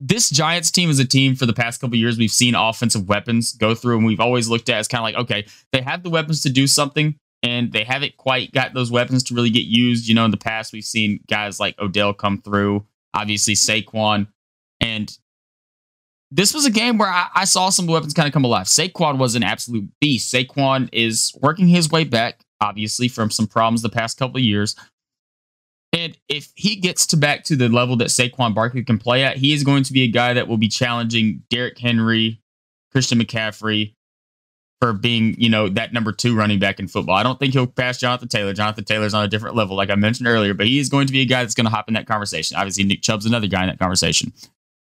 this 0.00 0.30
Giants 0.30 0.70
team 0.70 0.90
is 0.90 0.98
a 0.98 1.04
team 1.04 1.36
for 1.36 1.46
the 1.46 1.52
past 1.52 1.80
couple 1.80 1.96
years 1.96 2.18
we've 2.18 2.30
seen 2.30 2.54
offensive 2.54 3.08
weapons 3.08 3.52
go 3.52 3.74
through, 3.74 3.98
and 3.98 4.06
we've 4.06 4.20
always 4.20 4.48
looked 4.48 4.68
at 4.68 4.78
as 4.78 4.88
kind 4.88 5.00
of 5.00 5.04
like, 5.04 5.22
okay, 5.22 5.46
they 5.72 5.82
have 5.82 6.02
the 6.02 6.10
weapons 6.10 6.42
to 6.42 6.50
do 6.50 6.66
something, 6.66 7.14
and 7.42 7.72
they 7.72 7.84
haven't 7.84 8.16
quite 8.16 8.52
got 8.52 8.74
those 8.74 8.90
weapons 8.90 9.22
to 9.24 9.34
really 9.34 9.50
get 9.50 9.64
used. 9.64 10.08
You 10.08 10.14
know, 10.14 10.24
in 10.24 10.30
the 10.30 10.36
past, 10.36 10.72
we've 10.72 10.84
seen 10.84 11.20
guys 11.28 11.60
like 11.60 11.78
Odell 11.78 12.14
come 12.14 12.40
through, 12.40 12.86
obviously 13.14 13.54
Saquon, 13.54 14.26
and 14.80 15.16
this 16.30 16.54
was 16.54 16.64
a 16.64 16.70
game 16.70 16.96
where 16.96 17.08
I, 17.08 17.28
I 17.34 17.44
saw 17.44 17.70
some 17.70 17.86
weapons 17.86 18.14
kind 18.14 18.26
of 18.26 18.32
come 18.32 18.44
alive. 18.44 18.66
Saquon 18.66 19.18
was 19.18 19.34
an 19.34 19.42
absolute 19.42 19.88
beast. 20.00 20.32
Saquon 20.32 20.88
is 20.92 21.36
working 21.42 21.68
his 21.68 21.90
way 21.90 22.04
back, 22.04 22.40
obviously, 22.60 23.08
from 23.08 23.30
some 23.30 23.46
problems 23.46 23.82
the 23.82 23.88
past 23.88 24.18
couple 24.18 24.36
of 24.36 24.42
years. 24.42 24.76
And 25.92 26.16
if 26.28 26.52
he 26.54 26.76
gets 26.76 27.06
to 27.08 27.16
back 27.16 27.42
to 27.44 27.56
the 27.56 27.68
level 27.68 27.96
that 27.96 28.08
Saquon 28.08 28.54
Barkley 28.54 28.84
can 28.84 28.98
play 28.98 29.24
at, 29.24 29.36
he 29.36 29.52
is 29.52 29.64
going 29.64 29.82
to 29.84 29.92
be 29.92 30.02
a 30.02 30.08
guy 30.08 30.32
that 30.34 30.46
will 30.46 30.56
be 30.56 30.68
challenging 30.68 31.42
Derrick 31.50 31.78
Henry, 31.78 32.40
Christian 32.92 33.18
McCaffrey 33.18 33.94
for 34.80 34.92
being, 34.92 35.34
you 35.38 35.50
know, 35.50 35.68
that 35.68 35.92
number 35.92 36.12
two 36.12 36.34
running 36.34 36.58
back 36.58 36.78
in 36.78 36.88
football. 36.88 37.16
I 37.16 37.22
don't 37.22 37.38
think 37.38 37.52
he'll 37.52 37.66
pass 37.66 37.98
Jonathan 37.98 38.28
Taylor. 38.28 38.52
Jonathan 38.54 38.84
Taylor's 38.84 39.14
on 39.14 39.24
a 39.24 39.28
different 39.28 39.56
level, 39.56 39.76
like 39.76 39.90
I 39.90 39.94
mentioned 39.96 40.28
earlier, 40.28 40.54
but 40.54 40.66
he 40.66 40.78
is 40.78 40.88
going 40.88 41.06
to 41.06 41.12
be 41.12 41.20
a 41.20 41.26
guy 41.26 41.42
that's 41.42 41.54
going 41.54 41.66
to 41.66 41.70
hop 41.70 41.88
in 41.88 41.94
that 41.94 42.06
conversation. 42.06 42.56
Obviously, 42.56 42.84
Nick 42.84 43.02
Chubb's 43.02 43.26
another 43.26 43.46
guy 43.46 43.62
in 43.62 43.68
that 43.68 43.78
conversation. 43.78 44.32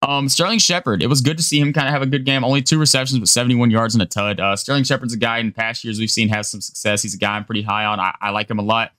Um, 0.03 0.30
Sterling 0.30 0.57
Shepard, 0.57 1.03
it 1.03 1.07
was 1.07 1.22
good 1.22 1.38
to 1.38 1.44
see 1.44 1.60
him 1.60 1.73
kind 1.73 1.88
of 1.88 1.94
have 1.94 2.02
a 2.02 2.07
good 2.07 2.26
game. 2.26 2.44
Only 2.44 2.64
two 2.64 2.80
receptions, 2.80 3.19
but 3.19 3.28
71 3.28 3.69
yards 3.69 3.94
and 3.94 4.02
a 4.02 4.07
tud. 4.07 4.40
Uh, 4.40 4.56
Sterling 4.56 4.84
Shepard's 4.84 5.14
a 5.14 5.18
guy 5.18 5.38
in 5.38 5.52
past 5.52 5.84
years 5.84 5.99
we've 5.99 6.10
seen 6.10 6.30
have 6.30 6.48
some 6.48 6.60
success. 6.60 7.03
He's 7.03 7.14
a 7.14 7.19
guy 7.19 7.36
I'm 7.36 7.45
pretty 7.45 7.61
high 7.61 7.86
on. 7.86 7.99
I, 7.99 8.15
I 8.19 8.32
like 8.32 8.49
him 8.49 8.57
a 8.57 8.64
lot. 8.64 8.94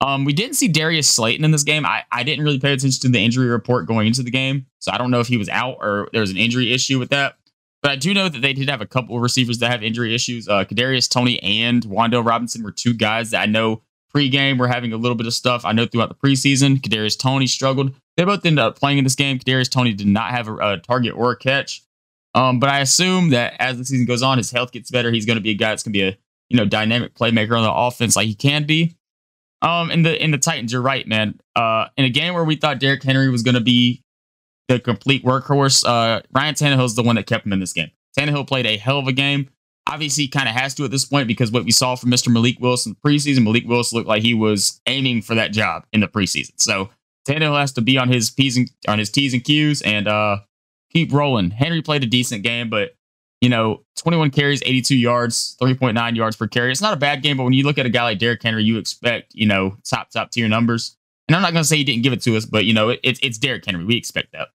Um, 0.00 0.24
we 0.24 0.32
didn't 0.32 0.54
see 0.54 0.68
Darius 0.68 1.08
Slayton 1.08 1.44
in 1.44 1.50
this 1.50 1.62
game. 1.64 1.84
I, 1.84 2.04
I 2.10 2.22
didn't 2.22 2.44
really 2.44 2.58
pay 2.58 2.72
attention 2.72 3.00
to 3.02 3.08
the 3.08 3.24
injury 3.24 3.48
report 3.48 3.86
going 3.86 4.06
into 4.06 4.22
the 4.22 4.30
game, 4.30 4.66
so 4.78 4.92
I 4.92 4.98
don't 4.98 5.10
know 5.10 5.20
if 5.20 5.26
he 5.26 5.36
was 5.36 5.48
out 5.48 5.78
or 5.80 6.08
there 6.12 6.20
was 6.20 6.30
an 6.30 6.36
injury 6.36 6.72
issue 6.72 6.98
with 6.98 7.10
that. 7.10 7.36
But 7.82 7.92
I 7.92 7.96
do 7.96 8.12
know 8.12 8.28
that 8.28 8.40
they 8.40 8.52
did 8.52 8.68
have 8.68 8.80
a 8.80 8.86
couple 8.86 9.16
of 9.16 9.22
receivers 9.22 9.58
that 9.58 9.70
have 9.70 9.82
injury 9.82 10.14
issues. 10.14 10.48
Uh, 10.48 10.64
Kadarius 10.64 11.08
Toney 11.08 11.40
and 11.42 11.84
Wan'Dale 11.84 12.26
Robinson 12.26 12.64
were 12.64 12.72
two 12.72 12.94
guys 12.94 13.30
that 13.30 13.42
I 13.42 13.46
know 13.46 13.82
pregame 14.14 14.58
were 14.58 14.66
having 14.66 14.92
a 14.92 14.96
little 14.96 15.14
bit 15.14 15.26
of 15.26 15.34
stuff. 15.34 15.64
I 15.64 15.72
know 15.72 15.86
throughout 15.86 16.08
the 16.08 16.14
preseason, 16.14 16.80
Kadarius 16.80 17.18
Toney 17.18 17.46
struggled. 17.46 17.94
They 18.18 18.24
both 18.24 18.44
ended 18.44 18.58
up 18.58 18.78
playing 18.78 18.98
in 18.98 19.04
this 19.04 19.14
game. 19.14 19.38
Kadarius 19.38 19.70
Toney 19.70 19.94
did 19.94 20.06
not 20.06 20.32
have 20.32 20.48
a, 20.48 20.56
a 20.56 20.78
target 20.78 21.14
or 21.14 21.30
a 21.30 21.36
catch. 21.36 21.82
Um, 22.34 22.60
but 22.60 22.68
I 22.68 22.80
assume 22.80 23.30
that 23.30 23.54
as 23.58 23.78
the 23.78 23.84
season 23.86 24.04
goes 24.04 24.22
on, 24.22 24.36
his 24.36 24.50
health 24.50 24.72
gets 24.72 24.90
better. 24.90 25.10
He's 25.10 25.24
going 25.24 25.38
to 25.38 25.42
be 25.42 25.50
a 25.50 25.54
guy 25.54 25.70
that's 25.70 25.82
going 25.82 25.94
to 25.94 25.98
be 25.98 26.06
a 26.06 26.18
you 26.48 26.56
know, 26.56 26.64
dynamic 26.64 27.14
playmaker 27.14 27.56
on 27.56 27.62
the 27.62 27.72
offense 27.72 28.16
like 28.16 28.26
he 28.26 28.34
can 28.34 28.64
be. 28.64 28.96
Um, 29.60 29.90
in 29.90 30.02
the 30.02 30.22
in 30.22 30.30
the 30.30 30.38
Titans, 30.38 30.72
you're 30.72 30.82
right, 30.82 31.06
man. 31.06 31.40
Uh, 31.56 31.86
in 31.96 32.04
a 32.04 32.10
game 32.10 32.34
where 32.34 32.44
we 32.44 32.56
thought 32.56 32.78
Derrick 32.78 33.02
Henry 33.02 33.28
was 33.28 33.42
going 33.42 33.56
to 33.56 33.60
be 33.60 34.02
the 34.68 34.78
complete 34.78 35.24
workhorse, 35.24 35.84
uh, 35.86 36.22
Ryan 36.32 36.54
Tannehill's 36.54 36.94
the 36.94 37.02
one 37.02 37.16
that 37.16 37.26
kept 37.26 37.44
him 37.44 37.52
in 37.52 37.60
this 37.60 37.72
game. 37.72 37.90
Tannehill 38.16 38.46
played 38.46 38.66
a 38.66 38.76
hell 38.76 38.98
of 38.98 39.08
a 39.08 39.12
game. 39.12 39.48
Obviously, 39.90 40.28
kind 40.28 40.48
of 40.48 40.54
has 40.54 40.74
to 40.74 40.84
at 40.84 40.90
this 40.90 41.04
point 41.04 41.26
because 41.26 41.50
what 41.50 41.64
we 41.64 41.70
saw 41.70 41.96
from 41.96 42.10
Mr. 42.10 42.32
Malik 42.32 42.60
Willis 42.60 42.86
in 42.86 42.94
the 42.94 43.08
preseason, 43.08 43.42
Malik 43.42 43.64
Willis 43.66 43.92
looked 43.92 44.06
like 44.06 44.22
he 44.22 44.34
was 44.34 44.80
aiming 44.86 45.22
for 45.22 45.34
that 45.34 45.50
job 45.50 45.86
in 45.92 46.00
the 46.00 46.08
preseason. 46.08 46.52
So 46.56 46.90
Tannehill 47.28 47.60
has 47.60 47.72
to 47.72 47.80
be 47.80 47.98
on 47.98 48.08
his 48.08 48.30
p's 48.30 48.56
and 48.56 48.70
on 48.88 48.98
his 48.98 49.10
t's 49.10 49.34
and 49.34 49.44
q's 49.44 49.82
and 49.82 50.08
uh, 50.08 50.38
keep 50.90 51.12
rolling. 51.12 51.50
Henry 51.50 51.82
played 51.82 52.02
a 52.02 52.06
decent 52.06 52.42
game, 52.42 52.70
but 52.70 52.92
you 53.40 53.48
know, 53.48 53.84
21 53.96 54.30
carries, 54.30 54.62
82 54.62 54.96
yards, 54.96 55.56
3.9 55.62 56.16
yards 56.16 56.36
per 56.36 56.48
carry. 56.48 56.72
It's 56.72 56.80
not 56.80 56.92
a 56.92 56.96
bad 56.96 57.22
game, 57.22 57.36
but 57.36 57.44
when 57.44 57.52
you 57.52 57.64
look 57.64 57.78
at 57.78 57.86
a 57.86 57.90
guy 57.90 58.02
like 58.02 58.18
Derrick 58.18 58.42
Henry, 58.42 58.64
you 58.64 58.78
expect, 58.78 59.32
you 59.34 59.46
know, 59.46 59.76
top, 59.84 60.10
top 60.10 60.32
tier 60.32 60.48
numbers. 60.48 60.96
And 61.28 61.36
I'm 61.36 61.42
not 61.42 61.52
going 61.52 61.62
to 61.62 61.68
say 61.68 61.76
he 61.76 61.84
didn't 61.84 62.02
give 62.02 62.12
it 62.12 62.22
to 62.22 62.36
us, 62.36 62.46
but, 62.46 62.64
you 62.64 62.74
know, 62.74 62.88
it, 62.88 63.00
it's, 63.04 63.20
it's 63.22 63.38
Derrick 63.38 63.64
Henry. 63.64 63.84
We 63.84 63.96
expect 63.96 64.32
that. 64.32 64.48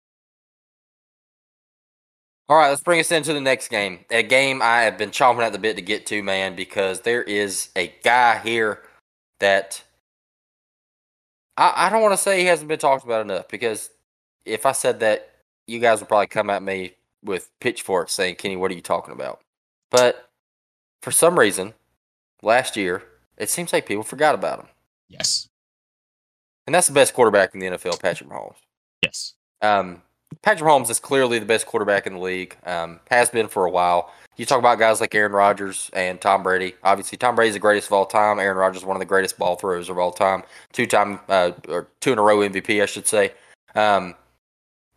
All 2.49 2.57
right, 2.57 2.69
let's 2.69 2.81
bring 2.81 2.99
us 2.99 3.11
into 3.11 3.31
the 3.31 3.39
next 3.39 3.69
game. 3.69 4.03
A 4.11 4.21
game 4.21 4.61
I 4.61 4.81
have 4.81 4.97
been 4.97 5.11
chomping 5.11 5.43
at 5.43 5.53
the 5.53 5.59
bit 5.59 5.77
to 5.77 5.81
get 5.81 6.05
to, 6.07 6.21
man, 6.21 6.55
because 6.55 7.01
there 7.01 7.23
is 7.23 7.69
a 7.77 7.93
guy 8.03 8.39
here 8.39 8.81
that 9.39 9.81
I, 11.57 11.73
I 11.75 11.89
don't 11.89 12.01
want 12.01 12.13
to 12.13 12.17
say 12.17 12.39
he 12.39 12.45
hasn't 12.45 12.67
been 12.67 12.79
talked 12.79 13.05
about 13.05 13.21
enough 13.21 13.47
because 13.47 13.89
if 14.45 14.65
I 14.65 14.71
said 14.71 14.99
that, 15.01 15.29
you 15.67 15.79
guys 15.79 15.99
would 15.99 16.09
probably 16.09 16.27
come 16.27 16.49
at 16.49 16.61
me 16.61 16.95
with 17.23 17.49
pitchforks 17.61 18.13
saying, 18.13 18.35
Kenny, 18.35 18.57
what 18.57 18.71
are 18.71 18.75
you 18.75 18.81
talking 18.81 19.13
about? 19.13 19.41
But 19.91 20.29
for 21.01 21.11
some 21.11 21.39
reason, 21.39 21.73
last 22.41 22.75
year, 22.75 23.03
it 23.37 23.49
seems 23.49 23.71
like 23.71 23.85
people 23.85 24.03
forgot 24.03 24.35
about 24.35 24.59
him. 24.59 24.67
Yes. 25.07 25.47
And 26.65 26.73
that's 26.73 26.87
the 26.87 26.93
best 26.93 27.13
quarterback 27.13 27.53
in 27.53 27.59
the 27.59 27.67
NFL, 27.67 28.01
Patrick 28.01 28.29
Mahomes. 28.29 28.55
Yes. 29.01 29.33
Um, 29.61 30.01
Patrick 30.41 30.69
Mahomes 30.69 30.89
is 30.89 30.99
clearly 30.99 31.39
the 31.39 31.45
best 31.45 31.65
quarterback 31.65 32.07
in 32.07 32.13
the 32.13 32.19
league, 32.19 32.57
um, 32.65 32.99
has 33.09 33.29
been 33.29 33.47
for 33.47 33.65
a 33.65 33.71
while. 33.71 34.13
You 34.35 34.45
talk 34.45 34.59
about 34.59 34.79
guys 34.79 34.99
like 34.99 35.13
Aaron 35.13 35.31
Rodgers 35.31 35.91
and 35.93 36.19
Tom 36.19 36.41
Brady. 36.41 36.73
Obviously, 36.83 37.17
Tom 37.17 37.35
Brady's 37.35 37.53
the 37.53 37.59
greatest 37.59 37.87
of 37.87 37.93
all 37.93 38.05
time. 38.05 38.39
Aaron 38.39 38.57
Rodgers 38.57 38.81
is 38.81 38.85
one 38.85 38.95
of 38.95 38.99
the 38.99 39.05
greatest 39.05 39.37
ball 39.37 39.55
throwers 39.55 39.89
of 39.89 39.99
all 39.99 40.11
time. 40.11 40.43
Two 40.71 40.87
time, 40.87 41.19
uh, 41.29 41.51
or 41.69 41.87
two 41.99 42.13
in 42.13 42.17
a 42.17 42.21
row 42.21 42.37
MVP, 42.37 42.81
I 42.81 42.87
should 42.87 43.07
say. 43.07 43.33
Um, 43.75 44.15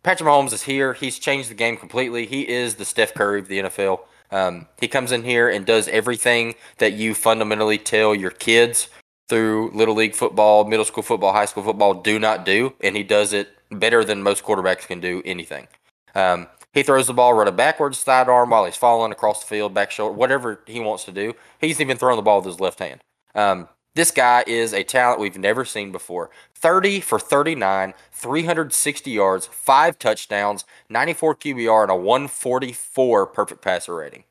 Patrick 0.01 0.27
Mahomes 0.27 0.53
is 0.53 0.63
here. 0.63 0.93
He's 0.93 1.19
changed 1.19 1.49
the 1.49 1.55
game 1.55 1.77
completely. 1.77 2.25
He 2.25 2.47
is 2.47 2.75
the 2.75 2.85
Steph 2.85 3.13
Curry 3.13 3.39
of 3.39 3.47
the 3.47 3.59
NFL. 3.59 3.99
Um, 4.31 4.67
he 4.79 4.87
comes 4.87 5.11
in 5.11 5.23
here 5.23 5.49
and 5.49 5.65
does 5.65 5.87
everything 5.87 6.55
that 6.79 6.93
you 6.93 7.13
fundamentally 7.13 7.77
tell 7.77 8.15
your 8.15 8.31
kids 8.31 8.89
through 9.29 9.71
little 9.73 9.95
league 9.95 10.15
football, 10.15 10.65
middle 10.65 10.85
school 10.85 11.03
football, 11.03 11.33
high 11.33 11.45
school 11.45 11.63
football 11.63 11.93
do 11.93 12.17
not 12.19 12.45
do, 12.45 12.73
and 12.81 12.95
he 12.95 13.03
does 13.03 13.33
it 13.33 13.49
better 13.69 14.03
than 14.03 14.23
most 14.23 14.43
quarterbacks 14.43 14.87
can 14.87 14.99
do 14.99 15.21
anything. 15.25 15.67
Um, 16.15 16.47
he 16.77 16.83
throws 16.83 17.07
the 17.07 17.13
ball 17.13 17.33
right 17.33 17.55
backwards, 17.55 17.97
sidearm 17.97 18.51
while 18.51 18.65
he's 18.65 18.77
falling 18.77 19.11
across 19.11 19.41
the 19.41 19.47
field, 19.47 19.73
back 19.73 19.89
shoulder, 19.89 20.13
whatever 20.13 20.61
he 20.67 20.79
wants 20.79 21.03
to 21.05 21.11
do. 21.11 21.33
He's 21.59 21.81
even 21.81 21.97
throwing 21.97 22.17
the 22.17 22.21
ball 22.21 22.37
with 22.37 22.45
his 22.45 22.59
left 22.59 22.79
hand. 22.79 23.01
Um, 23.33 23.67
this 23.95 24.11
guy 24.11 24.43
is 24.45 24.73
a 24.73 24.83
talent 24.83 25.19
we've 25.19 25.39
never 25.39 25.65
seen 25.65 25.91
before. 25.91 26.29
30 26.53 26.99
for 27.01 27.17
39, 27.17 27.95
360 28.11 29.11
yards, 29.11 29.47
five 29.47 29.97
touchdowns, 29.97 30.65
94 30.87 31.35
QBR, 31.37 31.81
and 31.83 31.91
a 31.91 31.95
144 31.95 33.25
perfect 33.25 33.61
passer 33.61 33.95
rating. 33.95 34.23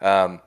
Um, 0.00 0.40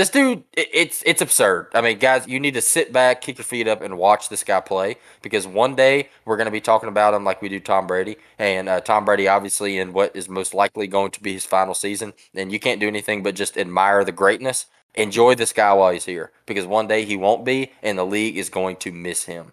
this 0.00 0.10
dude, 0.10 0.44
it's 0.54 1.02
it's 1.04 1.20
absurd. 1.20 1.68
I 1.74 1.80
mean, 1.80 1.98
guys, 1.98 2.26
you 2.26 2.40
need 2.40 2.54
to 2.54 2.60
sit 2.60 2.92
back, 2.92 3.20
kick 3.20 3.38
your 3.38 3.44
feet 3.44 3.68
up, 3.68 3.82
and 3.82 3.98
watch 3.98 4.28
this 4.28 4.42
guy 4.42 4.60
play 4.60 4.96
because 5.22 5.46
one 5.46 5.74
day 5.74 6.08
we're 6.24 6.36
going 6.36 6.46
to 6.46 6.50
be 6.50 6.60
talking 6.60 6.88
about 6.88 7.14
him 7.14 7.24
like 7.24 7.42
we 7.42 7.48
do 7.48 7.60
Tom 7.60 7.86
Brady, 7.86 8.16
and 8.38 8.68
uh, 8.68 8.80
Tom 8.80 9.04
Brady, 9.04 9.28
obviously, 9.28 9.78
in 9.78 9.92
what 9.92 10.16
is 10.16 10.28
most 10.28 10.54
likely 10.54 10.86
going 10.86 11.10
to 11.12 11.22
be 11.22 11.34
his 11.34 11.44
final 11.44 11.74
season. 11.74 12.14
And 12.34 12.50
you 12.50 12.58
can't 12.58 12.80
do 12.80 12.88
anything 12.88 13.22
but 13.22 13.34
just 13.34 13.56
admire 13.56 14.04
the 14.04 14.12
greatness 14.12 14.66
enjoy 14.94 15.34
this 15.34 15.52
guy 15.52 15.72
while 15.72 15.92
he's 15.92 16.04
here 16.04 16.32
because 16.46 16.66
one 16.66 16.88
day 16.88 17.04
he 17.04 17.16
won't 17.16 17.44
be, 17.44 17.72
and 17.82 17.98
the 17.98 18.06
league 18.06 18.36
is 18.36 18.48
going 18.48 18.76
to 18.76 18.92
miss 18.92 19.24
him. 19.24 19.52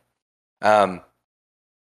Um, 0.62 1.02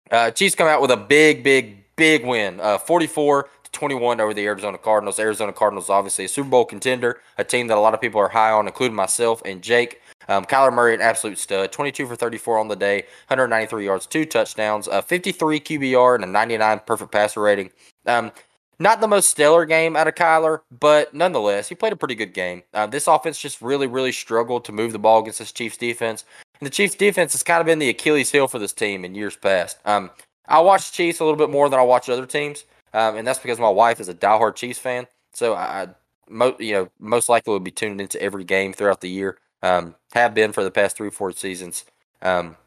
uh, 0.10 0.32
Chiefs 0.32 0.56
come 0.56 0.68
out 0.68 0.82
with 0.82 0.92
a 0.92 0.98
big, 0.98 1.44
big, 1.44 1.96
big 1.96 2.26
win, 2.26 2.60
uh, 2.60 2.78
44 2.78 3.44
to 3.44 3.50
21 3.72 4.20
over 4.20 4.34
the 4.34 4.46
Arizona 4.46 4.78
Cardinals. 4.78 5.20
Arizona 5.20 5.54
Cardinals, 5.54 5.90
obviously 5.90 6.26
a 6.26 6.28
Super 6.28 6.50
Bowl 6.50 6.66
contender, 6.66 7.22
a 7.38 7.44
team 7.44 7.68
that 7.68 7.78
a 7.78 7.80
lot 7.80 7.94
of 7.94 8.02
people 8.02 8.20
are 8.20 8.30
high 8.30 8.52
on, 8.52 8.68
including 8.68 8.96
myself 8.96 9.42
and 9.46 9.62
Jake. 9.62 10.02
Um, 10.30 10.46
Kyler 10.46 10.74
Murray, 10.74 10.94
an 10.94 11.02
absolute 11.02 11.38
stud, 11.38 11.72
22 11.72 12.08
for 12.08 12.16
34 12.16 12.58
on 12.58 12.68
the 12.68 12.76
day, 12.76 13.04
193 13.28 13.86
yards, 13.86 14.06
two 14.06 14.26
touchdowns, 14.26 14.88
uh, 14.88 15.02
53 15.02 15.60
QBR, 15.60 16.16
and 16.16 16.24
a 16.24 16.28
99 16.28 16.82
perfect 16.86 17.12
passer 17.12 17.42
rating. 17.42 17.70
Um, 18.06 18.32
not 18.80 19.02
the 19.02 19.08
most 19.08 19.30
stellar 19.30 19.66
game 19.66 19.96
out 19.96 20.08
of 20.08 20.16
Kyler, 20.16 20.60
but 20.80 21.14
nonetheless, 21.14 21.68
he 21.68 21.76
played 21.76 21.94
a 21.94 21.98
pretty 21.98 22.16
good 22.16 22.34
game. 22.34 22.62
Uh, 22.74 22.86
this 22.86 23.08
offense 23.08 23.40
just 23.40 23.62
really, 23.62 23.88
really 23.88 24.12
struggled 24.12 24.66
to 24.66 24.72
move 24.72 24.92
the 24.92 25.00
ball 25.00 25.22
against 25.22 25.40
this 25.40 25.52
Chiefs 25.52 25.78
defense. 25.78 26.26
And 26.60 26.68
the 26.68 26.72
Chiefs 26.72 26.96
defense 26.96 27.32
has 27.32 27.44
kind 27.44 27.60
of 27.60 27.66
been 27.66 27.80
the 27.80 27.90
Achilles 27.90 28.32
heel 28.32 28.48
for 28.48 28.60
this 28.60 28.74
team 28.74 29.04
in 29.04 29.16
years 29.16 29.36
past. 29.36 29.78
Um, 29.86 30.12
I 30.48 30.60
watch 30.60 30.92
Chiefs 30.92 31.20
a 31.20 31.24
little 31.24 31.38
bit 31.38 31.50
more 31.50 31.70
than 31.70 31.80
I 31.80 31.84
watch 31.84 32.08
other 32.08 32.26
teams, 32.26 32.66
um, 32.98 33.16
and 33.16 33.28
that's 33.28 33.38
because 33.38 33.60
my 33.60 33.70
wife 33.70 34.00
is 34.00 34.10
a 34.10 34.14
diehard 34.16 34.56
Chiefs 34.56 34.80
fan. 34.80 35.06
So 35.32 35.54
I, 35.54 35.90
mo- 36.28 36.58
you 36.58 36.74
know, 36.74 36.90
most 37.00 37.30
likely 37.30 37.54
would 37.54 37.64
be 37.64 37.70
tuned 37.70 38.02
into 38.02 38.20
every 38.20 38.44
game 38.44 38.74
throughout 38.74 39.02
the 39.02 39.10
year. 39.10 39.38
Um, 39.62 39.94
have 40.14 40.34
been 40.34 40.52
for 40.52 40.64
the 40.64 40.72
past 40.72 40.98
three, 40.98 41.12
four 41.12 41.32
seasons. 41.32 41.86
Um, 42.24 42.58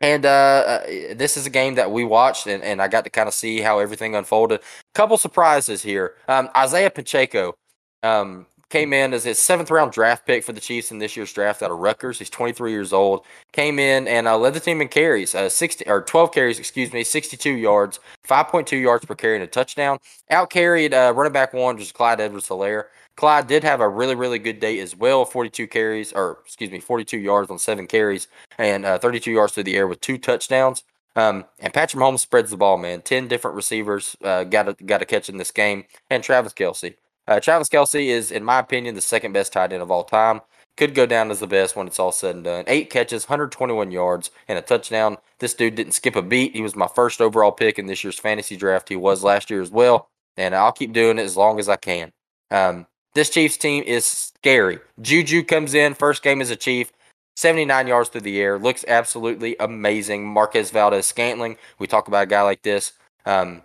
and 0.00 0.24
uh, 0.24 0.28
uh, 0.66 0.86
this 1.14 1.36
is 1.36 1.46
a 1.46 1.50
game 1.50 1.74
that 1.74 1.90
we 1.90 2.04
watched, 2.04 2.46
and, 2.46 2.62
and 2.62 2.80
I 2.80 2.88
got 2.88 3.04
to 3.04 3.10
kind 3.10 3.28
of 3.28 3.34
see 3.34 3.60
how 3.60 3.80
everything 3.80 4.14
unfolded. 4.14 4.60
A 4.60 4.62
Couple 4.94 5.18
surprises 5.18 5.82
here. 5.82 6.14
Um, 6.26 6.48
Isaiah 6.56 6.90
Pacheco 6.90 7.54
um, 8.02 8.46
came 8.72 8.94
in 8.94 9.12
as 9.12 9.22
his 9.22 9.38
seventh 9.38 9.70
round 9.70 9.92
draft 9.92 10.26
pick 10.26 10.42
for 10.42 10.54
the 10.54 10.60
Chiefs 10.60 10.90
in 10.90 10.98
this 10.98 11.14
year's 11.14 11.32
draft 11.32 11.62
out 11.62 11.70
of 11.70 11.78
Rutgers. 11.78 12.18
He's 12.18 12.30
23 12.30 12.72
years 12.72 12.92
old. 12.92 13.24
Came 13.52 13.78
in 13.78 14.08
and 14.08 14.26
uh, 14.26 14.38
led 14.38 14.54
the 14.54 14.60
team 14.60 14.80
in 14.80 14.88
carries, 14.88 15.34
uh, 15.34 15.50
60 15.50 15.86
or 15.86 16.00
12 16.00 16.32
carries, 16.32 16.58
excuse 16.58 16.90
me, 16.90 17.04
62 17.04 17.50
yards, 17.50 18.00
5.2 18.26 18.80
yards 18.80 19.04
per 19.04 19.14
carry 19.14 19.34
and 19.34 19.44
a 19.44 19.46
touchdown. 19.46 19.98
Out 20.30 20.48
carried 20.48 20.94
uh, 20.94 21.12
running 21.14 21.34
back 21.34 21.52
one, 21.52 21.78
is 21.78 21.92
Clyde 21.92 22.20
Edwards-Helaire. 22.20 22.84
Clyde 23.16 23.46
did 23.46 23.62
have 23.62 23.82
a 23.82 23.88
really, 23.88 24.14
really 24.14 24.38
good 24.38 24.58
day 24.58 24.80
as 24.80 24.96
well. 24.96 25.26
42 25.26 25.66
carries, 25.66 26.14
or 26.14 26.38
excuse 26.42 26.70
me, 26.70 26.80
42 26.80 27.18
yards 27.18 27.50
on 27.50 27.58
seven 27.58 27.86
carries 27.86 28.26
and 28.56 28.86
uh, 28.86 28.98
32 28.98 29.30
yards 29.32 29.52
through 29.52 29.64
the 29.64 29.76
air 29.76 29.86
with 29.86 30.00
two 30.00 30.16
touchdowns. 30.16 30.82
Um, 31.14 31.44
and 31.60 31.74
Patrick 31.74 32.02
Mahomes 32.02 32.20
spreads 32.20 32.50
the 32.50 32.56
ball, 32.56 32.78
man. 32.78 33.02
10 33.02 33.28
different 33.28 33.54
receivers 33.54 34.16
uh, 34.24 34.44
got 34.44 34.68
a, 34.68 34.72
got 34.84 35.02
a 35.02 35.04
catch 35.04 35.28
in 35.28 35.36
this 35.36 35.50
game. 35.50 35.84
And 36.08 36.24
Travis 36.24 36.54
Kelce. 36.54 36.94
Uh, 37.28 37.40
Travis 37.40 37.68
Kelce 37.68 38.06
is, 38.06 38.30
in 38.30 38.44
my 38.44 38.58
opinion, 38.58 38.94
the 38.94 39.00
second 39.00 39.32
best 39.32 39.52
tight 39.52 39.72
end 39.72 39.82
of 39.82 39.90
all 39.90 40.04
time. 40.04 40.40
Could 40.76 40.94
go 40.94 41.04
down 41.04 41.30
as 41.30 41.40
the 41.40 41.46
best 41.46 41.76
when 41.76 41.86
it's 41.86 41.98
all 41.98 42.12
said 42.12 42.34
and 42.34 42.44
done. 42.44 42.64
Eight 42.66 42.88
catches, 42.88 43.28
121 43.28 43.90
yards, 43.90 44.30
and 44.48 44.58
a 44.58 44.62
touchdown. 44.62 45.18
This 45.38 45.52
dude 45.52 45.74
didn't 45.74 45.92
skip 45.92 46.16
a 46.16 46.22
beat. 46.22 46.54
He 46.54 46.62
was 46.62 46.74
my 46.74 46.88
first 46.88 47.20
overall 47.20 47.52
pick 47.52 47.78
in 47.78 47.86
this 47.86 48.02
year's 48.02 48.18
fantasy 48.18 48.56
draft. 48.56 48.88
He 48.88 48.96
was 48.96 49.22
last 49.22 49.50
year 49.50 49.60
as 49.60 49.70
well. 49.70 50.08
And 50.38 50.54
I'll 50.54 50.72
keep 50.72 50.94
doing 50.94 51.18
it 51.18 51.22
as 51.22 51.36
long 51.36 51.60
as 51.60 51.68
I 51.68 51.76
can. 51.76 52.10
Um, 52.50 52.86
this 53.14 53.28
Chiefs 53.28 53.58
team 53.58 53.84
is 53.84 54.06
scary. 54.06 54.78
Juju 55.00 55.44
comes 55.44 55.74
in, 55.74 55.92
first 55.92 56.22
game 56.22 56.40
as 56.40 56.50
a 56.50 56.56
Chief, 56.56 56.90
79 57.36 57.86
yards 57.86 58.08
through 58.08 58.22
the 58.22 58.40
air, 58.40 58.58
looks 58.58 58.84
absolutely 58.88 59.56
amazing. 59.60 60.26
Marquez 60.26 60.70
Valdes-Scantling, 60.70 61.56
we 61.78 61.86
talk 61.86 62.08
about 62.08 62.24
a 62.24 62.26
guy 62.26 62.42
like 62.42 62.62
this. 62.62 62.92
Um, 63.26 63.62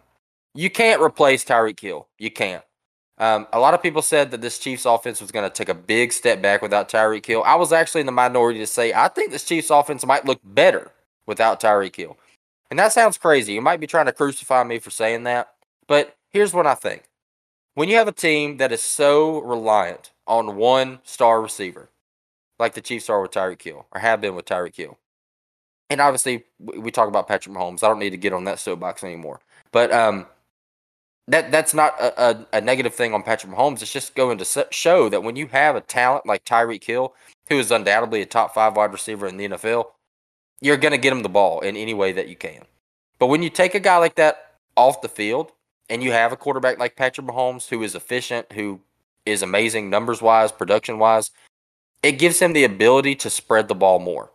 you 0.54 0.70
can't 0.70 1.02
replace 1.02 1.46
Tyreek 1.46 1.80
Hill. 1.80 2.08
You 2.18 2.32
can't. 2.32 2.64
Um, 3.20 3.48
a 3.52 3.60
lot 3.60 3.74
of 3.74 3.82
people 3.82 4.02
said 4.02 4.30
that 4.32 4.42
this 4.42 4.60
Chiefs 4.60 4.86
offense 4.86 5.22
was 5.22 5.32
going 5.32 5.50
to 5.50 5.54
take 5.54 5.70
a 5.70 5.74
big 5.74 6.14
step 6.14 6.42
back 6.42 6.62
without 6.62 6.88
Tyreek 6.90 7.26
Hill. 7.26 7.44
I 7.46 7.56
was 7.56 7.74
actually 7.74 8.02
in 8.02 8.06
the 8.06 8.12
minority 8.12 8.60
to 8.60 8.68
say 8.68 8.94
I 8.94 9.08
think 9.08 9.32
this 9.32 9.46
Chiefs 9.46 9.72
offense 9.72 10.06
might 10.06 10.26
look 10.26 10.40
better 10.44 10.92
without 11.26 11.60
Tyreek 11.60 11.96
Hill. 11.96 12.18
And 12.70 12.78
that 12.78 12.94
sounds 12.94 13.18
crazy. 13.18 13.54
You 13.54 13.62
might 13.62 13.80
be 13.80 13.88
trying 13.88 14.06
to 14.06 14.12
crucify 14.12 14.64
me 14.64 14.78
for 14.80 14.92
saying 14.92 15.24
that, 15.24 15.54
but 15.88 16.16
here's 16.30 16.54
what 16.54 16.68
I 16.68 16.76
think 16.76 17.04
when 17.78 17.90
you 17.90 17.96
have 17.96 18.08
a 18.08 18.12
team 18.12 18.58
that 18.58 18.72
is 18.72 18.82
so 18.82 19.40
reliant 19.42 20.12
on 20.26 20.56
one 20.56 21.00
star 21.04 21.42
receiver, 21.42 21.90
like 22.58 22.74
the 22.74 22.82
Chiefs 22.82 23.08
are 23.08 23.22
with 23.22 23.32
Tyreek 23.32 23.62
Hill, 23.62 23.86
or 23.92 24.02
have 24.02 24.20
been 24.20 24.36
with 24.36 24.46
Tyreek 24.46 24.76
Hill, 24.76 24.98
and 25.90 26.02
obviously 26.02 26.44
we 26.60 26.90
talk 26.90 27.08
about 27.08 27.28
Patrick 27.28 27.56
Mahomes. 27.56 27.84
I 27.84 27.88
don't 27.88 28.00
need 28.00 28.10
to 28.10 28.18
get 28.18 28.34
on 28.34 28.46
that 28.46 28.60
soapbox 28.60 29.04
anymore. 29.04 29.40
But 29.72 29.92
um, 29.92 30.26
that 31.28 31.52
that's 31.52 31.74
not 31.74 32.00
a, 32.00 32.22
a, 32.22 32.48
a, 32.54 32.62
negative 32.62 32.96
thing 32.96 33.14
on 33.14 33.24
Patrick 33.24 33.52
Mahomes. 33.52 33.82
It's 33.82 33.92
just 33.92 34.16
going 34.16 34.38
to 34.38 34.68
show 34.72 35.10
that 35.10 35.24
when 35.24 35.36
you 35.36 35.48
have 35.48 35.76
a 35.76 35.82
talent 35.82 36.26
like 36.26 36.46
Tyreek 36.46 36.84
Hill, 36.84 37.14
who 37.50 37.60
is 37.60 37.72
undoubtedly 37.72 38.22
a 38.22 38.26
top 38.26 38.54
five 38.54 38.76
wide 38.76 38.94
receiver 38.94 39.28
in 39.28 39.38
the 39.38 39.50
NFL, 39.50 39.88
you're 40.62 40.78
going 40.78 40.94
to 40.94 40.98
get 40.98 41.12
him 41.12 41.24
the 41.24 41.30
ball 41.30 41.60
in 41.60 41.76
any 41.76 41.94
way 41.94 42.12
that 42.14 42.30
you 42.30 42.36
can. 42.36 42.64
But 43.20 43.28
when 43.28 43.44
you 43.44 43.50
take 43.50 43.76
a 43.76 43.80
guy 43.80 43.98
like 43.98 44.16
that 44.16 44.54
off 44.76 45.02
the 45.02 45.10
field 45.10 45.52
and 45.90 46.04
you 46.04 46.12
have 46.12 46.32
a 46.32 46.38
quarterback 46.38 46.80
like 46.80 46.96
Patrick 46.96 47.28
Mahomes 47.28 47.70
who 47.70 47.84
is 47.84 47.96
efficient, 47.96 48.54
who 48.54 48.80
is 49.26 49.42
amazing 49.42 49.90
numbers 49.90 50.22
wise, 50.22 50.52
production 50.52 51.00
wise. 51.00 51.32
It 52.02 52.14
gives 52.14 52.40
him 52.40 52.54
the 52.54 52.64
ability 52.64 53.16
to 53.16 53.30
spread 53.30 53.68
the 53.68 53.76
ball 53.76 54.00
more. 54.00 54.32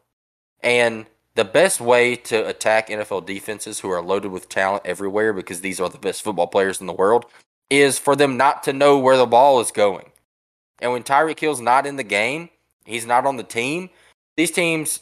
And 0.62 1.06
the 1.34 1.44
best 1.44 1.80
way 1.80 2.14
to 2.16 2.46
attack 2.46 2.88
NFL 2.88 3.26
defenses 3.26 3.80
who 3.80 3.90
are 3.90 4.02
loaded 4.02 4.30
with 4.30 4.48
talent 4.48 4.84
everywhere 4.84 5.32
because 5.32 5.60
these 5.60 5.80
are 5.80 5.88
the 5.88 5.98
best 5.98 6.22
football 6.22 6.46
players 6.46 6.80
in 6.80 6.86
the 6.86 6.92
world 6.92 7.26
is 7.70 7.98
for 7.98 8.14
them 8.14 8.36
not 8.36 8.62
to 8.64 8.72
know 8.72 8.98
where 8.98 9.16
the 9.16 9.26
ball 9.26 9.60
is 9.60 9.70
going. 9.70 10.10
And 10.80 10.92
when 10.92 11.02
Tyreek 11.02 11.38
Hill's 11.38 11.60
not 11.60 11.86
in 11.86 11.96
the 11.96 12.02
game, 12.02 12.50
he's 12.84 13.06
not 13.06 13.24
on 13.24 13.36
the 13.36 13.42
team, 13.42 13.88
these 14.36 14.50
teams 14.50 15.00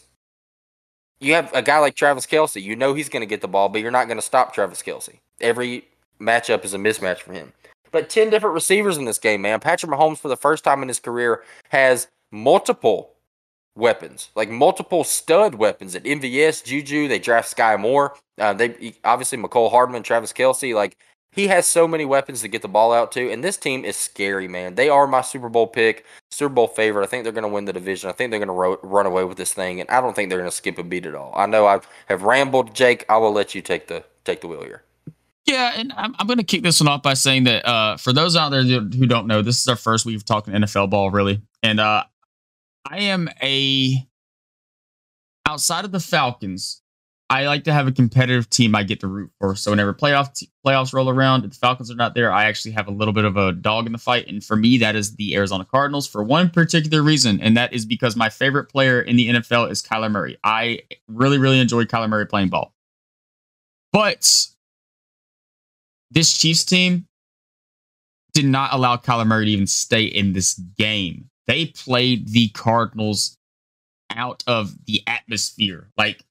you 1.21 1.35
have 1.35 1.53
a 1.53 1.63
guy 1.63 1.79
like 1.79 1.95
Travis 1.95 2.27
Kelce, 2.27 2.63
you 2.63 2.75
know 2.75 2.95
he's 2.95 3.09
going 3.09 3.21
to 3.21 3.27
get 3.27 3.43
the 3.43 3.49
ball, 3.49 3.69
but 3.69 3.83
you're 3.83 3.91
not 3.91 4.07
going 4.07 4.19
to 4.19 4.23
stop 4.23 4.55
Travis 4.55 4.83
Kelce. 4.83 5.19
Every 5.41 5.85
matchup 6.21 6.65
is 6.65 6.75
a 6.75 6.79
mismatch 6.79 7.19
for 7.19 7.33
him. 7.33 7.53
But 7.93 8.09
10 8.09 8.31
different 8.31 8.55
receivers 8.55 8.97
in 8.97 9.05
this 9.05 9.19
game, 9.19 9.43
man. 9.43 9.61
Patrick 9.61 9.93
Mahomes, 9.93 10.19
for 10.19 10.29
the 10.29 10.37
first 10.37 10.65
time 10.65 10.81
in 10.81 10.89
his 10.89 11.01
career, 11.01 11.43
has 11.69 12.09
multiple 12.31 13.11
weapons, 13.81 14.31
like 14.37 14.49
multiple 14.49 15.03
stud 15.03 15.57
weapons 15.57 15.97
at 15.97 16.05
MVS, 16.05 16.65
Juju. 16.65 17.09
They 17.09 17.19
draft 17.19 17.57
Skyy 17.57 17.81
Moore. 17.81 18.15
Uh, 18.39 18.53
they 18.53 18.95
obviously 19.05 19.39
Mecole 19.39 19.71
Hardman, 19.71 20.03
Travis 20.03 20.33
Kelce. 20.33 20.75
Like 20.75 20.97
he 21.33 21.49
has 21.49 21.67
so 21.67 21.87
many 21.87 22.05
weapons 22.05 22.41
to 22.43 22.49
get 22.49 22.63
the 22.63 22.69
ball 22.69 22.93
out 22.93 23.13
to, 23.13 23.31
and 23.31 23.43
this 23.43 23.57
team 23.57 23.85
is 23.85 23.97
scary, 23.97 24.49
man. 24.49 24.75
They 24.75 24.89
are 24.89 25.07
my 25.07 25.21
Super 25.21 25.49
Bowl 25.49 25.67
pick, 25.67 26.05
Super 26.31 26.55
Bowl 26.55 26.67
favorite. 26.67 27.05
I 27.05 27.07
think 27.07 27.25
they're 27.25 27.33
going 27.33 27.43
to 27.43 27.49
win 27.49 27.65
the 27.65 27.73
division. 27.73 28.11
I 28.11 28.13
think 28.13 28.31
they're 28.31 28.41
going 28.41 28.49
to 28.49 28.55
ro- 28.55 28.81
run 28.83 29.07
away 29.07 29.25
with 29.25 29.37
this 29.37 29.53
thing, 29.53 29.81
and 29.81 29.89
I 29.91 30.01
don't 30.01 30.15
think 30.15 30.29
they're 30.29 30.39
going 30.39 30.51
to 30.51 30.57
skip 30.57 30.79
a 30.79 30.83
beat 30.83 31.07
at 31.07 31.15
all. 31.15 31.33
I 31.37 31.47
know 31.47 31.67
I 31.67 31.81
have 32.07 32.23
rambled, 32.23 32.75
Jake. 32.75 33.05
I 33.09 33.17
will 33.17 33.33
let 33.33 33.55
you 33.55 33.63
take 33.63 33.87
the 33.87 34.05
take 34.25 34.41
the 34.41 34.49
wheel 34.49 34.63
here. 34.63 34.83
Yeah, 35.47 35.73
and 35.77 35.93
I'm, 35.97 36.15
I'm 36.19 36.27
going 36.27 36.39
to 36.39 36.45
kick 36.45 36.63
this 36.63 36.81
one 36.81 36.89
off 36.89 37.03
by 37.03 37.15
saying 37.15 37.45
that 37.45 37.67
uh, 37.67 37.97
for 37.97 38.13
those 38.13 38.37
out 38.37 38.51
there 38.51 38.63
who 38.63 39.07
don't 39.07 39.27
know, 39.27 39.43
this 39.43 39.61
is 39.61 39.67
our 39.69 39.77
first 39.77 40.07
week 40.07 40.17
of 40.17 40.25
talking 40.25 40.55
NFL 40.55 40.91
ball, 40.91 41.11
really, 41.11 41.41
and 41.63 41.81
uh, 41.81 42.05
I 42.89 43.01
am 43.01 43.29
a 43.43 44.07
outside 45.47 45.85
of 45.85 45.93
the 45.93 46.01
Falcons. 46.01 46.83
I 47.29 47.47
like 47.47 47.63
to 47.65 47.73
have 47.73 47.87
a 47.87 47.93
competitive 47.93 48.51
team 48.51 48.75
I 48.75 48.83
get 48.83 49.01
to 49.01 49.07
root 49.07 49.31
for. 49.39 49.55
So 49.55 49.71
whenever 49.71 49.95
playoff 49.95 50.35
t- 50.35 50.51
playoffs 50.67 50.93
roll 50.93 51.09
around, 51.09 51.45
if 51.45 51.53
the 51.53 51.57
Falcons 51.57 51.89
are 51.89 51.95
not 51.95 52.15
there, 52.15 52.33
I 52.33 52.47
actually 52.47 52.73
have 52.73 52.89
a 52.89 52.91
little 52.91 53.15
bit 53.15 53.25
of 53.25 53.37
a 53.37 53.53
dog 53.53 53.87
in 53.87 53.93
the 53.93 53.99
fight. 53.99 54.27
And 54.27 54.43
for 54.43 54.57
me, 54.57 54.79
that 54.79 54.97
is 54.97 55.15
the 55.15 55.37
Arizona 55.37 55.65
Cardinals 55.65 56.09
for 56.09 56.25
one 56.25 56.51
particular 56.51 57.03
reason, 57.03 57.41
and 57.41 57.57
that 57.57 57.73
is 57.73 57.87
because 57.87 58.17
my 58.17 58.31
favorite 58.31 58.65
player 58.65 59.01
in 59.01 59.15
the 59.15 59.29
NFL 59.29 59.71
is 59.71 59.81
Kyler 59.81 60.11
Murray. 60.11 60.39
I 60.43 60.81
really, 61.07 61.39
really 61.39 61.61
enjoy 61.61 61.85
Kyler 61.85 62.09
Murray 62.09 62.27
playing 62.27 62.49
ball. 62.49 62.75
But 63.93 64.49
this 66.11 66.37
Chiefs 66.37 66.65
team 66.65 67.07
did 68.33 68.45
not 68.45 68.73
allow 68.73 68.97
Kyler 68.97 69.27
Murray 69.27 69.45
to 69.47 69.51
even 69.53 69.67
stay 69.69 70.03
in 70.03 70.33
this 70.33 70.55
game. 70.55 71.30
They 71.47 71.67
played 71.67 72.29
the 72.29 72.49
Cardinals 72.51 73.37
out 74.11 74.45
of 74.47 74.85
the 74.87 75.03
atmosphere. 75.07 75.91
Like 75.97 76.25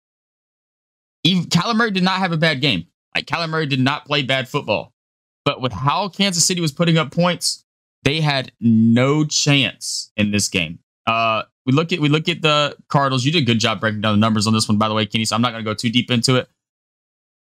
even 1.23 1.44
Kyler 1.45 1.76
Murray 1.76 1.91
did 1.91 2.03
not 2.03 2.19
have 2.19 2.31
a 2.31 2.38
bad 2.38 2.61
game. 2.61 2.88
Like 3.15 3.26
Kyler 3.26 3.49
Murray 3.49 3.65
did 3.65 3.80
not 3.80 4.06
play 4.06 4.22
bad 4.22 4.48
football. 4.48 4.94
But 5.45 5.61
with 5.61 5.73
how 5.73 6.10
Kansas 6.10 6.45
City 6.45 6.61
was 6.61 6.72
putting 6.72 6.98
up 6.98 7.11
points, 7.11 7.65
they 8.03 8.22
had 8.22 8.52
no 8.60 9.26
chance 9.26 10.11
in 10.15 10.31
this 10.31 10.48
game. 10.48 10.80
Uh, 11.07 11.44
we 11.65 11.73
look 11.73 11.91
at 11.91 11.99
we 11.99 12.10
look 12.10 12.30
at 12.30 12.41
the 12.41 12.76
Cardinals. 12.88 13.26
You 13.26 13.31
did 13.31 13.44
a 13.44 13.45
good 13.45 13.60
job 13.60 13.80
breaking 13.80 14.02
down 14.02 14.14
the 14.14 14.19
numbers 14.19 14.48
on 14.48 14.53
this 14.53 14.68
one, 14.68 14.77
by 14.77 14.88
the 14.88 14.94
way, 14.94 15.06
Kenny. 15.06 15.26
So 15.26 15.36
I'm 15.36 15.41
not 15.41 15.52
going 15.52 15.64
to 15.64 15.69
go 15.69 15.73
too 15.73 15.90
deep 15.90 16.11
into 16.11 16.36
it. 16.36 16.48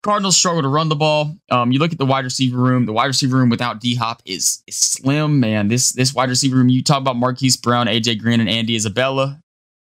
Cardinals 0.03 0.35
struggle 0.35 0.63
to 0.63 0.67
run 0.67 0.89
the 0.89 0.95
ball. 0.95 1.35
Um, 1.51 1.71
you 1.71 1.79
look 1.79 1.91
at 1.91 1.99
the 1.99 2.05
wide 2.05 2.23
receiver 2.23 2.57
room. 2.57 2.85
The 2.85 2.93
wide 2.93 3.05
receiver 3.05 3.37
room 3.37 3.49
without 3.49 3.79
D 3.79 3.95
Hop 3.95 4.21
is, 4.25 4.63
is 4.65 4.75
slim, 4.75 5.39
man. 5.39 5.67
This 5.67 5.91
this 5.91 6.13
wide 6.13 6.29
receiver 6.29 6.55
room. 6.55 6.69
You 6.69 6.83
talk 6.83 6.99
about 6.99 7.17
Marquise 7.17 7.55
Brown, 7.55 7.87
AJ 7.87 8.19
Green, 8.19 8.39
and 8.39 8.49
Andy 8.49 8.75
Isabella. 8.75 9.41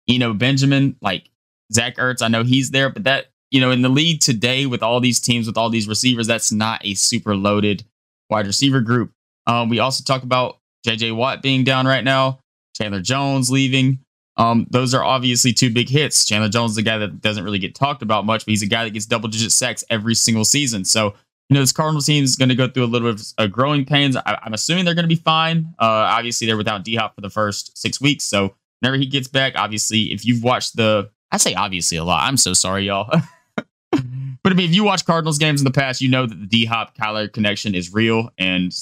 Eno 0.08 0.34
Benjamin, 0.34 0.96
like 1.00 1.30
Zach 1.72 1.96
Ertz. 1.96 2.22
I 2.22 2.28
know 2.28 2.42
he's 2.42 2.72
there, 2.72 2.90
but 2.90 3.04
that 3.04 3.26
you 3.52 3.60
know, 3.60 3.70
in 3.70 3.82
the 3.82 3.88
league 3.88 4.20
today 4.20 4.66
with 4.66 4.82
all 4.82 4.98
these 4.98 5.20
teams, 5.20 5.46
with 5.46 5.58
all 5.58 5.68
these 5.68 5.86
receivers, 5.86 6.26
that's 6.26 6.50
not 6.50 6.84
a 6.84 6.94
super 6.94 7.36
loaded 7.36 7.84
wide 8.30 8.46
receiver 8.46 8.80
group. 8.80 9.12
Um, 9.46 9.68
we 9.68 9.78
also 9.78 10.02
talk 10.02 10.22
about 10.22 10.58
JJ 10.86 11.14
Watt 11.14 11.42
being 11.42 11.62
down 11.62 11.86
right 11.86 12.02
now, 12.02 12.40
Chandler 12.76 13.00
Jones 13.00 13.50
leaving. 13.50 13.98
Um, 14.36 14.66
those 14.70 14.94
are 14.94 15.04
obviously 15.04 15.52
two 15.52 15.70
big 15.70 15.88
hits. 15.88 16.24
Chandler 16.24 16.48
Jones 16.48 16.72
is 16.72 16.78
a 16.78 16.82
guy 16.82 16.98
that 16.98 17.20
doesn't 17.20 17.44
really 17.44 17.58
get 17.58 17.74
talked 17.74 18.02
about 18.02 18.24
much, 18.24 18.44
but 18.44 18.50
he's 18.50 18.62
a 18.62 18.66
guy 18.66 18.84
that 18.84 18.90
gets 18.90 19.06
double 19.06 19.28
digit 19.28 19.52
sacks 19.52 19.84
every 19.90 20.14
single 20.14 20.44
season. 20.44 20.84
So, 20.84 21.14
you 21.48 21.54
know, 21.54 21.60
this 21.60 21.72
Cardinals 21.72 22.06
team 22.06 22.24
is 22.24 22.36
going 22.36 22.48
to 22.48 22.54
go 22.54 22.66
through 22.66 22.84
a 22.84 22.86
little 22.86 23.12
bit 23.12 23.20
of 23.20 23.26
a 23.38 23.48
growing 23.48 23.84
pains. 23.84 24.16
I, 24.16 24.38
am 24.44 24.54
assuming 24.54 24.84
they're 24.84 24.94
going 24.94 25.04
to 25.04 25.14
be 25.14 25.16
fine. 25.16 25.74
Uh, 25.78 25.84
obviously, 25.84 26.46
they're 26.46 26.56
without 26.56 26.84
D 26.84 26.94
Hop 26.94 27.14
for 27.14 27.20
the 27.20 27.30
first 27.30 27.76
six 27.76 28.00
weeks. 28.00 28.24
So, 28.24 28.54
whenever 28.80 28.96
he 28.96 29.06
gets 29.06 29.28
back, 29.28 29.52
obviously, 29.56 30.12
if 30.12 30.24
you've 30.24 30.42
watched 30.42 30.76
the, 30.76 31.10
I 31.30 31.36
say 31.36 31.54
obviously 31.54 31.98
a 31.98 32.04
lot. 32.04 32.26
I'm 32.26 32.38
so 32.38 32.54
sorry, 32.54 32.86
y'all. 32.86 33.12
But 34.42 34.52
I 34.52 34.56
mean, 34.56 34.68
if 34.68 34.74
you 34.74 34.84
watch 34.84 35.06
Cardinals 35.06 35.38
games 35.38 35.60
in 35.60 35.64
the 35.64 35.70
past, 35.70 36.00
you 36.00 36.08
know 36.08 36.26
that 36.26 36.34
the 36.34 36.46
D 36.46 36.64
Hop 36.64 36.96
Kyler 36.96 37.32
connection 37.32 37.74
is 37.74 37.92
real, 37.92 38.30
and 38.38 38.72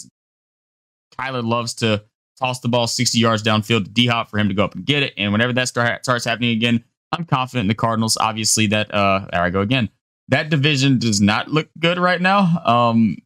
Kyler 1.19 1.45
loves 1.45 1.75
to 1.75 2.05
toss 2.41 2.61
the 2.61 2.69
ball 2.69 2.87
60 2.87 3.19
yards 3.19 3.43
downfield 3.43 3.85
to 3.85 3.91
D 3.91 4.07
Hop 4.07 4.31
for 4.31 4.39
him 4.39 4.49
to 4.49 4.55
go 4.55 4.65
up 4.65 4.75
and 4.75 4.85
get 4.85 5.03
it. 5.03 5.15
And 5.17 5.33
whenever 5.33 5.53
that 5.53 5.69
start, 5.69 6.05
starts 6.05 6.25
happening 6.25 6.51
again, 6.51 6.83
I'm 7.13 7.25
confident 7.25 7.65
in 7.65 7.69
the 7.69 7.75
Cardinals. 7.75 8.17
Obviously, 8.21 8.67
that 8.69 8.93
uh, 8.93 9.27
there 9.31 9.43
I 9.43 9.51
go 9.51 9.61
again. 9.61 9.91
That 10.29 10.49
division 10.49 10.99
does 10.99 11.21
not 11.21 11.49
look 11.49 11.69
good 11.79 11.99
right 11.99 12.21
now. 12.21 12.63
Um, 12.65 13.17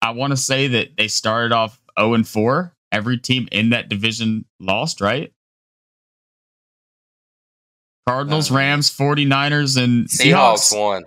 I 0.00 0.10
want 0.10 0.32
to 0.32 0.36
say 0.36 0.66
that 0.68 0.96
they 0.96 1.08
started 1.08 1.52
off 1.52 1.80
0 1.98 2.14
and 2.14 2.26
4. 2.26 2.74
Every 2.90 3.18
team 3.18 3.48
in 3.52 3.70
that 3.70 3.88
division 3.88 4.44
lost, 4.60 5.00
right? 5.00 5.32
Cardinals, 8.06 8.50
uh, 8.50 8.56
Rams, 8.56 8.90
49ers, 8.90 9.82
and 9.82 10.08
Seahawks, 10.08 10.72
Seahawks 10.72 10.78
won. 10.78 11.04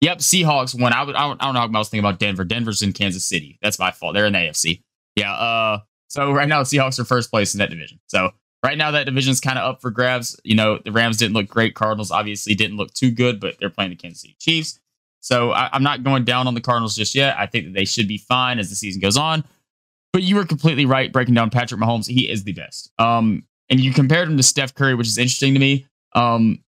Yep, 0.00 0.18
Seahawks 0.18 0.78
won. 0.78 0.92
I, 0.92 1.04
would, 1.04 1.14
I, 1.14 1.28
don't, 1.28 1.40
I 1.40 1.44
don't 1.46 1.54
know 1.54 1.60
how 1.60 1.66
I 1.66 1.78
was 1.78 1.88
thinking 1.88 2.04
about 2.04 2.18
Denver. 2.18 2.44
Denver's 2.44 2.82
in 2.82 2.92
Kansas 2.92 3.24
City. 3.24 3.58
That's 3.62 3.78
my 3.78 3.92
fault. 3.92 4.14
They're 4.14 4.26
in 4.26 4.32
the 4.32 4.40
AFC. 4.40 4.82
Yeah. 5.14 5.32
Uh. 5.32 5.78
So 6.12 6.30
right 6.30 6.46
now, 6.46 6.62
Seahawks 6.62 6.98
are 6.98 7.06
first 7.06 7.30
place 7.30 7.54
in 7.54 7.58
that 7.60 7.70
division. 7.70 7.98
So 8.06 8.32
right 8.62 8.76
now, 8.76 8.90
that 8.90 9.06
division's 9.06 9.40
kind 9.40 9.58
of 9.58 9.64
up 9.64 9.80
for 9.80 9.90
grabs. 9.90 10.38
You 10.44 10.54
know, 10.54 10.78
the 10.84 10.92
Rams 10.92 11.16
didn't 11.16 11.32
look 11.32 11.48
great. 11.48 11.74
Cardinals 11.74 12.10
obviously 12.10 12.54
didn't 12.54 12.76
look 12.76 12.92
too 12.92 13.10
good, 13.10 13.40
but 13.40 13.56
they're 13.58 13.70
playing 13.70 13.92
the 13.92 13.96
Kansas 13.96 14.20
City 14.20 14.36
Chiefs. 14.38 14.78
So 15.20 15.52
I, 15.52 15.70
I'm 15.72 15.82
not 15.82 16.02
going 16.02 16.24
down 16.24 16.46
on 16.46 16.52
the 16.52 16.60
Cardinals 16.60 16.94
just 16.94 17.14
yet. 17.14 17.38
I 17.38 17.46
think 17.46 17.64
that 17.64 17.72
they 17.72 17.86
should 17.86 18.08
be 18.08 18.18
fine 18.18 18.58
as 18.58 18.68
the 18.68 18.76
season 18.76 19.00
goes 19.00 19.16
on. 19.16 19.42
But 20.12 20.22
you 20.22 20.36
were 20.36 20.44
completely 20.44 20.84
right 20.84 21.10
breaking 21.10 21.32
down 21.32 21.48
Patrick 21.48 21.80
Mahomes. 21.80 22.06
He 22.06 22.28
is 22.28 22.44
the 22.44 22.52
best. 22.52 22.92
Um, 22.98 23.44
and 23.70 23.80
you 23.80 23.94
compared 23.94 24.28
him 24.28 24.36
to 24.36 24.42
Steph 24.42 24.74
Curry, 24.74 24.94
which 24.94 25.06
is 25.06 25.16
interesting 25.16 25.54
to 25.54 25.60
me. 25.60 25.86
Um, 26.14 26.62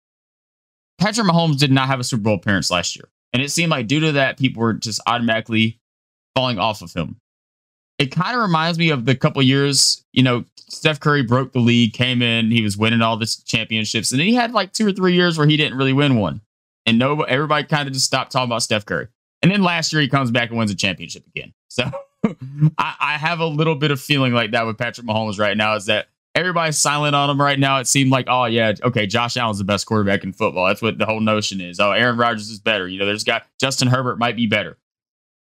Patrick 0.99 1.25
Mahomes 1.25 1.57
did 1.57 1.71
not 1.71 1.87
have 1.87 1.99
a 1.99 2.03
Super 2.03 2.21
Bowl 2.21 2.35
appearance 2.35 2.69
last 2.69 2.95
year. 2.95 3.09
And 3.33 3.41
it 3.41 3.49
seemed 3.49 3.71
like 3.71 3.87
due 3.87 4.01
to 4.01 4.11
that, 4.11 4.37
people 4.37 4.61
were 4.61 4.73
just 4.73 5.01
automatically 5.07 5.79
falling 6.35 6.59
off 6.59 6.83
of 6.83 6.93
him. 6.93 7.15
It 8.01 8.11
kind 8.11 8.35
of 8.35 8.41
reminds 8.41 8.79
me 8.79 8.89
of 8.89 9.05
the 9.05 9.15
couple 9.15 9.43
years, 9.43 10.03
you 10.11 10.23
know, 10.23 10.43
Steph 10.55 10.99
Curry 10.99 11.21
broke 11.21 11.51
the 11.51 11.59
league, 11.59 11.93
came 11.93 12.23
in, 12.23 12.49
he 12.49 12.63
was 12.63 12.75
winning 12.75 13.03
all 13.03 13.15
the 13.15 13.27
championships, 13.45 14.11
and 14.11 14.19
then 14.19 14.25
he 14.25 14.33
had 14.33 14.53
like 14.53 14.73
two 14.73 14.87
or 14.87 14.91
three 14.91 15.13
years 15.13 15.37
where 15.37 15.45
he 15.45 15.55
didn't 15.55 15.77
really 15.77 15.93
win 15.93 16.15
one. 16.17 16.41
And 16.87 16.97
no, 16.97 17.21
everybody 17.21 17.67
kind 17.67 17.87
of 17.87 17.93
just 17.93 18.07
stopped 18.07 18.31
talking 18.31 18.49
about 18.49 18.63
Steph 18.63 18.87
Curry. 18.87 19.07
And 19.43 19.51
then 19.51 19.61
last 19.61 19.93
year 19.93 20.01
he 20.01 20.07
comes 20.07 20.31
back 20.31 20.49
and 20.49 20.57
wins 20.57 20.71
a 20.71 20.75
championship 20.75 21.25
again. 21.27 21.53
So 21.71 21.89
I, 22.77 22.95
I 22.99 23.17
have 23.17 23.39
a 23.39 23.45
little 23.45 23.75
bit 23.75 23.91
of 23.91 24.01
feeling 24.01 24.33
like 24.33 24.51
that 24.51 24.65
with 24.65 24.77
Patrick 24.77 25.07
Mahomes 25.07 25.39
right 25.39 25.55
now 25.55 25.75
is 25.75 25.85
that 25.85 26.07
everybody's 26.35 26.77
silent 26.77 27.15
on 27.15 27.29
him 27.29 27.39
right 27.39 27.57
now. 27.57 27.79
It 27.79 27.87
seemed 27.87 28.11
like, 28.11 28.25
oh 28.27 28.43
yeah, 28.43 28.73
okay, 28.83 29.07
Josh 29.07 29.37
Allen's 29.37 29.57
the 29.57 29.63
best 29.63 29.85
quarterback 29.85 30.25
in 30.25 30.33
football. 30.33 30.67
That's 30.67 30.81
what 30.81 30.97
the 30.97 31.05
whole 31.05 31.21
notion 31.21 31.61
is. 31.61 31.79
Oh, 31.79 31.91
Aaron 31.91 32.17
Rodgers 32.17 32.49
is 32.49 32.59
better. 32.59 32.89
You 32.89 32.99
know, 32.99 33.05
there's 33.05 33.23
got 33.23 33.45
Justin 33.57 33.87
Herbert 33.87 34.19
might 34.19 34.35
be 34.35 34.47
better. 34.47 34.77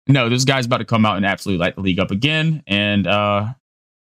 No, 0.06 0.28
this 0.28 0.44
guy's 0.44 0.66
about 0.66 0.78
to 0.78 0.84
come 0.84 1.06
out 1.06 1.16
and 1.16 1.26
absolutely 1.26 1.64
light 1.64 1.76
the 1.76 1.82
league 1.82 2.00
up 2.00 2.10
again. 2.10 2.62
And 2.66 3.06
uh 3.06 3.54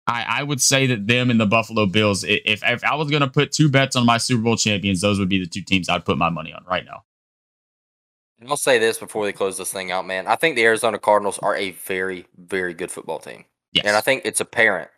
I, 0.09 0.25
I 0.39 0.43
would 0.43 0.61
say 0.61 0.87
that 0.87 1.05
them 1.05 1.29
and 1.29 1.39
the 1.39 1.45
Buffalo 1.45 1.85
Bills, 1.85 2.23
if 2.23 2.63
if 2.63 2.83
I 2.83 2.95
was 2.95 3.11
gonna 3.11 3.27
put 3.27 3.51
two 3.51 3.69
bets 3.69 3.95
on 3.95 4.05
my 4.05 4.17
Super 4.17 4.41
Bowl 4.41 4.55
champions, 4.55 5.01
those 5.01 5.19
would 5.19 5.29
be 5.29 5.39
the 5.39 5.47
two 5.47 5.61
teams 5.61 5.89
I'd 5.89 6.05
put 6.05 6.17
my 6.17 6.29
money 6.29 6.53
on 6.53 6.63
right 6.67 6.85
now. 6.85 7.03
And 8.39 8.49
I'll 8.49 8.57
say 8.57 8.77
this 8.77 8.99
before 8.99 9.23
we 9.23 9.33
close 9.33 9.57
this 9.57 9.71
thing 9.71 9.91
out, 9.91 10.05
man. 10.05 10.27
I 10.27 10.35
think 10.35 10.55
the 10.55 10.63
Arizona 10.63 10.99
Cardinals 10.99 11.39
are 11.39 11.55
a 11.55 11.71
very, 11.71 12.25
very 12.37 12.73
good 12.73 12.91
football 12.91 13.19
team. 13.19 13.45
Yes. 13.73 13.85
And 13.85 13.95
I 13.95 14.01
think 14.01 14.21
it's 14.25 14.39
apparent. 14.39 14.89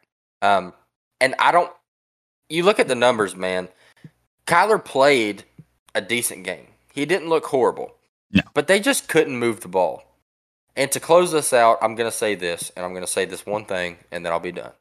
Um, 0.41 0.74
and 1.22 1.36
I 1.40 1.52
don't. 1.52 1.72
You 2.49 2.64
look 2.64 2.80
at 2.80 2.88
the 2.88 2.95
numbers, 2.95 3.36
man. 3.36 3.70
Kyler 4.45 4.84
played 4.84 5.44
a 5.95 6.02
decent 6.02 6.44
game. 6.44 6.68
He 6.91 7.06
didn't 7.06 7.30
look 7.30 7.45
horrible. 7.45 7.95
No. 8.32 8.41
But 8.53 8.68
they 8.68 8.80
just 8.80 9.07
couldn't 9.07 9.38
move 9.38 9.61
the 9.61 9.68
ball. 9.68 10.03
And 10.80 10.91
to 10.93 10.99
close 10.99 11.31
this 11.31 11.51
out, 11.51 11.77
I'm 11.81 11.95
going 11.95 12.10
to 12.10 12.15
say 12.15 12.35
this, 12.35 12.72
and 12.76 12.85
I'm 12.85 12.91
going 12.91 13.06
to 13.06 13.11
say 13.11 13.26
this 13.26 13.45
one 13.45 13.65
thing, 13.65 13.97
and 14.11 14.26
then 14.26 14.31
I'll 14.31 14.39
be 14.39 14.53
done. 14.53 14.72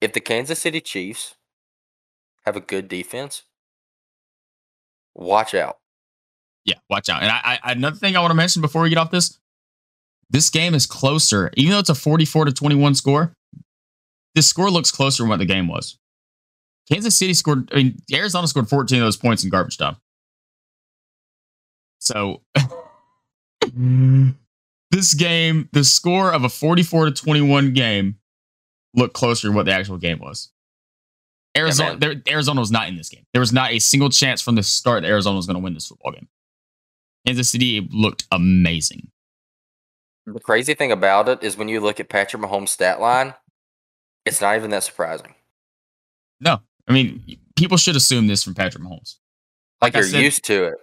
If 0.00 0.14
the 0.14 0.20
Kansas 0.20 0.58
City 0.58 0.80
Chiefs 0.80 1.36
have 2.44 2.56
a 2.56 2.60
good 2.60 2.88
defense, 2.88 3.42
watch 5.14 5.54
out. 5.54 5.78
Yeah, 6.64 6.76
watch 6.88 7.08
out. 7.08 7.22
And 7.22 7.30
I, 7.30 7.60
I 7.62 7.72
another 7.72 7.96
thing 7.96 8.16
I 8.16 8.20
want 8.20 8.30
to 8.30 8.36
mention 8.36 8.62
before 8.62 8.82
we 8.82 8.88
get 8.88 8.98
off 8.98 9.10
this, 9.10 9.38
this 10.30 10.48
game 10.48 10.74
is 10.74 10.86
closer, 10.86 11.50
even 11.54 11.72
though 11.72 11.80
it's 11.80 11.90
a 11.90 11.94
44 11.94 12.46
to 12.46 12.52
21 12.52 12.94
score 12.94 13.36
this 14.34 14.46
score 14.46 14.70
looks 14.70 14.90
closer 14.90 15.22
than 15.22 15.30
what 15.30 15.38
the 15.38 15.44
game 15.44 15.68
was. 15.68 15.98
Kansas 16.90 17.16
City 17.16 17.34
scored. 17.34 17.70
I 17.72 17.76
mean, 17.76 17.98
Arizona 18.12 18.46
scored 18.46 18.68
14 18.68 18.98
of 18.98 19.06
those 19.06 19.16
points 19.16 19.44
in 19.44 19.50
garbage 19.50 19.78
time. 19.78 19.96
So 21.98 22.42
mm. 23.62 24.34
This 24.92 25.14
game, 25.14 25.68
the 25.72 25.82
score 25.82 26.32
of 26.32 26.44
a 26.44 26.48
44 26.48 27.06
to 27.06 27.10
21 27.10 27.72
game, 27.72 28.16
looked 28.94 29.14
closer 29.14 29.48
to 29.48 29.52
what 29.52 29.66
the 29.66 29.72
actual 29.72 29.98
game 29.98 30.20
was. 30.20 30.50
Arizona, 31.56 31.98
yeah, 32.00 32.14
Arizona 32.32 32.60
was 32.60 32.70
not 32.70 32.88
in 32.88 32.96
this 32.96 33.08
game. 33.08 33.24
There 33.32 33.40
was 33.40 33.52
not 33.52 33.72
a 33.72 33.78
single 33.78 34.10
chance 34.10 34.40
from 34.40 34.54
the 34.54 34.62
start 34.62 35.02
that 35.02 35.08
Arizona 35.08 35.36
was 35.36 35.46
going 35.46 35.56
to 35.56 35.62
win 35.62 35.74
this 35.74 35.86
football 35.86 36.12
game. 36.12 36.28
Kansas 37.26 37.50
City 37.50 37.86
looked 37.90 38.26
amazing. 38.30 39.10
The 40.26 40.40
crazy 40.40 40.74
thing 40.74 40.92
about 40.92 41.28
it 41.28 41.42
is 41.42 41.56
when 41.56 41.68
you 41.68 41.80
look 41.80 41.98
at 41.98 42.08
Patrick 42.08 42.42
Mahomes' 42.42 42.68
stat 42.68 43.00
line, 43.00 43.34
it's 44.24 44.40
not 44.40 44.56
even 44.56 44.70
that 44.70 44.84
surprising. 44.84 45.34
No, 46.40 46.60
I 46.86 46.92
mean 46.92 47.38
people 47.56 47.76
should 47.76 47.96
assume 47.96 48.26
this 48.26 48.42
from 48.42 48.54
Patrick 48.54 48.82
Mahomes. 48.82 49.16
Like, 49.80 49.94
like 49.94 49.94
you're 49.94 50.04
said, 50.04 50.22
used 50.22 50.44
to 50.44 50.64
it. 50.64 50.74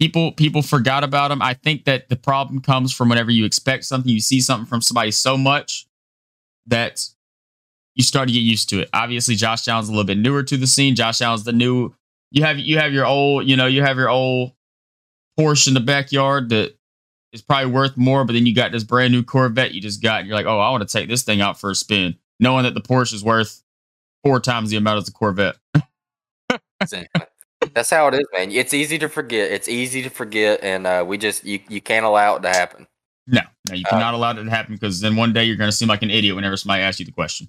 People 0.00 0.32
people 0.32 0.62
forgot 0.62 1.04
about 1.04 1.30
him. 1.30 1.42
I 1.42 1.54
think 1.54 1.84
that 1.84 2.08
the 2.08 2.16
problem 2.16 2.60
comes 2.60 2.92
from 2.92 3.10
whenever 3.10 3.30
you 3.30 3.44
expect 3.44 3.84
something, 3.84 4.10
you 4.10 4.20
see 4.20 4.40
something 4.40 4.66
from 4.66 4.80
somebody 4.80 5.10
so 5.10 5.36
much 5.36 5.86
that 6.66 7.04
you 7.94 8.02
start 8.02 8.28
to 8.28 8.32
get 8.32 8.40
used 8.40 8.70
to 8.70 8.80
it. 8.80 8.88
Obviously, 8.94 9.34
Josh 9.34 9.68
Allen's 9.68 9.88
a 9.88 9.92
little 9.92 10.04
bit 10.04 10.16
newer 10.16 10.42
to 10.42 10.56
the 10.56 10.66
scene. 10.66 10.94
Josh 10.94 11.20
Allen's 11.20 11.44
the 11.44 11.52
new. 11.52 11.94
You 12.30 12.44
have 12.44 12.58
you 12.58 12.78
have 12.78 12.92
your 12.92 13.04
old, 13.04 13.46
you 13.46 13.56
know, 13.56 13.66
you 13.66 13.82
have 13.82 13.98
your 13.98 14.08
old 14.08 14.52
Porsche 15.38 15.68
in 15.68 15.74
the 15.74 15.80
backyard 15.80 16.48
that 16.48 16.76
is 17.32 17.42
probably 17.42 17.70
worth 17.70 17.96
more, 17.96 18.24
but 18.24 18.32
then 18.32 18.46
you 18.46 18.54
got 18.54 18.72
this 18.72 18.84
brand 18.84 19.12
new 19.12 19.22
Corvette 19.22 19.74
you 19.74 19.80
just 19.80 20.02
got, 20.02 20.20
and 20.20 20.28
you're 20.28 20.36
like, 20.36 20.46
oh, 20.46 20.58
I 20.58 20.70
want 20.70 20.86
to 20.88 20.92
take 20.92 21.08
this 21.08 21.22
thing 21.22 21.40
out 21.40 21.60
for 21.60 21.70
a 21.70 21.74
spin, 21.74 22.16
knowing 22.38 22.64
that 22.64 22.74
the 22.74 22.80
Porsche 22.80 23.12
is 23.12 23.22
worth 23.22 23.62
four 24.24 24.40
times 24.40 24.70
the 24.70 24.76
amount 24.76 24.98
as 24.98 25.04
the 25.04 25.12
Corvette. 25.12 25.56
That's 27.74 27.90
how 27.90 28.08
it 28.08 28.14
is, 28.14 28.26
man. 28.32 28.50
It's 28.50 28.72
easy 28.72 28.98
to 28.98 29.08
forget. 29.08 29.50
It's 29.52 29.68
easy 29.68 30.02
to 30.02 30.10
forget, 30.10 30.60
and 30.62 30.86
uh, 30.86 31.04
we 31.06 31.18
just 31.18 31.44
you 31.44 31.60
you 31.68 31.80
can't 31.80 32.06
allow 32.06 32.36
it 32.36 32.40
to 32.42 32.48
happen. 32.48 32.86
No, 33.26 33.42
no, 33.68 33.74
you 33.74 33.84
cannot 33.84 34.14
uh, 34.14 34.16
allow 34.16 34.30
it 34.32 34.42
to 34.42 34.50
happen 34.50 34.74
because 34.74 35.00
then 35.00 35.14
one 35.14 35.32
day 35.32 35.44
you're 35.44 35.56
going 35.56 35.70
to 35.70 35.76
seem 35.76 35.88
like 35.88 36.02
an 36.02 36.10
idiot 36.10 36.34
whenever 36.34 36.56
somebody 36.56 36.82
asks 36.82 37.00
you 37.00 37.06
the 37.06 37.12
question. 37.12 37.48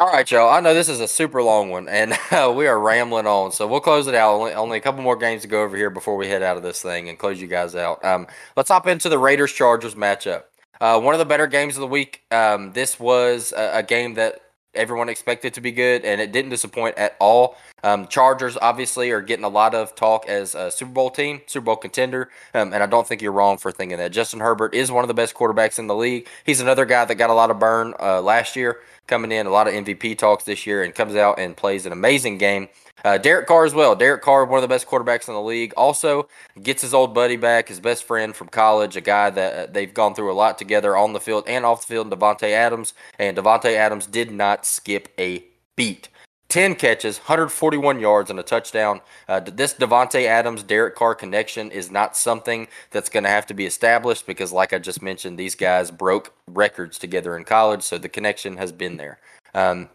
All 0.00 0.06
right, 0.12 0.30
y'all. 0.30 0.48
I 0.48 0.60
know 0.60 0.74
this 0.74 0.88
is 0.88 1.00
a 1.00 1.08
super 1.08 1.42
long 1.42 1.70
one, 1.70 1.88
and 1.88 2.16
uh, 2.30 2.52
we 2.56 2.68
are 2.68 2.78
rambling 2.78 3.26
on, 3.26 3.50
so 3.50 3.66
we'll 3.66 3.80
close 3.80 4.06
it 4.06 4.14
out. 4.14 4.32
Only, 4.32 4.54
only 4.54 4.78
a 4.78 4.80
couple 4.80 5.02
more 5.02 5.16
games 5.16 5.42
to 5.42 5.48
go 5.48 5.62
over 5.62 5.76
here 5.76 5.90
before 5.90 6.16
we 6.16 6.28
head 6.28 6.42
out 6.42 6.56
of 6.56 6.62
this 6.62 6.80
thing 6.80 7.08
and 7.08 7.18
close 7.18 7.40
you 7.40 7.48
guys 7.48 7.74
out. 7.74 8.04
Um, 8.04 8.28
let's 8.56 8.70
hop 8.70 8.86
into 8.86 9.08
the 9.08 9.18
Raiders 9.18 9.52
Chargers 9.52 9.96
matchup. 9.96 10.44
Uh, 10.80 11.00
one 11.00 11.14
of 11.14 11.18
the 11.18 11.24
better 11.24 11.48
games 11.48 11.76
of 11.76 11.80
the 11.80 11.88
week. 11.88 12.22
Um, 12.30 12.72
this 12.74 13.00
was 13.00 13.52
a, 13.56 13.78
a, 13.78 13.82
game 13.82 14.14
that 14.14 14.40
everyone 14.74 15.08
expected 15.08 15.54
to 15.54 15.60
be 15.60 15.72
good, 15.72 16.04
and 16.04 16.20
it 16.20 16.32
didn't 16.32 16.50
disappoint 16.50 16.96
at 16.98 17.16
all. 17.20 17.56
Um, 17.82 18.06
Chargers 18.08 18.56
obviously 18.60 19.10
are 19.10 19.20
getting 19.20 19.44
a 19.44 19.48
lot 19.48 19.74
of 19.74 19.94
talk 19.94 20.26
as 20.28 20.54
a 20.54 20.70
Super 20.70 20.92
Bowl 20.92 21.10
team, 21.10 21.40
Super 21.46 21.64
Bowl 21.66 21.76
contender, 21.76 22.30
um, 22.54 22.72
and 22.72 22.82
I 22.82 22.86
don't 22.86 23.06
think 23.06 23.22
you're 23.22 23.32
wrong 23.32 23.58
for 23.58 23.72
thinking 23.72 23.98
that. 23.98 24.12
Justin 24.12 24.40
Herbert 24.40 24.74
is 24.74 24.90
one 24.90 25.04
of 25.04 25.08
the 25.08 25.14
best 25.14 25.34
quarterbacks 25.34 25.78
in 25.78 25.86
the 25.86 25.94
league. 25.94 26.28
He's 26.44 26.60
another 26.60 26.84
guy 26.84 27.04
that 27.04 27.14
got 27.14 27.30
a 27.30 27.34
lot 27.34 27.50
of 27.50 27.58
burn 27.58 27.94
uh, 28.00 28.20
last 28.20 28.56
year 28.56 28.80
coming 29.06 29.32
in, 29.32 29.46
a 29.46 29.50
lot 29.50 29.66
of 29.66 29.74
MVP 29.74 30.18
talks 30.18 30.44
this 30.44 30.66
year, 30.66 30.82
and 30.82 30.94
comes 30.94 31.16
out 31.16 31.38
and 31.38 31.56
plays 31.56 31.86
an 31.86 31.92
amazing 31.92 32.38
game. 32.38 32.68
Uh, 33.04 33.18
Derek 33.18 33.46
Carr 33.46 33.64
as 33.64 33.74
well. 33.74 33.94
Derek 33.94 34.22
Carr, 34.22 34.44
one 34.44 34.58
of 34.58 34.62
the 34.62 34.68
best 34.68 34.86
quarterbacks 34.86 35.28
in 35.28 35.34
the 35.34 35.42
league, 35.42 35.72
also 35.76 36.28
gets 36.62 36.82
his 36.82 36.94
old 36.94 37.14
buddy 37.14 37.36
back, 37.36 37.68
his 37.68 37.80
best 37.80 38.04
friend 38.04 38.34
from 38.34 38.48
college, 38.48 38.96
a 38.96 39.00
guy 39.00 39.30
that 39.30 39.54
uh, 39.54 39.72
they've 39.72 39.94
gone 39.94 40.14
through 40.14 40.32
a 40.32 40.34
lot 40.34 40.58
together 40.58 40.96
on 40.96 41.12
the 41.12 41.20
field 41.20 41.44
and 41.46 41.64
off 41.64 41.82
the 41.82 41.94
field, 41.94 42.10
Davante 42.10 42.50
Adams. 42.50 42.94
And 43.18 43.36
Davante 43.36 43.74
Adams 43.74 44.06
did 44.06 44.30
not 44.30 44.66
skip 44.66 45.08
a 45.18 45.44
beat. 45.76 46.08
10 46.48 46.76
catches, 46.76 47.18
141 47.18 48.00
yards, 48.00 48.30
and 48.30 48.40
a 48.40 48.42
touchdown. 48.42 49.00
Uh, 49.28 49.40
this 49.40 49.74
Davante 49.74 50.24
Adams 50.24 50.62
Derek 50.62 50.96
Carr 50.96 51.14
connection 51.14 51.70
is 51.70 51.90
not 51.90 52.16
something 52.16 52.68
that's 52.90 53.10
going 53.10 53.24
to 53.24 53.28
have 53.28 53.44
to 53.46 53.54
be 53.54 53.66
established 53.66 54.26
because, 54.26 54.50
like 54.50 54.72
I 54.72 54.78
just 54.78 55.02
mentioned, 55.02 55.38
these 55.38 55.54
guys 55.54 55.90
broke 55.90 56.32
records 56.46 56.98
together 56.98 57.36
in 57.36 57.44
college, 57.44 57.82
so 57.82 57.98
the 57.98 58.08
connection 58.08 58.56
has 58.56 58.72
been 58.72 58.96
there. 58.96 59.18
Um, 59.54 59.90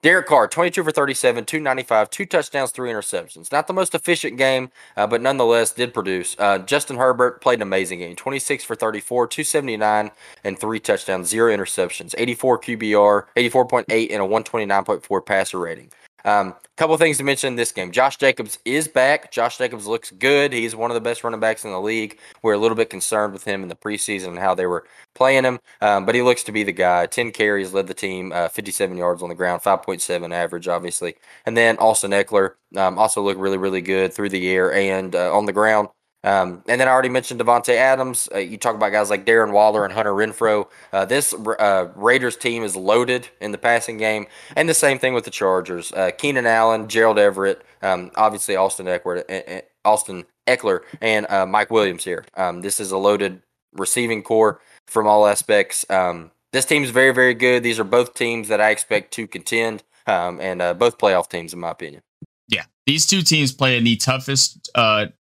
Derek 0.00 0.26
Carr, 0.26 0.46
22 0.46 0.84
for 0.84 0.92
37, 0.92 1.44
295, 1.44 2.08
two 2.08 2.24
touchdowns, 2.24 2.70
three 2.70 2.88
interceptions. 2.88 3.50
Not 3.50 3.66
the 3.66 3.72
most 3.72 3.96
efficient 3.96 4.38
game, 4.38 4.70
uh, 4.96 5.08
but 5.08 5.20
nonetheless 5.20 5.72
did 5.72 5.92
produce. 5.92 6.36
Uh, 6.38 6.58
Justin 6.58 6.98
Herbert 6.98 7.40
played 7.40 7.58
an 7.58 7.62
amazing 7.62 7.98
game, 7.98 8.14
26 8.14 8.62
for 8.62 8.76
34, 8.76 9.26
279, 9.26 10.12
and 10.44 10.56
three 10.56 10.78
touchdowns, 10.78 11.28
zero 11.28 11.52
interceptions, 11.52 12.14
84 12.16 12.60
QBR, 12.60 13.24
84.8, 13.36 14.12
and 14.12 14.22
a 14.22 14.26
129.4 14.26 15.26
passer 15.26 15.58
rating. 15.58 15.90
Um, 16.28 16.48
a 16.48 16.76
couple 16.76 16.96
things 16.98 17.16
to 17.16 17.24
mention 17.24 17.48
in 17.48 17.56
this 17.56 17.72
game. 17.72 17.90
Josh 17.90 18.18
Jacobs 18.18 18.58
is 18.66 18.86
back. 18.86 19.32
Josh 19.32 19.56
Jacobs 19.56 19.86
looks 19.86 20.10
good. 20.10 20.52
He's 20.52 20.76
one 20.76 20.90
of 20.90 20.94
the 20.94 21.00
best 21.00 21.24
running 21.24 21.40
backs 21.40 21.64
in 21.64 21.70
the 21.70 21.80
league. 21.80 22.18
We're 22.42 22.52
a 22.52 22.58
little 22.58 22.76
bit 22.76 22.90
concerned 22.90 23.32
with 23.32 23.44
him 23.44 23.62
in 23.62 23.70
the 23.70 23.74
preseason 23.74 24.28
and 24.28 24.38
how 24.38 24.54
they 24.54 24.66
were 24.66 24.84
playing 25.14 25.44
him, 25.44 25.58
um, 25.80 26.04
but 26.04 26.14
he 26.14 26.20
looks 26.20 26.42
to 26.42 26.52
be 26.52 26.64
the 26.64 26.72
guy. 26.72 27.06
10 27.06 27.30
carries, 27.30 27.72
led 27.72 27.86
the 27.86 27.94
team, 27.94 28.30
uh, 28.32 28.48
57 28.48 28.94
yards 28.98 29.22
on 29.22 29.30
the 29.30 29.34
ground, 29.34 29.62
5.7 29.62 30.34
average, 30.34 30.68
obviously. 30.68 31.14
And 31.46 31.56
then 31.56 31.78
Austin 31.78 32.10
Ekeler 32.10 32.56
um, 32.76 32.98
also 32.98 33.22
looked 33.22 33.40
really, 33.40 33.58
really 33.58 33.80
good 33.80 34.12
through 34.12 34.28
the 34.28 34.50
air 34.50 34.70
and 34.70 35.14
uh, 35.16 35.34
on 35.34 35.46
the 35.46 35.54
ground. 35.54 35.88
Um, 36.24 36.64
and 36.66 36.80
then 36.80 36.88
I 36.88 36.90
already 36.90 37.08
mentioned 37.08 37.40
Davante 37.40 37.74
Adams. 37.74 38.28
Uh, 38.34 38.38
you 38.38 38.56
talk 38.56 38.74
about 38.74 38.90
guys 38.90 39.08
like 39.08 39.24
Darren 39.24 39.52
Waller 39.52 39.84
and 39.84 39.92
Hunter 39.92 40.12
Renfrow. 40.12 40.66
Uh, 40.92 41.04
this 41.04 41.32
uh, 41.32 41.88
Raiders 41.94 42.36
team 42.36 42.64
is 42.64 42.74
loaded 42.74 43.28
in 43.40 43.52
the 43.52 43.58
passing 43.58 43.98
game, 43.98 44.26
and 44.56 44.68
the 44.68 44.74
same 44.74 44.98
thing 44.98 45.14
with 45.14 45.24
the 45.24 45.30
Chargers. 45.30 45.92
Uh, 45.92 46.10
Keenan 46.16 46.46
Allen, 46.46 46.88
Gerald 46.88 47.18
Everett, 47.18 47.62
um, 47.82 48.10
obviously 48.16 48.56
Austin 48.56 48.86
Ekeler, 48.86 49.22
uh, 49.30 49.60
Austin 49.84 50.24
Ekeler, 50.46 50.80
and 51.00 51.26
uh, 51.30 51.46
Mike 51.46 51.70
Williams 51.70 52.04
here. 52.04 52.24
Um, 52.36 52.62
this 52.62 52.80
is 52.80 52.90
a 52.90 52.98
loaded 52.98 53.42
receiving 53.72 54.22
core 54.22 54.60
from 54.88 55.06
all 55.06 55.26
aspects. 55.26 55.88
Um, 55.88 56.32
this 56.52 56.64
team 56.64 56.82
is 56.82 56.90
very, 56.90 57.12
very 57.12 57.34
good. 57.34 57.62
These 57.62 57.78
are 57.78 57.84
both 57.84 58.14
teams 58.14 58.48
that 58.48 58.60
I 58.60 58.70
expect 58.70 59.12
to 59.14 59.28
contend, 59.28 59.84
um, 60.06 60.40
and 60.40 60.78
both 60.78 60.98
playoff 60.98 61.28
teams, 61.28 61.52
in 61.52 61.60
my 61.60 61.70
opinion. 61.70 62.02
Yeah, 62.48 62.64
these 62.86 63.06
two 63.06 63.22
teams 63.22 63.52
play 63.52 63.76
in 63.76 63.84
the 63.84 63.96
toughest 63.96 64.68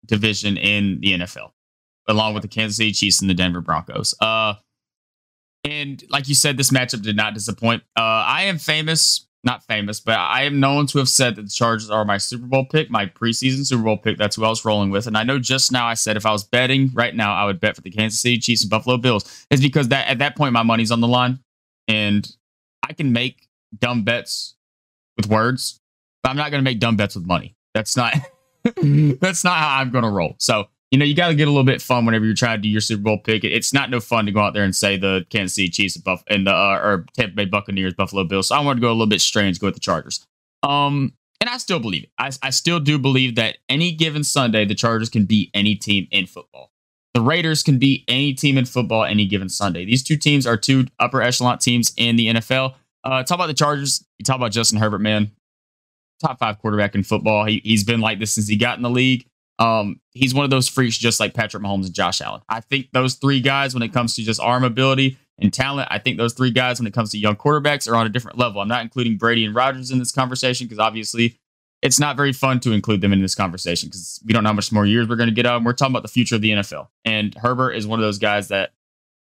division 0.06 0.56
in 0.56 1.00
the 1.00 1.18
NFL, 1.18 1.50
along 2.08 2.34
with 2.34 2.42
the 2.42 2.48
Kansas 2.48 2.76
City 2.76 2.92
Chiefs 2.92 3.20
and 3.20 3.28
the 3.28 3.34
Denver 3.34 3.60
Broncos. 3.60 4.14
Uh, 4.20 4.54
and 5.64 6.02
like 6.10 6.28
you 6.28 6.34
said, 6.34 6.56
this 6.56 6.70
matchup 6.70 7.02
did 7.02 7.16
not 7.16 7.34
disappoint. 7.34 7.82
Uh, 7.96 8.02
I 8.02 8.44
am 8.44 8.58
famous, 8.58 9.26
not 9.44 9.64
famous, 9.64 10.00
but 10.00 10.18
I 10.18 10.44
am 10.44 10.60
known 10.60 10.86
to 10.88 10.98
have 10.98 11.08
said 11.08 11.36
that 11.36 11.42
the 11.42 11.50
Chargers 11.50 11.90
are 11.90 12.04
my 12.04 12.16
Super 12.18 12.46
Bowl 12.46 12.64
pick, 12.64 12.90
my 12.90 13.06
preseason 13.06 13.66
Super 13.66 13.82
Bowl 13.82 13.96
pick. 13.96 14.18
That's 14.18 14.36
who 14.36 14.44
I 14.44 14.48
was 14.48 14.64
rolling 14.64 14.90
with. 14.90 15.06
And 15.06 15.16
I 15.16 15.24
know 15.24 15.38
just 15.38 15.72
now 15.72 15.86
I 15.86 15.94
said 15.94 16.16
if 16.16 16.26
I 16.26 16.32
was 16.32 16.44
betting 16.44 16.90
right 16.94 17.14
now, 17.14 17.34
I 17.34 17.44
would 17.44 17.60
bet 17.60 17.76
for 17.76 17.82
the 17.82 17.90
Kansas 17.90 18.20
City 18.20 18.38
Chiefs 18.38 18.62
and 18.62 18.70
Buffalo 18.70 18.96
Bills. 18.96 19.46
It's 19.50 19.62
because 19.62 19.88
that 19.88 20.08
at 20.08 20.18
that 20.18 20.36
point 20.36 20.52
my 20.52 20.62
money's 20.62 20.90
on 20.90 21.00
the 21.00 21.08
line, 21.08 21.40
and 21.88 22.30
I 22.82 22.92
can 22.92 23.12
make 23.12 23.48
dumb 23.76 24.04
bets 24.04 24.54
with 25.16 25.26
words, 25.26 25.80
but 26.22 26.30
I'm 26.30 26.36
not 26.36 26.50
going 26.50 26.62
to 26.62 26.70
make 26.70 26.78
dumb 26.78 26.96
bets 26.96 27.14
with 27.14 27.26
money. 27.26 27.56
That's 27.74 27.96
not. 27.96 28.14
That's 29.20 29.44
not 29.44 29.56
how 29.58 29.78
I'm 29.78 29.90
going 29.90 30.04
to 30.04 30.10
roll. 30.10 30.34
So, 30.38 30.68
you 30.90 30.98
know, 30.98 31.04
you 31.04 31.14
got 31.14 31.28
to 31.28 31.34
get 31.34 31.48
a 31.48 31.50
little 31.50 31.64
bit 31.64 31.82
fun 31.82 32.06
whenever 32.06 32.24
you're 32.24 32.34
trying 32.34 32.58
to 32.58 32.62
do 32.62 32.68
your 32.68 32.80
Super 32.80 33.02
Bowl 33.02 33.18
pick. 33.18 33.44
It's 33.44 33.72
not 33.72 33.90
no 33.90 34.00
fun 34.00 34.26
to 34.26 34.32
go 34.32 34.40
out 34.40 34.54
there 34.54 34.64
and 34.64 34.74
say 34.74 34.96
the 34.96 35.26
Kansas 35.30 35.54
City 35.54 35.68
Chiefs 35.68 35.96
and, 35.96 36.04
Buff- 36.04 36.24
and 36.28 36.46
the 36.46 36.52
uh, 36.52 36.80
or 36.82 37.06
Tampa 37.14 37.34
Bay 37.34 37.44
Buccaneers, 37.44 37.94
Buffalo 37.94 38.24
Bills. 38.24 38.48
So 38.48 38.56
I 38.56 38.60
wanted 38.60 38.80
to 38.80 38.80
go 38.82 38.88
a 38.88 38.92
little 38.92 39.06
bit 39.06 39.20
strange, 39.20 39.60
go 39.60 39.66
with 39.66 39.74
the 39.74 39.80
Chargers. 39.80 40.26
Um, 40.62 41.12
and 41.40 41.48
I 41.48 41.58
still 41.58 41.78
believe 41.78 42.04
it. 42.04 42.10
I, 42.18 42.30
I 42.42 42.50
still 42.50 42.80
do 42.80 42.98
believe 42.98 43.36
that 43.36 43.58
any 43.68 43.92
given 43.92 44.24
Sunday, 44.24 44.64
the 44.64 44.74
Chargers 44.74 45.08
can 45.08 45.24
beat 45.24 45.50
any 45.54 45.74
team 45.76 46.08
in 46.10 46.26
football. 46.26 46.72
The 47.14 47.20
Raiders 47.20 47.62
can 47.62 47.78
beat 47.78 48.04
any 48.08 48.34
team 48.34 48.58
in 48.58 48.64
football 48.64 49.04
any 49.04 49.26
given 49.26 49.48
Sunday. 49.48 49.84
These 49.84 50.02
two 50.02 50.16
teams 50.16 50.46
are 50.46 50.56
two 50.56 50.86
upper 50.98 51.22
echelon 51.22 51.58
teams 51.58 51.92
in 51.96 52.16
the 52.16 52.28
NFL. 52.28 52.74
Uh, 53.04 53.22
talk 53.22 53.36
about 53.36 53.46
the 53.46 53.54
Chargers. 53.54 54.04
You 54.18 54.24
talk 54.24 54.36
about 54.36 54.52
Justin 54.52 54.78
Herbert, 54.78 55.00
man 55.00 55.32
top 56.20 56.38
five 56.38 56.58
quarterback 56.58 56.94
in 56.94 57.02
football. 57.02 57.44
He, 57.44 57.60
he's 57.64 57.84
been 57.84 58.00
like 58.00 58.18
this 58.18 58.34
since 58.34 58.48
he 58.48 58.56
got 58.56 58.76
in 58.76 58.82
the 58.82 58.90
league. 58.90 59.26
Um, 59.58 60.00
he's 60.12 60.34
one 60.34 60.44
of 60.44 60.50
those 60.50 60.68
freaks, 60.68 60.96
just 60.96 61.18
like 61.18 61.34
Patrick 61.34 61.62
Mahomes 61.62 61.86
and 61.86 61.94
Josh 61.94 62.20
Allen. 62.20 62.42
I 62.48 62.60
think 62.60 62.90
those 62.92 63.14
three 63.14 63.40
guys, 63.40 63.74
when 63.74 63.82
it 63.82 63.92
comes 63.92 64.14
to 64.14 64.22
just 64.22 64.40
arm 64.40 64.62
ability 64.62 65.18
and 65.38 65.52
talent, 65.52 65.88
I 65.90 65.98
think 65.98 66.16
those 66.16 66.32
three 66.32 66.50
guys, 66.50 66.78
when 66.78 66.86
it 66.86 66.94
comes 66.94 67.10
to 67.10 67.18
young 67.18 67.36
quarterbacks, 67.36 67.90
are 67.90 67.96
on 67.96 68.06
a 68.06 68.10
different 68.10 68.38
level. 68.38 68.60
I'm 68.60 68.68
not 68.68 68.82
including 68.82 69.16
Brady 69.16 69.44
and 69.44 69.54
Rodgers 69.54 69.90
in 69.90 69.98
this 69.98 70.12
conversation 70.12 70.66
because 70.66 70.78
obviously 70.78 71.38
it's 71.82 71.98
not 71.98 72.16
very 72.16 72.32
fun 72.32 72.60
to 72.60 72.72
include 72.72 73.00
them 73.00 73.12
in 73.12 73.20
this 73.20 73.34
conversation 73.34 73.88
because 73.88 74.20
we 74.24 74.32
don't 74.32 74.42
know 74.42 74.50
how 74.50 74.54
much 74.54 74.72
more 74.72 74.86
years 74.86 75.08
we're 75.08 75.16
going 75.16 75.28
to 75.28 75.34
get 75.34 75.46
out. 75.46 75.62
We're 75.62 75.72
talking 75.72 75.92
about 75.92 76.02
the 76.02 76.08
future 76.08 76.36
of 76.36 76.40
the 76.40 76.50
NFL, 76.50 76.88
and 77.04 77.34
Herbert 77.34 77.72
is 77.72 77.86
one 77.86 77.98
of 77.98 78.04
those 78.04 78.18
guys 78.18 78.48
that 78.48 78.72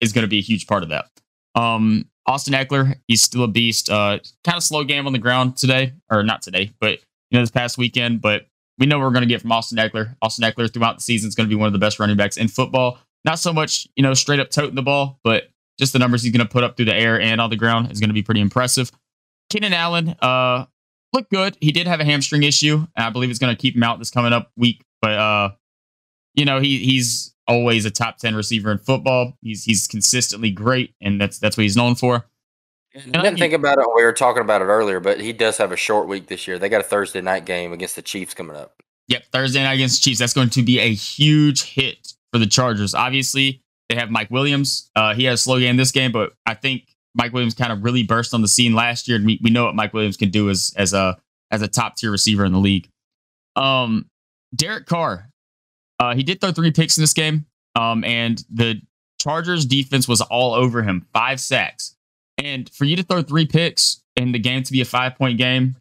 is 0.00 0.12
going 0.12 0.22
to 0.22 0.28
be 0.28 0.38
a 0.38 0.42
huge 0.42 0.66
part 0.66 0.82
of 0.82 0.88
that. 0.90 1.06
Um, 1.54 2.06
Austin 2.26 2.54
Ekeler, 2.54 2.96
he's 3.08 3.22
still 3.22 3.44
a 3.44 3.48
beast. 3.48 3.90
Uh, 3.90 4.18
kind 4.44 4.56
of 4.56 4.62
slow 4.62 4.84
game 4.84 5.06
on 5.06 5.12
the 5.12 5.18
ground 5.18 5.56
today, 5.56 5.92
or 6.10 6.22
not 6.22 6.42
today, 6.42 6.72
but 6.80 6.92
you 7.30 7.38
know 7.38 7.40
this 7.40 7.50
past 7.50 7.78
weekend. 7.78 8.20
But 8.20 8.46
we 8.78 8.86
know 8.86 8.98
we're 8.98 9.10
going 9.10 9.22
to 9.22 9.28
get 9.28 9.40
from 9.40 9.52
Austin 9.52 9.78
Ekeler. 9.78 10.16
Austin 10.22 10.44
Ekeler 10.44 10.72
throughout 10.72 10.96
the 10.96 11.02
season 11.02 11.28
is 11.28 11.34
going 11.34 11.48
to 11.48 11.54
be 11.54 11.58
one 11.58 11.66
of 11.66 11.72
the 11.72 11.78
best 11.78 11.98
running 11.98 12.16
backs 12.16 12.36
in 12.36 12.48
football. 12.48 12.98
Not 13.24 13.38
so 13.38 13.52
much, 13.52 13.86
you 13.96 14.02
know, 14.02 14.14
straight 14.14 14.40
up 14.40 14.50
toting 14.50 14.74
the 14.74 14.82
ball, 14.82 15.18
but 15.22 15.48
just 15.78 15.92
the 15.92 15.98
numbers 15.98 16.22
he's 16.22 16.32
going 16.32 16.46
to 16.46 16.52
put 16.52 16.64
up 16.64 16.76
through 16.76 16.86
the 16.86 16.94
air 16.94 17.20
and 17.20 17.40
on 17.40 17.50
the 17.50 17.56
ground 17.56 17.90
is 17.90 18.00
going 18.00 18.10
to 18.10 18.14
be 18.14 18.22
pretty 18.22 18.40
impressive. 18.40 18.90
Keenan 19.50 19.72
Allen 19.72 20.14
uh, 20.20 20.66
looked 21.12 21.30
good. 21.30 21.56
He 21.60 21.72
did 21.72 21.86
have 21.86 22.00
a 22.00 22.04
hamstring 22.04 22.42
issue, 22.42 22.86
and 22.96 23.06
I 23.06 23.10
believe 23.10 23.30
it's 23.30 23.38
going 23.38 23.54
to 23.54 23.60
keep 23.60 23.76
him 23.76 23.82
out 23.82 23.98
this 23.98 24.10
coming 24.10 24.32
up 24.32 24.50
week. 24.56 24.82
But 25.00 25.12
uh, 25.12 25.50
you 26.34 26.44
know, 26.44 26.60
he 26.60 26.78
he's 26.78 27.34
always 27.52 27.84
a 27.84 27.90
top 27.90 28.18
ten 28.18 28.34
receiver 28.34 28.72
in 28.72 28.78
football. 28.78 29.36
He's 29.42 29.64
he's 29.64 29.86
consistently 29.86 30.50
great, 30.50 30.94
and 31.00 31.20
that's 31.20 31.38
that's 31.38 31.56
what 31.56 31.62
he's 31.62 31.76
known 31.76 31.94
for. 31.94 32.26
And 32.94 33.16
I 33.16 33.22
didn't 33.22 33.38
think 33.38 33.54
about 33.54 33.78
it. 33.78 33.86
We 33.96 34.02
were 34.02 34.12
talking 34.12 34.42
about 34.42 34.60
it 34.60 34.66
earlier, 34.66 35.00
but 35.00 35.20
he 35.20 35.32
does 35.32 35.56
have 35.56 35.72
a 35.72 35.76
short 35.76 36.08
week 36.08 36.26
this 36.26 36.46
year. 36.46 36.58
They 36.58 36.68
got 36.68 36.82
a 36.82 36.84
Thursday 36.84 37.22
night 37.22 37.46
game 37.46 37.72
against 37.72 37.96
the 37.96 38.02
Chiefs 38.02 38.34
coming 38.34 38.56
up. 38.56 38.82
Yep, 39.08 39.24
Thursday 39.32 39.62
night 39.62 39.74
against 39.74 40.00
the 40.00 40.04
Chiefs. 40.04 40.18
That's 40.18 40.34
going 40.34 40.50
to 40.50 40.62
be 40.62 40.78
a 40.78 40.92
huge 40.92 41.62
hit 41.62 42.12
for 42.32 42.38
the 42.38 42.46
Chargers. 42.46 42.94
Obviously, 42.94 43.62
they 43.88 43.96
have 43.96 44.10
Mike 44.10 44.30
Williams. 44.30 44.90
Uh, 44.94 45.14
he 45.14 45.24
had 45.24 45.34
a 45.34 45.38
slow 45.38 45.58
game 45.58 45.76
this 45.76 45.90
game, 45.90 46.12
but 46.12 46.32
I 46.46 46.54
think 46.54 46.94
Mike 47.14 47.32
Williams 47.32 47.54
kind 47.54 47.72
of 47.72 47.82
really 47.82 48.02
burst 48.02 48.34
on 48.34 48.42
the 48.42 48.48
scene 48.48 48.74
last 48.74 49.08
year, 49.08 49.16
and 49.16 49.26
we, 49.26 49.40
we 49.42 49.50
know 49.50 49.64
what 49.64 49.74
Mike 49.74 49.92
Williams 49.94 50.16
can 50.16 50.30
do 50.30 50.50
as 50.50 50.74
as 50.76 50.92
a 50.92 51.18
as 51.50 51.62
a 51.62 51.68
top 51.68 51.96
tier 51.96 52.10
receiver 52.10 52.44
in 52.44 52.52
the 52.52 52.58
league. 52.58 52.88
Um, 53.56 54.06
Derek 54.54 54.86
Carr, 54.86 55.28
uh, 56.02 56.16
he 56.16 56.24
did 56.24 56.40
throw 56.40 56.50
three 56.50 56.72
picks 56.72 56.96
in 56.96 57.02
this 57.02 57.12
game, 57.12 57.46
um, 57.76 58.02
and 58.02 58.44
the 58.50 58.82
Chargers 59.20 59.64
defense 59.64 60.08
was 60.08 60.20
all 60.20 60.52
over 60.52 60.82
him, 60.82 61.06
five 61.12 61.38
sacks. 61.38 61.94
And 62.38 62.68
for 62.70 62.84
you 62.84 62.96
to 62.96 63.04
throw 63.04 63.22
three 63.22 63.46
picks 63.46 64.02
and 64.16 64.34
the 64.34 64.40
game 64.40 64.64
to 64.64 64.72
be 64.72 64.80
a 64.80 64.84
five 64.84 65.14
point 65.14 65.38
game, 65.38 65.76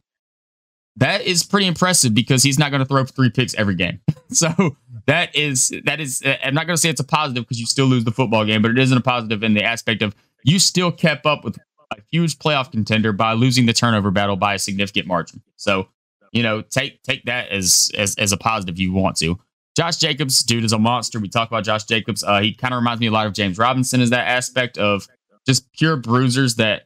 that 0.98 1.22
is 1.22 1.44
pretty 1.44 1.66
impressive 1.66 2.14
because 2.14 2.44
he's 2.44 2.60
not 2.60 2.70
going 2.70 2.82
to 2.82 2.86
throw 2.86 3.04
three 3.04 3.32
picks 3.32 3.56
every 3.56 3.74
game. 3.74 4.00
so 4.30 4.78
that 5.08 5.36
is 5.36 5.74
that 5.86 6.00
is. 6.00 6.22
I'm 6.44 6.54
not 6.54 6.68
going 6.68 6.76
to 6.76 6.82
say 6.82 6.90
it's 6.90 7.02
a 7.02 7.06
positive 7.06 7.44
because 7.46 7.60
you 7.60 7.66
still 7.66 7.88
lose 7.88 8.04
the 8.04 8.12
football 8.12 8.46
game, 8.46 8.62
but 8.62 8.70
it 8.70 8.78
isn't 8.78 8.98
a 8.98 9.02
positive 9.02 9.42
in 9.42 9.56
the 9.56 9.64
aspect 9.64 10.04
of 10.04 10.16
you 10.44 10.60
still 10.60 10.92
kept 10.92 11.26
up 11.26 11.44
with 11.44 11.58
a 11.92 11.96
huge 12.12 12.38
playoff 12.38 12.72
contender 12.72 13.12
by 13.12 13.34
losing 13.34 13.66
the 13.66 13.74
turnover 13.74 14.12
battle 14.12 14.36
by 14.36 14.54
a 14.54 14.60
significant 14.60 15.08
margin. 15.08 15.42
So 15.56 15.88
you 16.32 16.44
know, 16.44 16.62
take 16.62 17.02
take 17.02 17.26
that 17.26 17.50
as 17.50 17.90
as 17.98 18.16
as 18.20 18.32
a 18.32 18.38
positive 18.38 18.76
if 18.76 18.80
you 18.80 18.94
want 18.94 19.18
to. 19.18 19.40
Josh 19.76 19.98
Jacobs, 19.98 20.44
dude, 20.44 20.64
is 20.64 20.74
a 20.74 20.80
monster. 20.80 21.20
We 21.20 21.30
talk 21.30 21.48
about 21.48 21.64
Josh 21.64 21.86
Jacobs. 21.86 22.24
Uh, 22.24 22.42
he 22.42 22.54
kind 22.54 22.74
of 22.74 22.80
reminds 22.80 23.00
me 23.00 23.08
a 23.08 23.12
lot 23.12 23.28
of 23.28 23.34
James 23.34 23.58
Robinson. 23.58 24.02
Is 24.02 24.10
that 24.10 24.28
aspect 24.28 24.78
of 24.78 25.08
just 25.46 25.72
pure 25.74 25.96
bruisers 25.96 26.56
that 26.56 26.84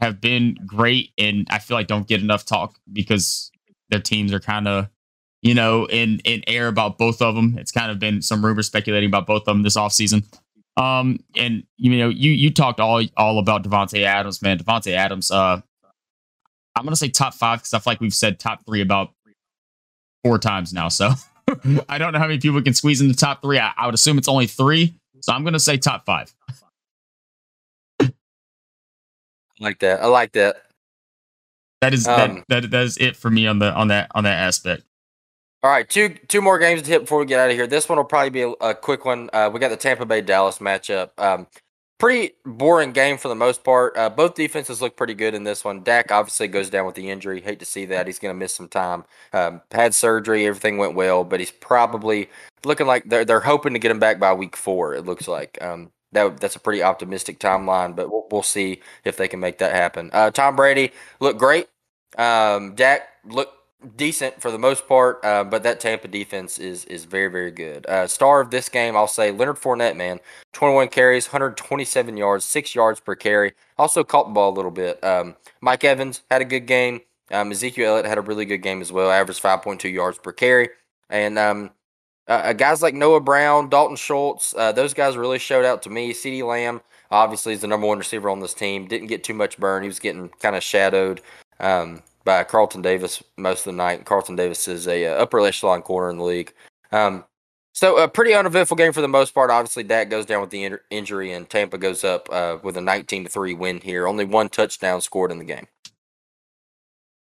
have 0.00 0.20
been 0.20 0.56
great 0.66 1.12
and 1.16 1.46
I 1.50 1.58
feel 1.58 1.76
like 1.76 1.86
don't 1.86 2.06
get 2.06 2.20
enough 2.20 2.44
talk 2.44 2.78
because 2.92 3.50
their 3.88 4.00
teams 4.00 4.32
are 4.32 4.40
kind 4.40 4.68
of, 4.68 4.88
you 5.40 5.54
know, 5.54 5.86
in 5.86 6.20
in 6.24 6.42
air 6.46 6.68
about 6.68 6.98
both 6.98 7.22
of 7.22 7.34
them. 7.34 7.56
It's 7.58 7.72
kind 7.72 7.90
of 7.90 7.98
been 7.98 8.20
some 8.20 8.44
rumors 8.44 8.66
speculating 8.66 9.08
about 9.08 9.26
both 9.26 9.42
of 9.42 9.46
them 9.46 9.62
this 9.62 9.76
offseason. 9.76 10.24
Um, 10.76 11.20
and 11.36 11.62
you 11.78 11.96
know, 11.96 12.08
you 12.08 12.32
you 12.32 12.50
talked 12.50 12.80
all 12.80 13.02
all 13.16 13.38
about 13.38 13.64
Davante 13.64 14.02
Adams, 14.02 14.42
man. 14.42 14.58
Davante 14.58 14.92
Adams, 14.92 15.30
uh, 15.30 15.60
I'm 16.74 16.84
gonna 16.84 16.96
say 16.96 17.08
top 17.08 17.32
five 17.32 17.60
because 17.60 17.72
I 17.72 17.78
feel 17.78 17.92
like 17.92 18.00
we've 18.00 18.12
said 18.12 18.38
top 18.38 18.66
three 18.66 18.82
about 18.82 19.14
four 20.22 20.38
times 20.38 20.74
now. 20.74 20.88
So 20.88 21.12
I 21.88 21.98
don't 21.98 22.12
know 22.12 22.18
how 22.18 22.26
many 22.26 22.38
people 22.40 22.60
can 22.62 22.74
squeeze 22.74 23.00
in 23.00 23.08
the 23.08 23.14
top 23.14 23.42
three. 23.42 23.58
I, 23.58 23.72
I 23.76 23.86
would 23.86 23.94
assume 23.94 24.18
it's 24.18 24.28
only 24.28 24.46
three. 24.46 24.94
So 25.20 25.32
I'm 25.32 25.44
gonna 25.44 25.60
say 25.60 25.76
top 25.76 26.04
five. 26.04 26.32
like 29.60 29.78
that. 29.80 30.02
I 30.02 30.06
like 30.06 30.32
that. 30.32 30.62
That 31.80 31.94
is 31.94 32.06
um, 32.06 32.44
that, 32.48 32.62
that 32.62 32.70
that 32.70 32.82
is 32.84 32.98
it 32.98 33.16
for 33.16 33.30
me 33.30 33.46
on 33.46 33.58
the 33.58 33.72
on 33.72 33.88
that 33.88 34.10
on 34.14 34.24
that 34.24 34.38
aspect. 34.38 34.82
All 35.62 35.70
right, 35.70 35.88
two 35.88 36.10
two 36.28 36.40
more 36.40 36.58
games 36.58 36.82
to 36.82 36.88
hit 36.88 37.00
before 37.02 37.18
we 37.18 37.26
get 37.26 37.40
out 37.40 37.50
of 37.50 37.56
here. 37.56 37.66
This 37.66 37.88
one 37.88 37.98
will 37.98 38.04
probably 38.04 38.30
be 38.30 38.42
a, 38.42 38.50
a 38.50 38.74
quick 38.74 39.04
one. 39.04 39.30
Uh, 39.32 39.50
we 39.52 39.60
got 39.60 39.70
the 39.70 39.76
Tampa 39.76 40.06
Bay 40.06 40.20
Dallas 40.20 40.58
matchup. 40.58 41.10
Um, 41.18 41.46
pretty 41.98 42.34
boring 42.44 42.92
game 42.92 43.18
for 43.18 43.28
the 43.28 43.34
most 43.34 43.64
part. 43.64 43.96
Uh, 43.96 44.10
both 44.10 44.34
defenses 44.34 44.82
look 44.82 44.96
pretty 44.96 45.14
good 45.14 45.34
in 45.34 45.44
this 45.44 45.64
one. 45.64 45.82
Dak 45.82 46.10
obviously 46.10 46.48
goes 46.48 46.70
down 46.70 46.86
with 46.86 46.94
the 46.94 47.10
injury. 47.10 47.40
Hate 47.40 47.58
to 47.60 47.64
see 47.64 47.86
that. 47.86 48.06
He's 48.06 48.18
going 48.18 48.34
to 48.34 48.38
miss 48.38 48.54
some 48.54 48.68
time. 48.68 49.04
Um, 49.32 49.62
had 49.70 49.94
surgery. 49.94 50.46
Everything 50.46 50.78
went 50.78 50.94
well, 50.94 51.24
but 51.24 51.40
he's 51.40 51.50
probably 51.50 52.28
looking 52.64 52.86
like 52.86 53.08
they're 53.08 53.24
they're 53.24 53.40
hoping 53.40 53.72
to 53.72 53.78
get 53.78 53.90
him 53.90 53.98
back 53.98 54.18
by 54.18 54.32
week 54.32 54.56
four. 54.56 54.94
It 54.94 55.04
looks 55.04 55.28
like. 55.28 55.58
Um, 55.60 55.90
that 56.12 56.38
that's 56.40 56.56
a 56.56 56.60
pretty 56.60 56.82
optimistic 56.82 57.38
timeline, 57.38 57.96
but 57.96 58.10
we'll, 58.10 58.26
we'll 58.30 58.42
see 58.42 58.80
if 59.04 59.16
they 59.16 59.28
can 59.28 59.40
make 59.40 59.58
that 59.58 59.72
happen. 59.72 60.10
Uh, 60.12 60.30
Tom 60.30 60.56
Brady 60.56 60.92
looked 61.20 61.38
great. 61.38 61.68
Um, 62.16 62.74
Dak 62.74 63.02
looked 63.24 63.55
decent 63.96 64.40
for 64.40 64.50
the 64.50 64.58
most 64.58 64.88
part, 64.88 65.24
uh, 65.24 65.44
but 65.44 65.62
that 65.62 65.80
Tampa 65.80 66.08
defense 66.08 66.58
is 66.58 66.84
is 66.86 67.04
very 67.04 67.28
very 67.28 67.50
good. 67.50 67.86
Uh, 67.86 68.06
star 68.06 68.40
of 68.40 68.50
this 68.50 68.68
game, 68.68 68.96
I'll 68.96 69.06
say 69.06 69.30
Leonard 69.30 69.56
Fournette, 69.56 69.96
man, 69.96 70.20
21 70.52 70.88
carries, 70.88 71.26
127 71.28 72.16
yards, 72.16 72.44
six 72.44 72.74
yards 72.74 73.00
per 73.00 73.14
carry. 73.14 73.52
Also 73.78 74.04
caught 74.04 74.28
the 74.28 74.32
ball 74.32 74.52
a 74.52 74.56
little 74.56 74.70
bit. 74.70 75.02
Um, 75.04 75.36
Mike 75.60 75.84
Evans 75.84 76.22
had 76.30 76.42
a 76.42 76.46
good 76.46 76.66
game. 76.66 77.00
Um, 77.30 77.50
Ezekiel 77.50 77.90
Elliott 77.90 78.06
had 78.06 78.18
a 78.18 78.22
really 78.22 78.44
good 78.44 78.58
game 78.58 78.80
as 78.80 78.92
well, 78.92 79.10
averaged 79.10 79.42
5.2 79.42 79.92
yards 79.92 80.18
per 80.18 80.32
carry. 80.32 80.68
And 81.10 81.38
um, 81.38 81.70
uh, 82.28 82.32
uh, 82.44 82.52
guys 82.52 82.82
like 82.82 82.94
Noah 82.94 83.20
Brown, 83.20 83.68
Dalton 83.68 83.96
Schultz, 83.96 84.54
uh, 84.56 84.72
those 84.72 84.94
guys 84.94 85.16
really 85.16 85.38
showed 85.38 85.64
out 85.64 85.82
to 85.82 85.90
me. 85.90 86.12
CeeDee 86.12 86.46
Lamb, 86.46 86.82
obviously, 87.10 87.52
is 87.52 87.60
the 87.60 87.66
number 87.66 87.86
one 87.86 87.98
receiver 87.98 88.30
on 88.30 88.40
this 88.40 88.54
team. 88.54 88.86
Didn't 88.86 89.08
get 89.08 89.24
too 89.24 89.34
much 89.34 89.58
burn. 89.58 89.82
He 89.82 89.88
was 89.88 89.98
getting 89.98 90.28
kind 90.40 90.56
of 90.56 90.62
shadowed 90.62 91.20
um, 91.60 92.02
by 92.26 92.44
Carlton 92.44 92.82
Davis 92.82 93.22
most 93.38 93.60
of 93.60 93.72
the 93.72 93.72
night. 93.72 94.04
Carlton 94.04 94.36
Davis 94.36 94.68
is 94.68 94.86
a 94.86 95.06
uh, 95.06 95.14
upper 95.14 95.40
echelon 95.40 95.80
corner 95.80 96.10
in 96.10 96.18
the 96.18 96.24
league. 96.24 96.52
Um, 96.92 97.24
so 97.72 97.96
a 97.98 98.08
pretty 98.08 98.34
uneventful 98.34 98.76
game 98.76 98.92
for 98.92 99.00
the 99.00 99.08
most 99.08 99.34
part. 99.34 99.50
Obviously, 99.50 99.82
Dak 99.82 100.10
goes 100.10 100.26
down 100.26 100.40
with 100.40 100.50
the 100.50 100.64
in- 100.64 100.78
injury, 100.90 101.32
and 101.32 101.48
Tampa 101.48 101.78
goes 101.78 102.04
up 102.04 102.28
uh, 102.30 102.58
with 102.62 102.76
a 102.76 102.80
19 102.80 103.24
to 103.24 103.30
three 103.30 103.54
win 103.54 103.80
here. 103.80 104.06
Only 104.06 104.24
one 104.24 104.48
touchdown 104.48 105.00
scored 105.00 105.30
in 105.30 105.38
the 105.38 105.44
game. 105.44 105.66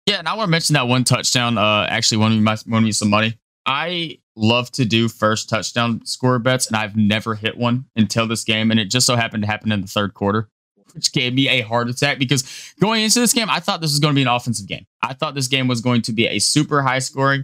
Yeah, 0.06 0.19
and 0.19 0.27
I 0.27 0.36
want 0.36 0.48
to 0.48 0.52
mention 0.52 0.73
that 0.73 0.88
one 0.88 1.03
touchdown. 1.03 1.57
Uh, 1.57 1.88
actually, 1.90 2.18
won 2.18 2.44
me 2.44 2.56
won 2.68 2.84
me 2.84 2.91
some 2.91 3.10
money. 3.10 3.38
I 3.65 4.19
love 4.36 4.72
to 4.72 4.86
do 4.86 5.10
first 5.10 5.49
touchdown 5.49 6.06
score 6.06 6.40
bets, 6.40 6.68
and 6.68 6.76
I've 6.76 6.95
never 6.95 7.36
hit 7.36 7.57
one 7.57 7.86
until 7.95 8.27
this 8.27 8.44
game. 8.44 8.72
And 8.72 8.80
it 8.80 8.86
just 8.86 9.07
so 9.07 9.15
happened 9.15 9.44
to 9.44 9.48
happen 9.48 9.72
in 9.72 9.82
the 9.82 9.88
third 9.88 10.14
quarter, 10.14 10.49
which 10.96 11.12
gave 11.12 11.34
me 11.34 11.50
a 11.50 11.62
heart 11.62 11.90
attack 11.90 12.18
because 12.18 12.74
going 12.80 13.04
into 13.04 13.20
this 13.20 13.34
game, 13.34 13.50
I 13.50 13.60
thought 13.60 13.82
this 13.82 13.92
was 13.92 14.00
going 14.00 14.14
to 14.14 14.16
be 14.16 14.22
an 14.22 14.28
offensive 14.28 14.66
game. 14.66 14.88
I 15.04 15.14
thought 15.14 15.36
this 15.36 15.48
game 15.48 15.68
was 15.68 15.82
going 15.82 16.02
to 16.04 16.14
be 16.14 16.26
a 16.28 16.40
super 16.40 16.82
high 16.82 17.00
scoring, 17.00 17.44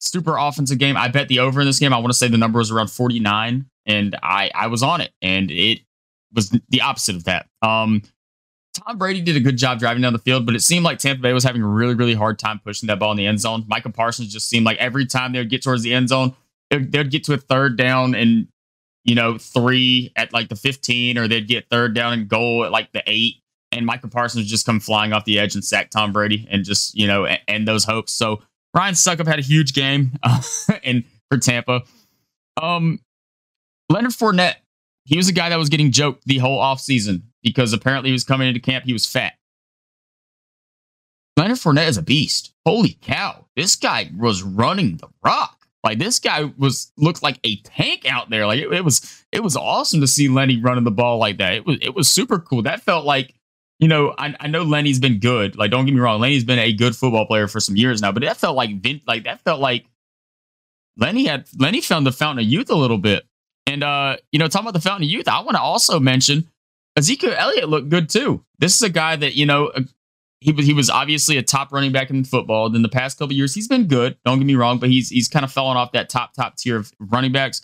super 0.00 0.36
offensive 0.36 0.78
game. 0.78 0.96
I 0.96 1.08
bet 1.08 1.28
the 1.28 1.38
over 1.40 1.60
in 1.60 1.66
this 1.66 1.78
game. 1.78 1.92
I 1.92 1.98
want 1.98 2.08
to 2.08 2.18
say 2.18 2.28
the 2.28 2.38
number 2.38 2.58
was 2.58 2.70
around 2.70 2.88
49, 2.88 3.66
and 3.84 4.16
I 4.22 4.50
I 4.54 4.66
was 4.68 4.82
on 4.82 5.00
it, 5.00 5.12
and 5.22 5.50
it 5.50 5.80
was 6.32 6.50
the 6.68 6.80
opposite 6.80 7.16
of 7.16 7.24
that. 7.24 7.46
Um, 7.62 8.02
Tom 8.74 8.98
Brady 8.98 9.20
did 9.20 9.36
a 9.36 9.40
good 9.40 9.56
job 9.56 9.78
driving 9.78 10.02
down 10.02 10.12
the 10.12 10.18
field, 10.18 10.44
but 10.44 10.54
it 10.54 10.62
seemed 10.62 10.84
like 10.84 10.98
Tampa 10.98 11.22
Bay 11.22 11.32
was 11.32 11.44
having 11.44 11.62
a 11.62 11.66
really, 11.66 11.94
really 11.94 12.14
hard 12.14 12.38
time 12.38 12.60
pushing 12.62 12.88
that 12.88 12.98
ball 12.98 13.10
in 13.10 13.16
the 13.16 13.26
end 13.26 13.40
zone. 13.40 13.64
Micah 13.68 13.90
Parsons 13.90 14.32
just 14.32 14.48
seemed 14.48 14.66
like 14.66 14.78
every 14.78 15.06
time 15.06 15.32
they 15.32 15.38
would 15.38 15.48
get 15.50 15.62
towards 15.62 15.82
the 15.82 15.94
end 15.94 16.10
zone, 16.10 16.34
they'd 16.70 17.10
get 17.10 17.24
to 17.24 17.32
a 17.32 17.38
third 17.38 17.76
down 17.76 18.14
and, 18.14 18.48
you 19.06 19.14
know, 19.14 19.38
three 19.38 20.12
at 20.16 20.32
like 20.32 20.48
the 20.48 20.56
15, 20.56 21.16
or 21.16 21.28
they'd 21.28 21.48
get 21.48 21.70
third 21.70 21.94
down 21.94 22.12
and 22.12 22.28
goal 22.28 22.64
at 22.64 22.72
like 22.72 22.92
the 22.92 23.02
eight. 23.06 23.36
And 23.72 23.86
Michael 23.86 24.10
Parsons 24.10 24.46
just 24.46 24.66
come 24.66 24.80
flying 24.80 25.12
off 25.12 25.24
the 25.24 25.38
edge 25.38 25.54
and 25.54 25.64
sack 25.64 25.90
Tom 25.90 26.12
Brady 26.12 26.46
and 26.50 26.64
just, 26.64 26.94
you 26.94 27.06
know, 27.06 27.24
end 27.48 27.66
those 27.66 27.84
hopes. 27.84 28.12
So 28.12 28.42
Ryan 28.74 28.94
Succop 28.94 29.26
had 29.26 29.38
a 29.38 29.42
huge 29.42 29.72
game 29.72 30.12
uh, 30.22 30.42
and 30.84 31.04
for 31.30 31.38
Tampa. 31.38 31.82
Um, 32.60 33.00
Leonard 33.88 34.12
Fournette, 34.12 34.56
he 35.04 35.16
was 35.16 35.28
a 35.28 35.32
guy 35.32 35.48
that 35.48 35.58
was 35.58 35.68
getting 35.68 35.92
joked 35.92 36.24
the 36.26 36.38
whole 36.38 36.60
offseason 36.60 37.22
because 37.42 37.72
apparently 37.72 38.10
he 38.10 38.12
was 38.12 38.24
coming 38.24 38.48
into 38.48 38.60
camp, 38.60 38.84
he 38.84 38.92
was 38.92 39.06
fat. 39.06 39.34
Leonard 41.36 41.58
Fournette 41.58 41.88
is 41.88 41.98
a 41.98 42.02
beast. 42.02 42.52
Holy 42.64 42.98
cow. 43.02 43.46
This 43.54 43.76
guy 43.76 44.10
was 44.16 44.42
running 44.42 44.96
the 44.96 45.08
rock. 45.22 45.55
Like 45.86 45.98
this 45.98 46.18
guy 46.18 46.52
was 46.58 46.90
looked 46.96 47.22
like 47.22 47.38
a 47.44 47.56
tank 47.58 48.10
out 48.10 48.28
there. 48.28 48.44
Like 48.44 48.58
it, 48.58 48.72
it 48.72 48.84
was 48.84 49.24
it 49.30 49.40
was 49.40 49.56
awesome 49.56 50.00
to 50.00 50.08
see 50.08 50.26
Lenny 50.26 50.60
running 50.60 50.82
the 50.82 50.90
ball 50.90 51.18
like 51.18 51.38
that. 51.38 51.54
It 51.54 51.64
was 51.64 51.78
it 51.80 51.94
was 51.94 52.08
super 52.08 52.40
cool. 52.40 52.62
That 52.62 52.82
felt 52.82 53.04
like 53.04 53.32
you 53.78 53.86
know, 53.86 54.12
I, 54.18 54.34
I 54.40 54.48
know 54.48 54.62
Lenny's 54.62 54.98
been 54.98 55.20
good. 55.20 55.56
Like, 55.56 55.70
don't 55.70 55.84
get 55.84 55.94
me 55.94 56.00
wrong, 56.00 56.20
Lenny's 56.20 56.44
been 56.44 56.58
a 56.58 56.72
good 56.72 56.96
football 56.96 57.26
player 57.26 57.46
for 57.46 57.60
some 57.60 57.76
years 57.76 58.02
now, 58.02 58.10
but 58.10 58.24
that 58.24 58.36
felt 58.36 58.56
like 58.56 58.70
like 59.06 59.24
that 59.24 59.42
felt 59.42 59.60
like 59.60 59.86
Lenny 60.96 61.26
had 61.26 61.46
Lenny 61.56 61.80
found 61.80 62.04
the 62.04 62.12
fountain 62.12 62.44
of 62.44 62.50
youth 62.50 62.68
a 62.68 62.74
little 62.74 62.98
bit. 62.98 63.24
And 63.68 63.84
uh, 63.84 64.16
you 64.32 64.40
know, 64.40 64.48
talking 64.48 64.64
about 64.64 64.74
the 64.74 64.80
fountain 64.80 65.04
of 65.04 65.10
youth, 65.10 65.28
I 65.28 65.38
want 65.40 65.56
to 65.56 65.60
also 65.60 66.00
mention 66.00 66.48
Ezekiel 66.96 67.34
Elliott 67.36 67.68
looked 67.68 67.90
good 67.90 68.08
too. 68.08 68.44
This 68.58 68.74
is 68.74 68.82
a 68.82 68.88
guy 68.88 69.14
that, 69.14 69.34
you 69.34 69.46
know, 69.46 69.70
he 70.40 70.52
he 70.52 70.72
was 70.72 70.90
obviously 70.90 71.36
a 71.36 71.42
top 71.42 71.72
running 71.72 71.92
back 71.92 72.10
in 72.10 72.24
football. 72.24 72.74
In 72.74 72.82
the 72.82 72.88
past 72.88 73.18
couple 73.18 73.34
years, 73.34 73.54
he's 73.54 73.68
been 73.68 73.86
good. 73.86 74.16
Don't 74.24 74.38
get 74.38 74.44
me 74.44 74.54
wrong, 74.54 74.78
but 74.78 74.90
he's 74.90 75.08
he's 75.08 75.28
kind 75.28 75.44
of 75.44 75.52
fallen 75.52 75.76
off 75.76 75.92
that 75.92 76.08
top 76.08 76.34
top 76.34 76.56
tier 76.56 76.76
of 76.76 76.92
running 76.98 77.32
backs. 77.32 77.62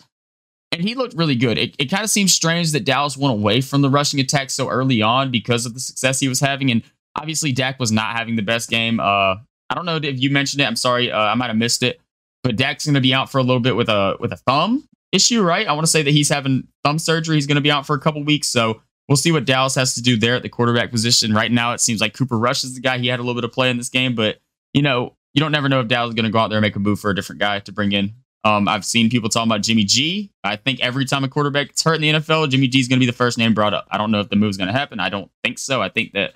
And 0.71 0.81
he 0.81 0.95
looked 0.95 1.13
really 1.13 1.35
good. 1.35 1.59
It, 1.59 1.75
it 1.77 1.91
kind 1.91 2.03
of 2.03 2.09
seems 2.09 2.33
strange 2.33 2.71
that 2.71 2.83
Dallas 2.83 3.15
went 3.15 3.31
away 3.31 3.61
from 3.61 3.83
the 3.83 3.91
rushing 3.91 4.19
attack 4.19 4.49
so 4.49 4.69
early 4.69 5.03
on 5.03 5.29
because 5.29 5.67
of 5.67 5.75
the 5.75 5.79
success 5.79 6.19
he 6.19 6.27
was 6.27 6.39
having. 6.39 6.71
And 6.71 6.81
obviously, 7.15 7.51
Dak 7.51 7.79
was 7.79 7.91
not 7.91 8.17
having 8.17 8.37
the 8.37 8.41
best 8.41 8.71
game. 8.71 8.99
Uh, 8.99 9.35
I 9.69 9.75
don't 9.75 9.85
know 9.85 9.97
if 9.97 10.19
you 10.19 10.31
mentioned 10.31 10.61
it. 10.61 10.65
I'm 10.65 10.75
sorry, 10.75 11.11
uh, 11.11 11.19
I 11.19 11.35
might 11.35 11.47
have 11.47 11.57
missed 11.57 11.83
it. 11.83 12.01
But 12.41 12.55
Dak's 12.55 12.85
going 12.85 12.95
to 12.95 13.01
be 13.01 13.13
out 13.13 13.31
for 13.31 13.37
a 13.37 13.43
little 13.43 13.59
bit 13.59 13.75
with 13.75 13.87
a 13.87 14.17
with 14.19 14.31
a 14.31 14.35
thumb 14.35 14.87
issue, 15.11 15.43
right? 15.43 15.67
I 15.67 15.73
want 15.73 15.85
to 15.85 15.91
say 15.91 16.01
that 16.01 16.11
he's 16.11 16.29
having 16.29 16.67
thumb 16.83 16.97
surgery. 16.97 17.35
He's 17.35 17.47
going 17.47 17.55
to 17.55 17.61
be 17.61 17.71
out 17.71 17.85
for 17.85 17.95
a 17.95 17.99
couple 17.99 18.23
weeks. 18.23 18.47
So 18.47 18.81
we'll 19.07 19.15
see 19.15 19.31
what 19.31 19.45
Dallas 19.45 19.75
has 19.75 19.95
to 19.95 20.01
do 20.01 20.17
there 20.17 20.35
at 20.35 20.43
the 20.43 20.49
quarterback 20.49 20.91
position. 20.91 21.33
Right 21.33 21.51
now, 21.51 21.73
it 21.73 21.81
seems 21.81 22.01
like 22.01 22.13
Cooper 22.13 22.37
Rush 22.37 22.63
is 22.63 22.75
the 22.75 22.81
guy. 22.81 22.97
He 22.97 23.07
had 23.07 23.19
a 23.19 23.23
little 23.23 23.35
bit 23.35 23.43
of 23.43 23.51
play 23.51 23.69
in 23.69 23.77
this 23.77 23.89
game, 23.89 24.15
but 24.15 24.39
you 24.73 24.81
know, 24.81 25.15
you 25.33 25.39
don't 25.39 25.51
never 25.51 25.69
know 25.69 25.79
if 25.79 25.87
Dallas 25.87 26.09
is 26.09 26.15
going 26.15 26.25
to 26.25 26.31
go 26.31 26.39
out 26.39 26.49
there 26.49 26.57
and 26.57 26.63
make 26.63 26.75
a 26.75 26.79
move 26.79 26.99
for 26.99 27.09
a 27.09 27.15
different 27.15 27.39
guy 27.39 27.59
to 27.59 27.71
bring 27.71 27.91
in. 27.91 28.13
Um, 28.45 28.67
I've 28.67 28.83
seen 28.83 29.09
people 29.09 29.29
talking 29.29 29.49
about 29.49 29.61
Jimmy 29.61 29.85
G. 29.85 30.31
I 30.43 30.57
think 30.57 30.81
every 30.81 31.05
time 31.05 31.23
a 31.23 31.29
quarterback 31.29 31.67
gets 31.67 31.83
hurt 31.83 31.95
in 31.95 32.01
the 32.01 32.09
NFL, 32.09 32.49
Jimmy 32.49 32.67
G 32.67 32.79
is 32.79 32.87
going 32.87 32.97
to 32.97 32.99
be 32.99 33.05
the 33.09 33.15
first 33.15 33.37
name 33.37 33.53
brought 33.53 33.73
up. 33.73 33.87
I 33.89 33.97
don't 33.97 34.11
know 34.11 34.19
if 34.19 34.29
the 34.29 34.35
move 34.35 34.49
is 34.49 34.57
going 34.57 34.67
to 34.67 34.73
happen. 34.73 34.99
I 34.99 35.09
don't 35.09 35.31
think 35.43 35.59
so. 35.59 35.81
I 35.81 35.89
think 35.89 36.11
that 36.13 36.35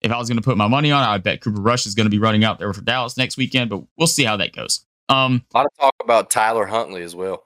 if 0.00 0.10
I 0.10 0.18
was 0.18 0.28
going 0.28 0.38
to 0.38 0.42
put 0.42 0.56
my 0.56 0.66
money 0.66 0.90
on 0.90 1.02
it, 1.02 1.06
I 1.06 1.18
bet 1.18 1.40
Cooper 1.42 1.60
Rush 1.60 1.86
is 1.86 1.94
going 1.94 2.06
to 2.06 2.10
be 2.10 2.18
running 2.18 2.42
out 2.42 2.58
there 2.58 2.72
for 2.72 2.80
Dallas 2.80 3.16
next 3.16 3.36
weekend, 3.36 3.70
but 3.70 3.82
we'll 3.96 4.06
see 4.06 4.24
how 4.24 4.36
that 4.38 4.54
goes. 4.54 4.84
Um, 5.08 5.44
a 5.54 5.58
lot 5.58 5.66
of 5.66 5.72
talk 5.78 5.94
about 6.02 6.30
Tyler 6.30 6.66
Huntley 6.66 7.02
as 7.02 7.14
well. 7.14 7.44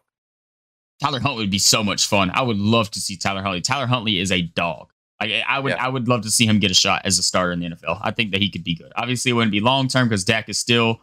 Tyler 1.02 1.20
Huntley 1.20 1.44
would 1.44 1.50
be 1.50 1.58
so 1.58 1.82
much 1.82 2.06
fun. 2.06 2.30
I 2.32 2.42
would 2.42 2.56
love 2.56 2.90
to 2.92 3.00
see 3.00 3.16
Tyler 3.16 3.42
Huntley. 3.42 3.60
Tyler 3.60 3.86
Huntley 3.86 4.18
is 4.18 4.32
a 4.32 4.42
dog. 4.42 4.90
I, 5.20 5.42
I 5.46 5.58
would 5.58 5.72
yeah. 5.72 5.84
I 5.84 5.88
would 5.88 6.08
love 6.08 6.22
to 6.22 6.30
see 6.30 6.46
him 6.46 6.58
get 6.58 6.70
a 6.70 6.74
shot 6.74 7.02
as 7.04 7.18
a 7.18 7.22
starter 7.22 7.52
in 7.52 7.60
the 7.60 7.70
NFL. 7.70 8.00
I 8.02 8.10
think 8.10 8.32
that 8.32 8.42
he 8.42 8.50
could 8.50 8.64
be 8.64 8.74
good. 8.74 8.92
Obviously, 8.96 9.30
it 9.30 9.34
wouldn't 9.34 9.52
be 9.52 9.60
long 9.60 9.88
term 9.88 10.08
because 10.08 10.24
Dak 10.24 10.48
is 10.48 10.58
still 10.58 11.00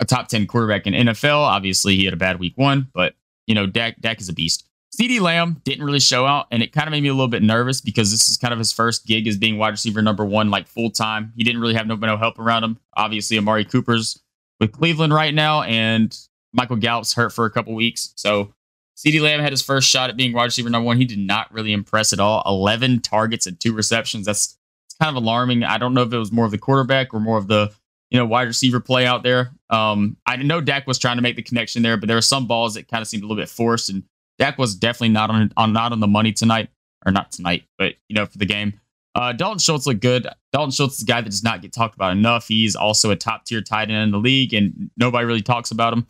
a 0.00 0.04
top 0.04 0.28
10 0.28 0.46
quarterback 0.46 0.86
in 0.86 0.94
NFL. 0.94 1.38
Obviously, 1.38 1.96
he 1.96 2.04
had 2.04 2.14
a 2.14 2.18
bad 2.18 2.38
week 2.38 2.54
one, 2.56 2.88
but 2.94 3.14
you 3.46 3.54
know, 3.54 3.66
Dak 3.66 4.00
Dak 4.00 4.20
is 4.20 4.28
a 4.28 4.32
beast. 4.32 4.64
CeeDee 4.98 5.20
Lamb 5.20 5.60
didn't 5.64 5.84
really 5.84 6.00
show 6.00 6.24
out, 6.26 6.46
and 6.50 6.62
it 6.62 6.72
kind 6.72 6.86
of 6.86 6.92
made 6.92 7.02
me 7.02 7.08
a 7.08 7.14
little 7.14 7.28
bit 7.28 7.42
nervous 7.42 7.80
because 7.82 8.10
this 8.10 8.28
is 8.28 8.38
kind 8.38 8.52
of 8.52 8.58
his 8.58 8.72
first 8.72 9.06
gig 9.06 9.26
as 9.26 9.36
being 9.36 9.58
wide 9.58 9.70
receiver 9.70 10.00
number 10.00 10.24
one, 10.24 10.50
like 10.50 10.66
full 10.66 10.90
time. 10.90 11.32
He 11.36 11.44
didn't 11.44 11.60
really 11.60 11.74
have 11.74 11.86
no, 11.86 11.96
no 11.96 12.16
help 12.16 12.38
around 12.38 12.64
him. 12.64 12.78
Obviously, 12.96 13.36
Amari 13.36 13.64
Cooper's 13.64 14.22
with 14.60 14.72
Cleveland 14.72 15.12
right 15.12 15.34
now, 15.34 15.62
and 15.62 16.16
Michael 16.54 16.76
Gallup's 16.76 17.12
hurt 17.12 17.32
for 17.32 17.44
a 17.44 17.50
couple 17.50 17.74
weeks. 17.74 18.14
So 18.16 18.54
CeeDee 18.96 19.20
Lamb 19.20 19.40
had 19.40 19.52
his 19.52 19.62
first 19.62 19.88
shot 19.88 20.08
at 20.08 20.16
being 20.16 20.32
wide 20.32 20.44
receiver 20.44 20.70
number 20.70 20.86
one. 20.86 20.96
He 20.96 21.04
did 21.04 21.18
not 21.18 21.52
really 21.52 21.72
impress 21.72 22.12
at 22.12 22.20
all. 22.20 22.42
11 22.46 23.00
targets 23.00 23.46
and 23.46 23.60
two 23.60 23.74
receptions. 23.74 24.24
That's 24.24 24.56
kind 25.00 25.14
of 25.14 25.22
alarming. 25.22 25.64
I 25.64 25.78
don't 25.78 25.94
know 25.94 26.02
if 26.02 26.12
it 26.12 26.18
was 26.18 26.32
more 26.32 26.46
of 26.46 26.50
the 26.50 26.58
quarterback 26.58 27.12
or 27.12 27.20
more 27.20 27.38
of 27.38 27.48
the 27.48 27.72
you 28.10 28.18
know 28.18 28.26
wide 28.26 28.46
receiver 28.46 28.80
play 28.80 29.06
out 29.06 29.22
there. 29.22 29.50
Um, 29.70 30.16
I 30.26 30.36
didn't 30.36 30.48
know 30.48 30.60
Dak 30.60 30.86
was 30.86 30.98
trying 30.98 31.16
to 31.16 31.22
make 31.22 31.36
the 31.36 31.42
connection 31.42 31.82
there, 31.82 31.96
but 31.96 32.06
there 32.06 32.16
were 32.16 32.22
some 32.22 32.46
balls 32.46 32.74
that 32.74 32.88
kind 32.88 33.02
of 33.02 33.08
seemed 33.08 33.22
a 33.22 33.26
little 33.26 33.40
bit 33.40 33.48
forced, 33.48 33.90
and 33.90 34.04
Dak 34.38 34.58
was 34.58 34.74
definitely 34.74 35.10
not 35.10 35.30
on, 35.30 35.52
on 35.56 35.72
not 35.72 35.92
on 35.92 36.00
the 36.00 36.06
money 36.06 36.32
tonight, 36.32 36.70
or 37.04 37.12
not 37.12 37.32
tonight, 37.32 37.64
but 37.78 37.94
you 38.08 38.14
know 38.14 38.26
for 38.26 38.38
the 38.38 38.46
game. 38.46 38.80
Uh, 39.14 39.32
Dalton 39.32 39.58
Schultz 39.58 39.86
looked 39.86 40.00
good. 40.00 40.28
Dalton 40.52 40.70
Schultz 40.70 40.96
is 40.96 41.02
a 41.02 41.06
guy 41.06 41.22
that 41.22 41.30
does 41.30 41.42
not 41.42 41.62
get 41.62 41.72
talked 41.72 41.94
about 41.94 42.12
enough. 42.12 42.48
He's 42.48 42.76
also 42.76 43.10
a 43.10 43.16
top 43.16 43.46
tier 43.46 43.62
tight 43.62 43.90
end 43.90 44.02
in 44.02 44.10
the 44.10 44.18
league, 44.18 44.52
and 44.52 44.90
nobody 44.96 45.24
really 45.24 45.42
talks 45.42 45.70
about 45.70 45.92
him. 45.94 46.06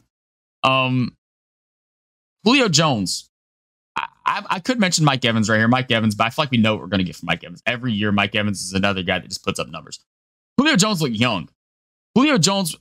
Um, 0.65 1.16
Julio 2.47 2.69
Jones. 2.69 3.29
I, 3.97 4.07
I, 4.25 4.47
I, 4.51 4.61
could 4.61 4.79
mention 4.79 5.05
Mike 5.05 5.25
Evans 5.25 5.49
right 5.51 5.59
here, 5.59 5.69
Mike 5.69 5.91
Evans, 5.91 6.15
but 6.15 6.29
I 6.29 6.31
feel 6.31 6.45
like 6.45 6.53
we 6.53 6.59
know 6.59 6.75
what 6.75 6.83
we're 6.83 6.89
going 6.89 7.01
to 7.01 7.05
get 7.05 7.17
from 7.17 7.27
Mike 7.27 7.43
Evans. 7.43 7.63
Every 7.67 7.93
year, 7.93 8.13
Mike 8.13 8.35
Evans 8.35 8.63
is 8.63 8.73
another 8.73 9.03
guy 9.03 9.19
that 9.19 9.29
just 9.29 9.45
puts 9.45 9.59
up 9.59 9.69
numbers. 9.69 9.99
Julio 10.57 10.77
Jones 10.77 11.03
looked 11.03 11.17
young. 11.17 11.49
Julio 12.15 12.39
Jones 12.39 12.77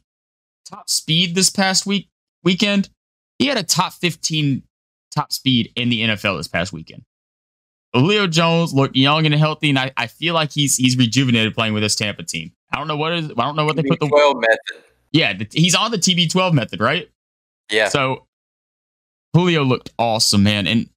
top 0.65 0.87
speed 0.87 1.35
this 1.35 1.49
past 1.49 1.85
week 1.85 2.09
weekend. 2.43 2.89
He 3.39 3.47
had 3.47 3.57
a 3.57 3.63
top 3.63 3.93
15 3.93 4.63
top 5.13 5.33
speed 5.33 5.71
in 5.75 5.89
the 5.89 6.03
NFL 6.03 6.37
this 6.37 6.47
past 6.47 6.71
weekend. 6.71 7.03
Julio 7.93 8.27
Jones 8.27 8.73
looked 8.73 8.95
young 8.95 9.25
and 9.25 9.33
healthy, 9.33 9.69
and 9.69 9.79
I, 9.79 9.91
I 9.97 10.07
feel 10.07 10.35
like 10.35 10.51
he's 10.51 10.75
he's 10.75 10.95
rejuvenated 10.95 11.55
playing 11.55 11.73
with 11.73 11.81
this 11.81 11.95
Tampa 11.95 12.23
team. 12.23 12.51
I 12.71 12.77
don't 12.77 12.87
know 12.87 12.97
what 12.97 13.13
is 13.13 13.31
I 13.31 13.43
don't 13.43 13.55
know 13.55 13.65
what 13.65 13.75
they 13.75 13.83
put 13.83 13.99
the 13.99 14.07
12 14.07 14.37
method. 14.37 14.83
Yeah, 15.11 15.33
the, 15.33 15.47
he's 15.51 15.75
on 15.75 15.91
the 15.91 15.97
TB12 15.97 16.53
method, 16.53 16.81
right? 16.81 17.09
Yeah. 17.71 17.87
So 17.87 18.27
Julio 19.35 19.63
looked 19.63 19.91
awesome, 19.99 20.43
man. 20.43 20.65
And 20.65 20.89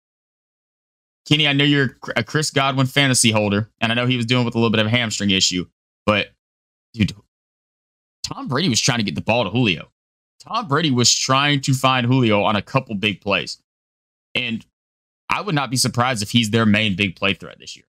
Kenny, 1.29 1.49
I 1.49 1.53
know 1.53 1.65
you're 1.65 1.97
a 2.15 2.23
Chris 2.23 2.53
Godwin 2.53 2.87
fantasy 2.87 3.33
holder, 3.33 3.69
and 3.81 3.91
I 3.91 3.97
know 3.97 4.07
he 4.07 4.17
was 4.17 4.27
dealing 4.27 4.45
with 4.45 4.55
a 4.55 4.59
little 4.59 4.71
bit 4.71 4.79
of 4.79 4.87
a 4.87 4.91
hamstring 4.91 5.31
issue, 5.31 5.67
but 6.07 6.29
dude, 6.95 7.13
Tom 8.23 8.47
Brady 8.47 8.69
was 8.69 8.81
trying 8.81 8.99
to 8.99 9.05
get 9.05 9.17
the 9.17 9.21
ball 9.21 9.43
to 9.43 9.51
Julio. 9.51 9.91
Tom 10.41 10.69
Brady 10.69 10.93
was 10.93 11.13
trying 11.13 11.61
to 11.63 11.75
find 11.75 12.07
Julio 12.07 12.45
on 12.45 12.55
a 12.55 12.63
couple 12.63 12.95
big 12.95 13.21
plays. 13.21 13.61
And 14.37 14.65
I 15.29 15.41
would 15.41 15.57
not 15.57 15.71
be 15.71 15.77
surprised 15.77 16.23
if 16.23 16.31
he's 16.31 16.51
their 16.51 16.65
main 16.65 16.95
big 16.95 17.17
play 17.17 17.35
threat 17.35 17.59
this 17.59 17.75
year. 17.75 17.87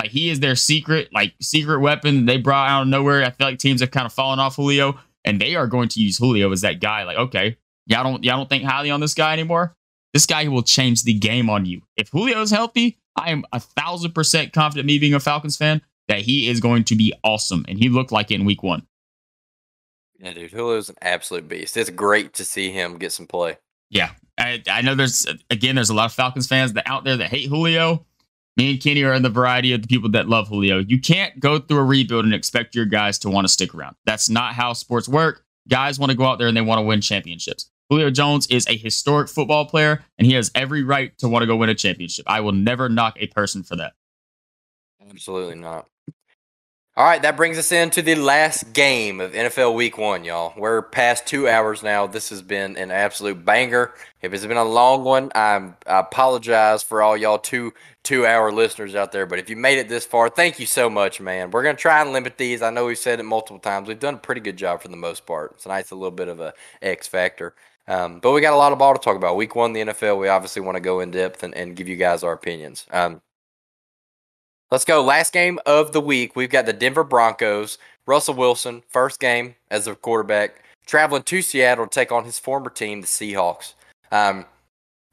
Like 0.00 0.10
he 0.10 0.30
is 0.30 0.40
their 0.40 0.56
secret, 0.56 1.10
like 1.12 1.34
secret 1.40 1.78
weapon 1.78 2.26
they 2.26 2.38
brought 2.38 2.68
out 2.68 2.82
of 2.82 2.88
nowhere. 2.88 3.22
I 3.22 3.30
feel 3.30 3.46
like 3.46 3.60
teams 3.60 3.82
have 3.82 3.92
kind 3.92 4.04
of 4.04 4.12
fallen 4.12 4.40
off 4.40 4.56
Julio, 4.56 4.98
and 5.24 5.40
they 5.40 5.54
are 5.54 5.68
going 5.68 5.88
to 5.90 6.00
use 6.00 6.18
Julio 6.18 6.50
as 6.50 6.62
that 6.62 6.80
guy. 6.80 7.04
Like, 7.04 7.18
okay, 7.18 7.56
y'all 7.86 8.04
don't 8.04 8.24
y'all 8.24 8.36
don't 8.36 8.48
think 8.48 8.64
highly 8.64 8.90
on 8.90 9.00
this 9.00 9.14
guy 9.14 9.32
anymore. 9.32 9.76
This 10.12 10.26
guy 10.26 10.46
will 10.48 10.62
change 10.62 11.02
the 11.02 11.14
game 11.14 11.50
on 11.50 11.66
you. 11.66 11.82
If 11.96 12.08
Julio 12.10 12.40
is 12.40 12.50
healthy, 12.50 12.98
I 13.16 13.30
am 13.30 13.44
a 13.52 13.60
thousand 13.60 14.12
percent 14.12 14.52
confident, 14.52 14.86
me 14.86 14.98
being 14.98 15.14
a 15.14 15.20
Falcons 15.20 15.56
fan, 15.56 15.82
that 16.08 16.20
he 16.20 16.48
is 16.48 16.60
going 16.60 16.84
to 16.84 16.94
be 16.94 17.12
awesome. 17.24 17.64
And 17.68 17.78
he 17.78 17.88
looked 17.88 18.12
like 18.12 18.30
it 18.30 18.34
in 18.34 18.44
week 18.44 18.62
one. 18.62 18.86
Yeah, 20.18 20.32
dude, 20.32 20.50
Julio's 20.50 20.88
an 20.88 20.96
absolute 21.02 21.48
beast. 21.48 21.76
It's 21.76 21.90
great 21.90 22.32
to 22.34 22.44
see 22.44 22.70
him 22.70 22.98
get 22.98 23.12
some 23.12 23.26
play. 23.26 23.58
Yeah, 23.90 24.10
I, 24.38 24.62
I 24.68 24.82
know 24.82 24.94
there's 24.94 25.26
again 25.50 25.74
there's 25.74 25.90
a 25.90 25.94
lot 25.94 26.06
of 26.06 26.12
Falcons 26.12 26.46
fans 26.46 26.72
that 26.74 26.88
out 26.88 27.04
there 27.04 27.16
that 27.16 27.30
hate 27.30 27.48
Julio. 27.48 28.06
Me 28.56 28.70
and 28.70 28.80
Kenny 28.80 29.02
are 29.02 29.12
in 29.12 29.22
the 29.22 29.30
variety 29.30 29.72
of 29.72 29.82
the 29.82 29.88
people 29.88 30.10
that 30.10 30.28
love 30.28 30.46
Julio. 30.46 30.78
You 30.78 31.00
can't 31.00 31.40
go 31.40 31.58
through 31.58 31.78
a 31.78 31.84
rebuild 31.84 32.24
and 32.24 32.32
expect 32.32 32.76
your 32.76 32.84
guys 32.84 33.18
to 33.18 33.28
want 33.28 33.46
to 33.46 33.52
stick 33.52 33.74
around. 33.74 33.96
That's 34.06 34.30
not 34.30 34.54
how 34.54 34.74
sports 34.74 35.08
work. 35.08 35.44
Guys 35.68 35.98
want 35.98 36.10
to 36.10 36.16
go 36.16 36.24
out 36.24 36.38
there 36.38 36.46
and 36.46 36.56
they 36.56 36.60
want 36.60 36.78
to 36.78 36.82
win 36.82 37.00
championships. 37.00 37.70
Julio 37.90 38.10
Jones 38.10 38.46
is 38.48 38.66
a 38.66 38.76
historic 38.76 39.28
football 39.28 39.66
player, 39.66 40.04
and 40.18 40.26
he 40.26 40.34
has 40.34 40.50
every 40.54 40.82
right 40.82 41.16
to 41.18 41.28
want 41.28 41.42
to 41.42 41.46
go 41.46 41.56
win 41.56 41.68
a 41.68 41.74
championship. 41.74 42.24
I 42.28 42.40
will 42.40 42.52
never 42.52 42.88
knock 42.88 43.16
a 43.18 43.26
person 43.28 43.62
for 43.62 43.76
that. 43.76 43.92
Absolutely 45.10 45.56
not. 45.56 45.86
All 46.96 47.04
right, 47.04 47.20
that 47.22 47.36
brings 47.36 47.58
us 47.58 47.72
into 47.72 48.02
the 48.02 48.14
last 48.14 48.72
game 48.72 49.20
of 49.20 49.32
NFL 49.32 49.74
Week 49.74 49.98
One, 49.98 50.22
y'all. 50.22 50.54
We're 50.56 50.80
past 50.80 51.26
two 51.26 51.48
hours 51.48 51.82
now. 51.82 52.06
This 52.06 52.28
has 52.28 52.40
been 52.40 52.76
an 52.76 52.92
absolute 52.92 53.44
banger. 53.44 53.92
If 54.22 54.32
it's 54.32 54.46
been 54.46 54.56
a 54.56 54.64
long 54.64 55.02
one, 55.02 55.32
I'm, 55.34 55.76
I 55.88 55.98
apologize 55.98 56.84
for 56.84 57.02
all 57.02 57.16
y'all 57.16 57.38
two 57.38 57.74
two 58.04 58.24
hour 58.24 58.52
listeners 58.52 58.94
out 58.94 59.10
there. 59.10 59.26
But 59.26 59.40
if 59.40 59.50
you 59.50 59.56
made 59.56 59.78
it 59.78 59.88
this 59.88 60.06
far, 60.06 60.28
thank 60.28 60.60
you 60.60 60.66
so 60.66 60.88
much, 60.88 61.20
man. 61.20 61.50
We're 61.50 61.64
gonna 61.64 61.76
try 61.76 62.00
and 62.00 62.12
limit 62.12 62.38
these. 62.38 62.62
I 62.62 62.70
know 62.70 62.86
we've 62.86 62.96
said 62.96 63.18
it 63.18 63.24
multiple 63.24 63.58
times. 63.58 63.88
We've 63.88 63.98
done 63.98 64.14
a 64.14 64.18
pretty 64.18 64.40
good 64.40 64.56
job 64.56 64.80
for 64.80 64.86
the 64.86 64.96
most 64.96 65.26
part. 65.26 65.58
Tonight's 65.58 65.90
a 65.90 65.96
little 65.96 66.12
bit 66.12 66.28
of 66.28 66.38
a 66.38 66.54
X 66.80 67.08
factor. 67.08 67.56
Um, 67.86 68.20
but 68.20 68.32
we 68.32 68.40
got 68.40 68.54
a 68.54 68.56
lot 68.56 68.72
of 68.72 68.78
ball 68.78 68.94
to 68.94 69.00
talk 69.00 69.16
about. 69.16 69.36
Week 69.36 69.54
one, 69.54 69.72
the 69.72 69.80
NFL, 69.80 70.18
we 70.18 70.28
obviously 70.28 70.62
want 70.62 70.76
to 70.76 70.80
go 70.80 71.00
in 71.00 71.10
depth 71.10 71.42
and, 71.42 71.54
and 71.54 71.76
give 71.76 71.88
you 71.88 71.96
guys 71.96 72.22
our 72.22 72.32
opinions. 72.32 72.86
Um, 72.90 73.20
Let's 74.74 74.84
go. 74.84 75.04
Last 75.04 75.32
game 75.32 75.60
of 75.66 75.92
the 75.92 76.00
week. 76.00 76.34
We've 76.34 76.50
got 76.50 76.66
the 76.66 76.72
Denver 76.72 77.04
Broncos. 77.04 77.78
Russell 78.06 78.34
Wilson, 78.34 78.82
first 78.88 79.20
game 79.20 79.54
as 79.70 79.86
a 79.86 79.94
quarterback, 79.94 80.64
traveling 80.84 81.22
to 81.22 81.42
Seattle 81.42 81.86
to 81.86 81.90
take 81.90 82.10
on 82.10 82.24
his 82.24 82.40
former 82.40 82.70
team, 82.70 83.00
the 83.00 83.06
Seahawks. 83.06 83.74
Um, 84.10 84.46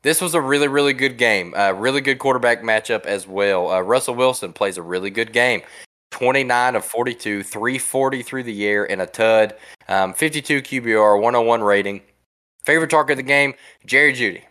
this 0.02 0.20
was 0.20 0.34
a 0.34 0.42
really, 0.42 0.68
really 0.68 0.94
good 0.94 1.18
game. 1.18 1.54
A 1.56 1.74
really 1.74 2.02
good 2.02 2.18
quarterback 2.18 2.64
matchup 2.64 3.06
as 3.06 3.28
well. 3.28 3.70
Uh, 3.70 3.82
Russell 3.82 4.16
Wilson 4.16 4.52
plays 4.52 4.78
a 4.78 4.82
really 4.82 5.12
good 5.12 5.32
game. 5.32 5.62
29 6.10 6.76
of 6.76 6.84
42, 6.84 7.44
340 7.44 8.24
through 8.24 8.44
the 8.44 8.66
air, 8.66 8.90
and 8.90 9.02
a 9.02 9.06
tud. 9.06 9.56
Um, 9.88 10.14
52 10.14 10.62
QBR, 10.64 11.22
101 11.22 11.62
rating. 11.62 12.02
Favorite 12.64 12.90
target 12.90 13.14
of 13.14 13.18
the 13.18 13.24
game, 13.24 13.54
Jerry 13.86 14.14
Jeudy. 14.14 14.44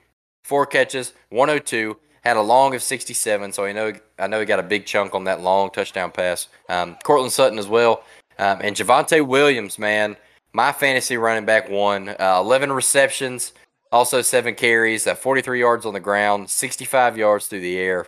Four 0.43 0.66
catches, 0.66 1.12
102 1.31 1.97
had 2.23 2.37
a 2.37 2.43
long 2.43 2.74
of 2.74 2.82
67, 2.82 3.53
so 3.53 3.65
I 3.65 3.73
know 3.73 3.93
I 4.19 4.27
know 4.27 4.41
he 4.41 4.47
got 4.47 4.59
a 4.59 4.65
big 4.65 4.87
chunk 4.87 5.15
on 5.15 5.24
that 5.24 5.41
long 5.41 5.70
touchdown 5.70 6.11
pass. 6.11 6.49
Um, 6.69 6.97
Courtland 7.03 7.32
Sutton 7.32 7.59
as 7.59 7.69
well, 7.69 8.03
um, 8.39 8.61
and 8.62 8.77
Javonte 8.77 9.27
Williams, 9.27 9.78
man, 9.78 10.16
my 10.53 10.73
fantasy 10.73 11.16
running 11.16 11.47
back 11.47 11.70
won 11.70 12.11
uh, 12.11 12.39
11 12.41 12.73
receptions, 12.73 13.53
also 13.91 14.23
seven 14.23 14.55
carries, 14.55 15.07
uh, 15.07 15.15
43 15.15 15.61
yards 15.61 15.87
on 15.87 15.95
the 15.95 16.01
ground, 16.01 16.51
65 16.51 17.16
yards 17.16 17.47
through 17.47 17.61
the 17.61 17.78
air. 17.78 18.07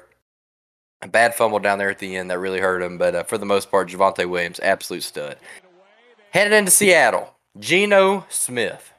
A 1.01 1.09
bad 1.09 1.35
fumble 1.35 1.59
down 1.59 1.79
there 1.79 1.91
at 1.91 1.99
the 1.99 2.15
end 2.15 2.31
that 2.31 2.39
really 2.39 2.61
hurt 2.61 2.81
him, 2.81 2.97
but 2.97 3.15
uh, 3.15 3.23
for 3.25 3.37
the 3.37 3.47
most 3.47 3.71
part, 3.71 3.89
Javonte 3.89 4.29
Williams, 4.29 4.61
absolute 4.61 5.03
stud. 5.03 5.37
Headed 6.31 6.53
into 6.53 6.71
Seattle, 6.71 7.35
Geno 7.59 8.25
Smith. 8.29 8.92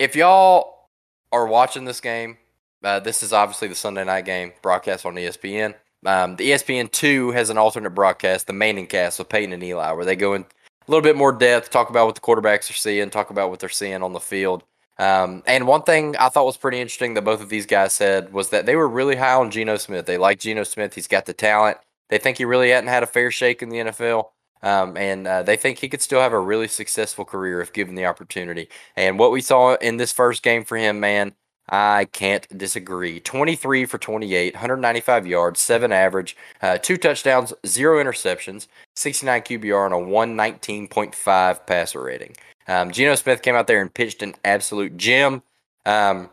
If 0.00 0.16
y'all 0.16 0.88
are 1.30 1.46
watching 1.46 1.84
this 1.84 2.00
game, 2.00 2.38
uh, 2.82 3.00
this 3.00 3.22
is 3.22 3.34
obviously 3.34 3.68
the 3.68 3.74
Sunday 3.74 4.02
night 4.02 4.24
game 4.24 4.54
broadcast 4.62 5.04
on 5.04 5.14
ESPN. 5.14 5.74
Um, 6.06 6.36
the 6.36 6.52
ESPN 6.52 6.90
two 6.90 7.32
has 7.32 7.50
an 7.50 7.58
alternate 7.58 7.90
broadcast, 7.90 8.46
the 8.46 8.54
Manning 8.54 8.86
cast 8.86 9.18
with 9.18 9.28
Peyton 9.28 9.52
and 9.52 9.62
Eli, 9.62 9.92
where 9.92 10.06
they 10.06 10.16
go 10.16 10.32
in 10.32 10.40
a 10.40 10.90
little 10.90 11.02
bit 11.02 11.16
more 11.16 11.32
depth, 11.32 11.68
talk 11.68 11.90
about 11.90 12.06
what 12.06 12.14
the 12.14 12.22
quarterbacks 12.22 12.70
are 12.70 12.72
seeing, 12.72 13.10
talk 13.10 13.28
about 13.28 13.50
what 13.50 13.60
they're 13.60 13.68
seeing 13.68 14.02
on 14.02 14.14
the 14.14 14.20
field. 14.20 14.64
Um, 14.98 15.42
and 15.46 15.66
one 15.66 15.82
thing 15.82 16.16
I 16.16 16.30
thought 16.30 16.46
was 16.46 16.56
pretty 16.56 16.80
interesting 16.80 17.12
that 17.12 17.24
both 17.26 17.42
of 17.42 17.50
these 17.50 17.66
guys 17.66 17.92
said 17.92 18.32
was 18.32 18.48
that 18.48 18.64
they 18.64 18.76
were 18.76 18.88
really 18.88 19.16
high 19.16 19.34
on 19.34 19.50
Geno 19.50 19.76
Smith. 19.76 20.06
They 20.06 20.16
like 20.16 20.40
Geno 20.40 20.62
Smith. 20.62 20.94
He's 20.94 21.08
got 21.08 21.26
the 21.26 21.34
talent. 21.34 21.76
They 22.08 22.16
think 22.16 22.38
he 22.38 22.46
really 22.46 22.70
hadn't 22.70 22.88
had 22.88 23.02
a 23.02 23.06
fair 23.06 23.30
shake 23.30 23.60
in 23.60 23.68
the 23.68 23.76
NFL. 23.76 24.30
Um, 24.62 24.96
and 24.96 25.26
uh, 25.26 25.42
they 25.42 25.56
think 25.56 25.78
he 25.78 25.88
could 25.88 26.02
still 26.02 26.20
have 26.20 26.32
a 26.32 26.38
really 26.38 26.68
successful 26.68 27.24
career 27.24 27.60
if 27.60 27.72
given 27.72 27.94
the 27.94 28.06
opportunity. 28.06 28.68
And 28.96 29.18
what 29.18 29.32
we 29.32 29.40
saw 29.40 29.74
in 29.76 29.96
this 29.96 30.12
first 30.12 30.42
game 30.42 30.64
for 30.64 30.76
him, 30.76 31.00
man, 31.00 31.34
I 31.70 32.06
can't 32.06 32.46
disagree. 32.56 33.20
23 33.20 33.86
for 33.86 33.96
28, 33.96 34.54
195 34.54 35.26
yards, 35.26 35.60
7 35.60 35.92
average, 35.92 36.36
uh, 36.60 36.78
2 36.78 36.96
touchdowns, 36.96 37.52
0 37.64 38.02
interceptions, 38.02 38.66
69 38.96 39.42
QBR, 39.42 39.86
and 39.86 39.94
a 39.94 39.98
119.5 39.98 41.66
passer 41.66 42.02
rating. 42.02 42.34
Um, 42.66 42.90
Geno 42.90 43.14
Smith 43.14 43.42
came 43.42 43.54
out 43.54 43.66
there 43.66 43.80
and 43.80 43.92
pitched 43.92 44.22
an 44.22 44.34
absolute 44.44 44.96
gem. 44.96 45.42
Um, 45.86 46.28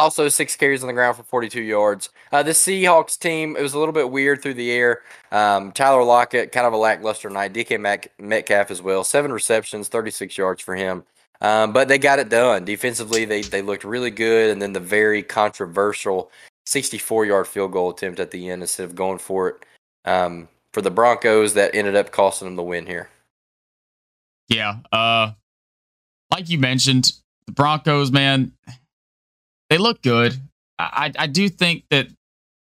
also, 0.00 0.28
six 0.28 0.56
carries 0.56 0.82
on 0.82 0.88
the 0.88 0.92
ground 0.92 1.16
for 1.16 1.22
42 1.22 1.62
yards. 1.62 2.10
Uh, 2.32 2.42
the 2.42 2.50
Seahawks 2.50 3.18
team, 3.18 3.56
it 3.56 3.62
was 3.62 3.74
a 3.74 3.78
little 3.78 3.92
bit 3.92 4.10
weird 4.10 4.42
through 4.42 4.54
the 4.54 4.70
air. 4.70 5.02
Um, 5.30 5.72
Tyler 5.72 6.02
Lockett, 6.02 6.52
kind 6.52 6.66
of 6.66 6.72
a 6.72 6.76
lackluster 6.76 7.30
night. 7.30 7.52
DK 7.52 7.78
Mac- 7.80 8.12
Metcalf 8.18 8.70
as 8.70 8.82
well. 8.82 9.04
Seven 9.04 9.32
receptions, 9.32 9.88
36 9.88 10.36
yards 10.36 10.62
for 10.62 10.74
him. 10.74 11.04
Um, 11.40 11.72
but 11.72 11.88
they 11.88 11.98
got 11.98 12.18
it 12.18 12.28
done. 12.28 12.64
Defensively, 12.64 13.24
they, 13.24 13.42
they 13.42 13.62
looked 13.62 13.84
really 13.84 14.10
good. 14.10 14.50
And 14.50 14.60
then 14.60 14.72
the 14.72 14.80
very 14.80 15.22
controversial 15.22 16.30
64 16.66 17.26
yard 17.26 17.46
field 17.46 17.72
goal 17.72 17.90
attempt 17.90 18.20
at 18.20 18.30
the 18.30 18.48
end 18.50 18.62
instead 18.62 18.84
of 18.84 18.94
going 18.94 19.18
for 19.18 19.48
it 19.48 19.64
um, 20.04 20.48
for 20.72 20.82
the 20.82 20.90
Broncos 20.90 21.54
that 21.54 21.74
ended 21.74 21.96
up 21.96 22.12
costing 22.12 22.46
them 22.46 22.56
the 22.56 22.62
win 22.62 22.86
here. 22.86 23.08
Yeah. 24.48 24.76
Uh, 24.92 25.32
like 26.30 26.48
you 26.48 26.58
mentioned, 26.58 27.12
the 27.46 27.52
Broncos, 27.52 28.12
man, 28.12 28.52
they 29.70 29.78
look 29.78 30.02
good. 30.02 30.36
I, 30.78 31.12
I 31.18 31.26
do 31.26 31.48
think 31.48 31.84
that 31.90 32.08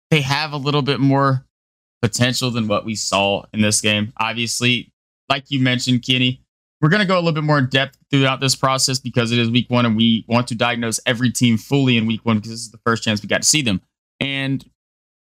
they 0.09 0.21
have 0.21 0.53
a 0.53 0.57
little 0.57 0.81
bit 0.81 0.99
more 0.99 1.45
potential 2.01 2.51
than 2.51 2.67
what 2.67 2.85
we 2.85 2.95
saw 2.95 3.43
in 3.53 3.61
this 3.61 3.81
game. 3.81 4.13
Obviously, 4.17 4.91
like 5.29 5.49
you 5.49 5.59
mentioned, 5.59 6.05
Kenny, 6.05 6.41
we're 6.81 6.89
going 6.89 7.01
to 7.01 7.07
go 7.07 7.15
a 7.15 7.19
little 7.19 7.33
bit 7.33 7.43
more 7.43 7.59
in 7.59 7.67
depth 7.67 7.97
throughout 8.11 8.41
this 8.41 8.55
process 8.55 8.99
because 8.99 9.31
it 9.31 9.39
is 9.39 9.49
week 9.49 9.69
one 9.69 9.85
and 9.85 9.95
we 9.95 10.25
want 10.27 10.47
to 10.49 10.55
diagnose 10.55 10.99
every 11.05 11.31
team 11.31 11.57
fully 11.57 11.97
in 11.97 12.05
week 12.05 12.21
one 12.23 12.37
because 12.37 12.51
this 12.51 12.59
is 12.59 12.71
the 12.71 12.79
first 12.85 13.03
chance 13.03 13.21
we 13.21 13.27
got 13.29 13.41
to 13.41 13.47
see 13.47 13.61
them. 13.61 13.81
And 14.19 14.63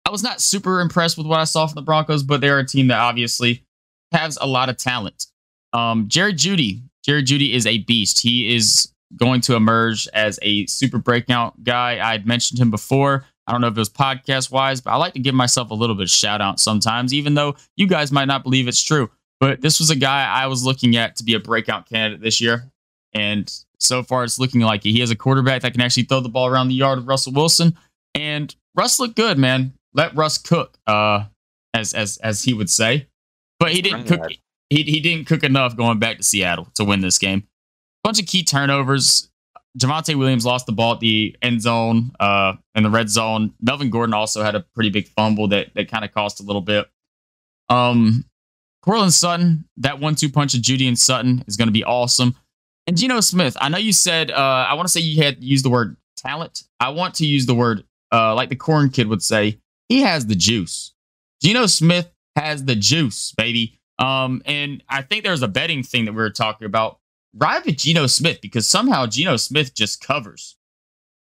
I 0.05 0.11
was 0.11 0.23
not 0.23 0.41
super 0.41 0.81
impressed 0.81 1.17
with 1.17 1.27
what 1.27 1.41
I 1.41 1.45
saw 1.45 1.67
from 1.67 1.77
the 1.77 1.83
Broncos, 1.83 2.23
but 2.23 2.41
they're 2.41 2.59
a 2.59 2.67
team 2.67 2.89
that 2.89 2.99
obviously 2.99 3.65
has 4.13 4.37
a 4.41 4.47
lot 4.47 4.69
of 4.69 4.77
talent. 4.77 5.27
Um, 5.73 6.07
Jerry 6.09 6.35
Jeudy, 6.35 6.83
Jerry 7.05 7.23
Jeudy 7.23 7.55
is 7.55 7.67
a 7.67 7.79
beast. 7.79 8.21
He 8.21 8.55
is 8.55 8.93
going 9.16 9.41
to 9.43 9.55
emerge 9.55 10.09
as 10.15 10.39
a 10.43 10.66
super 10.66 10.99
breakout 10.99 11.62
guy. 11.62 11.93
I 12.07 12.12
had 12.12 12.27
mentioned 12.27 12.61
him 12.61 12.70
before. 12.70 13.24
I 13.47 13.53
don't 13.53 13.61
know 13.61 13.66
if 13.69 13.77
it 13.77 13.78
was 13.78 13.91
podcast 13.91 14.51
wise, 14.51 14.81
but 14.81 14.91
I 14.91 14.97
like 14.97 15.12
to 15.15 15.20
give 15.20 15.35
myself 15.35 15.70
a 15.70 15.74
little 15.74 15.95
bit 15.95 16.05
of 16.05 16.11
shout 16.11 16.41
out 16.41 16.59
sometimes, 16.59 17.12
even 17.12 17.35
though 17.35 17.57
you 17.77 17.86
guys 17.86 18.11
might 18.11 18.24
not 18.24 18.43
believe 18.43 18.69
it's 18.69 18.82
true. 18.82 19.11
But 19.41 19.61
this 19.61 19.78
was 19.78 19.91
a 19.91 19.97
guy 19.97 20.24
I 20.24 20.47
was 20.47 20.65
looking 20.65 20.97
at 20.97 21.16
to 21.16 21.24
be 21.24 21.35
a 21.35 21.41
breakout 21.41 21.89
candidate 21.89 22.23
this 22.23 22.41
year. 22.41 22.70
And 23.12 23.53
so 23.78 24.03
far, 24.03 24.24
it's 24.24 24.39
looking 24.39 24.61
like 24.62 24.82
He 24.82 25.01
has 25.01 25.11
a 25.11 25.16
quarterback 25.16 25.62
that 25.62 25.73
can 25.73 25.82
actually 25.82 26.05
throw 26.05 26.20
the 26.20 26.28
ball 26.28 26.47
around 26.47 26.69
the 26.69 26.74
yard 26.74 26.99
with 26.99 27.07
Russell 27.07 27.32
Wilson. 27.32 27.77
And 28.15 28.55
Russ 28.74 28.99
looked 28.99 29.16
good, 29.16 29.39
man. 29.39 29.74
Let 29.93 30.16
Russ 30.16 30.39
cook, 30.39 30.77
uh, 30.86 31.24
as 31.74 31.93
as 31.93 32.16
as 32.19 32.43
he 32.43 32.55
would 32.55 32.70
say. 32.70 33.09
But 33.61 33.73
he 33.73 33.82
didn't 33.82 34.05
cook. 34.05 34.31
He, 34.70 34.82
he 34.82 35.01
didn't 35.01 35.27
cook 35.27 35.45
enough 35.45 35.77
going 35.77 35.99
back 35.99 36.16
to 36.16 36.23
Seattle 36.23 36.69
to 36.74 36.85
win 36.85 37.01
this 37.01 37.19
game 37.19 37.47
bunch 38.05 38.21
of 38.21 38.27
key 38.27 38.45
turnovers. 38.45 39.31
Javonte 39.77 40.15
Williams 40.15 40.47
lost 40.47 40.67
the 40.67 40.73
ball 40.73 40.93
at 40.93 41.01
the 41.01 41.37
end 41.43 41.61
zone, 41.61 42.13
uh, 42.21 42.53
in 42.77 42.85
the 42.85 42.91
red 42.91 43.11
zone. 43.11 43.53
Melvin 43.61 43.91
Gordon 43.91 44.15
also 44.15 44.45
had 44.45 44.55
a 44.55 44.61
pretty 44.61 44.91
big 44.91 45.09
fumble 45.09 45.49
that 45.49 45.75
that 45.75 45.91
kind 45.91 46.05
of 46.05 46.13
cost 46.13 46.39
a 46.39 46.45
little 46.45 46.63
bit. 46.63 46.87
Um, 47.69 48.25
Courtland 48.83 49.15
Sutton, 49.15 49.65
that 49.79 49.99
one-two 49.99 50.29
punch 50.29 50.55
of 50.55 50.61
Jeudy 50.61 50.87
and 50.87 50.99
Sutton 50.99 51.43
is 51.49 51.57
going 51.57 51.69
to 51.69 51.73
be 51.73 51.83
awesome. 51.83 52.37
And 52.87 52.97
Geno 52.97 53.21
Smith, 53.21 53.57
I 53.59 53.69
know 53.69 53.79
you 53.79 53.93
said 53.93 54.31
uh, 54.31 54.35
I 54.69 54.75
want 54.75 54.87
to 54.87 54.93
say 54.93 55.01
you 55.01 55.23
had 55.23 55.43
used 55.43 55.65
the 55.65 55.71
word 55.71 55.97
talent. 56.17 56.63
I 56.79 56.91
want 56.91 57.15
to 57.17 57.27
use 57.27 57.47
the 57.47 57.55
word 57.55 57.85
uh, 58.13 58.35
like 58.35 58.51
the 58.51 58.57
corn 58.57 58.91
kid 58.91 59.09
would 59.09 59.23
say. 59.23 59.59
He 59.89 60.03
has 60.03 60.27
the 60.27 60.35
juice. 60.35 60.95
Geno 61.43 61.67
Smith 61.67 62.11
has 62.37 62.65
the 62.65 62.77
juice, 62.77 63.33
baby. 63.33 63.81
Um, 63.99 64.43
and 64.45 64.83
I 64.89 65.03
think 65.03 65.25
there's 65.25 65.43
a 65.43 65.49
betting 65.49 65.83
thing 65.83 66.05
that 66.05 66.13
we 66.13 66.19
were 66.19 66.31
talking 66.31 66.67
about 66.67 66.99
ride 67.36 67.65
with 67.65 67.77
Geno 67.77 68.06
Smith 68.06 68.40
because 68.40 68.69
somehow 68.69 69.06
Geno 69.06 69.36
Smith 69.36 69.74
just 69.74 70.05
covers 70.05 70.56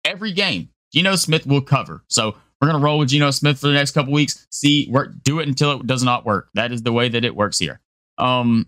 every 0.04 0.32
game. 0.32 0.70
Geno 0.92 1.16
Smith 1.16 1.46
will 1.46 1.60
cover. 1.60 2.04
So 2.08 2.36
we're 2.60 2.68
gonna 2.68 2.84
roll 2.84 2.98
with 2.98 3.08
Geno 3.08 3.30
Smith 3.30 3.58
for 3.58 3.68
the 3.68 3.72
next 3.72 3.92
couple 3.92 4.12
weeks. 4.12 4.46
See, 4.50 4.88
work, 4.90 5.12
do 5.22 5.40
it 5.40 5.48
until 5.48 5.80
it 5.80 5.86
does 5.86 6.02
not 6.02 6.26
work. 6.26 6.48
That 6.54 6.72
is 6.72 6.82
the 6.82 6.92
way 6.92 7.08
that 7.08 7.24
it 7.24 7.34
works 7.34 7.58
here. 7.58 7.80
Um, 8.18 8.66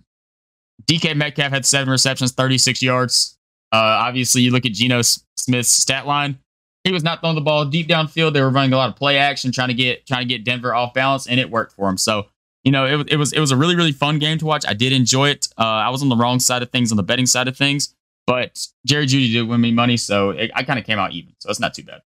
DK 0.87 1.15
Metcalf 1.17 1.53
had 1.53 1.67
seven 1.67 1.91
receptions, 1.91 2.33
36 2.33 2.83
yards. 2.83 3.39
Uh, 3.73 3.77
obviously, 3.77 4.43
you 4.43 4.51
look 4.51 4.67
at 4.67 4.73
Geno 4.73 5.03
Smith's 5.37 5.71
stat 5.71 6.07
line. 6.07 6.39
He 6.85 6.93
was 6.93 7.05
not 7.05 7.21
throwing 7.21 7.37
the 7.37 7.43
ball 7.43 7.65
deep 7.65 7.87
downfield. 7.87 8.33
They 8.33 8.41
were 8.43 8.51
running 8.51 8.73
a 8.73 8.77
lot 8.77 8.91
of 8.91 8.97
play 8.97 9.17
action, 9.19 9.53
trying 9.53 9.69
to 9.69 9.75
get 9.75 10.07
trying 10.07 10.27
to 10.27 10.35
get 10.35 10.45
Denver 10.45 10.75
off 10.75 10.95
balance, 10.95 11.27
and 11.27 11.39
it 11.39 11.51
worked 11.51 11.75
for 11.75 11.89
him. 11.89 11.97
So 11.97 12.27
you 12.65 12.71
know, 12.73 13.01
it, 13.01 13.13
it 13.13 13.17
was 13.17 13.33
it 13.33 13.41
was 13.41 13.51
a 13.51 13.57
really 13.57 13.77
really 13.77 13.93
fun 13.93 14.19
game 14.19 14.39
to 14.39 14.47
watch. 14.47 14.65
I 14.67 14.75
did 14.75 14.93
enjoy 14.93 15.31
it. 15.31 15.49
Uh, 15.59 15.63
I 15.63 15.91
was 15.91 16.03
on 16.03 16.09
the 16.09 16.17
wrong 16.17 16.41
side 16.41 16.63
of 16.63 16.71
things 16.71 16.91
on 16.91 16.97
the 16.97 17.03
betting 17.03 17.27
side 17.27 17.49
of 17.49 17.57
things, 17.57 17.95
but 18.27 18.67
Jerry 18.87 19.07
Jeudy 19.07 19.33
did 19.33 19.49
win 19.49 19.61
me 19.61 19.73
money, 19.73 19.97
so 19.97 20.31
it, 20.31 20.51
I 20.55 20.63
kind 20.63 20.79
of 20.79 20.85
came 20.85 20.99
out 20.99 21.13
even. 21.13 21.35
So 21.39 21.51
it's 21.51 21.61
not 21.61 21.75
too 21.75 21.85
bad. 21.85 22.03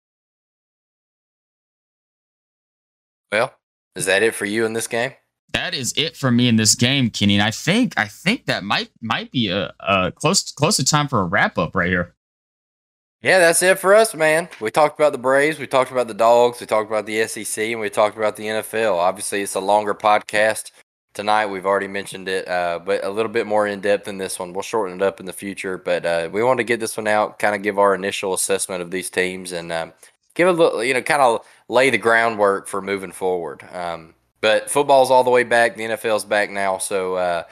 Well, 3.31 3.55
is 3.97 4.07
that 4.07 4.23
it 4.23 4.35
for 4.35 4.45
you 4.45 4.67
in 4.67 4.75
this 4.75 4.87
game? 4.87 5.13
That 5.53 5.75
is 5.75 5.93
it 5.97 6.17
for 6.17 6.31
me 6.31 6.49
in 6.49 6.57
this 6.57 6.75
game, 6.75 7.11
Kenny. 7.11 7.35
And 7.35 7.43
I 7.43 7.51
think 7.51 7.95
I 7.99 8.07
think 8.07 8.47
that 8.47 8.65
might 8.65 8.91
might 9.01 9.31
be 9.31 9.49
a, 9.49 9.73
a 9.81 10.13
close 10.13 10.51
close 10.53 10.77
to 10.77 10.85
time 10.85 11.09
for 11.09 11.21
a 11.21 11.25
wrap 11.25 11.59
up 11.59 11.75
right 11.75 11.89
here. 11.89 12.15
Yeah, 13.23 13.39
that's 13.39 13.63
it 13.63 13.79
for 13.79 13.95
us, 13.95 14.17
man. 14.17 14.49
We 14.61 14.73
talked 14.73 14.99
about 14.99 15.13
the 15.13 15.19
Braves, 15.19 15.61
we 15.61 15.69
talked 15.69 15.93
about 15.93 16.09
the 16.09 16.15
Dogs, 16.15 16.59
we 16.59 16.67
talked 16.67 16.91
about 16.91 17.07
the 17.07 17.25
SEC, 17.29 17.67
and 17.71 17.79
we 17.81 17.89
talked 17.89 18.17
about 18.17 18.35
the 18.35 18.47
NFL. 18.47 18.97
Obviously, 18.97 19.43
it's 19.43 19.55
a 19.55 19.61
longer 19.61 19.95
podcast 19.95 20.73
tonight. 21.15 21.47
We've 21.47 21.65
already 21.65 21.87
mentioned 21.87 22.27
it, 22.27 22.49
uh, 22.49 22.81
but 22.85 23.05
a 23.05 23.11
little 23.11 23.31
bit 23.31 23.47
more 23.47 23.69
in 23.69 23.81
depth 23.81 24.09
in 24.09 24.19
this 24.19 24.41
one. 24.41 24.53
We'll 24.53 24.63
shorten 24.63 24.97
it 24.97 25.03
up 25.03 25.21
in 25.21 25.27
the 25.27 25.33
future, 25.33 25.79
but 25.79 26.05
uh, 26.05 26.31
we 26.33 26.43
wanted 26.43 26.65
to 26.65 26.67
get 26.67 26.81
this 26.81 26.97
one 26.97 27.07
out, 27.07 27.39
kind 27.39 27.55
of 27.55 27.63
give 27.63 27.79
our 27.79 27.95
initial 27.95 28.35
assessment 28.35 28.83
of 28.83 28.91
these 28.91 29.09
teams, 29.09 29.53
and 29.53 29.71
um, 29.71 29.93
give 30.35 30.49
a 30.49 30.53
little, 30.53 30.83
you 30.83 30.93
know, 30.93 31.03
kind 31.03 31.23
of 31.23 31.47
lay 31.69 31.91
the 31.91 31.99
groundwork 31.99 32.67
for 32.67 32.83
moving 32.83 33.13
forward. 33.13 33.63
Um, 33.71 34.15
but 34.41 34.69
football's 34.69 35.13
all 35.13 35.23
the 35.23 35.31
way 35.31 35.45
back. 35.45 35.77
The 35.77 35.85
NFL's 35.85 36.25
back 36.25 36.51
now, 36.51 36.79
so 36.79 37.15
uh, 37.15 37.45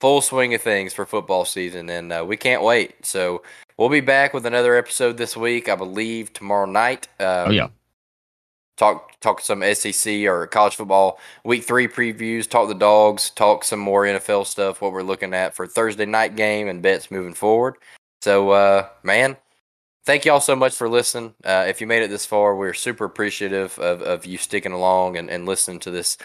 full 0.00 0.22
swing 0.22 0.54
of 0.54 0.62
things 0.62 0.94
for 0.94 1.04
football 1.04 1.44
season, 1.44 1.90
and 1.90 2.10
uh, 2.14 2.24
we 2.26 2.38
can't 2.38 2.62
wait. 2.62 3.04
So 3.04 3.42
We'll 3.78 3.88
be 3.88 4.00
back 4.00 4.34
with 4.34 4.44
another 4.44 4.74
episode 4.74 5.18
this 5.18 5.36
week, 5.36 5.68
I 5.68 5.76
believe, 5.76 6.32
tomorrow 6.32 6.66
night. 6.66 7.06
Um, 7.20 7.26
oh 7.46 7.50
yeah. 7.50 7.68
Talk 8.76 9.20
talk 9.20 9.40
some 9.40 9.62
SEC 9.72 10.24
or 10.24 10.48
college 10.48 10.74
football 10.74 11.20
week 11.44 11.62
three 11.62 11.86
previews. 11.86 12.48
Talk 12.48 12.66
the 12.66 12.74
dogs. 12.74 13.30
Talk 13.30 13.62
some 13.62 13.78
more 13.78 14.02
NFL 14.02 14.46
stuff. 14.46 14.82
What 14.82 14.92
we're 14.92 15.04
looking 15.04 15.32
at 15.32 15.54
for 15.54 15.64
Thursday 15.64 16.06
night 16.06 16.34
game 16.34 16.66
and 16.66 16.82
bets 16.82 17.12
moving 17.12 17.34
forward. 17.34 17.76
So, 18.20 18.50
uh, 18.50 18.88
man, 19.04 19.36
thank 20.04 20.24
y'all 20.24 20.40
so 20.40 20.56
much 20.56 20.74
for 20.74 20.88
listening. 20.88 21.34
Uh, 21.44 21.66
if 21.68 21.80
you 21.80 21.86
made 21.86 22.02
it 22.02 22.10
this 22.10 22.26
far, 22.26 22.56
we're 22.56 22.74
super 22.74 23.04
appreciative 23.04 23.78
of, 23.78 24.02
of 24.02 24.26
you 24.26 24.38
sticking 24.38 24.72
along 24.72 25.16
and, 25.16 25.30
and 25.30 25.46
listening 25.46 25.78
to 25.80 25.92
this 25.92 26.18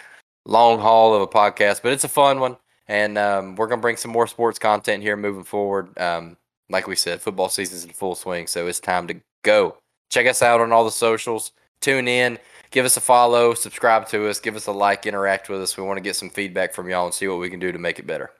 long 0.44 0.80
haul 0.80 1.14
of 1.14 1.22
a 1.22 1.28
podcast. 1.28 1.82
But 1.82 1.92
it's 1.92 2.02
a 2.02 2.08
fun 2.08 2.40
one, 2.40 2.56
and 2.88 3.16
um, 3.16 3.54
we're 3.54 3.68
gonna 3.68 3.80
bring 3.80 3.96
some 3.96 4.10
more 4.10 4.26
sports 4.26 4.58
content 4.58 5.04
here 5.04 5.16
moving 5.16 5.44
forward. 5.44 5.96
Um, 5.96 6.36
like 6.70 6.86
we 6.86 6.96
said, 6.96 7.20
football 7.20 7.48
season's 7.48 7.84
in 7.84 7.90
full 7.90 8.14
swing, 8.14 8.46
so 8.46 8.66
it's 8.66 8.80
time 8.80 9.06
to 9.08 9.20
go. 9.42 9.76
Check 10.10 10.26
us 10.26 10.42
out 10.42 10.60
on 10.60 10.72
all 10.72 10.84
the 10.84 10.90
socials. 10.90 11.52
Tune 11.80 12.08
in, 12.08 12.38
give 12.70 12.84
us 12.84 12.96
a 12.96 13.00
follow, 13.00 13.54
subscribe 13.54 14.08
to 14.08 14.28
us, 14.28 14.40
give 14.40 14.56
us 14.56 14.66
a 14.66 14.72
like, 14.72 15.06
interact 15.06 15.48
with 15.48 15.60
us. 15.60 15.76
We 15.76 15.82
want 15.82 15.98
to 15.98 16.02
get 16.02 16.16
some 16.16 16.30
feedback 16.30 16.72
from 16.72 16.88
y'all 16.88 17.04
and 17.04 17.14
see 17.14 17.28
what 17.28 17.38
we 17.38 17.50
can 17.50 17.60
do 17.60 17.72
to 17.72 17.78
make 17.78 17.98
it 17.98 18.06
better. 18.06 18.30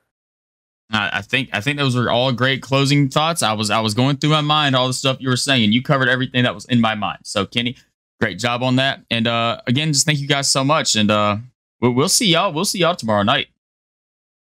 I 0.90 1.22
think 1.22 1.48
I 1.52 1.60
think 1.60 1.78
those 1.78 1.96
were 1.96 2.10
all 2.10 2.32
great 2.32 2.62
closing 2.62 3.08
thoughts. 3.08 3.42
I 3.42 3.52
was 3.52 3.70
I 3.70 3.80
was 3.80 3.94
going 3.94 4.18
through 4.18 4.30
my 4.30 4.42
mind 4.42 4.76
all 4.76 4.86
the 4.86 4.92
stuff 4.92 5.16
you 5.18 5.28
were 5.28 5.36
saying. 5.36 5.72
You 5.72 5.82
covered 5.82 6.08
everything 6.08 6.44
that 6.44 6.54
was 6.54 6.66
in 6.66 6.80
my 6.80 6.94
mind. 6.94 7.20
So 7.24 7.46
Kenny, 7.46 7.76
great 8.20 8.38
job 8.38 8.62
on 8.62 8.76
that. 8.76 9.00
And 9.10 9.26
uh, 9.26 9.60
again, 9.66 9.92
just 9.92 10.06
thank 10.06 10.20
you 10.20 10.28
guys 10.28 10.50
so 10.50 10.62
much. 10.62 10.94
And 10.94 11.10
uh, 11.10 11.38
we'll, 11.80 11.92
we'll 11.92 12.08
see 12.08 12.26
y'all. 12.26 12.52
We'll 12.52 12.64
see 12.64 12.80
y'all 12.80 12.94
tomorrow 12.94 13.22
night. 13.22 13.48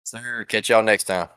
Sir, 0.04 0.46
catch 0.46 0.70
y'all 0.70 0.84
next 0.84 1.06
time. 1.06 1.30